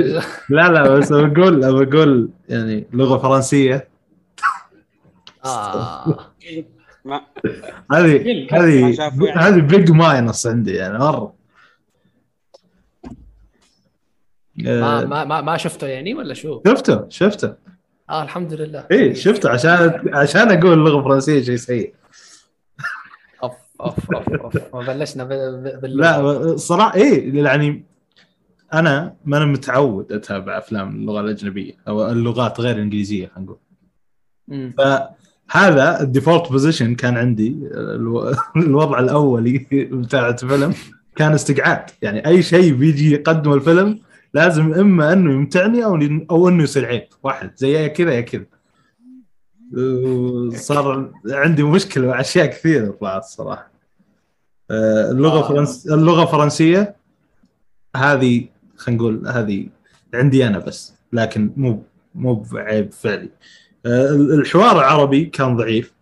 لا؟ 0.49 0.69
لا 0.69 0.89
بس 0.89 1.13
بقول 1.13 1.85
بقول 1.87 2.31
يعني 2.49 2.87
لغة 2.93 3.19
فرنسية. 3.19 3.89
آه. 5.45 6.35
هذه 7.93 8.47
هذه 8.53 8.99
يعني. 8.99 9.33
هذه 9.33 9.61
big 9.61 9.91
minus 9.91 10.47
عندي 10.47 10.73
يعني 10.73 10.99
مرة. 10.99 11.35
ما 14.57 15.03
آه، 15.03 15.05
ما 15.05 15.25
ما, 15.25 15.41
ما 15.41 15.57
شفته 15.57 15.87
يعني 15.87 16.15
ولا 16.15 16.35
شو؟ 16.35 16.63
شفته 16.67 17.09
شفته. 17.09 17.55
آه 18.11 18.23
الحمد 18.23 18.53
لله 18.53 18.87
اي 18.93 19.15
شفته 19.15 19.51
عشان 19.51 20.01
عشان 20.15 20.51
أقول 20.51 20.73
اللغة 20.73 20.99
الفرنسية 20.99 21.43
شيء 21.43 21.57
سيء. 21.57 21.95
أوف 23.43 23.53
أوف 23.81 24.13
أوف 24.15 24.57
أوف. 24.75 24.87
بلشنا 24.91 25.23
لا 25.83 26.57
صراحة 26.57 26.95
اي 26.95 27.37
يعني 27.37 27.85
أنا 28.75 29.15
ما 29.25 29.37
أنا 29.37 29.45
متعود 29.45 30.13
أتابع 30.13 30.59
أفلام 30.59 30.97
اللغة 30.97 31.21
الأجنبية 31.21 31.73
أو 31.89 32.09
اللغات 32.11 32.61
غير 32.61 32.77
الإنجليزية 32.77 33.27
خلينا 33.35 33.51
نقول. 34.49 34.73
فهذا 34.79 36.01
ال 36.01 36.07
default 36.07 36.51
position 36.53 36.95
كان 36.95 37.17
عندي 37.17 37.49
الو- 37.75 38.33
الوضع 38.57 38.99
الأولي 38.99 39.67
بتاع 39.73 40.29
الفيلم 40.29 40.75
كان 41.17 41.33
استقعاد. 41.33 41.91
يعني 42.03 42.27
أي 42.27 42.43
شيء 42.43 42.75
بيجي 42.75 43.13
يقدم 43.13 43.53
الفيلم 43.53 44.01
لازم 44.35 44.75
إما 44.75 45.13
إنه 45.13 45.33
يمتعني 45.33 45.85
أو 45.85 45.99
أو 46.31 46.49
إنه 46.49 46.63
يصير 46.63 46.87
عيب. 46.87 47.09
واحد. 47.23 47.51
زي 47.57 47.73
يا 47.73 47.89
كذا 47.89 48.13
يا 48.13 48.21
كذا. 48.21 48.45
صار 50.57 51.13
عندي 51.29 51.63
مشكلة 51.63 52.07
مع 52.07 52.21
أشياء 52.21 52.47
كثيرة 52.47 52.91
طلعت 52.91 53.23
الصراحه 53.25 53.71
آه، 54.71 55.11
اللغة 55.11 55.39
آه. 55.39 55.49
فرنس... 55.49 55.87
اللغة 55.87 56.23
الفرنسيه 56.23 56.97
هذه 57.97 58.49
خلينا 58.77 59.03
نقول 59.03 59.29
هذه 59.29 59.69
عندي 60.15 60.47
أنا 60.47 60.59
بس 60.59 60.95
لكن 61.13 61.51
مو 61.57 61.83
مو 62.15 62.35
بعيب 62.35 62.93
فعلي. 62.93 63.29
آه، 63.87 64.11
الحوار 64.11 64.79
العربي 64.79 65.25
كان 65.25 65.57
ضعيف. 65.57 65.95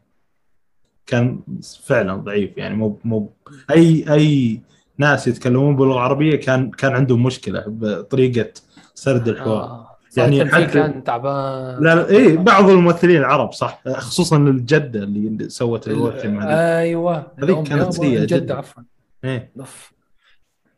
كان 1.06 1.40
فعلا 1.84 2.14
ضعيف 2.16 2.56
يعني 2.56 2.74
مو 2.74 3.00
مو 3.04 3.32
اي 3.70 4.12
أي 4.12 4.60
ناس 4.98 5.28
يتكلمون 5.28 5.76
باللغة 5.76 5.94
العربيه 5.94 6.36
كان 6.36 6.70
كان 6.70 6.92
عندهم 6.92 7.22
مشكلة 7.22 7.64
بطريقة 7.66 8.50
سرد 8.94 9.28
الحوار 9.28 9.62
آه. 9.62 9.88
يعني 10.16 10.36
يعني 10.36 10.50
حتى- 10.50 10.72
كان 10.72 11.04
تعبان 11.04 11.84
لا 11.84 11.94
لا 11.94 12.10
اي 12.10 12.36
بعض 12.36 12.70
الممثلين 12.70 13.16
العرب 13.16 13.52
صح 13.52 13.82
خصوصا 13.88 14.36
الجدة 14.36 15.02
اللي 15.02 15.48
سوت 15.48 15.88
الورثم 15.88 16.40
هذه 16.40 16.78
أيوه 16.78 17.26
هذيك 17.42 17.62
كانت 17.62 17.92
سيئة 17.92 18.24
جدا. 18.24 18.54
عفوا 18.54 18.82
إيه 19.24 19.50
أوف. 19.60 19.92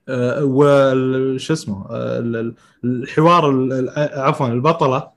آه، 0.08 0.38
اسمه 1.50 1.86
آه، 1.90 2.18
ال- 2.18 2.36
ال- 2.36 2.54
الحوار 2.84 3.50
ال- 3.50 3.72
ال- 3.72 4.18
عفوا 4.20 4.48
البطلة 4.48 5.10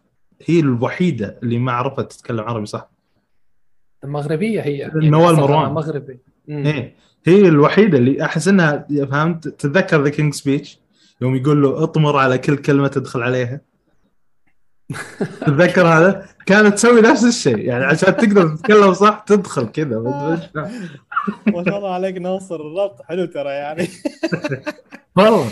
هي 0.45 0.59
الوحيدة 0.59 1.39
اللي 1.43 1.57
ما 1.57 1.71
عرفت 1.71 2.11
تتكلم 2.11 2.39
عربي 2.39 2.65
صح 2.65 2.89
المغربية 4.03 4.61
هي 4.61 4.91
نوال 4.95 5.33
أصلاً 5.33 5.41
مروان. 5.45 5.71
مغربي. 5.73 6.19
إيه 6.49 6.95
هي 7.29 7.47
الوحيدة 7.47 7.97
اللي 7.97 8.25
أحس 8.25 8.47
إنها 8.47 8.87
فهمت؟ 9.11 9.47
تتذكر 9.47 10.03
The 10.03 10.09
King's 10.09 10.33
Speech 10.33 10.79
يوم 11.21 11.35
يقول 11.35 11.61
له 11.61 11.83
اطمر 11.83 12.17
على 12.17 12.37
كل 12.37 12.57
كلمة 12.57 12.87
تدخل 12.87 13.21
عليها. 13.21 13.61
تتذكر 15.41 15.87
هذا؟ 15.87 16.25
كانت 16.45 16.73
تسوي 16.73 17.01
نفس 17.01 17.23
الشيء. 17.23 17.57
يعني 17.59 17.85
عشان 17.85 18.17
تقدر 18.17 18.55
تتكلم 18.55 18.93
صح 18.93 19.19
تدخل 19.27 19.65
كذا. 19.67 19.99
ما 21.47 21.63
شاء 21.67 21.77
الله 21.77 21.93
عليك 21.93 22.17
ناصر 22.17 22.55
الربط. 22.55 23.01
حلو 23.01 23.25
ترى 23.25 23.49
يعني. 23.49 23.87
والله. 25.15 25.49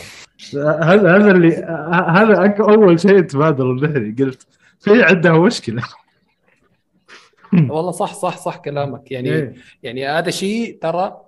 هذا 0.84 1.16
هذا 1.18 1.32
اللي 1.32 1.56
هذا 1.92 2.36
أك- 2.48 2.62
أول 2.62 3.00
شيء 3.00 3.22
تبادر 3.22 3.74
لذهني 3.74 4.16
قلت. 4.20 4.48
في 4.80 5.04
عندها 5.04 5.32
مشكلة. 5.40 5.84
والله 7.54 7.92
صح 7.92 8.14
صح 8.14 8.38
صح 8.38 8.58
كلامك. 8.58 9.12
يعني 9.12 9.30
إيه. 9.34 9.56
يعني 9.84 10.08
هذا 10.08 10.30
شيء 10.32 10.78
ترى 10.82 11.22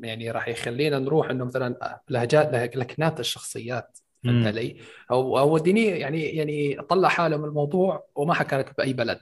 يعني 0.00 0.30
راح 0.30 0.48
يخلينا 0.48 0.98
نروح 0.98 1.30
إنه 1.30 1.44
مثلا 1.44 2.00
لهجات 2.08 2.52
له- 2.52 2.64
لكنات 2.64 3.20
الشخصيات 3.20 3.98
فهمت. 4.24 4.46
علي؟ 4.46 4.76
أو 5.10 5.38
أو 5.38 5.54
وديني 5.54 5.84
يعني 5.86 6.22
يعني 6.22 6.76
طلع 6.88 7.08
حاله 7.08 7.36
من 7.36 7.44
الموضوع 7.44 8.04
وما 8.14 8.34
حكى 8.34 8.56
لك 8.56 8.76
بأي 8.78 8.92
بلد 8.92 9.20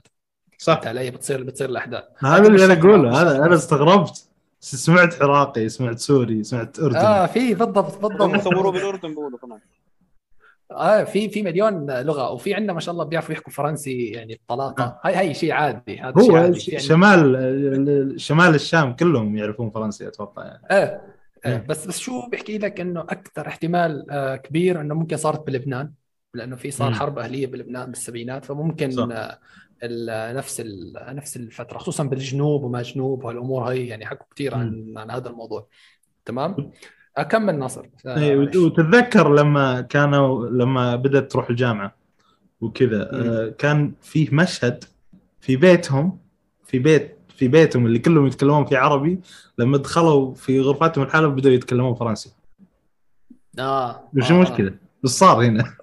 صح 0.58 0.74
فهمت 0.74 0.86
علي؟ 0.86 1.10
بتصير 1.10 1.42
بتصير 1.42 1.68
الأحداث 1.68 2.04
هذا 2.18 2.46
اللي 2.48 2.64
أنا 2.64 2.72
أقوله 2.74 3.22
هذا 3.22 3.44
أنا. 3.46 3.54
استغربت 3.54 4.28
سمعت 4.60 5.22
عراقي 5.22 5.68
سمعت 5.68 5.98
سوري 5.98 6.44
سمعت 6.44 6.78
أردني 6.78 6.98
آه 7.00 7.26
في 7.26 7.54
بالضبط 7.54 7.98
بالضبط 7.98 8.40
صوروه 8.42 8.72
بالاردن 8.72 9.08
بيقولوا 9.08 9.38
كمان 9.38 9.58
آه 10.76 11.04
في 11.04 11.28
في 11.28 11.42
مليون 11.42 11.90
لغة 12.00 12.30
وفي 12.30 12.54
عندنا 12.54 12.72
ما 12.72 12.80
شاء 12.80 12.92
الله 12.92 13.04
بيعرفوا 13.04 13.32
يحكوا 13.34 13.52
فرنسي 13.52 14.06
يعني 14.06 14.40
بطلاقة. 14.46 15.00
هاي 15.04 15.14
هاي 15.14 15.34
شيء 15.34 15.52
عادي 15.52 15.98
هذا 15.98 16.22
شيء 16.22 16.30
هو 16.32 16.36
عادي 16.36 16.60
في 16.60 16.70
عندنا- 16.76 16.88
شمال 16.88 18.20
شمال 18.20 18.54
الشام 18.54 18.92
كلهم 18.96 19.36
يعرفون 19.36 19.70
فرنسي 19.70 20.08
أتوقع 20.08 20.44
يعني. 20.44 20.62
إيه 20.70 21.00
إيه، 21.46 21.56
مم. 21.56 21.64
بس 21.68 21.86
بس 21.86 21.98
شو 21.98 22.28
بيحكي 22.28 22.58
لك 22.58 22.80
إنه 22.80 23.00
أكثر 23.00 23.46
احتمال 23.48 24.10
آه، 24.10 24.36
كبير 24.36 24.80
إنه 24.80 24.94
ممكن 24.94 25.16
صارت 25.16 25.46
بلبنان؟ 25.46 25.92
لأنه 26.34 26.56
في 26.56 26.70
صار 26.70 26.88
مم. 26.88 26.94
حرب 26.94 27.18
أهلية 27.18 27.46
بلبنان 27.46 27.90
بالسبعينات 27.90 28.44
فممكن 28.44 28.90
صح. 28.90 29.08
آه، 29.12 29.38
ال- 29.82 30.36
نفس 30.36 30.60
ال- 30.60 30.92
نفس 31.08 31.36
الفترة 31.36 31.78
خصوصا 31.78 32.04
بالجنوب 32.04 32.62
وما 32.64 32.82
جنوب 32.82 33.24
وهالأمور 33.24 33.62
هي 33.64 33.86
يعني 33.86 34.06
حكوا 34.06 34.26
كثير 34.34 34.54
عن 34.54 34.94
عن 34.96 35.10
هذا 35.10 35.28
الموضوع. 35.28 35.66
تمام؟ 36.24 36.70
أكمل 37.16 37.58
ناصر 37.58 37.86
آه، 38.06 38.18
إيه، 38.18 38.36
وت- 38.36 38.44
معلش. 38.44 38.56
وتتذكر 38.56 39.34
لما 39.34 39.80
كانوا 39.80 40.46
لما 40.46 40.96
بدأت 40.96 41.32
تروح 41.32 41.50
الجامعة 41.50 41.94
وكذا 42.60 43.10
مم. 43.12 43.20
آه، 43.30 43.48
كان 43.58 43.92
فيه 44.02 44.28
مشهد 44.34 44.84
في 45.40 45.56
بيتهم 45.56 46.18
في 46.64 46.78
بيت 46.78 47.16
في 47.36 47.48
بيتهم 47.48 47.86
اللي 47.86 47.98
كلهم 47.98 48.26
يتكلمون 48.26 48.64
فيه 48.64 48.78
عربي 48.78 49.20
لما 49.58 49.78
دخلوا 49.78 50.34
في 50.34 50.60
غرفتهم 50.60 51.04
الحالة 51.04 51.28
بدأوا 51.28 51.54
يتكلمون 51.54 51.94
فرنسي 51.94 52.32
آه 53.58 54.02
وش 54.16 54.30
آه، 54.30 54.34
المشكلة؟ 54.36 54.74
وش 55.04 55.10
صار 55.10 55.44
هنا؟ 55.46 55.74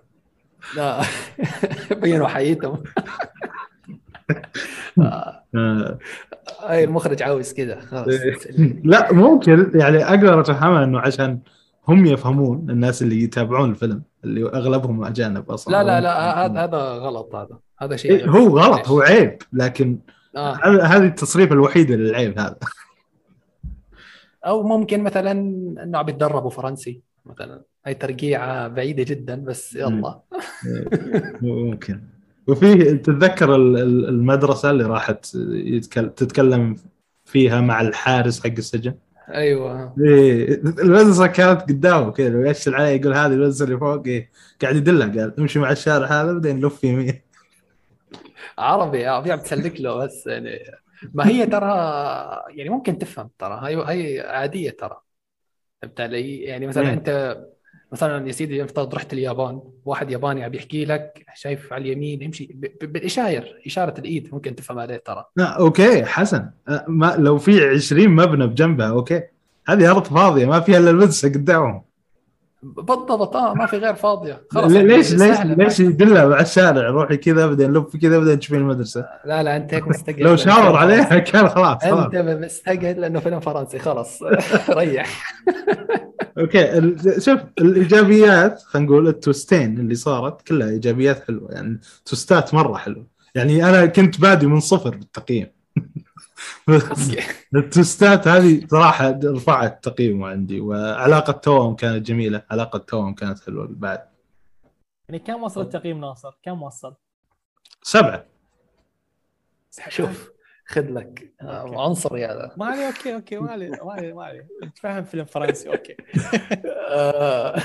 لا 0.76 1.02
بينوا 2.02 2.28
حياتهم 2.28 2.84
آه، 5.56 6.00
هاي 6.64 6.84
المخرج 6.84 7.24
عاوز 7.24 7.54
كذا 7.54 7.80
خلاص. 7.80 8.08
إيه. 8.08 8.82
لا 8.84 9.14
ممكن. 9.14 9.72
يعني 9.76 10.04
أقدر 10.06 10.40
اتفهمها 10.40 10.84
إنه 10.84 11.00
عشان 11.00 11.40
هم 11.88 12.06
يفهمون 12.06 12.70
الناس 12.70 13.02
اللي 13.02 13.24
يتابعون 13.24 13.70
الفيلم 13.70 14.02
اللي 14.24 14.44
أغلبهم 14.44 15.04
أجانب 15.04 15.52
أصلا. 15.52 15.72
لا 15.72 15.84
لا 15.84 16.02
لا 16.02 16.46
هذا 16.46 16.64
هذا 16.64 16.78
غلط 16.78 17.36
هذا. 17.36 17.58
هذا 17.80 17.96
شيء 17.96 18.12
إيه، 18.12 18.30
هو 18.30 18.60
غلط 18.60 18.88
هو 18.88 19.02
عيب. 19.02 19.38
لكن 19.54 20.00
آه. 20.36 20.54
هذه 20.66 21.06
التصريف 21.06 21.52
الوحيده 21.52 21.96
للعيب 21.96 22.40
هذا. 22.40 22.58
أو 24.46 24.64
ممكن 24.64 25.04
مثلا 25.04 25.32
إنه 25.32 25.98
عم 25.98 26.10
يتدربوا 26.10 26.50
فرنسي 26.50 27.02
مثلا. 27.26 27.62
هاي 27.86 27.94
ترقيعة 27.94 28.68
بعيدة 28.68 29.04
جدا 29.04 29.36
بس 29.36 29.76
يلا. 29.76 30.20
ممكن. 31.42 32.02
وفي 32.50 32.98
تتذكر 32.98 33.56
ال- 33.56 33.78
ال- 33.78 34.10
المدرسة 34.10 34.72
اللي 34.72 34.84
راحت 34.84 35.26
تتكلم 36.16 36.76
فيها 37.26 37.62
مع 37.62 37.82
الحارس 37.82 38.40
حق 38.44 38.48
السجن 38.58 38.96
أيوه 39.30 40.00
إيه 40.06 40.54
المدرسة 40.64 41.28
كانت 41.28 41.62
قدامه 41.62 42.12
كذا 42.12 42.50
يشل 42.50 42.76
عليه 42.76 42.88
يقول 42.90 43.14
هذه 43.14 43.26
المدرسة 43.34 43.66
اللي 43.66 43.78
فوق 43.78 44.08
إيه. 44.08 44.32
قاعد 44.62 44.76
يدلها 44.76 45.08
قال 45.08 45.40
امشي 45.40 45.60
مع 45.60 45.72
الشارع 45.72 46.08
هذا 46.08 46.34
بعدين 46.34 46.66
لف 46.66 46.84
يمين 46.84 47.22
عربي 48.58 49.06
عربي 49.06 49.32
عم 49.32 49.40
تسلك 49.40 49.82
له 49.82 49.96
بس 49.98 50.28
يعني 50.28 50.60
ما 51.14 51.28
هي 51.28 51.46
ترى 51.46 51.68
يعني 52.50 52.70
ممكن 52.70 52.98
تفهم 52.98 53.30
ترى 53.40 53.60
هي 53.64 53.76
هي 53.88 54.20
عادية 54.22 54.70
ترى 54.72 55.02
فهمت 55.82 56.02
علي؟ 56.02 56.38
يعني 56.40 56.68
مثلا 56.68 56.84
مم. 56.84 56.90
أنت 56.90 57.38
مثلا 57.92 58.28
يا 58.28 58.32
سيدي 58.32 58.64
افترض 58.64 58.96
رحت 58.96 59.14
اليابان. 59.14 59.62
واحد 59.86 60.12
ياباني 60.12 60.44
عم 60.44 60.54
يحكي 60.54 60.86
لك 60.86 61.26
شايف 61.36 61.74
على 61.74 61.82
اليمين 61.82 62.24
امشي 62.24 62.46
ب- 62.54 62.66
ب- 62.86 62.94
بالاشاره 62.94 63.46
إشارة 63.66 64.00
الإيد. 64.00 64.30
ممكن 64.34 64.56
تفهم 64.56 64.80
عليه 64.80 64.98
ترى. 65.06 65.26
لا 65.36 65.46
okay 65.46 66.06
حسن. 66.06 66.50
أه، 66.68 66.86
ما 66.88 67.16
لو 67.20 67.38
في 67.38 67.68
20 67.70 68.10
مبنى 68.10 68.48
بجنبها 68.48 68.90
okay. 68.90 69.22
هذه 69.68 69.92
أرض 69.92 70.04
فاضية 70.04 70.46
ما 70.46 70.60
فيها 70.60 70.78
إلا 70.78 70.90
المدرسة 70.90 71.30
قدامهم. 71.30 71.82
بالضبط 72.64 73.36
آه 73.36 73.54
ما 73.54 73.66
في 73.66 73.78
غير 73.78 73.96
فاضية. 73.96 74.42
خلاص. 74.50 74.72
ليش 74.72 75.14
ليش. 75.14 75.40
ليش 75.42 75.80
يدلها 75.80 76.26
مع 76.26 76.40
الشارع 76.42 76.90
روحي 76.90 77.18
كذا 77.18 77.48
بعدين 77.48 77.74
لف 77.74 77.98
كذا 77.98 78.18
بعدين 78.20 78.40
تشوفين 78.40 78.58
المدرسة. 78.62 79.06
لا 79.26 79.44
لا 79.44 79.58
أنت 79.58 79.74
هيك 79.74 79.88
مستقعد. 79.88 80.24
لو 80.24 80.36
شاور 80.36 80.76
عليها 80.76 81.20
كان 81.20 81.50
خلاص 81.50 81.84
خلاص. 81.84 82.06
أنت 82.06 82.16
مستقعد 82.16 83.02
لأنه 83.02 83.20
فيلم 83.20 83.40
فرنسي. 83.40 83.80
خلاص. 83.80 84.20
ريح. 84.70 85.34
okay 86.38 86.96
شوف 87.20 87.40
الإيجابيات 87.60 88.62
خلينا 88.62 88.90
نقول 88.90 89.08
ال 89.08 89.17
twist 89.17 89.60
ين 89.60 89.78
اللي 89.80 89.96
صارت 89.96 90.42
كلها 90.48 90.70
إيجابيات 90.70 91.24
حلوة. 91.28 91.52
يعني 91.52 91.80
twist 92.06 92.46
ات 92.46 92.54
مرة 92.54 92.78
حلوة. 92.78 93.06
يعني 93.36 93.70
أنا 93.70 93.86
كنت 93.86 94.22
بادي 94.22 94.48
من 94.48 94.60
صفر 94.60 94.90
بالتقييم. 94.90 95.48
ال 97.56 97.66
twist 97.66 98.18
ات 98.18 98.28
هذه 98.28 98.68
صراحة 98.68 99.20
رفعت 99.24 99.84
تقييمه 99.84 100.28
عندي 100.28 100.60
وعلاقة 100.62 101.34
توأم 101.34 101.76
كانت 101.76 102.06
جميلة 102.06 102.44
علاقة 102.52 102.80
توأم 102.80 103.14
كانت 103.14 103.40
حلوة 103.40 103.68
بعد. 103.70 104.10
يعني 105.10 105.20
كم 105.20 105.44
وصل 105.44 105.62
التقييم 105.62 106.02
ناصر؟ 106.02 106.38
كم 106.44 106.64
وصل؟ 106.64 106.96
سبعة. 107.82 108.26
شوف 109.90 110.32
خذ 110.66 110.92
لك. 110.92 111.34
عنصري 111.42 112.26
هذا. 112.26 112.52
ما 112.58 112.66
علي 112.66 112.88
okay 112.88 113.16
okay 113.16 113.38
ما 113.38 113.52
علي 113.52 113.70
ما 113.70 113.94
علي 113.94 114.14
ما 114.14 114.26
علي 114.26 114.46
فاهم 114.82 115.04
فيلم 115.04 115.26
فرنسي 115.26 115.70
okay. 115.70 115.98
آه، 116.92 117.62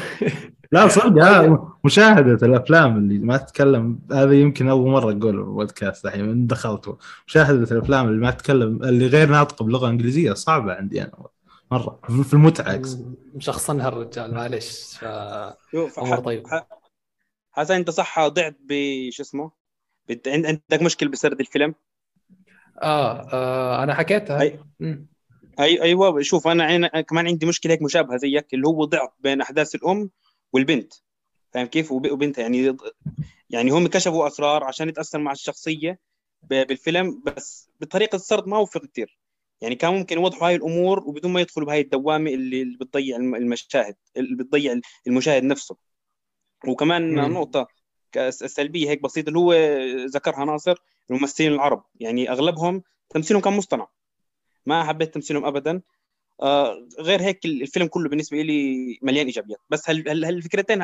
لا 0.75 0.89
صدق 0.89 1.23
ها، 1.25 1.78
مشاهدة 1.85 2.47
الأفلام 2.47 2.97
اللي 2.97 3.19
ما 3.19 3.36
تتكلم 3.36 3.99
هذا 4.12 4.33
يمكن 4.33 4.69
أول 4.69 4.91
مرة 4.91 5.03
أقول 5.05 5.15
بالبودكاست 5.15 6.07
الحين 6.07 6.25
من 6.25 6.47
دخلته 6.47 6.99
مشاهدة 7.27 7.77
الأفلام 7.77 8.09
اللي 8.09 8.20
ما 8.20 8.31
تتكلم 8.31 8.83
اللي 8.85 9.07
غير 9.07 9.28
ناطقه 9.31 9.65
باللغة 9.65 9.85
الانجليزيه 9.86 10.33
صعبة 10.33 10.73
عندي 10.75 11.03
أنا 11.03 11.12
مرة 11.70 12.01
في 12.23 12.35
المتعة 12.35 12.75
أقصد. 12.75 13.15
مشخصنها 13.35 13.89
الرجال 13.89 14.35
معلش 14.35 14.97
ف... 14.99 15.05
شوف 15.73 16.01
طيب. 16.01 16.43
حسن 17.53 17.75
أنت 17.75 17.91
صح 17.91 18.27
ضعت 18.27 18.57
بش 18.61 19.20
اسمه 19.20 19.51
بت- 20.09 20.28
عند- 20.28 20.47
عندك 20.47 20.83
مشكله 20.83 21.11
بسرد 21.11 21.41
الفيلم 21.41 21.75
آه, 22.83 23.28
آه 23.33 23.83
أنا 23.83 23.94
حكيتها 23.94 24.41
أي. 24.41 24.59
اي 25.61 25.83
أيوه 25.83 26.23
شوف 26.23 26.49
أنا 26.49 26.77
أنا 26.77 27.01
كمان 27.01 27.27
عندي 27.27 27.47
مشكلة 27.47 27.73
هيك 27.73 27.83
مشابهة 27.83 28.17
زيك 28.17 28.55
اللي 28.55 28.67
هو 28.69 28.85
ضعف 28.85 29.11
بين 29.20 29.41
أحداث 29.41 29.75
الأم 29.75 30.11
والبنت 30.55 30.92
فاهم 31.52 31.66
كيف؟ 31.66 31.92
وب- 31.92 32.10
وبنتها 32.10 32.42
يعني 32.42 32.76
يعني 33.50 33.70
هم 33.70 33.86
كشفوا 33.86 34.26
أسرار 34.26 34.65
عشان 34.65 34.89
يتأثر 34.89 35.18
مع 35.18 35.33
الشخصية 35.33 35.99
بالفيلم 36.42 37.23
بس 37.26 37.70
بطريقة 37.81 38.16
السرد 38.16 38.47
ما 38.49 38.58
وفق 38.58 38.84
كثير 38.86 39.18
يعني 39.60 39.74
كان 39.74 39.94
ممكن 39.94 40.18
يوضحوا 40.18 40.49
هاي 40.49 40.55
الأمور 40.55 41.05
وبدون 41.08 41.33
ما 41.33 41.41
يدخلوا 41.41 41.66
بهاي 41.66 41.81
الدوامة 41.81 42.31
اللي 42.31 42.65
بتضيع 42.65 43.16
الم- 43.16 43.34
المشاهد 43.34 43.97
اللي 44.16 44.36
بتضيع 44.36 44.81
المشاهد 45.07 45.44
نفسه. 45.44 45.76
وكمان 46.68 47.15
مم. 47.15 47.33
نقطة 47.34 47.68
سلبية 48.31 48.91
هيك 48.91 49.02
بسيطة 49.02 49.28
اللي 49.28 49.39
هو 49.39 49.52
ذكرها 50.07 50.44
ناصر 50.44 50.74
الممثلين 51.10 51.52
العرب. 51.52 51.84
يعني 52.00 52.31
أغلبهم 52.31 52.83
تمثيلهم 53.08 53.42
كان 53.42 53.52
مصطنع. 53.52 53.89
ما 54.66 54.84
حبيت 54.84 55.15
تمثيلهم 55.15 55.44
ابدا. 55.44 55.83
غير 57.01 57.23
هيك 57.23 57.45
الفيلم 57.45 57.87
كله 57.87 58.09
بالنسبة 58.09 58.43
لي 58.43 58.99
مليان 59.03 59.27
إيجابيات. 59.27 59.59
بس 59.71 59.91
هل 59.91 60.09
هل 60.09 60.25
هالفكرتين 60.25 60.83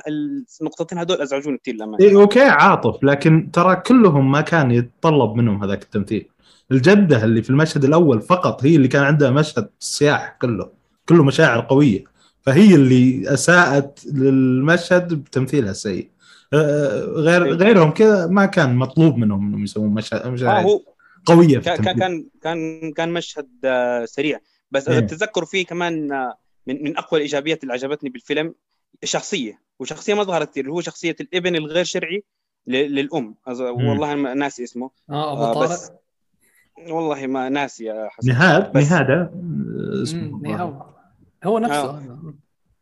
النقطتين 0.61 0.99
هدول 0.99 1.23
أزعجوني 1.23 1.59
كثير 1.59 1.75
للامانه 1.75 2.05
إيه 2.05 2.21
أوكي 2.21 2.43
عاطف 2.43 3.05
لكن 3.05 3.51
ترى 3.53 3.77
كلهم 3.77 4.31
ما 4.31 4.41
كان 4.41 4.71
يتطلب 4.71 5.35
منهم 5.35 5.65
هذاك 5.65 5.83
التمثيل. 5.83 6.29
الجدة 6.73 7.25
اللي 7.25 7.43
في 7.43 7.51
المشهد 7.51 7.85
الأول 7.85 8.21
فقط 8.21 8.65
هي 8.65 8.77
اللي 8.77 8.89
كان 8.89 9.03
عندها 9.03 9.31
مشهد 9.31 9.71
صياح 9.81 10.37
كله 10.43 10.71
كله 11.09 11.25
مشاعر 11.25 11.61
قوية. 11.61 12.05
فهي 12.43 12.75
اللي 12.75 13.35
أساءت 13.35 14.07
للمشهد 14.07 15.15
بتمثيلها 15.15 15.71
السيء. 15.71 16.09
آه، 16.53 17.01
غير 17.01 17.45
إيه. 17.45 17.53
غيرهم 17.53 17.91
كذا 17.91 18.27
ما 18.27 18.47
كان 18.47 18.77
مطلوب 18.77 19.17
منهم 19.17 19.47
إنهم 19.47 19.65
يسوون 19.65 20.03
آه 20.13 20.61
هو 20.61 20.81
قوية 21.27 21.59
في 21.59 21.65
كان 21.65 21.99
كان 21.99 22.25
كان 22.43 22.93
كان 22.93 23.13
مشهد 23.13 23.49
آه 23.65 24.05
سريع. 24.05 24.41
بس 24.71 24.89
اذا 24.89 24.99
إيه. 24.99 25.05
بتتذكروا 25.05 25.47
فيه 25.47 25.67
كمان 25.67 26.13
آه 26.13 26.39
من 26.67 26.83
من 26.85 26.97
أقوى 26.97 27.19
الإيجابيات 27.19 27.63
اللي 27.63 27.73
عجبتني 27.75 28.11
بالفيلم 28.11 28.55
الشخصيه 29.03 29.61
وشخصية 29.79 30.15
ما 30.15 30.23
ظهرت 30.23 30.51
كثير 30.51 30.65
اللي 30.65 30.73
هو 30.75 30.81
شخصية 30.81 31.17
الابن 31.21 31.57
الغير 31.57 31.85
شرعي 31.85 32.25
ل- 32.67 32.73
للأم. 32.95 33.35
والله 33.71 34.13
أنا 34.13 34.35
ناسي 34.35 34.65
اسمه. 34.65 34.91
آه 35.11 35.33
أبو 35.33 35.43
آه 35.43 35.55
طارق. 35.55 35.71
بس 35.73 35.91
والله 36.89 37.27
ما 37.27 37.49
ناسي 37.49 37.85
يا 37.85 38.09
حسن. 38.11 38.29
نهاد 38.29 38.77
نهاد 38.77 39.11
آه، 39.11 39.31
اسمه. 40.03 40.85
هو 41.45 41.59
نفسه. 41.59 41.75
آه. 41.91 42.35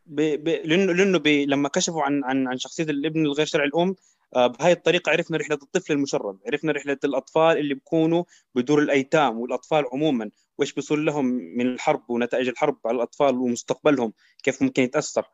ب... 0.07 0.21
ب... 0.45 0.49
لأنه 0.49 0.93
لأنه 0.93 1.19
ب... 1.19 1.27
لما 1.27 1.69
كشفوا 1.69 2.03
عن 2.03 2.25
عن 2.25 2.47
عن 2.49 2.59
شخصية 2.59 2.85
الابن 2.85 3.27
الغير 3.27 3.47
شرعي 3.47 3.67
الأم 3.67 3.95
بهاي 4.37 4.73
الطريقة 4.73 5.13
عرفنا 5.13 5.37
رحلة 5.37 5.59
الطفل 5.63 5.93
المشرد 5.93 6.39
عرفنا 6.47 6.73
رحلة 6.73 6.99
الأطفال 7.05 7.59
اللي 7.59 7.75
بيكونوا 7.75 8.25
بدور 8.55 8.83
الأيتام 8.83 9.39
والأطفال 9.39 9.85
عموما 9.93 10.31
وإيش 10.59 10.73
بيصير 10.73 10.99
لهم 10.99 11.25
من 11.27 11.67
الحرب 11.67 12.11
ونتائج 12.11 12.49
الحرب 12.49 12.79
على 12.87 12.97
الأطفال 12.97 13.37
ومستقبلهم 13.37 14.13
كيف 14.43 14.63
ممكن 14.63 14.83
يتأثر. 14.83 15.25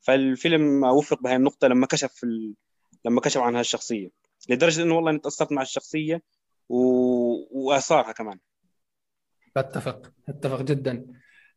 فالفيلم 0.00 0.84
وفق 0.84 1.22
بهاي 1.22 1.36
النقطة 1.36 1.68
لما 1.68 1.86
كشف 1.86 2.24
ال... 2.24 2.54
لما 3.04 3.20
كشف 3.20 3.40
عن 3.40 3.56
هالشخصية 3.56 4.10
لدرجة 4.48 4.82
إنه 4.82 4.94
والله 4.94 5.10
اني 5.10 5.18
تأثرت 5.18 5.52
مع 5.52 5.62
الشخصية 5.62 6.22
و... 6.68 6.76
وآثارها 7.50 8.12
كمان. 8.12 8.38
أتفق 9.56 10.12
أتفق 10.28 10.62
جدا. 10.62 11.06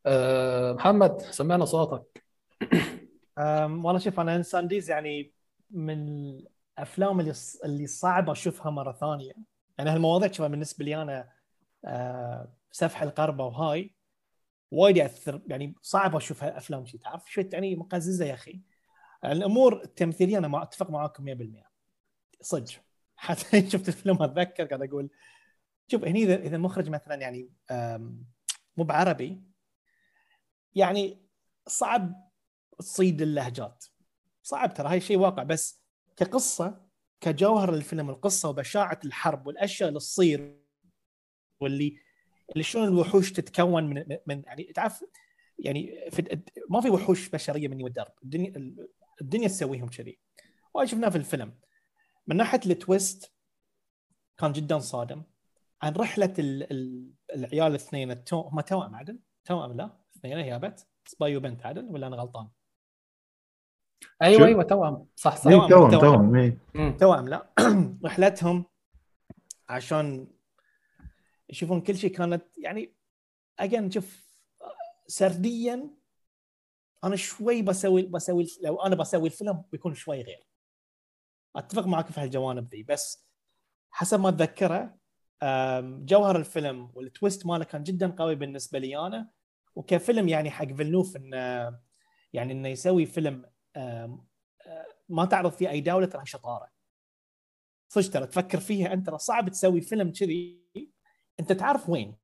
آه 0.06 0.74
محمد 0.74 1.22
سمعنا 1.22 1.66
صوتك. 1.66 2.24
أم، 3.38 3.86
والله 3.86 4.00
شوف 4.00 4.20
أنا 4.20 4.36
إنسان 4.36 4.68
ديز 4.68 4.90
يعني 4.90 5.32
من 5.72 6.38
الافلام 6.78 7.20
اللي 7.20 7.34
اللي 7.66 7.88
صعب 7.88 8.30
أشوفها 8.30 8.72
مرة 8.72 8.92
ثانية. 8.92 9.34
يعني 9.78 9.90
هالمواضيع 9.90 10.32
شوفها 10.32 10.48
بالنسبة 10.48 10.86
لي 10.86 11.02
أنا 11.02 11.30
آه، 11.86 12.54
سفح 12.72 13.02
القربة 13.02 13.46
وهاي 13.46 13.96
وايد 14.72 14.98
يأثر 14.98 15.42
يعني 15.48 15.76
صعب 15.82 16.16
أشوف 16.16 16.44
افلام 16.44 16.86
شي. 16.86 16.98
تعرف 16.98 17.32
شوي 17.32 17.50
يعني 17.54 17.76
مقززة 17.76 18.26
يا 18.26 18.34
أخي؟ 18.34 18.62
الأمور 19.26 19.84
التمثيلية 19.84 20.38
أنا 20.38 20.48
ما 20.48 20.64
أتفق 20.64 20.90
معاكم 20.90 21.26
100% 21.26 21.64
صدق. 22.42 22.74
حتى 23.16 23.70
شفت 23.70 23.88
الفيلم 23.88 24.24
أتذكر 24.24 24.66
قاعد 24.66 24.82
أقول 24.82 25.10
شوف 25.88 26.04
هني 26.04 26.24
إذا 26.24 26.36
إذا 26.36 26.56
المخرج 26.56 26.90
مثلا 26.90 27.16
يعني 27.16 27.50
مو 28.78 28.84
بعربي 28.84 29.44
يعني 30.76 31.26
صعب 31.68 32.32
تصيد 32.80 33.22
اللهجات. 33.22 33.86
صعب 34.44 34.74
ترى 34.74 34.90
هاي 34.90 35.02
شيء 35.02 35.18
واقع. 35.18 35.44
بس 35.44 35.85
كقصة 36.16 36.86
كجوهر 37.22 37.74
الفيلم 37.74 38.10
القصة 38.10 38.50
وبشاعة 38.50 39.00
الحرب 39.06 39.48
والأشياء 39.48 39.90
اللي 39.90 40.00
تصير 40.00 40.62
واللي 41.62 41.98
اللي 42.52 42.64
شلون 42.64 42.88
الوحوش 42.88 43.32
تتكون 43.32 43.84
من 43.84 44.18
من 44.28 44.44
يعني 44.46 44.64
تعرف 44.64 45.04
يعني 45.60 46.10
في 46.12 46.44
ما 46.70 46.82
في 46.82 46.90
وحوش 46.90 47.30
بشرية 47.30 47.68
مني 47.68 47.84
والدرب 47.84 48.12
الدنيا 48.24 48.76
الدنيا 49.22 49.48
تسويهم 49.48 49.88
كذي. 49.88 50.20
وهاي 50.74 50.88
شفناه 50.88 51.10
في 51.10 51.18
الفيلم. 51.18 51.60
من 52.28 52.38
ناحية 52.38 52.60
ال 52.66 52.77
twist 52.77 53.34
كان 54.38 54.52
جدا 54.52 54.80
صادم. 54.80 55.24
عن 55.82 55.94
رحلة 55.94 56.34
ال 56.40 56.72
ال 56.72 57.12
العيال 57.36 57.68
الاثنين 57.68 58.12
التو... 58.12 58.42
هم 58.42 58.62
توأم 58.62 58.96
عدل؟ 58.96 59.20
توأم 59.46 59.74
لا 59.74 59.98
اثنين 60.16 60.38
يابت 60.38 60.88
صبي 61.06 61.38
وبنت 61.38 61.66
عدل 61.66 61.86
ولا 61.86 62.08
أنا 62.08 62.16
غلطان؟ 62.16 62.50
أيوه 64.22 64.40
شو؟ 64.40 64.46
أيوه 64.46 64.64
توأم 64.64 65.08
صح 65.16 65.36
صح 65.36 65.52
إيه، 65.52 65.58
توأم، 65.58 65.70
توم 65.70 65.90
توأم. 65.90 66.00
توم 66.02 66.36
إيه. 66.36 66.98
توأم 66.98 67.28
لا 67.28 67.54
رحلتهم 68.06 68.66
عشان 69.70 70.28
يشوفون 71.50 71.82
كل 71.82 71.96
شيء 71.96 72.12
كانت 72.12 72.44
يعني 72.58 72.96
again 73.60 73.92
شوف 73.92 74.26
سرديا 75.08 75.90
أنا 77.04 77.16
شوي 77.16 77.62
بسوي 77.62 78.02
بسوي 78.02 78.48
لو 78.64 78.82
أنا 78.82 78.96
بسوي 78.96 79.28
الفيلم 79.28 79.64
بيكون 79.72 79.94
شوي 79.94 80.22
غير 80.22 80.48
أتفق 81.56 81.88
معك 81.88 82.12
في 82.12 82.22
هالجوانب 82.22 82.68
ذي 82.68 82.84
بس 82.84 83.26
حسب 83.92 84.20
ما 84.20 84.30
أتذكره 84.30 84.98
جوهر 86.06 86.36
الفيلم 86.36 86.92
وال 86.94 87.08
twist 87.08 87.46
ماله 87.46 87.64
كان 87.64 87.84
جدا 87.84 88.12
قوي 88.12 88.36
بالنسبة 88.36 88.80
لي 88.80 88.98
أنا 88.98 89.30
وكفيلم 89.76 90.30
يعني 90.30 90.52
حق 90.52 90.66
فيلنوف 90.66 91.18
إنه 91.18 91.38
يعني 92.34 92.54
إنه 92.54 92.68
يسوي 92.68 93.06
فيلم 93.06 93.46
ما 95.10 95.26
تعرض 95.26 95.52
فيه 95.52 95.70
أي 95.70 95.82
دولة 95.82 96.06
ترى 96.06 96.26
شطارة. 96.26 96.70
صدق 97.90 98.12
ترى 98.12 98.28
تفكر 98.28 98.60
فيها 98.60 98.94
أنت 98.94 99.08
ترى 99.08 99.18
صعب 99.18 99.50
تسوي 99.50 99.82
فيلم 99.82 100.12
كذي. 100.12 100.66
أنت 101.40 101.52
تعرف 101.52 101.90
وين؟ 101.90 102.18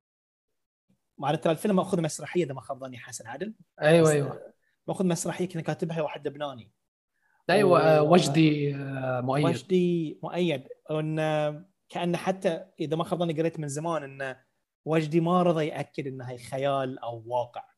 معناته 1.18 1.42
ترى 1.42 1.52
الفيلم 1.52 1.76
ماخذ 1.76 2.02
مسرحية 2.02 2.44
إذا 2.44 2.54
ما 2.54 2.62
خاب 2.62 2.80
ظني 2.80 2.98
حسن 2.98 3.28
عادل. 3.28 3.54
أيوه 3.82 4.12
أيوه. 4.12 4.54
ماخذ 4.88 5.06
مسرحية 5.06 5.48
كان 5.48 5.62
كاتبها 5.62 6.02
واحد 6.02 6.28
لبناني. 6.28 6.72
أيوه 7.50 7.82
آه، 7.82 8.02
و- 8.04 8.14
وجدي 8.14 8.76
آه، 8.76 9.22
مؤيد. 9.22 9.46
وجدي 9.46 10.20
مؤيد. 10.24 10.68
وإن 10.90 11.16
كانه 11.90 12.18
حتى 12.18 12.66
إذا 12.80 12.96
ما 12.96 13.04
خاب 13.04 13.20
ظني 13.20 13.34
قريت 13.34 13.60
من 13.60 13.68
زمان 13.68 14.04
انه 14.04 14.44
وجدي 14.86 15.20
ما 15.20 15.44
رضى 15.44 15.68
يأكد 15.68 16.08
انها 16.08 16.32
هي 16.32 16.38
خيال 16.38 17.00
أو 17.00 17.24
واقع. 17.26 17.71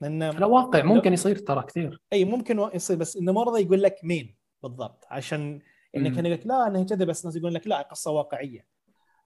لأنه 0.00 0.30
لا 0.30 0.46
واقع 0.46 0.82
ممكن 0.82 1.12
يصير 1.12 1.38
ترى 1.38 1.62
كثير 1.62 2.02
إي 2.12 2.24
ممكن 2.24 2.70
يصير 2.74 2.96
بس 2.96 3.16
إنه 3.16 3.32
ما 3.32 3.42
رضى 3.42 3.62
يقول 3.62 3.82
لك 3.82 3.96
مين 4.02 4.36
بالضبط 4.62 5.04
عشان 5.10 5.60
انه. 5.96 6.14
كان 6.14 6.26
يقول 6.26 6.38
لك 6.38 6.46
لا 6.46 6.66
انها 6.66 6.84
كذا 6.84 7.04
بس 7.04 7.26
ناس 7.26 7.36
يقول 7.36 7.54
لك 7.54 7.66
لا 7.66 7.82
قصة 7.82 8.10
واقعية 8.10 8.66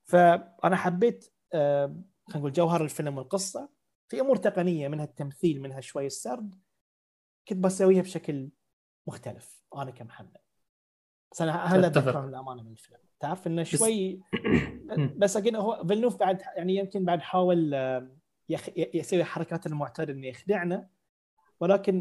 فأنا 0.04 0.76
حبيت 0.76 1.32
آه، 1.52 1.86
خلينا 2.26 2.38
نقول 2.38 2.52
جوهر 2.52 2.84
الفيلم 2.84 3.18
والقصة 3.18 3.68
في 4.08 4.20
أمور 4.20 4.36
تقنية 4.36 4.88
منها 4.88 5.04
التمثيل 5.04 5.60
منها 5.60 5.80
شوي 5.80 6.06
السرد 6.06 6.54
كنت 7.48 7.58
بسويها 7.58 8.02
بشكل 8.02 8.50
مختلف 9.06 9.62
أنا 9.76 9.90
كمحمد 9.90 10.36
بس 11.32 11.42
أنا 11.42 11.64
هلا. 11.64 11.86
اتذكر 11.86 12.28
الامانه 12.28 12.62
من 12.62 12.72
الفيلم 12.72 12.98
تعرف 13.20 13.46
إنه 13.46 13.62
شوي. 13.62 14.20
بس 15.16 15.36
هو 15.36 15.84
فيلنوف 15.88 16.16
بعد 16.16 16.42
يعني 16.56 16.76
يمكن 16.76 17.04
بعد 17.04 17.20
حاول 17.20 17.74
آه، 17.74 18.08
يسوي 18.76 19.20
الحركات 19.20 19.66
المعتاده 19.66 20.12
إنه 20.12 20.26
يخدعنا 20.26 20.89
ولكن 21.60 22.00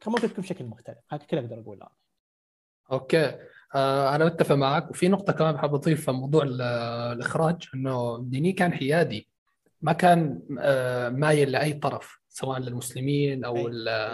كان 0.00 0.12
ممكن 0.12 0.28
تكون 0.28 0.44
بشكل 0.44 0.64
مختلف. 0.64 0.98
هذا 1.10 1.24
كله 1.24 1.40
أقدر 1.40 1.60
أقول 1.60 1.76
أنا 1.76 1.90
okay. 2.92 3.38
آه 3.74 4.14
أنا 4.14 4.24
متفق 4.24 4.54
معك. 4.54 4.90
وفي 4.90 5.08
نقطة 5.08 5.32
كمان 5.32 5.54
بحب 5.54 5.74
اضيفها 5.74 6.12
موضوع 6.14 6.42
ال- 6.42 6.62
الإخراج 7.12 7.68
إنه 7.74 8.18
ديني 8.22 8.52
كان 8.52 8.72
حيادي. 8.72 9.28
ما 9.80 9.92
كان 9.92 10.42
آه 10.60 11.08
مايل 11.08 11.50
لأي 11.52 11.72
طرف 11.72 12.18
سواء 12.28 12.58
للمسلمين 12.58 13.44
أو 13.44 13.56
أي. 13.56 13.66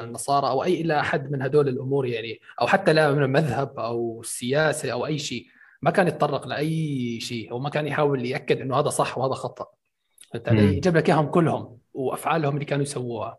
النصارى 0.04 0.48
أو 0.48 0.64
اي 0.64 0.80
إلى 0.80 1.00
أحد 1.00 1.30
من 1.30 1.42
هدول 1.42 1.68
الأمور 1.68 2.06
يعني. 2.06 2.40
أو 2.60 2.66
حتى 2.66 2.92
لا 2.92 3.12
من 3.12 3.22
المذهب 3.22 3.78
أو 3.78 4.20
السياسة 4.20 4.92
أو 4.92 5.06
أي 5.06 5.18
شيء. 5.18 5.46
ما 5.82 5.90
كان 5.90 6.08
يتطرق 6.08 6.46
لأي 6.46 7.20
شيء 7.20 7.50
أو 7.50 7.58
ما 7.58 7.70
كان 7.70 7.86
يحاول 7.86 8.26
يأكد 8.26 8.60
إنه 8.60 8.76
هذا 8.78 8.88
صح 8.88 9.18
وهذا 9.18 9.34
خطأ. 9.34 9.66
فهمت 10.34 10.48
علي؟ 10.48 10.76
يجيب 10.76 10.96
لك 10.96 11.08
إياهم 11.08 11.26
كلهم 11.26 11.78
وأفعالهم 11.94 12.54
اللي 12.54 12.64
كانوا 12.64 12.82
يسووها. 12.82 13.38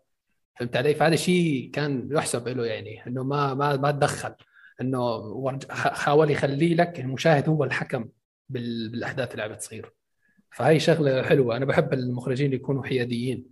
فهمت 0.56 0.76
علي؟ 0.76 0.94
فهذا 0.94 1.16
شيء 1.16 1.70
كان 1.72 2.08
يحسب 2.12 2.48
له 2.48 2.66
يعني 2.66 3.06
إنه 3.06 3.22
ما 3.22 3.54
ما 3.54 3.76
ما 3.76 3.90
تدخل. 3.90 4.34
إنه 4.80 5.22
حاول 5.70 6.30
يخلي 6.30 6.74
لك 6.74 7.00
المشاهد 7.00 7.48
هو 7.48 7.64
الحكم 7.64 8.08
بال- 8.48 8.88
بالأحداث 8.88 9.30
اللي 9.32 9.42
عم 9.42 9.52
بتصير. 9.52 9.92
فهي 10.50 10.80
شغلة 10.80 11.22
حلوة. 11.22 11.56
أنا 11.56 11.64
بحب 11.64 11.92
المخرجين 11.92 12.46
اللي 12.46 12.56
يكونوا 12.56 12.82
حياديين. 12.84 13.46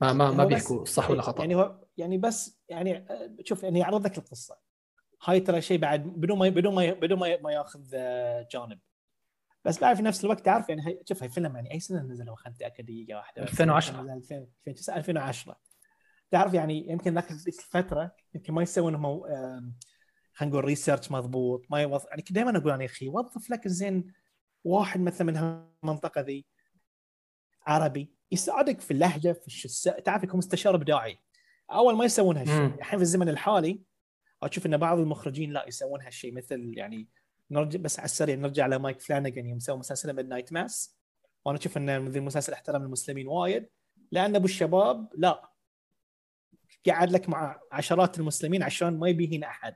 ما 0.00 0.12
ما 0.12 0.30
ما 0.30 0.44
بيحكوا 0.44 0.84
صح 0.84 1.10
ولا 1.10 1.22
خطأ. 1.22 1.40
يعني 1.40 1.54
هو 1.54 1.78
يعني 1.96 2.18
بس 2.18 2.58
يعني 2.68 2.96
آه، 2.96 3.30
شوف 3.44 3.62
يعني 3.62 3.78
يعرض 3.78 4.06
لك 4.06 4.18
القصة. 4.18 4.56
هاي 5.24 5.40
ترى 5.40 5.60
شيء 5.60 5.78
بعد 5.78 6.02
بدون 6.04 6.38
ما 6.38 6.48
بدون 6.48 6.74
ما 6.74 6.92
بدون 6.92 7.18
ما 7.18 7.36
ما 7.42 7.52
ياخذ 7.52 7.80
آه، 7.94 8.48
جانب. 8.52 8.78
بس 9.64 9.80
بعد 9.80 9.96
في 9.96 10.02
نفس 10.02 10.24
الوقت 10.24 10.40
تعرف 10.44 10.68
يعني 10.68 10.86
هي 10.86 10.98
شوف 11.08 11.22
هي 11.22 11.28
فيلم 11.28 11.56
يعني 11.56 11.72
أي 11.72 11.80
سنة 11.80 12.02
نزل 12.02 12.34
خلينا 12.36 12.54
نتاكد 12.56 12.84
دقيقة 12.84 13.16
واحدة 13.16 13.42
بس. 13.42 13.50
2010. 13.50 14.02
نزل 14.02 14.12
2000 14.12 14.34
2009 14.36 14.96
2010 14.96 15.56
تعرف 16.30 16.54
يعني 16.54 16.88
يمكن 16.90 17.14
ذاك 17.14 17.30
الفترة 17.30 18.16
يمكن 18.34 18.52
ما 18.52 18.62
يسوون 18.62 18.94
هم 18.94 19.22
خلينا 20.32 20.54
نقول 20.54 20.64
ريسيرش 20.64 21.10
مضبوط 21.10 21.66
ما 21.70 21.82
يوظف 21.82 22.06
يعني 22.10 22.24
دائما 22.30 22.58
أقول 22.58 22.72
أنا 22.72 22.82
يا 22.82 22.88
أخي 22.88 23.08
وظف 23.08 23.50
لك 23.50 23.68
زين 23.68 24.12
واحد 24.64 25.00
مثلا 25.00 25.26
من 25.26 25.36
المنطقة 25.82 26.20
ذي 26.20 26.46
عربي 27.66 28.12
يساعدك 28.32 28.80
في 28.80 28.90
اللهجة 28.90 29.32
في 29.32 29.46
الش... 29.46 29.82
تعرف 30.04 30.22
يكون 30.22 30.38
مستشار 30.38 30.74
إبداعي 30.74 31.18
أول 31.70 31.96
ما 31.96 32.04
يسوون 32.04 32.36
هالشيء. 32.36 32.74
الحين 32.78 32.98
في 32.98 33.02
الزمن 33.02 33.28
الحالي 33.28 33.80
أشوف 34.42 34.66
إن 34.66 34.76
بعض 34.76 34.98
المخرجين 34.98 35.52
لا 35.52 35.68
يسوون 35.68 36.02
هالشيء 36.02 36.32
مثل 36.34 36.72
يعني 36.76 37.08
نرجع 37.50 37.78
بس 37.80 37.98
على 37.98 38.04
السريع 38.04 38.34
نرجع 38.36 38.66
لمايك 38.66 39.00
فلانجن 39.00 39.46
يوم 39.46 39.58
سوى 39.58 39.76
مسلسل 39.76 40.12
ميد 40.16 40.28
نايت 40.28 40.52
ماس. 40.52 40.98
وأنا 41.44 41.58
أشوف 41.58 41.76
إن 41.76 42.08
ذي 42.08 42.18
المسلسل 42.18 42.52
احترم 42.52 42.82
المسلمين 42.82 43.28
وايد. 43.28 43.68
لأن 44.12 44.36
أبو 44.36 44.44
الشباب 44.44 45.08
لا. 45.16 45.50
قاعد 46.86 47.10
لك 47.12 47.28
مع 47.28 47.60
عشرات 47.72 48.18
المسلمين 48.18 48.62
عشان 48.62 48.98
ما 48.98 49.08
يبيهين 49.08 49.44
أحد. 49.44 49.74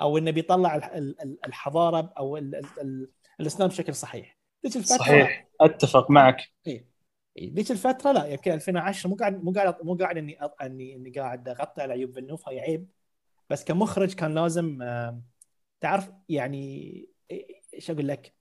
أو 0.00 0.18
إنه 0.18 0.30
بيطلع 0.30 0.76
ال- 0.76 0.84
ال- 0.84 1.22
ال- 1.22 1.46
الحضارة 1.46 2.12
أو 2.18 2.36
ال- 2.36 2.54
ال- 2.54 2.80
ال- 2.80 3.10
الإسلام 3.40 3.68
بشكل 3.68 3.94
صحيح. 3.94 4.38
ذيك 4.66 4.76
الفترة 4.76 4.96
صحيح. 4.96 5.48
أتفق 5.60 6.10
معك. 6.10 6.48
إيه، 6.66 6.86
ذيك 7.40 7.70
الفترة 7.70 8.12
لا 8.12 8.26
يمكن 8.26 8.52
2010 8.52 9.08
مو 9.08 9.16
قاعد 9.16 9.44
مو 9.44 9.52
قاعد 9.52 9.76
مو 9.82 9.94
قاعد 9.94 10.16
إني 10.16 10.38
اني 10.62 10.96
إني 10.96 11.10
قاعد 11.10 11.48
أغطي 11.48 11.82
على 11.82 11.92
عيوب 11.92 12.14
فيلنوف 12.14 12.48
هاي 12.48 12.60
عيب. 12.60 12.88
بس 13.50 13.64
كمخرج 13.64 14.14
كان 14.14 14.34
لازم 14.34 14.78
تعرف 15.86 16.10
يعني 16.28 17.08
إيش 17.74 17.90
أقول 17.90 18.08
لك؟ 18.08 18.34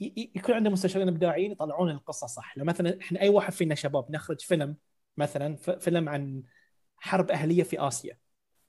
يكون 0.00 0.54
عندنا 0.54 0.72
مستشارين 0.72 1.08
إبداعيين 1.08 1.52
يطلعون 1.52 1.90
القصة 1.90 2.26
صح. 2.26 2.58
لو 2.58 2.64
مثلا 2.64 3.00
إحنا 3.00 3.20
أي 3.20 3.28
واحد 3.28 3.52
فينا 3.52 3.74
شباب 3.74 4.10
نخرج 4.10 4.40
فيلم 4.40 4.76
مثلا 5.16 5.56
فيلم 5.56 6.08
عن 6.08 6.42
حرب 6.96 7.30
أهلية 7.30 7.62
في 7.62 7.80
آسيا. 7.80 8.18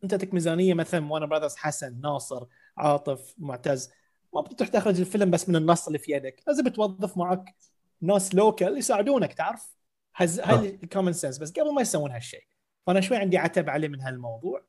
أنطتك 0.03 0.33
ميزانية 0.33 0.73
مثلا 0.73 1.11
وورنر 1.11 1.25
براذرز 1.25 1.55
حسن 1.55 2.01
ناصر 2.01 2.45
عاطف 2.77 3.35
معتز. 3.37 3.91
ما 4.33 4.41
بتروح 4.41 4.69
تخرج 4.69 4.99
الفيلم 4.99 5.31
بس 5.31 5.49
من 5.49 5.55
النص 5.55 5.87
اللي 5.87 5.99
في 5.99 6.11
يدك. 6.11 6.43
لازم 6.47 6.67
توظف 6.67 7.17
معك 7.17 7.55
ناس 8.01 8.35
local 8.35 8.77
يساعدونك 8.77 9.33
تعرف؟ 9.33 9.75
هز... 10.15 10.39
هاي 10.39 10.79
ال 10.83 10.88
common 10.88 11.13
sense 11.13 11.37
بس 11.37 11.51
قبل 11.51 11.73
ما 11.73 11.81
يسوون 11.81 12.11
هالشيء 12.11 12.43
فأنا 12.87 13.01
شوي 13.01 13.17
عندي 13.17 13.37
عتب 13.37 13.69
عليه 13.69 13.87
من 13.87 14.01
هالموضوع. 14.01 14.65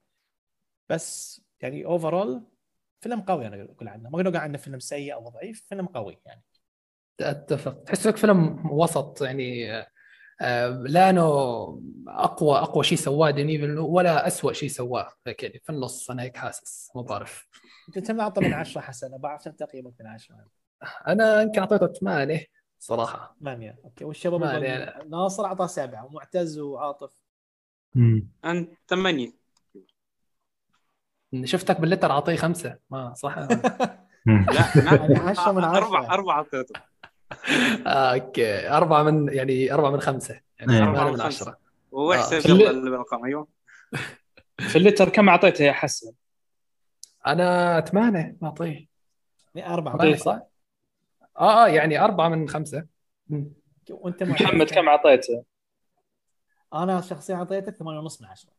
بس 0.88 1.40
يعني 1.60 1.84
overall 1.84 2.42
فيلم 3.00 3.20
قوي 3.20 3.46
أنا 3.46 3.68
أقول 3.76 3.88
عنه. 3.88 4.10
ما 4.10 4.20
أقول 4.20 4.36
عنه 4.36 4.58
فيلم 4.58 4.78
سيء 4.78 5.14
أو 5.14 5.28
ضعيف 5.28 5.66
فيلم 5.68 5.86
قوي 5.86 6.18
يعني. 6.26 6.42
أتفق. 7.20 7.82
تحس 7.82 8.06
لك 8.06 8.16
فيلم 8.16 8.70
وسط 8.72 9.22
يعني 9.22 9.72
آه، 10.40 10.68
لا 10.68 11.10
إنه 11.10 11.22
أقوى 12.08 12.58
أقوى 12.58 12.84
شيء 12.84 12.98
سواه 12.98 13.30
ديني 13.30 13.58
فيلنوف 13.58 13.90
ولا 13.90 14.26
اسوء 14.26 14.52
شيء 14.52 14.68
سواه. 14.68 15.12
كذا 15.38 15.52
في 15.64 15.70
النص 15.70 16.10
أنا 16.10 16.22
هيك 16.22 16.36
حاسس 16.36 16.90
ما 16.94 17.02
بعرف. 17.02 17.48
أنت 17.96 18.06
كم 18.06 18.20
أعطى 18.20 18.40
من 18.40 18.52
10 18.52 18.80
حسن 18.80 19.18
بعرف 19.18 19.44
كم 19.44 19.50
تقييمك 19.50 19.92
من 20.00 20.06
10 20.06 20.36
أنا 21.08 21.42
يمكن 21.42 21.60
اعطيته 21.60 21.86
ثمانية 21.86 22.46
صراحة. 22.78 23.36
8 23.40 23.78
okay. 23.84 24.04
والشباب 24.04 24.42
ناصر 25.08 25.44
أعطاه 25.44 25.66
سبعة 25.66 26.06
ومعتز 26.06 26.58
وعاطف. 26.58 27.12
مم. 27.94 28.28
انت 28.44 28.70
ثمانية. 28.88 29.37
شفتك 31.44 31.80
باللتر 31.80 32.10
أعطيه 32.10 32.36
خمسة 32.36 32.78
ما 32.90 33.14
صح. 33.14 33.38
لا 34.26 34.72
يعني 34.84 35.16
10 35.16 35.52
من 35.52 35.64
10 35.64 35.76
أربعة 35.86 36.14
أربعة 36.14 36.34
أعطيته 36.36 36.80
آه، 37.86 38.14
أوكي 38.14 38.68
أربعة 38.70 39.02
من 39.02 39.32
يعني 39.34 39.72
أربعة 39.74 39.90
من 39.90 40.00
خمسة 40.00 40.40
يعني 40.58 40.72
أيوة. 40.72 40.86
أربعة 40.88 41.00
أربعة 41.02 41.14
من. 41.14 41.20
عشرة 41.20 41.58
وهو 41.90 42.12
آه. 42.12 42.16
احسب 42.16 42.38
في 42.38 42.46
ال- 42.52 42.60
يلا 42.60 42.70
الارقام 42.70 43.24
أيوه 43.24 43.48
في 44.70 44.76
اللتر 44.78 45.08
كم 45.08 45.28
أعطيته 45.28 45.62
يا 45.62 45.72
حسن؟ 45.72 46.12
أنا 47.26 47.80
ثمانية 47.80 48.36
معطيه 48.40 48.88
ثمانية 49.54 49.88
أعطيه. 49.88 50.14
صح؟ 50.16 50.42
آه 51.38 51.64
آه 51.64 51.68
يعني 51.68 52.00
أربعة 52.04 52.28
من 52.28 52.48
خمسة 52.48 52.86
مم. 53.28 53.52
وأنت 53.90 54.22
محمد 54.22 54.70
كم 54.70 54.88
أعطيته؟ 54.88 55.44
أنا 56.74 57.00
شخصيا 57.00 57.34
أعطيته 57.36 57.72
8 57.72 57.98
ونص 57.98 58.22
من 58.22 58.28
10 58.28 58.50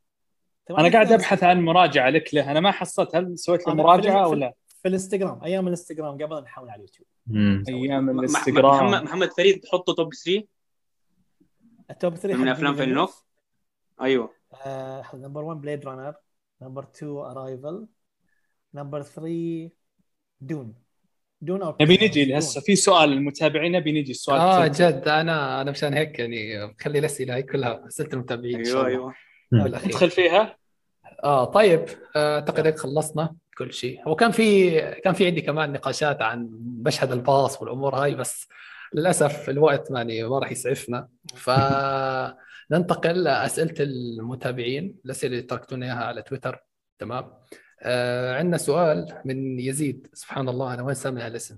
أنا 0.70 0.90
قاعد 0.92 1.12
أبحث 1.12 1.44
عن 1.44 1.62
مراجعة 1.62 2.10
لك 2.10 2.34
له. 2.34 2.52
أنا 2.52 2.60
ما 2.60 2.72
حصلت. 2.72 3.16
هل 3.16 3.40
سويت 3.40 3.68
له 3.68 3.74
مراجعة 3.74 4.24
في- 4.26 4.30
ولا؟ 4.32 4.54
في 4.82 4.88
الإنستغرام 4.88 5.44
أيام 5.44 5.66
الإنستغرام 5.68 6.14
قبل 6.24 6.42
نحول 6.44 6.70
على 6.70 6.76
اليوتيوب. 6.76 7.08
مم. 7.28 7.64
أيام 7.70 8.04
م- 8.06 8.06
م- 8.06 8.10
محمد 8.10 8.20
الانستغرام 8.20 9.04
محمد 9.04 9.30
فريد 9.34 9.60
تحطه 9.60 9.94
توب 9.94 10.14
3 10.14 10.44
التوب 11.92 12.16
3 12.16 12.38
من 12.38 12.48
أفلام 12.48 12.76
فيلنوف 12.76 13.24
أيوه. 14.02 14.30
number 15.14 15.44
1 15.44 15.62
Blade 15.62 15.86
Runner 15.86 16.14
number 16.62 16.84
2 16.84 17.12
Arrival 17.12 17.88
number 18.74 19.02
3 19.02 19.70
Dune 20.42 20.74
Dune 21.42 21.62
أو 21.62 21.76
نبي 21.82 22.00
نجي 22.02 22.38
هسه 22.38 22.62
في 22.62 22.76
سؤال 22.76 23.14
المتابعين 23.14 23.72
نبي 23.72 24.02
نجي 24.02 24.12
السؤال 24.12 24.40
آه. 24.40 24.68
جد. 24.68 25.08
أنا 25.08 25.62
أنا 25.62 25.72
مشان 25.72 25.94
هيك 25.94 26.20
يعني 26.20 26.68
بخلي 26.68 27.00
الأسئلة 27.00 27.36
هي 27.36 27.44
كلها 27.44 27.88
أسئلة 27.88 28.10
المتابعين 28.14 28.66
أيوه. 28.66 28.86
أيوه. 28.88 29.14
ندخل 29.54 30.10
فيها؟ 30.10 30.59
آه 31.24 31.46
طيب 31.46 31.86
آه، 32.16 32.36
أعتقد 32.36 32.66
هيك 32.68 32.80
خلصنا 32.80 33.36
كل 33.58 33.74
شيء. 33.74 34.10
وكان 34.10 34.32
في 34.32 34.72
كان 34.82 35.14
في 35.14 35.26
عندي 35.26 35.42
كمان 35.42 35.72
نقاشات 35.72 36.22
عن 36.22 36.50
مشهد 36.86 37.12
الباص 37.12 37.62
والأمور 37.62 37.96
هاي 37.96 38.16
بس 38.16 38.48
للأسف 38.94 39.50
الوقت 39.50 39.92
ماني 39.92 40.24
ما 40.24 40.40
راح 40.40 40.52
يسعفنا. 40.52 41.08
ف 41.36 41.50
ننتقل 42.72 43.24
لأسئلة 43.24 43.74
المتابعين 43.80 44.96
الأسئلة 45.06 45.34
اللي 45.34 45.48
تركتونا 45.48 45.86
إياها 45.86 46.06
على 46.06 46.22
تويتر. 46.22 46.66
تمام. 47.00 47.34
آه 47.82 48.38
عندنا 48.38 48.58
سؤال 48.58 49.22
من 49.26 49.60
يزيد. 49.60 50.08
سبحان 50.14 50.50
الله 50.50 50.74
أنا 50.74 50.84
وين 50.84 50.96
سامع 50.96 51.28
الاسم؟ 51.28 51.58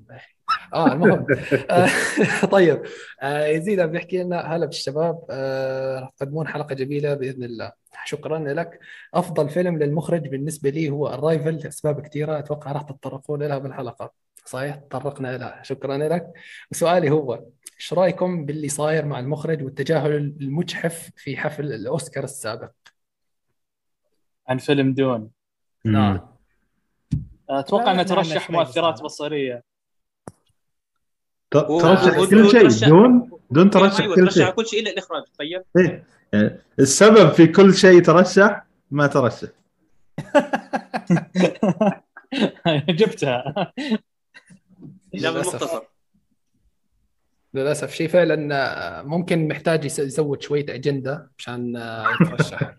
آه 0.74 0.94
المهم. 0.94 1.26
آه 1.72 1.90
طيب. 2.52 2.84
آه 3.22 3.46
يزيد 3.46 3.80
عم 3.80 3.92
بيحكي 3.92 4.24
لنا 4.24 4.56
هلا 4.56 4.66
بالشباب. 4.66 5.26
آه 5.30 6.12
تقدمون 6.18 6.48
حلقة 6.48 6.76
جميلة 6.76 7.14
بإذن 7.14 7.44
الله. 7.44 7.72
شكرا 8.06 8.40
لك. 8.40 8.80
أفضل 9.14 9.50
فيلم 9.50 9.78
للمخرج 9.80 10.28
بالنسبة 10.28 10.70
لي 10.70 10.90
هو 10.90 11.14
الرايفل 11.14 11.56
لأسباب 11.56 12.02
كثيرة 12.02 12.40
أتوقع 12.40 12.72
راح 12.72 12.82
تتطرقون 12.82 13.44
لها 13.44 13.58
بالحلقة. 13.58 14.12
صحيح؟ 14.46 14.76
تطرقنا 14.76 15.38
لها 15.38 15.64
شكرا 15.64 15.98
لك. 15.98 16.28
وسؤالي 16.72 17.10
هو 17.10 17.44
إيش 17.80 17.94
رأيكم 17.94 18.46
باللي 18.46 18.70
صاير 18.70 19.06
مع 19.06 19.20
المخرج 19.20 19.64
والتجاهل 19.64 20.16
المجحف 20.16 21.10
في 21.16 21.38
حفل 21.38 21.74
الأوسكار 21.74 22.24
السابق؟ 22.24 22.72
عن 24.48 24.58
فيلم 24.58 24.94
دون. 24.94 25.30
نعم. 25.86 26.28
أتوقع 27.50 27.92
إنه 27.92 28.04
ترشح 28.04 28.52
مؤثرات. 28.52 29.02
بصرية. 29.02 29.71
ترشح 31.52 32.30
كل 32.30 32.50
شيء 32.52 32.70
ترشح- 32.70 32.88
دون 32.88 33.30
دون 33.52 33.70
ترشح 33.70 34.00
أيوه 34.00 34.16
كل 34.16 34.22
ترشح 34.26 34.36
شيء. 34.46 34.50
كل 34.52 34.66
شيء 34.68 34.82
إلا 34.82 34.92
الإخراج 34.92 35.24
طيب 35.40 35.64
إيه. 35.78 36.04
يعني 36.34 36.60
السبب 36.80 37.32
في 37.32 37.48
كل 37.48 37.74
شيء 37.74 38.02
ترشح 38.04 38.66
ما 38.92 39.08
ترشح. 39.08 39.48
جبتها. 42.90 43.74
لا 45.14 45.30
للأسف. 47.54 47.94
شيء 47.94 48.08
فعلا 48.08 48.56
آه، 48.56 49.02
ممكن 49.02 49.48
محتاج 49.48 49.86
يس- 49.86 50.00
يزود 50.00 50.42
شوية 50.42 50.66
أجندة 50.76 51.32
عشان 51.38 51.76
آه، 51.78 52.06
يترشح. 52.22 52.74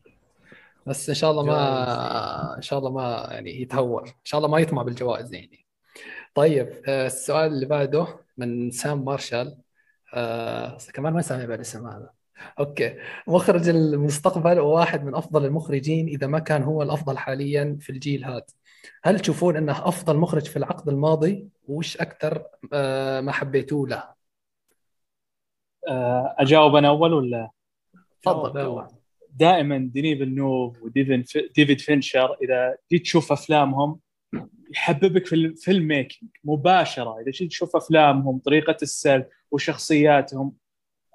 بس 0.86 1.09
إن 1.09 1.15
شاء 1.15 1.31
الله 1.31 1.42
ما 1.44 2.57
إن 2.57 2.62
شاء 2.62 2.78
الله 2.78 2.91
ما 2.91 3.28
يعني 3.31 3.62
يتهور. 3.62 4.02
إن 4.09 4.12
شاء 4.25 4.39
الله 4.39 4.51
ما 4.51 4.59
يطمع 4.59 4.83
بالجوائز 4.83 5.34
يعني. 5.34 5.61
طيب 6.35 6.83
آه، 6.89 7.07
السؤال 7.07 7.52
اللي 7.52 7.67
بعده 7.67 8.07
من 8.36 8.70
سام 8.70 9.05
مارشال. 9.05 9.59
آه 10.15 10.78
كمان 10.94 11.12
ما 11.12 11.23
سامع 11.23 11.44
بالاسم 11.44 11.86
هذا. 11.86 12.11
أوكي. 12.59 12.97
مخرج 13.28 13.69
المستقبل 13.69 14.61
وواحد 14.61 15.05
من 15.05 15.15
أفضل 15.15 15.44
المخرجين 15.44 16.09
إذا 16.09 16.27
ما 16.27 16.39
كان 16.39 16.62
هو 16.62 16.83
الأفضل 16.83 17.19
حاليا 17.19 17.78
في 17.81 17.91
الجيل 17.91 18.25
هذا. 18.25 18.47
هل 19.05 19.20
تشوفون 19.20 19.57
أنه 19.57 19.89
أفضل 19.89 20.17
مخرج 20.17 20.47
في 20.47 20.57
العقد 20.57 20.89
الماضي؟ 20.89 21.49
وش 21.69 21.97
أكثر 21.97 22.44
آه 22.73 23.20
ما 23.20 23.33
حبيتوه 23.33 23.89
له؟ 23.89 24.05
آه، 25.89 26.35
أجاوب 26.39 26.77
أنا 26.77 26.89
أول 26.89 27.12
ولا؟ 27.12 27.51
تفضل 28.23 28.61
يلا 28.61 28.89
دائما 29.31 29.91
ديني 29.93 30.17
فيلنوف 30.17 30.83
وديفيد 30.83 31.27
ديفيد 31.57 31.81
فينشر 31.81 32.36
إذا 32.43 32.77
جيت 32.93 33.02
تشوف 33.02 33.33
أفلامهم 33.33 34.01
يحببك 34.73 35.26
في 35.26 35.34
ال 35.34 35.89
filmmaking 35.89 36.31
مباشرة. 36.44 37.20
إذا 37.20 37.31
جيت 37.31 37.49
تشوف 37.51 37.76
أفلامهم 37.76 38.39
طريقة 38.39 38.76
السرد 38.83 39.28
وشخصياتهم 39.51 40.52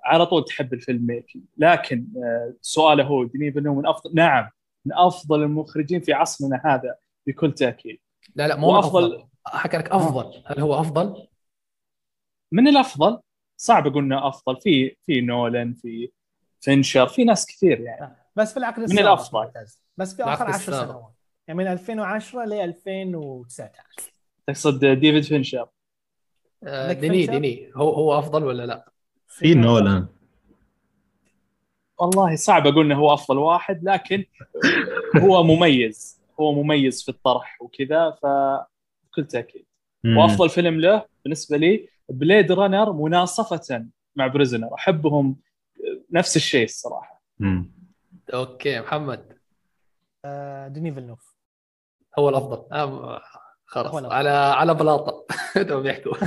على 0.06 0.26
طول 0.26 0.45
تحب 0.45 0.74
ال 0.74 1.06
filmmaking 1.06 1.44
لكن 1.58 2.08
آه، 2.18 2.53
سؤاله 2.61 3.03
هو 3.03 3.24
ديني 3.24 3.52
فيلنوف 3.52 3.77
من 3.77 3.88
افضل 3.88 4.16
نعم 4.16 4.50
من 4.86 4.94
أفضل 4.94 5.44
المخرجين 5.44 6.02
في 6.02 6.14
عصرنا 6.14 6.61
هذا 6.66 6.95
بكل 7.27 7.52
تأكيد. 7.52 8.00
لا 8.36 8.48
لا 8.48 8.56
مو 8.56 8.80
أفضل. 8.80 9.27
حكى 9.45 9.77
لك 9.77 9.90
أفضل. 9.92 10.44
هل 10.45 10.60
هو 10.60 10.80
أفضل؟ 10.80 11.27
من 12.52 12.68
الأفضل؟ 12.68 13.19
صعب 13.58 13.88
أقول 13.88 14.03
إنه 14.03 14.27
أفضل. 14.27 14.61
في 14.61 14.95
في 15.06 15.22
نولان 15.22 15.74
في 15.74 16.11
فينشر 16.61 17.08
في 17.08 17.24
ناس 17.24 17.45
كثير 17.45 17.80
يعني. 17.80 18.16
بس 18.36 18.52
في 18.53 18.58
العقد 18.60 18.80
من 18.80 18.86
السابق. 18.86 19.34
معتز. 19.34 19.82
بس 19.98 20.16
في 20.16 20.24
آخر 20.24 20.45
10 20.45 20.56
السابق. 20.56 20.92
سنوات. 20.92 21.17
يعني 21.48 21.58
من 21.58 21.67
2010 21.67 22.45
ل 22.45 22.53
2019 22.53 23.74
تقصد 24.48 24.85
ديفيد 24.85 25.24
فينشر. 25.24 25.67
آه 26.64 26.93
ديني؟ 26.93 27.26
ديني. 27.26 27.72
هو 27.76 27.90
هو 27.90 28.19
أفضل 28.19 28.43
ولا 28.43 28.66
لا؟ 28.66 28.92
في 29.27 29.53
نولان. 29.53 30.08
والله 32.00 32.35
صعب 32.35 32.67
أقول 32.67 32.85
إنه 32.85 32.95
هو 32.95 33.14
أفضل 33.14 33.38
واحد 33.38 33.84
لكن 33.84 34.26
هو 35.17 35.43
مميز. 35.43 36.22
هو 36.40 36.64
مميز 36.64 37.03
في 37.03 37.09
الطرح 37.09 37.61
وكذا 37.61 38.11
فبكل 38.11 39.26
تأكيد. 39.30 39.66
وأفضل 40.06 40.50
فيلم 40.50 40.82
له 40.82 41.06
بالنسبة 41.24 41.58
لي 41.58 41.90
Blade 42.10 42.52
Runner 42.52 42.94
مناصفة 42.93 43.85
مع 44.16 44.27
Prisoners 44.27 44.74
أحبهم 44.74 45.35
نفس 46.11 46.35
الشيء 46.35 46.64
الصراحة. 46.64 47.24
مم. 47.40 47.72
okay 48.34 48.80
محمد. 48.80 49.38
آه، 50.26 50.67
ديني 50.67 50.93
فيلنوف. 50.93 51.36
هو 52.20 52.30
الأفضل. 52.30 52.74
آه 52.74 53.22
خلاص. 53.66 53.92
هو 53.92 54.00
الأفضل. 54.00 54.16
على 54.16 54.30
على 54.30 54.74
بلاطة. 54.74 55.26
تو 55.70 55.82
بيحكوا 55.82 56.14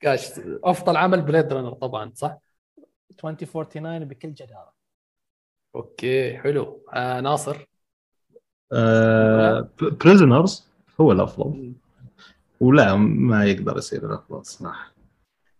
كاش 0.00 0.30
أفضل 0.64 0.96
عمل 0.96 1.22
Blade 1.22 1.52
Runner 1.52 1.72
طبعا 1.72 2.12
صح؟ 2.14 2.38
2049 3.10 4.04
بكل 4.04 4.34
جدارة. 4.34 4.72
okay 5.74 6.38
حلو. 6.38 6.86
آه 6.94 7.20
ناصر؟ 7.20 7.66
Prisoners 9.80 10.68
هو 11.00 11.12
الأفضل. 11.12 11.72
ولا 12.60 12.94
ما 12.96 13.44
يقدر 13.44 13.76
يصير 13.76 14.06
الأفضل 14.06 14.46
صراحة. 14.46 14.92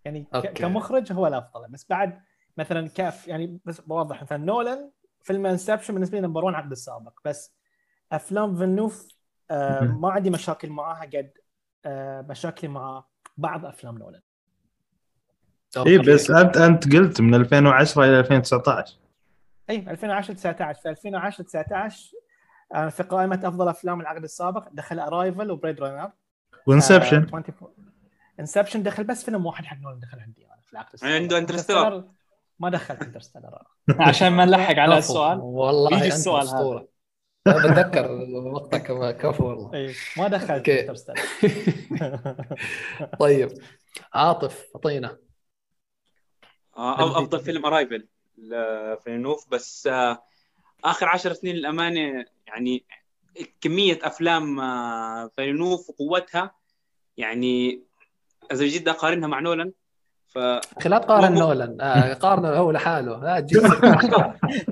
يعني 0.05 0.27
okay. 0.35 0.49
كمخرج 0.49 1.12
هو 1.12 1.27
الأفضل. 1.27 1.69
بس 1.71 1.87
بعد 1.91 2.21
مثلا 2.57 2.89
كاف 2.89 3.29
يعني 3.29 3.59
بس 3.65 3.81
بوضح 3.81 4.23
مثلا 4.23 4.39
نولان 4.39 4.91
فيلم 5.23 5.47
Inception 5.47 5.94
بالنسبة 5.95 6.21
لي 6.21 6.27
number 6.27 6.44
1 6.45 6.57
عقد 6.57 6.71
السابق. 6.71 7.12
بس 7.25 7.53
أفلام 8.12 8.57
فيلنوف 8.57 9.08
آه. 9.50 9.81
ما 9.84 10.10
عندي 10.10 10.31
مشاكل 10.31 10.70
معاها 10.70 11.05
قد 11.05 11.31
آه 11.86 12.20
مشاكلي 12.20 12.70
مع 12.70 13.05
بعض 13.36 13.66
أفلام 13.66 13.99
نولان. 13.99 14.20
اي 15.76 15.99
بس 15.99 16.31
انت 16.31 16.57
أنت 16.57 16.92
قلت 16.92 17.20
من 17.20 17.34
2010 17.34 18.05
إلى 18.05 18.20
2019 18.20 18.97
اي 19.70 19.76
2010 19.76 20.34
19 20.34 20.81
في 20.81 20.89
2010 20.89 21.44
19 21.44 22.10
آه 22.74 22.89
في 22.89 23.02
قائمة 23.02 23.41
أفضل 23.44 23.68
أفلام 23.68 24.00
العقد 24.00 24.24
السابق 24.24 24.68
دخل 24.73 24.99
ارايفل 24.99 25.50
وبريد 25.50 25.81
رانر 25.81 26.10
وانسبشن 26.66 27.26
انسبشن 28.41 28.82
دخل 28.82 29.05
بس 29.05 29.24
فيلم 29.24 29.47
واحد 29.47 29.65
حق 29.65 29.76
نولان 29.76 30.00
دخل 30.00 30.20
عندي 30.20 30.47
أنا 30.47 30.60
في 30.62 30.73
العقد 30.73 30.92
السابق. 30.94 31.15
عنده 31.15 31.39
انترستيلر. 31.39 32.05
ما 32.58 32.70
دخلت 32.70 33.02
انترستيلر 33.02 33.62
عشان 34.08 34.28
ما 34.32 34.44
نلحق 34.44 34.74
على. 34.74 34.99
السؤال. 34.99 35.39
والله 35.39 35.99
يجي 35.99 36.08
السؤال 36.08 36.49
هذا. 36.49 36.86
بتذكر 37.49 38.27
مقطع 38.29 38.79
كمان 38.79 39.11
كفو 39.11 39.47
والله. 39.47 39.75
اي 39.75 39.95
ما 40.17 40.29
دخلت 40.29 40.71
طيب. 43.21 43.49
عاطف 44.15 44.67
أعطينا. 44.77 45.19
آه، 46.77 47.19
أفضل 47.19 47.41
فيلم 47.41 47.67
Arrival 47.67 48.09
لفيلنوف 48.39 49.51
بس 49.51 49.87
آه، 49.87 50.23
آخر 50.85 51.09
عشر 51.09 51.33
سنين 51.33 51.57
للأمانة 51.57 52.25
يعني 52.47 52.85
كمية 53.61 53.99
أفلام 54.03 54.61
آه، 54.61 55.31
فيلنوف 55.37 55.91
وقوتها 55.91 56.55
يعني 57.17 57.83
اذا 58.53 58.65
جيت 58.65 58.89
أقارنها 58.89 59.29
مع 59.29 59.41
نولان. 59.41 59.73
ف 60.29 60.39
لا 60.39 60.99
تقارن 60.99 61.35
نولان. 61.35 61.81
آه 61.81 62.15
قارنه 62.15 62.49
هو 62.49 62.71
لحاله. 62.71 63.25
لا 63.25 63.41
تجيب 63.41 63.62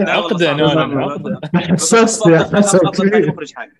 عقدة 0.00 0.50
عقدة 0.50 1.40
حسست 1.54 2.26
يا 2.26 2.38
أفضل- 2.38 2.56
حسن 2.56 2.78
أفضل 2.86 3.10
ثاني 3.10 3.26
مخرج 3.26 3.54
حالي 3.54 3.72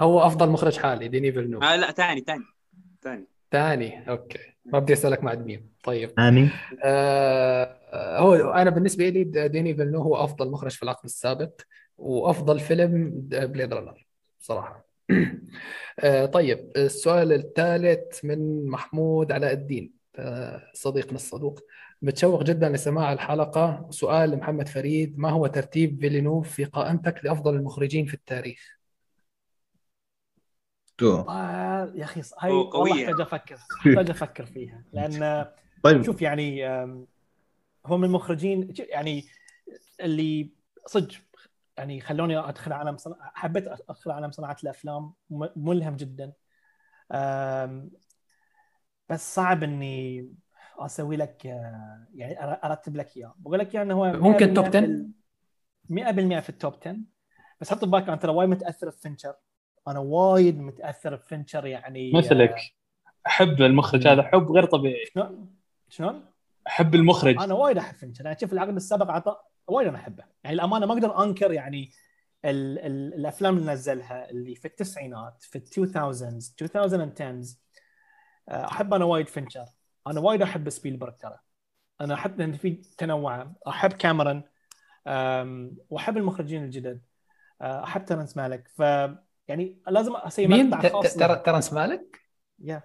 هو 0.00 0.20
أفضل 0.26 0.48
مخرج 0.48 0.76
حالي 0.76 1.08
ديني 1.08 1.32
فيلنوف. 1.32 1.62
آه 1.62 1.76
لا 1.76 1.90
ثاني 1.92 2.20
ثاني 2.20 2.44
ثاني 3.02 3.24
ثاني 3.52 4.10
okay. 4.10 4.38
ما 4.64 4.78
بدي 4.78 4.92
أسألك 4.92 5.24
مع 5.24 5.34
مين 5.34 5.70
طيب. 5.84 6.10
يعني 6.18 6.48
آه 6.84 8.18
هو 8.18 8.34
أنا 8.34 8.70
بالنسبة 8.70 9.08
لي 9.08 9.24
ديني 9.48 9.74
فيلنوف 9.74 10.02
هو 10.06 10.16
أفضل 10.24 10.50
مخرج 10.50 10.70
في 10.70 10.82
العقد 10.82 11.04
السابق 11.04 11.50
وأفضل 11.98 12.60
فيلم 12.60 13.10
Blade 13.30 13.72
Runner 13.74 14.06
صراحة. 14.40 14.86
آه 16.00 16.26
طيب. 16.26 16.70
السؤال 16.76 17.32
الثالث 17.32 18.24
من 18.24 18.66
محمود 18.66 19.32
علاء 19.32 19.52
الدين 19.52 19.92
آه 20.16 20.62
صديقنا 20.74 21.14
الصدوق. 21.16 21.60
متشوق 22.02 22.42
جدا 22.42 22.68
لسماع 22.68 23.12
الحلقة 23.12 23.86
سؤال 23.90 24.30
لمحمد 24.30 24.68
فريد 24.68 25.18
ما 25.18 25.30
هو 25.30 25.46
ترتيب 25.46 26.00
فيلينوف 26.00 26.50
في 26.52 26.64
قائمتك 26.64 27.24
لأفضل 27.24 27.54
المخرجين 27.54 28.06
في 28.06 28.14
التاريخ 28.14 28.76
تو. 30.98 31.20
آه 31.20 31.92
يا 31.94 32.04
أخي 32.04 32.22
هاي 32.38 32.52
والله 32.52 32.70
قوية. 32.72 33.04
أحتاج 33.04 33.20
أفكر 33.20 33.54
أحتاج 33.86 34.10
أفكر 34.10 34.46
فيها 34.46 34.82
لأن 34.92 35.46
طيب 35.82 36.02
شوف 36.04 36.22
يعني 36.22 36.66
هو 37.86 37.98
من 37.98 38.04
المخرجين 38.04 38.74
يعني 38.78 39.24
اللي 40.00 40.50
صدق 40.86 41.14
يعني 41.78 42.00
خلوني 42.00 42.38
أدخل 42.38 42.72
عالم 42.72 42.96
صنع... 42.96 43.16
حبيت 43.34 43.66
أدخل 43.66 44.10
عالم 44.10 44.30
صناعة 44.30 44.56
الأفلام 44.62 45.12
ملهم 45.56 45.96
جدا 45.96 46.32
بس 49.08 49.34
صعب 49.34 49.62
إني 49.62 50.28
أسوي 50.78 51.16
لك 51.16 51.46
آه، 51.46 52.06
يعني 52.14 52.36
أر- 52.36 52.64
أرتب 52.64 52.96
لك 52.96 53.16
إياه. 53.16 53.34
بقول 53.38 53.58
لك 53.58 53.74
إياه 53.74 53.82
إنه 53.82 53.94
هو 53.94 54.12
ممكن 54.12 54.46
100% 54.50 54.54
top 54.54 54.64
في 54.64 54.68
10 54.78 54.78
ال- 54.84 55.10
100% 55.88 56.40
في 56.40 56.48
ال 56.48 56.55
top 56.55 56.74
10 56.80 56.96
بس 57.60 57.70
حط 57.70 57.84
ببالك 57.84 58.02
أنا 58.08 58.16
ترى 58.16 58.32
وايد 58.32 58.48
متأثر 58.50 58.88
بفينشر. 58.88 59.34
أنا 59.88 59.98
وايد 59.98 60.58
متأثر 60.60 61.14
بفينشر 61.16 61.66
يعني 61.66 62.12
مثلك. 62.12 62.54
أحب 63.26 63.62
المخرج 63.62 64.06
هذا 64.08 64.22
حب 64.22 64.52
غير 64.52 64.64
طبيعي. 64.64 65.04
شلون؟ 65.14 65.54
شلون؟ 65.88 66.24
أحب 66.66 66.94
المخرج. 66.94 67.42
أنا 67.42 67.54
وايد 67.54 67.78
أحب 67.78 67.94
فينشر. 67.94 68.24
يعني 68.24 68.36
شوف 68.40 68.52
العقد 68.52 68.76
السابق 68.76 69.10
عطى 69.10 69.36
وايد 69.68 69.88
أنا 69.88 69.96
أحبه. 69.98 70.24
يعني 70.44 70.54
الامانه 70.54 70.86
ما 70.86 70.92
أقدر 70.92 71.22
أنكر 71.24 71.52
يعني 71.52 71.90
ال 72.44 72.78
ال 72.78 73.14
الأفلام 73.14 73.56
اللي 73.56 73.72
نزلها 73.72 74.30
اللي 74.30 74.54
في 74.54 74.64
التسعينات 74.64 75.42
في 75.42 75.58
ال 75.58 75.62
2000 75.78 76.04
2010 76.84 77.56
أحب 78.50 78.94
أنا 78.94 79.04
وايد 79.04 79.28
فينشر. 79.28 79.64
أنا 80.06 80.20
وايد 80.20 80.42
أحب 80.42 80.68
سبيلبرغ 80.68 81.12
ترى. 81.12 81.38
أنا 82.00 82.14
أحب 82.14 82.38
لأن 82.38 82.52
في 82.52 82.70
تنوع. 82.98 83.52
أحب 83.68 83.92
كاميرون 83.92 84.42
وأحب 85.90 86.16
المخرجين 86.16 86.64
الجدد. 86.64 87.00
أه، 87.60 87.84
أحب 87.84 88.04
ترنس 88.04 88.36
ماليك. 88.36 88.68
ف 88.68 88.80
يعني 89.48 89.78
لازم 89.88 90.16
أسوي 90.16 90.46
مين؟ 90.46 90.70
مقطع 90.70 90.88
خاص. 90.88 91.14
ترى 91.14 91.36
ترنس 91.36 91.72
ماليك؟ 91.72 92.20
يا. 92.58 92.82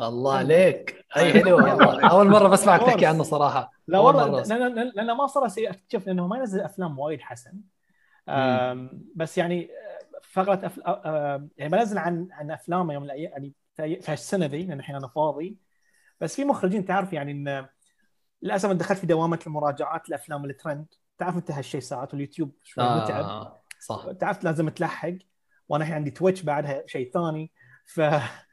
الله 0.00 0.36
عليك. 0.36 1.06
أي 1.16 1.32
حلو 1.32 1.56
والله. 1.56 2.10
أول 2.10 2.28
مرة 2.28 2.48
بسمعك 2.48 2.80
تحكي 2.80 3.06
عنه 3.06 3.22
صراحة. 3.22 3.72
لا 3.86 3.98
والله 3.98 4.42
لأن 4.84 5.12
ما 5.12 5.26
صار 5.26 5.46
اكتشف 5.58 6.06
لأنه 6.06 6.26
ما 6.26 6.38
ينزل 6.38 6.60
أفلام 6.60 6.98
وايد 6.98 7.20
حسن. 7.20 7.52
بس 9.14 9.38
يعني 9.38 9.70
آه، 9.70 10.20
فقرة 10.22 10.66
أفل... 10.66 10.82
آه، 10.82 11.02
آه، 11.04 11.48
يعني 11.56 11.72
بنزل 11.72 11.98
عن 11.98 12.28
عن 12.30 12.50
افلام 12.50 12.90
يوم 12.90 13.02
من 13.02 13.10
الأيام 13.10 13.32
يعني 13.32 13.52
في 13.74 14.00
في 14.00 14.12
السنة 14.12 14.46
ذي 14.46 14.62
لأن 14.62 14.78
الحين 14.78 14.96
أنا 14.96 15.08
فاضي. 15.08 15.56
بس 16.20 16.36
في 16.36 16.44
مخرجين 16.44 16.84
تعرف 16.84 17.12
يعني 17.12 17.32
إن 17.32 17.66
للأسف 18.42 18.70
دخلت 18.70 18.98
في 18.98 19.06
دوامة 19.06 19.38
المراجعات 19.46 20.08
الافلام 20.08 20.44
الترند. 20.44 20.86
تعرف 21.18 21.36
أنت 21.36 21.50
هالشيء 21.50 21.80
ساعات 21.80 22.12
واليوتيوب 22.12 22.56
شوي 22.64 22.84
متعب. 22.84 23.24
آه 23.24 23.62
صح. 23.80 24.06
تعرف 24.20 24.44
لازم 24.44 24.68
تلحق 24.68 25.12
وأنا 25.68 25.84
الحين 25.84 25.96
عندي 25.96 26.10
Twitch 26.10 26.42
بعدها 26.42 26.82
شيء 26.86 27.10
ثاني. 27.12 27.52
ف 27.86 28.00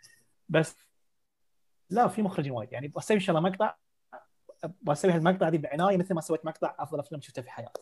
بس 0.49 0.75
لا 1.89 2.07
في 2.07 2.21
مخرجين 2.21 2.51
وايد. 2.51 2.71
يعني 2.71 2.87
بسوي 2.87 3.15
ان 3.15 3.21
شاء 3.21 3.37
الله 3.37 3.49
مقطع 3.49 3.75
بسوي 4.81 5.11
هالمقطع 5.11 5.49
دي 5.49 5.57
بعناية 5.57 5.97
مثل 5.97 6.13
ما 6.13 6.21
سويت 6.21 6.45
مقطع 6.45 6.75
أفضل 6.79 6.99
أفلام 6.99 7.21
شفتها 7.21 7.41
في 7.41 7.51
حياتي. 7.51 7.81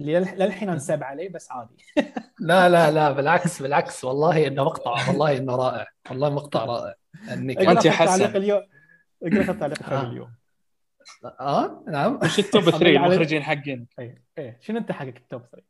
اللي 0.00 0.20
لل- 0.20 0.38
للحين 0.38 0.68
انسب 0.70 1.02
عليه 1.02 1.28
بس 1.28 1.52
عادي. 1.52 1.76
لا 2.40 2.68
لا 2.68 2.90
لا 2.90 3.10
بالعكس 3.12 3.62
بالعكس. 3.62 4.04
والله 4.04 4.46
إنه 4.46 4.64
مقطع 4.64 5.08
والله 5.08 5.36
إنه 5.36 5.56
رائع. 5.56 5.86
والله 6.10 6.30
مقطع 6.30 6.64
رائع. 6.64 6.94
إنك 7.32 7.58
التعليق 7.60 7.92
حسن. 7.92 8.36
اليوم 8.36 8.62
اقرا 9.22 9.42
في 9.42 9.50
التعليق 9.50 9.82
آه. 9.92 10.02
اليوم؟ 10.10 10.30
آه 11.40 11.84
نعم. 11.88 12.18
وش 12.22 12.38
ال 12.38 12.44
top 12.44 12.62
3 12.70 12.76
علي- 12.76 12.96
المخرجين 12.96 13.42
حقين. 13.42 13.86
أي 13.98 14.22
أي. 14.38 14.56
شنو 14.60 14.78
أنت 14.78 14.92
حقك 14.92 15.16
ال 15.16 15.23
top 15.23 15.42
3 15.52 15.66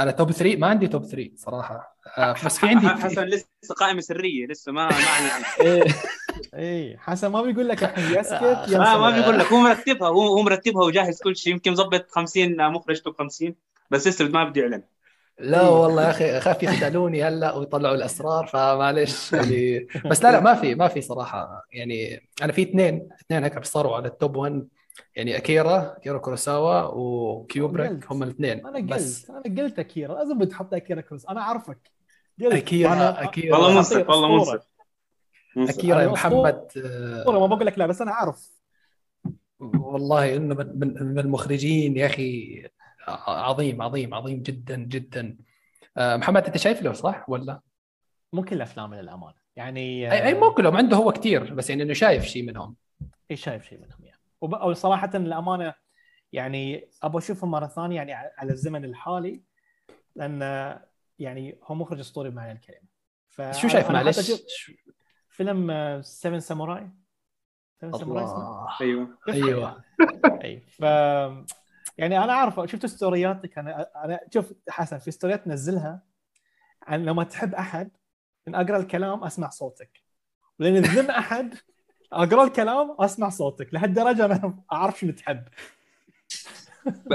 أنا 0.00 0.10
top 0.10 0.30
3 0.32 0.56
ما 0.56 0.66
عندي 0.66 0.88
top 0.88 1.04
3 1.04 1.30
صراحة. 1.36 1.96
آه 2.18 2.32
بس 2.44 2.58
في 2.58 2.68
عندي 2.68 2.88
حسن 2.88 3.24
لسه 3.24 3.74
قائمة 3.76 4.00
سرية 4.00 4.46
لسه 4.46 4.72
ما 4.72 4.88
ما 4.88 4.94
اي 5.60 5.84
إيه، 6.54 6.96
حسن 6.98 7.28
ما 7.28 7.42
بيقول 7.42 7.68
لك 7.68 7.84
الحين 7.84 8.20
يسكت 8.20 8.42
ينسى. 8.42 8.78
ما 8.78 8.96
ما 8.98 9.10
بيقول 9.10 9.38
لك 9.38 9.46
هو 9.46 9.58
مرتبها 9.60 10.08
هو 10.08 10.22
هو 10.26 10.42
مرتبها 10.42 10.84
وجاهز 10.84 11.22
كل 11.22 11.36
شيء 11.36 11.52
يمكن 11.52 11.72
مظبط 11.72 12.10
50 12.10 12.68
مخرج 12.72 13.00
top 13.00 13.14
50 13.18 13.54
بس 13.90 14.06
لسه 14.08 14.28
ما 14.28 14.44
بده 14.44 14.60
يعلن. 14.62 14.82
لا 15.38 15.62
والله 15.68 16.02
يا 16.02 16.10
أخي 16.10 16.38
أخاف 16.38 16.62
يختلوني 16.62 17.22
هلأ 17.24 17.52
ويطلعوا 17.54 17.94
الأسرار 17.94 18.46
فمعلش 18.46 19.32
يعني. 19.32 19.86
بس 20.04 20.22
لا 20.22 20.32
لا 20.32 20.40
ما 20.40 20.54
في 20.54 20.74
ما 20.74 20.88
في 20.88 21.00
صراحة. 21.00 21.62
يعني 21.72 22.28
أنا 22.42 22.52
في 22.52 22.62
اثنين 22.62 23.08
اثنين 23.20 23.44
هيك 23.44 23.64
صاروا 23.64 23.96
على 23.96 24.08
ال 24.08 24.15
top 24.15 24.36
1 24.36 24.68
يعني 25.16 25.36
أكيرا 25.36 25.96
أكيرا 25.96 26.18
كوروساوا 26.18 26.82
وكيوبريك. 26.82 28.12
هم 28.12 28.22
الاثنين. 28.22 28.66
أنا 28.66 28.80
بس 28.80 29.30
قلت 29.30 29.46
أنا 29.46 29.62
قلت 29.62 29.78
أكيرا. 29.78 30.14
لازم 30.14 30.38
بتحط 30.38 30.74
أكيرا 30.74 31.00
كروز 31.00 31.26
أنا 31.26 31.40
اعرفك 31.40 31.78
قلت. 32.42 32.52
أكيرا 32.52 33.22
أكيرا. 33.22 33.56
والله 33.56 33.74
منصف 33.74 34.08
والله. 34.08 34.36
منصف. 34.36 34.60
أكيرا 35.58 36.00
يا 36.02 36.08
محمد. 36.08 36.66
أسطورة، 36.76 37.38
ما 37.38 37.46
بقول 37.46 37.66
لك 37.66 37.78
لا 37.78 37.86
بس 37.86 38.02
أنا 38.02 38.10
اعرف 38.10 38.50
والله 39.60 40.36
إنه 40.36 40.54
من, 40.54 40.78
من 40.78 41.02
من 41.02 41.18
المخرجين 41.18 41.96
يا 41.96 42.06
أخي. 42.06 42.62
عظيم 43.08 43.82
عظيم 43.82 44.14
عظيم 44.14 44.42
جدا 44.42 44.76
جدا. 44.76 45.36
آه، 45.96 46.16
محمد 46.16 46.44
أنت 46.44 46.56
شايف 46.56 46.82
له 46.82 46.92
صح 46.92 47.28
ولا؟ 47.28 47.60
مو 48.32 48.44
كل 48.44 48.62
افلامه 48.62 49.00
للامانه 49.00 49.34
يعني 49.56 50.12
أي 50.12 50.26
أي 50.26 50.34
مو 50.34 50.54
كلهم 50.54 50.76
عنده 50.76 50.96
هو 50.96 51.12
كثير 51.12 51.54
بس 51.54 51.70
يعني 51.70 51.82
إنه 51.82 51.92
شايف 51.92 52.24
شيء 52.24 52.42
منهم. 52.42 52.76
إي 53.30 53.36
شايف 53.36 53.64
شيء 53.64 53.78
منهم 53.78 54.04
يعني. 54.04 54.20
أو 54.42 54.72
صراحة 54.72 55.10
الامانه 55.14 55.74
يعني 56.32 56.88
أبغى 57.02 57.18
اشوفه 57.18 57.46
مرة 57.46 57.66
ثانية 57.66 57.96
يعني 57.96 58.12
على 58.12 58.52
الزمن 58.52 58.84
الحالي 58.84 59.42
لأن 60.16 60.40
يعني 61.18 61.58
هو 61.64 61.74
مخرج 61.74 61.98
أسطوري 61.98 62.30
بمعنى 62.30 62.52
الكلمة. 62.52 62.88
ف 63.28 63.42
شو 63.42 63.68
شايف؟ 63.68 63.90
معلش؟ 63.90 64.32
فيلم 65.30 66.02
7 66.02 66.38
ساموراي. 66.38 66.90
7 67.80 67.98
ساموراي 67.98 68.24
أيوه. 68.80 69.18
أيوه. 69.28 69.84
اي 70.44 70.60
ف 70.60 70.84
يعني 71.98 72.24
أنا 72.24 72.32
عارف 72.32 72.70
شفت 72.70 72.86
ستورياتك 72.86 73.58
أنا 73.58 73.90
أنا 74.04 74.20
شوف 74.34 74.52
حسن 74.68 74.98
في 74.98 75.10
ستوريات 75.10 75.44
تنزلها 75.44 76.02
عن 76.82 77.04
لما 77.04 77.24
تحب 77.24 77.54
أحد 77.54 77.90
من 78.46 78.54
أقرأ 78.54 78.76
الكلام 78.76 79.24
أسمع 79.24 79.48
صوتك. 79.48 80.02
ولين 80.60 80.82
تذم 80.82 81.10
أحد 81.10 81.54
أقرأ 82.12 82.44
الكلام 82.44 82.96
أسمع 83.00 83.28
صوتك. 83.28 83.74
لهالدرجة 83.74 84.24
أنا 84.24 84.62
أعرف 84.72 84.98
شنو 84.98 85.12
تحب. 85.12 85.44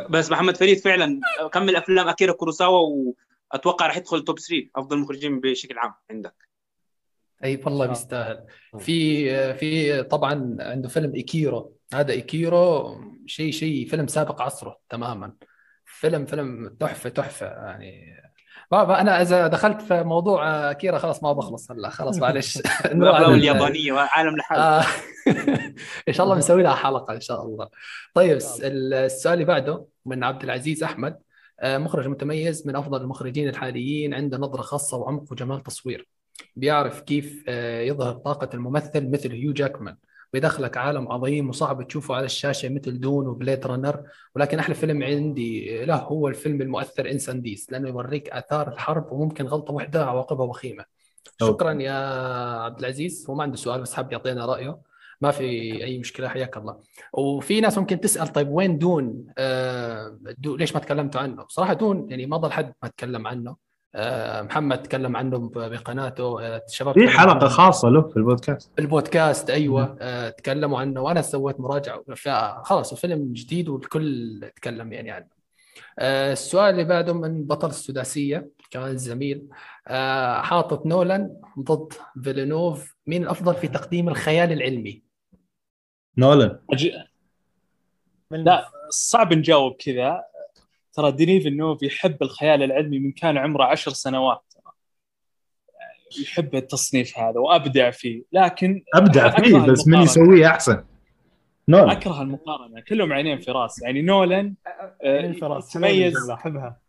بس 0.09 0.31
محمد 0.31 0.57
فريد 0.57 0.77
فعلا 0.77 1.19
كمل 1.53 1.75
افلام 1.75 2.07
اكيرا 2.07 2.33
كوروساوا 2.33 3.13
وأتوقع 3.51 3.87
راح 3.87 3.97
يدخل 3.97 4.23
top 4.23 4.39
3 4.39 4.69
أفضل 4.75 4.97
مخرجين 4.97 5.39
بشكل 5.39 5.77
عام 5.77 5.93
عندك. 6.11 6.47
اي 7.43 7.61
والله 7.65 7.85
بيستاهل 7.85 8.45
في 8.79 9.53
في 9.53 10.03
طبعا 10.03 10.57
عنده 10.59 10.89
فيلم 10.89 11.15
ايكيرو 11.15 11.77
هذا 11.93 12.11
إيكيرو 12.11 12.95
شيء 13.25 13.51
شيء 13.51 13.87
فيلم 13.87 14.07
سابق 14.07 14.41
عصره 14.41 14.77
تماما. 14.89 15.33
فيلم 15.85 16.25
فيلم 16.25 16.75
تحفة 16.79 17.09
تحفة 17.09 17.45
يعني. 17.45 18.21
ما 18.71 18.83
ما- 18.83 19.01
أنا 19.01 19.21
إذا 19.21 19.47
دخلت 19.47 19.81
في 19.81 20.03
موضوع 20.03 20.71
اكيرا 20.71 20.97
خلاص 20.97 21.23
ما 21.23 21.33
بخلص 21.33 21.71
هلا 21.71 21.89
خلاص 21.89 22.17
معلش. 22.17 22.57
اليابانية 22.85 23.93
عالم 23.93 24.37
لحاله. 24.37 24.61
آه. 24.63 24.83
إن 26.07 26.13
شاء 26.13 26.23
الله 26.23 26.35
بنسوي 26.35 26.63
لها 26.63 26.75
حلقة 26.75 27.13
إن 27.13 27.21
شاء 27.21 27.45
الله. 27.45 27.69
طيب 28.13 28.37
السؤال 28.63 29.33
اللي 29.33 29.45
بعده 29.45 29.85
من 30.05 30.23
عبد 30.23 30.43
العزيز 30.43 30.83
أحمد. 30.83 31.17
آه، 31.59 31.77
مخرج 31.77 32.07
متميز 32.07 32.67
من 32.67 32.75
أفضل 32.75 33.01
المخرجين 33.01 33.49
الحاليين 33.49 34.13
عنده 34.13 34.37
نظرة 34.37 34.61
خاصة 34.61 34.97
وعمق 34.97 35.31
وجمال 35.31 35.63
تصوير. 35.63 36.07
بيعرف 36.55 37.01
كيف 37.01 37.43
آه، 37.47 37.81
يظهر 37.81 38.13
طاقة 38.13 38.49
الممثل 38.53 39.11
مثل 39.11 39.31
هيو 39.31 39.53
جاكمان. 39.53 39.97
بيدخلك 40.33 40.77
عالم 40.77 41.11
عظيم 41.11 41.49
وصعب 41.49 41.87
تشوفه 41.87 42.15
على 42.15 42.25
الشاشة 42.25 42.69
مثل 42.69 42.99
Dune 42.99 43.27
و 43.27 43.34
Blade 43.34 43.67
Runner. 43.67 44.03
ولكن 44.35 44.59
أحلى 44.59 44.75
فيلم 44.75 45.03
عندي 45.03 45.85
له 45.85 45.95
هو 45.95 46.27
الفيلم 46.27 46.61
المؤثر 46.61 47.11
Incendies 47.11 47.71
لأنه 47.71 47.89
يوريك 47.89 48.29
آثار 48.29 48.67
الحرب 48.73 49.11
وممكن 49.11 49.45
غلطة 49.45 49.73
واحدة 49.73 50.05
عواقبها 50.05 50.45
وخيمة. 50.45 50.85
شكرا 51.41 51.73
يا 51.73 51.93
عبد 52.63 52.79
العزيز. 52.79 53.25
هو 53.29 53.35
ما 53.35 53.43
عنده 53.43 53.57
سؤال 53.57 53.81
بس 53.81 53.93
حاب 53.93 54.11
يعطينا 54.11 54.45
رأيه. 54.45 54.81
ما 55.21 55.31
في 55.31 55.43
أي 55.83 55.99
مشكلة 55.99 56.27
حياك 56.27 56.57
الله. 56.57 56.77
وفي 57.13 57.61
ناس 57.61 57.77
ممكن 57.77 57.99
تسأل 57.99 58.27
طيب 58.27 58.49
وين 58.49 58.77
Dune؟ 58.77 59.25
آه 59.37 60.17
Dune 60.37 60.59
ليش 60.59 60.73
ما 60.73 60.79
تكلمتوا 60.79 61.21
عنه؟ 61.21 61.45
صراحة 61.47 61.73
Dune 61.73 62.09
يعني 62.09 62.25
ما 62.25 62.37
ضل 62.37 62.51
حد 62.51 62.73
ما 62.83 62.89
تكلم 62.89 63.27
عنه. 63.27 63.70
محمد 64.43 64.83
تكلم 64.83 65.17
عنه 65.17 65.49
بقناته. 65.49 66.41
آه 66.41 66.61
الشباب 66.67 66.93
في 66.93 66.99
تكلموا 66.99 67.19
حلقة. 67.19 67.47
خاصة 67.47 67.89
له 67.89 68.01
في 68.01 68.17
البودكاست. 68.17 68.71
البودكاست 68.79 69.49
أيوه. 69.49 69.97
آه 69.99 70.29
تكلموا 70.29 70.79
عنه. 70.79 71.01
وأنا 71.01 71.21
سويت 71.21 71.59
مراجعة. 71.59 72.03
فخلاص 72.15 72.91
الفيلم 72.91 73.33
جديد 73.33 73.69
والكل 73.69 74.41
تكلم 74.55 74.93
يعني 74.93 75.11
عنه. 75.11 75.27
آه 75.99 76.31
السؤال 76.31 76.69
اللي 76.69 76.83
بعده 76.83 77.13
من 77.13 77.43
بطل 77.43 77.69
السداسية 77.69 78.49
كمان 78.71 78.97
زميل. 78.97 79.47
آه 79.87 80.41
حاطط 80.41 80.85
نولان 80.85 81.41
ضد 81.59 81.93
فيلينوف. 82.23 82.95
مين 83.07 83.23
الأفضل 83.23 83.55
في 83.55 83.67
تقديم 83.67 84.09
الخيال 84.09 84.51
العلمي؟ 84.51 85.03
نولان. 86.17 86.59
أج- 86.75 87.11
لا 88.31 88.69
صعب 88.89 89.33
نجاوب 89.33 89.75
كذا. 89.79 90.23
ترى 90.93 91.11
ديني 91.11 91.41
فيلنوف 91.41 91.83
يحب 91.83 92.17
الخيال 92.21 92.63
العلمي 92.63 92.99
من 92.99 93.11
كان 93.11 93.37
عمره 93.37 93.63
عشر 93.63 93.91
سنوات. 93.91 94.41
ترى. 94.53 94.73
يحب 96.21 96.55
التصنيف 96.55 97.19
هذا 97.19 97.39
وأبدع 97.39 97.91
فيه. 97.91 98.23
لكن 98.31 98.83
أبدع 98.95 99.29
فيه 99.29 99.57
بس 99.57 99.87
من. 99.87 100.01
يسويه 100.01 100.47
أحسن. 100.47 100.83
نولان. 101.67 101.89
أكره 101.89 102.21
المقارنة. 102.21 102.81
كلهم 102.81 103.13
عينين 103.13 103.39
في 103.39 103.51
راس. 103.51 103.81
يعني 103.81 104.01
نولان 104.01 104.53
آه، 105.03 105.19
الفراس 105.19 105.75
يتميز 105.75 106.29
أحبها. 106.29 106.79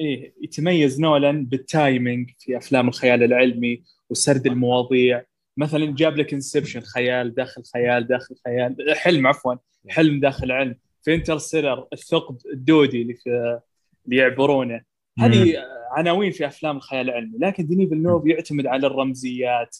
إيه 0.00 0.34
يتميز 0.42 1.00
نولان 1.00 1.44
بال 1.44 1.65
timing 1.65 2.30
في 2.38 2.56
أفلام 2.56 2.88
الخيال 2.88 3.22
العلمي 3.22 3.82
وسرد 4.10 4.46
المواضيع. 4.46 5.24
مثلا 5.56 5.94
جاب 5.94 6.16
لك 6.16 6.32
Inception 6.32 6.80
خيال 6.80 7.34
داخل 7.34 7.62
خيال 7.74 8.06
داخل 8.06 8.34
خيال. 8.44 8.76
حلم 8.96 9.26
عفوا 9.26 9.54
حلم 9.88 10.20
داخل 10.20 10.52
حلم. 10.52 10.76
في 11.08 11.14
Interstellar 11.14 11.86
الثقب 11.92 12.36
الدودي 12.52 13.02
اللي 13.02 13.14
في 13.14 13.58
اللي 14.06 14.16
يعبرونه. 14.16 14.80
هذه 15.18 15.54
عناوين 15.92 16.32
في 16.32 16.46
أفلام 16.46 16.76
الخيال 16.76 17.10
العلمي 17.10 17.38
لكن 17.38 17.66
ديني 17.66 17.86
فيلنوف 17.86 18.26
يعتمد 18.26 18.66
على 18.66 18.86
الرمزيات 18.86 19.76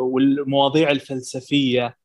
والمواضيع 0.00 0.90
الفلسفية. 0.90 1.96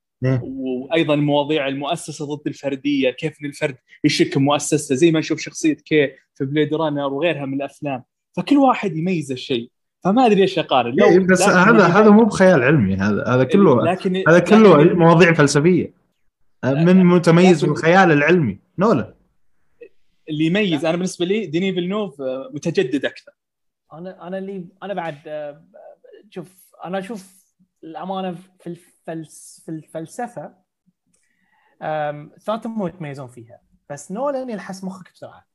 وأيضا 0.42 1.16
مواضيع 1.16 1.68
المؤسسة 1.68 2.26
ضد 2.26 2.48
الفردية 2.48 3.10
كيف 3.10 3.38
إن 3.42 3.46
الفرد 3.46 3.76
يشك 4.04 4.38
مؤسسته 4.38 4.96
زي 4.96 5.12
ما 5.12 5.20
نشوف 5.20 5.40
شخصية 5.40 5.74
K 5.74 6.12
في 6.36 6.46
Blade 6.46 6.74
Runner 6.74 7.14
وغيرها 7.14 7.46
من 7.46 7.54
الأفلام. 7.54 8.04
فكل 8.38 8.58
واحد 8.58 8.98
يميز 8.98 9.32
الشيء 9.32 9.70
فما 10.04 10.26
أدري 10.26 10.42
ليش 10.42 10.60
أقارن. 10.60 10.96
لو- 10.96 11.06
إيه 11.06 11.20
بس 11.20 11.42
هذا 11.42 11.86
هذا 11.86 12.10
مو 12.10 12.24
بخيال 12.26 12.64
علمي 12.64 12.96
هذا 12.96 13.24
هذا 13.28 13.44
كله 13.44 13.84
لكن 13.84 14.24
هذا 14.28 14.40
كله 14.40 14.84
لكن 14.84 14.98
مواضيع 14.98 15.34
فلسفية. 15.34 15.97
من 16.66 17.06
متميز 17.06 17.66
بالخيال 17.66 18.12
العلمي. 18.12 18.60
نولان. 18.78 19.14
اللي 20.30 20.46
يميز 20.46 20.86
أنا 20.86 20.96
بالنسبة 20.98 21.26
لي 21.26 21.46
ديني 21.46 21.74
فيلنوف 21.74 22.22
آه، 22.22 22.50
متجدد 22.54 23.06
أكثر. 23.06 23.32
أنا 23.94 24.28
أنا 24.28 24.38
اللي 24.38 24.68
أنا 24.84 24.94
بعد 24.94 25.16
آه، 25.28 25.64
شوف 26.30 26.76
أنا 26.86 27.00
أشوف 27.00 27.46
الأمانة 27.84 28.36
في 28.60 28.68
الفلس 28.68 29.62
في 29.66 29.72
الفلسفة 29.72 30.54
آم، 31.82 32.32
ثلاثهم 32.46 32.88
يتميزون 32.88 33.28
فيها. 33.28 33.62
بس 33.90 34.12
نولان 34.12 34.50
يلحس 34.50 34.84
مخك 34.84 35.12
بسرعة. 35.14 35.48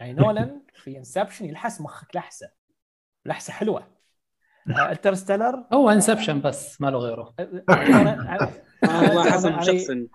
يعني 0.00 0.12
نولان 0.22 0.60
في 0.74 0.98
Inception 0.98 1.44
يلحس 1.44 1.80
مخك 1.80 2.16
لحسة. 2.16 2.50
لحسة 3.26 3.52
حلوة. 3.52 3.86
Interstellar 4.90 5.64
هو 5.72 5.90
Inception 5.90 6.40
بس 6.40 6.80
ما 6.80 6.90
له 6.90 6.98
غيره. 6.98 7.34
والله 8.82 9.30
حسب 9.30 9.50
يعني- 9.50 9.62
شخص 9.64 9.74
حسب. 9.84 10.08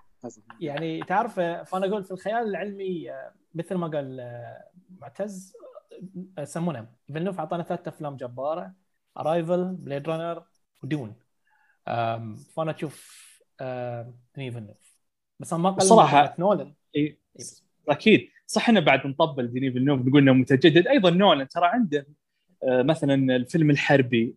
يعني 0.60 1.00
تعرف 1.00 1.34
فأنا 1.40 1.86
أقول 1.86 2.04
في 2.04 2.10
الخيال 2.10 2.48
العلمي 2.48 3.10
مثل 3.54 3.74
ما 3.74 3.86
قال 3.86 4.20
آه، 4.20 4.64
معتز 5.00 5.52
آه، 6.38 6.42
يسمونه 6.42 6.88
فيلنوف 7.12 7.38
أعطانا 7.38 7.62
ثلاث 7.62 7.88
أفلام 7.88 8.16
جبارة 8.16 8.72
Arrival 9.18 9.64
Blade 9.74 10.08
Runner 10.08 10.42
و 10.82 10.88
Dune 10.88 11.14
فأنا 12.54 12.70
أشوف 12.76 13.16
دني 14.36 14.50
فيلنوف. 14.52 14.96
بس 15.40 15.52
أنا 15.52 15.62
ما 15.62 15.70
قلل 15.70 15.88
الصراحة- 15.88 16.14
من 16.14 16.28
نولان 16.38 16.74
إيه، 16.94 17.18
أكيد. 17.88 18.28
صح 18.46 18.68
إنه 18.68 18.80
بعد 18.80 19.06
نطبل 19.06 19.46
ديني 19.52 19.72
فيلنوف 19.72 20.00
نقول 20.06 20.22
إنه 20.22 20.32
متجدد. 20.32 20.86
أيضا 20.86 21.10
نولان 21.10 21.48
ترى 21.48 21.66
عنده 21.66 22.06
آه، 22.62 22.82
مثلا 22.82 23.14
الفيلم 23.36 23.70
الحربي. 23.70 24.36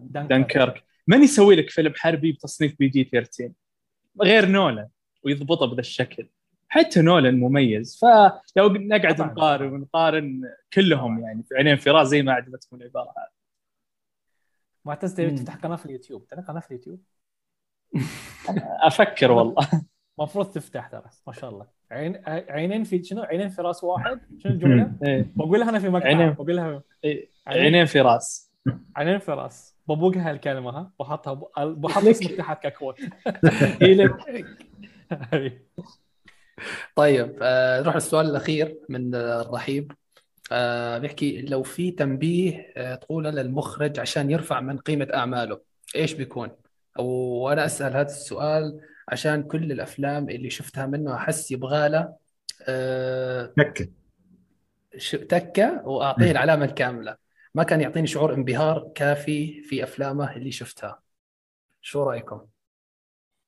دانكيرك. 0.00 0.84
من 1.06 1.22
يسوي 1.22 1.56
لك 1.56 1.70
فيلم 1.70 1.92
حربي 1.96 2.32
بتصنيف 2.32 2.78
PG 2.78 3.04
13 3.04 3.50
غير 4.22 4.46
نولان 4.46 4.88
ويضبطه 5.24 5.66
بهذا 5.66 5.80
الشكل. 5.80 6.28
حتى 6.68 7.02
نولان 7.02 7.40
مميز. 7.40 8.00
فلو 8.56 8.68
نقعد 8.68 9.16
طبعاً. 9.16 9.30
نقارن 9.32 9.72
ونقارن 9.72 10.42
كلهم 10.72 11.18
يعني 11.18 11.42
في 11.42 11.54
عينين 11.54 11.76
فراس 11.76 12.08
زي 12.08 12.22
ما 12.22 12.32
عجبتكم 12.32 12.76
العبارة 12.76 13.08
هذه. 13.08 13.34
معتز 14.84 15.14
تبي. 15.14 15.30
تفتح 15.30 15.56
قناة 15.56 15.76
في 15.76 15.86
اليوتيوب؟ 15.86 16.26
ترى 16.26 16.42
قناة 16.42 16.60
في 16.60 16.70
اليوتيوب؟ 16.70 17.00
أفكر 18.88 19.32
والله. 19.32 19.68
المفروض 20.18 20.50
تفتح 20.50 20.86
ترى 20.86 21.02
ما 21.26 21.32
شاء 21.32 21.50
الله. 21.50 21.66
عين 21.90 22.22
عينين 22.26 22.84
في 22.84 23.04
شنو؟ 23.04 23.22
عينين 23.22 23.48
في 23.48 23.62
راس 23.62 23.84
واحد. 23.84 24.20
شنو 24.38 24.52
الجملة؟ 24.52 24.92
إيه، 25.06 25.26
بقولها 25.36 25.68
أنا 25.70 25.78
في 25.78 25.88
مقطع 25.88 26.06
عينين. 26.06 26.30
بقولها 26.30 26.82
إيه، 27.04 27.28
عينين 27.46 27.84
في 27.84 28.00
راس. 28.00 28.52
عينين 28.96 29.18
في 29.18 29.32
راس. 29.32 29.73
ببوقها 29.88 30.30
الكلمة 30.30 30.70
ها؟ 30.70 30.90
بحطها 31.00 31.34
بحط 31.64 32.04
اسمك 32.04 32.30
تحت 32.30 32.66
ككوت 32.66 32.96
طيب 36.96 37.38
آه 37.42 37.80
نروح 37.80 37.94
للسؤال 37.94 38.26
الأخير 38.30 38.78
من 38.88 39.14
الرحيب. 39.14 39.92
آه 40.52 40.98
بيحكي 40.98 41.42
لو 41.42 41.62
في 41.62 41.90
تنبيه 41.90 42.72
آه 42.76 42.94
تقوله 42.94 43.30
للمخرج 43.30 44.00
عشان 44.00 44.30
يرفع 44.30 44.60
من 44.60 44.78
قيمة 44.78 45.08
أعماله 45.14 45.60
إيش 45.96 46.12
بيكون؟ 46.12 46.50
وأنا 46.98 47.64
أسأل 47.64 47.92
هذا 47.92 48.06
السؤال 48.06 48.80
عشان 49.08 49.42
كل 49.42 49.72
الأفلام 49.72 50.30
اللي 50.30 50.50
شفتها 50.50 50.86
منه 50.86 51.14
أحس 51.14 51.52
يبغى 51.52 51.88
له 51.88 52.14
آه 52.68 53.52
تكة. 53.56 53.88
تكة 55.28 55.82
وأعطيه 55.88 56.30
العلامة 56.30 56.64
الكاملة. 56.64 57.23
ما 57.54 57.62
كان 57.64 57.80
يعطيني 57.80 58.06
شعور 58.06 58.34
انبهار 58.34 58.92
كافي 58.94 59.62
في 59.62 59.84
أفلامه 59.84 60.36
اللي 60.36 60.50
شفتها 60.52 61.02
شو 61.82 62.02
رأيكم؟ 62.04 62.46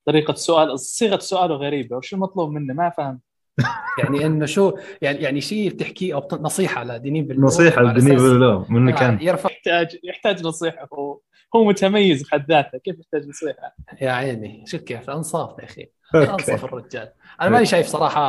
طريقة 0.06 0.34
سؤال 0.34 0.78
صيغة 0.80 1.18
سؤاله 1.18 1.54
غريبة 1.54 1.96
وش 1.96 2.14
المطلوب 2.14 2.50
منه 2.50 2.74
ما 2.74 2.90
فهم 2.90 3.20
يعني 3.98 4.26
إنه 4.26 4.46
شو 4.46 4.78
يعني 5.02 5.18
يعني 5.18 5.40
شيء 5.40 5.70
بتحكيه 5.70 6.14
أو 6.14 6.28
نصيحة 6.32 6.84
لدينين 6.84 7.26
بالنور 7.26 7.48
نصيحة 7.48 7.82
أساس- 7.98 8.06
بالله 8.22 8.72
من 8.72 8.84
آه، 8.88 8.92
مكان 8.94 9.18
يرفع 9.20 9.50
يحتاج 9.50 9.98
يحتاج 10.04 10.46
نصيحة 10.46 10.88
هو 10.94 11.20
هو 11.56 11.64
متميز 11.64 12.22
بحد 12.22 12.48
ذاته 12.52 12.78
كيف 12.78 13.00
يحتاج 13.00 13.28
نصيحة؟ 13.28 13.76
يا 14.02 14.10
عيني 14.12 14.64
شوف 14.66 14.80
كيف 14.82 15.10
أنصاف 15.10 15.58
يا 15.58 15.64
أخي. 15.64 15.90
انصف 16.14 16.64
الرجال. 16.64 17.08
أنا 17.40 17.50
ماني 17.50 17.66
شايف 17.66 17.86
صراحة 17.86 18.20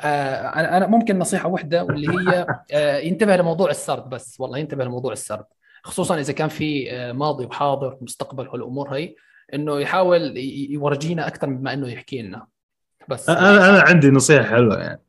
آه، 0.00 0.48
أنا 0.48 0.76
أنا 0.76 0.86
ممكن 0.86 1.18
نصيحة 1.18 1.48
واحدة 1.48 1.84
واللي 1.84 2.08
هي 2.08 2.46
آه، 2.72 2.98
ينتبه 2.98 3.36
لموضوع 3.36 3.70
السرد 3.70 4.08
بس. 4.08 4.36
والله 4.40 4.58
ينتبه 4.58 4.84
لموضوع 4.84 5.12
السرد. 5.12 5.44
خصوصا 5.82 6.20
إذا 6.20 6.32
كان 6.32 6.48
في 6.48 6.92
آه، 6.92 7.12
ماضي 7.12 7.46
وحاضر 7.46 7.98
ومستقبل 8.00 8.48
والأمور 8.48 8.94
هي 8.94 9.14
إنه 9.54 9.80
يحاول 9.80 10.36
يفرجينا 10.70 11.26
أكثر 11.26 11.46
مما 11.46 11.72
إنه 11.72 11.88
يحكي 11.88 12.22
لنا. 12.22 12.46
بس. 13.08 13.28
أنا 13.28 13.70
أنا 13.70 13.80
عندي 13.80 14.10
نصيحة 14.10 14.44
حلوة 14.44 14.78
يعني. 14.78 15.00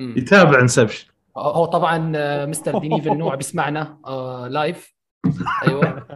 يتابع 0.00 0.60
Inception. 0.60 1.08
هو 1.36 1.64
طبعا 1.64 2.12
مستر 2.46 2.78
دينيف 2.78 3.06
النوع 3.06 3.34
بيسمعنا 3.34 3.98
live 4.50 4.96
أيوه. 5.68 6.06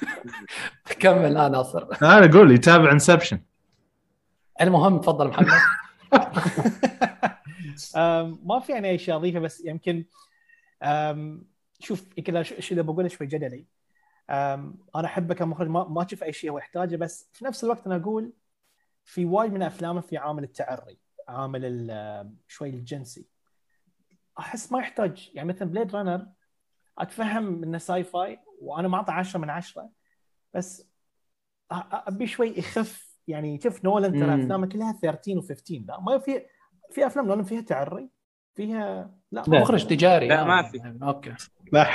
كمل 1.00 1.36
آه 1.36 1.48
ناصر. 1.48 1.86
أنا 2.02 2.24
أقول 2.24 2.52
يتابع 2.52 2.92
Inception. 2.92 3.40
المهم 4.60 5.00
تفضل 5.00 5.28
محمد. 5.28 5.48
ما 8.44 8.60
في 8.60 8.72
يعني 8.72 8.90
اي 8.90 8.98
شيء 8.98 9.16
اضيفه 9.16 9.38
بس 9.38 9.64
يمكن 9.64 10.04
شوف 11.80 12.04
ش- 12.42 12.52
الشيء 12.52 12.70
اللي 12.78 12.92
بقوله 12.92 13.08
شوي 13.08 13.26
جدلي. 13.26 13.66
أنا 14.30 15.04
احبه 15.04 15.34
كمخرج 15.34 15.68
ما 15.68 15.84
ما 15.84 16.02
أشوف 16.06 16.22
أي 16.22 16.32
شيء 16.32 16.50
هو 16.50 16.58
يحتاجه 16.58 16.96
بس 16.96 17.30
في 17.32 17.44
نفس 17.44 17.64
الوقت 17.64 17.86
أنا 17.86 17.96
أقول 17.96 18.32
في 19.04 19.24
وايد 19.24 19.52
من 19.52 19.62
أفلامه 19.62 20.00
في 20.00 20.16
عامل 20.16 20.44
التعري 20.44 20.98
عامل 21.28 22.34
شوي 22.48 22.68
الجنسي. 22.68 23.26
أحس 24.38 24.72
ما 24.72 24.78
يحتاج. 24.78 25.30
يعني 25.34 25.48
مثلا 25.48 25.68
Blade 25.68 25.96
Runner 25.96 26.26
أتفهم 26.98 27.62
إنه 27.62 27.78
sci-fi 27.78 28.40
وأنا 28.60 28.88
معطي 28.88 29.12
10 29.12 29.40
من 29.40 29.50
10 29.50 29.90
بس 30.54 30.88
أبي 31.70 32.26
شوي 32.26 32.58
يخف 32.58 33.03
يعني 33.28 33.60
شوف 33.60 33.84
نولان 33.84 34.12
ترى. 34.12 34.44
أفلامه 34.44 34.66
كلها 34.66 34.98
13 35.02 35.40
و15 35.40 35.88
لا 35.88 36.00
ما 36.00 36.18
في 36.18 36.42
في 36.90 37.06
أفلام 37.06 37.26
نولان 37.26 37.44
فيها 37.44 37.60
تعري 37.60 38.08
فيها 38.54 39.14
لا. 39.32 39.44
مخرج 39.48 39.86
تجاري 39.86 40.28
لا، 40.28 40.40
آه. 40.40 40.44
ما 40.44 40.62
في. 40.62 40.98
أوكي 41.02 41.34
لا 41.72 41.86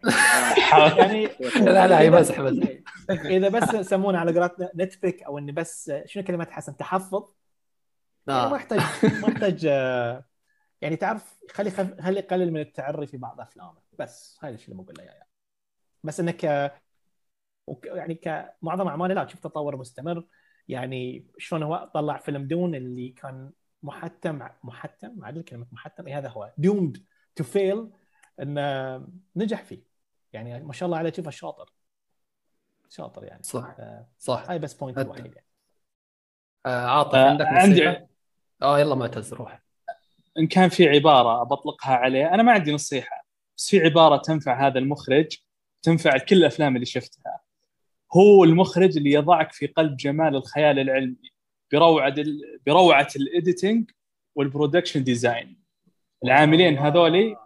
يعني 0.98 1.26
لا 1.56 1.88
لا 1.88 2.00
هي 2.00 2.10
مزح 2.10 2.40
مزح 2.40 2.68
اذا 3.10 3.48
بس 3.48 3.74
يسمونه 3.74 4.18
على 4.18 4.40
قولتنا 4.40 4.70
نت 4.74 5.02
بيك 5.02 5.22
أو 5.22 5.38
اني 5.38 5.52
بس 5.52 5.92
شنو 6.04 6.24
كلمة 6.24 6.46
حسن 6.50 6.76
تحفظ 6.76 7.32
يعني 8.26 8.50
ما 8.50 8.52
آه. 8.52 8.56
يحتاج 8.56 8.80
ما 9.22 9.28
يحتاج 9.28 9.66
آه، 9.66 10.24
يعني 10.80 10.96
تعرف 10.96 11.38
خلي 11.50 11.70
خلي 11.70 12.18
يقلل 12.18 12.52
من 12.52 12.60
التعري 12.60 13.06
في 13.06 13.16
بعض 13.16 13.40
أفلامه 13.40 13.78
بس 13.98 14.38
هذا 14.42 14.54
الشيء 14.54 14.70
اللي 14.70 14.82
بقول 14.82 14.94
له 14.98 15.04
يعني. 15.04 15.28
بس 16.04 16.20
إنك 16.20 16.44
آه، 16.44 16.72
يعني 17.84 18.14
كمعظم 18.14 18.88
أعماله 18.88 19.14
لا 19.14 19.24
تشوف 19.24 19.40
تطور 19.40 19.76
مستمر 19.76 20.24
يعني 20.68 21.26
شلون 21.38 21.62
هو 21.62 21.90
طلع 21.94 22.16
فيلم 22.16 22.46
Dune 22.46 22.74
اللي 22.74 23.08
كان 23.08 23.50
محتم 23.82 24.48
محتم 24.64 25.24
عدل 25.24 25.42
كلمة 25.42 25.66
محتم 25.72 26.06
إيه 26.06 26.18
هذا 26.18 26.28
هو؟ 26.28 26.52
doomed 26.58 27.04
to 27.36 27.44
fail 27.44 27.90
انه 28.40 29.06
نجح 29.36 29.62
فيه. 29.62 29.82
يعني 30.32 30.64
ما 30.64 30.72
شاء 30.72 30.86
الله 30.86 30.98
عليه 30.98 31.12
شوفه 31.12 31.30
شاطر 31.30 31.72
شاطر 32.88 33.24
يعني. 33.24 33.42
صح. 33.42 33.74
آه، 33.78 34.06
صح. 34.18 34.44
هاي 34.48 34.58
بس 34.58 34.74
point 34.74 34.98
الوحيد 34.98 35.34
يعني. 35.34 35.46
آه 36.66 36.86
عاطف 36.86 37.14
آه، 37.14 37.30
عندك 37.30 37.46
عندي-؟ 37.46 38.06
آه 38.62 38.78
يلا 38.80 38.94
معتز 38.94 39.34
روح 39.34 39.62
إن 40.38 40.46
كان 40.46 40.68
في 40.68 40.88
عبارة 40.88 41.42
بطلقها 41.42 41.94
عليه 41.94 42.34
أنا 42.34 42.42
ما 42.42 42.52
عندي 42.52 42.72
نصيحة 42.72 43.26
بس 43.56 43.68
في 43.68 43.80
عبارة 43.80 44.16
تنفع 44.16 44.66
هذا 44.66 44.78
المخرج 44.78 45.36
تنفع 45.82 46.18
كل 46.18 46.36
الأفلام 46.36 46.74
اللي 46.74 46.86
شفتها. 46.86 47.40
هو 48.16 48.44
المخرج 48.44 48.96
اللي 48.96 49.12
يضعك 49.12 49.52
في 49.52 49.66
قلب 49.66 49.96
جمال 49.96 50.36
الخيال 50.36 50.78
العلمي 50.78 51.30
بروعة 51.72 52.14
ال... 52.18 52.40
بروعة 52.66 53.08
ال 53.16 53.25
editing 53.25 53.90
وال 54.34 54.46
production 54.46 55.04
design 55.04 55.60
العاملين 56.24 56.78
هذولي 56.78 57.36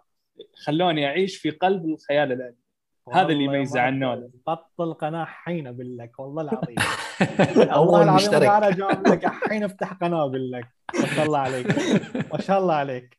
خلوني 0.65 1.05
أعيش 1.05 1.37
في 1.37 1.49
قلب 1.49 1.85
الخيال 1.85 2.31
العلمي. 2.31 2.65
هذا 3.13 3.27
اللي 3.27 3.43
يميزه 3.43 3.79
عن 3.79 3.99
نولان 3.99 4.31
بطل 4.47 4.93
قناة 4.93 5.25
حين 5.25 5.67
أقول 5.67 5.97
لك 5.97 6.19
والله 6.19 6.41
العظيم. 6.41 6.75
والله 7.57 7.73
اول 7.73 8.03
العظيم 8.03 8.15
مشترك. 8.15 8.47
أنا 8.47 8.69
جاوب 8.69 9.07
لك 9.07 9.25
الحين 9.25 9.63
افتح 9.63 9.93
قناة 9.93 10.21
أقول 10.21 10.51
لك. 10.51 10.67
ما 11.01 11.07
شاء 11.15 11.25
الله 11.25 11.39
عليك. 11.39 11.67
ما 12.33 12.39
شاء 12.41 12.59
الله 12.59 12.73
عليك. 12.73 13.17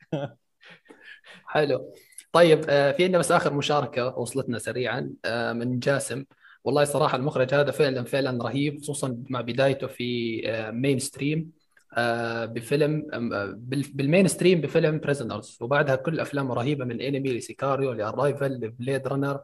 حلو. 1.46 1.92
طيب 2.32 2.64
آه، 2.68 2.92
في 2.92 3.04
عندنا 3.04 3.18
بس 3.18 3.32
آخر 3.32 3.54
مشاركة 3.54 4.18
وصلتنا 4.18 4.58
سريعا 4.58 5.14
آه، 5.24 5.52
من 5.52 5.78
جاسم. 5.78 6.24
والله 6.66 6.84
صراحة 6.84 7.16
المخرج 7.16 7.54
هذا 7.54 7.70
فعلا 7.70 8.04
فعلا 8.04 8.44
رهيب 8.44 8.80
خصوصا 8.82 9.22
مع 9.30 9.40
بدايته 9.40 9.86
في 9.86 10.40
mainstream 10.74 11.50
بفيلم 12.44 13.06
آه، 13.12 13.54
بال- 13.56 13.90
بال 13.94 14.28
mainstream 14.28 14.60
بفيلم 14.60 14.98
Prisoners 14.98 15.58
وبعدها 15.60 15.96
كل 15.96 16.20
أفلامه 16.20 16.54
رهيبة 16.54 16.84
من 16.84 17.00
Enemy 17.00 17.32
ل 17.38 17.45
Sicario 17.45 17.92
ل 17.92 17.99
Arrival 17.99 18.46
ل 18.52 18.61
Blade 18.61 19.06
Runner 19.08 19.40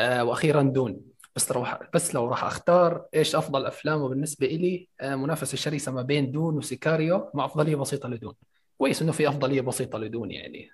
وأخيرا 0.00 0.62
Dune 0.62 1.00
بس 1.36 1.52
لو 1.52 1.66
بس 1.94 2.14
لو 2.14 2.28
راح 2.28 2.44
أختار 2.44 3.06
إيش 3.14 3.36
أفضل 3.36 3.66
أفلامه 3.66 4.08
بالنسبة 4.08 4.46
لي 4.46 4.88
آه، 5.00 5.14
منافسة 5.16 5.56
شرسة 5.56 5.92
ما 5.92 6.02
بين 6.02 6.30
Dune 6.32 6.56
و 6.56 6.65
Sicario 6.65 7.30
مع 7.34 7.44
أفضلية 7.44 7.76
بسيطة 7.76 8.08
ل 8.08 8.12
Dune. 8.12 8.34
كويس 8.78 9.02
إنه 9.02 9.12
في 9.12 9.28
أفضلية 9.28 9.60
بسيطة 9.60 9.98
ل 9.98 10.04
Dune 10.04 10.30
يعني. 10.30 10.70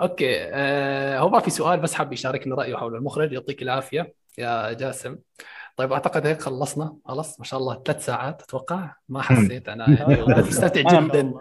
أوكي 0.00 0.36
آه 0.40 1.18
هو 1.18 1.28
ما 1.28 1.40
في 1.40 1.50
سؤال 1.50 1.80
بس 1.80 1.94
حاب 1.94 2.12
يشاركنا 2.12 2.54
رأيه 2.54 2.76
حول 2.76 2.94
المخرج 2.96 3.32
يعطيك 3.32 3.62
العافية. 3.62 4.14
يا 4.38 4.72
جاسم. 4.72 5.18
طيب 5.76 5.92
أعتقد 5.92 6.26
هيك 6.26 6.40
خلصنا 6.42 6.96
خلاص 7.04 7.38
ما 7.40 7.44
شاء 7.44 7.60
الله 7.60 7.82
ثلاث 7.86 8.04
ساعات 8.04 8.42
أتوقع. 8.42 8.94
ما 9.08 9.22
حسيت 9.22 9.68
أنا. 9.68 9.90
يعني 9.90 10.22
والله. 10.22 10.40
مستمتع 10.48 10.82
أنا- 10.82 11.02
جدا. 11.02 11.32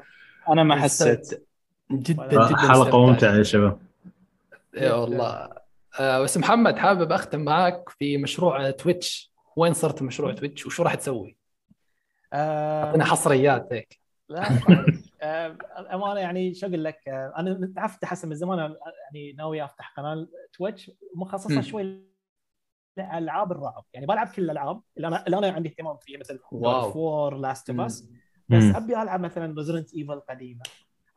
أنا 0.50 0.64
ما 0.64 0.76
حسيت. 0.82 1.44
جدا 1.92 2.28
جدا 2.28 2.58
حلقة. 2.58 3.06
ممتعة 3.06 3.36
يا 3.36 3.44
شباب. 3.44 3.80
يا 4.78 4.94
والله. 4.94 5.50
آه 6.00 6.22
بس 6.22 6.38
محمد 6.38 6.78
حابب 6.78 7.12
أختم 7.12 7.40
معك 7.40 7.90
في 7.90 8.18
مشروع 8.18 8.72
Twitch. 8.72 9.32
وين 9.56 9.74
صرت 9.74 10.02
مشروع 10.02 10.34
Twitch؟ 10.34 10.66
وشو 10.66 10.84
راح 10.84 10.96
تسوي؟ 10.96 11.38
آه، 12.34 12.84
أعطينا 12.84 13.06
حصريات 13.06 13.68
هيك. 13.74 14.00
لا 14.30 14.48
آه، 15.22 15.58
الامانه 15.80 16.20
يعني 16.20 16.54
شو 16.54 16.68
أقول 16.68 16.84
لك؟ 16.84 17.00
آه، 17.08 17.34
أنا 17.38 17.72
تعرف 17.76 18.06
حسب 18.06 18.28
من 18.30 18.36
زمان 18.36 18.60
يعني 18.60 19.34
ناوي 19.38 19.64
أفتح 19.66 19.94
قناة 19.98 20.28
Twitch 20.54 20.92
مخصصة. 21.16 21.62
شوي 21.62 22.02
لالعاب 22.98 23.52
الرعب. 23.52 23.86
يعني 23.94 24.06
بلعب 24.06 24.28
كل 24.28 24.44
الألعاب 24.44 24.82
اللي 24.98 25.08
أنا 25.08 25.26
اللي 25.26 25.38
أنا 25.38 25.52
عندي 25.52 25.70
اهتمام 25.70 25.98
فيها 25.98 26.20
مثل 26.20 26.40
واو. 26.52 26.92
فور 26.92 27.38
Last 27.38 27.70
of. 27.70 27.80
Us 27.80 28.10
بس. 28.50 28.64
أبي 28.76 29.02
ألعب 29.02 29.20
مثلا 29.20 29.56
Resident 29.58 29.94
Evil 29.94 30.20
قديمه 30.20 30.64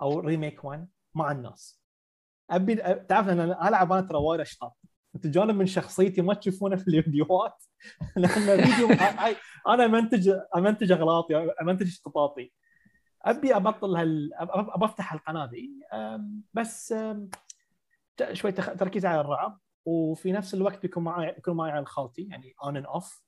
أو 0.03 0.21
remake 0.21 0.65
1 0.65 0.89
مع 1.15 1.33
الناس. 1.33 1.81
ابي 2.51 2.75
تعرف 3.09 3.29
إن 3.29 3.41
أنا 3.41 3.69
ألعب 3.69 3.93
أنا 3.93 4.01
ترى 4.01 4.19
وايد 4.19 4.41
أشطر. 4.41 4.71
انت 5.15 5.27
جانب 5.27 5.55
من 5.55 5.67
شخصيتي 5.67 6.23
ما 6.23 6.35
تشوفونه 6.35 6.77
في 6.77 6.89
الفيديوهات. 6.89 7.65
لأن 8.17 8.65
فيديو 8.65 8.89
أنا 9.75 9.87
منتج 9.87 10.33
امنتج 10.57 10.93
أغلاطي 10.93 11.37
امنتج 11.63 11.87
اسقاطاتي 11.87 12.53
أبي 13.23 13.57
أبطل 13.57 13.97
هال 13.97 14.31
أفتح 14.83 15.13
القناة 15.13 15.51
أم، 15.93 16.43
بس 16.55 16.95
شوي 18.33 18.53
تركيز 18.53 19.07
على 19.07 19.21
الرعب. 19.21 19.59
وفي 19.85 20.33
نفس 20.33 20.55
الوقت 20.55 20.83
بيكون 20.83 21.05
معي 21.05 21.29
يكون 21.39 21.57
معي 21.57 21.71
ولد 21.71 21.85
خالتي 21.85 22.23
يعني 22.23 22.55
on 22.65 22.77
and 22.77 22.87
off 22.87 23.23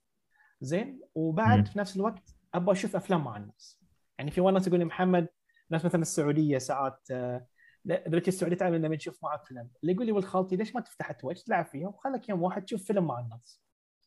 زين. 0.60 1.00
وبعد. 1.14 1.68
في 1.68 1.78
نفس 1.78 1.96
الوقت 1.96 2.36
أبغى 2.54 2.72
أشوف 2.72 2.96
أفلام 2.96 3.24
مع 3.24 3.36
الناس. 3.36 3.80
يعني 4.18 4.30
في 4.30 4.40
ناس 4.40 4.66
يقول 4.66 4.78
لي 4.78 4.84
محمد 4.84 5.28
ناس 5.70 5.84
مثلا 5.84 6.02
السعودية 6.02 6.58
ساعات 6.58 7.08
آه، 7.10 7.46
لا، 7.84 8.08
دلوقتي 8.08 8.28
السعودية 8.28 8.56
تعمل 8.56 8.82
لما 8.82 8.96
نشوف 8.96 9.24
معك 9.24 9.44
فيلم. 9.44 9.68
اللي 9.82 9.92
يقول 9.92 10.06
لي 10.06 10.12
ولد 10.12 10.24
خالتي 10.24 10.56
ليش 10.56 10.74
ما 10.74 10.80
تفتح 10.80 11.12
Twitch؟ 11.12 11.42
تلعب 11.42 11.66
فيها 11.66 11.88
وخلك 11.88 12.28
يوم 12.28 12.42
واحد 12.42 12.64
تشوف 12.64 12.84
فيلم 12.84 13.06
مع 13.06 13.20
الناس. 13.20 13.62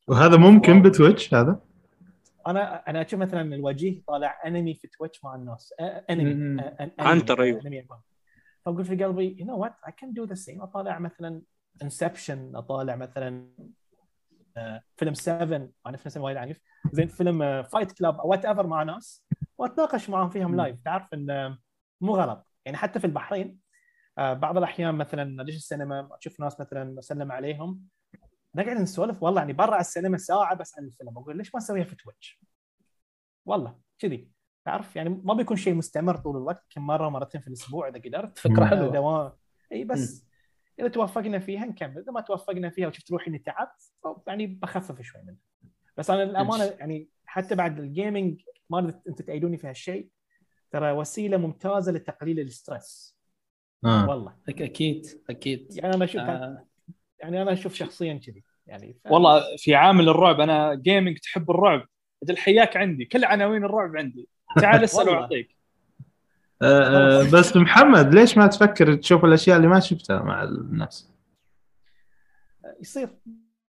وهذا 0.08 0.38
ممكن 0.38 0.82
ب 0.82 0.89
Twitch 0.89 1.34
هذا؟ 1.34 1.62
أنا 2.48 2.90
أنا 2.90 3.02
أشوف 3.02 3.20
مثلا 3.20 3.56
الوجيه 3.56 4.04
طالع 4.08 4.42
أنمي 4.46 4.74
في 4.74 4.88
Twitch 4.88 5.24
مع 5.24 5.36
الناس. 5.36 5.74
آه، 5.80 6.06
أنمي. 6.10 6.62
آه،. 6.62 6.92
أنمي. 7.00 7.62
أنمي. 7.62 7.88
فأقول 8.66 8.86
في 8.86 9.04
قلبي 9.04 9.36
you 9.40 9.46
know 9.46 9.58
what 9.58 9.76
I 9.88 9.92
can 9.92 10.14
do 10.14 10.24
the 10.24 10.34
same 10.34 10.62
أطالع 10.62 11.00
مثلا 11.00 11.42
Inception 11.82 12.56
اطالع 12.56 12.96
مثلا 12.96 13.50
آه، 14.58 14.82
فيلم 14.98 15.14
7 15.14 15.70
أنا 15.88 15.98
فيلم 15.98 16.10
7 16.14 16.24
وايد 16.26 16.38
عنيف. 16.38 16.62
زين 16.92 17.08
فيلم 17.08 17.64
Fight 17.64 17.92
Club 17.92 18.20
أو 18.20 18.30
whatever 18.30 18.68
مع 18.68 18.84
ناس 18.84 19.26
وأتناقش 19.58 20.10
معهم 20.10 20.30
فيهم. 20.30 20.56
live 20.56 20.80
تعرف 20.86 21.14
إن 21.14 21.30
آه، 21.30 21.58
مو 22.02 22.16
غلط. 22.16 22.48
يعني 22.66 22.78
حتى 22.78 23.00
في 23.00 23.08
البحرين 23.08 23.58
آه، 24.18 24.34
بعض 24.34 24.58
الأحيان 24.58 24.96
مثلا 24.96 25.42
ادش 25.42 25.56
السينما 25.56 26.10
أشوف 26.12 26.40
ناس 26.40 26.60
مثلا 26.60 27.00
أسلم 27.00 27.32
عليهم. 27.32 27.82
نقعد 28.56 28.78
نسولف. 28.78 29.24
والله 29.24 29.42
يعني 29.42 29.54
برا 29.54 29.80
السينما 29.80 30.18
ساعة 30.18 30.56
بس 30.56 30.80
عن 30.80 30.86
الفيلم. 30.86 31.18
أقول 31.18 31.38
ليش 31.38 31.56
ما 31.56 31.60
نسويها 31.60 31.84
في 31.84 31.96
Twitch؟ 31.96 32.42
والله 33.46 33.80
كذي. 34.00 34.32
تعرف؟ 34.66 34.96
يعني 34.96 35.10
ما 35.24 35.34
بيكون 35.34 35.58
شيء 35.58 35.74
مستمر 35.74 36.18
طول 36.18 36.38
الوقت. 36.38 36.64
يمكن 36.64 36.82
مرة 36.82 37.10
مرتين 37.10 37.42
في 37.42 37.48
الأسبوع 37.48 37.88
إذا 37.88 38.00
قدرت. 38.00 38.38
فكرة. 38.38 38.66
حلوة. 38.66 38.92
دوام. 38.94 39.32
إي 39.72 39.84
بس 39.84 40.26
إذا 40.80 40.88
توفقنا 40.88 41.40
فيها 41.40 41.66
نكمل 41.66 41.98
إذا 41.98 42.12
ما 42.12 42.22
توفقنا 42.22 42.70
فيها 42.70 42.88
وشفت 42.88 43.12
روحي 43.12 43.28
إني 43.28 43.40
تعبت 43.40 43.92
يعني 44.28 44.48
بخفف 44.48 45.02
شوي 45.02 45.22
منها. 45.22 45.40
بس 45.98 46.10
أنا 46.10 46.24
الأمانة 46.24 46.64
يعني 46.64 47.08
حتى 47.26 47.56
بعد 47.56 47.80
ال 47.80 47.89
gaming 47.89 48.42
ما 48.70 49.02
أنت 49.08 49.22
تأيدوني 49.22 49.58
في 49.58 49.68
هالشيء 49.68 50.08
ترى 50.72 50.92
وسيلة 50.92 51.38
ممتازة 51.38 51.92
لتقليل 51.92 52.40
ال 52.40 52.49
stress. 52.49 53.16
آه. 53.86 54.10
والله. 54.10 54.36
أكيد 54.50 55.06
أكيد. 55.30 55.68
يعني 55.76 55.96
أنا 55.96 56.06
أشوف 56.06 56.22
آه. 56.22 56.66
يعني 57.20 57.42
أنا 57.42 57.54
أشوف 57.54 57.74
شخصيا 57.74 58.14
كذي 58.14 58.44
يعني 58.68 58.94
ف... 58.94 59.12
والله 59.12 59.44
في 59.58 59.76
عامل 59.76 60.10
الرعب 60.10 60.40
أنا 60.40 60.76
جيمنج 60.76 61.18
تحب 61.18 61.52
الرعب. 61.52 61.88
أجل 62.24 62.38
حياك 62.38 62.78
عندي 62.78 63.06
كل 63.06 63.26
عناوين 63.26 63.64
الرعب 63.64 63.98
عندي. 63.98 64.30
تعال 64.56 64.84
اسال. 64.84 65.10
واعطيك 65.10 65.55
آه، 66.62 67.22
آه، 67.22 67.32
بس 67.34 67.58
محمد 67.58 68.14
ليش 68.16 68.38
ما 68.38 68.48
تفكر 68.48 68.96
تشوف 68.96 69.26
الأشياء 69.26 69.58
اللي 69.58 69.68
ما 69.68 69.80
شفتها 69.80 70.20
مع 70.24 70.44
الناس؟ 70.44 71.12
يصير 72.82 73.10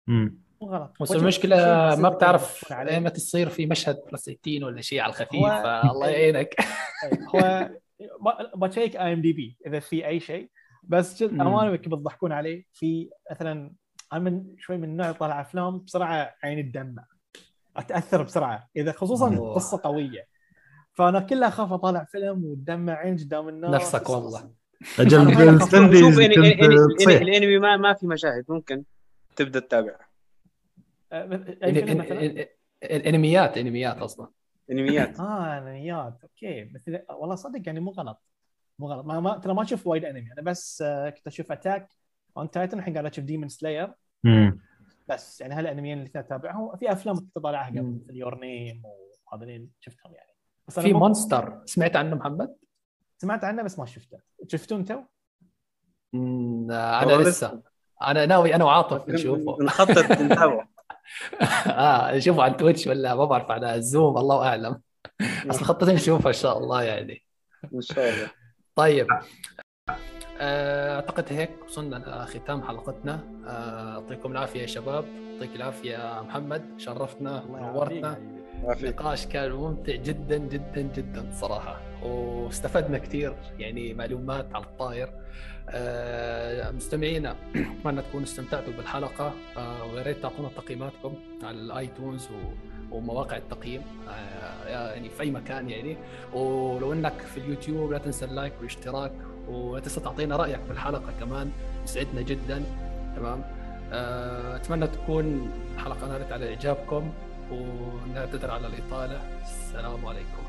مم. 0.08 0.40
مو 0.62 0.68
غلط 0.68 0.94
بس 1.02 1.12
المشكلة 1.12 1.56
ما 1.96 2.10
بتعرف. 2.10 2.72
ايمتى 2.72 3.14
تصير 3.14 3.50
في 3.50 3.66
مشهد 3.66 3.96
18 3.96 4.66
ولا 4.66 4.82
شيء 4.82 5.00
على 5.02 5.10
الخفيف 5.10 5.36
هو- 5.36 5.64
فالله 5.64 6.08
يعينك 6.08 6.56
هو 7.36 7.70
ب- 8.56 8.60
بتشيك 8.66 8.96
اي 8.96 9.14
ام 9.14 9.22
دي 9.22 9.34
بي 9.34 9.58
إذا 9.68 9.80
في 9.80 10.08
أي 10.08 10.20
شيء 10.20 10.50
بس 10.84 11.24
جد. 11.24 11.30
امانه 11.30 11.66
يمكن 11.72 11.90
بتضحكون 11.92 12.32
عليه 12.32 12.66
في 12.74 13.10
مثلا 13.32 13.74
أنا 14.14 14.20
من 14.22 14.44
شوي 14.60 14.78
من 14.78 14.84
النوع 14.84 15.06
اللي 15.08 15.20
طالع 15.20 15.42
أفلام 15.42 15.80
بسرعة 15.80 16.36
عيني 16.44 16.64
تدمع 16.64 17.06
أتأثر 17.78 18.24
بسرعة 18.24 18.70
إذا 18.76 18.92
خصوصا 18.92 19.36
أوه. 19.38 19.54
قصة 19.56 19.82
قوية 19.84 20.28
فأنا 20.96 21.20
كلها 21.20 21.48
أخاف 21.48 21.74
اطالع 21.74 22.04
فيلم 22.04 22.46
وتدمع 22.46 22.94
عين 22.94 23.18
قدام 23.18 23.50
الناس. 23.50 23.72
نفسك 23.72 24.10
والله. 24.10 24.52
أجل 25.00 25.34
شوف 26.00 26.20
يعني 26.20 26.56
كنت 26.56 27.08
الأنمي 27.08 27.58
ما 27.60 27.78
ما 27.78 27.94
في 27.94 28.08
مشاهد 28.08 28.46
ممكن 28.50 28.84
تبدأ 29.36 29.60
تتابع. 29.60 29.96
مثلا؟ 31.14 32.48
الأنميات 32.84 33.58
أنميات 33.58 33.98
أصلا. 33.98 34.28
أنميات. 34.72 35.20
آه 35.20 35.58
أنميات. 35.58 36.18
okay. 36.24 36.64
مثل 36.64 37.00
والله 37.10 37.36
صدق 37.36 37.62
يعني 37.66 37.80
مو 37.80 37.92
غلط. 37.92 38.22
مو 38.80 38.88
غلط. 38.88 39.06
ما, 39.06 39.20
ما 39.20 39.38
ترى 39.38 39.54
ما 39.54 39.62
أشوف 39.64 39.88
وايد 39.88 40.06
أنمي. 40.06 40.32
أنا 40.32 40.42
بس 40.42 40.82
آه، 40.82 41.10
كنت 41.10 41.28
أشوف 41.28 41.52
Attack 41.52 41.90
on 42.38 42.52
Titan 42.52 42.80
الحين 42.80 42.94
قاعد 42.94 43.06
أشوف 43.06 43.26
Demon 43.26 43.48
Slayer. 43.50 43.94
بس 45.10 45.42
يعني 45.42 45.54
هالأنميين 45.54 45.98
اللي 45.98 46.08
كنت 46.10 46.18
أتابعهم 46.18 46.76
في 46.76 46.92
أفلام 46.92 47.16
كنت 47.16 47.38
اطالعها 47.38 47.70
قبل. 47.70 47.82
مثل 47.84 48.16
Your 48.16 48.40
Name 48.40 48.82
وهذول 49.32 49.68
شفتهم 49.80 50.14
يعني. 50.14 50.35
بس 50.68 50.80
في 50.80 50.94
مو- 50.94 51.00
Monster. 51.00 51.62
سمعت 51.66 51.96
عنه 51.96 52.16
محمد؟ 52.16 52.56
سمعت 53.18 53.44
عنه 53.44 53.64
بس 53.64 53.80
ما 53.80 53.86
شفته. 53.86 54.18
شفتوه 54.48 54.78
أنتم؟ 54.78 55.04
مم، 56.14 56.72
أنا 56.72 57.14
لسه. 57.14 57.62
أنا 58.02 58.26
ناوي 58.26 58.56
أنا 58.56 58.66
وعاطف 58.66 59.10
نشوفه 59.10 59.58
نخطط 59.62 59.98
نتابعه 60.22 60.68
آه 61.68 62.16
نشوفه 62.18 62.44
على 62.44 62.54
تويتش 62.54 62.88
ولا 62.88 63.16
ما 63.16 63.26
بعرف 63.26 63.52
على 63.52 63.76
الزوم 63.76 64.18
الله 64.18 64.48
أعلم. 64.48 64.82
بس 65.46 65.62
مخططين 65.62 65.96
نشوفه 65.96 66.28
إن 66.28 66.34
شاء 66.34 66.58
الله 66.58 66.84
يعني. 66.84 67.26
إن 67.74 67.82
شاء 67.82 68.10
الله. 68.14 68.32
طيب. 68.76 69.08
آه، 70.40 70.96
أعتقد 70.96 71.26
هيك 71.30 71.50
وصلنا 71.66 71.96
لختام 71.96 72.64
حلقتنا. 72.64 73.20
آه، 73.48 73.94
يعطيكم 73.94 74.32
العافية 74.32 74.62
يا 74.62 74.66
شباب. 74.68 75.06
يعطيك 75.34 75.56
العافية 75.56 75.92
يا 75.92 76.22
محمد. 76.22 76.66
شرفتنا 76.78 77.40
الله 77.44 78.18
النقاش 78.74 79.26
كان 79.26 79.52
ممتع 79.52 79.96
جدا 79.96 80.38
جدا 80.38 80.82
جدا 80.82 81.26
صراحة. 81.34 81.82
واستفدنا 82.04 82.98
كثير 82.98 83.34
يعني 83.60 83.94
معلومات 83.94 84.46
على 84.56 84.64
الطاير. 84.64 85.10
آه، 85.70 86.72
مستمعينا 86.72 87.36
أتمنى 87.56 88.02
تكونوا 88.02 88.26
استمتعتوا 88.26 88.74
بالحلقة. 88.74 89.34
آه، 89.58 89.94
ويا 89.94 90.04
ريت 90.04 90.22
تعطونا 90.22 90.50
تقييماتكم 90.58 91.14
على 91.44 91.58
ال 91.58 91.68
iTunes 91.68 92.30
ومواقع 92.92 93.38
التقييم. 93.38 93.82
آه، 94.10 94.68
يعني 94.68 95.10
في 95.10 95.24
أي 95.24 95.32
مكان 95.32 95.70
يعني. 95.70 95.98
ولو 96.34 96.94
إنك 96.94 97.20
في 97.22 97.38
اليوتيوب 97.38 97.92
لا 97.92 97.98
تنسى 97.98 98.26
ال 98.26 98.32
like 98.32 98.54
والاشتراك 98.58 99.12
ولا 99.48 99.80
تنسى 99.80 100.00
تعطينا 100.00 100.36
رأيك 100.36 100.60
في 100.66 100.72
الحلقة 100.72 101.14
كمان. 101.20 101.52
يسعدنا 101.84 102.22
جدا. 102.22 102.64
تمام؟ 103.16 103.44
أتمنى 104.56 104.88
تكون 104.88 105.52
الحلقة 105.76 106.08
نالت 106.08 106.32
على 106.32 106.50
إعجابكم. 106.50 107.14
ونعتذر 107.52 108.52
على 108.52 108.68
الإطالة. 108.68 109.22
السلام 109.42 110.06
عليكم. 110.06 110.45